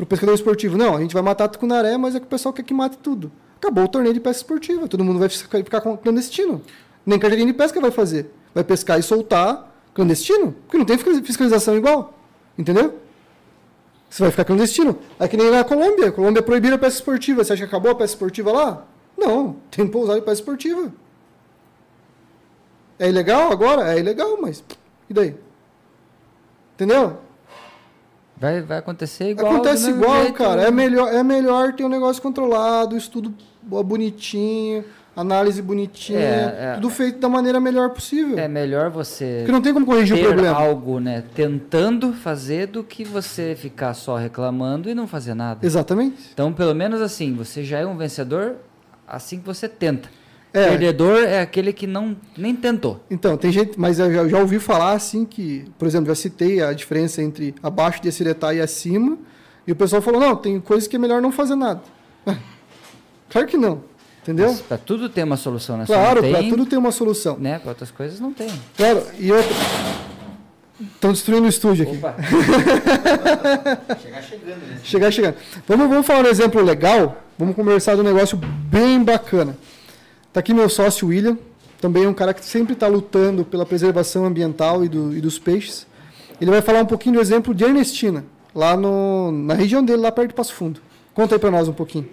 para 0.00 0.04
o 0.04 0.06
pescador 0.06 0.34
esportivo, 0.34 0.78
não, 0.78 0.96
a 0.96 1.00
gente 1.00 1.12
vai 1.12 1.22
matar 1.22 1.46
tucunaré, 1.48 1.98
mas 1.98 2.14
é 2.14 2.20
que 2.20 2.24
o 2.24 2.28
pessoal 2.28 2.54
quer 2.54 2.62
que 2.62 2.72
mate 2.72 2.96
tudo. 2.96 3.30
Acabou 3.58 3.84
o 3.84 3.88
torneio 3.88 4.14
de 4.14 4.20
pesca 4.20 4.38
esportiva. 4.38 4.88
Todo 4.88 5.04
mundo 5.04 5.18
vai 5.18 5.28
ficar 5.28 5.80
clandestino. 5.98 6.62
Nem 7.04 7.18
carteirinha 7.18 7.52
de 7.52 7.58
pesca 7.58 7.78
vai 7.82 7.90
fazer. 7.90 8.30
Vai 8.54 8.64
pescar 8.64 8.98
e 8.98 9.02
soltar 9.02 9.70
clandestino. 9.92 10.52
Porque 10.52 10.78
não 10.78 10.86
tem 10.86 10.96
fiscaliz- 10.96 11.26
fiscalização 11.26 11.76
igual. 11.76 12.14
Entendeu? 12.56 12.98
Você 14.08 14.22
vai 14.22 14.30
ficar 14.30 14.46
clandestino. 14.46 14.98
É 15.18 15.28
que 15.28 15.36
nem 15.36 15.50
na 15.50 15.62
Colômbia. 15.64 16.08
A 16.08 16.12
Colômbia 16.12 16.42
proibiram 16.42 16.76
a 16.76 16.78
pesca 16.78 17.00
esportiva. 17.00 17.44
Você 17.44 17.52
acha 17.52 17.62
que 17.64 17.68
acabou 17.68 17.90
a 17.90 17.94
pesca 17.94 18.14
esportiva 18.14 18.50
lá? 18.50 18.86
Não. 19.18 19.56
Tem 19.70 19.86
pousada 19.86 20.18
de 20.18 20.24
pesca 20.24 20.40
esportiva. 20.40 20.90
É 22.98 23.06
ilegal 23.10 23.52
agora? 23.52 23.94
É 23.94 23.98
ilegal, 23.98 24.38
mas. 24.40 24.64
E 25.10 25.12
daí? 25.12 25.34
Entendeu? 26.74 27.18
Vai, 28.40 28.62
vai 28.62 28.78
acontecer 28.78 29.30
igual. 29.30 29.52
Acontece 29.54 29.90
igual, 29.90 30.22
jeito. 30.22 30.34
cara. 30.34 30.62
É 30.62 30.70
melhor, 30.70 31.12
é 31.12 31.22
melhor 31.22 31.74
ter 31.74 31.84
um 31.84 31.88
negócio 31.88 32.22
controlado, 32.22 32.96
estudo 32.96 33.34
bo- 33.62 33.82
bonitinho, 33.82 34.82
análise 35.14 35.60
bonitinha, 35.60 36.18
É, 36.18 36.56
é. 36.70 36.74
tudo 36.76 36.88
feito 36.88 37.18
da 37.18 37.28
maneira 37.28 37.60
melhor 37.60 37.90
possível. 37.90 38.38
É 38.38 38.48
melhor 38.48 38.88
você 38.88 39.38
Porque 39.40 39.52
não 39.52 39.60
tem 39.60 39.74
como 39.74 39.84
corrigir 39.84 40.16
o 40.16 40.20
problema. 40.26 40.56
algo, 40.56 40.98
né, 41.00 41.22
tentando 41.34 42.14
fazer 42.14 42.68
do 42.68 42.82
que 42.82 43.04
você 43.04 43.54
ficar 43.54 43.92
só 43.92 44.16
reclamando 44.16 44.88
e 44.88 44.94
não 44.94 45.06
fazer 45.06 45.34
nada. 45.34 45.66
Exatamente. 45.66 46.30
Então, 46.32 46.50
pelo 46.52 46.74
menos 46.74 47.02
assim, 47.02 47.34
você 47.34 47.62
já 47.62 47.78
é 47.80 47.86
um 47.86 47.96
vencedor 47.96 48.56
assim 49.06 49.38
que 49.38 49.44
você 49.44 49.68
tenta. 49.68 50.08
É. 50.52 50.68
Perdedor 50.68 51.18
é 51.22 51.40
aquele 51.40 51.72
que 51.72 51.86
não 51.86 52.16
nem 52.36 52.56
tentou. 52.56 53.00
Então, 53.08 53.36
tem 53.36 53.52
gente, 53.52 53.78
mas 53.78 53.98
eu 54.00 54.12
já, 54.12 54.26
já 54.28 54.38
ouvi 54.38 54.58
falar 54.58 54.92
assim 54.92 55.24
que, 55.24 55.64
por 55.78 55.86
exemplo, 55.86 56.08
já 56.08 56.14
citei 56.16 56.60
a 56.60 56.72
diferença 56.72 57.22
entre 57.22 57.54
abaixo 57.62 58.02
de 58.02 58.08
Essiretá 58.08 58.52
e 58.52 58.60
acima, 58.60 59.16
e 59.66 59.70
o 59.70 59.76
pessoal 59.76 60.02
falou, 60.02 60.20
não, 60.20 60.34
tem 60.34 60.58
coisas 60.60 60.88
que 60.88 60.96
é 60.96 60.98
melhor 60.98 61.22
não 61.22 61.30
fazer 61.30 61.54
nada. 61.54 61.80
Claro 63.30 63.46
que 63.46 63.56
não, 63.56 63.84
entendeu? 64.22 64.48
Mas 64.48 64.60
Pra 64.60 64.76
tudo 64.76 65.08
tem 65.08 65.22
uma 65.22 65.36
solução, 65.36 65.76
né? 65.76 65.86
Só 65.86 65.94
Claro, 65.94 66.20
para 66.20 66.42
tudo 66.42 66.66
tem 66.66 66.76
uma 66.76 66.90
solução. 66.90 67.36
né? 67.38 67.60
Para 67.60 67.68
outras 67.68 67.92
coisas 67.92 68.18
não 68.18 68.32
tem. 68.32 68.48
Claro, 68.76 69.04
e 69.20 69.30
outra... 69.30 69.48
Estão 70.94 71.12
destruindo 71.12 71.44
o 71.44 71.48
estúdio 71.48 71.86
aqui. 71.86 71.96
Opa. 71.96 72.16
Chegar 74.02 74.22
chegando, 74.22 74.66
né? 74.66 74.80
Chegar 74.82 75.10
chegando. 75.12 75.34
Vamos, 75.68 75.88
vamos 75.88 76.06
falar 76.06 76.24
um 76.24 76.28
exemplo 76.28 76.60
legal. 76.62 77.22
Vamos 77.38 77.54
conversar 77.54 77.94
de 77.94 78.00
um 78.00 78.04
negócio 78.04 78.36
bem 78.36 79.02
bacana. 79.04 79.56
Tá 80.32 80.40
aqui 80.40 80.54
meu 80.54 80.68
sócio 80.68 81.08
William, 81.08 81.36
também 81.80 82.04
é 82.04 82.08
um 82.08 82.14
cara 82.14 82.32
que 82.32 82.44
sempre 82.44 82.74
está 82.74 82.86
lutando 82.86 83.44
pela 83.44 83.66
preservação 83.66 84.24
ambiental 84.24 84.84
e, 84.84 84.88
do- 84.88 85.16
e 85.16 85.20
dos 85.20 85.38
peixes. 85.38 85.86
Ele 86.40 86.50
vai 86.50 86.62
falar 86.62 86.80
um 86.82 86.86
pouquinho 86.86 87.16
do 87.16 87.20
exemplo 87.20 87.54
de 87.54 87.64
Ernestina, 87.64 88.24
lá 88.54 88.76
no, 88.76 89.32
na 89.32 89.54
região 89.54 89.84
dele, 89.84 90.00
lá 90.02 90.12
perto 90.12 90.28
de 90.28 90.34
Passo 90.34 90.54
Fundo. 90.54 90.80
Conta 91.12 91.34
aí 91.34 91.38
para 91.38 91.50
nós 91.50 91.68
um 91.68 91.72
pouquinho. 91.72 92.08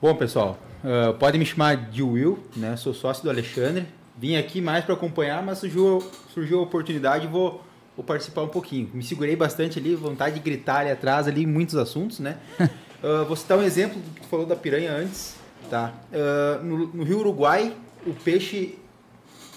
Bom, 0.00 0.14
pessoal, 0.14 0.58
uh, 0.84 1.12
pode 1.14 1.38
me 1.38 1.44
chamar 1.44 1.76
de 1.90 2.02
Will, 2.02 2.38
né? 2.56 2.76
Sou 2.76 2.94
sócio 2.94 3.22
do 3.24 3.30
Alexandre. 3.30 3.86
Vim 4.16 4.36
aqui 4.36 4.60
mais 4.60 4.84
para 4.84 4.94
acompanhar, 4.94 5.42
mas 5.42 5.58
surgiu, 5.58 6.02
surgiu 6.32 6.60
a 6.60 6.62
oportunidade 6.62 7.24
e 7.26 7.28
vou, 7.28 7.62
vou 7.96 8.04
participar 8.04 8.42
um 8.42 8.48
pouquinho. 8.48 8.88
Me 8.94 9.02
segurei 9.02 9.34
bastante 9.34 9.78
ali, 9.78 9.94
vontade 9.94 10.36
de 10.36 10.40
gritar 10.40 10.80
ali 10.80 10.90
atrás, 10.90 11.26
ali, 11.26 11.46
muitos 11.46 11.74
assuntos, 11.74 12.18
né? 12.20 12.36
Uh, 13.02 13.24
vou 13.28 13.34
citar 13.36 13.58
um 13.58 13.62
exemplo 13.62 13.98
do 14.00 14.10
que 14.14 14.20
tu 14.22 14.28
falou 14.28 14.46
da 14.46 14.56
piranha 14.56 14.92
antes, 14.92 15.34
tá? 15.70 15.94
Uh, 16.12 16.64
no, 16.64 16.86
no 16.88 17.04
Rio 17.04 17.20
Uruguai, 17.20 17.74
o 18.04 18.12
peixe 18.12 18.78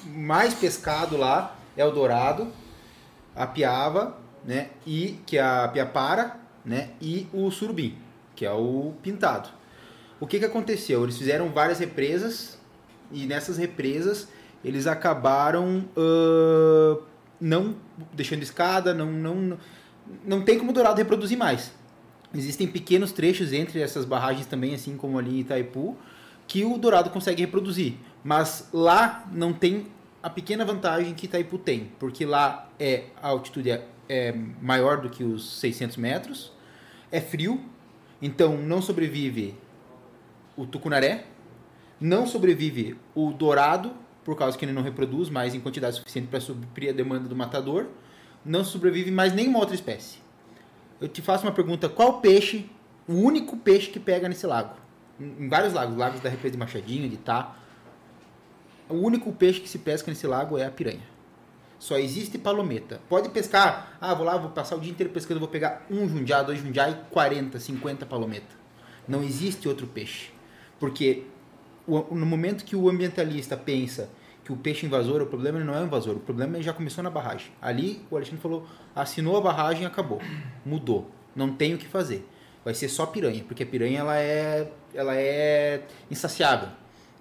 mais 0.06 0.54
pescado 0.54 1.18
lá 1.18 1.56
é 1.76 1.84
o 1.84 1.92
dourado, 1.92 2.48
a 3.36 3.48
piava, 3.48 4.16
né? 4.46 4.70
E 4.86 5.20
que 5.26 5.38
é 5.38 5.42
a 5.42 5.68
piapara, 5.68 6.38
né? 6.64 6.92
E 7.02 7.28
o 7.34 7.50
surubim, 7.50 7.98
que 8.36 8.46
é 8.46 8.52
o 8.52 8.94
pintado. 9.02 9.50
O 10.20 10.28
que 10.28 10.40
que 10.40 10.46
aconteceu? 10.46 11.04
Eles 11.04 11.18
fizeram 11.18 11.50
várias 11.50 11.80
represas 11.80 12.60
e 13.12 13.26
nessas 13.26 13.58
represas 13.58 14.28
eles 14.64 14.88
acabaram 14.88 15.86
ãh, 15.98 16.98
não 17.42 17.76
deixando 18.14 18.44
escada, 18.44 18.94
não 18.94 19.12
não 19.12 19.58
não 20.24 20.42
tem 20.42 20.60
como 20.60 20.72
o 20.72 20.74
dourado 20.74 20.98
reproduzir 20.98 21.38
mais. 21.38 21.72
Existem 22.34 22.68
pequenos 22.68 23.12
trechos 23.12 23.54
entre 23.54 23.80
essas 23.80 24.06
barragens 24.06 24.48
também, 24.48 24.74
assim 24.74 24.98
como 24.98 25.20
ali 25.20 25.38
em 25.38 25.40
Itaipu, 25.42 25.96
que 26.48 26.66
o 26.66 26.78
dourado 26.78 27.10
consegue 27.10 27.42
reproduzir. 27.42 27.96
Mas 28.24 28.70
lá 28.74 29.28
não 29.32 29.54
tem 29.54 29.88
a 30.22 30.30
pequena 30.30 30.66
vantagem 30.66 31.14
que 31.14 31.26
Itaipu 31.26 31.58
tem, 31.58 31.92
porque 32.00 32.26
lá 32.26 32.70
é 32.80 33.06
a 33.22 33.28
altitude 33.28 33.70
é, 33.70 33.86
é 34.10 34.34
maior 34.62 35.02
do 35.02 35.10
que 35.10 35.24
os 35.24 35.60
600 35.60 35.98
metros, 35.98 36.52
é 37.12 37.22
frio, 37.22 37.62
então 38.22 38.58
não 38.58 38.82
sobrevive 38.82 39.56
o 40.56 40.66
tucunaré, 40.66 41.26
não 42.00 42.26
sobrevive 42.26 42.98
o 43.14 43.32
dourado, 43.32 43.94
por 44.24 44.38
causa 44.38 44.58
que 44.58 44.64
ele 44.64 44.72
não 44.72 44.82
reproduz 44.82 45.30
mais 45.30 45.54
em 45.54 45.60
quantidade 45.60 45.98
suficiente 45.98 46.30
para 46.30 46.40
suprir 46.40 46.90
a 46.90 46.94
demanda 46.94 47.28
do 47.28 47.36
matador, 47.36 47.88
não 48.46 48.64
sobrevive 48.64 49.12
mais 49.12 49.34
nenhuma 49.34 49.60
outra 49.60 49.76
espécie. 49.76 50.23
Eu 51.04 51.10
te 51.10 51.22
faço 51.22 51.46
uma 51.46 51.52
pergunta: 51.52 51.90
qual 51.90 52.22
peixe, 52.22 52.66
o 53.06 53.16
único 53.16 53.58
peixe 53.58 53.90
que 53.90 54.00
pega 54.00 54.30
nesse 54.30 54.48
lago? 54.48 54.78
Em 55.20 55.50
vários 55.50 55.74
lagos, 55.74 55.98
lagos 55.98 56.22
da 56.22 56.30
represa 56.30 56.54
de 56.54 56.58
Machadinho, 56.58 57.10
de 57.10 57.18
Tá. 57.18 57.58
O 58.88 58.96
único 58.96 59.34
peixe 59.34 59.60
que 59.60 59.68
se 59.68 59.80
pesca 59.80 60.10
nesse 60.10 60.26
lago 60.26 60.58
é 60.58 60.66
a 60.66 60.72
piranha. 60.72 61.04
Só 61.78 61.98
existe 61.98 62.38
palometa. 62.38 63.02
Pode 63.10 63.28
pescar, 63.30 63.98
ah, 64.00 64.14
vou 64.14 64.26
lá, 64.26 64.38
vou 64.38 64.52
passar 64.52 64.78
o 64.78 64.80
dia 64.80 64.92
inteiro 64.92 65.12
pescando, 65.12 65.42
vou 65.42 65.50
pegar 65.50 65.86
um 65.92 66.08
jundiá, 66.08 66.42
dois 66.42 66.60
jundiá 66.60 66.90
e 66.90 66.96
40, 67.12 67.60
50 67.60 68.06
palometa. 68.06 68.56
Não 69.06 69.22
existe 69.22 69.68
outro 69.68 69.86
peixe. 69.88 70.32
Porque 70.80 71.26
no 71.86 72.26
momento 72.26 72.64
que 72.64 72.78
o 72.78 72.88
ambientalista 72.88 73.58
pensa 73.58 74.10
que 74.44 74.52
o 74.52 74.58
peixe 74.58 74.86
invasor, 74.86 75.22
o 75.22 75.26
problema 75.26 75.60
não 75.60 75.74
é 75.74 75.82
o 75.82 75.86
invasor, 75.86 76.16
o 76.16 76.20
problema 76.20 76.62
já 76.62 76.74
começou 76.74 77.04
na 77.04 77.10
barragem. 77.10 77.48
Ali 77.62 78.02
o 78.12 78.16
Alexandre 78.18 78.42
falou, 78.42 78.68
assinou 78.96 79.38
a 79.38 79.42
barragem, 79.42 79.86
acabou, 79.86 80.22
mudou, 80.66 81.10
não 81.36 81.50
tem 81.54 81.74
o 81.74 81.78
que 81.78 81.88
fazer. 81.88 82.28
Vai 82.66 82.74
ser 82.74 82.88
só 82.90 83.06
piranha, 83.06 83.44
porque 83.48 83.64
a 83.64 83.66
piranha 83.66 84.00
ela 84.00 84.18
é, 84.18 84.70
ela 84.94 85.16
é 85.16 85.82
insaciável. 86.12 86.70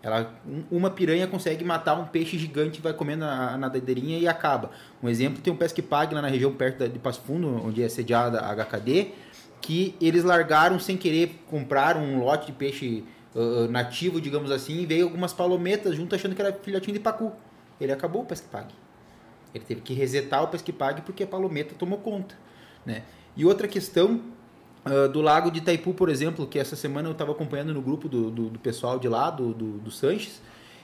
Ela, 0.02 0.34
um- 0.46 0.64
uma 0.78 0.90
piranha 0.90 1.26
consegue 1.28 1.64
matar 1.64 1.94
um 1.94 2.06
peixe 2.06 2.36
gigante, 2.36 2.80
vai 2.80 2.92
comendo 2.92 3.24
a, 3.24 3.50
a 3.54 3.56
nadadeirinha 3.56 4.18
e 4.18 4.26
acaba. 4.26 4.70
Um 5.02 5.08
exemplo, 5.08 5.40
tem 5.40 5.52
um 5.52 5.56
Pesque 5.56 5.80
Pague 5.82 6.14
lá 6.14 6.20
na 6.22 6.28
região 6.28 6.52
perto 6.52 6.78
da- 6.80 6.86
de 6.88 6.98
Passo 6.98 7.20
Fundo, 7.22 7.48
onde 7.64 7.82
é 7.82 7.88
sediada 7.88 8.40
a 8.40 8.50
HKD, 8.52 9.12
que 9.60 9.94
eles 10.00 10.24
largaram 10.24 10.80
sem 10.80 10.96
querer 10.96 11.40
comprar 11.48 11.96
um 11.96 12.18
lote 12.18 12.46
de 12.46 12.52
peixe 12.52 13.04
ah, 13.34 13.66
nativo, 13.68 14.20
digamos 14.20 14.50
assim, 14.50 14.80
e 14.80 14.86
veio 14.86 15.04
algumas 15.04 15.32
palometas 15.32 15.96
junto 15.96 16.14
achando 16.14 16.34
que 16.34 16.42
era 16.42 16.52
filhotinho 16.52 16.94
de 16.94 17.00
pacu. 17.00 17.32
Ele 17.80 17.92
acabou 17.92 18.22
o 18.22 18.24
Pesque 18.24 18.48
Pague. 18.48 18.74
Ele 19.54 19.64
teve 19.64 19.80
que 19.80 19.92
resetar 19.92 20.42
o 20.42 20.48
Pesque 20.48 20.72
Pague 20.72 21.02
porque 21.02 21.24
a 21.24 21.26
palometa 21.26 21.74
tomou 21.74 21.98
conta. 21.98 22.34
Né? 22.86 23.02
E 23.36 23.44
outra 23.44 23.66
questão 23.66 24.20
ah, 24.84 25.06
do 25.06 25.20
lago 25.20 25.50
de 25.50 25.58
Itaipu, 25.58 25.94
por 25.94 26.08
exemplo, 26.08 26.46
que 26.46 26.58
essa 26.58 26.76
semana 26.76 27.08
eu 27.08 27.12
estava 27.12 27.32
acompanhando 27.32 27.72
no 27.72 27.80
grupo 27.80 28.08
do, 28.08 28.30
do, 28.30 28.48
do 28.50 28.58
pessoal 28.58 28.98
de 28.98 29.08
lá, 29.08 29.30
do, 29.30 29.54
do, 29.54 29.78
do 29.78 29.90
Sanches, 29.90 30.40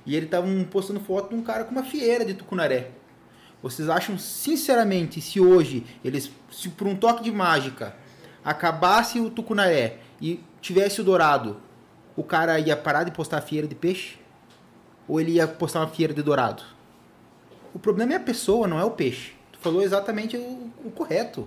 e 0.07 0.17
ele 0.17 0.27
estava 0.27 0.47
postando 0.71 1.01
foto 1.01 1.31
de 1.31 1.35
um 1.35 1.43
cara 1.43 1.65
com 1.65 1.73
uma 1.73 1.83
fieira 1.83 2.25
de 2.25 2.35
tucunaré. 2.35 2.93
Vocês 3.61 3.89
acham, 3.89 4.17
sinceramente, 4.17 5.21
se 5.21 5.41
hoje 5.41 5.85
eles, 6.05 6.31
se 6.51 6.69
por 6.69 6.87
um 6.87 6.95
toque 6.95 7.25
de 7.25 7.33
mágica, 7.33 7.97
acabasse 8.45 9.21
o 9.21 9.31
tucunaré 9.31 9.99
e 10.21 10.41
tivesse 10.61 11.01
o 11.01 11.05
dourado, 11.05 11.61
o 12.19 12.25
cara 12.25 12.59
ia 12.59 12.77
parar 12.77 13.05
de 13.05 13.13
postar 13.13 13.39
a 13.39 13.41
fieira 13.41 13.67
de 13.67 13.75
peixe? 13.75 14.19
Ou 15.07 15.21
ele 15.21 15.33
ia 15.33 15.47
postar 15.47 15.81
uma 15.81 15.89
fieira 15.89 16.13
de 16.13 16.23
dourado? 16.23 16.63
O 17.73 17.79
problema 17.79 18.13
é 18.13 18.17
a 18.17 18.21
pessoa, 18.21 18.67
não 18.67 18.79
é 18.79 18.85
o 18.85 18.91
peixe. 18.91 19.33
Tu 19.53 19.59
falou 19.61 19.83
exatamente 19.83 20.37
o, 20.37 20.71
o 20.85 20.91
correto. 20.91 21.47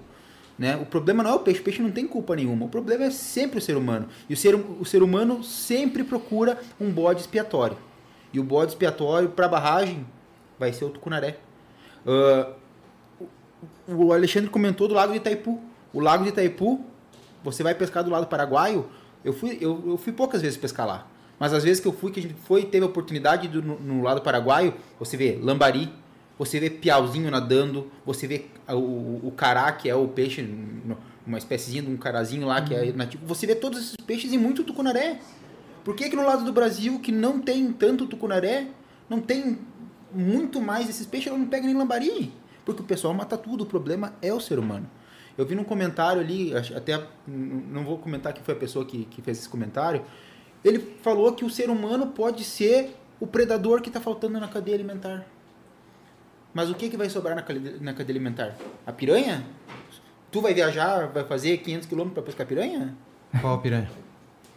Né? 0.58 0.78
O 0.78 0.86
problema 0.86 1.24
não 1.24 1.32
é 1.32 1.34
o 1.34 1.40
peixe, 1.40 1.60
o 1.60 1.64
peixe 1.64 1.82
não 1.82 1.92
tem 1.92 2.08
culpa 2.08 2.36
nenhuma. 2.36 2.66
O 2.66 2.70
problema 2.70 3.04
é 3.04 3.12
sempre 3.12 3.60
o 3.60 3.62
ser 3.62 3.76
humano. 3.76 4.08
E 4.30 4.34
o 4.34 4.38
ser, 4.38 4.56
o 4.56 4.86
ser 4.86 5.04
humano 5.04 5.44
sempre 5.44 6.04
procura 6.04 6.58
um 6.80 6.90
bode 6.90 7.22
expiatório. 7.22 7.78
E 8.32 8.40
o 8.40 8.44
bode 8.44 8.72
expiatório 8.72 9.30
para 9.30 9.48
barragem 9.48 10.08
vai 10.58 10.72
ser 10.72 10.86
o 10.86 10.90
tucunaré. 10.90 11.38
O 12.06 12.62
o 13.88 14.14
Alexandre 14.14 14.50
comentou 14.50 14.88
do 14.88 14.94
lago 14.94 15.12
de 15.12 15.18
Itaipu. 15.18 15.60
O 15.94 16.00
lago 16.00 16.24
de 16.24 16.30
Itaipu, 16.30 16.84
você 17.44 17.64
vai 17.64 17.76
pescar 17.76 18.04
do 18.04 18.10
lado 18.10 18.28
paraguaio. 18.28 18.90
Eu 19.24 19.34
fui, 19.34 19.58
eu, 19.62 19.82
eu 19.86 19.98
fui 19.98 20.14
poucas 20.14 20.42
vezes 20.42 20.58
pescar 20.58 20.88
lá. 20.88 21.08
Mas 21.40 21.54
as 21.54 21.64
vezes 21.64 21.80
que 21.80 21.88
eu 21.88 21.94
fui, 21.94 22.12
que 22.12 22.20
a 22.20 22.24
gente 22.24 22.36
foi, 22.36 22.66
teve 22.66 22.84
a 22.84 22.88
oportunidade 22.88 23.48
de, 23.48 23.58
ir 23.58 23.64
no, 23.64 23.80
no 23.80 24.04
lado 24.04 24.22
paraguaio, 24.22 24.74
você 25.00 25.18
vê 25.18 25.40
lambari, 25.42 25.92
você 26.38 26.60
vê 26.60 26.70
piauzinho 26.70 27.30
nadando, 27.32 27.92
você 28.06 28.28
vê 28.28 28.46
o, 28.70 29.28
o 29.28 29.34
cará, 29.36 29.72
que 29.72 29.90
é 29.90 29.96
o 29.96 30.08
peixe, 30.08 30.48
uma 31.26 31.38
espéciezinha 31.38 31.84
de 31.84 31.90
um 31.90 31.98
carazinho 31.98 32.48
lá 32.48 32.62
que 32.62 32.74
é 32.74 32.92
nativo. 32.92 33.26
Você 33.26 33.46
vê 33.46 33.56
todos 33.56 33.80
esses 33.80 33.96
peixes 33.96 34.32
e 34.34 34.38
muito 34.38 34.64
tucunaré. 34.64 35.20
Por 35.84 35.96
que, 35.96 36.10
que 36.10 36.16
no 36.16 36.24
lado 36.24 36.44
do 36.44 36.54
Brasil, 36.54 37.00
que 37.00 37.12
não 37.12 37.40
tem 37.40 37.72
tanto 37.74 38.06
tucunaré, 38.06 38.68
não 39.10 39.20
tem 39.20 39.58
muito 40.14 40.62
mais 40.62 40.88
desses 40.88 41.06
peixes, 41.06 41.28
ela 41.28 41.38
não 41.38 41.48
pega 41.48 41.66
nem 41.66 41.76
lambari? 41.76 42.32
Porque 42.64 42.82
o 42.82 42.86
pessoal 42.86 43.14
mata 43.14 43.38
tudo, 43.38 43.64
o 43.64 43.66
problema 43.66 44.14
é 44.22 44.34
o 44.34 44.40
ser 44.40 44.60
humano. 44.60 44.88
Eu 45.42 45.46
vi 45.48 45.56
num 45.56 45.64
comentário 45.64 46.22
ali, 46.22 46.56
até 46.56 47.02
não 47.28 47.84
vou 47.84 47.98
comentar 47.98 48.32
quem 48.32 48.44
foi 48.44 48.54
a 48.54 48.58
pessoa 48.58 48.86
que, 48.86 49.06
que 49.06 49.24
fez 49.24 49.40
esse 49.40 49.50
comentário, 49.50 50.06
ele 50.64 50.78
falou 51.02 51.34
que 51.34 51.44
o 51.44 51.50
ser 51.50 51.68
humano 51.68 52.06
pode 52.06 52.44
ser 52.44 52.96
o 53.20 53.26
predador 53.26 53.82
que 53.82 53.90
está 53.90 54.00
faltando 54.00 54.40
na 54.40 54.48
cadeia 54.48 54.76
alimentar. 54.76 55.26
Mas 56.54 56.70
o 56.70 56.76
que, 56.76 56.90
que 56.90 56.98
vai 56.98 57.10
sobrar 57.10 57.36
na 57.36 57.42
cadeia, 57.42 57.78
na 57.82 57.92
cadeia 57.92 58.14
alimentar? 58.14 58.56
A 58.86 58.92
piranha? 58.92 59.44
Tu 60.32 60.40
vai 60.40 60.54
viajar, 60.54 61.08
vai 61.08 61.24
fazer 61.24 61.58
500 61.58 61.88
km 61.88 62.10
para 62.10 62.22
pescar 62.22 62.46
piranha? 62.46 62.96
Qual 63.42 63.60
piranha? 63.60 63.90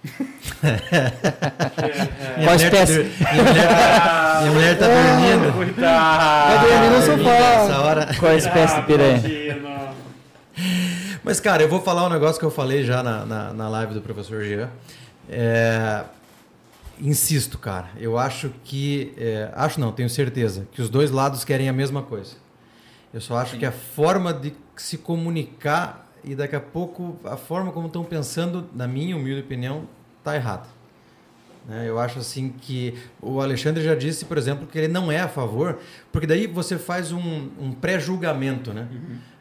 Qual 2.44 2.56
espécie? 2.56 3.10
Minha 3.32 3.42
mulher 3.42 3.68
tá, 3.68 4.38
minha 4.42 4.52
mulher 4.52 4.78
tá 4.78 4.86
dormindo. 4.86 5.50
Vai 5.80 6.58
dormir 6.60 6.90
no 6.90 7.00
Dormindo 7.00 7.24
sofá. 7.24 8.14
Qual 8.18 8.32
a 8.32 8.36
espécie 8.36 8.76
de 8.76 8.82
piranha? 8.86 9.73
Mas, 11.24 11.40
cara, 11.40 11.62
eu 11.62 11.68
vou 11.70 11.80
falar 11.80 12.04
um 12.06 12.10
negócio 12.10 12.38
que 12.38 12.44
eu 12.44 12.50
falei 12.50 12.84
já 12.84 13.02
na, 13.02 13.24
na, 13.24 13.52
na 13.54 13.68
live 13.70 13.94
do 13.94 14.02
professor 14.02 14.44
Jean. 14.44 14.68
É, 15.26 16.04
insisto, 17.00 17.56
cara, 17.56 17.88
eu 17.96 18.18
acho 18.18 18.50
que. 18.62 19.14
é, 19.16 19.50
acho 19.54 19.80
não, 19.80 19.90
tenho 19.90 20.10
certeza, 20.10 20.68
que 20.70 20.82
os 20.82 20.90
dois 20.90 21.10
lados 21.10 21.42
querem 21.42 21.66
a 21.66 21.72
mesma 21.72 22.02
coisa. 22.02 22.36
Eu 23.12 23.22
só 23.22 23.38
acho 23.38 23.56
que 23.56 23.64
a 23.64 23.72
forma 23.72 24.34
de 24.34 24.52
se 24.76 24.98
comunicar 24.98 26.10
e 26.22 26.34
daqui 26.34 26.56
a 26.56 26.60
pouco 26.60 27.18
a 27.24 27.38
forma 27.38 27.72
como 27.72 27.86
estão 27.86 28.04
pensando, 28.04 28.68
na 28.74 28.86
minha 28.86 29.16
humilde 29.16 29.40
opinião, 29.40 29.88
tá 30.22 30.36
errada. 30.36 30.66
Né? 31.66 31.88
Eu 31.88 31.98
acho 31.98 32.18
assim 32.18 32.50
que 32.50 32.98
o 33.22 33.40
Alexandre 33.40 33.82
já 33.82 33.94
disse, 33.94 34.26
por 34.26 34.36
exemplo, 34.36 34.66
que 34.66 34.76
ele 34.76 34.88
não 34.88 35.10
é 35.10 35.20
a 35.20 35.28
favor, 35.28 35.78
porque 36.12 36.26
daí 36.26 36.46
você 36.46 36.76
faz 36.76 37.12
um, 37.12 37.48
um 37.58 37.72
pré-julgamento, 37.72 38.74
né? 38.74 38.88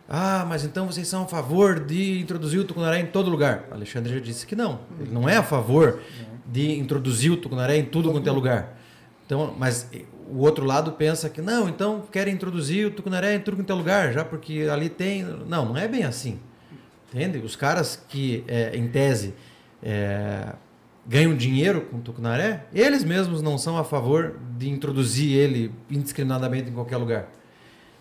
Ah, 0.08 0.46
mas 0.48 0.64
então 0.64 0.86
vocês 0.86 1.08
são 1.08 1.24
a 1.24 1.28
favor 1.28 1.80
de 1.80 2.20
introduzir 2.20 2.60
o 2.60 2.64
tucunaré 2.64 3.00
em 3.00 3.06
todo 3.06 3.30
lugar. 3.30 3.66
Alexandre 3.72 4.14
já 4.14 4.20
disse 4.20 4.46
que 4.46 4.56
não. 4.56 4.82
Ele 5.00 5.12
não 5.12 5.28
é 5.28 5.38
a 5.38 5.44
favor 5.44 6.02
de 6.46 6.78
introduzir 6.78 7.32
o 7.32 7.38
tucunaré 7.38 7.78
em 7.78 7.86
tudo 7.86 8.12
quanto 8.12 8.28
é 8.28 8.32
lugar. 8.32 8.78
Então, 9.26 9.56
mas 9.58 9.90
o 10.30 10.40
outro 10.40 10.66
lado 10.66 10.92
pensa 10.92 11.30
que 11.30 11.42
não, 11.42 11.70
então 11.70 12.04
querem 12.12 12.34
introduzir 12.34 12.88
o 12.88 12.92
tucunaré 12.92 13.36
em 13.36 13.40
tudo 13.40 13.58
quanto 13.58 13.72
é 13.72 13.76
lugar, 13.76 14.14
já 14.14 14.26
porque 14.26 14.68
ali 14.72 14.90
tem. 14.90 15.24
Não, 15.24 15.66
não 15.66 15.78
é 15.78 15.88
bem 15.88 16.04
assim. 16.04 16.40
Entende? 17.14 17.38
Os 17.40 17.56
caras 17.56 18.04
que, 18.10 18.44
é, 18.48 18.76
em 18.76 18.88
tese, 18.88 19.34
é, 19.82 20.54
ganham 21.06 21.36
dinheiro 21.36 21.82
com 21.82 21.98
o 21.98 22.02
tucunaré, 22.02 22.66
eles 22.74 23.04
mesmos 23.04 23.42
não 23.42 23.58
são 23.58 23.78
a 23.78 23.84
favor 23.84 24.40
de 24.58 24.70
introduzir 24.70 25.32
ele 25.32 25.72
indiscriminadamente 25.90 26.70
em 26.70 26.74
qualquer 26.74 26.98
lugar. 26.98 27.30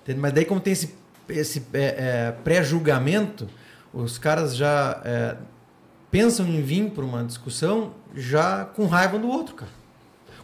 Entende? 0.02 0.18
Mas 0.18 0.32
daí, 0.32 0.44
como 0.44 0.60
tem 0.60 0.72
esse, 0.72 0.94
esse 1.38 1.62
é, 1.72 1.80
é, 1.80 2.34
pré-julgamento, 2.44 3.48
os 3.92 4.18
caras 4.18 4.56
já 4.56 5.00
é, 5.04 5.36
pensam 6.10 6.46
em 6.46 6.62
vir 6.62 6.90
para 6.90 7.04
uma 7.04 7.24
discussão 7.24 7.94
já 8.14 8.64
com 8.64 8.86
raiva 8.86 9.18
do 9.18 9.28
outro, 9.28 9.54
cara. 9.54 9.70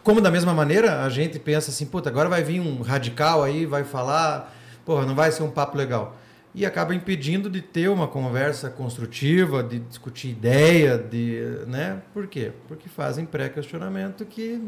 Como 0.03 0.21
da 0.21 0.31
mesma 0.31 0.53
maneira, 0.53 1.03
a 1.03 1.09
gente 1.09 1.37
pensa 1.37 1.71
assim, 1.71 1.85
puta, 1.85 2.09
agora 2.09 2.29
vai 2.29 2.41
vir 2.41 2.59
um 2.59 2.81
radical 2.81 3.43
aí, 3.43 3.65
vai 3.65 3.83
falar, 3.83 4.55
porra, 4.85 5.05
não 5.05 5.13
vai 5.13 5.31
ser 5.31 5.43
um 5.43 5.51
papo 5.51 5.77
legal. 5.77 6.15
E 6.55 6.65
acaba 6.65 6.95
impedindo 6.95 7.49
de 7.49 7.61
ter 7.61 7.89
uma 7.89 8.07
conversa 8.07 8.69
construtiva, 8.69 9.61
de 9.61 9.79
discutir 9.79 10.29
ideia, 10.29 10.97
de, 10.97 11.41
né? 11.67 12.01
Por 12.13 12.25
quê? 12.27 12.51
Porque 12.67 12.89
fazem 12.89 13.25
pré-questionamento 13.25 14.25
que 14.25 14.59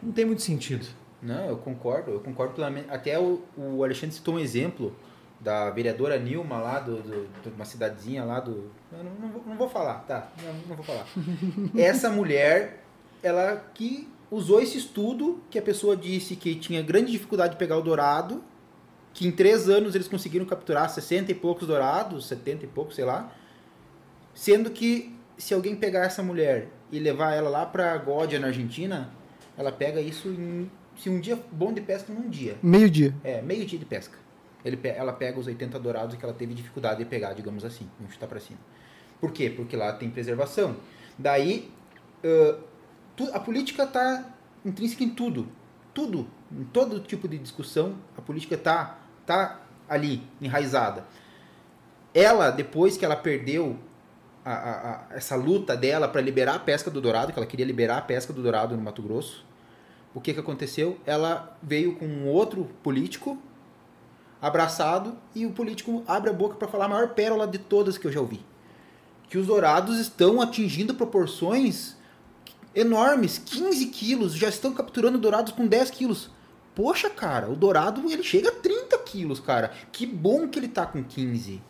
não 0.00 0.12
tem 0.12 0.24
muito 0.24 0.42
sentido. 0.42 0.86
Não, 1.20 1.48
eu 1.48 1.56
concordo, 1.56 2.12
eu 2.12 2.20
concordo 2.20 2.54
plenamente. 2.54 2.88
Até 2.90 3.18
o, 3.18 3.42
o 3.56 3.82
Alexandre 3.82 4.14
citou 4.14 4.36
um 4.36 4.38
exemplo 4.38 4.94
da 5.46 5.70
vereadora 5.70 6.18
Nilma 6.18 6.58
lá, 6.58 6.80
do, 6.80 6.96
do- 7.00 7.28
de 7.40 7.48
uma 7.50 7.64
cidadezinha 7.64 8.24
lá 8.24 8.40
do. 8.40 8.68
Não, 8.90 9.04
não 9.04 9.28
vou, 9.30 9.42
não 9.46 9.56
vou 9.56 9.68
falar, 9.68 10.00
tá? 10.00 10.28
Não, 10.42 10.52
não 10.52 10.74
vou 10.76 10.84
falar. 10.84 11.06
Essa 11.78 12.10
mulher, 12.10 12.82
ela 13.22 13.54
que 13.72 14.08
usou 14.28 14.60
esse 14.60 14.76
estudo 14.76 15.40
que 15.48 15.56
a 15.56 15.62
pessoa 15.62 15.96
disse 15.96 16.34
que 16.34 16.56
tinha 16.56 16.82
grande 16.82 17.12
dificuldade 17.12 17.52
de 17.52 17.58
pegar 17.60 17.76
o 17.78 17.80
dourado, 17.80 18.42
que 19.14 19.24
em 19.24 19.30
três 19.30 19.68
anos 19.68 19.94
eles 19.94 20.08
conseguiram 20.08 20.44
capturar 20.44 20.90
60 20.90 21.30
e 21.30 21.34
poucos 21.34 21.68
dourados, 21.68 22.26
70 22.26 22.64
e 22.64 22.68
poucos, 22.68 22.96
sei 22.96 23.04
lá. 23.04 23.32
Sendo 24.34 24.68
que 24.70 25.16
se 25.38 25.54
alguém 25.54 25.76
pegar 25.76 26.00
essa 26.06 26.24
mulher 26.24 26.66
e 26.90 26.98
levar 26.98 27.34
ela 27.34 27.48
lá 27.48 27.64
pra 27.64 27.96
Gódia, 27.98 28.40
na 28.40 28.48
Argentina, 28.48 29.10
ela 29.56 29.70
pega 29.70 30.00
isso 30.00 30.26
em. 30.28 30.68
Se 30.96 31.08
um 31.08 31.20
dia 31.20 31.38
bom 31.52 31.72
de 31.72 31.80
pesca, 31.80 32.12
num 32.12 32.28
dia. 32.28 32.56
Meio-dia. 32.60 33.14
É, 33.22 33.40
meio 33.42 33.64
dia 33.64 33.78
de 33.78 33.84
pesca. 33.84 34.18
Ele, 34.66 34.78
ela 34.88 35.12
pega 35.12 35.38
os 35.38 35.46
80 35.46 35.78
dourados 35.78 36.16
que 36.16 36.24
ela 36.24 36.34
teve 36.34 36.52
dificuldade 36.54 36.98
de 36.98 37.04
pegar, 37.04 37.32
digamos 37.32 37.64
assim. 37.64 37.88
Vamos 37.98 38.14
chutar 38.14 38.26
pra 38.26 38.40
cima. 38.40 38.58
Por 39.20 39.32
quê? 39.32 39.48
Porque 39.48 39.76
lá 39.76 39.92
tem 39.92 40.10
preservação. 40.10 40.76
Daí, 41.18 41.70
ãh, 42.24 42.58
tu- 43.16 43.30
a 43.32 43.40
política 43.40 43.86
tá 43.86 44.24
intrínseca 44.64 45.04
em 45.04 45.10
tudo. 45.10 45.48
Tudo. 45.94 46.26
Em 46.52 46.64
todo 46.64 47.00
tipo 47.00 47.26
de 47.28 47.38
discussão, 47.38 47.94
a 48.16 48.20
política 48.20 48.56
tá, 48.58 48.98
tá 49.24 49.60
ali, 49.88 50.22
enraizada. 50.40 51.04
Ela, 52.14 52.50
depois 52.50 52.96
que 52.96 53.04
ela 53.04 53.16
perdeu 53.16 53.78
a- 54.44 54.52
a- 54.52 54.90
a- 54.90 55.06
essa 55.16 55.36
luta 55.36 55.76
dela 55.76 56.08
para 56.08 56.20
liberar 56.20 56.54
a 56.54 56.58
pesca 56.58 56.90
do 56.90 57.00
dourado, 57.00 57.32
que 57.32 57.38
ela 57.38 57.46
queria 57.46 57.66
liberar 57.66 57.98
a 57.98 58.02
pesca 58.02 58.32
do 58.32 58.42
dourado 58.42 58.76
no 58.76 58.82
Mato 58.82 59.02
Grosso, 59.02 59.44
o 60.14 60.20
que, 60.20 60.32
que 60.32 60.40
aconteceu? 60.40 60.98
Ela 61.04 61.56
veio 61.62 61.96
com 61.96 62.06
um 62.06 62.26
outro 62.28 62.64
político 62.82 63.38
abraçado 64.46 65.16
e 65.34 65.44
o 65.46 65.50
político 65.52 66.02
abre 66.06 66.30
a 66.30 66.32
boca 66.32 66.54
para 66.56 66.68
falar 66.68 66.86
a 66.86 66.88
maior 66.88 67.08
pérola 67.10 67.46
de 67.46 67.58
todas 67.58 67.98
que 67.98 68.06
eu 68.06 68.12
já 68.12 68.20
ouvi. 68.20 68.44
Que 69.28 69.38
os 69.38 69.46
dourados 69.46 69.98
estão 69.98 70.40
atingindo 70.40 70.94
proporções 70.94 71.96
enormes, 72.74 73.38
15 73.38 73.86
quilos, 73.86 74.34
já 74.34 74.48
estão 74.48 74.72
capturando 74.72 75.18
dourados 75.18 75.52
com 75.52 75.66
10 75.66 75.90
quilos. 75.90 76.30
Poxa, 76.74 77.08
cara, 77.08 77.48
o 77.50 77.56
dourado 77.56 78.10
ele 78.10 78.22
chega 78.22 78.50
a 78.50 78.52
30 78.52 78.98
quilos, 78.98 79.40
cara. 79.40 79.72
Que 79.90 80.04
bom 80.06 80.46
que 80.46 80.58
ele 80.58 80.68
tá 80.68 80.84
com 80.84 81.02
15. 81.02 81.60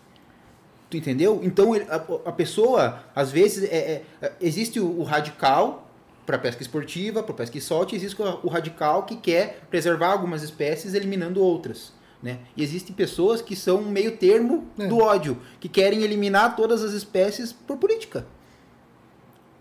Tu 0.90 0.96
entendeu? 0.96 1.40
Então 1.42 1.74
ele- 1.74 1.86
a, 1.88 1.96
a 2.28 2.32
pessoa, 2.32 3.00
às 3.14 3.30
vezes, 3.30 3.64
é, 3.70 4.02
é- 4.20 4.32
existe 4.40 4.80
o, 4.80 5.00
o 5.00 5.02
radical 5.04 5.88
para 6.24 6.38
pesca 6.38 6.60
esportiva, 6.60 7.22
para 7.22 7.34
pesca 7.34 7.56
e 7.56 7.60
solte, 7.60 7.94
existe 7.94 8.20
o, 8.20 8.40
o 8.42 8.48
radical 8.48 9.04
que 9.04 9.14
quer 9.16 9.60
preservar 9.70 10.08
algumas 10.08 10.42
espécies 10.42 10.92
eliminando 10.92 11.40
outras. 11.40 11.92
Né? 12.26 12.38
E 12.56 12.62
existem 12.64 12.92
pessoas 12.92 13.40
que 13.40 13.54
são 13.54 13.78
um 13.82 13.88
meio 13.88 14.16
termo 14.16 14.64
É. 14.76 14.88
do 14.88 14.98
ódio, 14.98 15.38
que 15.60 15.68
querem 15.68 16.02
eliminar 16.02 16.56
todas 16.56 16.82
as 16.82 16.92
espécies 16.92 17.52
por 17.52 17.76
política. 17.76 18.26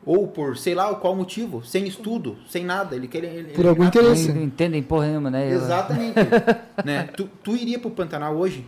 Ou 0.04 0.28
por 0.28 0.58
sei 0.58 0.74
lá 0.74 0.92
qual 0.96 1.16
motivo, 1.16 1.64
sem 1.64 1.86
estudo, 1.88 2.40
sem 2.50 2.66
nada. 2.66 2.96
Ele 2.96 3.08
quer 3.08 3.24
ele- 3.24 3.54
Por 3.54 3.68
algum 3.68 3.84
interesse. 3.84 4.34
Não 4.34 4.42
entendem 4.42 4.82
porra 4.82 5.06
nenhuma, 5.10 5.30
né? 5.30 5.46
Eu- 5.48 5.58
Exatamente. 5.58 6.16
né? 6.84 7.04
tu, 7.16 7.30
tu 7.44 7.56
iria 7.56 7.78
pro 7.78 7.92
Pantanal 7.92 8.36
hoje? 8.36 8.68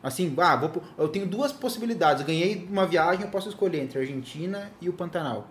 Assim, 0.00 0.32
ah, 0.38 0.54
vou 0.54 0.68
pro- 0.68 0.82
eu 0.96 1.08
tenho 1.08 1.26
duas 1.26 1.50
possibilidades. 1.52 2.20
Eu 2.20 2.26
ganhei 2.28 2.64
uma 2.70 2.86
viagem, 2.86 3.22
eu 3.24 3.28
posso 3.30 3.48
escolher 3.48 3.82
entre 3.82 3.98
a 3.98 4.02
Argentina 4.02 4.70
e 4.80 4.88
o 4.88 4.92
Pantanal. 4.92 5.48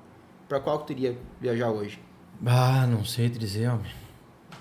Pra 0.48 0.62
qual 0.62 0.80
que 0.80 0.88
tu 0.88 0.92
iria 0.94 1.18
viajar 1.42 1.70
hoje? 1.72 2.00
Ah, 2.46 2.88
não 2.88 3.04
sei 3.04 3.30
te 3.30 3.38
dizer, 3.38 3.68
homem. 3.70 3.92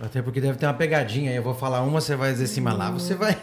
Até 0.00 0.22
porque 0.22 0.40
deve 0.40 0.56
ter 0.58 0.66
uma 0.66 0.74
pegadinha 0.74 1.30
aí. 1.30 1.36
Eu 1.36 1.42
vou 1.42 1.54
falar 1.54 1.82
uma, 1.82 2.00
você 2.00 2.14
vai 2.14 2.30
dizer 2.32 2.44
assim, 2.44 2.60
mas 2.60 2.76
lá 2.78 2.90
você 2.90 3.14
vai. 3.14 3.36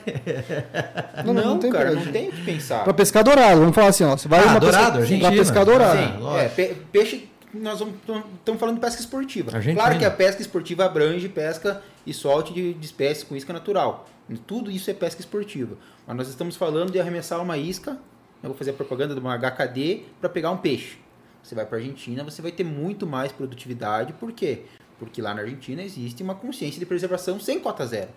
Não, 1.25 1.33
não, 1.33 1.43
não 1.45 1.59
tem 1.59 1.71
cara, 1.71 1.89
pegadinha. 1.89 2.05
não 2.05 2.11
tem 2.13 2.29
o 2.29 2.31
que 2.31 2.43
pensar. 2.45 2.83
Pra 2.83 2.93
pescar 2.93 3.23
dourado, 3.23 3.59
vamos 3.59 3.75
falar 3.75 3.87
assim, 3.89 4.03
ó. 4.03 4.15
Você 4.15 4.27
vai 4.27 4.39
Ah, 4.41 4.45
uma 4.51 4.59
dourado, 4.59 4.83
pesca... 4.85 4.99
Argentina. 4.99 5.27
Pra 5.29 5.37
pescar 5.37 5.65
dourado. 5.65 5.97
Sim. 5.97 6.37
É, 6.39 6.47
pe- 6.49 6.75
peixe, 6.91 7.29
nós 7.53 7.81
estamos 7.81 8.59
falando 8.59 8.75
de 8.75 8.81
pesca 8.81 9.01
esportiva. 9.01 9.51
Argentina. 9.55 9.81
Claro 9.83 9.99
que 9.99 10.05
a 10.05 10.11
pesca 10.11 10.41
esportiva 10.41 10.85
abrange 10.85 11.27
pesca 11.27 11.81
e 12.05 12.13
solte 12.13 12.53
de, 12.53 12.73
de 12.73 12.85
espécies 12.85 13.23
com 13.23 13.35
isca 13.35 13.51
natural. 13.51 14.07
Tudo 14.47 14.71
isso 14.71 14.89
é 14.89 14.93
pesca 14.93 15.19
esportiva. 15.21 15.75
Mas 16.07 16.15
nós 16.17 16.27
estamos 16.29 16.55
falando 16.55 16.91
de 16.91 16.99
arremessar 16.99 17.41
uma 17.41 17.57
isca, 17.57 17.97
eu 18.41 18.49
vou 18.49 18.57
fazer 18.57 18.71
a 18.71 18.73
propaganda 18.73 19.13
de 19.13 19.19
uma 19.19 19.35
HKD, 19.37 20.03
para 20.21 20.29
pegar 20.29 20.51
um 20.51 20.57
peixe. 20.57 20.97
Você 21.43 21.53
vai 21.53 21.65
para 21.65 21.77
a 21.77 21.81
Argentina, 21.81 22.23
você 22.23 22.41
vai 22.41 22.51
ter 22.51 22.63
muito 22.63 23.05
mais 23.05 23.31
produtividade. 23.31 24.13
Por 24.13 24.31
quê? 24.31 24.63
Porque 25.05 25.21
lá 25.21 25.33
na 25.33 25.41
Argentina 25.41 25.81
existe 25.81 26.21
uma 26.21 26.35
consciência 26.35 26.79
de 26.79 26.85
preservação 26.85 27.39
sem 27.39 27.59
cota 27.59 27.85
zero. 27.85 28.09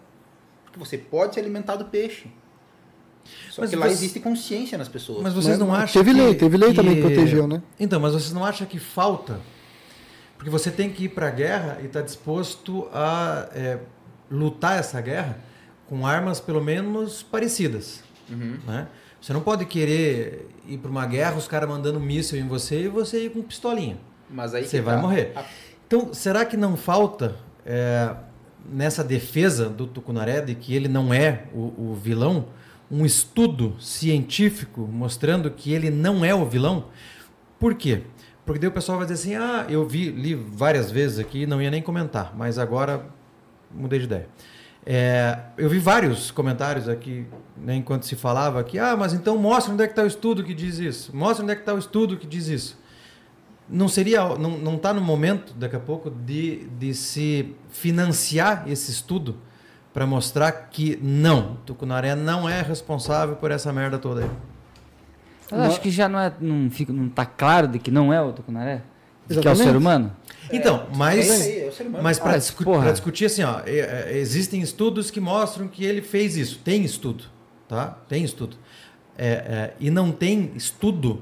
Porque 0.65 0.79
você 0.79 0.99
pode 0.99 1.35
se 1.35 1.41
alimentar 1.41 1.77
do 1.77 1.85
peixe. 1.85 2.27
Só 3.51 3.63
Mas 3.63 3.71
que 3.71 3.77
lá 3.77 3.87
você- 3.87 3.93
existe 3.93 4.21
consciência 4.21 4.77
nas 4.79 4.89
pessoas. 4.89 5.23
Mas 5.23 5.35
vocês 5.35 5.59
Mas 5.59 5.69
não 5.69 5.75
acham 5.75 6.03
teve 6.03 6.15
que... 6.15 6.21
lei, 6.25 6.35
teve 6.35 6.57
lei 6.57 6.73
também 6.75 6.95
que 6.97 7.03
que- 7.03 7.07
protegeu, 7.15 7.47
né? 7.47 7.63
Então, 7.79 8.01
mas 8.01 8.13
vocês 8.15 8.33
não 8.33 8.45
acham 8.45 8.67
que 8.67 8.79
falta? 8.79 9.41
Porque 10.37 10.51
você 10.51 10.71
tem 10.71 10.91
que 10.91 11.05
ir 11.05 11.09
para 11.11 11.29
a 11.29 11.31
guerra 11.31 11.79
e 11.83 11.87
está 11.87 12.01
disposto 12.01 12.89
a 12.93 13.49
é, 13.55 13.79
lutar 14.31 14.79
essa 14.79 15.01
guerra 15.01 15.39
com 15.87 16.07
armas 16.07 16.41
pelo 16.41 16.63
menos 16.63 17.23
parecidas. 17.23 18.03
Uhum. 18.31 18.59
Né? 18.67 18.87
Você 19.21 19.33
não 19.33 19.41
pode 19.41 19.65
querer 19.67 20.49
ir 20.67 20.79
para 20.79 20.91
uma 20.91 21.05
guerra, 21.07 21.37
os 21.37 21.49
caras 21.49 21.69
mandando 21.69 21.99
míssil 21.99 22.39
em 22.39 22.47
você 22.47 22.83
e 22.85 22.89
você 22.89 23.25
ir 23.27 23.31
com 23.31 23.43
pistolinha. 23.43 23.99
Mas 24.31 24.55
aí 24.55 24.65
Você 24.65 24.79
que 24.79 24.83
vai 24.83 24.95
tá. 24.97 25.03
morrer. 25.03 25.33
A- 25.35 25.45
Então, 25.89 26.13
será 26.13 26.45
que 26.45 26.55
não 26.55 26.77
falta 26.77 27.37
é, 27.65 28.15
nessa 28.71 29.03
defesa 29.03 29.71
do 29.71 29.87
Tucunaré 29.87 30.43
de 30.43 30.55
que 30.55 30.75
ele 30.75 30.87
não 30.87 31.15
é 31.15 31.45
o, 31.55 31.93
o 31.93 31.95
vilão 31.95 32.49
um 32.91 33.07
estudo 33.07 33.75
científico 33.81 34.83
mostrando 34.83 35.51
que 35.51 35.73
ele 35.73 35.91
não 35.91 36.23
é 36.23 36.35
o 36.35 36.45
vilão? 36.45 36.89
Por 37.59 37.75
quê? 37.75 38.03
Porque 38.45 38.59
daí 38.61 38.69
o 38.69 38.73
pessoal 38.73 38.99
vai 38.99 39.07
dizer 39.07 39.15
assim: 39.15 39.43
ah, 39.43 39.65
eu 39.67 39.87
vi, 39.87 40.11
li 40.11 40.35
várias 40.35 40.91
vezes 40.91 41.19
aqui, 41.19 41.47
não 41.47 41.61
ia 41.61 41.71
nem 41.71 41.81
comentar, 41.81 42.37
mas 42.37 42.59
agora 42.59 43.07
mudei 43.75 43.99
de 43.99 44.05
ideia. 44.05 44.29
É, 44.85 45.39
eu 45.57 45.71
vi 45.71 45.79
vários 45.79 46.31
comentários 46.31 46.87
aqui, 46.87 47.27
né, 47.57 47.77
enquanto 47.77 48.05
se 48.05 48.15
falava 48.15 48.61
aqui, 48.61 48.79
ah, 48.79 48.95
mas 48.95 49.15
então 49.15 49.39
mostra 49.39 49.73
onde 49.73 49.83
é 49.85 49.87
que 49.87 49.93
está 49.93 50.03
o 50.03 50.07
estudo 50.07 50.45
que 50.45 50.53
diz 50.53 50.79
isso. 50.79 51.17
Mostra 51.17 51.43
onde 51.43 51.53
é 51.53 51.57
que 51.57 51.63
está 51.63 51.73
o 51.73 51.79
estudo 51.79 52.19
que 52.19 52.27
diz 52.27 52.47
isso 52.49 52.78
não 53.71 53.89
seria 53.89 54.21
não 54.37 54.59
não 54.59 54.77
está 54.77 54.93
no 54.95 55.01
momento 55.01 55.53
daqui 55.55 55.77
a 55.77 55.81
pouco 55.81 56.11
de, 56.11 56.67
de 56.79 56.95
se 56.95 57.55
financiar 57.71 58.65
esse 58.69 58.91
estudo 58.91 59.37
para 59.93 60.07
mostrar 60.07 60.53
que 60.53 60.99
não 61.03 61.57
Tucunaré 61.67 62.15
não 62.15 62.49
é 62.49 62.63
responsável 62.63 63.37
por 63.37 63.51
essa 63.51 63.73
merda 63.73 63.99
toda 63.99 64.23
aí 64.25 64.31
Eu 65.51 65.63
acho 65.63 65.81
que 65.81 65.91
já 65.91 66.09
não, 66.09 66.19
é, 66.21 66.33
não, 66.41 66.71
fica, 66.71 66.93
não 66.93 67.09
tá 67.09 67.25
claro 67.27 67.67
de 67.69 67.79
que 67.79 67.91
não 67.91 68.13
é 68.13 68.21
o 68.23 68.33
tucunaré? 68.33 68.83
De 69.27 69.39
que 69.41 69.47
é 69.47 69.51
o 69.51 69.53
Exatamente. 69.53 69.65
ser 69.65 69.77
humano? 69.77 70.13
então 70.53 70.87
mas 70.95 71.29
É 71.29 71.33
aí, 71.33 71.65
é 71.65 71.69
o 71.69 71.73
ser 71.73 71.87
humano. 71.87 72.03
mas 72.05 72.19
para 72.19 72.33
Ah, 72.35 72.39
discu 72.39 72.65
discutir 72.93 73.25
assim 73.27 73.43
ó 73.43 73.61
é, 73.67 74.11
é, 74.13 74.19
existem 74.19 74.61
estudos 74.63 75.11
que 75.11 75.21
mostram 75.21 75.69
que 75.69 75.85
ele 75.85 76.01
fez 76.03 76.37
isso 76.37 76.59
tem 76.65 76.85
estudo 76.85 77.25
tá 77.69 77.99
tem 78.09 78.25
estudo 78.25 78.57
É, 79.17 79.29
é, 79.29 79.75
e 79.81 79.91
não 79.91 80.13
tem 80.13 80.53
estudo 80.55 81.21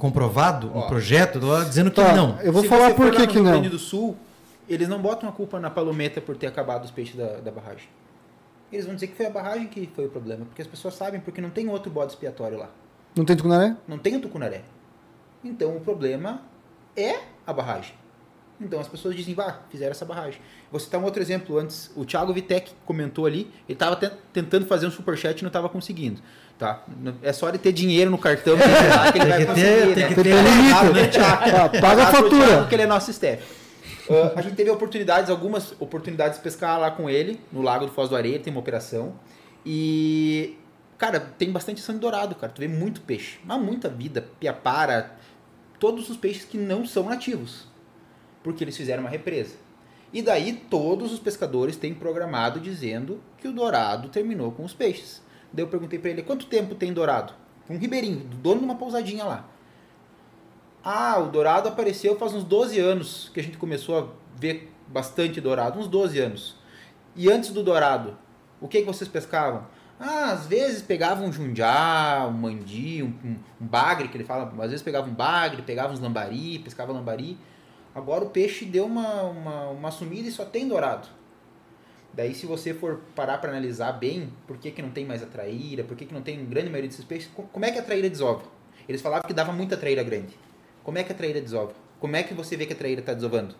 comprovado 0.00 0.68
um 0.68 0.78
Ó. 0.78 0.88
projeto 0.88 1.38
dizendo 1.68 1.90
que 1.90 1.96
Tá, 1.96 2.14
não 2.14 2.40
eu 2.40 2.52
vou 2.52 2.62
Se 2.62 2.68
falar 2.68 2.94
por 2.94 3.10
que 3.12 3.18
no 3.20 3.26
que 3.28 3.34
Rio 3.34 3.44
não. 3.44 3.52
Grande 3.52 3.68
do 3.68 3.78
Sul, 3.78 4.16
eles 4.68 4.88
não 4.88 5.00
botam 5.00 5.28
a 5.28 5.32
culpa 5.32 5.60
na 5.60 5.70
palometa 5.70 6.20
por 6.20 6.36
ter 6.36 6.46
acabado 6.46 6.84
os 6.84 6.90
peixes 6.90 7.14
da, 7.14 7.36
da 7.36 7.50
barragem. 7.50 7.88
Eles 8.72 8.86
vão 8.86 8.94
dizer 8.94 9.08
que 9.08 9.16
foi 9.16 9.26
a 9.26 9.30
barragem 9.30 9.66
que 9.68 9.88
foi 9.94 10.06
o 10.06 10.08
problema, 10.08 10.44
porque 10.46 10.62
as 10.62 10.68
pessoas 10.68 10.94
sabem, 10.94 11.20
porque 11.20 11.40
não 11.40 11.50
tem 11.50 11.68
outro 11.68 11.90
bode 11.90 12.12
expiatório 12.12 12.58
lá. 12.58 12.70
Não 13.16 13.24
tem 13.24 13.36
tucunaré? 13.36 13.76
Não 13.86 13.98
tem 13.98 14.16
o 14.16 14.20
tucunaré. 14.20 14.62
Então 15.44 15.76
o 15.76 15.80
problema 15.80 16.42
é 16.96 17.18
a 17.46 17.52
barragem. 17.52 17.94
Então 18.60 18.78
as 18.78 18.86
pessoas 18.88 19.16
dizem, 19.16 19.34
vá, 19.34 19.60
fizeram 19.70 19.90
essa 19.90 20.04
barragem. 20.04 20.40
Vou 20.70 20.78
citar 20.78 21.00
um 21.00 21.04
outro 21.04 21.20
exemplo 21.22 21.58
antes. 21.58 21.90
O 21.96 22.04
Thiago 22.04 22.32
Vitek 22.32 22.72
comentou 22.84 23.26
ali, 23.26 23.50
ele 23.66 23.74
estava 23.74 23.96
tentando 24.32 24.66
fazer 24.66 24.86
um 24.86 24.90
superchat 24.90 25.40
e 25.40 25.42
não 25.42 25.48
estava 25.48 25.68
conseguindo. 25.68 26.20
Tá? 26.60 26.84
É 27.22 27.32
só 27.32 27.48
ele 27.48 27.56
ter 27.56 27.72
dinheiro 27.72 28.10
no 28.10 28.18
cartão 28.18 28.54
que 28.54 28.62
ele 28.62 28.72
Tem 28.74 28.88
vai 28.90 29.12
que 29.12 29.18
ter- 29.18 29.46
conseguir. 29.46 29.94
tem 29.94 30.02
né? 30.02 30.08
que 30.08 30.14
ter 30.22 30.32
Abraço 30.38 30.84
limite, 30.92 31.18
pro 31.18 31.72
né? 31.72 31.80
Paga 31.80 32.02
a 32.02 32.06
fatura. 32.12 32.46
Thiago, 32.46 32.68
que 32.68 32.74
ele 32.74 32.82
é 32.82 32.86
nosso 32.86 33.10
staff. 33.10 33.42
Ah, 34.10 34.32
a 34.36 34.42
gente 34.42 34.56
teve 34.56 34.68
oportunidades, 34.70 35.30
algumas 35.30 35.72
oportunidades 35.80 36.36
de 36.36 36.42
pescar 36.44 36.78
lá 36.78 36.90
com 36.90 37.08
ele, 37.08 37.40
no 37.50 37.62
Lago 37.62 37.86
do 37.86 37.92
Foz 37.92 38.10
do 38.10 38.14
Areia, 38.16 38.38
tem 38.38 38.52
uma 38.52 38.60
operação. 38.60 39.14
E, 39.64 40.58
cara, 40.98 41.18
tem 41.20 41.50
bastante 41.50 41.80
sangue 41.80 41.98
dourado, 42.00 42.34
cara. 42.34 42.52
Tu 42.52 42.60
vê 42.60 42.68
muito 42.68 43.00
peixe, 43.00 43.38
mas 43.42 43.58
muita 43.58 43.88
vida, 43.88 44.26
piapara, 44.38 45.12
todos 45.78 46.10
os 46.10 46.16
peixes 46.18 46.44
que 46.44 46.58
não 46.58 46.84
são 46.84 47.04
nativos, 47.04 47.66
porque 48.42 48.62
eles 48.64 48.76
fizeram 48.76 49.02
uma 49.02 49.10
represa. 49.10 49.54
E 50.12 50.20
daí 50.20 50.52
todos 50.68 51.10
os 51.10 51.18
pescadores 51.20 51.76
têm 51.76 51.94
programado 51.94 52.60
dizendo 52.60 53.18
que 53.38 53.48
o 53.48 53.52
dourado 53.52 54.08
terminou 54.10 54.52
com 54.52 54.62
os 54.64 54.74
peixes. 54.74 55.22
Daí 55.52 55.64
eu 55.64 55.68
perguntei 55.68 55.98
pra 55.98 56.10
ele, 56.10 56.22
quanto 56.22 56.46
tempo 56.46 56.74
tem 56.74 56.92
dourado? 56.92 57.32
Um 57.68 57.78
ribeirinho, 57.78 58.24
dono 58.42 58.60
de 58.60 58.64
uma 58.64 58.74
pousadinha 58.76 59.24
lá. 59.24 59.48
Ah, 60.82 61.18
o 61.18 61.28
dourado 61.28 61.68
apareceu 61.68 62.16
faz 62.16 62.32
uns 62.32 62.44
12 62.44 62.78
anos 62.78 63.30
que 63.34 63.40
a 63.40 63.42
gente 63.42 63.58
começou 63.58 63.98
a 63.98 64.06
ver 64.38 64.72
bastante 64.88 65.40
dourado, 65.40 65.78
uns 65.78 65.86
12 65.86 66.18
anos. 66.18 66.56
E 67.14 67.30
antes 67.30 67.50
do 67.50 67.62
dourado, 67.62 68.16
o 68.60 68.68
que, 68.68 68.80
que 68.80 68.86
vocês 68.86 69.08
pescavam? 69.08 69.66
Ah, 69.98 70.32
às 70.32 70.46
vezes 70.46 70.80
pegavam 70.80 71.26
um 71.26 71.32
jundiá, 71.32 72.26
um 72.26 72.32
mandi, 72.32 73.02
um, 73.02 73.12
um, 73.60 73.66
bagre, 73.66 74.08
que 74.08 74.16
ele 74.16 74.24
fala, 74.24 74.50
às 74.58 74.70
vezes 74.70 74.82
pegava 74.82 75.06
um 75.06 75.12
bagre, 75.12 75.60
pegava 75.60 75.92
uns 75.92 76.00
lambari, 76.00 76.58
pescava 76.60 76.92
lambari. 76.92 77.36
Agora 77.94 78.24
o 78.24 78.30
peixe 78.30 78.64
deu 78.64 78.86
uma, 78.86 79.24
uma, 79.24 79.68
uma 79.68 79.90
sumida 79.90 80.26
e 80.26 80.32
só 80.32 80.44
tem 80.44 80.66
dourado. 80.66 81.06
Daí 82.12 82.34
se 82.34 82.44
você 82.44 82.74
for 82.74 83.00
parar 83.14 83.38
para 83.38 83.50
analisar 83.50 83.92
bem, 83.92 84.28
por 84.46 84.56
que, 84.56 84.70
que 84.70 84.82
não 84.82 84.90
tem 84.90 85.04
mais 85.06 85.22
a 85.22 85.26
traíra, 85.26 85.84
por 85.84 85.96
que, 85.96 86.04
que 86.04 86.12
não 86.14 86.22
tem 86.22 86.44
grande 86.44 86.68
maioria 86.68 86.88
desses 86.90 87.04
peixes, 87.04 87.30
co- 87.34 87.44
como 87.52 87.64
é 87.64 87.70
que 87.70 87.78
a 87.78 87.82
traíra 87.82 88.10
desova? 88.10 88.42
Eles 88.88 89.00
falavam 89.00 89.26
que 89.26 89.32
dava 89.34 89.52
muita 89.52 89.76
traíra 89.76 90.02
grande. 90.02 90.36
Como 90.82 90.98
é 90.98 91.04
que 91.04 91.12
a 91.12 91.14
traíra 91.14 91.40
desova? 91.40 91.72
Como 92.00 92.16
é 92.16 92.22
que 92.24 92.34
você 92.34 92.56
vê 92.56 92.66
que 92.66 92.72
a 92.72 92.76
traíra 92.76 93.00
está 93.00 93.14
desovando? 93.14 93.54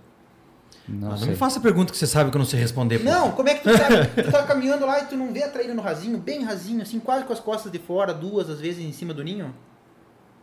Não, 0.89 1.11
não 1.17 1.27
me 1.29 1.37
faça 1.37 1.61
pergunta 1.61 1.93
que 1.93 1.99
você 1.99 2.07
sabe 2.07 2.31
que 2.31 2.37
eu 2.37 2.39
não 2.41 2.47
sei 2.47 2.59
responder 2.59 2.99
pô. 2.99 3.05
Não, 3.05 3.31
como 3.33 3.49
é 3.49 3.55
que 3.55 3.63
tu 3.63 3.77
sabe? 3.77 4.07
tu 4.25 4.33
tá 4.33 4.43
caminhando 4.45 4.85
lá 4.87 5.01
e 5.01 5.05
tu 5.07 5.17
não 5.17 5.33
vê 5.33 5.45
a 5.45 5.49
traíra 5.49 5.73
no 5.75 5.83
rasinho, 5.83 6.19
bem 6.19 6.43
rasinho, 6.43 6.83
assim, 6.83 6.99
quase 6.99 7.25
com 7.25 7.33
as 7.33 7.39
costas 7.41 7.71
de 7.71 7.79
fora, 7.79 8.13
duas 8.13 8.51
às 8.51 8.61
vezes 8.61 8.85
em 8.85 8.93
cima 8.93 9.15
do 9.15 9.23
ninho? 9.23 9.55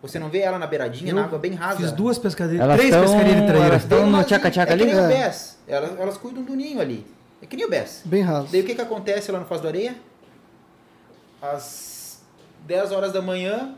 Você 0.01 0.19
não 0.19 0.29
vê 0.29 0.39
ela 0.39 0.59
na 0.59 0.67
beiradinha, 0.67 1.11
Eu 1.11 1.15
na 1.15 1.23
água 1.25 1.39
bem 1.39 1.53
rasa? 1.55 1.77
fiz 1.79 1.91
duas 1.91 2.17
pescadinhas 2.19 2.61
Elas 2.61 2.77
três 2.77 2.91
tão- 2.91 3.01
pescadinhas 3.01 3.41
de 3.41 3.47
traíra 3.47 3.65
elas 3.67 3.85
tão- 3.85 4.03
Bem 4.03 4.11
no 4.11 4.23
tchaca-tchaca 4.23 4.71
é 4.71 4.73
ali? 4.73 4.85
que 4.85 4.91
nem 4.93 4.95
o 4.95 5.05
É. 5.05 5.07
Bess. 5.07 5.57
Elas, 5.67 5.99
elas 5.99 6.17
cuidam 6.17 6.43
do 6.43 6.55
ninho 6.55 6.79
ali. 6.79 7.05
É 7.41 7.45
que 7.45 7.55
nem 7.55 7.65
o 7.65 7.69
Bess. 7.69 8.01
Bem 8.05 8.21
raso. 8.21 8.51
Daí 8.51 8.61
o 8.61 8.65
que, 8.65 8.73
que 8.75 8.81
acontece 8.81 9.31
lá 9.31 9.39
no 9.39 9.45
Foz 9.45 9.61
do 9.61 9.67
Areia? 9.67 9.95
Às 11.41 12.21
10 12.65 12.91
horas 12.91 13.13
da 13.13 13.21
manhã, 13.21 13.75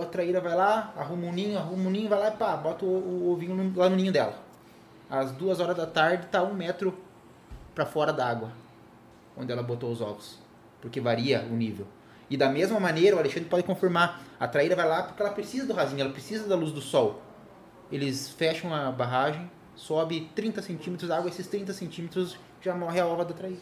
a 0.00 0.04
traíra 0.06 0.40
vai 0.40 0.54
lá, 0.54 0.92
arruma 0.96 1.26
um 1.28 1.32
ninho, 1.32 1.56
arruma 1.58 1.84
um 1.88 1.90
ninho, 1.90 2.08
vai 2.08 2.18
lá 2.18 2.28
e 2.28 2.32
pá, 2.32 2.56
bota 2.56 2.84
o, 2.84 2.88
o 2.88 3.32
ovinho 3.32 3.54
no- 3.54 3.78
lá 3.78 3.88
no 3.88 3.96
ninho 3.96 4.10
dela. 4.12 4.34
Às 5.08 5.30
2 5.32 5.60
horas 5.60 5.76
da 5.76 5.86
tarde 5.86 6.26
tá 6.26 6.42
um 6.42 6.52
metro 6.54 6.98
para 7.74 7.86
fora 7.86 8.12
da 8.12 8.26
água, 8.28 8.50
onde 9.36 9.52
ela 9.52 9.62
botou 9.62 9.90
os 9.92 10.00
ovos. 10.00 10.38
Porque 10.80 11.00
varia 11.00 11.46
o 11.50 11.54
nível. 11.54 11.86
E 12.28 12.36
da 12.36 12.48
mesma 12.48 12.80
maneira, 12.80 13.14
o 13.14 13.18
Alexandre 13.20 13.48
pode 13.48 13.62
confirmar, 13.62 14.20
a 14.40 14.48
traíra 14.48 14.74
vai 14.74 14.88
lá 14.88 15.02
porque 15.04 15.22
ela 15.22 15.30
precisa 15.32 15.66
do 15.66 15.72
rasinho, 15.74 16.00
ela 16.00 16.10
precisa 16.12 16.48
da 16.48 16.56
luz 16.56 16.72
do 16.72 16.80
sol. 16.80 17.22
Eles 17.92 18.30
fecham 18.30 18.74
a 18.74 18.90
barragem, 18.90 19.48
sobe 19.76 20.28
30 20.34 20.60
centímetros 20.62 21.08
d'água, 21.08 21.28
esses 21.28 21.46
30 21.46 21.72
centímetros 21.72 22.36
já 22.64 22.74
morre 22.74 22.98
a 22.98 23.06
ova 23.06 23.24
do 23.24 23.34
traíra. 23.34 23.58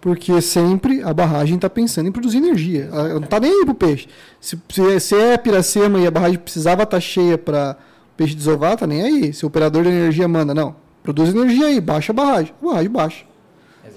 Porque 0.00 0.40
sempre 0.42 1.00
a 1.02 1.14
barragem 1.14 1.54
está 1.54 1.70
pensando 1.70 2.08
em 2.08 2.12
produzir 2.12 2.38
energia. 2.38 2.88
Ela 2.90 3.08
não 3.10 3.22
está 3.22 3.38
nem 3.38 3.52
aí 3.52 3.64
pro 3.64 3.74
peixe. 3.74 4.08
Se, 4.40 4.60
se, 4.68 5.00
se 5.00 5.14
é 5.14 5.38
Piracema 5.38 6.00
e 6.00 6.06
a 6.08 6.10
barragem 6.10 6.38
precisava 6.38 6.82
estar 6.82 6.98
cheia 6.98 7.38
para 7.38 7.78
o 8.12 8.16
peixe 8.16 8.34
desovar, 8.34 8.76
tá 8.76 8.84
nem 8.84 9.00
aí. 9.00 9.32
Se 9.32 9.44
o 9.44 9.48
operador 9.48 9.84
de 9.84 9.90
energia 9.90 10.26
manda, 10.26 10.52
não, 10.52 10.74
produz 11.04 11.30
energia 11.30 11.66
aí, 11.66 11.80
baixa 11.80 12.10
a 12.10 12.14
barragem. 12.14 12.52
A 12.60 12.64
barragem 12.64 12.90
baixa. 12.90 13.24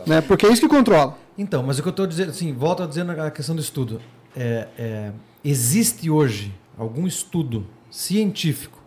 Né? 0.06 0.22
Porque 0.22 0.46
é 0.46 0.52
isso 0.52 0.62
que 0.62 0.68
controla. 0.68 1.18
Então, 1.36 1.64
mas 1.64 1.80
o 1.80 1.82
que 1.82 1.88
eu 1.88 1.92
estou 1.92 2.06
dizendo, 2.06 2.30
assim, 2.30 2.54
volto 2.54 2.84
a 2.84 2.86
dizer 2.86 3.04
na 3.04 3.32
questão 3.32 3.56
do 3.56 3.62
estudo. 3.62 4.00
É, 4.36 4.68
é, 4.78 5.12
existe 5.44 6.08
hoje 6.08 6.54
algum 6.78 7.08
estudo 7.08 7.66
científico 7.90 8.80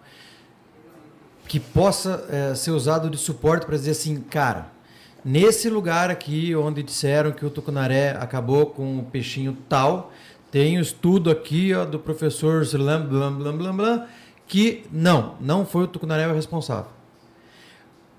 que 1.49 1.59
possa 1.59 2.25
é, 2.31 2.55
ser 2.55 2.71
usado 2.71 3.11
de 3.11 3.17
suporte 3.17 3.67
para 3.67 3.77
dizer 3.77 3.93
assim, 3.93 4.21
cara, 4.21 4.78
nesse 5.25 5.69
lugar 5.69 6.11
aqui 6.11 6.55
onde 6.55 6.83
disseram 6.83 7.33
que 7.33 7.45
o 7.45 7.51
tucunaré 7.51 8.11
acabou 8.11 8.67
com 8.67 8.99
o 8.99 9.05
peixinho 9.05 9.57
tal, 9.69 10.13
tem 10.51 10.79
um 10.79 10.81
estudo 10.81 11.31
aqui 11.31 11.75
ó, 11.75 11.85
do 11.85 11.99
professor 11.99 12.65
Zlam, 12.65 13.07
blam, 13.07 13.35
blam, 13.35 13.57
blam, 13.57 13.77
blam, 13.77 14.07
que 14.47 14.85
não, 14.91 15.37
não 15.41 15.67
foi 15.67 15.85
o 15.85 15.87
tucunaré 15.87 16.27
o 16.27 16.35
responsável. 16.35 16.91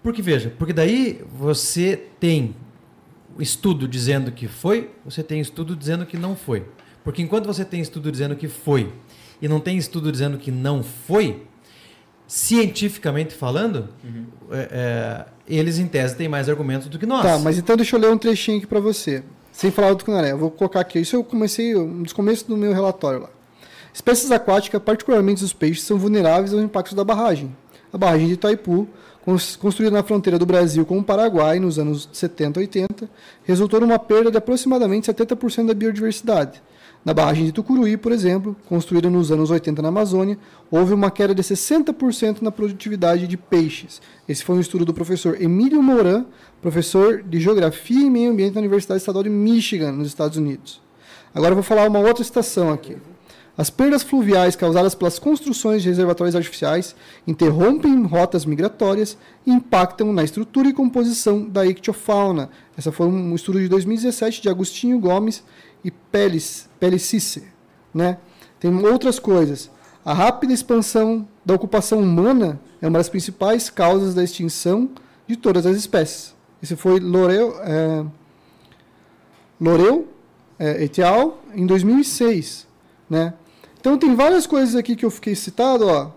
Porque 0.04 0.22
veja, 0.22 0.54
porque 0.58 0.72
daí 0.72 1.26
você 1.34 1.98
tem 2.20 2.56
estudo 3.38 3.88
dizendo 3.88 4.32
que 4.32 4.48
foi, 4.48 4.92
você 5.04 5.24
tem 5.24 5.40
estudo 5.40 5.76
dizendo 5.76 6.06
que 6.06 6.18
não 6.18 6.36
foi. 6.36 6.66
Porque 7.04 7.22
enquanto 7.22 7.46
você 7.46 7.66
tem 7.66 7.82
estudo 7.82 8.12
dizendo 8.12 8.36
que 8.36 8.48
foi 8.48 8.94
e 9.42 9.48
não 9.48 9.60
tem 9.60 9.78
estudo 9.78 10.12
dizendo 10.12 10.38
que 10.38 10.52
não 10.52 10.84
foi, 10.84 11.48
cientificamente 12.30 13.34
falando, 13.34 13.90
uhum. 14.04 14.26
é, 14.52 14.68
é, 14.72 15.26
eles 15.48 15.80
em 15.80 15.88
tese 15.88 16.16
têm 16.16 16.30
mais 16.30 16.48
argumentos 16.48 16.88
do 16.88 17.00
que 17.00 17.08
nós. 17.08 17.24
Tá, 17.24 17.40
mas 17.40 17.58
então 17.58 17.76
deixa 17.76 17.96
eu 17.96 18.00
ler 18.00 18.12
um 18.12 18.18
trechinho 18.20 18.60
aqui 18.60 18.68
para 18.68 18.80
você. 18.80 19.24
Sem 19.52 19.72
falar 19.72 19.90
do 19.90 19.96
tucunaré, 19.96 20.32
eu 20.32 20.38
vou 20.38 20.52
colocar 20.52 20.80
aqui. 20.80 21.00
Isso 21.00 21.16
eu 21.16 21.24
comecei 21.24 21.76
um 21.76 22.04
dos 22.04 22.14
começos 22.14 22.44
do 22.44 22.56
meu 22.56 22.72
relatório 22.72 23.22
lá. 23.22 23.30
Espécies 23.92 24.30
aquáticas, 24.30 24.80
particularmente 24.80 25.44
os 25.44 25.52
peixes, 25.52 25.84
são 25.84 25.98
vulneráveis 25.98 26.54
aos 26.54 26.62
impactos 26.62 26.94
da 26.94 27.04
barragem. 27.04 27.54
A 27.92 27.98
barragem 27.98 28.28
de 28.28 28.34
Itaipu 28.34 28.88
construída 29.60 29.96
na 29.96 30.04
fronteira 30.04 30.38
do 30.38 30.46
Brasil 30.46 30.86
com 30.86 31.00
o 31.00 31.04
Paraguai 31.04 31.60
nos 31.60 31.78
anos 31.78 32.10
70 32.14 32.60
e 32.60 32.64
80, 32.64 33.10
resultou 33.44 33.82
numa 33.82 34.00
perda 34.00 34.32
de 34.32 34.38
aproximadamente 34.38 35.12
70% 35.12 35.68
da 35.68 35.74
biodiversidade. 35.74 36.62
Na 37.04 37.14
barragem 37.14 37.46
de 37.46 37.54
Tucuruí, 37.54 37.96
por 37.96 38.12
exemplo, 38.12 38.56
construída 38.68 39.10
nos 39.10 39.32
anos 39.32 39.50
80 39.50 39.82
na 39.82 39.88
Amazônia, 39.88 40.38
houve 40.70 40.94
uma 40.94 41.10
queda 41.10 41.34
de 41.34 41.42
60% 41.42 42.42
na 42.42 42.52
produtividade 42.52 43.26
de 43.26 43.38
peixes. 43.38 44.02
Esse 44.28 44.44
foi 44.44 44.58
um 44.58 44.60
estudo 44.60 44.84
do 44.84 44.94
professor 44.94 45.42
Emílio 45.42 45.82
Moran, 45.82 46.26
professor 46.62 47.24
de 47.24 47.40
Geografia 47.40 48.06
e 48.06 48.10
Meio 48.10 48.32
Ambiente 48.32 48.54
da 48.54 48.60
Universidade 48.60 49.00
Estadual 49.00 49.24
de 49.24 49.30
Michigan, 49.30 49.94
nos 49.94 50.10
Estados 50.10 50.38
Unidos. 50.38 50.82
Agora 51.34 51.52
eu 51.52 51.56
vou 51.56 51.64
falar 51.64 51.88
uma 51.88 52.00
outra 52.00 52.24
citação 52.24 52.70
aqui. 52.70 52.98
As 53.60 53.70
perdas 53.70 54.04
fluviais 54.04 54.56
causadas 54.56 54.96
pelas 54.96 55.20
construções 55.20 55.84
de 55.84 55.90
reservatórios 55.90 56.34
artificiais 56.34 56.96
interrompem 57.28 58.06
rotas 58.06 58.46
migratórias 58.46 59.18
e 59.46 59.52
impactam 59.52 60.14
na 60.14 60.24
estrutura 60.24 60.70
e 60.70 60.74
composição 60.74 61.44
da 61.44 61.66
ictiofauna. 61.66 62.50
Essa 62.78 62.90
foi 62.90 63.08
um 63.08 63.36
estudo 63.36 63.60
de 63.60 63.68
2017 63.68 64.42
de 64.42 64.48
Agostinho 64.48 64.98
Gomes 64.98 65.44
e 65.84 65.92
Pelicice. 65.92 67.44
Né? 67.94 68.18
Tem 68.60 68.74
outras 68.86 69.20
coisas. 69.20 69.70
A 70.04 70.14
rápida 70.14 70.54
expansão 70.54 71.28
da 71.46 71.54
ocupação 71.54 72.00
humana 72.00 72.60
é 72.82 72.88
uma 72.88 73.00
das 73.00 73.10
principais 73.10 73.70
causas 73.70 74.14
da 74.14 74.24
extinção 74.24 74.90
de 75.28 75.36
todas 75.36 75.66
as 75.66 75.78
espécies. 75.78 76.34
Esse 76.62 76.76
foi 76.76 77.00
Loreu, 77.00 77.56
é, 77.62 78.06
Loreu 79.60 80.08
é, 80.58 80.84
et 80.84 81.00
al. 81.02 81.42
em 81.54 81.66
2006. 81.66 82.68
Né? 83.10 83.34
Então 83.80 83.98
tem 83.98 84.16
várias 84.16 84.46
coisas 84.46 84.76
aqui 84.76 84.96
que 84.96 85.06
eu 85.06 85.12
fiquei 85.12 85.36
citado, 85.36 85.88
ó. 85.88 86.12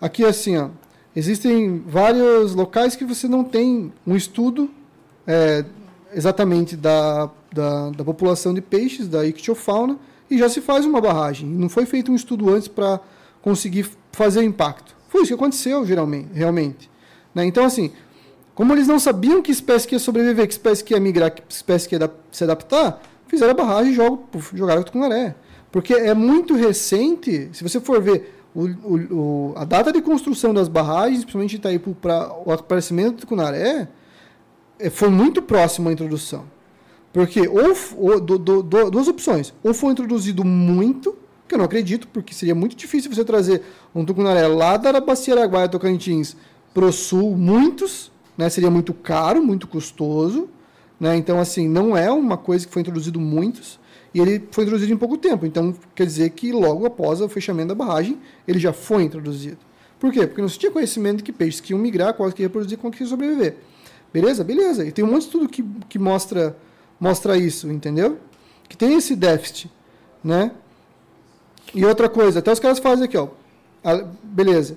Aqui 0.00 0.24
assim, 0.24 0.56
ó. 0.56 0.70
Existem 1.14 1.80
vários 1.86 2.54
locais 2.54 2.94
que 2.94 3.04
você 3.04 3.26
não 3.26 3.42
tem 3.42 3.92
um 4.06 4.16
estudo 4.16 4.70
é, 5.26 5.64
exatamente 6.12 6.76
da, 6.76 7.30
da, 7.52 7.90
da, 7.90 8.04
população 8.04 8.54
de 8.54 8.60
peixes, 8.60 9.08
da 9.08 9.26
ictiofauna, 9.26 9.98
e 10.30 10.38
já 10.38 10.48
se 10.48 10.60
faz 10.60 10.84
uma 10.84 11.00
barragem. 11.00 11.48
Não 11.48 11.68
foi 11.68 11.86
feito 11.86 12.12
um 12.12 12.14
estudo 12.14 12.48
antes 12.50 12.68
para 12.68 13.00
conseguir 13.42 13.88
fazer 14.12 14.42
impacto. 14.42 14.94
Foi 15.08 15.22
isso 15.22 15.28
que 15.28 15.34
aconteceu, 15.34 15.84
geralmente, 15.84 16.28
realmente. 16.32 16.90
Né? 17.34 17.44
Então, 17.44 17.64
assim, 17.64 17.90
como 18.54 18.72
eles 18.72 18.86
não 18.86 18.98
sabiam 18.98 19.42
que 19.42 19.50
espécie 19.50 19.88
que 19.88 19.94
ia 19.94 19.98
sobreviver, 19.98 20.46
que 20.46 20.52
espécie 20.52 20.84
que 20.84 20.94
ia 20.94 21.00
migrar, 21.00 21.32
que 21.32 21.42
espécie 21.48 21.88
que 21.88 21.96
ia 21.96 22.10
se 22.30 22.44
adaptar, 22.44 23.02
fizeram 23.26 23.52
a 23.52 23.54
barragem 23.54 23.92
e 23.92 23.94
jogaram, 23.94 24.20
jogaram 24.54 24.82
com 24.82 24.98
maré. 24.98 25.34
Porque 25.72 25.94
é 25.94 26.14
muito 26.14 26.54
recente, 26.54 27.48
se 27.52 27.62
você 27.62 27.80
for 27.80 28.00
ver 28.00 28.40
o, 28.54 28.64
o, 28.64 29.52
a 29.56 29.64
data 29.64 29.92
de 29.92 30.02
construção 30.02 30.52
das 30.52 30.68
barragens, 30.68 31.24
principalmente 31.24 31.58
para 32.00 32.32
o 32.44 32.52
aparecimento 32.52 33.20
do 33.20 33.26
Cunaré, 33.26 33.88
é, 34.78 34.90
foi 34.90 35.08
muito 35.08 35.40
próximo 35.40 35.88
à 35.88 35.92
introdução. 35.92 36.44
Porque 37.12 37.48
ou, 37.48 37.74
ou 37.96 38.20
do, 38.20 38.38
do, 38.38 38.62
do, 38.62 38.90
duas 38.90 39.08
opções. 39.08 39.52
Ou 39.62 39.74
foi 39.74 39.92
introduzido 39.92 40.44
muito, 40.44 41.16
que 41.48 41.54
eu 41.54 41.58
não 41.58 41.64
acredito, 41.64 42.06
porque 42.08 42.32
seria 42.32 42.54
muito 42.54 42.76
difícil 42.76 43.12
você 43.12 43.24
trazer 43.24 43.62
um 43.94 44.04
tucunaré 44.04 44.46
lá 44.46 44.76
da 44.76 45.00
Bacia 45.00 45.34
Araguaia, 45.34 45.68
Tocantins, 45.68 46.36
para 46.72 46.84
o 46.84 46.92
sul, 46.92 47.36
muitos, 47.36 48.12
né? 48.38 48.48
seria 48.48 48.70
muito 48.70 48.94
caro, 48.94 49.42
muito 49.42 49.66
custoso. 49.66 50.48
Né? 50.98 51.16
Então, 51.16 51.40
assim, 51.40 51.68
não 51.68 51.96
é 51.96 52.10
uma 52.10 52.36
coisa 52.36 52.66
que 52.66 52.72
foi 52.72 52.82
introduzido 52.82 53.18
muitos. 53.18 53.80
E 54.12 54.20
ele 54.20 54.48
foi 54.50 54.64
introduzido 54.64 54.92
em 54.92 54.96
pouco 54.96 55.16
tempo. 55.16 55.46
Então, 55.46 55.74
quer 55.94 56.04
dizer 56.04 56.30
que 56.30 56.52
logo 56.52 56.84
após 56.84 57.20
o 57.20 57.28
fechamento 57.28 57.68
da 57.68 57.74
barragem, 57.74 58.18
ele 58.46 58.58
já 58.58 58.72
foi 58.72 59.04
introduzido. 59.04 59.58
Por 59.98 60.12
quê? 60.12 60.26
Porque 60.26 60.42
não 60.42 60.48
se 60.48 60.58
tinha 60.58 60.72
conhecimento 60.72 61.18
de 61.18 61.24
que 61.24 61.32
peixes 61.32 61.60
que 61.60 61.72
iam 61.72 61.78
migrar, 61.78 62.14
quais 62.14 62.34
que 62.34 62.42
iam 62.42 62.48
reproduzir, 62.48 62.78
quais 62.78 62.96
que 62.96 63.02
iam 63.02 63.10
sobreviver. 63.10 63.56
Beleza? 64.12 64.42
Beleza. 64.42 64.84
E 64.84 64.90
tem 64.90 65.04
um 65.04 65.08
monte 65.08 65.20
de 65.20 65.26
estudo 65.26 65.48
que, 65.48 65.62
que 65.88 65.98
mostra, 65.98 66.56
mostra 67.00 67.36
isso, 67.36 67.70
entendeu? 67.70 68.18
Que 68.68 68.76
tem 68.76 68.94
esse 68.94 69.16
déficit, 69.16 69.70
né? 70.22 70.52
E 71.74 71.84
outra 71.84 72.08
coisa, 72.08 72.40
até 72.40 72.52
os 72.52 72.60
caras 72.60 72.78
fazem 72.78 73.06
aqui, 73.06 73.16
ó. 73.16 73.28
beleza. 74.22 74.76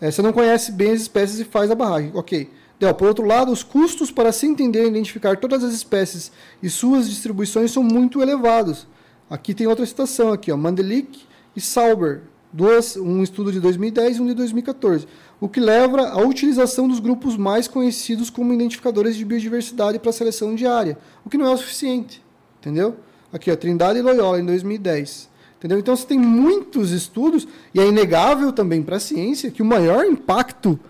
É, 0.00 0.10
você 0.10 0.20
não 0.20 0.32
conhece 0.32 0.72
bem 0.72 0.90
as 0.90 1.02
espécies 1.02 1.38
e 1.38 1.44
faz 1.44 1.70
a 1.70 1.74
barragem. 1.74 2.10
Ok. 2.14 2.50
Por 2.98 3.08
outro 3.08 3.24
lado, 3.24 3.50
os 3.50 3.62
custos 3.62 4.10
para 4.10 4.32
se 4.32 4.46
entender 4.46 4.84
e 4.84 4.88
identificar 4.88 5.38
todas 5.38 5.64
as 5.64 5.72
espécies 5.72 6.30
e 6.62 6.68
suas 6.68 7.08
distribuições 7.08 7.70
são 7.70 7.82
muito 7.82 8.20
elevados. 8.20 8.86
Aqui 9.30 9.54
tem 9.54 9.66
outra 9.66 9.86
citação 9.86 10.32
aqui, 10.32 10.52
ó, 10.52 10.56
Mandelick 10.56 11.22
e 11.56 11.60
Sauber, 11.60 12.22
duas, 12.52 12.96
um 12.96 13.22
estudo 13.22 13.50
de 13.50 13.58
2010 13.60 14.18
e 14.18 14.20
um 14.20 14.26
de 14.26 14.34
2014, 14.34 15.06
o 15.44 15.48
que 15.48 15.60
leva 15.60 16.08
à 16.08 16.22
utilização 16.22 16.88
dos 16.88 16.98
grupos 16.98 17.36
mais 17.36 17.68
conhecidos 17.68 18.30
como 18.30 18.54
identificadores 18.54 19.14
de 19.14 19.26
biodiversidade 19.26 19.98
para 19.98 20.10
seleção 20.10 20.54
diária, 20.54 20.96
o 21.22 21.28
que 21.28 21.36
não 21.36 21.44
é 21.44 21.50
o 21.50 21.56
suficiente, 21.58 22.24
entendeu? 22.58 22.96
Aqui, 23.30 23.50
ó, 23.50 23.56
Trindade 23.56 23.98
e 23.98 24.02
Loyola 24.02 24.40
em 24.40 24.46
2010. 24.46 25.28
Entendeu? 25.58 25.78
Então 25.78 25.94
você 25.94 26.06
tem 26.06 26.18
muitos 26.18 26.92
estudos 26.92 27.46
e 27.74 27.78
é 27.78 27.86
inegável 27.86 28.52
também 28.52 28.82
para 28.82 28.96
a 28.96 28.98
ciência 28.98 29.50
que 29.50 29.60
o 29.60 29.66
maior 29.66 30.06
impacto 30.06 30.80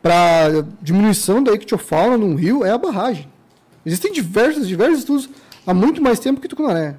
para 0.00 0.64
diminuição 0.80 1.42
da 1.42 1.52
ictiofauna 1.52 2.16
num 2.16 2.36
rio 2.36 2.64
é 2.64 2.70
a 2.70 2.78
barragem. 2.78 3.28
Existem 3.84 4.12
diversos, 4.12 4.68
diversos 4.68 5.00
estudos 5.00 5.28
há 5.66 5.74
muito 5.74 6.00
mais 6.00 6.20
tempo 6.20 6.40
que 6.40 6.46
Tucunaré. 6.46 6.94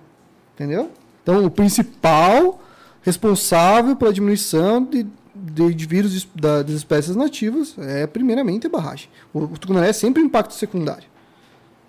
Entendeu? 0.54 0.92
Então, 1.24 1.46
o 1.46 1.50
principal 1.50 2.62
responsável 3.04 3.96
pela 3.96 4.12
diminuição 4.12 4.84
de, 4.84 5.08
de, 5.36 5.74
de 5.74 5.86
vírus 5.86 6.28
da, 6.34 6.64
das 6.64 6.76
espécies 6.76 7.16
nativas 7.16 7.76
é, 7.78 8.08
primeiramente, 8.08 8.68
a 8.68 8.70
barragem. 8.70 9.10
O, 9.34 9.40
o 9.40 9.58
Tucunaré 9.58 9.90
é 9.90 9.94
sempre 9.94 10.24
impacto 10.24 10.54
secundário. 10.54 11.04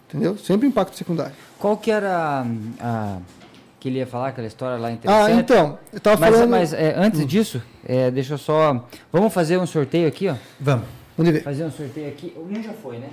Entendeu? 0.09 0.37
Sempre 0.37 0.67
impacto 0.69 0.97
secundário. 0.97 1.35
Qual 1.59 1.77
que 1.77 1.91
era 1.91 2.45
a, 2.81 3.17
a 3.17 3.19
que 3.79 3.89
ele 3.89 3.99
ia 3.99 4.07
falar, 4.07 4.29
aquela 4.29 4.47
história 4.47 4.77
lá 4.79 4.91
interessante? 4.91 5.33
Ah, 5.33 5.41
então, 5.41 5.79
eu 5.93 6.01
tava 6.01 6.21
mas, 6.21 6.35
falando... 6.35 6.51
Mas 6.51 6.73
é, 6.73 6.95
antes 6.97 7.21
hum. 7.21 7.27
disso, 7.27 7.63
é, 7.85 8.11
deixa 8.11 8.35
eu 8.35 8.39
só... 8.39 8.85
Vamos 9.13 9.33
fazer 9.33 9.59
um 9.59 9.67
sorteio 9.67 10.09
aqui, 10.09 10.29
ó? 10.29 10.35
Vamos. 10.61 10.87
Vamos 11.17 11.33
ver. 11.33 11.43
Fazer 11.43 11.65
um 11.65 11.71
sorteio 11.71 12.09
aqui. 12.09 12.37
Um 12.37 12.63
já 12.63 12.73
foi, 12.73 12.99
né? 12.99 13.09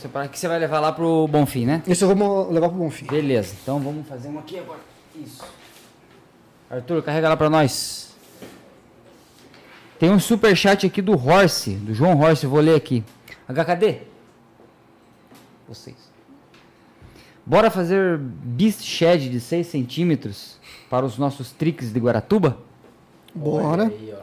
Separar 0.00 0.28
que 0.28 0.38
você 0.38 0.48
vai 0.48 0.58
levar 0.58 0.80
lá 0.80 0.92
pro 0.92 1.26
Bonfim, 1.28 1.66
né? 1.66 1.82
Isso 1.86 2.04
eu 2.04 2.14
vou 2.14 2.50
levar 2.50 2.68
pro 2.68 2.78
Bonfim. 2.78 3.06
Beleza. 3.06 3.54
Então 3.62 3.78
vamos 3.78 4.06
fazer 4.08 4.28
um 4.28 4.38
aqui 4.38 4.58
agora. 4.58 4.80
Isso. 5.14 5.44
Arthur, 6.70 7.02
carrega 7.02 7.28
lá 7.28 7.36
para 7.36 7.50
nós. 7.50 8.05
Tem 9.98 10.10
um 10.10 10.20
super 10.20 10.54
chat 10.54 10.86
aqui 10.86 11.00
do 11.00 11.12
Horse, 11.12 11.74
do 11.74 11.94
João 11.94 12.20
Horse, 12.20 12.46
vou 12.46 12.60
ler 12.60 12.74
aqui. 12.74 13.02
HKD. 13.48 14.02
Vocês. 15.66 15.96
Bora 17.44 17.70
fazer 17.70 18.18
beast 18.18 18.82
shed 18.82 19.30
de 19.30 19.40
6 19.40 19.66
centímetros 19.66 20.58
para 20.90 21.06
os 21.06 21.16
nossos 21.16 21.52
tricks 21.52 21.92
de 21.92 21.98
Guaratuba? 22.00 22.58
Bora. 23.34 23.84
Aí, 23.84 24.14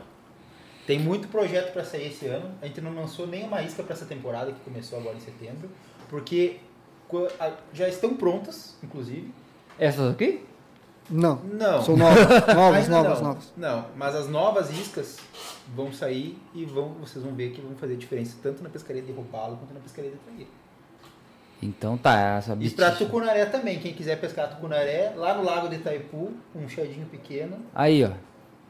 tem 0.85 0.99
muito 0.99 1.27
projeto 1.29 1.71
para 1.71 1.85
sair 1.85 2.07
esse 2.07 2.27
ano. 2.27 2.51
A 2.61 2.67
gente 2.67 2.81
não 2.81 2.93
lançou 2.93 3.25
nenhuma 3.25 3.61
isca 3.61 3.81
para 3.81 3.93
essa 3.93 4.05
temporada 4.05 4.51
que 4.51 4.59
começou 4.59 4.99
agora 4.99 5.15
em 5.15 5.21
setembro, 5.21 5.69
Porque 6.09 6.57
já 7.73 7.87
estão 7.87 8.15
prontas, 8.15 8.75
inclusive. 8.83 9.31
Essas 9.79 10.11
aqui? 10.11 10.43
Não. 11.09 11.35
Não. 11.43 11.81
São 11.81 11.97
novas. 11.97 12.23
Novas, 12.55 12.87
novas, 12.87 13.21
não. 13.21 13.27
novas. 13.27 13.53
Não, 13.57 13.85
mas 13.95 14.15
as 14.15 14.29
novas 14.29 14.71
iscas 14.71 15.17
vão 15.75 15.91
sair 15.91 16.37
e 16.53 16.65
vão, 16.65 16.89
vocês 16.93 17.23
vão 17.23 17.33
ver 17.33 17.51
que 17.51 17.61
vão 17.61 17.75
fazer 17.75 17.95
diferença 17.95 18.37
tanto 18.41 18.63
na 18.63 18.69
pescaria 18.69 19.01
de 19.01 19.11
robalo 19.11 19.57
quanto 19.57 19.73
na 19.73 19.79
pescaria 19.79 20.11
de 20.11 20.17
traíra. 20.17 20.49
Então 21.61 21.97
tá, 21.97 22.37
essa 22.37 22.57
E 22.59 22.69
pra 22.69 22.91
tucunaré 22.91 23.45
também, 23.45 23.79
quem 23.79 23.93
quiser 23.93 24.19
pescar 24.19 24.49
tucunaré, 24.49 25.13
lá 25.15 25.33
no 25.33 25.43
lago 25.43 25.69
de 25.69 25.75
Itaipu, 25.75 26.33
um 26.53 26.67
chadinho 26.67 27.05
pequeno. 27.05 27.57
Aí, 27.73 28.03
ó. 28.03 28.11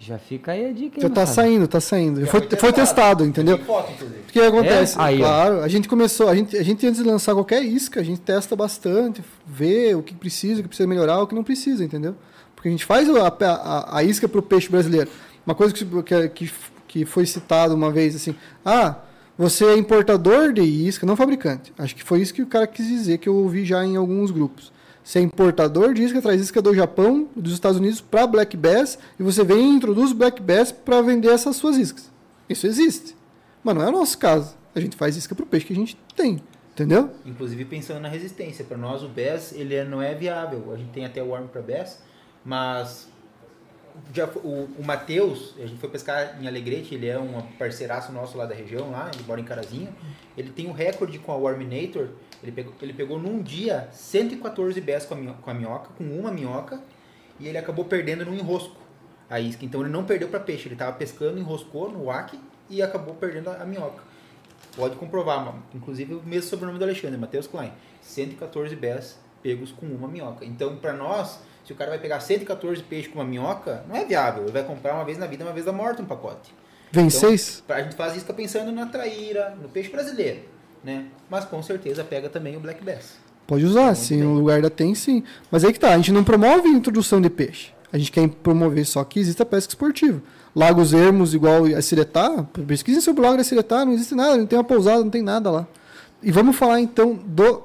Já 0.06 0.20
fica 0.20 0.52
aí 0.52 0.66
a 0.66 0.74
dica. 0.74 1.00
Já 1.00 1.10
tá 1.10 1.22
moçada? 1.22 1.34
saindo, 1.34 1.68
tá 1.68 1.80
saindo. 1.80 2.22
Já 2.22 2.28
Foi, 2.28 2.42
foi 2.42 2.74
testado, 2.74 3.26
entendeu? 3.26 3.56
Tem 3.56 3.66
foto, 3.66 3.92
inclusive. 3.94 4.20
O 4.20 4.32
que 4.32 4.40
acontece? 4.40 5.00
É? 5.00 5.02
Aí, 5.02 5.16
ó. 5.16 5.20
claro, 5.20 5.62
a 5.62 5.68
gente 5.70 5.88
começou, 5.88 6.28
a 6.28 6.36
gente, 6.36 6.58
a 6.58 6.64
gente 6.64 6.86
antes 6.86 7.02
de 7.02 7.08
lançar 7.08 7.34
qualquer 7.34 7.64
isca, 7.64 8.02
a 8.02 8.04
gente 8.04 8.20
testa 8.20 8.54
bastante, 8.54 9.24
vê 9.48 9.96
o 9.96 10.04
que 10.04 10.14
precisa, 10.14 10.60
o 10.60 10.64
que 10.64 10.68
precisa 10.68 10.88
melhorar, 10.88 11.22
o 11.22 11.28
que 11.28 11.34
não 11.34 11.44
precisa, 11.44 11.86
entendeu? 11.86 12.16
Porque 12.54 12.68
a 12.68 12.72
gente 12.72 12.84
faz 12.84 13.08
a, 13.10 13.28
a, 13.28 13.98
a 14.00 14.04
isca 14.04 14.28
para 14.28 14.40
o 14.40 14.44
peixe 14.44 14.68
brasileiro. 14.68 15.10
Uma 15.46 15.56
coisa 15.56 15.74
que, 15.74 15.86
que, 15.86 16.30
que, 16.30 16.52
que 16.86 17.06
foi 17.06 17.26
citado 17.26 17.74
uma 17.74 17.90
vez 17.90 18.14
assim, 18.14 18.36
ah, 18.66 18.98
você 19.38 19.66
é 19.66 19.78
importador 19.78 20.52
de 20.52 20.64
isca, 20.64 21.06
não 21.06 21.16
fabricante. 21.16 21.72
Acho 21.78 21.96
que 21.96 22.04
foi 22.04 22.22
isso 22.22 22.34
que 22.34 22.42
o 22.42 22.48
cara 22.48 22.68
quis 22.68 22.88
dizer, 22.88 23.20
que 23.20 23.30
eu 23.30 23.36
ouvi 23.36 23.64
já 23.64 23.86
em 23.86 23.96
alguns 23.96 24.32
grupos. 24.32 24.74
Você 25.04 25.20
é 25.20 25.22
importador 25.22 25.94
de 25.94 26.02
isca, 26.04 26.22
traz 26.22 26.42
isca 26.42 26.62
do 26.62 26.74
Japão, 26.74 27.28
dos 27.36 27.54
Estados 27.54 27.78
Unidos 27.78 28.00
para 28.00 28.26
Black 28.26 28.56
Bass, 28.56 28.98
e 29.20 29.24
você 29.24 29.44
vem 29.44 29.72
e 29.72 29.76
introduz 29.76 30.14
Black 30.14 30.42
Bass 30.42 30.72
para 30.72 31.02
vender 31.02 31.30
essas 31.30 31.56
suas 31.58 31.78
iscas. 31.78 32.10
Isso 32.48 32.66
existe. 32.66 33.16
Mas 33.64 33.76
não 33.76 33.84
é 33.84 33.90
o 33.90 33.92
nosso 33.92 34.18
caso. 34.18 34.56
A 34.74 34.80
gente 34.80 34.96
faz 34.96 35.18
isca 35.18 35.36
para 35.36 35.44
o 35.44 35.48
peixe 35.48 35.66
que 35.68 35.74
a 35.74 35.76
gente 35.76 35.98
tem. 36.16 36.42
Entendeu? 36.74 37.12
Inclusive 37.24 37.66
pensando 37.66 38.00
na 38.00 38.10
resistência. 38.10 38.66
Para 38.66 38.78
nós 38.78 39.04
o 39.04 39.08
BES 39.08 39.52
ele 39.54 39.76
é- 39.76 39.86
não 39.86 40.02
é 40.02 40.16
viável. 40.16 40.72
A 40.74 40.78
gente 40.78 40.90
tem 40.90 41.06
até 41.06 41.22
o 41.22 41.36
arm 41.36 41.46
para 41.46 41.62
BES, 41.62 42.00
mas 42.44 43.08
já 44.14 44.26
o, 44.28 44.70
o 44.78 44.84
Matheus, 44.84 45.54
a 45.58 45.66
gente 45.66 45.80
foi 45.80 45.90
pescar 45.90 46.42
em 46.42 46.48
Alegrete, 46.48 46.96
ele 46.96 47.08
é 47.08 47.18
um 47.20 47.42
parceiraço 47.60 48.12
nosso 48.12 48.38
lá 48.38 48.46
da 48.46 48.56
região, 48.56 48.92
lá, 48.92 49.10
ele 49.14 49.24
mora 49.28 49.40
em 49.40 49.44
Carazinho. 49.44 49.94
Ele 50.38 50.50
tem 50.52 50.68
um 50.68 50.72
recorde 50.72 51.20
com 51.20 51.32
a 51.32 51.36
Warminator. 51.38 52.10
Ele 52.42 52.52
pegou, 52.52 52.74
ele 52.82 52.94
pegou 52.94 53.20
num 53.20 53.42
dia 53.42 53.88
114 53.92 54.80
BES 54.82 55.06
com 55.06 55.14
a, 55.14 55.18
minho- 55.18 55.34
com 55.36 55.50
a 55.50 55.54
minhoca, 55.54 55.90
com 55.98 56.04
uma 56.04 56.32
minhoca, 56.32 56.82
e 57.40 57.48
ele 57.48 57.58
acabou 57.58 57.86
perdendo 57.86 58.26
no 58.26 58.34
enrosco 58.34 58.76
a 59.30 59.40
isca. 59.40 59.64
Então 59.66 59.82
ele 59.82 59.90
não 59.90 60.04
perdeu 60.04 60.28
para 60.28 60.40
peixe, 60.40 60.68
ele 60.68 60.76
estava 60.76 60.92
pescando, 60.94 61.40
enroscou 61.40 61.90
no 61.92 62.06
WAC 62.06 62.40
e 62.70 62.82
acabou 62.82 63.16
perdendo 63.16 63.50
a, 63.50 63.62
a 63.62 63.66
minhoca. 63.66 64.04
Pode 64.76 64.96
comprovar, 64.96 65.56
inclusive 65.74 66.16
o 66.16 66.24
mesmo 66.24 66.50
sobrenome 66.50 66.80
do 66.80 66.84
Alexandre, 66.86 67.18
Matheus 67.18 67.46
Klein. 67.48 67.72
114 68.02 68.76
bés 68.76 69.20
pegos 69.42 69.72
com 69.72 69.86
uma 69.86 70.08
minhoca. 70.08 70.44
Então, 70.46 70.78
para 70.78 70.94
nós, 70.94 71.40
se 71.66 71.72
o 71.72 71.76
cara 71.76 71.92
vai 71.92 72.00
pegar 72.00 72.20
114 72.20 72.84
peixes 72.84 73.12
com 73.12 73.20
uma 73.20 73.26
minhoca, 73.26 73.84
não 73.88 73.96
é 73.96 74.04
viável. 74.04 74.44
Ele 74.44 74.52
vai 74.52 74.64
comprar 74.64 74.96
uma 74.96 75.06
vez 75.06 75.18
na 75.18 75.26
vida, 75.26 75.44
uma 75.44 75.54
vez 75.54 75.66
da 75.66 75.72
morte 75.72 76.02
um 76.02 76.06
pacote. 76.06 76.54
Vem 76.92 77.08
Então, 77.08 77.20
seis? 77.20 77.64
A 77.70 77.82
gente 77.82 77.96
faz 77.96 78.16
isso 78.16 78.32
pensando 78.34 78.72
na 78.72 78.86
traíra, 78.86 79.58
no 79.62 79.70
peixe 79.70 79.90
brasileiro, 79.90 80.42
né? 80.84 81.06
Mas 81.30 81.46
com 81.46 81.62
certeza 81.64 82.04
pega 82.04 82.30
também 82.30 82.56
o 82.56 82.60
Black 82.60 82.84
Bass. 82.84 83.16
Pode 83.48 83.66
usar, 83.66 83.96
se 83.96 84.16
bem. 84.16 84.24
um 84.24 84.36
lugar 84.36 84.62
da 84.62 84.70
tem, 84.70 84.94
sim. 84.94 85.24
Mas 85.52 85.64
aí 85.64 85.74
que 85.74 85.80
tá, 85.80 85.94
a 85.94 85.98
gente 85.98 86.12
não 86.12 86.24
promove 86.24 86.68
a 86.68 86.72
introdução 86.72 87.20
de 87.20 87.30
peixe. 87.30 87.74
A 87.92 87.98
gente 87.98 88.12
quer 88.12 88.28
promover 88.28 88.86
só 88.86 89.04
que 89.04 89.20
exista 89.20 89.46
pesca 89.46 89.72
esportiva. 89.72 90.22
Lagos 90.56 90.94
Ermos, 90.94 91.34
igual 91.34 91.66
a 91.66 91.82
Siretá, 91.82 92.46
pesquisem 92.68 93.02
sobre 93.02 93.22
o 93.22 93.24
Lago 93.24 93.38
da 93.38 93.44
Siretá, 93.44 93.86
não 93.86 93.94
existe 93.94 94.14
nada, 94.14 94.38
não 94.38 94.46
tem 94.46 94.58
uma 94.58 94.64
pousada, 94.64 95.04
não 95.04 95.10
tem 95.10 95.22
nada 95.22 95.50
lá. 95.50 95.68
E 96.22 96.32
vamos 96.32 96.56
falar 96.56 96.80
então 96.80 97.16
do 97.16 97.64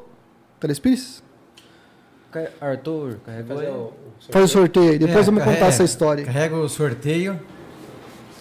Telespires? 0.59 1.23
Arthur, 2.61 3.17
Fazer 3.47 3.67
aí. 3.67 3.69
o, 3.69 3.73
o 3.73 3.93
Faz 4.31 4.45
o 4.45 4.49
sorteio 4.49 4.91
aí, 4.93 4.99
depois 4.99 5.19
É, 5.19 5.23
vamos 5.23 5.41
contar 5.43 5.55
carrega- 5.57 5.67
essa 5.75 5.85
história. 5.85 6.25
Carrega 6.25 6.57
o 6.57 6.69
sorteio. 6.69 7.39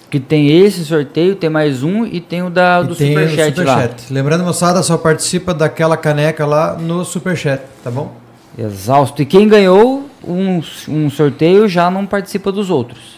Que 0.10 0.20
tem 0.22 0.50
esse 0.64 0.86
sorteio, 0.86 1.36
tem 1.36 1.50
mais 1.50 1.84
um 1.84 2.06
e 2.06 2.22
tem 2.22 2.42
o 2.42 2.50
da, 2.50 2.80
e 2.82 2.88
do 2.88 2.96
tem 2.96 3.16
o 3.18 3.30
Superchat 3.30 3.62
lá. 3.64 3.90
Lembrando, 4.10 4.44
moçada, 4.44 4.82
só 4.82 4.98
participa 4.98 5.54
daquela 5.54 5.98
caneca 5.98 6.46
lá 6.46 6.76
no 6.76 7.04
Superchat, 7.04 7.62
tá 7.84 7.92
bom? 7.92 8.16
Exausto. 8.58 9.22
E 9.22 9.26
quem 9.26 9.48
ganhou 9.48 10.10
um, 10.26 10.62
um 10.88 11.10
sorteio 11.10 11.68
já 11.68 11.92
não 11.92 12.06
participa 12.06 12.52
dos 12.54 12.70
outros. 12.70 13.18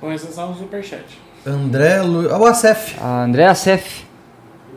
Com 0.00 0.12
exceção 0.12 0.52
do 0.52 0.58
superchat. 0.58 1.04
André 1.46 2.02
Lu... 2.02 2.28
Ah, 2.32 2.38
o 2.38 2.44
Acef. 2.44 2.94
A 3.00 3.24
Andréa 3.24 3.54
Sef. 3.54 4.04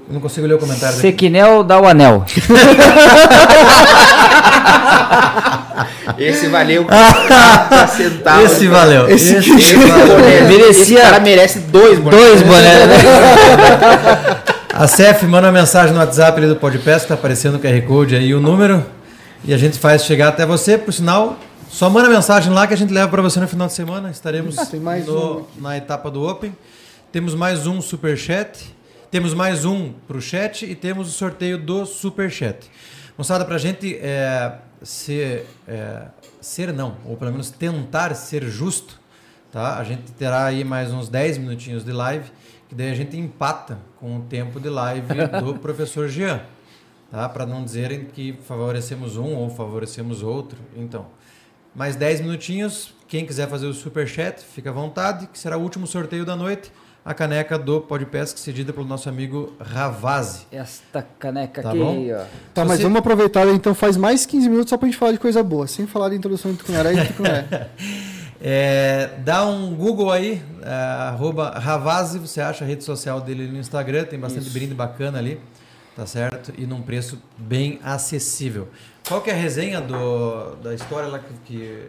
Eu 0.08 0.14
não 0.14 0.22
consigo 0.22 0.48
ler 0.48 0.54
o 0.54 0.58
comentário 0.58 0.96
daqui. 0.96 1.08
Sequinel 1.10 1.64
dá 1.66 1.80
o 1.82 1.86
anel. 1.86 2.24
Esse 6.18 6.48
valeu 6.48 6.86
40 6.86 7.88
centavos. 7.88 8.52
Esse 8.52 8.68
valeu. 8.68 9.10
Esse 9.10 9.36
Esse. 9.36 9.76
Boné. 9.76 10.42
Merecia- 10.48 10.70
Esse 10.70 10.96
cara 10.96 11.20
merece 11.20 11.60
dois 11.60 12.00
bonés. 12.00 12.20
Dois 12.22 12.42
bonés, 12.42 12.88
né? 12.88 12.96
A 14.74 14.88
Cef 14.88 15.24
manda 15.26 15.48
uma 15.48 15.54
mensagem 15.54 15.92
no 15.94 16.00
WhatsApp 16.00 16.38
ali 16.40 16.48
do 16.48 16.56
Podpest, 16.56 17.08
tá 17.08 17.16
aparecendo 17.16 17.56
o 17.56 17.60
QR 17.60 17.82
Code 17.88 18.16
aí, 18.16 18.34
o 18.34 18.40
número. 18.40 18.86
E 19.44 19.52
a 19.54 19.58
gente 19.58 19.78
faz 19.80 20.04
chegar 20.06 20.28
até 20.30 20.46
você, 20.46 20.78
por 20.78 20.94
sinal. 20.94 21.38
Só 21.70 21.90
manda 21.90 22.08
mensagem 22.10 22.52
lá 22.54 22.66
que 22.68 22.74
a 22.74 22.78
gente 22.78 22.94
leva 22.94 23.08
para 23.08 23.22
você 23.22 23.40
no 23.40 23.48
final 23.48 23.68
de 23.68 23.74
semana. 23.74 24.10
Estaremos 24.12 24.58
Ah, 24.58 24.68
no- 25.06 25.40
um 25.58 25.62
na 25.62 25.76
etapa 25.78 26.10
do 26.12 26.24
Open. 26.28 26.56
Temos 27.12 27.34
mais 27.36 27.66
um 27.66 27.82
Superchat. 27.82 28.76
Temos 29.10 29.34
mais 29.34 29.66
um 29.66 29.92
pro 30.08 30.22
chat 30.22 30.66
e 30.66 30.76
temos 30.76 31.08
o 31.08 31.12
sorteio 31.12 31.58
do 31.58 31.86
Superchat. 31.86 32.58
Moçada, 33.18 33.44
pra 33.44 33.58
gente 33.58 33.98
é, 33.98 34.60
ser, 34.84 35.48
é, 35.68 36.06
ser 36.40 36.72
não, 36.72 36.98
ou 37.04 37.18
pelo 37.18 37.32
menos 37.32 37.50
tentar 37.50 38.14
ser 38.14 38.44
justo, 38.44 39.00
tá? 39.52 39.80
A 39.80 39.84
gente 39.84 40.12
terá 40.12 40.46
aí 40.46 40.64
mais 40.64 40.92
uns 40.92 41.10
10 41.10 41.40
minutinhos 41.40 41.84
de 41.84 41.92
live, 41.92 42.30
que 42.70 42.76
daí 42.76 42.92
a 42.92 42.94
gente 42.94 43.18
empata 43.18 43.80
com 44.00 44.18
o 44.18 44.22
tempo 44.22 44.60
de 44.60 44.70
live 44.70 45.08
do 45.44 45.56
professor 45.56 46.08
Jean, 46.08 46.42
tá? 47.10 47.28
Para 47.28 47.44
não 47.48 47.64
dizerem 47.64 48.06
que 48.06 48.38
favorecemos 48.44 49.18
um 49.18 49.34
ou 49.34 49.50
favorecemos 49.50 50.22
outro. 50.22 50.60
Então, 50.76 51.08
mais 51.74 51.96
10 51.96 52.22
minutinhos, 52.22 52.94
quem 53.08 53.26
quiser 53.26 53.50
fazer 53.50 53.66
o 53.66 53.74
super 53.74 54.08
chat, 54.08 54.42
fica 54.42 54.70
à 54.70 54.74
vontade, 54.74 55.26
que 55.26 55.40
será 55.40 55.58
o 55.58 55.62
último 55.62 55.88
sorteio 55.88 56.24
da 56.24 56.36
noite, 56.36 56.72
a 57.08 57.14
caneca 57.14 57.58
do 57.58 57.80
Podpesc 57.80 58.38
cedida 58.38 58.74
pelo 58.74 58.86
nosso 58.86 59.08
amigo 59.08 59.54
Ravazzi. 59.60 60.46
Esta 60.52 61.02
caneca 61.18 61.62
Tá 61.64 61.70
aqui, 61.70 61.80
bom? 61.80 62.06
ó. 62.12 62.26
Tá, 62.54 62.66
mas 62.66 62.78
você- 62.78 62.84
vamos 62.84 63.00
aproveitar 63.00 63.48
então, 63.48 63.74
faz 63.74 63.96
mais 63.96 64.26
15 64.26 64.50
minutos 64.50 64.70
só 64.70 64.78
pra 64.78 64.88
gente 64.90 64.98
falar 64.98 65.14
de 65.14 65.18
coisa 65.20 65.42
boa, 65.42 65.66
sem 65.68 65.88
falar 65.88 66.10
de 66.10 66.16
introdução 66.16 66.52
de 66.52 66.58
Tucunaré 66.58 66.94
e 66.94 67.08
Tucunaré. 67.08 67.70
É, 68.40 69.10
dá 69.26 69.48
um 69.48 69.74
Google 69.74 70.12
aí, 70.12 70.40
é, 70.62 70.70
arroba 70.70 71.50
Ravazzi, 71.58 72.20
você 72.20 72.40
acha 72.40 72.64
a 72.64 72.68
rede 72.68 72.84
social 72.84 73.20
dele 73.20 73.48
no 73.48 73.58
Instagram, 73.58 74.04
tem 74.06 74.20
bastante 74.20 74.48
brinde 74.52 74.76
bacana 74.76 75.18
ali, 75.18 75.40
tá 75.96 76.06
certo? 76.06 76.54
E 76.56 76.68
num 76.68 76.84
preço 76.84 77.20
bem 77.36 77.80
acessível. 77.84 78.68
Qual 79.08 79.22
que 79.22 79.32
é 79.32 79.34
a 79.34 79.36
resenha 79.36 79.82
do, 79.82 80.56
da 80.58 80.76
história 80.76 81.10
lá 81.10 81.18
que, 81.18 81.34
que 81.46 81.82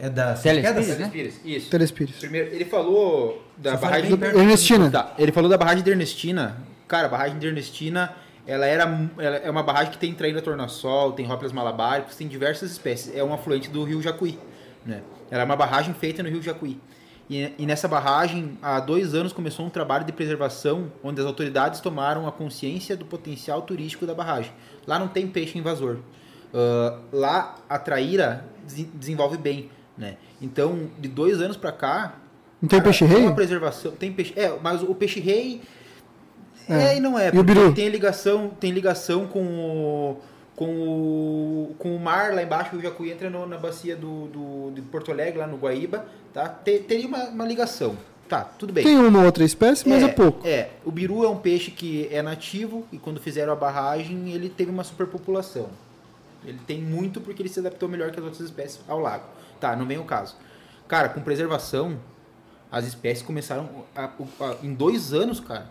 é 0.00 0.08
da... 0.08 0.32
Telespires, 0.32 0.88
é 0.88 0.92
da- 0.94 0.98
né? 1.00 1.10
Pires, 1.12 1.40
Isso. 1.44 1.68
Telespires. 1.70 2.16
Primeiro, 2.16 2.48
ele 2.54 2.64
falou 2.64 3.43
da 3.56 3.76
barragem 3.76 4.16
do. 4.16 4.24
Ernestina. 4.24 4.90
Tá, 4.90 5.14
ele 5.18 5.32
falou 5.32 5.48
da 5.50 5.56
barragem 5.56 5.82
de 5.82 5.90
Ernestina. 5.90 6.56
Cara, 6.88 7.06
a 7.06 7.10
barragem 7.10 7.38
de 7.38 7.46
Ernestina, 7.46 8.12
ela 8.46 8.66
era 8.66 8.84
ela 9.18 9.36
é 9.36 9.50
uma 9.50 9.62
barragem 9.62 9.92
que 9.92 9.98
tem 9.98 10.12
traíra 10.14 10.42
tornassol, 10.42 11.12
tem 11.12 11.24
rópilas 11.26 11.52
malabáricos, 11.52 12.16
tem 12.16 12.28
diversas 12.28 12.70
espécies. 12.72 13.14
É 13.14 13.22
um 13.24 13.32
afluente 13.32 13.70
do 13.70 13.84
rio 13.84 14.02
Jacuí, 14.02 14.38
né? 14.84 15.02
Ela 15.30 15.42
é 15.42 15.44
uma 15.44 15.56
barragem 15.56 15.94
feita 15.94 16.22
no 16.22 16.28
rio 16.28 16.42
Jacuí. 16.42 16.80
E, 17.28 17.52
e 17.58 17.64
nessa 17.64 17.88
barragem, 17.88 18.58
há 18.60 18.78
dois 18.80 19.14
anos 19.14 19.32
começou 19.32 19.64
um 19.64 19.70
trabalho 19.70 20.04
de 20.04 20.12
preservação, 20.12 20.92
onde 21.02 21.20
as 21.20 21.26
autoridades 21.26 21.80
tomaram 21.80 22.26
a 22.28 22.32
consciência 22.32 22.94
do 22.96 23.06
potencial 23.06 23.62
turístico 23.62 24.04
da 24.06 24.14
barragem. 24.14 24.52
Lá 24.86 24.98
não 24.98 25.08
tem 25.08 25.26
peixe 25.26 25.58
invasor. 25.58 25.98
Ah, 26.52 26.98
lá 27.12 27.56
a 27.68 27.78
traíra 27.78 28.44
desen- 28.64 28.90
desenvolve 28.94 29.36
bem, 29.38 29.70
né? 29.98 30.16
Então, 30.40 30.90
de 30.98 31.08
dois 31.08 31.40
anos 31.40 31.56
pra 31.56 31.72
cá, 31.72 32.14
Não 32.64 32.68
tem 32.68 32.78
Cara, 32.78 32.84
peixe 32.84 33.04
tem 33.06 33.14
rei? 33.16 33.26
uma 33.26 33.34
preservação, 33.34 33.92
tem 33.92 34.12
peixe. 34.12 34.32
É, 34.36 34.56
mas 34.62 34.82
o 34.82 34.94
peixe 34.94 35.20
rei 35.20 35.60
É. 36.68 36.94
é, 36.94 36.96
e 36.96 37.00
não 37.00 37.18
é. 37.18 37.30
E 37.34 37.38
o 37.38 37.44
biru? 37.44 37.72
Tem 37.74 37.88
ligação, 37.88 38.48
tem 38.58 38.70
ligação 38.70 39.26
com 39.26 39.42
o 39.42 40.16
com 40.56 40.66
o, 40.72 41.74
com 41.80 41.96
o 41.96 41.98
mar 41.98 42.32
lá 42.32 42.40
embaixo, 42.40 42.76
o 42.76 42.80
Jacuí 42.80 43.10
entra 43.10 43.28
no- 43.28 43.44
na 43.44 43.58
bacia 43.58 43.96
do, 43.96 44.26
do, 44.28 44.70
de 44.72 44.82
Porto 44.82 45.10
Alegre, 45.10 45.40
lá 45.40 45.48
no 45.48 45.56
Guaíba, 45.56 46.06
tá? 46.32 46.48
Te- 46.48 46.78
teria 46.78 47.08
uma, 47.08 47.24
uma 47.24 47.44
ligação. 47.44 47.96
Tá, 48.28 48.42
tudo 48.42 48.72
bem. 48.72 48.84
Tem 48.84 48.96
uma 48.96 49.24
outra 49.24 49.42
espécie, 49.42 49.86
mas 49.88 50.00
é, 50.04 50.08
pouco. 50.08 50.46
É, 50.46 50.68
o 50.84 50.92
biru 50.92 51.24
é 51.24 51.28
um 51.28 51.36
peixe 51.38 51.72
que 51.72 52.08
é 52.10 52.22
nativo 52.22 52.86
e 52.92 52.98
quando 52.98 53.18
fizeram 53.20 53.52
a 53.52 53.56
barragem 53.56 54.30
ele 54.32 54.48
teve 54.48 54.70
uma 54.70 54.84
superpopulação. 54.84 55.68
Ele 56.46 56.60
tem 56.66 56.80
muito 56.80 57.20
porque 57.20 57.42
ele 57.42 57.48
se 57.48 57.58
adaptou 57.58 57.88
melhor 57.88 58.12
que 58.12 58.20
as 58.20 58.24
outras 58.24 58.40
espécies 58.42 58.78
ao 58.86 59.00
lago. 59.00 59.24
Tá, 59.60 59.74
não 59.74 59.84
vem 59.86 59.98
o 59.98 60.04
caso. 60.04 60.36
Cara, 60.86 61.08
com 61.08 61.20
preservação, 61.20 61.96
as 62.76 62.86
espécies 62.86 63.24
começaram 63.24 63.68
a- 63.94 64.04
a- 64.40 64.56
em 64.62 64.74
dois 64.74 65.12
anos, 65.12 65.38
cara. 65.40 65.70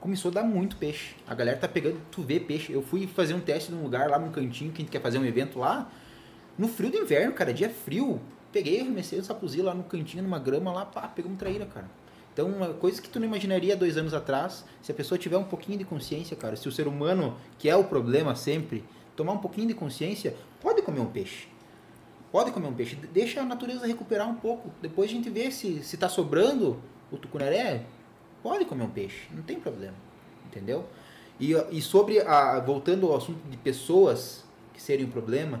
começou 0.00 0.32
a 0.32 0.34
dar 0.34 0.42
muito 0.42 0.74
peixe. 0.76 1.14
A 1.28 1.32
galera 1.34 1.56
tá 1.56 1.68
pegando, 1.68 2.00
tu 2.10 2.22
vê 2.22 2.40
peixe. 2.40 2.72
Eu 2.72 2.82
fui 2.82 3.06
fazer 3.06 3.34
um 3.34 3.40
teste 3.40 3.70
num 3.70 3.84
lugar 3.84 4.10
lá 4.10 4.18
num 4.18 4.32
cantinho 4.32 4.72
que 4.72 4.78
a 4.78 4.84
gente 4.84 4.90
quer 4.90 5.00
fazer 5.00 5.16
um 5.16 5.24
evento 5.24 5.60
lá. 5.60 5.88
No 6.58 6.66
frio 6.66 6.90
do 6.90 6.96
inverno, 6.98 7.32
cara, 7.32 7.54
dia 7.54 7.70
frio. 7.70 8.20
Peguei, 8.52 8.80
arremessei 8.80 9.20
o 9.20 9.24
sapuzinho 9.24 9.64
lá 9.64 9.72
no 9.72 9.84
cantinho, 9.84 10.24
numa 10.24 10.40
grama 10.40 10.72
lá, 10.72 10.84
pá, 10.84 11.02
pegamos 11.06 11.38
traíra, 11.38 11.66
cara. 11.66 11.88
Então, 12.32 12.48
uma 12.48 12.74
coisa 12.74 13.00
que 13.00 13.08
tu 13.08 13.20
não 13.20 13.26
imaginaria 13.28 13.76
dois 13.76 13.96
anos 13.96 14.12
atrás, 14.12 14.64
se 14.82 14.90
a 14.90 14.94
pessoa 14.94 15.16
tiver 15.16 15.36
um 15.36 15.44
pouquinho 15.44 15.78
de 15.78 15.84
consciência, 15.84 16.36
cara, 16.36 16.56
se 16.56 16.66
o 16.66 16.72
ser 16.72 16.88
humano, 16.88 17.36
que 17.56 17.68
é 17.68 17.76
o 17.76 17.84
problema 17.84 18.34
sempre, 18.34 18.84
tomar 19.14 19.34
um 19.34 19.38
pouquinho 19.38 19.68
de 19.68 19.74
consciência, 19.74 20.34
pode 20.60 20.82
comer 20.82 20.98
um 20.98 21.06
peixe. 21.06 21.46
Pode 22.32 22.50
comer 22.50 22.66
um 22.66 22.72
peixe. 22.72 22.96
Deixa 22.96 23.42
a 23.42 23.44
natureza 23.44 23.86
recuperar 23.86 24.28
um 24.28 24.34
pouco. 24.34 24.72
Depois 24.80 25.10
a 25.10 25.12
gente 25.12 25.28
vê 25.28 25.50
se, 25.50 25.84
se 25.84 25.98
tá 25.98 26.08
sobrando 26.08 26.82
o 27.10 27.18
tucunaré, 27.18 27.84
pode 28.42 28.64
comer 28.64 28.84
um 28.84 28.90
peixe. 28.90 29.28
Não 29.30 29.42
tem 29.42 29.60
problema. 29.60 29.94
Entendeu? 30.46 30.86
E, 31.38 31.52
e 31.70 31.82
sobre, 31.82 32.20
a, 32.20 32.58
voltando 32.58 33.06
ao 33.08 33.16
assunto 33.16 33.38
de 33.50 33.58
pessoas 33.58 34.44
que 34.72 34.80
seriam 34.80 35.08
um 35.08 35.12
problema, 35.12 35.60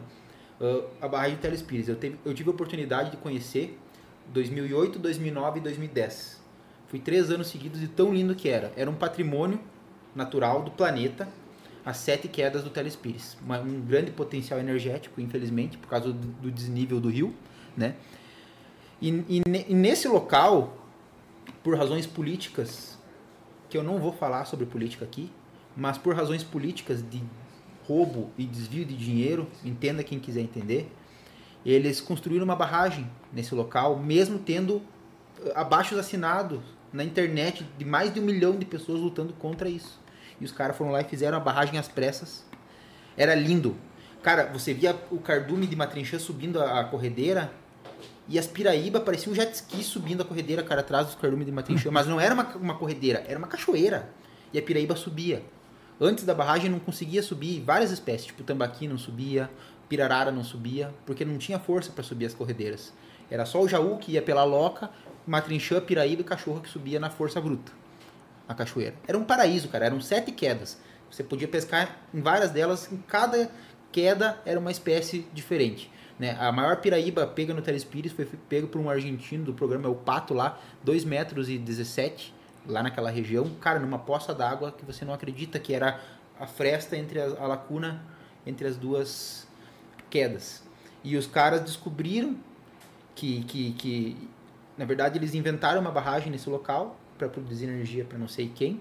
uh, 0.58 0.84
a 0.98 1.06
barragem 1.06 1.36
de 1.36 1.42
Telespires, 1.42 1.88
eu, 1.88 1.96
teve, 1.96 2.18
eu 2.24 2.32
tive 2.32 2.48
a 2.48 2.52
oportunidade 2.52 3.10
de 3.10 3.16
conhecer 3.18 3.78
2008, 4.32 4.98
2009 4.98 5.58
e 5.58 5.62
2010. 5.62 6.40
Fui 6.88 6.98
três 6.98 7.30
anos 7.30 7.48
seguidos 7.48 7.82
e 7.82 7.88
tão 7.88 8.14
lindo 8.14 8.34
que 8.34 8.48
era. 8.48 8.72
Era 8.76 8.90
um 8.90 8.94
patrimônio 8.94 9.60
natural 10.14 10.62
do 10.62 10.70
planeta, 10.70 11.28
as 11.84 11.96
sete 11.96 12.28
quedas 12.28 12.62
do 12.62 12.70
Telespires. 12.70 13.36
Um 13.42 13.80
grande 13.80 14.10
potencial 14.10 14.58
energético, 14.60 15.20
infelizmente, 15.20 15.76
por 15.76 15.88
causa 15.88 16.12
do, 16.12 16.50
desnível 16.50 17.00
do 17.00 17.08
rio, 17.08 17.34
né? 17.76 17.94
E, 19.00 19.10
e, 19.28 19.42
e, 19.68 19.74
nesse 19.74 20.06
local, 20.06 20.76
por 21.62 21.76
razões 21.76 22.06
políticas, 22.06 22.98
que 23.68 23.76
eu 23.76 23.82
não 23.82 23.98
vou 23.98 24.12
falar 24.12 24.44
sobre 24.44 24.64
política 24.64 25.04
aqui, 25.04 25.30
mas 25.76 25.98
por 25.98 26.14
razões 26.14 26.44
políticas 26.44 27.02
de 27.02 27.22
roubo 27.86 28.30
e 28.38 28.44
desvio 28.44 28.84
de 28.84 28.96
dinheiro, 28.96 29.48
entenda 29.64 30.04
quem 30.04 30.20
quiser 30.20 30.40
entender, 30.40 30.90
eles 31.64 32.00
construíram 32.00 32.44
uma 32.44 32.54
barragem 32.56 33.10
nesse 33.32 33.54
local, 33.54 33.98
mesmo 33.98 34.38
tendo 34.38 34.82
eh, 35.44 35.52
abaixo 35.54 35.96
assinado 35.98 36.62
na 36.92 37.02
internet 37.02 37.66
de 37.78 37.84
mais 37.84 38.12
de 38.12 38.20
um 38.20 38.24
milhão 38.24 38.56
de 38.56 38.66
pessoas 38.66 39.00
lutando 39.00 39.32
contra 39.32 39.68
isso. 39.68 40.01
E 40.42 40.44
os 40.44 40.50
caras 40.50 40.76
foram 40.76 40.90
lá 40.90 41.00
e 41.00 41.04
fizeram 41.04 41.36
a 41.36 41.40
barragem 41.40 41.78
às 41.78 41.86
pressas. 41.86 42.44
Era 43.16 43.32
lindo. 43.32 43.76
Cara, 44.24 44.50
você 44.52 44.74
via 44.74 45.00
o 45.08 45.18
cardume 45.18 45.68
de 45.68 45.76
Matrinchã 45.76 46.18
subindo 46.18 46.60
a, 46.60 46.82
corredeira 46.82 47.52
e 48.28 48.36
as 48.40 48.46
Piraíba 48.48 48.98
pareciam 48.98 49.32
um 49.32 49.36
jet 49.36 49.54
ski 49.54 49.84
subindo 49.84 50.22
a 50.22 50.24
corredeira, 50.24 50.64
cara, 50.64 50.80
atrás 50.80 51.06
dos 51.06 51.14
cardumes 51.14 51.46
de 51.46 51.52
Matrinchã. 51.52 51.90
Mas 51.94 52.08
não 52.08 52.20
era 52.20 52.34
uma, 52.34 52.44
uma 52.56 52.74
corredeira, 52.74 53.24
era 53.28 53.38
uma 53.38 53.46
cachoeira. 53.46 54.10
E 54.52 54.58
a 54.58 54.62
Piraíba 54.62 54.96
subia. 54.96 55.44
Antes 56.00 56.24
da 56.24 56.34
barragem 56.34 56.68
não 56.68 56.80
conseguia 56.80 57.22
subir 57.22 57.60
várias 57.60 57.92
espécies, 57.92 58.26
tipo 58.26 58.42
tambaqui 58.42 58.88
não 58.88 58.98
subia, 58.98 59.48
pirarara 59.88 60.32
não 60.32 60.42
subia, 60.42 60.92
porque 61.06 61.24
não 61.24 61.38
tinha 61.38 61.60
força 61.60 61.92
para 61.92 62.02
subir 62.02 62.26
as 62.26 62.34
corredeiras. 62.34 62.92
Era 63.30 63.46
só 63.46 63.62
o 63.62 63.68
jaú 63.68 63.96
que 63.98 64.10
ia 64.10 64.22
pela 64.22 64.42
loca, 64.42 64.90
matrinchã, 65.24 65.80
piraíba 65.80 66.22
e 66.22 66.24
cachorro 66.24 66.60
que 66.60 66.68
subia 66.68 66.98
na 66.98 67.10
força 67.10 67.40
bruta 67.40 67.81
a 68.48 68.54
cachoeira. 68.54 68.94
Era 69.06 69.16
um 69.16 69.24
paraíso, 69.24 69.68
cara. 69.68 69.86
Eram 69.86 70.00
sete 70.00 70.32
quedas. 70.32 70.78
Você 71.10 71.22
podia 71.22 71.48
pescar 71.48 71.98
em 72.12 72.20
várias 72.20 72.50
delas. 72.50 72.90
Em 72.90 72.96
cada 72.96 73.50
queda 73.90 74.40
era 74.44 74.58
uma 74.58 74.70
espécie 74.70 75.26
diferente. 75.32 75.90
Né? 76.18 76.36
A 76.38 76.50
maior 76.52 76.76
piraíba 76.76 77.26
pega 77.26 77.52
no 77.52 77.62
Telespires 77.62 78.12
foi 78.12 78.24
pego 78.48 78.68
por 78.68 78.80
um 78.80 78.88
argentino 78.88 79.44
do 79.44 79.54
programa, 79.54 79.88
o 79.88 79.94
Pato 79.94 80.32
lá, 80.32 80.58
2 80.84 81.04
metros 81.04 81.48
e 81.48 81.58
17, 81.58 82.34
lá 82.66 82.82
naquela 82.82 83.10
região. 83.10 83.50
Cara, 83.60 83.78
numa 83.78 83.98
poça 83.98 84.34
d'água 84.34 84.72
que 84.72 84.84
você 84.84 85.04
não 85.04 85.12
acredita 85.12 85.58
que 85.58 85.74
era 85.74 86.00
a 86.38 86.46
fresta 86.46 86.96
entre 86.96 87.20
a, 87.20 87.24
a 87.24 87.46
lacuna 87.46 88.02
entre 88.46 88.66
as 88.66 88.76
duas 88.76 89.46
quedas. 90.10 90.62
E 91.04 91.16
os 91.16 91.26
caras 91.26 91.60
descobriram 91.62 92.36
que, 93.14 93.44
que, 93.44 93.72
que, 93.72 94.28
na 94.76 94.84
verdade, 94.84 95.18
eles 95.18 95.34
inventaram 95.34 95.80
uma 95.80 95.90
barragem 95.90 96.30
nesse 96.30 96.48
local 96.48 96.96
para 97.22 97.28
produzir 97.28 97.66
energia 97.66 98.04
para 98.04 98.18
não 98.18 98.26
sei 98.26 98.50
quem. 98.52 98.80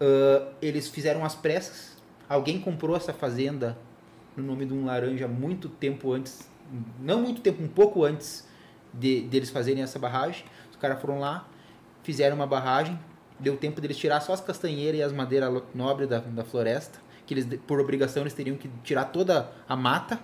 Uh, 0.00 0.52
eles 0.62 0.88
fizeram 0.88 1.24
as 1.24 1.34
pressas. 1.34 1.96
Alguém 2.28 2.60
comprou 2.60 2.96
essa 2.96 3.12
fazenda 3.12 3.76
no 4.36 4.44
nome 4.44 4.64
de 4.66 4.72
um 4.72 4.84
laranja 4.84 5.26
muito 5.26 5.68
tempo 5.68 6.12
antes, 6.12 6.48
não 7.00 7.20
muito 7.20 7.40
tempo, 7.40 7.62
um 7.62 7.68
pouco 7.68 8.04
antes 8.04 8.46
de 8.92 9.22
deles 9.22 9.50
fazerem 9.50 9.82
essa 9.82 9.98
barragem. 9.98 10.44
Os 10.70 10.76
caras 10.76 11.00
foram 11.00 11.18
lá, 11.18 11.48
fizeram 12.02 12.36
uma 12.36 12.46
barragem, 12.46 12.98
deu 13.38 13.56
tempo 13.56 13.80
deles 13.80 13.96
tirar 13.96 14.20
só 14.20 14.32
as 14.32 14.40
castanheiras 14.40 15.00
e 15.00 15.02
as 15.02 15.12
madeiras 15.12 15.62
nobres 15.74 16.08
da, 16.08 16.18
da 16.18 16.44
floresta, 16.44 17.00
que 17.26 17.34
eles 17.34 17.46
por 17.66 17.80
obrigação 17.80 18.22
eles 18.22 18.34
teriam 18.34 18.56
que 18.56 18.68
tirar 18.82 19.06
toda 19.06 19.52
a 19.68 19.76
mata, 19.76 20.20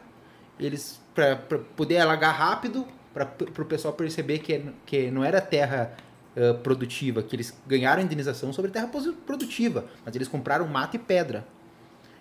eles 0.58 1.00
para 1.14 1.36
poder 1.76 1.98
alagar 1.98 2.34
rápido, 2.34 2.86
para 3.12 3.28
o 3.62 3.64
pessoal 3.64 3.94
perceber 3.94 4.38
que, 4.38 4.64
que 4.86 5.10
não 5.10 5.24
era 5.24 5.40
terra 5.40 5.96
uh, 6.36 6.58
produtiva, 6.58 7.22
que 7.22 7.36
eles 7.36 7.56
ganharam 7.66 8.02
indenização 8.02 8.52
sobre 8.52 8.70
terra 8.70 8.88
produtiva, 9.26 9.86
mas 10.04 10.14
eles 10.14 10.28
compraram 10.28 10.66
mata 10.66 10.96
e 10.96 10.98
pedra. 10.98 11.46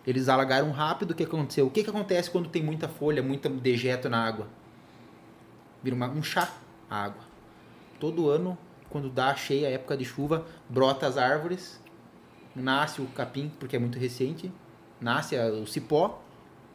Eles 0.06 0.30
alagaram 0.30 0.72
rápido, 0.72 1.12
o 1.12 1.16
que 1.16 1.24
aconteceu? 1.24 1.68
O 1.68 1.70
que, 1.70 1.84
que 1.84 1.90
acontece 1.90 2.32
quando 2.32 2.50
tem 2.50 2.64
muita 2.64 2.88
folha, 2.88 3.22
muito 3.22 3.50
dejeto 3.50 4.10
na 4.10 4.24
água? 4.24 4.48
Vira 5.84 5.96
uma, 5.96 6.10
um 6.10 6.24
chá 6.24 6.52
a 6.90 7.04
água. 7.04 7.24
Todo 8.00 8.30
ano, 8.30 8.58
quando 8.90 9.10
dá 9.10 9.36
cheia, 9.36 9.68
a 9.68 9.72
época 9.72 9.96
de 9.96 10.06
chuva, 10.06 10.46
brota 10.68 11.06
as 11.06 11.18
árvores, 11.18 11.80
nasce 12.56 13.02
o 13.02 13.06
capim, 13.08 13.52
porque 13.60 13.76
é 13.76 13.80
muito 13.80 14.00
recente, 14.00 14.52
nasce 15.00 15.38
o 15.38 15.68
cipó, 15.68 16.22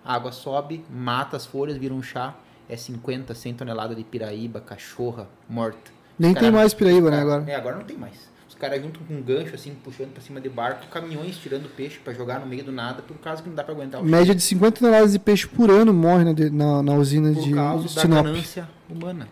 a 0.05 0.15
água 0.15 0.33
sobe, 0.33 0.85
mata 0.91 1.37
as 1.37 1.47
folhas, 1.47 1.77
vira 1.77 1.95
um 1.95 2.03
chá, 2.03 2.37
é 2.69 2.77
50, 2.77 3.35
100 3.35 3.55
toneladas 3.55 3.97
de 3.97 4.05
piraíba, 4.05 4.61
cachorra 4.61 5.29
morta. 5.49 5.91
Nem 6.19 6.31
Os 6.31 6.35
tem 6.35 6.43
cara- 6.51 6.53
mais 6.53 6.75
Piraíba, 6.75 7.11
né, 7.11 7.17
cara- 7.19 7.35
agora? 7.35 7.51
É, 7.51 7.55
agora 7.57 7.77
não 7.77 7.85
tem 7.85 7.97
mais. 7.97 8.33
Os 8.49 8.55
caras 8.55 8.81
junto 8.81 9.01
com 9.01 9.15
um 9.15 9.21
gancho, 9.23 9.55
assim, 9.55 9.75
puxando 9.83 10.13
pra 10.13 10.23
cima 10.23 10.41
de 10.41 10.49
barco, 10.49 10.87
caminhões 10.87 11.37
tirando 11.37 11.69
peixe 11.75 11.99
pra 11.99 12.13
jogar 12.15 12.39
no 12.41 12.47
meio 12.47 12.63
do 12.65 12.71
nada, 12.73 13.03
por 13.03 13.17
causa 13.19 13.43
que 13.43 13.49
não 13.49 13.57
dá 13.57 13.65
pra 13.65 13.75
aguentar 13.75 14.01
o 14.01 14.05
Média 14.05 14.35
de 14.35 14.43
50 14.43 14.79
toneladas 14.79 15.13
de 15.13 15.19
peixe 15.19 15.47
por 15.47 15.71
ano 15.71 15.93
morre 15.93 16.25
na, 16.25 16.33
de- 16.33 16.51
na, 16.51 16.83
na 16.83 16.95
usina 16.95 17.33
por 17.33 17.43
de 17.43 17.53
causa 17.53 17.95
da 17.95 18.03
Sinop. 18.03 18.25
ganância 18.25 18.69
humana. 18.89 19.29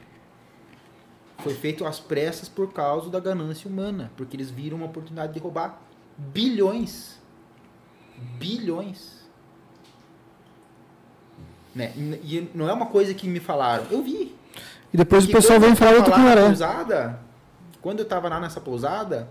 Foi 1.38 1.54
feito 1.54 1.84
às 1.84 1.98
pressas 2.00 2.48
por 2.48 2.72
causa 2.72 3.08
da 3.10 3.18
ganância 3.20 3.68
humana, 3.70 4.10
porque 4.16 4.36
eles 4.36 4.50
viram 4.50 4.76
uma 4.76 4.86
oportunidade 4.86 5.32
de 5.32 5.38
roubar 5.40 5.80
bilhões. 6.16 7.18
Bilhões. 8.38 9.22
Né? 11.74 11.92
E 11.96 12.48
não 12.54 12.68
é 12.68 12.72
uma 12.72 12.86
coisa 12.86 13.14
que 13.14 13.26
me 13.26 13.40
falaram. 13.40 13.86
Eu 13.90 14.02
vi. 14.02 14.34
E 14.92 14.96
depois 14.96 15.24
Porque 15.24 15.36
o 15.36 15.40
pessoal 15.40 15.58
vem 15.60 15.74
falar 15.74 15.92
do 15.92 15.98
lá 15.98 16.04
na 16.08 16.14
Tucunaré. 16.14 16.46
pousada, 16.46 17.20
quando 17.80 18.00
eu 18.00 18.04
tava 18.04 18.28
lá 18.28 18.38
nessa 18.38 18.60
pousada, 18.60 19.28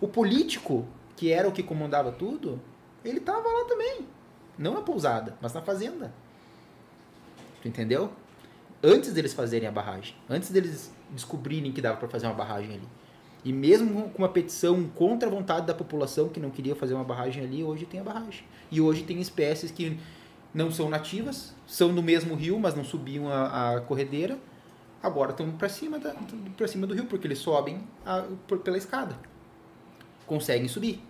o 0.00 0.08
político, 0.08 0.86
que 1.16 1.30
era 1.30 1.46
o 1.48 1.52
que 1.52 1.62
comandava 1.62 2.10
tudo, 2.10 2.60
ele 3.04 3.20
tava 3.20 3.46
lá 3.48 3.64
também. 3.66 4.06
Não 4.58 4.74
na 4.74 4.80
pousada, 4.80 5.36
mas 5.40 5.52
na 5.52 5.60
fazenda. 5.60 6.12
Tu 7.60 7.68
entendeu? 7.68 8.10
Antes 8.82 9.12
deles 9.12 9.32
fazerem 9.32 9.68
a 9.68 9.72
barragem. 9.72 10.14
Antes 10.28 10.50
deles 10.50 10.92
descobrirem 11.10 11.72
que 11.72 11.80
dava 11.80 11.96
para 11.96 12.08
fazer 12.08 12.26
uma 12.26 12.34
barragem 12.34 12.74
ali. 12.74 12.88
E 13.44 13.52
mesmo 13.52 14.10
com 14.10 14.22
uma 14.22 14.28
petição 14.28 14.84
contra 14.94 15.28
a 15.28 15.30
vontade 15.30 15.66
da 15.66 15.74
população 15.74 16.28
que 16.28 16.38
não 16.40 16.50
queria 16.50 16.76
fazer 16.76 16.94
uma 16.94 17.04
barragem 17.04 17.44
ali, 17.44 17.62
hoje 17.62 17.86
tem 17.86 18.00
a 18.00 18.04
barragem. 18.04 18.44
E 18.70 18.80
hoje 18.80 19.02
tem 19.02 19.20
espécies 19.20 19.70
que 19.70 19.98
não 20.54 20.70
são 20.70 20.88
nativas, 20.88 21.54
são 21.66 21.92
no 21.92 22.02
mesmo 22.02 22.34
rio, 22.34 22.58
mas 22.58 22.74
não 22.74 22.84
subiam 22.84 23.28
a, 23.28 23.76
a 23.76 23.80
corredeira. 23.80 24.38
Agora 25.02 25.32
estão 25.32 25.50
para 25.50 25.68
cima, 25.68 25.98
da, 25.98 26.14
pra 26.56 26.68
cima 26.68 26.86
do 26.86 26.94
rio, 26.94 27.04
porque 27.06 27.26
eles 27.26 27.38
sobem 27.38 27.80
a- 28.06 28.24
por- 28.46 28.58
pela 28.58 28.78
escada. 28.78 29.16
Conseguem 30.26 30.68
subir. 30.68 31.02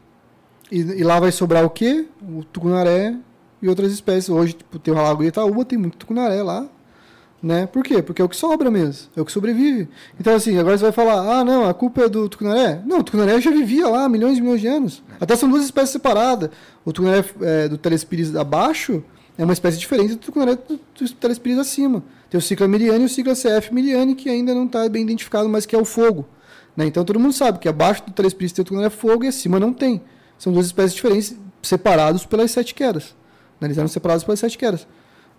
E, 0.71 0.79
e 0.81 1.05
lá 1.05 1.21
vai 1.21 1.31
sobrar 1.31 1.65
o 1.65 1.71
quê? 1.71 2.07
O 2.23 2.43
tucunaré 2.45 3.15
e 3.61 3.69
outras 3.69 3.93
espécies. 3.93 4.31
Hoje 4.31 4.55
tipo, 4.55 4.79
tem 4.79 4.93
o 4.95 4.97
Lago 4.97 5.23
de 5.23 5.29
Itaúba, 5.29 5.65
tem 5.65 5.79
muito 5.79 5.99
tucunaré 5.99 6.43
lá. 6.43 6.67
Né? 7.43 7.67
Por 7.67 7.83
quê? 7.83 8.01
Porque 8.01 8.23
é 8.23 8.25
o 8.25 8.29
que 8.29 8.37
sobra 8.37 8.71
mesmo, 8.71 9.11
é 9.17 9.21
o 9.21 9.25
que 9.25 9.33
sobrevive. 9.33 9.89
Então, 10.19 10.33
assim, 10.33 10.57
agora 10.59 10.79
você 10.79 10.85
vai 10.85 10.93
falar, 10.93 11.41
ah, 11.41 11.45
não, 11.45 11.69
a 11.69 11.75
culpa 11.75 12.03
é 12.03 12.09
do 12.09 12.29
tucunaré. 12.29 12.81
Não, 12.87 13.01
o 13.01 13.03
tucunaré 13.03 13.41
já 13.41 13.51
vivia 13.51 13.89
lá 13.89 14.09
milhões 14.09 14.39
e 14.39 14.41
milhões 14.41 14.61
de 14.61 14.69
anos. 14.69 15.03
Até 15.21 15.35
são 15.35 15.51
duas 15.51 15.65
espécies 15.65 15.91
separadas. 15.91 16.51
O 16.85 16.93
tucunaré 16.93 17.25
é, 17.41 17.69
do 17.69 17.77
telespiris 17.77 18.37
abaixo 18.37 19.03
é 19.37 19.43
uma 19.43 19.53
espécie 19.53 19.77
diferente 19.77 20.11
do 20.11 20.19
tucunaré 20.19 20.55
do, 20.55 20.79
do 20.79 21.61
acima. 21.61 22.05
Tem 22.33 22.39
o 22.39 22.41
cicla 22.41 22.67
miriane 22.67 23.03
e 23.03 23.05
o 23.05 23.09
cicla 23.11 23.35
CF 23.35 23.75
miriane, 23.75 24.15
que 24.15 24.31
ainda 24.31 24.55
não 24.55 24.65
está 24.65 24.89
bem 24.89 25.03
identificado, 25.03 25.51
mas 25.51 25.67
que 25.67 25.77
é 25.77 25.79
o 25.79 25.85
fogo. 25.85 26.27
Né? 26.75 26.87
Então, 26.87 27.05
todo 27.05 27.21
mundo 27.21 27.35
sabe 27.35 27.59
que 27.59 27.69
abaixo 27.69 28.03
do 28.07 28.11
telespiris 28.11 28.53
tem 28.53 28.63
o 28.63 28.65
tucunaré 28.65 28.89
fogo 28.89 29.23
e 29.25 29.29
acima 29.29 29.61
não 29.61 29.71
tem. 29.71 30.01
São 30.39 30.51
duas 30.51 30.65
espécies 30.65 30.95
diferentes, 30.95 31.37
separados 31.63 32.25
pelas 32.25 32.51
sete 32.51 32.75
quedas. 32.75 33.15
Né? 33.61 33.67
Eles 33.67 33.77
eram 33.77 33.87
separados 33.87 34.25
pelas 34.25 34.41
sete 34.41 34.57
quedas. 34.57 34.87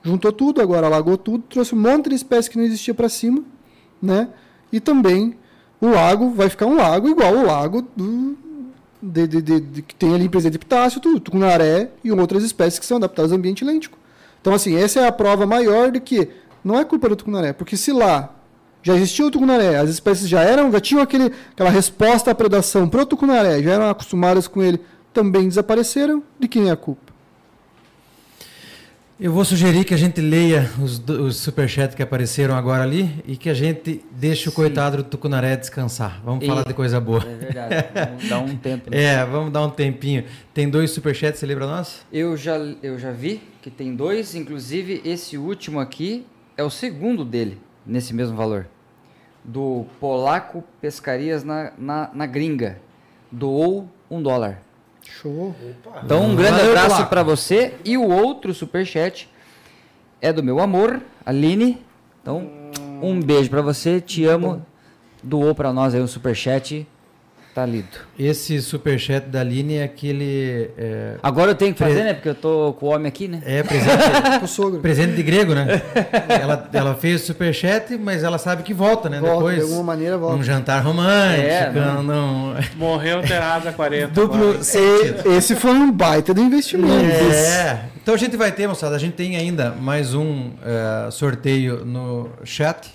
Juntou 0.04 0.32
tudo, 0.32 0.62
agora 0.62 0.86
alagou 0.86 1.18
tudo, 1.18 1.44
trouxe 1.50 1.74
um 1.74 1.80
monte 1.82 2.10
de 2.10 2.16
espécie 2.16 2.48
que 2.48 2.60
não 2.60 2.64
existia 2.64 2.94
para 2.94 3.10
cima, 3.10 3.44
né? 4.00 4.28
E 4.72 4.80
também 4.80 5.36
o 5.82 5.88
lago 5.88 6.30
vai 6.30 6.48
ficar 6.48 6.68
um 6.68 6.76
lago 6.76 7.08
igual 7.10 7.34
o 7.34 7.44
lago 7.44 7.88
do, 7.98 8.38
de, 9.02 9.26
de, 9.28 9.42
de- 9.42 9.60
de- 9.62 9.82
que 9.82 9.96
tem 9.96 10.14
ali 10.14 10.30
presente 10.30 10.60
tu- 11.02 11.20
tucunaré 11.20 11.90
e 12.04 12.12
outras 12.12 12.44
espécies 12.44 12.78
que 12.78 12.86
são 12.86 12.98
adaptadas 12.98 13.32
ao 13.32 13.38
ambiente 13.40 13.66
lêntico. 13.66 13.98
Então, 14.42 14.54
assim, 14.54 14.76
essa 14.76 15.00
é 15.00 15.08
a 15.08 15.12
prova 15.12 15.46
maior 15.48 15.90
de 15.90 16.02
que 16.02 16.28
não 16.64 16.80
é 16.80 16.86
culpa 16.86 17.10
do 17.10 17.16
tucunaré, 17.16 17.54
porque 17.54 17.76
se 17.78 17.92
lá 17.92 18.34
já 18.82 18.96
existia 18.96 19.26
o 19.26 19.32
tucunaré, 19.32 19.78
as 19.78 19.90
espécies 19.90 20.28
já 20.28 20.42
eram, 20.42 20.72
já 20.72 20.80
tinham 20.80 21.02
aquele, 21.02 21.32
aquela 21.52 21.70
resposta 21.70 22.32
à 22.32 22.36
predação 22.36 22.88
pro 22.90 23.06
tucunaré, 23.06 23.62
já 23.64 23.72
eram 23.72 23.90
acostumadas 23.90 24.48
com 24.48 24.62
ele, 24.62 24.80
também 25.14 25.48
desapareceram, 25.48 26.22
de 26.40 26.48
quem 26.48 26.68
é 26.70 26.72
a 26.72 26.76
culpa? 26.76 27.14
Eu 29.20 29.32
vou 29.32 29.46
sugerir 29.46 29.86
que 29.86 29.94
a 29.94 29.98
gente 29.98 30.20
leia 30.20 30.70
os, 30.82 31.00
os 31.08 31.38
superchats 31.38 31.96
que 31.96 32.02
apareceram 32.02 32.56
agora 32.56 32.84
ali 32.84 33.24
e 33.26 33.38
que 33.38 33.48
a 33.50 33.54
gente 33.54 34.04
deixe 34.12 34.50
o 34.50 34.52
Sim. 34.52 34.56
coitado 34.56 34.98
do 34.98 35.04
Tucunaré 35.04 35.56
descansar. 35.56 36.20
Vamos 36.26 36.44
E- 36.44 36.48
falar 36.48 36.64
de 36.66 36.74
coisa 36.74 37.00
boa. 37.00 37.24
É 37.24 37.36
verdade. 37.36 37.76
Vamos 37.94 38.28
dar 38.30 38.40
um 38.40 38.58
tempo. 38.58 38.90
né? 38.90 38.98
É, 39.02 39.24
vamos 39.26 39.54
dar 39.54 39.62
um 39.64 39.70
tempinho. 39.70 40.26
Tem 40.54 40.68
dois 40.68 40.92
superchats, 40.92 41.40
você 41.40 41.46
lembra 41.46 41.68
nós? 41.68 42.02
Eu 42.12 42.36
já, 42.36 42.58
eu 42.82 42.98
já 43.00 43.12
vi 43.12 43.40
que 43.62 43.70
tem 43.70 43.96
dois, 43.96 44.34
inclusive 44.36 45.02
esse 45.06 45.38
último 45.38 45.80
aqui 45.80 46.26
é 46.58 46.64
o 46.64 46.70
segundo 46.70 47.26
dele, 47.26 47.60
nesse 47.86 48.14
mesmo 48.14 48.36
valor. 48.36 48.68
Do 49.44 49.86
Polaco 50.00 50.64
Pescarias 50.80 51.44
na, 51.44 51.74
na, 51.78 52.10
na 52.14 52.26
gringa. 52.26 52.80
Doou 53.32 53.90
um 54.10 54.22
dólar. 54.22 54.62
Show. 55.04 55.54
Então, 56.04 56.24
um 56.24 56.36
grande 56.36 56.60
Valeu, 56.60 56.78
abraço 56.78 57.06
para 57.08 57.24
você. 57.24 57.74
E 57.84 57.98
o 57.98 58.08
outro 58.08 58.54
superchat 58.54 59.30
é 60.22 60.32
do 60.32 60.42
meu 60.42 60.60
amor, 60.60 61.02
Aline. 61.26 61.82
Então, 62.22 62.50
um 63.02 63.20
beijo 63.20 63.50
para 63.50 63.62
você, 63.62 64.00
te 64.00 64.24
amo. 64.24 64.66
Doou 65.22 65.54
para 65.54 65.74
nós 65.74 65.94
aí 65.94 66.02
um 66.02 66.08
superchat. 66.08 66.88
Tá 67.54 67.68
lido. 67.68 67.88
Esse 68.18 68.60
superchat 68.64 69.28
da 69.28 69.42
Aline 69.42 69.76
é 69.76 69.84
aquele. 69.84 70.72
É, 70.76 71.18
Agora 71.22 71.52
eu 71.52 71.56
tenho 71.56 71.72
que 71.72 71.78
fazer, 71.78 71.94
Pre- 71.94 72.04
né? 72.04 72.14
Porque 72.16 72.30
eu 72.30 72.34
tô 72.34 72.74
com 72.80 72.88
o 72.88 72.90
homem 72.90 73.08
aqui, 73.08 73.28
né? 73.28 73.44
é 73.46 73.62
presente, 73.62 73.94
O 74.44 74.48
sogro. 74.48 74.80
presente 74.80 75.14
de 75.14 75.22
grego, 75.22 75.54
né? 75.54 75.68
Ela, 76.30 76.68
ela 76.74 76.96
fez 76.96 77.22
o 77.22 77.26
superchat, 77.28 77.96
mas 77.96 78.24
ela 78.24 78.40
sabe 78.40 78.64
que 78.64 78.74
volta, 78.74 79.08
né? 79.08 79.20
Volta, 79.20 79.36
Depois. 79.36 79.56
de 79.58 79.62
alguma 79.62 79.84
maneira 79.84 80.18
volta. 80.18 80.36
Num 80.38 80.44
jantar 80.44 80.84
romântico, 80.84 81.48
É, 81.48 81.72
não, 81.72 82.02
não. 82.02 82.56
Morreu 82.76 83.22
terrado 83.22 83.70
a 83.70 83.72
40. 83.72 84.08
Duplo. 84.08 84.56
E- 84.56 85.38
esse 85.38 85.56
foi 85.56 85.72
um 85.72 85.92
baita 85.92 86.34
de 86.34 86.42
investimento. 86.42 86.92
É. 87.32 87.82
Então 88.02 88.16
a 88.16 88.18
gente 88.18 88.36
vai 88.36 88.52
ter, 88.52 88.68
moçada, 88.68 88.96
a 88.96 89.00
gente 89.00 89.14
tem 89.14 89.38
ainda 89.38 89.70
mais 89.80 90.16
um 90.16 90.54
eh, 90.66 91.10
sorteio 91.12 91.86
no 91.86 92.30
chat. 92.44 92.90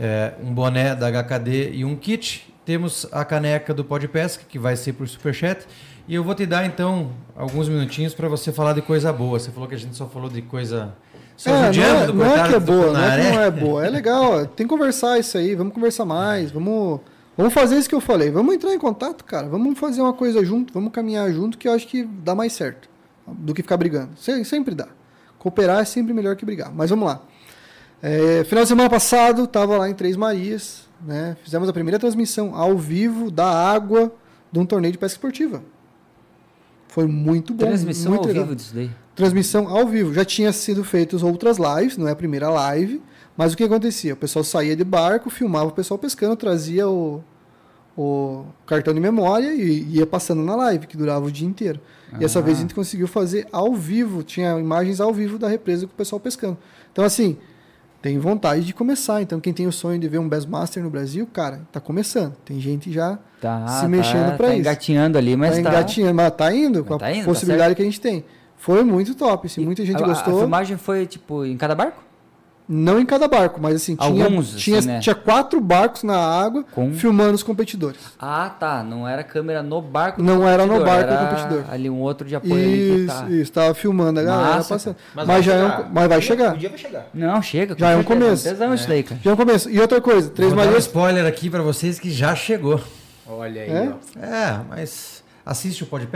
Eh, 0.00 0.32
um 0.42 0.54
boné 0.54 0.94
da 0.94 1.08
HKD 1.08 1.72
e 1.74 1.84
um 1.84 1.96
kit. 1.96 2.46
Temos 2.64 3.06
a 3.10 3.24
caneca 3.24 3.74
do 3.74 3.84
Pode 3.84 4.06
Pesca, 4.08 4.44
que 4.48 4.58
vai 4.58 4.76
ser 4.76 4.92
por 4.92 5.08
superchat. 5.08 5.66
E 6.06 6.14
eu 6.14 6.22
vou 6.22 6.34
te 6.34 6.46
dar, 6.46 6.64
então, 6.66 7.10
alguns 7.36 7.68
minutinhos 7.68 8.14
para 8.14 8.28
você 8.28 8.52
falar 8.52 8.72
de 8.72 8.82
coisa 8.82 9.12
boa. 9.12 9.38
Você 9.38 9.50
falou 9.50 9.68
que 9.68 9.74
a 9.74 9.78
gente 9.78 9.96
só 9.96 10.06
falou 10.06 10.28
de 10.28 10.42
coisa... 10.42 10.94
Só 11.36 11.50
É, 11.50 11.72
não, 11.72 11.82
é, 11.82 12.06
do 12.06 12.14
não 12.14 12.26
é 12.26 12.48
que 12.48 12.54
é 12.54 12.60
boa, 12.60 12.92
não 12.92 13.02
é 13.04 13.16
que 13.20 13.32
não 13.36 13.42
é 13.42 13.50
boa. 13.50 13.86
É 13.86 13.90
legal, 13.90 14.46
tem 14.46 14.66
que 14.66 14.70
conversar 14.72 15.18
isso 15.18 15.38
aí, 15.38 15.54
vamos 15.54 15.72
conversar 15.72 16.04
mais, 16.04 16.50
vamos, 16.52 17.00
vamos 17.36 17.52
fazer 17.54 17.78
isso 17.78 17.88
que 17.88 17.94
eu 17.94 18.00
falei, 18.00 18.30
vamos 18.30 18.54
entrar 18.54 18.72
em 18.74 18.78
contato, 18.78 19.24
cara, 19.24 19.48
vamos 19.48 19.76
fazer 19.78 20.02
uma 20.02 20.12
coisa 20.12 20.44
junto, 20.44 20.72
vamos 20.74 20.92
caminhar 20.92 21.32
junto, 21.32 21.56
que 21.56 21.66
eu 21.66 21.72
acho 21.72 21.88
que 21.88 22.04
dá 22.04 22.34
mais 22.34 22.52
certo 22.52 22.88
do 23.26 23.54
que 23.54 23.62
ficar 23.62 23.76
brigando. 23.78 24.10
Se- 24.16 24.44
Sempre 24.44 24.74
dá. 24.74 24.88
Cooperar 25.38 25.80
é 25.80 25.84
sempre 25.84 26.12
melhor 26.12 26.36
que 26.36 26.44
brigar. 26.44 26.70
Mas 26.72 26.90
vamos 26.90 27.06
lá. 27.08 27.22
É, 28.02 28.44
final 28.44 28.62
de 28.64 28.68
semana 28.68 28.90
passado, 28.90 29.44
estava 29.44 29.76
lá 29.78 29.88
em 29.88 29.94
Três 29.94 30.16
Marias, 30.16 30.88
né? 31.04 31.36
Fizemos 31.42 31.68
a 31.68 31.72
primeira 31.72 31.98
transmissão 31.98 32.54
ao 32.54 32.76
vivo 32.78 33.30
da 33.30 33.46
água 33.46 34.12
de 34.50 34.58
um 34.58 34.66
torneio 34.66 34.92
de 34.92 34.98
pesca 34.98 35.16
esportiva. 35.16 35.62
Foi 36.88 37.06
muito 37.06 37.54
bom. 37.54 37.66
Transmissão 37.66 38.10
muito 38.12 38.22
ao 38.22 38.28
legal 38.28 38.44
vivo 38.44 38.56
disso 38.56 38.74
daí. 38.74 38.90
transmissão 39.14 39.68
ao 39.68 39.86
vivo. 39.86 40.12
Já 40.12 40.24
tinha 40.24 40.52
sido 40.52 40.84
feitas 40.84 41.22
outras 41.22 41.56
lives, 41.58 41.96
não 41.96 42.06
é 42.06 42.12
a 42.12 42.16
primeira 42.16 42.50
live, 42.50 43.00
mas 43.36 43.52
o 43.52 43.56
que 43.56 43.64
acontecia? 43.64 44.12
O 44.12 44.16
pessoal 44.16 44.44
saía 44.44 44.76
de 44.76 44.84
barco, 44.84 45.30
filmava 45.30 45.66
o 45.66 45.72
pessoal 45.72 45.96
pescando, 45.98 46.36
trazia 46.36 46.86
o, 46.88 47.22
o 47.96 48.44
cartão 48.66 48.92
de 48.92 49.00
memória 49.00 49.54
e 49.54 49.96
ia 49.96 50.06
passando 50.06 50.42
na 50.42 50.54
live, 50.54 50.86
que 50.86 50.96
durava 50.96 51.24
o 51.24 51.30
dia 51.30 51.48
inteiro. 51.48 51.80
E 52.20 52.24
essa 52.24 52.40
Ah. 52.40 52.42
vez 52.42 52.58
a 52.58 52.60
gente 52.60 52.74
conseguiu 52.74 53.08
fazer 53.08 53.46
ao 53.50 53.74
vivo, 53.74 54.22
tinha 54.22 54.58
imagens 54.60 55.00
ao 55.00 55.14
vivo 55.14 55.38
da 55.38 55.48
represa 55.48 55.86
com 55.86 55.92
o 55.94 55.96
pessoal 55.96 56.20
pescando. 56.20 56.58
Então, 56.92 57.04
assim, 57.06 57.38
tem 58.02 58.18
vontade 58.18 58.64
de 58.64 58.74
começar. 58.74 59.22
Então, 59.22 59.40
quem 59.40 59.52
tem 59.52 59.66
o 59.66 59.72
sonho 59.72 59.98
de 59.98 60.08
ver 60.08 60.18
um 60.18 60.28
Bassmaster 60.28 60.82
no 60.82 60.90
Brasil, 60.90 61.26
cara, 61.32 61.60
tá 61.70 61.80
começando. 61.80 62.34
Tem 62.44 62.60
gente 62.60 62.92
já 62.92 63.18
Tá, 63.40 63.66
se 63.66 63.88
mexendo 63.88 64.30
tá, 64.30 64.36
pra 64.36 64.46
tá 64.48 64.52
isso. 64.52 64.60
engatinhando 64.60 65.18
ali, 65.18 65.36
mas 65.36 65.56
tá 65.56 65.62
tá. 65.62 65.68
engatinhando, 65.70 66.14
mas 66.14 66.30
tá 66.32 66.54
indo 66.54 66.84
com 66.84 66.94
a 66.94 66.98
Tá 66.98 67.10
indo, 67.12 67.20
tá 67.20 67.24
possibilidade 67.24 67.74
que 67.74 67.82
a 67.82 67.84
gente 67.84 68.00
tem. 68.00 68.24
Foi 68.56 68.84
muito 68.84 69.14
top, 69.14 69.46
assim, 69.46 69.64
muita 69.64 69.84
gente 69.84 70.02
a, 70.02 70.06
gostou. 70.06 70.36
A 70.36 70.38
filmagem 70.40 70.76
foi, 70.76 71.06
tipo, 71.06 71.44
em 71.44 71.56
cada 71.56 71.74
barco? 71.74 72.02
Não 72.68 72.98
em 73.00 73.04
cada 73.04 73.26
barco, 73.28 73.60
mas 73.60 73.74
assim, 73.74 73.96
tinha, 73.96 74.24
Alguns, 74.24 74.50
assim, 74.50 74.56
tinha, 74.58 74.80
né? 74.80 75.00
tinha 75.00 75.14
quatro 75.14 75.60
barcos 75.60 76.04
na 76.04 76.16
água 76.16 76.64
Com- 76.72 76.92
filmando 76.94 77.34
os 77.34 77.42
competidores. 77.42 77.98
Ah, 78.18 78.48
tá. 78.48 78.82
Não 78.82 79.06
era 79.06 79.22
câmera 79.24 79.62
no 79.62 79.82
barco 79.82 80.22
do 80.22 80.24
Não 80.24 80.48
era 80.48 80.64
no 80.64 80.78
barco 80.82 81.08
do 81.08 81.14
era 81.14 81.26
competidor. 81.26 81.64
Ali 81.70 81.90
um 81.90 82.00
outro 82.00 82.26
de 82.26 82.36
apoio 82.36 82.54
ali 82.54 82.64
que 82.64 82.94
Isso, 83.04 83.06
tá. 83.14 83.30
isso, 83.30 83.52
tava 83.52 83.74
filmando 83.74 84.20
a 84.20 84.22
galera 84.22 84.54
Massa, 84.56 84.74
passando. 84.74 84.96
Mas, 85.14 85.26
vai 85.26 85.42
já 85.42 85.52
é 85.54 85.56
chegar. 85.60 85.80
um, 85.80 85.84
mas 85.92 86.08
vai 86.08 86.20
dia- 86.20 86.28
chegar. 86.28 86.54
Um 86.54 86.58
dia 86.58 86.68
vai 86.68 86.78
chegar. 86.78 87.06
Não, 87.12 87.42
chega. 87.42 87.76
Já 87.78 87.90
é 87.90 87.96
um 87.96 88.04
começo. 88.04 88.48
Isso 88.48 88.88
daí, 88.88 89.02
cara. 89.02 89.20
Já 89.22 89.30
é 89.30 89.34
um 89.34 89.36
começo. 89.36 89.68
E 89.70 89.80
outra 89.80 90.00
coisa, 90.00 90.30
Três 90.30 90.50
Vou 90.50 90.56
dar 90.56 90.62
um 90.62 90.66
Marias. 90.66 90.84
spoiler 90.86 91.26
aqui 91.26 91.50
para 91.50 91.62
vocês 91.62 91.98
que 91.98 92.10
já 92.10 92.34
chegou. 92.34 92.80
Olha 93.26 93.62
aí, 93.62 93.70
É? 93.70 93.92
ó. 93.92 94.24
É, 94.24 94.60
mas 94.68 95.22
assiste 95.44 95.82
o 95.82 95.86
Pode 95.86 96.06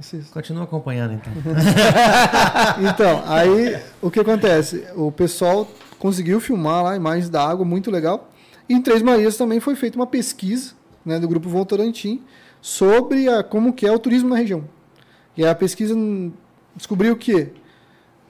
Isso. 0.00 0.32
Continua 0.32 0.64
acompanhando, 0.64 1.14
então. 1.14 1.32
Então, 2.90 3.22
aí 3.26 3.80
o 4.00 4.10
que 4.10 4.20
acontece? 4.20 4.86
O 4.96 5.12
pessoal 5.12 5.68
conseguiu 5.98 6.40
filmar 6.40 6.82
lá 6.82 6.96
imagens 6.96 7.28
da 7.28 7.46
água, 7.46 7.64
muito 7.64 7.90
legal. 7.90 8.30
E 8.68 8.74
em 8.74 8.80
Três 8.80 9.02
Marias 9.02 9.36
também 9.36 9.60
foi 9.60 9.76
feita 9.76 9.98
uma 9.98 10.06
pesquisa 10.06 10.72
né, 11.04 11.18
do 11.18 11.28
grupo 11.28 11.48
Votorantim 11.48 12.22
sobre 12.60 13.28
a, 13.28 13.42
como 13.42 13.72
que 13.72 13.86
é 13.86 13.92
o 13.92 13.98
turismo 13.98 14.30
na 14.30 14.36
região. 14.36 14.64
E 15.36 15.44
a 15.44 15.54
pesquisa 15.54 15.94
descobriu 16.74 17.16
que 17.16 17.52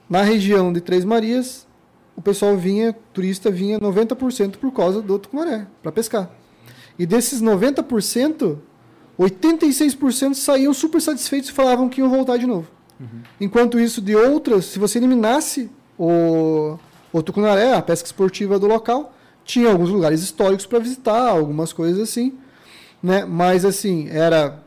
na 0.09 0.21
região 0.21 0.73
de 0.73 0.81
Três 0.81 1.05
Marias 1.05 1.67
o 2.15 2.21
pessoal 2.21 2.57
vinha, 2.57 2.95
turista 3.13 3.49
vinha 3.49 3.79
90% 3.79 4.57
por 4.57 4.71
causa 4.71 5.01
do 5.01 5.17
Tucumaré, 5.17 5.65
para 5.81 5.91
pescar. 5.91 6.29
E 6.99 7.05
desses 7.05 7.41
90%, 7.41 8.57
86% 9.21 10.33
saíam 10.33 10.73
super 10.73 11.01
satisfeitos 11.01 11.49
e 11.49 11.53
falavam 11.53 11.89
que 11.89 12.01
iam 12.01 12.09
voltar 12.09 12.37
de 12.37 12.45
novo. 12.45 12.67
Enquanto 13.39 13.79
isso, 13.79 14.01
de 14.01 14.15
outras, 14.15 14.65
se 14.65 14.79
você 14.79 14.99
eliminasse 14.99 15.69
o, 15.97 16.77
o 17.11 17.23
tucunaré, 17.23 17.73
a 17.73 17.81
pesca 17.81 18.05
esportiva 18.05 18.59
do 18.59 18.67
local, 18.67 19.13
tinha 19.43 19.71
alguns 19.71 19.89
lugares 19.89 20.21
históricos 20.21 20.65
para 20.65 20.79
visitar, 20.79 21.29
algumas 21.29 21.73
coisas 21.73 21.99
assim, 21.99 22.37
né? 23.01 23.25
Mas 23.25 23.65
assim, 23.65 24.07
era 24.09 24.59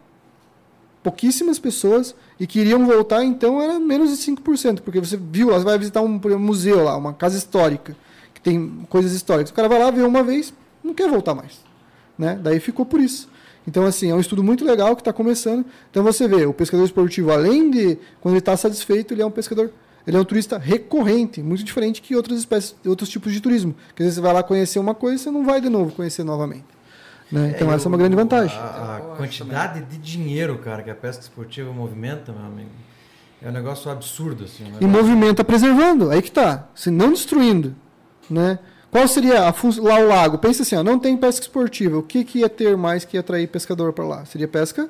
pouquíssimas 1.02 1.58
pessoas 1.58 2.14
e 2.40 2.46
queriam 2.46 2.84
voltar, 2.86 3.24
então 3.24 3.62
era 3.62 3.78
menos 3.78 4.10
de 4.10 4.16
5%, 4.16 4.80
porque 4.80 4.98
você 4.98 5.16
viu, 5.16 5.50
lá, 5.50 5.58
você 5.58 5.64
vai 5.64 5.78
visitar 5.78 6.02
um, 6.02 6.16
exemplo, 6.16 6.38
museu 6.40 6.82
lá, 6.82 6.96
uma 6.96 7.12
casa 7.12 7.36
histórica, 7.38 7.96
que 8.32 8.40
tem 8.40 8.84
coisas 8.88 9.12
históricas. 9.12 9.50
O 9.50 9.54
cara 9.54 9.68
vai 9.68 9.78
lá, 9.78 9.90
vê 9.90 10.02
uma 10.02 10.22
vez, 10.22 10.52
não 10.82 10.94
quer 10.94 11.08
voltar 11.08 11.34
mais, 11.34 11.60
né? 12.18 12.38
Daí 12.42 12.58
ficou 12.58 12.84
por 12.84 13.00
isso. 13.00 13.28
Então, 13.66 13.84
assim, 13.86 14.10
é 14.10 14.14
um 14.14 14.20
estudo 14.20 14.42
muito 14.44 14.64
legal 14.64 14.94
que 14.94 15.00
está 15.00 15.12
começando. 15.12 15.64
Então, 15.90 16.02
você 16.02 16.28
vê, 16.28 16.44
o 16.44 16.52
pescador 16.52 16.84
esportivo, 16.84 17.30
além 17.32 17.70
de, 17.70 17.98
quando 18.20 18.34
ele 18.34 18.40
está 18.40 18.56
satisfeito, 18.56 19.14
ele 19.14 19.22
é 19.22 19.26
um 19.26 19.30
pescador, 19.30 19.70
ele 20.06 20.16
é 20.16 20.20
um 20.20 20.24
turista 20.24 20.58
recorrente, 20.58 21.42
muito 21.42 21.64
diferente 21.64 22.02
que 22.02 22.14
outras 22.14 22.38
espécies, 22.38 22.76
outros 22.84 23.08
tipos 23.08 23.32
de 23.32 23.40
turismo. 23.40 23.74
Porque 23.88 24.02
às 24.02 24.06
vezes 24.06 24.14
você 24.16 24.20
vai 24.20 24.34
lá 24.34 24.42
conhecer 24.42 24.78
uma 24.78 24.94
coisa 24.94 25.16
e 25.16 25.18
você 25.18 25.30
não 25.30 25.44
vai 25.46 25.60
de 25.62 25.70
novo 25.70 25.92
conhecer 25.92 26.24
novamente. 26.24 26.64
Né? 27.32 27.52
Então, 27.56 27.72
essa 27.72 27.86
é 27.86 27.88
uma 27.88 27.96
grande 27.96 28.14
vantagem. 28.14 28.56
A, 28.58 28.96
a 28.98 29.00
quantidade 29.16 29.80
de 29.82 29.96
dinheiro, 29.96 30.58
cara, 30.58 30.82
que 30.82 30.90
a 30.90 30.94
pesca 30.94 31.22
esportiva 31.22 31.72
movimenta, 31.72 32.32
meu 32.32 32.44
amigo, 32.44 32.68
é 33.40 33.48
um 33.48 33.52
negócio 33.52 33.90
absurdo, 33.90 34.44
assim. 34.44 34.64
um 34.64 34.66
E 34.66 34.70
negócio- 34.72 34.88
movimenta 34.88 35.42
preservando, 35.42 36.10
aí 36.10 36.20
que 36.20 36.30
tá. 36.30 36.68
Se 36.74 36.90
não 36.90 37.10
destruindo, 37.12 37.74
né? 38.28 38.58
Qual 38.94 39.08
seria 39.08 39.40
a 39.48 39.52
lá 39.80 39.98
o 39.98 40.06
lago? 40.06 40.38
Pensa 40.38 40.62
assim, 40.62 40.76
ó, 40.76 40.84
não 40.84 41.00
tem 41.00 41.16
pesca 41.16 41.42
esportiva. 41.42 41.98
O 41.98 42.02
que, 42.04 42.22
que 42.22 42.38
ia 42.38 42.48
ter 42.48 42.76
mais 42.76 43.04
que 43.04 43.16
ia 43.16 43.20
atrair 43.22 43.48
pescador 43.48 43.92
para 43.92 44.04
lá? 44.06 44.24
Seria 44.24 44.46
pesca 44.46 44.88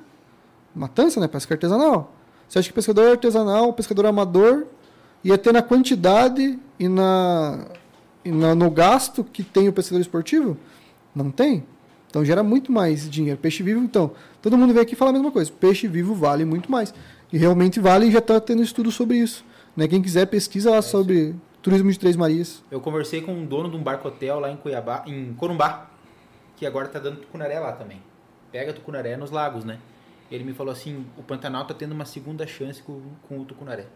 matança, 0.77 1.19
né? 1.19 1.27
Pesca 1.27 1.55
artesanal. 1.55 2.15
Você 2.47 2.59
acha 2.59 2.69
que 2.69 2.75
pescador 2.75 3.13
artesanal, 3.13 3.73
pescador 3.73 4.05
amador, 4.05 4.67
ia 5.25 5.39
ter 5.39 5.55
na 5.55 5.63
quantidade 5.63 6.59
e, 6.79 6.87
na, 6.87 7.65
e 8.23 8.31
na- 8.31 8.55
no 8.55 8.71
gasto 8.71 9.25
que 9.25 9.43
tem 9.43 9.69
o 9.69 9.73
pescador 9.73 10.03
esportivo? 10.03 10.55
Não 11.15 11.31
tem. 11.31 11.65
Então 12.11 12.23
gera 12.23 12.43
muito 12.43 12.71
mais 12.71 13.09
dinheiro. 13.09 13.39
Peixe 13.39 13.63
vivo, 13.63 13.81
então, 13.81 14.11
todo 14.43 14.59
mundo 14.59 14.75
vem 14.75 14.83
aqui 14.83 14.93
e 14.93 14.97
fala 14.99 15.13
a 15.13 15.15
mesma 15.15 15.31
coisa. 15.31 15.51
Peixe 15.51 15.89
vivo 15.89 16.15
vale 16.15 16.45
muito 16.45 16.71
mais. 16.71 16.93
E 17.33 17.39
realmente 17.39 17.81
vale 17.81 18.09
e 18.09 18.11
já 18.11 18.19
está 18.19 18.39
tendo 18.39 18.63
estudo 18.63 18.93
sobre 18.93 19.17
isso. 19.17 19.43
Né? 19.75 19.89
Quem 19.89 20.03
quiser, 20.03 20.27
pesquisa 20.27 20.71
lá 20.73 20.83
sobre 20.83 21.35
turismo 21.65 21.91
de 21.91 21.99
Três 21.99 22.15
Marias. 22.15 22.63
Eu 22.71 22.79
conversei 22.79 23.23
com 23.23 23.33
um 23.33 23.47
dono 23.47 23.71
de 23.71 23.77
um 23.77 23.83
barco 23.83 24.07
hotel 24.07 24.39
lá 24.39 24.51
em 24.51 24.57
Cuiabá, 24.57 25.03
em 25.07 25.33
Corumbá, 25.33 25.91
que 26.57 26.67
agora 26.67 26.89
tá 26.89 26.99
dando 26.99 27.23
tucunaré 27.23 27.59
lá 27.59 27.73
também. 27.73 28.03
Pega 28.53 28.71
tucunaré 28.75 29.17
nos 29.17 29.31
lagos, 29.31 29.65
né? 29.65 29.79
ele 30.31 30.45
me 30.45 30.53
falou 30.53 30.73
assim, 30.73 31.07
o 31.17 31.23
Pantanal 31.23 31.67
tá 31.67 31.73
tendo 31.73 31.93
uma 31.93 32.05
segunda 32.05 32.47
chance 32.47 32.83
com, 32.83 33.01
com 33.29 33.39
o 33.39 33.45
tucunaré. 33.47 33.87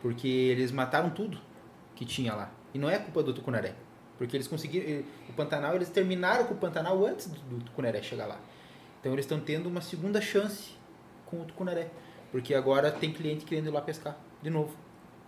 Porque 0.00 0.28
eles 0.28 0.70
mataram 0.70 1.10
tudo 1.10 1.38
que 1.96 2.04
tinha 2.04 2.32
lá. 2.32 2.50
E 2.72 2.78
não 2.78 2.88
é 2.88 2.98
culpa 2.98 3.22
do 3.24 3.32
tucunaré. 3.32 3.74
Porque 4.16 4.36
eles 4.36 4.46
conseguiram. 4.46 4.86
eh, 4.88 5.02
O 5.28 5.32
Pantanal, 5.32 5.74
eles 5.74 5.88
terminaram 5.88 6.44
com 6.44 6.54
o 6.54 6.56
Pantanal 6.56 7.04
antes 7.04 7.26
do, 7.28 7.40
do 7.40 7.64
tucunaré 7.64 8.02
chegar 8.02 8.26
lá. 8.26 8.38
Então 9.00 9.12
eles 9.12 9.24
estão 9.24 9.40
tendo 9.40 9.68
uma 9.68 9.80
segunda 9.80 10.20
chance 10.20 10.74
com 11.26 11.40
o 11.40 11.44
tucunaré. 11.44 11.88
Porque 12.30 12.54
agora 12.54 12.90
tem 12.92 13.12
cliente 13.12 13.44
querendo 13.44 13.66
ir 13.68 13.70
lá 13.70 13.80
pescar 13.80 14.16
de 14.42 14.50
novo. 14.50 14.76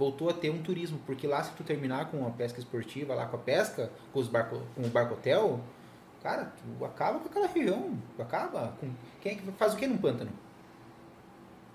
Voltou 0.01 0.31
a 0.31 0.33
ter 0.33 0.49
um 0.49 0.63
turismo. 0.63 0.99
Porque 1.05 1.27
lá, 1.27 1.45
se 1.45 1.51
tu 1.53 1.63
terminar 1.63 2.07
com 2.11 2.27
a 2.27 2.31
pesca 2.31 2.59
esportiva, 2.59 3.15
lá 3.15 3.27
com 3.27 3.37
a 3.37 3.39
pesca, 3.39 3.91
com, 4.15 4.19
os 4.19 4.29
barco, 4.29 4.63
com 4.75 4.83
o 4.83 4.89
barco 4.89 5.13
hotel, 5.13 5.61
cara, 6.23 6.51
tu 6.79 6.85
acaba 6.87 7.19
com 7.19 7.29
aquela 7.29 7.47
região. 7.47 7.93
Tu 8.17 8.23
acaba 8.23 8.73
com. 8.81 8.89
Quem 9.21 9.33
é 9.33 9.35
que 9.35 9.53
faz 9.53 9.75
o 9.75 9.77
que 9.77 9.87
num 9.87 9.99
pântano? 9.99 10.31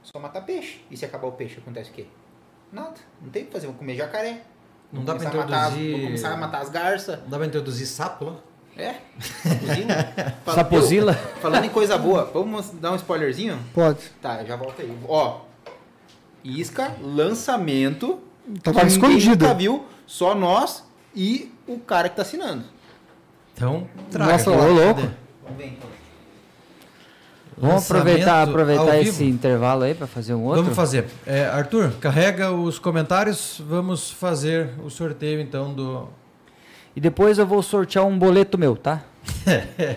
Só 0.01 0.19
matar 0.19 0.41
peixe. 0.41 0.81
E 0.89 0.97
se 0.97 1.05
acabar 1.05 1.27
o 1.27 1.33
peixe, 1.33 1.59
acontece 1.59 1.91
o 1.91 1.93
quê? 1.93 2.07
Nada. 2.71 2.95
Não 3.21 3.29
tem 3.29 3.43
o 3.43 3.45
que 3.45 3.51
fazer. 3.51 3.67
Vão 3.67 3.75
comer 3.75 3.95
jacaré. 3.95 4.41
Não 4.91 5.03
dá 5.05 5.15
pra 5.15 5.25
matar 5.31 5.67
introduzir- 5.71 5.91
Vão 5.91 6.01
começar 6.01 6.33
a 6.33 6.37
matar 6.37 6.61
as 6.61 6.69
garças. 6.69 7.19
Não 7.21 7.29
dá 7.29 7.37
pra 7.37 7.45
introduzir 7.45 7.85
sapo 7.85 8.25
lá? 8.25 8.35
É. 8.77 8.95
Sapozila. 9.21 10.03
Fala- 10.43 10.55
Sapozila? 10.57 11.11
Eu, 11.13 11.41
Falando 11.41 11.63
em 11.65 11.69
coisa 11.69 11.97
boa, 11.97 12.25
vamos 12.25 12.71
dar 12.71 12.91
um 12.91 12.95
spoilerzinho? 12.95 13.57
Pode. 13.73 14.09
Tá, 14.21 14.43
já 14.43 14.55
volta 14.55 14.81
aí. 14.81 14.97
Ó. 15.07 15.41
Isca, 16.45 16.95
lançamento. 17.01 18.19
Tava 18.61 18.81
que 18.81 18.85
ninguém 18.85 19.17
escondida. 19.17 19.47
nunca 19.47 19.57
viu, 19.57 19.85
só 20.05 20.35
nós 20.35 20.83
e 21.15 21.51
o 21.67 21.79
cara 21.79 22.07
que 22.07 22.15
tá 22.15 22.21
assinando. 22.21 22.63
Então, 23.53 23.87
traga. 24.11 24.49
Ô, 24.51 24.71
louco. 24.71 25.01
Vamos 25.43 25.57
ver 25.57 25.65
então. 25.67 25.89
Vamos 27.57 27.85
aproveitar, 27.85 28.43
aproveitar 28.43 28.99
esse 28.99 29.11
vivo? 29.11 29.35
intervalo 29.35 29.83
aí 29.83 29.95
para 29.95 30.05
fazer 30.05 30.35
um 30.35 30.43
outro. 30.43 30.61
Vamos 30.61 30.75
fazer. 30.75 31.05
É, 31.25 31.45
Arthur, 31.45 31.93
carrega 32.01 32.51
os 32.51 32.77
comentários. 32.77 33.61
Vamos 33.65 34.11
fazer 34.11 34.71
o 34.83 34.89
sorteio 34.89 35.41
então 35.41 35.73
do. 35.73 36.07
E 36.95 36.99
depois 36.99 37.39
eu 37.39 37.47
vou 37.47 37.63
sortear 37.63 38.05
um 38.05 38.19
boleto 38.19 38.57
meu, 38.57 38.75
tá? 38.75 39.03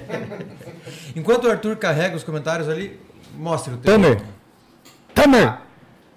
Enquanto 1.15 1.45
o 1.45 1.51
Arthur 1.51 1.77
carrega 1.77 2.17
os 2.17 2.25
comentários 2.25 2.69
ali, 2.69 2.99
mostre 3.37 3.75
o 3.75 3.77
teu. 3.77 3.93
Tamer. 3.93 4.23
Tamer! 5.15 5.68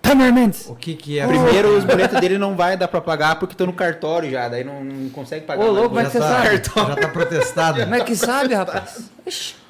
Tamer 0.02 0.34
Mendes! 0.34 0.68
O 0.68 0.76
que 0.76 0.96
que 0.96 1.20
é? 1.20 1.28
Primeiro, 1.28 1.76
os 1.78 1.84
boletos 1.84 2.20
dele 2.20 2.38
não 2.38 2.56
vai 2.56 2.76
dar 2.76 2.88
pra 2.88 3.00
pagar 3.00 3.38
porque 3.38 3.54
estão 3.54 3.68
no 3.68 3.74
cartório 3.74 4.30
já, 4.30 4.50
daí 4.50 4.64
não, 4.64 4.84
não 4.84 5.10
consegue 5.10 5.46
pagar. 5.46 5.64
Ô, 5.64 5.72
louco, 5.72 5.90
boleto. 5.90 6.12
você 6.12 6.20
tá, 6.20 6.56
já 6.56 6.96
tá 6.96 7.08
protestado. 7.08 7.82
Como 7.82 7.96
é 7.96 8.04
que 8.04 8.16
sabe, 8.16 8.54
rapaz? 8.54 9.10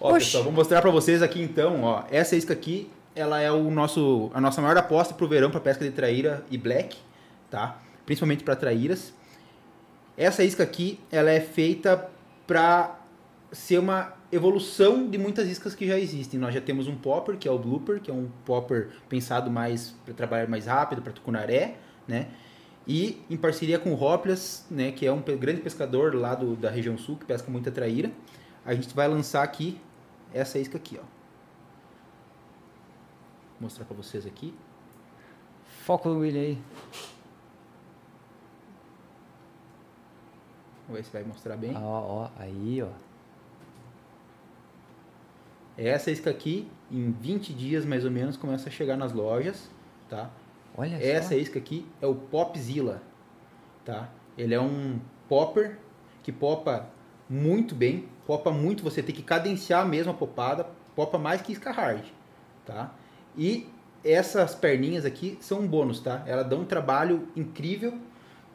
Ó, 0.00 0.10
Oxi. 0.10 0.26
pessoal, 0.26 0.44
vou 0.44 0.52
mostrar 0.52 0.82
pra 0.82 0.90
vocês 0.90 1.22
aqui 1.22 1.40
então, 1.40 1.82
ó. 1.82 2.02
Essa 2.10 2.36
isca 2.36 2.52
aqui, 2.52 2.90
ela 3.14 3.40
é 3.40 3.50
o 3.50 3.70
nosso, 3.70 4.30
a 4.34 4.40
nossa 4.40 4.60
maior 4.60 4.76
aposta 4.76 5.14
pro 5.14 5.26
verão 5.26 5.50
para 5.50 5.60
pesca 5.60 5.84
de 5.84 5.90
traíra 5.92 6.44
e 6.50 6.58
black, 6.58 6.96
tá? 7.50 7.78
Principalmente 8.04 8.44
para 8.44 8.54
traíras. 8.54 9.14
Essa 10.16 10.44
isca 10.44 10.62
aqui, 10.62 11.00
ela 11.10 11.30
é 11.30 11.40
feita 11.40 12.08
para 12.46 12.96
ser 13.50 13.78
uma 13.78 14.12
evolução 14.34 15.08
de 15.08 15.18
muitas 15.18 15.48
iscas 15.48 15.74
que 15.74 15.86
já 15.86 15.98
existem. 15.98 16.38
Nós 16.38 16.52
já 16.52 16.60
temos 16.60 16.86
um 16.86 16.96
popper, 16.96 17.36
que 17.36 17.46
é 17.46 17.50
o 17.50 17.58
blooper, 17.58 18.00
que 18.00 18.10
é 18.10 18.14
um 18.14 18.28
popper 18.44 18.90
pensado 19.08 19.50
mais 19.50 19.94
para 20.04 20.14
trabalhar 20.14 20.48
mais 20.48 20.66
rápido, 20.66 21.02
para 21.02 21.12
tucunaré, 21.12 21.76
né? 22.06 22.28
E 22.86 23.22
em 23.30 23.36
parceria 23.36 23.78
com 23.78 23.92
o 23.92 24.02
Hoplas, 24.02 24.66
né, 24.70 24.92
que 24.92 25.06
é 25.06 25.12
um 25.12 25.22
grande 25.22 25.62
pescador 25.62 26.14
lá 26.14 26.34
do, 26.34 26.54
da 26.54 26.70
região 26.70 26.98
sul, 26.98 27.16
que 27.16 27.24
pesca 27.24 27.50
muita 27.50 27.70
traíra, 27.70 28.12
a 28.64 28.74
gente 28.74 28.94
vai 28.94 29.08
lançar 29.08 29.42
aqui 29.42 29.80
essa 30.32 30.58
isca 30.58 30.76
aqui, 30.76 30.98
ó. 30.98 31.04
Vou 33.52 33.62
mostrar 33.62 33.86
para 33.86 33.96
vocês 33.96 34.26
aqui. 34.26 34.52
Foco 35.84 36.10
no 36.10 36.18
William 36.18 36.42
aí. 36.42 36.58
Vamos 40.86 41.00
ver 41.00 41.04
se 41.04 41.12
vai 41.12 41.24
mostrar 41.24 41.56
bem. 41.56 41.74
Ó, 41.74 41.80
ó, 41.80 42.30
aí, 42.38 42.82
ó. 42.82 43.13
Essa 45.76 46.10
isca 46.10 46.30
aqui, 46.30 46.68
em 46.90 47.10
20 47.10 47.52
dias 47.52 47.84
mais 47.84 48.04
ou 48.04 48.10
menos, 48.10 48.36
começa 48.36 48.68
a 48.68 48.72
chegar 48.72 48.96
nas 48.96 49.12
lojas, 49.12 49.68
tá? 50.08 50.30
Olha 50.76 50.96
Essa 50.96 51.30
só. 51.30 51.34
isca 51.34 51.58
aqui 51.58 51.86
é 52.00 52.06
o 52.06 52.14
Popzilla, 52.14 53.02
tá? 53.84 54.08
Ele 54.36 54.54
é 54.54 54.60
um 54.60 54.98
popper 55.28 55.78
que 56.22 56.32
popa 56.32 56.88
muito 57.28 57.74
bem, 57.74 58.08
popa 58.26 58.50
muito, 58.50 58.82
você 58.82 59.02
tem 59.02 59.14
que 59.14 59.22
cadenciar 59.22 59.86
mesmo 59.86 60.12
a 60.12 60.14
popada, 60.14 60.66
popa 60.94 61.18
mais 61.18 61.42
que 61.42 61.52
isca 61.52 61.70
hard, 61.70 62.04
tá? 62.64 62.92
E 63.36 63.68
essas 64.04 64.54
perninhas 64.54 65.04
aqui 65.04 65.38
são 65.40 65.60
um 65.60 65.66
bônus, 65.66 66.00
tá? 66.00 66.22
Elas 66.26 66.46
dão 66.46 66.60
um 66.60 66.64
trabalho 66.64 67.28
incrível. 67.34 67.94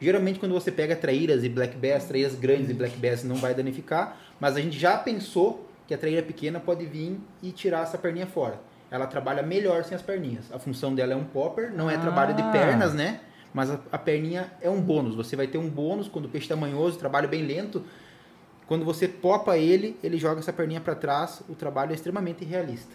Geralmente 0.00 0.38
quando 0.38 0.52
você 0.52 0.72
pega 0.72 0.96
traíras 0.96 1.44
e 1.44 1.48
black 1.48 1.76
bass, 1.76 2.04
traíras 2.04 2.34
grandes 2.34 2.70
e 2.70 2.74
black 2.74 2.96
bass 2.96 3.24
não 3.24 3.36
vai 3.36 3.54
danificar, 3.54 4.16
mas 4.38 4.56
a 4.56 4.60
gente 4.60 4.78
já 4.78 4.96
pensou 4.96 5.69
que 5.90 5.94
a 5.94 5.98
traíra 5.98 6.22
pequena 6.22 6.60
pode 6.60 6.86
vir 6.86 7.18
e 7.42 7.50
tirar 7.50 7.82
essa 7.82 7.98
perninha 7.98 8.24
fora. 8.24 8.60
Ela 8.92 9.08
trabalha 9.08 9.42
melhor 9.42 9.82
sem 9.82 9.96
as 9.96 10.00
perninhas. 10.00 10.44
A 10.52 10.56
função 10.56 10.94
dela 10.94 11.14
é 11.14 11.16
um 11.16 11.24
popper, 11.24 11.72
não 11.74 11.90
é 11.90 11.98
trabalho 11.98 12.32
de 12.32 12.42
Ah. 12.42 12.50
pernas, 12.52 12.94
né? 12.94 13.18
Mas 13.52 13.72
a, 13.72 13.80
a 13.90 13.98
perninha 13.98 14.52
é 14.62 14.70
um 14.70 14.80
bônus. 14.80 15.16
Você 15.16 15.34
vai 15.34 15.48
ter 15.48 15.58
um 15.58 15.68
bônus 15.68 16.06
quando 16.06 16.26
o 16.26 16.28
peixe 16.28 16.46
tá 16.46 16.54
manhoso, 16.54 16.96
trabalho 16.96 17.28
bem 17.28 17.42
lento. 17.42 17.82
Quando 18.68 18.84
você 18.84 19.08
popa 19.08 19.58
ele, 19.58 19.98
ele 20.00 20.16
joga 20.16 20.38
essa 20.38 20.52
perninha 20.52 20.80
para 20.80 20.94
trás. 20.94 21.42
O 21.48 21.56
trabalho 21.56 21.90
é 21.90 21.94
extremamente 21.96 22.44
realista. 22.44 22.94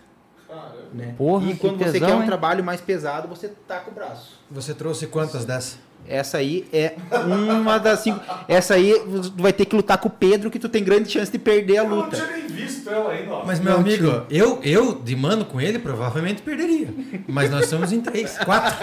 Né? 0.93 1.13
Porra, 1.17 1.49
e 1.49 1.53
que 1.53 1.59
quando 1.59 1.77
você 1.77 1.93
tesão, 1.93 2.07
quer 2.07 2.15
um 2.15 2.21
hein? 2.21 2.25
trabalho 2.25 2.63
mais 2.63 2.79
pesado, 2.79 3.27
você 3.27 3.49
taca 3.67 3.89
o 3.89 3.93
braço. 3.93 4.39
Você 4.49 4.73
trouxe 4.73 5.07
quantas 5.07 5.43
dessas? 5.43 5.77
Essa 6.07 6.37
aí 6.37 6.67
é 6.71 6.95
uma 7.25 7.79
das 7.79 8.01
cinco. 8.01 8.21
Essa 8.47 8.75
aí 8.75 8.93
tu 9.35 9.41
vai 9.41 9.51
ter 9.51 9.65
que 9.65 9.75
lutar 9.75 9.97
com 9.97 10.07
o 10.07 10.11
Pedro, 10.11 10.51
que 10.51 10.59
tu 10.59 10.69
tem 10.69 10.83
grande 10.83 11.09
chance 11.09 11.31
de 11.31 11.39
perder 11.39 11.79
a 11.79 11.83
Eu 11.83 11.89
não 11.89 11.95
luta. 11.97 12.15
tinha 12.15 12.27
nem 12.27 12.47
visto 12.47 12.89
ela 12.89 13.11
ainda, 13.11 13.31
ó. 13.31 13.45
Mas, 13.45 13.59
meu 13.59 13.75
amigo, 13.75 14.23
eu, 14.29 14.59
eu, 14.61 15.01
de 15.01 15.15
mano 15.15 15.45
com 15.45 15.59
ele, 15.59 15.79
provavelmente 15.79 16.43
perderia. 16.43 16.89
Mas 17.27 17.49
nós 17.49 17.63
estamos 17.63 17.91
em 17.91 18.01
três, 18.01 18.37
quatro. 18.37 18.75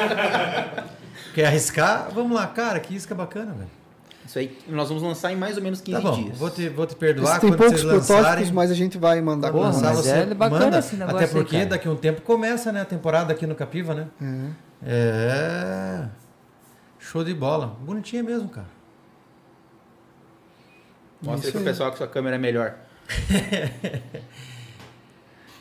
Quer 1.33 1.47
arriscar? 1.47 2.09
Vamos 2.13 2.35
lá, 2.37 2.47
cara, 2.49 2.81
que 2.81 2.95
isca 2.95 3.15
bacana, 3.15 3.53
velho. 3.53 3.71
Isso 4.33 4.39
aí 4.39 4.59
nós 4.67 4.89
vamos 4.89 5.02
lançar 5.02 5.31
em 5.31 5.36
mais 5.36 5.59
ou 5.59 5.62
menos 5.62 5.83
15 5.83 6.01
Tá 6.02 6.11
bom, 6.11 6.23
dias. 6.23 6.39
vou 6.39 6.49
te, 6.49 6.67
vou 6.70 6.86
te 6.86 6.97
perdoar 6.97 7.39
Tem 7.39 7.51
quando 7.51 7.59
poucos 7.59 7.83
vocês 7.83 7.93
lançarem. 7.93 8.23
protótipos, 8.23 8.51
mas 8.51 8.70
a 8.70 8.75
gente 8.75 8.97
vai 8.97 9.20
mandar 9.20 9.52
Porra, 9.52 9.67
lançar, 9.67 9.89
mas 9.94 9.99
você 9.99 10.11
é 10.11 10.27
bacana 10.35 10.65
manda, 10.65 10.78
esse 10.78 10.97
negócio 10.97 11.17
Até 11.19 11.27
aí, 11.27 11.33
porque 11.33 11.57
cara. 11.59 11.69
daqui 11.69 11.86
a 11.86 11.91
um 11.91 11.97
tempo 11.97 12.23
começa 12.23 12.73
né, 12.73 12.81
a 12.81 12.85
temporada 12.86 13.31
aqui 13.31 13.47
no 13.47 13.55
Capiva, 13.55 13.93
né? 13.93 14.07
É. 14.83 16.07
Show 16.99 17.23
de 17.23 17.35
bola. 17.35 17.77
Bonitinha 17.81 18.23
mesmo, 18.23 18.49
cara. 18.49 18.69
Mostra 21.20 21.49
aí 21.49 21.52
pro 21.52 21.61
aí. 21.61 21.67
pessoal 21.67 21.91
que 21.93 21.99
sua 21.99 22.09
câmera 22.09 22.36
é 22.36 22.39
melhor. 22.39 22.75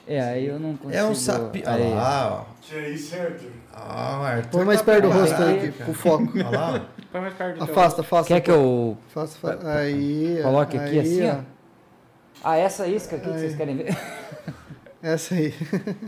É, 0.07 0.19
aí 0.19 0.47
eu 0.47 0.59
não 0.59 0.75
consigo. 0.75 0.99
É 0.99 1.05
um 1.05 1.13
sapi. 1.15 1.63
Olha 1.65 1.75
Aí. 1.85 1.93
lá, 1.93 2.33
ó. 2.41 2.45
Tinha 2.61 2.89
isso, 2.89 3.15
Arthur. 3.15 3.51
Ah, 3.73 4.19
o 4.21 4.23
Arthur 4.25 4.49
Põe 4.51 4.65
mais 4.65 4.79
tá 4.79 4.85
perto 4.85 5.03
do 5.03 5.11
rosto 5.11 5.41
aí, 5.41 5.71
pro 5.71 5.93
foco. 5.93 6.27
Olha 6.35 6.49
lá. 6.49 6.85
Põe 7.11 7.21
mais 7.21 7.33
perto 7.33 7.57
do 7.57 7.63
Afasta, 7.63 8.01
afasta. 8.01 8.33
Quer 8.33 8.41
que 8.41 8.51
eu 8.51 8.97
Afasta, 9.09 9.47
afasta. 9.47 9.69
Aí. 9.71 10.39
coloque 10.41 10.77
aqui 10.77 10.99
aí, 10.99 10.99
assim, 10.99 11.29
ó? 11.29 11.35
Ah, 12.43 12.57
essa 12.57 12.87
isca 12.87 13.15
aqui 13.15 13.25
que 13.25 13.31
Aí. 13.33 13.39
vocês 13.39 13.55
querem 13.55 13.77
ver? 13.77 13.95
Essa 15.01 15.35
aí. 15.35 15.51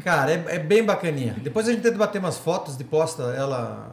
Cara, 0.03 0.31
é, 0.31 0.43
é 0.49 0.59
bem 0.59 0.83
bacaninha. 0.83 1.35
Depois 1.41 1.67
a 1.67 1.71
gente 1.71 1.81
tenta 1.81 1.97
bater 1.97 2.19
umas 2.19 2.37
fotos 2.37 2.77
de 2.77 2.83
posta 2.83 3.23
ela. 3.35 3.91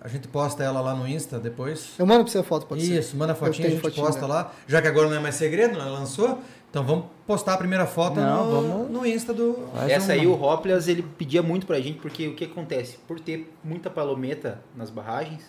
A 0.00 0.08
gente 0.08 0.28
posta 0.28 0.62
ela 0.62 0.80
lá 0.80 0.94
no 0.94 1.06
Insta 1.08 1.38
depois. 1.38 1.90
Eu 1.98 2.06
mando 2.06 2.22
pra 2.24 2.32
você 2.32 2.38
a 2.38 2.42
foto, 2.44 2.66
pode 2.66 2.84
ser. 2.86 2.98
Isso, 3.00 3.16
manda 3.16 3.32
a 3.32 3.36
fotinha, 3.36 3.66
a 3.66 3.70
gente 3.70 3.80
fotinha 3.80 4.04
posta 4.06 4.20
dela. 4.20 4.34
lá. 4.34 4.52
Já 4.66 4.80
que 4.80 4.86
agora 4.88 5.08
não 5.08 5.16
é 5.16 5.20
mais 5.20 5.34
segredo, 5.34 5.74
ela 5.74 5.90
lançou. 5.90 6.38
Então 6.70 6.84
vamos 6.84 7.06
postar 7.26 7.54
a 7.54 7.56
primeira 7.56 7.86
foto 7.86 8.20
Não, 8.20 8.44
no, 8.44 8.52
vamos- 8.70 8.90
no 8.90 9.06
Insta 9.06 9.32
do. 9.32 9.68
Faz 9.74 9.90
Essa 9.90 10.12
uma. 10.12 10.20
aí 10.20 10.26
o 10.26 10.40
Hoplas 10.42 10.88
ele 10.88 11.02
pedia 11.02 11.42
muito 11.42 11.66
pra 11.66 11.80
gente, 11.80 11.98
porque 11.98 12.28
o 12.28 12.34
que 12.34 12.44
acontece? 12.44 12.98
Por 13.08 13.18
ter 13.20 13.52
muita 13.64 13.88
palometa 13.88 14.60
nas 14.76 14.90
barragens, 14.90 15.42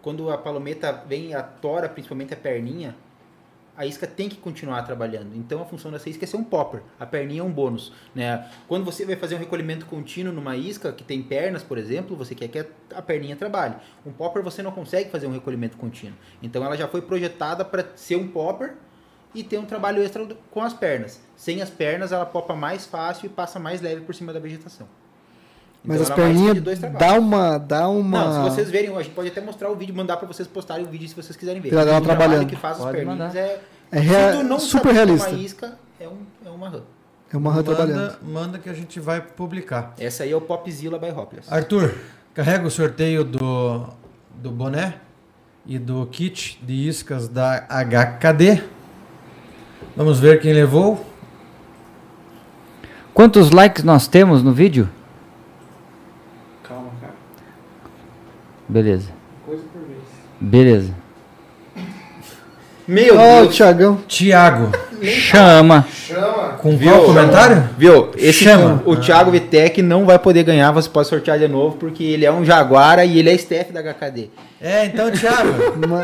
quando 0.00 0.30
a 0.30 0.38
palometa 0.38 0.92
vem 1.06 1.34
a 1.34 1.42
tora, 1.42 1.88
principalmente 1.88 2.32
a 2.32 2.36
perninha, 2.36 2.96
a 3.76 3.84
isca 3.86 4.06
tem 4.08 4.28
que 4.28 4.36
continuar 4.36 4.82
trabalhando. 4.82 5.36
Então 5.36 5.60
a 5.62 5.64
função 5.66 5.90
dessa 5.92 6.08
isca 6.08 6.24
é 6.24 6.26
ser 6.26 6.36
um 6.36 6.42
popper. 6.44 6.80
A 6.98 7.04
perninha 7.06 7.42
é 7.42 7.44
um 7.44 7.52
bônus. 7.52 7.92
Né? 8.14 8.48
Quando 8.66 8.84
você 8.84 9.04
vai 9.04 9.14
fazer 9.16 9.34
um 9.36 9.38
recolhimento 9.38 9.86
contínuo 9.86 10.32
numa 10.32 10.56
isca 10.56 10.90
que 10.92 11.04
tem 11.04 11.22
pernas, 11.22 11.62
por 11.62 11.78
exemplo, 11.78 12.16
você 12.16 12.34
quer 12.34 12.48
que 12.48 12.64
a 12.92 13.02
perninha 13.02 13.36
trabalhe. 13.36 13.74
Um 14.04 14.10
popper 14.12 14.42
você 14.42 14.62
não 14.64 14.72
consegue 14.72 15.10
fazer 15.10 15.26
um 15.28 15.32
recolhimento 15.32 15.76
contínuo. 15.76 16.16
Então 16.42 16.64
ela 16.64 16.76
já 16.76 16.88
foi 16.88 17.02
projetada 17.02 17.64
para 17.64 17.84
ser 17.94 18.16
um 18.16 18.26
popper 18.26 18.74
e 19.34 19.42
ter 19.44 19.58
um 19.58 19.64
trabalho 19.64 20.02
extra 20.02 20.26
com 20.50 20.62
as 20.62 20.72
pernas. 20.72 21.20
Sem 21.36 21.60
as 21.62 21.70
pernas, 21.70 22.12
ela 22.12 22.26
popa 22.26 22.54
mais 22.54 22.86
fácil 22.86 23.26
e 23.26 23.28
passa 23.28 23.58
mais 23.58 23.80
leve 23.80 24.00
por 24.02 24.14
cima 24.14 24.32
da 24.32 24.40
vegetação. 24.40 24.86
Mas 25.84 26.00
Então, 26.00 26.12
as 26.14 26.18
ela 26.18 26.28
vai 26.28 26.52
perninhas 26.62 26.78
dá 26.98 27.12
uma. 27.14 27.58
Dá 27.58 27.88
uma. 27.88 28.24
Não, 28.24 28.44
se 28.44 28.50
vocês 28.50 28.70
verem, 28.70 28.94
a 28.96 29.02
gente 29.02 29.14
pode 29.14 29.28
até 29.28 29.40
mostrar 29.40 29.70
o 29.70 29.76
vídeo, 29.76 29.94
mandar 29.94 30.16
para 30.16 30.26
vocês 30.26 30.48
postarem 30.48 30.84
o 30.84 30.88
vídeo 30.88 31.08
se 31.08 31.14
vocês 31.14 31.36
quiserem 31.36 31.60
ver. 31.62 31.68
Pra 31.70 31.84
dar 31.84 31.92
uma 31.92 32.00
trabalhando. 32.00 32.46
que 32.46 32.56
faz 32.56 32.76
as 32.76 32.82
Pode 32.84 32.96
perninhas 32.96 33.18
mandar. 33.18 33.36
é... 33.38 33.60
É 33.90 34.00
rea- 34.00 34.32
se 34.32 34.38
tu 34.38 34.44
não 34.44 34.58
super 34.58 34.92
realista. 34.92 35.30
uma 35.30 35.38
isca, 35.38 35.78
é, 35.98 36.06
um, 36.06 36.18
é 36.44 36.50
uma 36.50 36.68
rã. 36.68 36.80
É 37.32 37.36
uma 37.36 37.52
rã 37.52 37.62
trabalhando. 37.62 38.16
manda, 38.22 38.58
que 38.58 38.68
a 38.68 38.74
gente 38.74 38.98
vai 39.00 39.20
publicar. 39.20 39.94
Essa 39.98 40.24
aí 40.24 40.32
é 40.32 40.36
o 40.36 40.40
Popzilla 40.42 40.98
by 40.98 41.10
Hopeless. 41.10 41.52
Arthur, 41.52 41.94
carrega 42.34 42.66
o 42.66 42.70
sorteio 42.70 43.24
do, 43.24 43.86
do 44.34 44.50
boné 44.50 44.96
e 45.64 45.78
do 45.78 46.04
kit 46.06 46.58
de 46.62 46.72
iscas 46.88 47.28
da 47.28 47.66
HKD. 47.68 48.62
Vamos 49.98 50.20
ver 50.20 50.40
quem 50.40 50.52
levou. 50.52 51.04
Quantos 53.12 53.50
likes 53.50 53.82
nós 53.82 54.06
temos 54.06 54.44
no 54.44 54.52
vídeo? 54.52 54.88
Calma, 56.62 56.92
cara. 57.00 57.14
Beleza. 58.68 59.10
Coisa 59.44 59.64
por 59.72 59.82
vez. 59.82 59.98
Beleza. 60.40 60.94
Meu 62.88 63.18
Ó, 63.18 63.38
o 63.38 63.42
Deus! 63.42 63.54
Thiagão. 63.56 64.00
Tiago, 64.08 64.72
Chama. 65.02 65.86
com 66.60 66.76
Viu? 66.76 66.90
qual 66.90 67.04
comentário? 67.04 67.68
Viu? 67.76 68.10
Esse 68.16 68.44
Chama. 68.44 68.82
o 68.86 68.96
Thiago 68.96 69.30
Vitec 69.30 69.82
não 69.82 70.06
vai 70.06 70.18
poder 70.18 70.42
ganhar, 70.42 70.72
você 70.72 70.88
pode 70.88 71.06
sortear 71.06 71.38
de 71.38 71.46
novo, 71.46 71.76
porque 71.76 72.02
ele 72.02 72.24
é 72.24 72.32
um 72.32 72.44
Jaguara 72.44 73.04
e 73.04 73.18
ele 73.18 73.28
é 73.28 73.34
staff 73.34 73.70
da 73.72 73.80
HKD. 73.82 74.30
É, 74.60 74.86
então, 74.86 75.10
Thiago. 75.10 75.52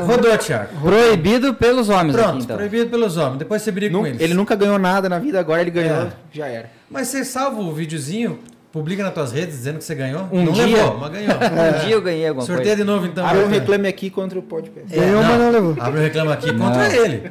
Rodou, 0.06 0.36
Thiago. 0.36 0.68
Proibido 0.80 1.54
pelos 1.54 1.88
homens 1.88 2.14
Pronto, 2.14 2.28
aqui, 2.34 2.42
então. 2.44 2.56
proibido 2.56 2.90
pelos 2.90 3.16
homens. 3.16 3.38
Depois 3.38 3.62
você 3.62 3.72
briga 3.72 3.96
com 3.98 4.06
eles. 4.06 4.20
ele 4.20 4.34
nunca 4.34 4.54
ganhou 4.54 4.78
nada 4.78 5.08
na 5.08 5.18
vida, 5.18 5.40
agora 5.40 5.62
ele 5.62 5.70
ganhou, 5.70 6.02
É. 6.04 6.08
já 6.32 6.46
era. 6.46 6.70
Mas 6.90 7.08
você 7.08 7.24
salva 7.24 7.60
o 7.62 7.72
videozinho, 7.72 8.38
publica 8.74 9.04
nas 9.04 9.14
tuas 9.14 9.30
redes 9.30 9.54
dizendo 9.56 9.78
que 9.78 9.84
você 9.84 9.94
ganhou? 9.94 10.28
Um 10.32 10.44
não 10.46 10.52
dia. 10.52 10.66
levou, 10.66 10.98
mas 10.98 11.12
ganhou. 11.12 11.30
Um 11.38 11.84
dia 11.86 11.94
eu 11.94 12.02
ganhei 12.02 12.26
alguma 12.26 12.44
Sorteia 12.44 12.70
coisa. 12.70 12.82
de 12.84 12.90
novo, 12.90 13.06
então. 13.06 13.24
Abre 13.24 13.44
um 13.44 13.48
reclame 13.48 13.86
aqui 13.86 14.10
contra 14.10 14.36
o 14.36 14.42
podcast. 14.42 14.92
É, 14.92 14.96
Ganhou, 15.00 15.22
mas 15.22 15.38
não 15.38 15.50
levou. 15.52 15.76
Abre 15.78 16.00
um 16.00 16.02
reclame 16.02 16.32
aqui 16.32 16.50
Não. 16.52 16.66
contra 16.66 16.92
ele. 16.96 17.22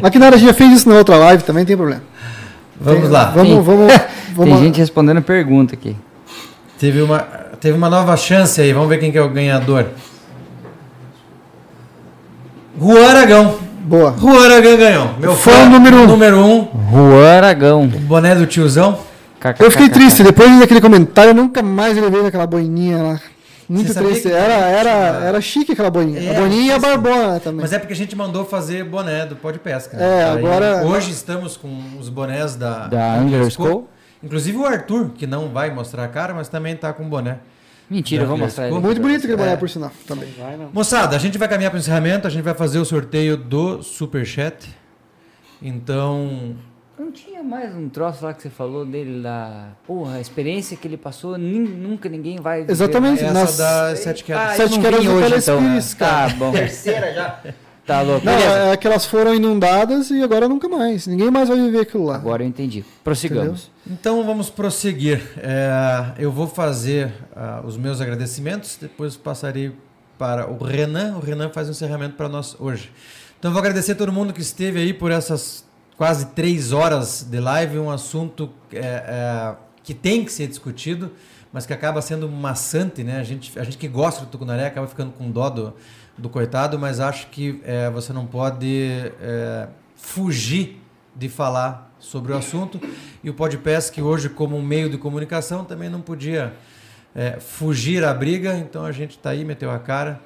Mas 0.00 0.10
que 0.12 0.18
nada, 0.18 0.36
a 0.36 0.38
gente 0.38 0.48
já 0.48 0.54
fez 0.54 0.72
isso 0.72 0.88
na 0.88 0.94
outra 0.96 1.16
live, 1.16 1.42
também 1.42 1.64
tem 1.64 1.76
problema. 1.76 2.02
Vamos 2.80 3.02
Tem- 3.02 3.10
lá. 3.10 3.24
Vamos, 3.30 3.48
Tem- 3.52 3.62
vamos, 3.62 3.86
Tem 3.92 4.06
vamos. 4.34 4.60
gente 4.60 4.78
respondendo 4.78 5.20
pergunta 5.22 5.74
aqui. 5.74 5.96
Teve 6.78 7.02
uma, 7.02 7.18
teve 7.60 7.76
uma 7.76 7.90
nova 7.90 8.16
chance 8.16 8.60
aí. 8.60 8.72
Vamos 8.72 8.88
ver 8.88 8.98
quem 8.98 9.10
que 9.10 9.18
é 9.18 9.22
o 9.22 9.28
ganhador. 9.28 9.86
Juan 12.80 13.08
Aragão. 13.08 13.58
Boa. 13.90 14.14
Juan 14.16 14.44
Aragão 14.44 14.76
ganhou. 14.76 15.10
Meu 15.18 15.34
Fã 15.34 15.50
fã 15.50 15.68
número 15.68 15.96
um. 15.96 16.06
número 16.06 16.38
um. 16.38 16.68
Juan 16.92 17.36
Aragão. 17.38 17.88
Boné 17.88 18.36
do 18.36 18.46
tiozão. 18.46 19.00
Eu 19.58 19.68
fiquei 19.68 19.88
triste, 19.88 20.22
depois 20.22 20.60
daquele 20.60 20.80
comentário, 20.80 21.30
eu 21.30 21.34
nunca 21.34 21.60
mais 21.60 21.96
ele 21.96 22.08
veio 22.08 22.24
aquela 22.26 22.46
boininha 22.46 22.98
lá. 23.02 23.20
Muito 23.68 23.92
triste. 23.92 24.28
que- 24.28 24.32
Era, 24.32 24.52
era, 24.54 24.90
era 25.24 25.40
chique 25.40 25.72
aquela 25.72 25.90
boininha. 25.90 26.20
É, 26.32 26.36
a 26.36 26.40
boininha 26.40 26.72
e 26.72 26.76
a 26.76 26.78
barbona 26.78 27.40
também. 27.40 27.62
Mas 27.62 27.72
é 27.72 27.78
porque 27.80 27.92
a 27.92 27.96
gente 27.96 28.14
mandou 28.14 28.44
fazer 28.44 28.84
boné 28.84 29.26
do 29.26 29.34
Pó 29.34 29.50
de 29.50 29.58
Pesca. 29.58 29.96
É, 29.96 30.24
Aí, 30.24 30.38
agora- 30.38 30.82
Hoje 30.84 31.10
estamos 31.10 31.56
com 31.56 31.68
os 31.98 32.08
bonés 32.08 32.54
da, 32.54 32.86
Da 32.86 33.14
Angler 33.18 33.50
School. 33.50 33.88
Inclusive 34.22 34.56
o 34.56 34.66
Arthur, 34.66 35.10
que 35.16 35.26
não 35.26 35.48
vai 35.48 35.70
mostrar 35.74 36.04
a 36.04 36.08
cara, 36.08 36.32
mas 36.32 36.46
também 36.48 36.76
tá 36.76 36.92
com 36.92 37.08
boné. 37.08 37.38
Mentira, 37.90 38.22
eu 38.22 38.28
vou 38.28 38.38
mostrar 38.38 38.68
ele. 38.68 38.78
Muito 38.78 39.00
bonito 39.00 39.18
aquele 39.24 39.36
boné, 39.36 39.52
É. 39.54 39.56
por 39.56 39.68
sinal. 39.68 39.90
Também. 40.06 40.28
Não 40.38 40.44
vai, 40.46 40.56
não. 40.56 40.70
Moçada, 40.72 41.16
a 41.16 41.18
gente 41.18 41.36
vai 41.36 41.48
caminhar 41.48 41.70
para 41.72 41.78
o 41.78 41.80
encerramento, 41.80 42.26
a 42.26 42.30
gente 42.30 42.44
vai 42.44 42.54
fazer 42.54 42.78
o 42.78 42.84
sorteio 42.84 43.36
do 43.36 43.82
Superchat. 43.82 44.68
Então, 45.62 46.56
Não 46.98 47.10
tinha 47.10 47.42
mais 47.42 47.74
um 47.74 47.88
troço 47.88 48.24
lá 48.24 48.32
que 48.34 48.42
você 48.42 48.50
falou 48.50 48.84
dele 48.84 49.20
lá. 49.22 49.72
Porra, 49.86 50.16
a 50.16 50.20
experiência 50.20 50.76
que 50.76 50.86
ele 50.86 50.96
passou, 50.96 51.36
nin- 51.38 51.58
nunca 51.66 52.08
ninguém 52.08 52.36
vai. 52.40 52.64
Exatamente. 52.68 53.24
essa 53.24 53.32
Nas- 53.32 53.56
da 53.56 53.96
Sete 53.96 54.22
Ah, 54.22 54.26
Quedas. 54.26 54.56
Sete 54.56 54.70
eu 54.70 54.76
não 54.76 54.82
quedas 54.82 55.04
do 55.04 55.10
hoje, 55.12 55.34
então. 55.36 55.60
cara. 55.98 56.28
Tá 56.30 56.36
bom. 56.36 56.52
Terceira 56.52 57.12
já. 57.14 57.40
Tá 57.90 58.02
louco. 58.02 58.24
Não, 58.24 58.32
Beleza. 58.32 58.56
é 58.56 58.76
que 58.76 58.86
elas 58.86 59.04
foram 59.04 59.34
inundadas 59.34 60.12
e 60.12 60.22
agora 60.22 60.48
nunca 60.48 60.68
mais. 60.68 61.08
Ninguém 61.08 61.28
mais 61.28 61.48
vai 61.48 61.58
viver 61.58 61.80
aquilo 61.80 62.04
lá. 62.04 62.14
Agora 62.14 62.44
eu 62.44 62.46
entendi. 62.46 62.84
Prossigamos. 63.02 63.68
Então 63.84 64.24
vamos 64.24 64.48
prosseguir. 64.48 65.20
É, 65.38 66.12
eu 66.16 66.30
vou 66.30 66.46
fazer 66.46 67.12
ah, 67.34 67.60
os 67.64 67.76
meus 67.76 68.00
agradecimentos, 68.00 68.78
depois 68.80 69.16
passarei 69.16 69.72
para 70.16 70.48
o 70.48 70.62
Renan. 70.62 71.16
O 71.16 71.18
Renan 71.18 71.50
faz 71.50 71.66
o 71.66 71.72
encerramento 71.72 72.14
para 72.14 72.28
nós 72.28 72.54
hoje. 72.60 72.92
Então 73.40 73.48
eu 73.48 73.54
vou 73.54 73.58
agradecer 73.58 73.90
a 73.90 73.96
todo 73.96 74.12
mundo 74.12 74.32
que 74.32 74.40
esteve 74.40 74.78
aí 74.78 74.94
por 74.94 75.10
essas 75.10 75.64
quase 75.96 76.26
três 76.26 76.72
horas 76.72 77.26
de 77.28 77.40
live, 77.40 77.80
um 77.80 77.90
assunto 77.90 78.50
é, 78.72 78.78
é, 78.78 79.54
que 79.82 79.94
tem 79.94 80.24
que 80.24 80.32
ser 80.32 80.46
discutido, 80.46 81.10
mas 81.52 81.66
que 81.66 81.72
acaba 81.72 82.00
sendo 82.00 82.28
maçante, 82.28 83.02
né? 83.02 83.18
A 83.18 83.24
gente, 83.24 83.58
a 83.58 83.64
gente 83.64 83.76
que 83.76 83.88
gosta 83.88 84.24
do 84.24 84.28
Tucunaré 84.28 84.66
acaba 84.66 84.86
ficando 84.86 85.10
com 85.10 85.28
dó 85.28 85.50
do, 85.50 85.74
do 86.20 86.28
coitado, 86.28 86.78
mas 86.78 87.00
acho 87.00 87.28
que 87.28 87.60
é, 87.64 87.88
você 87.90 88.12
não 88.12 88.26
pode 88.26 89.12
é, 89.20 89.68
fugir 89.96 90.80
de 91.16 91.28
falar 91.28 91.92
sobre 91.98 92.32
o 92.32 92.36
assunto. 92.36 92.80
E 93.24 93.30
o 93.30 93.34
Podpesc 93.34 94.00
hoje, 94.00 94.28
como 94.28 94.56
um 94.56 94.62
meio 94.62 94.90
de 94.90 94.98
comunicação, 94.98 95.64
também 95.64 95.88
não 95.88 96.00
podia 96.00 96.54
é, 97.14 97.40
fugir 97.40 98.04
à 98.04 98.12
briga, 98.12 98.56
então 98.56 98.84
a 98.84 98.92
gente 98.92 99.12
está 99.12 99.30
aí, 99.30 99.44
meteu 99.44 99.70
a 99.70 99.78
cara. 99.78 100.20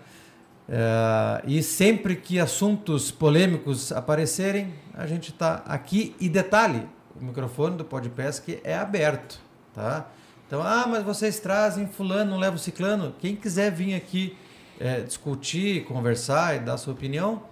É, 0.68 1.42
e 1.46 1.62
sempre 1.62 2.16
que 2.16 2.40
assuntos 2.40 3.10
polêmicos 3.10 3.92
aparecerem, 3.92 4.74
a 4.94 5.06
gente 5.06 5.30
está 5.30 5.62
aqui. 5.66 6.14
E 6.18 6.28
detalhe, 6.28 6.86
o 7.20 7.24
microfone 7.24 7.76
do 7.76 7.84
Podpesc 7.84 8.60
é 8.64 8.76
aberto, 8.76 9.38
tá? 9.72 10.06
Então, 10.46 10.62
ah, 10.62 10.86
mas 10.86 11.02
vocês 11.02 11.40
trazem 11.40 11.86
fulano, 11.86 12.32
não 12.32 12.38
levam 12.38 12.58
ciclano. 12.58 13.14
Quem 13.18 13.34
quiser 13.34 13.70
vir 13.70 13.94
aqui 13.94 14.36
é, 14.80 15.00
discutir, 15.00 15.84
conversar 15.84 16.56
e 16.56 16.58
dar 16.60 16.76
sua 16.76 16.92
opinião, 16.92 17.42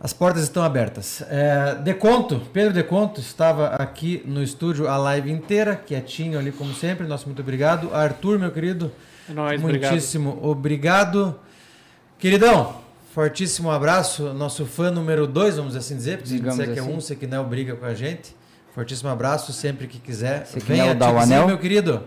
as 0.00 0.12
portas 0.12 0.42
estão 0.42 0.62
abertas. 0.62 1.22
É, 1.28 1.74
Deconto, 1.76 2.40
Pedro 2.52 2.72
Deconto 2.74 3.20
estava 3.20 3.68
aqui 3.68 4.22
no 4.26 4.42
estúdio 4.42 4.88
a 4.88 4.96
live 4.98 5.30
inteira, 5.30 5.74
quietinho 5.74 6.38
ali 6.38 6.52
como 6.52 6.74
sempre. 6.74 7.06
Nosso 7.06 7.26
muito 7.26 7.40
obrigado. 7.40 7.94
Arthur, 7.94 8.38
meu 8.38 8.50
querido, 8.50 8.92
É 9.28 9.32
nóis, 9.32 9.62
obrigado. 9.62 9.90
muitíssimo 9.92 10.38
obrigado. 10.42 11.38
Queridão, 12.18 12.76
fortíssimo 13.14 13.70
abraço. 13.70 14.34
Nosso 14.34 14.66
fã 14.66 14.90
número 14.90 15.26
dois, 15.26 15.56
vamos 15.56 15.74
assim 15.74 15.96
dizer, 15.96 16.18
porque 16.18 16.28
se 16.28 16.34
Digamos 16.36 16.58
disser 16.58 16.74
que 16.74 16.78
é 16.78 16.82
assim. 16.82 16.92
um, 16.92 17.00
você 17.00 17.16
que 17.16 17.26
não 17.26 17.44
briga 17.48 17.74
com 17.74 17.86
a 17.86 17.94
gente. 17.94 18.36
Fortíssimo 18.74 19.08
abraço 19.08 19.50
sempre 19.54 19.86
que 19.86 19.98
quiser. 19.98 20.44
Você 20.44 20.60
que 20.60 20.66
Venha 20.66 20.94
dá 20.94 21.10
o 21.10 21.18
anel. 21.18 21.46
meu 21.46 21.56
querido. 21.58 22.02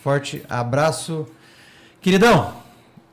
Forte 0.00 0.44
abraço. 0.48 1.26
Queridão, 2.00 2.54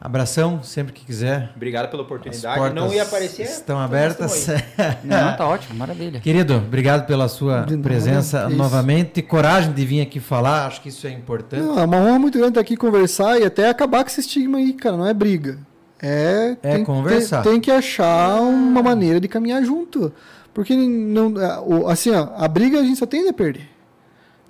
abração 0.05 0.61
sempre 0.63 0.93
que 0.93 1.05
quiser. 1.05 1.51
Obrigado 1.55 1.89
pela 1.89 2.03
oportunidade. 2.03 2.57
portas 2.59 2.83
Não 2.83 2.93
ia 2.93 3.03
aparecer. 3.03 3.43
Estão 3.43 3.79
abertas. 3.79 4.47
Não, 5.03 5.35
tá 5.35 5.47
ótimo, 5.47 5.77
maravilha. 5.77 6.19
Querido, 6.19 6.55
obrigado 6.57 7.05
pela 7.05 7.27
sua 7.27 7.61
De 7.61 7.75
presença 7.77 8.41
que 8.41 8.49
isso. 8.49 8.57
novamente. 8.57 9.21
Coragem 9.21 9.73
de 9.73 9.85
vir 9.85 10.01
aqui 10.01 10.19
falar, 10.19 10.67
acho 10.67 10.81
que 10.81 10.89
isso 10.89 11.07
é 11.07 11.11
importante. 11.11 11.61
Não, 11.63 11.79
é 11.79 11.83
uma 11.83 11.97
honra 11.97 12.19
muito 12.19 12.37
grande 12.37 12.51
estar 12.51 12.61
aqui 12.61 12.77
conversar 12.77 13.39
e 13.39 13.45
até 13.45 13.69
acabar 13.69 14.03
com 14.03 14.09
esse 14.09 14.19
estigma 14.21 14.57
aí, 14.59 14.73
cara. 14.73 14.95
Não 14.95 15.07
é 15.07 15.13
briga. 15.13 15.57
É, 16.01 16.55
É 16.61 16.75
tem, 16.75 16.85
conversar. 16.85 17.41
Tem, 17.41 17.53
tem 17.53 17.61
que 17.61 17.71
achar 17.71 18.39
uma 18.41 18.83
maneira 18.83 19.19
de 19.19 19.27
caminhar 19.27 19.63
junto. 19.63 20.13
Porque 20.53 20.75
não, 20.75 21.33
é, 21.41 21.91
assim, 21.91 22.11
ó, 22.11 22.29
a 22.37 22.47
briga 22.47 22.79
a 22.79 22.83
gente 22.83 22.97
só 22.97 23.05
tende 23.05 23.29
a 23.29 23.33
perder. 23.33 23.67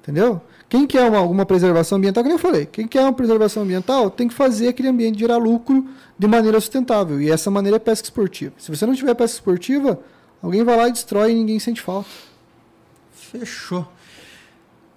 Entendeu? 0.01 0.41
Quem 0.67 0.87
quer 0.87 1.07
uma, 1.07 1.19
alguma 1.19 1.45
preservação 1.45 1.97
ambiental, 1.97 2.23
como 2.23 2.35
eu 2.35 2.39
falei, 2.39 2.65
quem 2.65 2.87
quer 2.87 3.01
uma 3.01 3.13
preservação 3.13 3.63
ambiental 3.63 4.09
tem 4.09 4.27
que 4.27 4.33
fazer 4.33 4.69
aquele 4.69 4.87
ambiente 4.89 5.19
gerar 5.19 5.37
lucro 5.37 5.87
de 6.17 6.27
maneira 6.27 6.59
sustentável. 6.59 7.21
E 7.21 7.29
essa 7.29 7.51
maneira 7.51 7.77
é 7.77 7.79
pesca 7.79 8.05
esportiva. 8.05 8.53
Se 8.57 8.75
você 8.75 8.85
não 8.85 8.95
tiver 8.95 9.13
pesca 9.13 9.37
esportiva, 9.37 9.99
alguém 10.41 10.63
vai 10.63 10.75
lá 10.75 10.87
e 10.89 10.91
destrói 10.91 11.31
e 11.31 11.35
ninguém 11.35 11.59
sente 11.59 11.81
falta. 11.81 12.09
Fechou. 13.13 13.87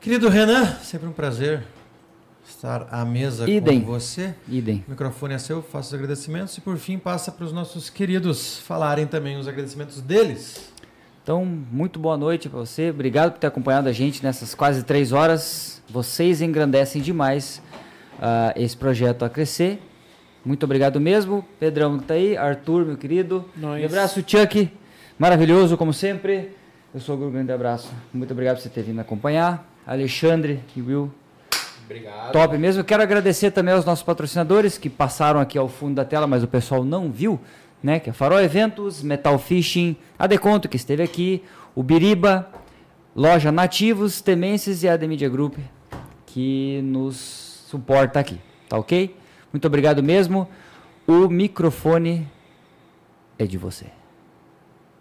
Querido 0.01 0.29
Renan, 0.29 0.77
sempre 0.83 1.09
um 1.09 1.13
prazer 1.13 1.65
estar 2.49 2.89
à 2.91 3.05
mesa 3.05 3.49
Idem. 3.49 3.81
com 3.81 3.87
você. 3.87 4.35
Idem. 4.49 4.85
O 4.87 4.91
microfone 4.91 5.35
é 5.35 5.39
seu, 5.39 5.63
faça 5.63 5.89
os 5.89 5.95
agradecimentos 5.95 6.57
e 6.57 6.61
por 6.61 6.77
fim 6.79 6.99
passa 6.99 7.31
para 7.31 7.45
os 7.45 7.53
nossos 7.53 7.91
queridos 7.91 8.59
falarem 8.59 9.07
também 9.07 9.37
os 9.37 9.47
agradecimentos 9.47 10.01
deles. 10.01 10.73
Então, 11.29 11.45
muito 11.45 11.99
boa 12.01 12.17
noite 12.17 12.49
para 12.49 12.59
você. 12.59 12.89
Obrigado 12.89 13.33
por 13.33 13.39
ter 13.39 13.49
acompanhado 13.49 13.87
a 13.87 13.93
gente 13.93 14.25
nessas 14.25 14.55
quase 14.55 14.83
três 14.83 15.13
horas. 15.13 15.83
Vocês 15.87 16.41
engrandecem 16.41 17.03
demais 17.03 17.61
ah, 18.19 18.55
esse 18.57 18.75
projeto 18.75 19.27
a 19.27 19.29
crescer. 19.29 19.79
Muito 20.43 20.63
obrigado 20.63 20.99
mesmo. 20.99 21.45
Pedrão 21.61 21.99
que 21.99 22.07
tá 22.07 22.15
aí, 22.15 22.35
Arthur, 22.35 22.87
meu 22.87 22.97
querido. 22.97 23.45
Nós. 23.55 23.83
Um 23.83 23.85
abraço, 23.85 24.25
Chuck. 24.27 24.73
Maravilhoso, 25.19 25.77
como 25.77 25.93
sempre. 25.93 26.57
Eu 26.95 27.01
sou 27.01 27.15
o 27.15 27.19
Guru, 27.19 27.33
grande 27.33 27.53
abraço. 27.53 27.93
Muito 28.11 28.31
obrigado 28.31 28.57
por 28.57 28.63
você 28.63 28.71
ter 28.71 28.83
vindo 28.83 28.99
acompanhar. 28.99 29.71
Alexandre 29.87 30.61
e 30.75 30.81
Will, 30.81 31.13
Obrigado. 31.85 32.33
top 32.33 32.57
mesmo. 32.57 32.83
Quero 32.83 33.03
agradecer 33.03 33.51
também 33.51 33.75
aos 33.75 33.85
nossos 33.85 34.03
patrocinadores 34.03 34.79
que 34.79 34.89
passaram 34.89 35.41
aqui 35.41 35.59
ao 35.59 35.69
fundo 35.69 35.97
da 35.97 36.07
tela, 36.07 36.27
mas 36.27 36.43
o 36.43 36.49
pessoal 36.49 36.83
não 36.83 37.13
viu, 37.13 37.39
né? 37.83 38.01
Que 38.01 38.11
é 38.11 38.13
Farol 38.13 38.41
Eventos, 38.41 39.03
Metal 39.03 39.39
Fishing, 39.39 39.97
a 40.19 40.27
Deconto 40.27 40.69
que 40.69 40.77
esteve 40.77 41.03
aqui, 41.03 41.43
o 41.75 41.83
Biriba, 41.83 42.49
Loja 43.15 43.51
Nativos, 43.51 44.21
Temências 44.21 44.83
e 44.83 44.89
a 44.89 44.97
The 44.97 45.07
Media 45.07 45.29
Group 45.29 45.57
que 46.27 46.81
nos 46.83 47.65
suporta 47.69 48.21
aqui, 48.21 48.39
tá 48.69 48.79
ok? 48.79 49.17
Muito 49.53 49.67
obrigado 49.67 50.03
mesmo. 50.03 50.49
O 51.07 51.29
microfone 51.29 52.29
é 53.39 53.47
de 53.47 53.57
você. 53.57 53.87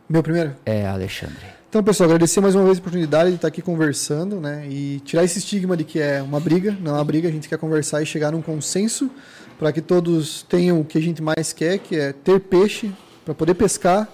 Meu 0.10 0.24
primeiro? 0.24 0.56
É 0.66 0.88
Alexandre. 0.88 1.58
Então, 1.70 1.84
pessoal, 1.84 2.10
agradecer 2.10 2.40
mais 2.40 2.56
uma 2.56 2.64
vez 2.64 2.78
a 2.78 2.80
oportunidade 2.80 3.30
de 3.30 3.36
estar 3.36 3.50
aqui 3.50 3.62
conversando, 3.62 4.40
né? 4.40 4.66
E 4.70 5.02
tirar 5.02 5.26
esse 5.26 5.38
estigma 5.40 5.76
de 5.76 5.84
que 5.84 6.00
é 6.00 6.22
uma 6.24 6.40
briga, 6.40 6.78
não 6.80 6.94
é 6.94 6.96
uma 6.96 7.04
briga, 7.04 7.28
a 7.28 7.32
gente 7.32 7.50
quer 7.50 7.58
conversar 7.58 8.02
e 8.02 8.06
chegar 8.06 8.32
num 8.32 8.42
consenso 8.42 9.12
para 9.58 9.72
que 9.72 9.82
todos 9.82 10.44
tenham 10.44 10.80
o 10.80 10.86
que 10.86 10.98
a 10.98 11.02
gente 11.02 11.22
mais 11.22 11.52
quer, 11.52 11.80
que 11.80 11.96
é 11.96 12.14
ter 12.14 12.40
peixe 12.40 12.92
para 13.26 13.34
poder 13.34 13.56
pescar, 13.56 14.08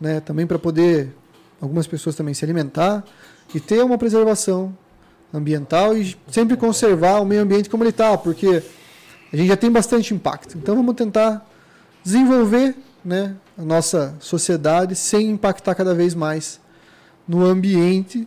né? 0.00 0.20
Também 0.20 0.46
para 0.46 0.58
poder 0.58 1.14
algumas 1.60 1.86
pessoas 1.86 2.16
também 2.16 2.34
se 2.34 2.44
alimentar 2.44 3.04
e 3.54 3.60
ter 3.60 3.84
uma 3.84 3.98
preservação 3.98 4.76
ambiental 5.32 5.96
e 5.96 6.16
sempre 6.30 6.56
conservar 6.56 7.20
o 7.20 7.24
meio 7.24 7.42
ambiente 7.42 7.70
como 7.70 7.82
ele 7.82 7.90
está, 7.90 8.16
porque 8.18 8.62
a 9.32 9.36
gente 9.36 9.48
já 9.48 9.56
tem 9.56 9.70
bastante 9.70 10.12
impacto. 10.12 10.58
Então 10.58 10.74
vamos 10.74 10.94
tentar 10.94 11.46
desenvolver 12.02 12.74
né, 13.04 13.36
a 13.56 13.62
nossa 13.62 14.16
sociedade 14.18 14.94
sem 14.96 15.30
impactar 15.30 15.74
cada 15.74 15.94
vez 15.94 16.14
mais 16.14 16.60
no 17.26 17.44
ambiente 17.44 18.26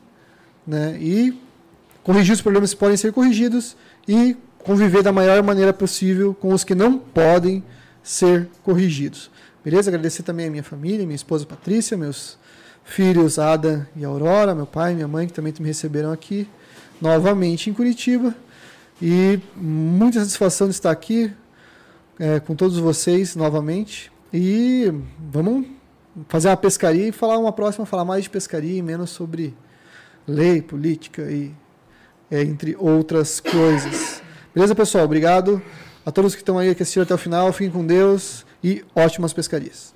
né, 0.65 0.97
e 0.99 1.37
corrigir 2.03 2.33
os 2.33 2.41
problemas 2.41 2.73
que 2.73 2.79
podem 2.79 2.97
ser 2.97 3.11
corrigidos 3.11 3.75
e 4.07 4.37
conviver 4.63 5.03
da 5.03 5.11
maior 5.11 5.41
maneira 5.43 5.73
possível 5.73 6.33
com 6.33 6.53
os 6.53 6.63
que 6.63 6.73
não 6.73 6.97
podem 6.97 7.63
ser 8.01 8.49
corrigidos. 8.63 9.29
Beleza? 9.63 9.89
Agradecer 9.89 10.23
também 10.23 10.47
a 10.47 10.51
minha 10.51 10.63
família, 10.63 11.05
minha 11.05 11.15
esposa 11.15 11.45
Patrícia, 11.45 11.95
meus 11.97 12.37
filhos 12.83 13.39
Ada 13.39 13.87
e 13.95 14.03
Aurora, 14.03 14.53
meu 14.53 14.65
pai 14.65 14.91
e 14.91 14.95
minha 14.95 15.07
mãe 15.07 15.27
que 15.27 15.33
também 15.33 15.53
me 15.59 15.67
receberam 15.67 16.11
aqui 16.11 16.47
novamente 16.99 17.69
em 17.69 17.73
Curitiba. 17.73 18.35
E 19.01 19.39
muita 19.55 20.19
satisfação 20.19 20.67
de 20.67 20.73
estar 20.73 20.91
aqui 20.91 21.31
é, 22.19 22.39
com 22.39 22.55
todos 22.55 22.77
vocês 22.77 23.35
novamente. 23.35 24.11
E 24.33 24.93
vamos 25.31 25.67
fazer 26.27 26.47
uma 26.49 26.57
pescaria 26.57 27.07
e 27.07 27.11
falar 27.11 27.37
uma 27.37 27.51
próxima, 27.51 27.85
falar 27.85 28.05
mais 28.05 28.23
de 28.23 28.29
pescaria 28.29 28.77
e 28.77 28.81
menos 28.81 29.09
sobre 29.09 29.53
lei, 30.27 30.61
política 30.61 31.23
e 31.23 31.51
é, 32.31 32.41
entre 32.41 32.75
outras 32.79 33.39
coisas. 33.39 34.22
Beleza, 34.53 34.75
pessoal? 34.75 35.05
Obrigado 35.05 35.61
a 36.05 36.11
todos 36.11 36.35
que 36.35 36.41
estão 36.41 36.57
aí 36.57 36.73
que 36.75 36.83
assistiram 36.83 37.03
até 37.03 37.13
o 37.13 37.17
final. 37.17 37.51
Fiquem 37.53 37.71
com 37.71 37.85
Deus 37.85 38.45
e 38.63 38.83
ótimas 38.95 39.33
pescarias. 39.33 39.93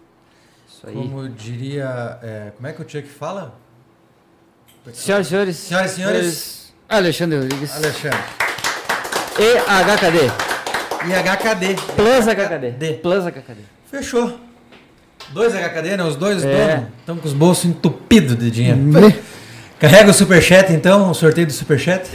Isso 0.68 0.88
aí. 0.88 0.94
Como 0.94 1.28
diria. 1.30 2.18
é, 2.24 2.52
como 2.56 2.68
é 2.68 2.74
que 2.74 2.82
o 2.82 2.90
Chuck 2.90 3.08
fala? 3.08 3.56
Senhoras 4.94 5.28
e 5.28 5.30
senhores. 5.30 5.56
Senhoras 5.58 5.92
e 5.92 5.96
senhores. 5.96 6.74
Alexandre 6.90 7.40
Rodrigues. 7.40 7.76
Alexandre. 7.76 8.20
E 9.40 9.58
HKD. 9.58 10.32
E 11.08 11.14
HKD. 11.14 11.76
Plus 11.96 12.28
HKD. 12.28 12.72
D. 12.72 12.94
Plus 12.96 13.26
HKD. 13.26 13.62
Fechou. 13.92 14.40
Dois 15.34 15.54
HKD, 15.54 15.98
né? 15.98 16.04
Os 16.04 16.16
dois 16.16 16.44
É. 16.44 16.78
donos. 16.78 16.90
Estamos 17.00 17.22
com 17.22 17.28
os 17.28 17.34
bolsos 17.34 17.66
entupidos 17.66 18.38
de 18.38 18.50
dinheiro. 18.50 18.80
Carrega 19.80 20.10
o 20.10 20.14
superchat 20.14 20.72
então, 20.74 21.12
o 21.12 21.14
sorteio 21.14 21.46
do 21.46 21.54
superchat. 21.54 22.08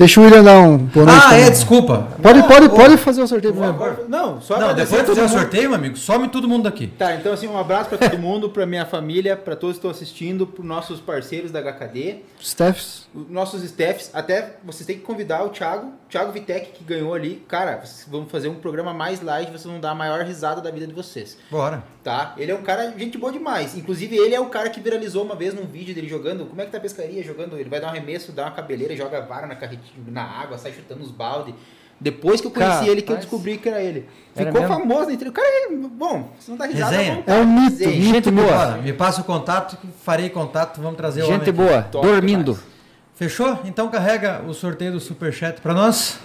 Deixa 0.00 0.18
o 0.18 0.24
William 0.24 0.42
dar 0.42 0.58
um 0.60 0.78
boa 0.78 1.04
noite. 1.04 1.18
Ah, 1.18 1.28
também. 1.28 1.44
é, 1.44 1.50
desculpa. 1.50 2.08
Pode, 2.22 2.42
pode, 2.44 2.68
pode 2.70 2.96
fazer 2.96 3.20
o 3.20 3.26
sorteio 3.26 3.52
primeiro. 3.52 4.08
Não, 4.08 4.40
só 4.40 4.58
Não, 4.58 4.74
depois 4.74 5.02
de 5.02 5.08
fazer 5.08 5.20
o 5.20 5.28
sorteio, 5.28 5.68
meu 5.68 5.74
amigo, 5.78 5.94
some 5.94 6.26
todo 6.30 6.48
mundo 6.48 6.62
daqui. 6.62 6.86
Tá, 6.86 7.16
então 7.16 7.34
assim, 7.34 7.46
um 7.46 7.58
abraço 7.58 7.90
pra 7.90 7.98
todo 7.98 8.18
mundo, 8.18 8.48
pra 8.48 8.64
minha 8.64 8.86
família, 8.86 9.36
pra 9.36 9.54
todos 9.54 9.76
que 9.76 9.80
estão 9.80 9.90
assistindo, 9.90 10.46
pros 10.46 10.66
nossos 10.66 11.00
parceiros 11.00 11.50
da 11.50 11.60
HKD, 11.60 12.20
os 12.40 13.28
nossos 13.28 13.62
staffs, 13.62 14.10
até 14.14 14.56
vocês 14.64 14.86
têm 14.86 14.96
que 14.96 15.02
convidar 15.02 15.44
o 15.44 15.50
Thiago, 15.50 15.92
Thiago 16.08 16.32
Vitec, 16.32 16.72
que 16.72 16.82
ganhou 16.82 17.12
ali. 17.12 17.44
Cara, 17.46 17.76
vocês 17.84 18.06
vão 18.10 18.24
fazer 18.24 18.48
um 18.48 18.54
programa 18.54 18.94
mais 18.94 19.20
light, 19.20 19.50
vocês 19.50 19.64
vão 19.64 19.80
dar 19.80 19.90
a 19.90 19.94
maior 19.94 20.24
risada 20.24 20.62
da 20.62 20.70
vida 20.70 20.86
de 20.86 20.94
vocês, 20.94 21.36
Bora. 21.50 21.82
tá? 22.02 22.34
Ele 22.38 22.50
é 22.50 22.54
um 22.54 22.62
cara, 22.62 22.94
gente 22.96 23.18
boa 23.18 23.30
demais. 23.30 23.76
Inclusive, 23.76 24.16
ele 24.16 24.34
é 24.34 24.40
o 24.40 24.46
cara 24.46 24.70
que 24.70 24.80
viralizou 24.80 25.24
uma 25.24 25.34
vez 25.34 25.52
num 25.52 25.66
vídeo 25.66 25.94
dele 25.94 26.08
jogando. 26.08 26.46
Como 26.46 26.58
é 26.60 26.64
que 26.64 26.72
tá 26.72 26.78
a 26.78 26.80
pescaria? 26.80 27.22
Jogando, 27.22 27.58
ele 27.58 27.68
vai 27.68 27.80
dar 27.80 27.88
um 27.88 27.90
arremesso, 27.90 28.32
dá 28.32 28.44
uma 28.44 28.52
cabeleira, 28.52 28.96
joga 28.96 29.20
vara 29.20 29.46
na 29.46 29.54
carretinha, 29.54 29.89
na 30.08 30.22
água, 30.22 30.58
sai 30.58 30.72
chutando 30.72 31.02
os 31.02 31.10
balde. 31.10 31.54
Depois 32.00 32.40
que 32.40 32.46
eu 32.46 32.50
conheci 32.50 32.78
Cara, 32.78 32.88
ele, 32.88 33.02
que 33.02 33.12
eu 33.12 33.16
descobri 33.16 33.58
que 33.58 33.68
era 33.68 33.82
ele. 33.82 34.08
Era 34.34 34.50
Ficou 34.50 34.62
mesmo? 34.66 34.76
famoso 34.80 35.10
internet. 35.10 35.28
O 35.28 35.32
cara 35.32 35.46
é 35.48 35.76
bom, 35.76 36.30
se 36.40 36.50
não 36.50 36.56
dá 36.56 36.64
risada, 36.64 36.96
Resenha? 36.96 37.22
É 37.26 37.34
um 37.34 37.46
mito. 37.46 37.84
Resenha. 37.84 38.02
Gente 38.02 38.30
boa. 38.30 38.46
Bora, 38.48 38.76
me 38.78 38.92
passa 38.94 39.20
o 39.20 39.24
contato, 39.24 39.76
farei 40.02 40.30
contato, 40.30 40.80
vamos 40.80 40.96
trazer 40.96 41.22
o 41.22 41.26
homem 41.26 41.38
Gente 41.40 41.52
boa. 41.52 41.82
Top 41.82 42.06
Dormindo. 42.06 42.52
demais. 42.54 42.70
Fechou? 43.16 43.58
Então 43.66 43.88
carrega 43.90 44.40
o 44.48 44.54
sorteio 44.54 44.92
do 44.92 45.00
superchat 45.00 45.60
pra 45.60 45.74
nós. 45.74 46.18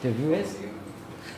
Você 0.00 0.10
viu 0.10 0.32
esse? 0.32 0.68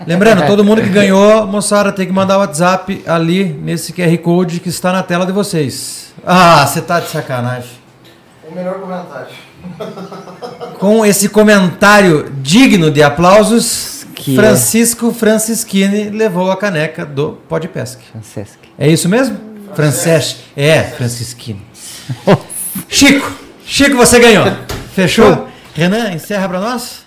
Lembrando, 0.07 0.47
todo 0.47 0.63
mundo 0.63 0.83
que 0.83 0.91
ganhou, 0.91 1.47
moçada, 1.47 1.91
tem 1.93 2.07
que 2.07 2.13
mandar 2.13 2.37
o 2.37 2.41
WhatsApp 2.41 3.03
ali 3.07 3.45
nesse 3.45 3.93
QR 3.95 4.17
Code 4.19 4.61
que 4.61 4.69
está 4.69 4.93
na 4.93 5.03
tela 5.03 5.25
de 5.25 5.33
vocês. 5.33 6.13
Ah, 6.27 6.67
você 6.67 6.83
tá 6.83 7.01
de 7.01 7.09
sacanagem. 7.09 7.71
O 8.47 8.55
melhor 8.55 8.79
comentário. 8.81 9.35
Com 10.79 11.05
esse 11.05 11.29
comentário 11.29 12.33
digno 12.41 12.91
de 12.91 13.03
aplausos, 13.03 14.07
Que 14.15 14.35
Francisco 14.35 15.13
Francischini 15.13 16.11
levou 16.11 16.51
a 16.51 16.57
caneca 16.57 17.05
do 17.07 17.39
Podpesc. 17.49 18.01
Francesc. 18.13 18.59
É 18.79 18.89
isso 18.89 19.09
mesmo? 19.09 19.39
Francesc. 19.75 20.39
É, 20.57 20.83
Francisquini. 20.83 21.63
Chico, 22.89 23.31
Chico, 23.65 23.97
você 23.97 24.19
ganhou. 24.19 24.47
Fechou? 24.95 25.49
Renan, 25.75 26.13
encerra 26.13 26.49
pra 26.49 26.61
nós. 26.61 27.07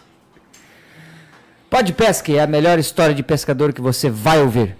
Pode 1.69 1.93
Pesca 1.93 2.31
é 2.33 2.39
a 2.39 2.47
melhor 2.47 2.77
história 2.79 3.15
de 3.15 3.23
pescador 3.23 3.71
que 3.71 3.81
você 3.81 4.09
vai 4.09 4.41
ouvir. 4.41 4.75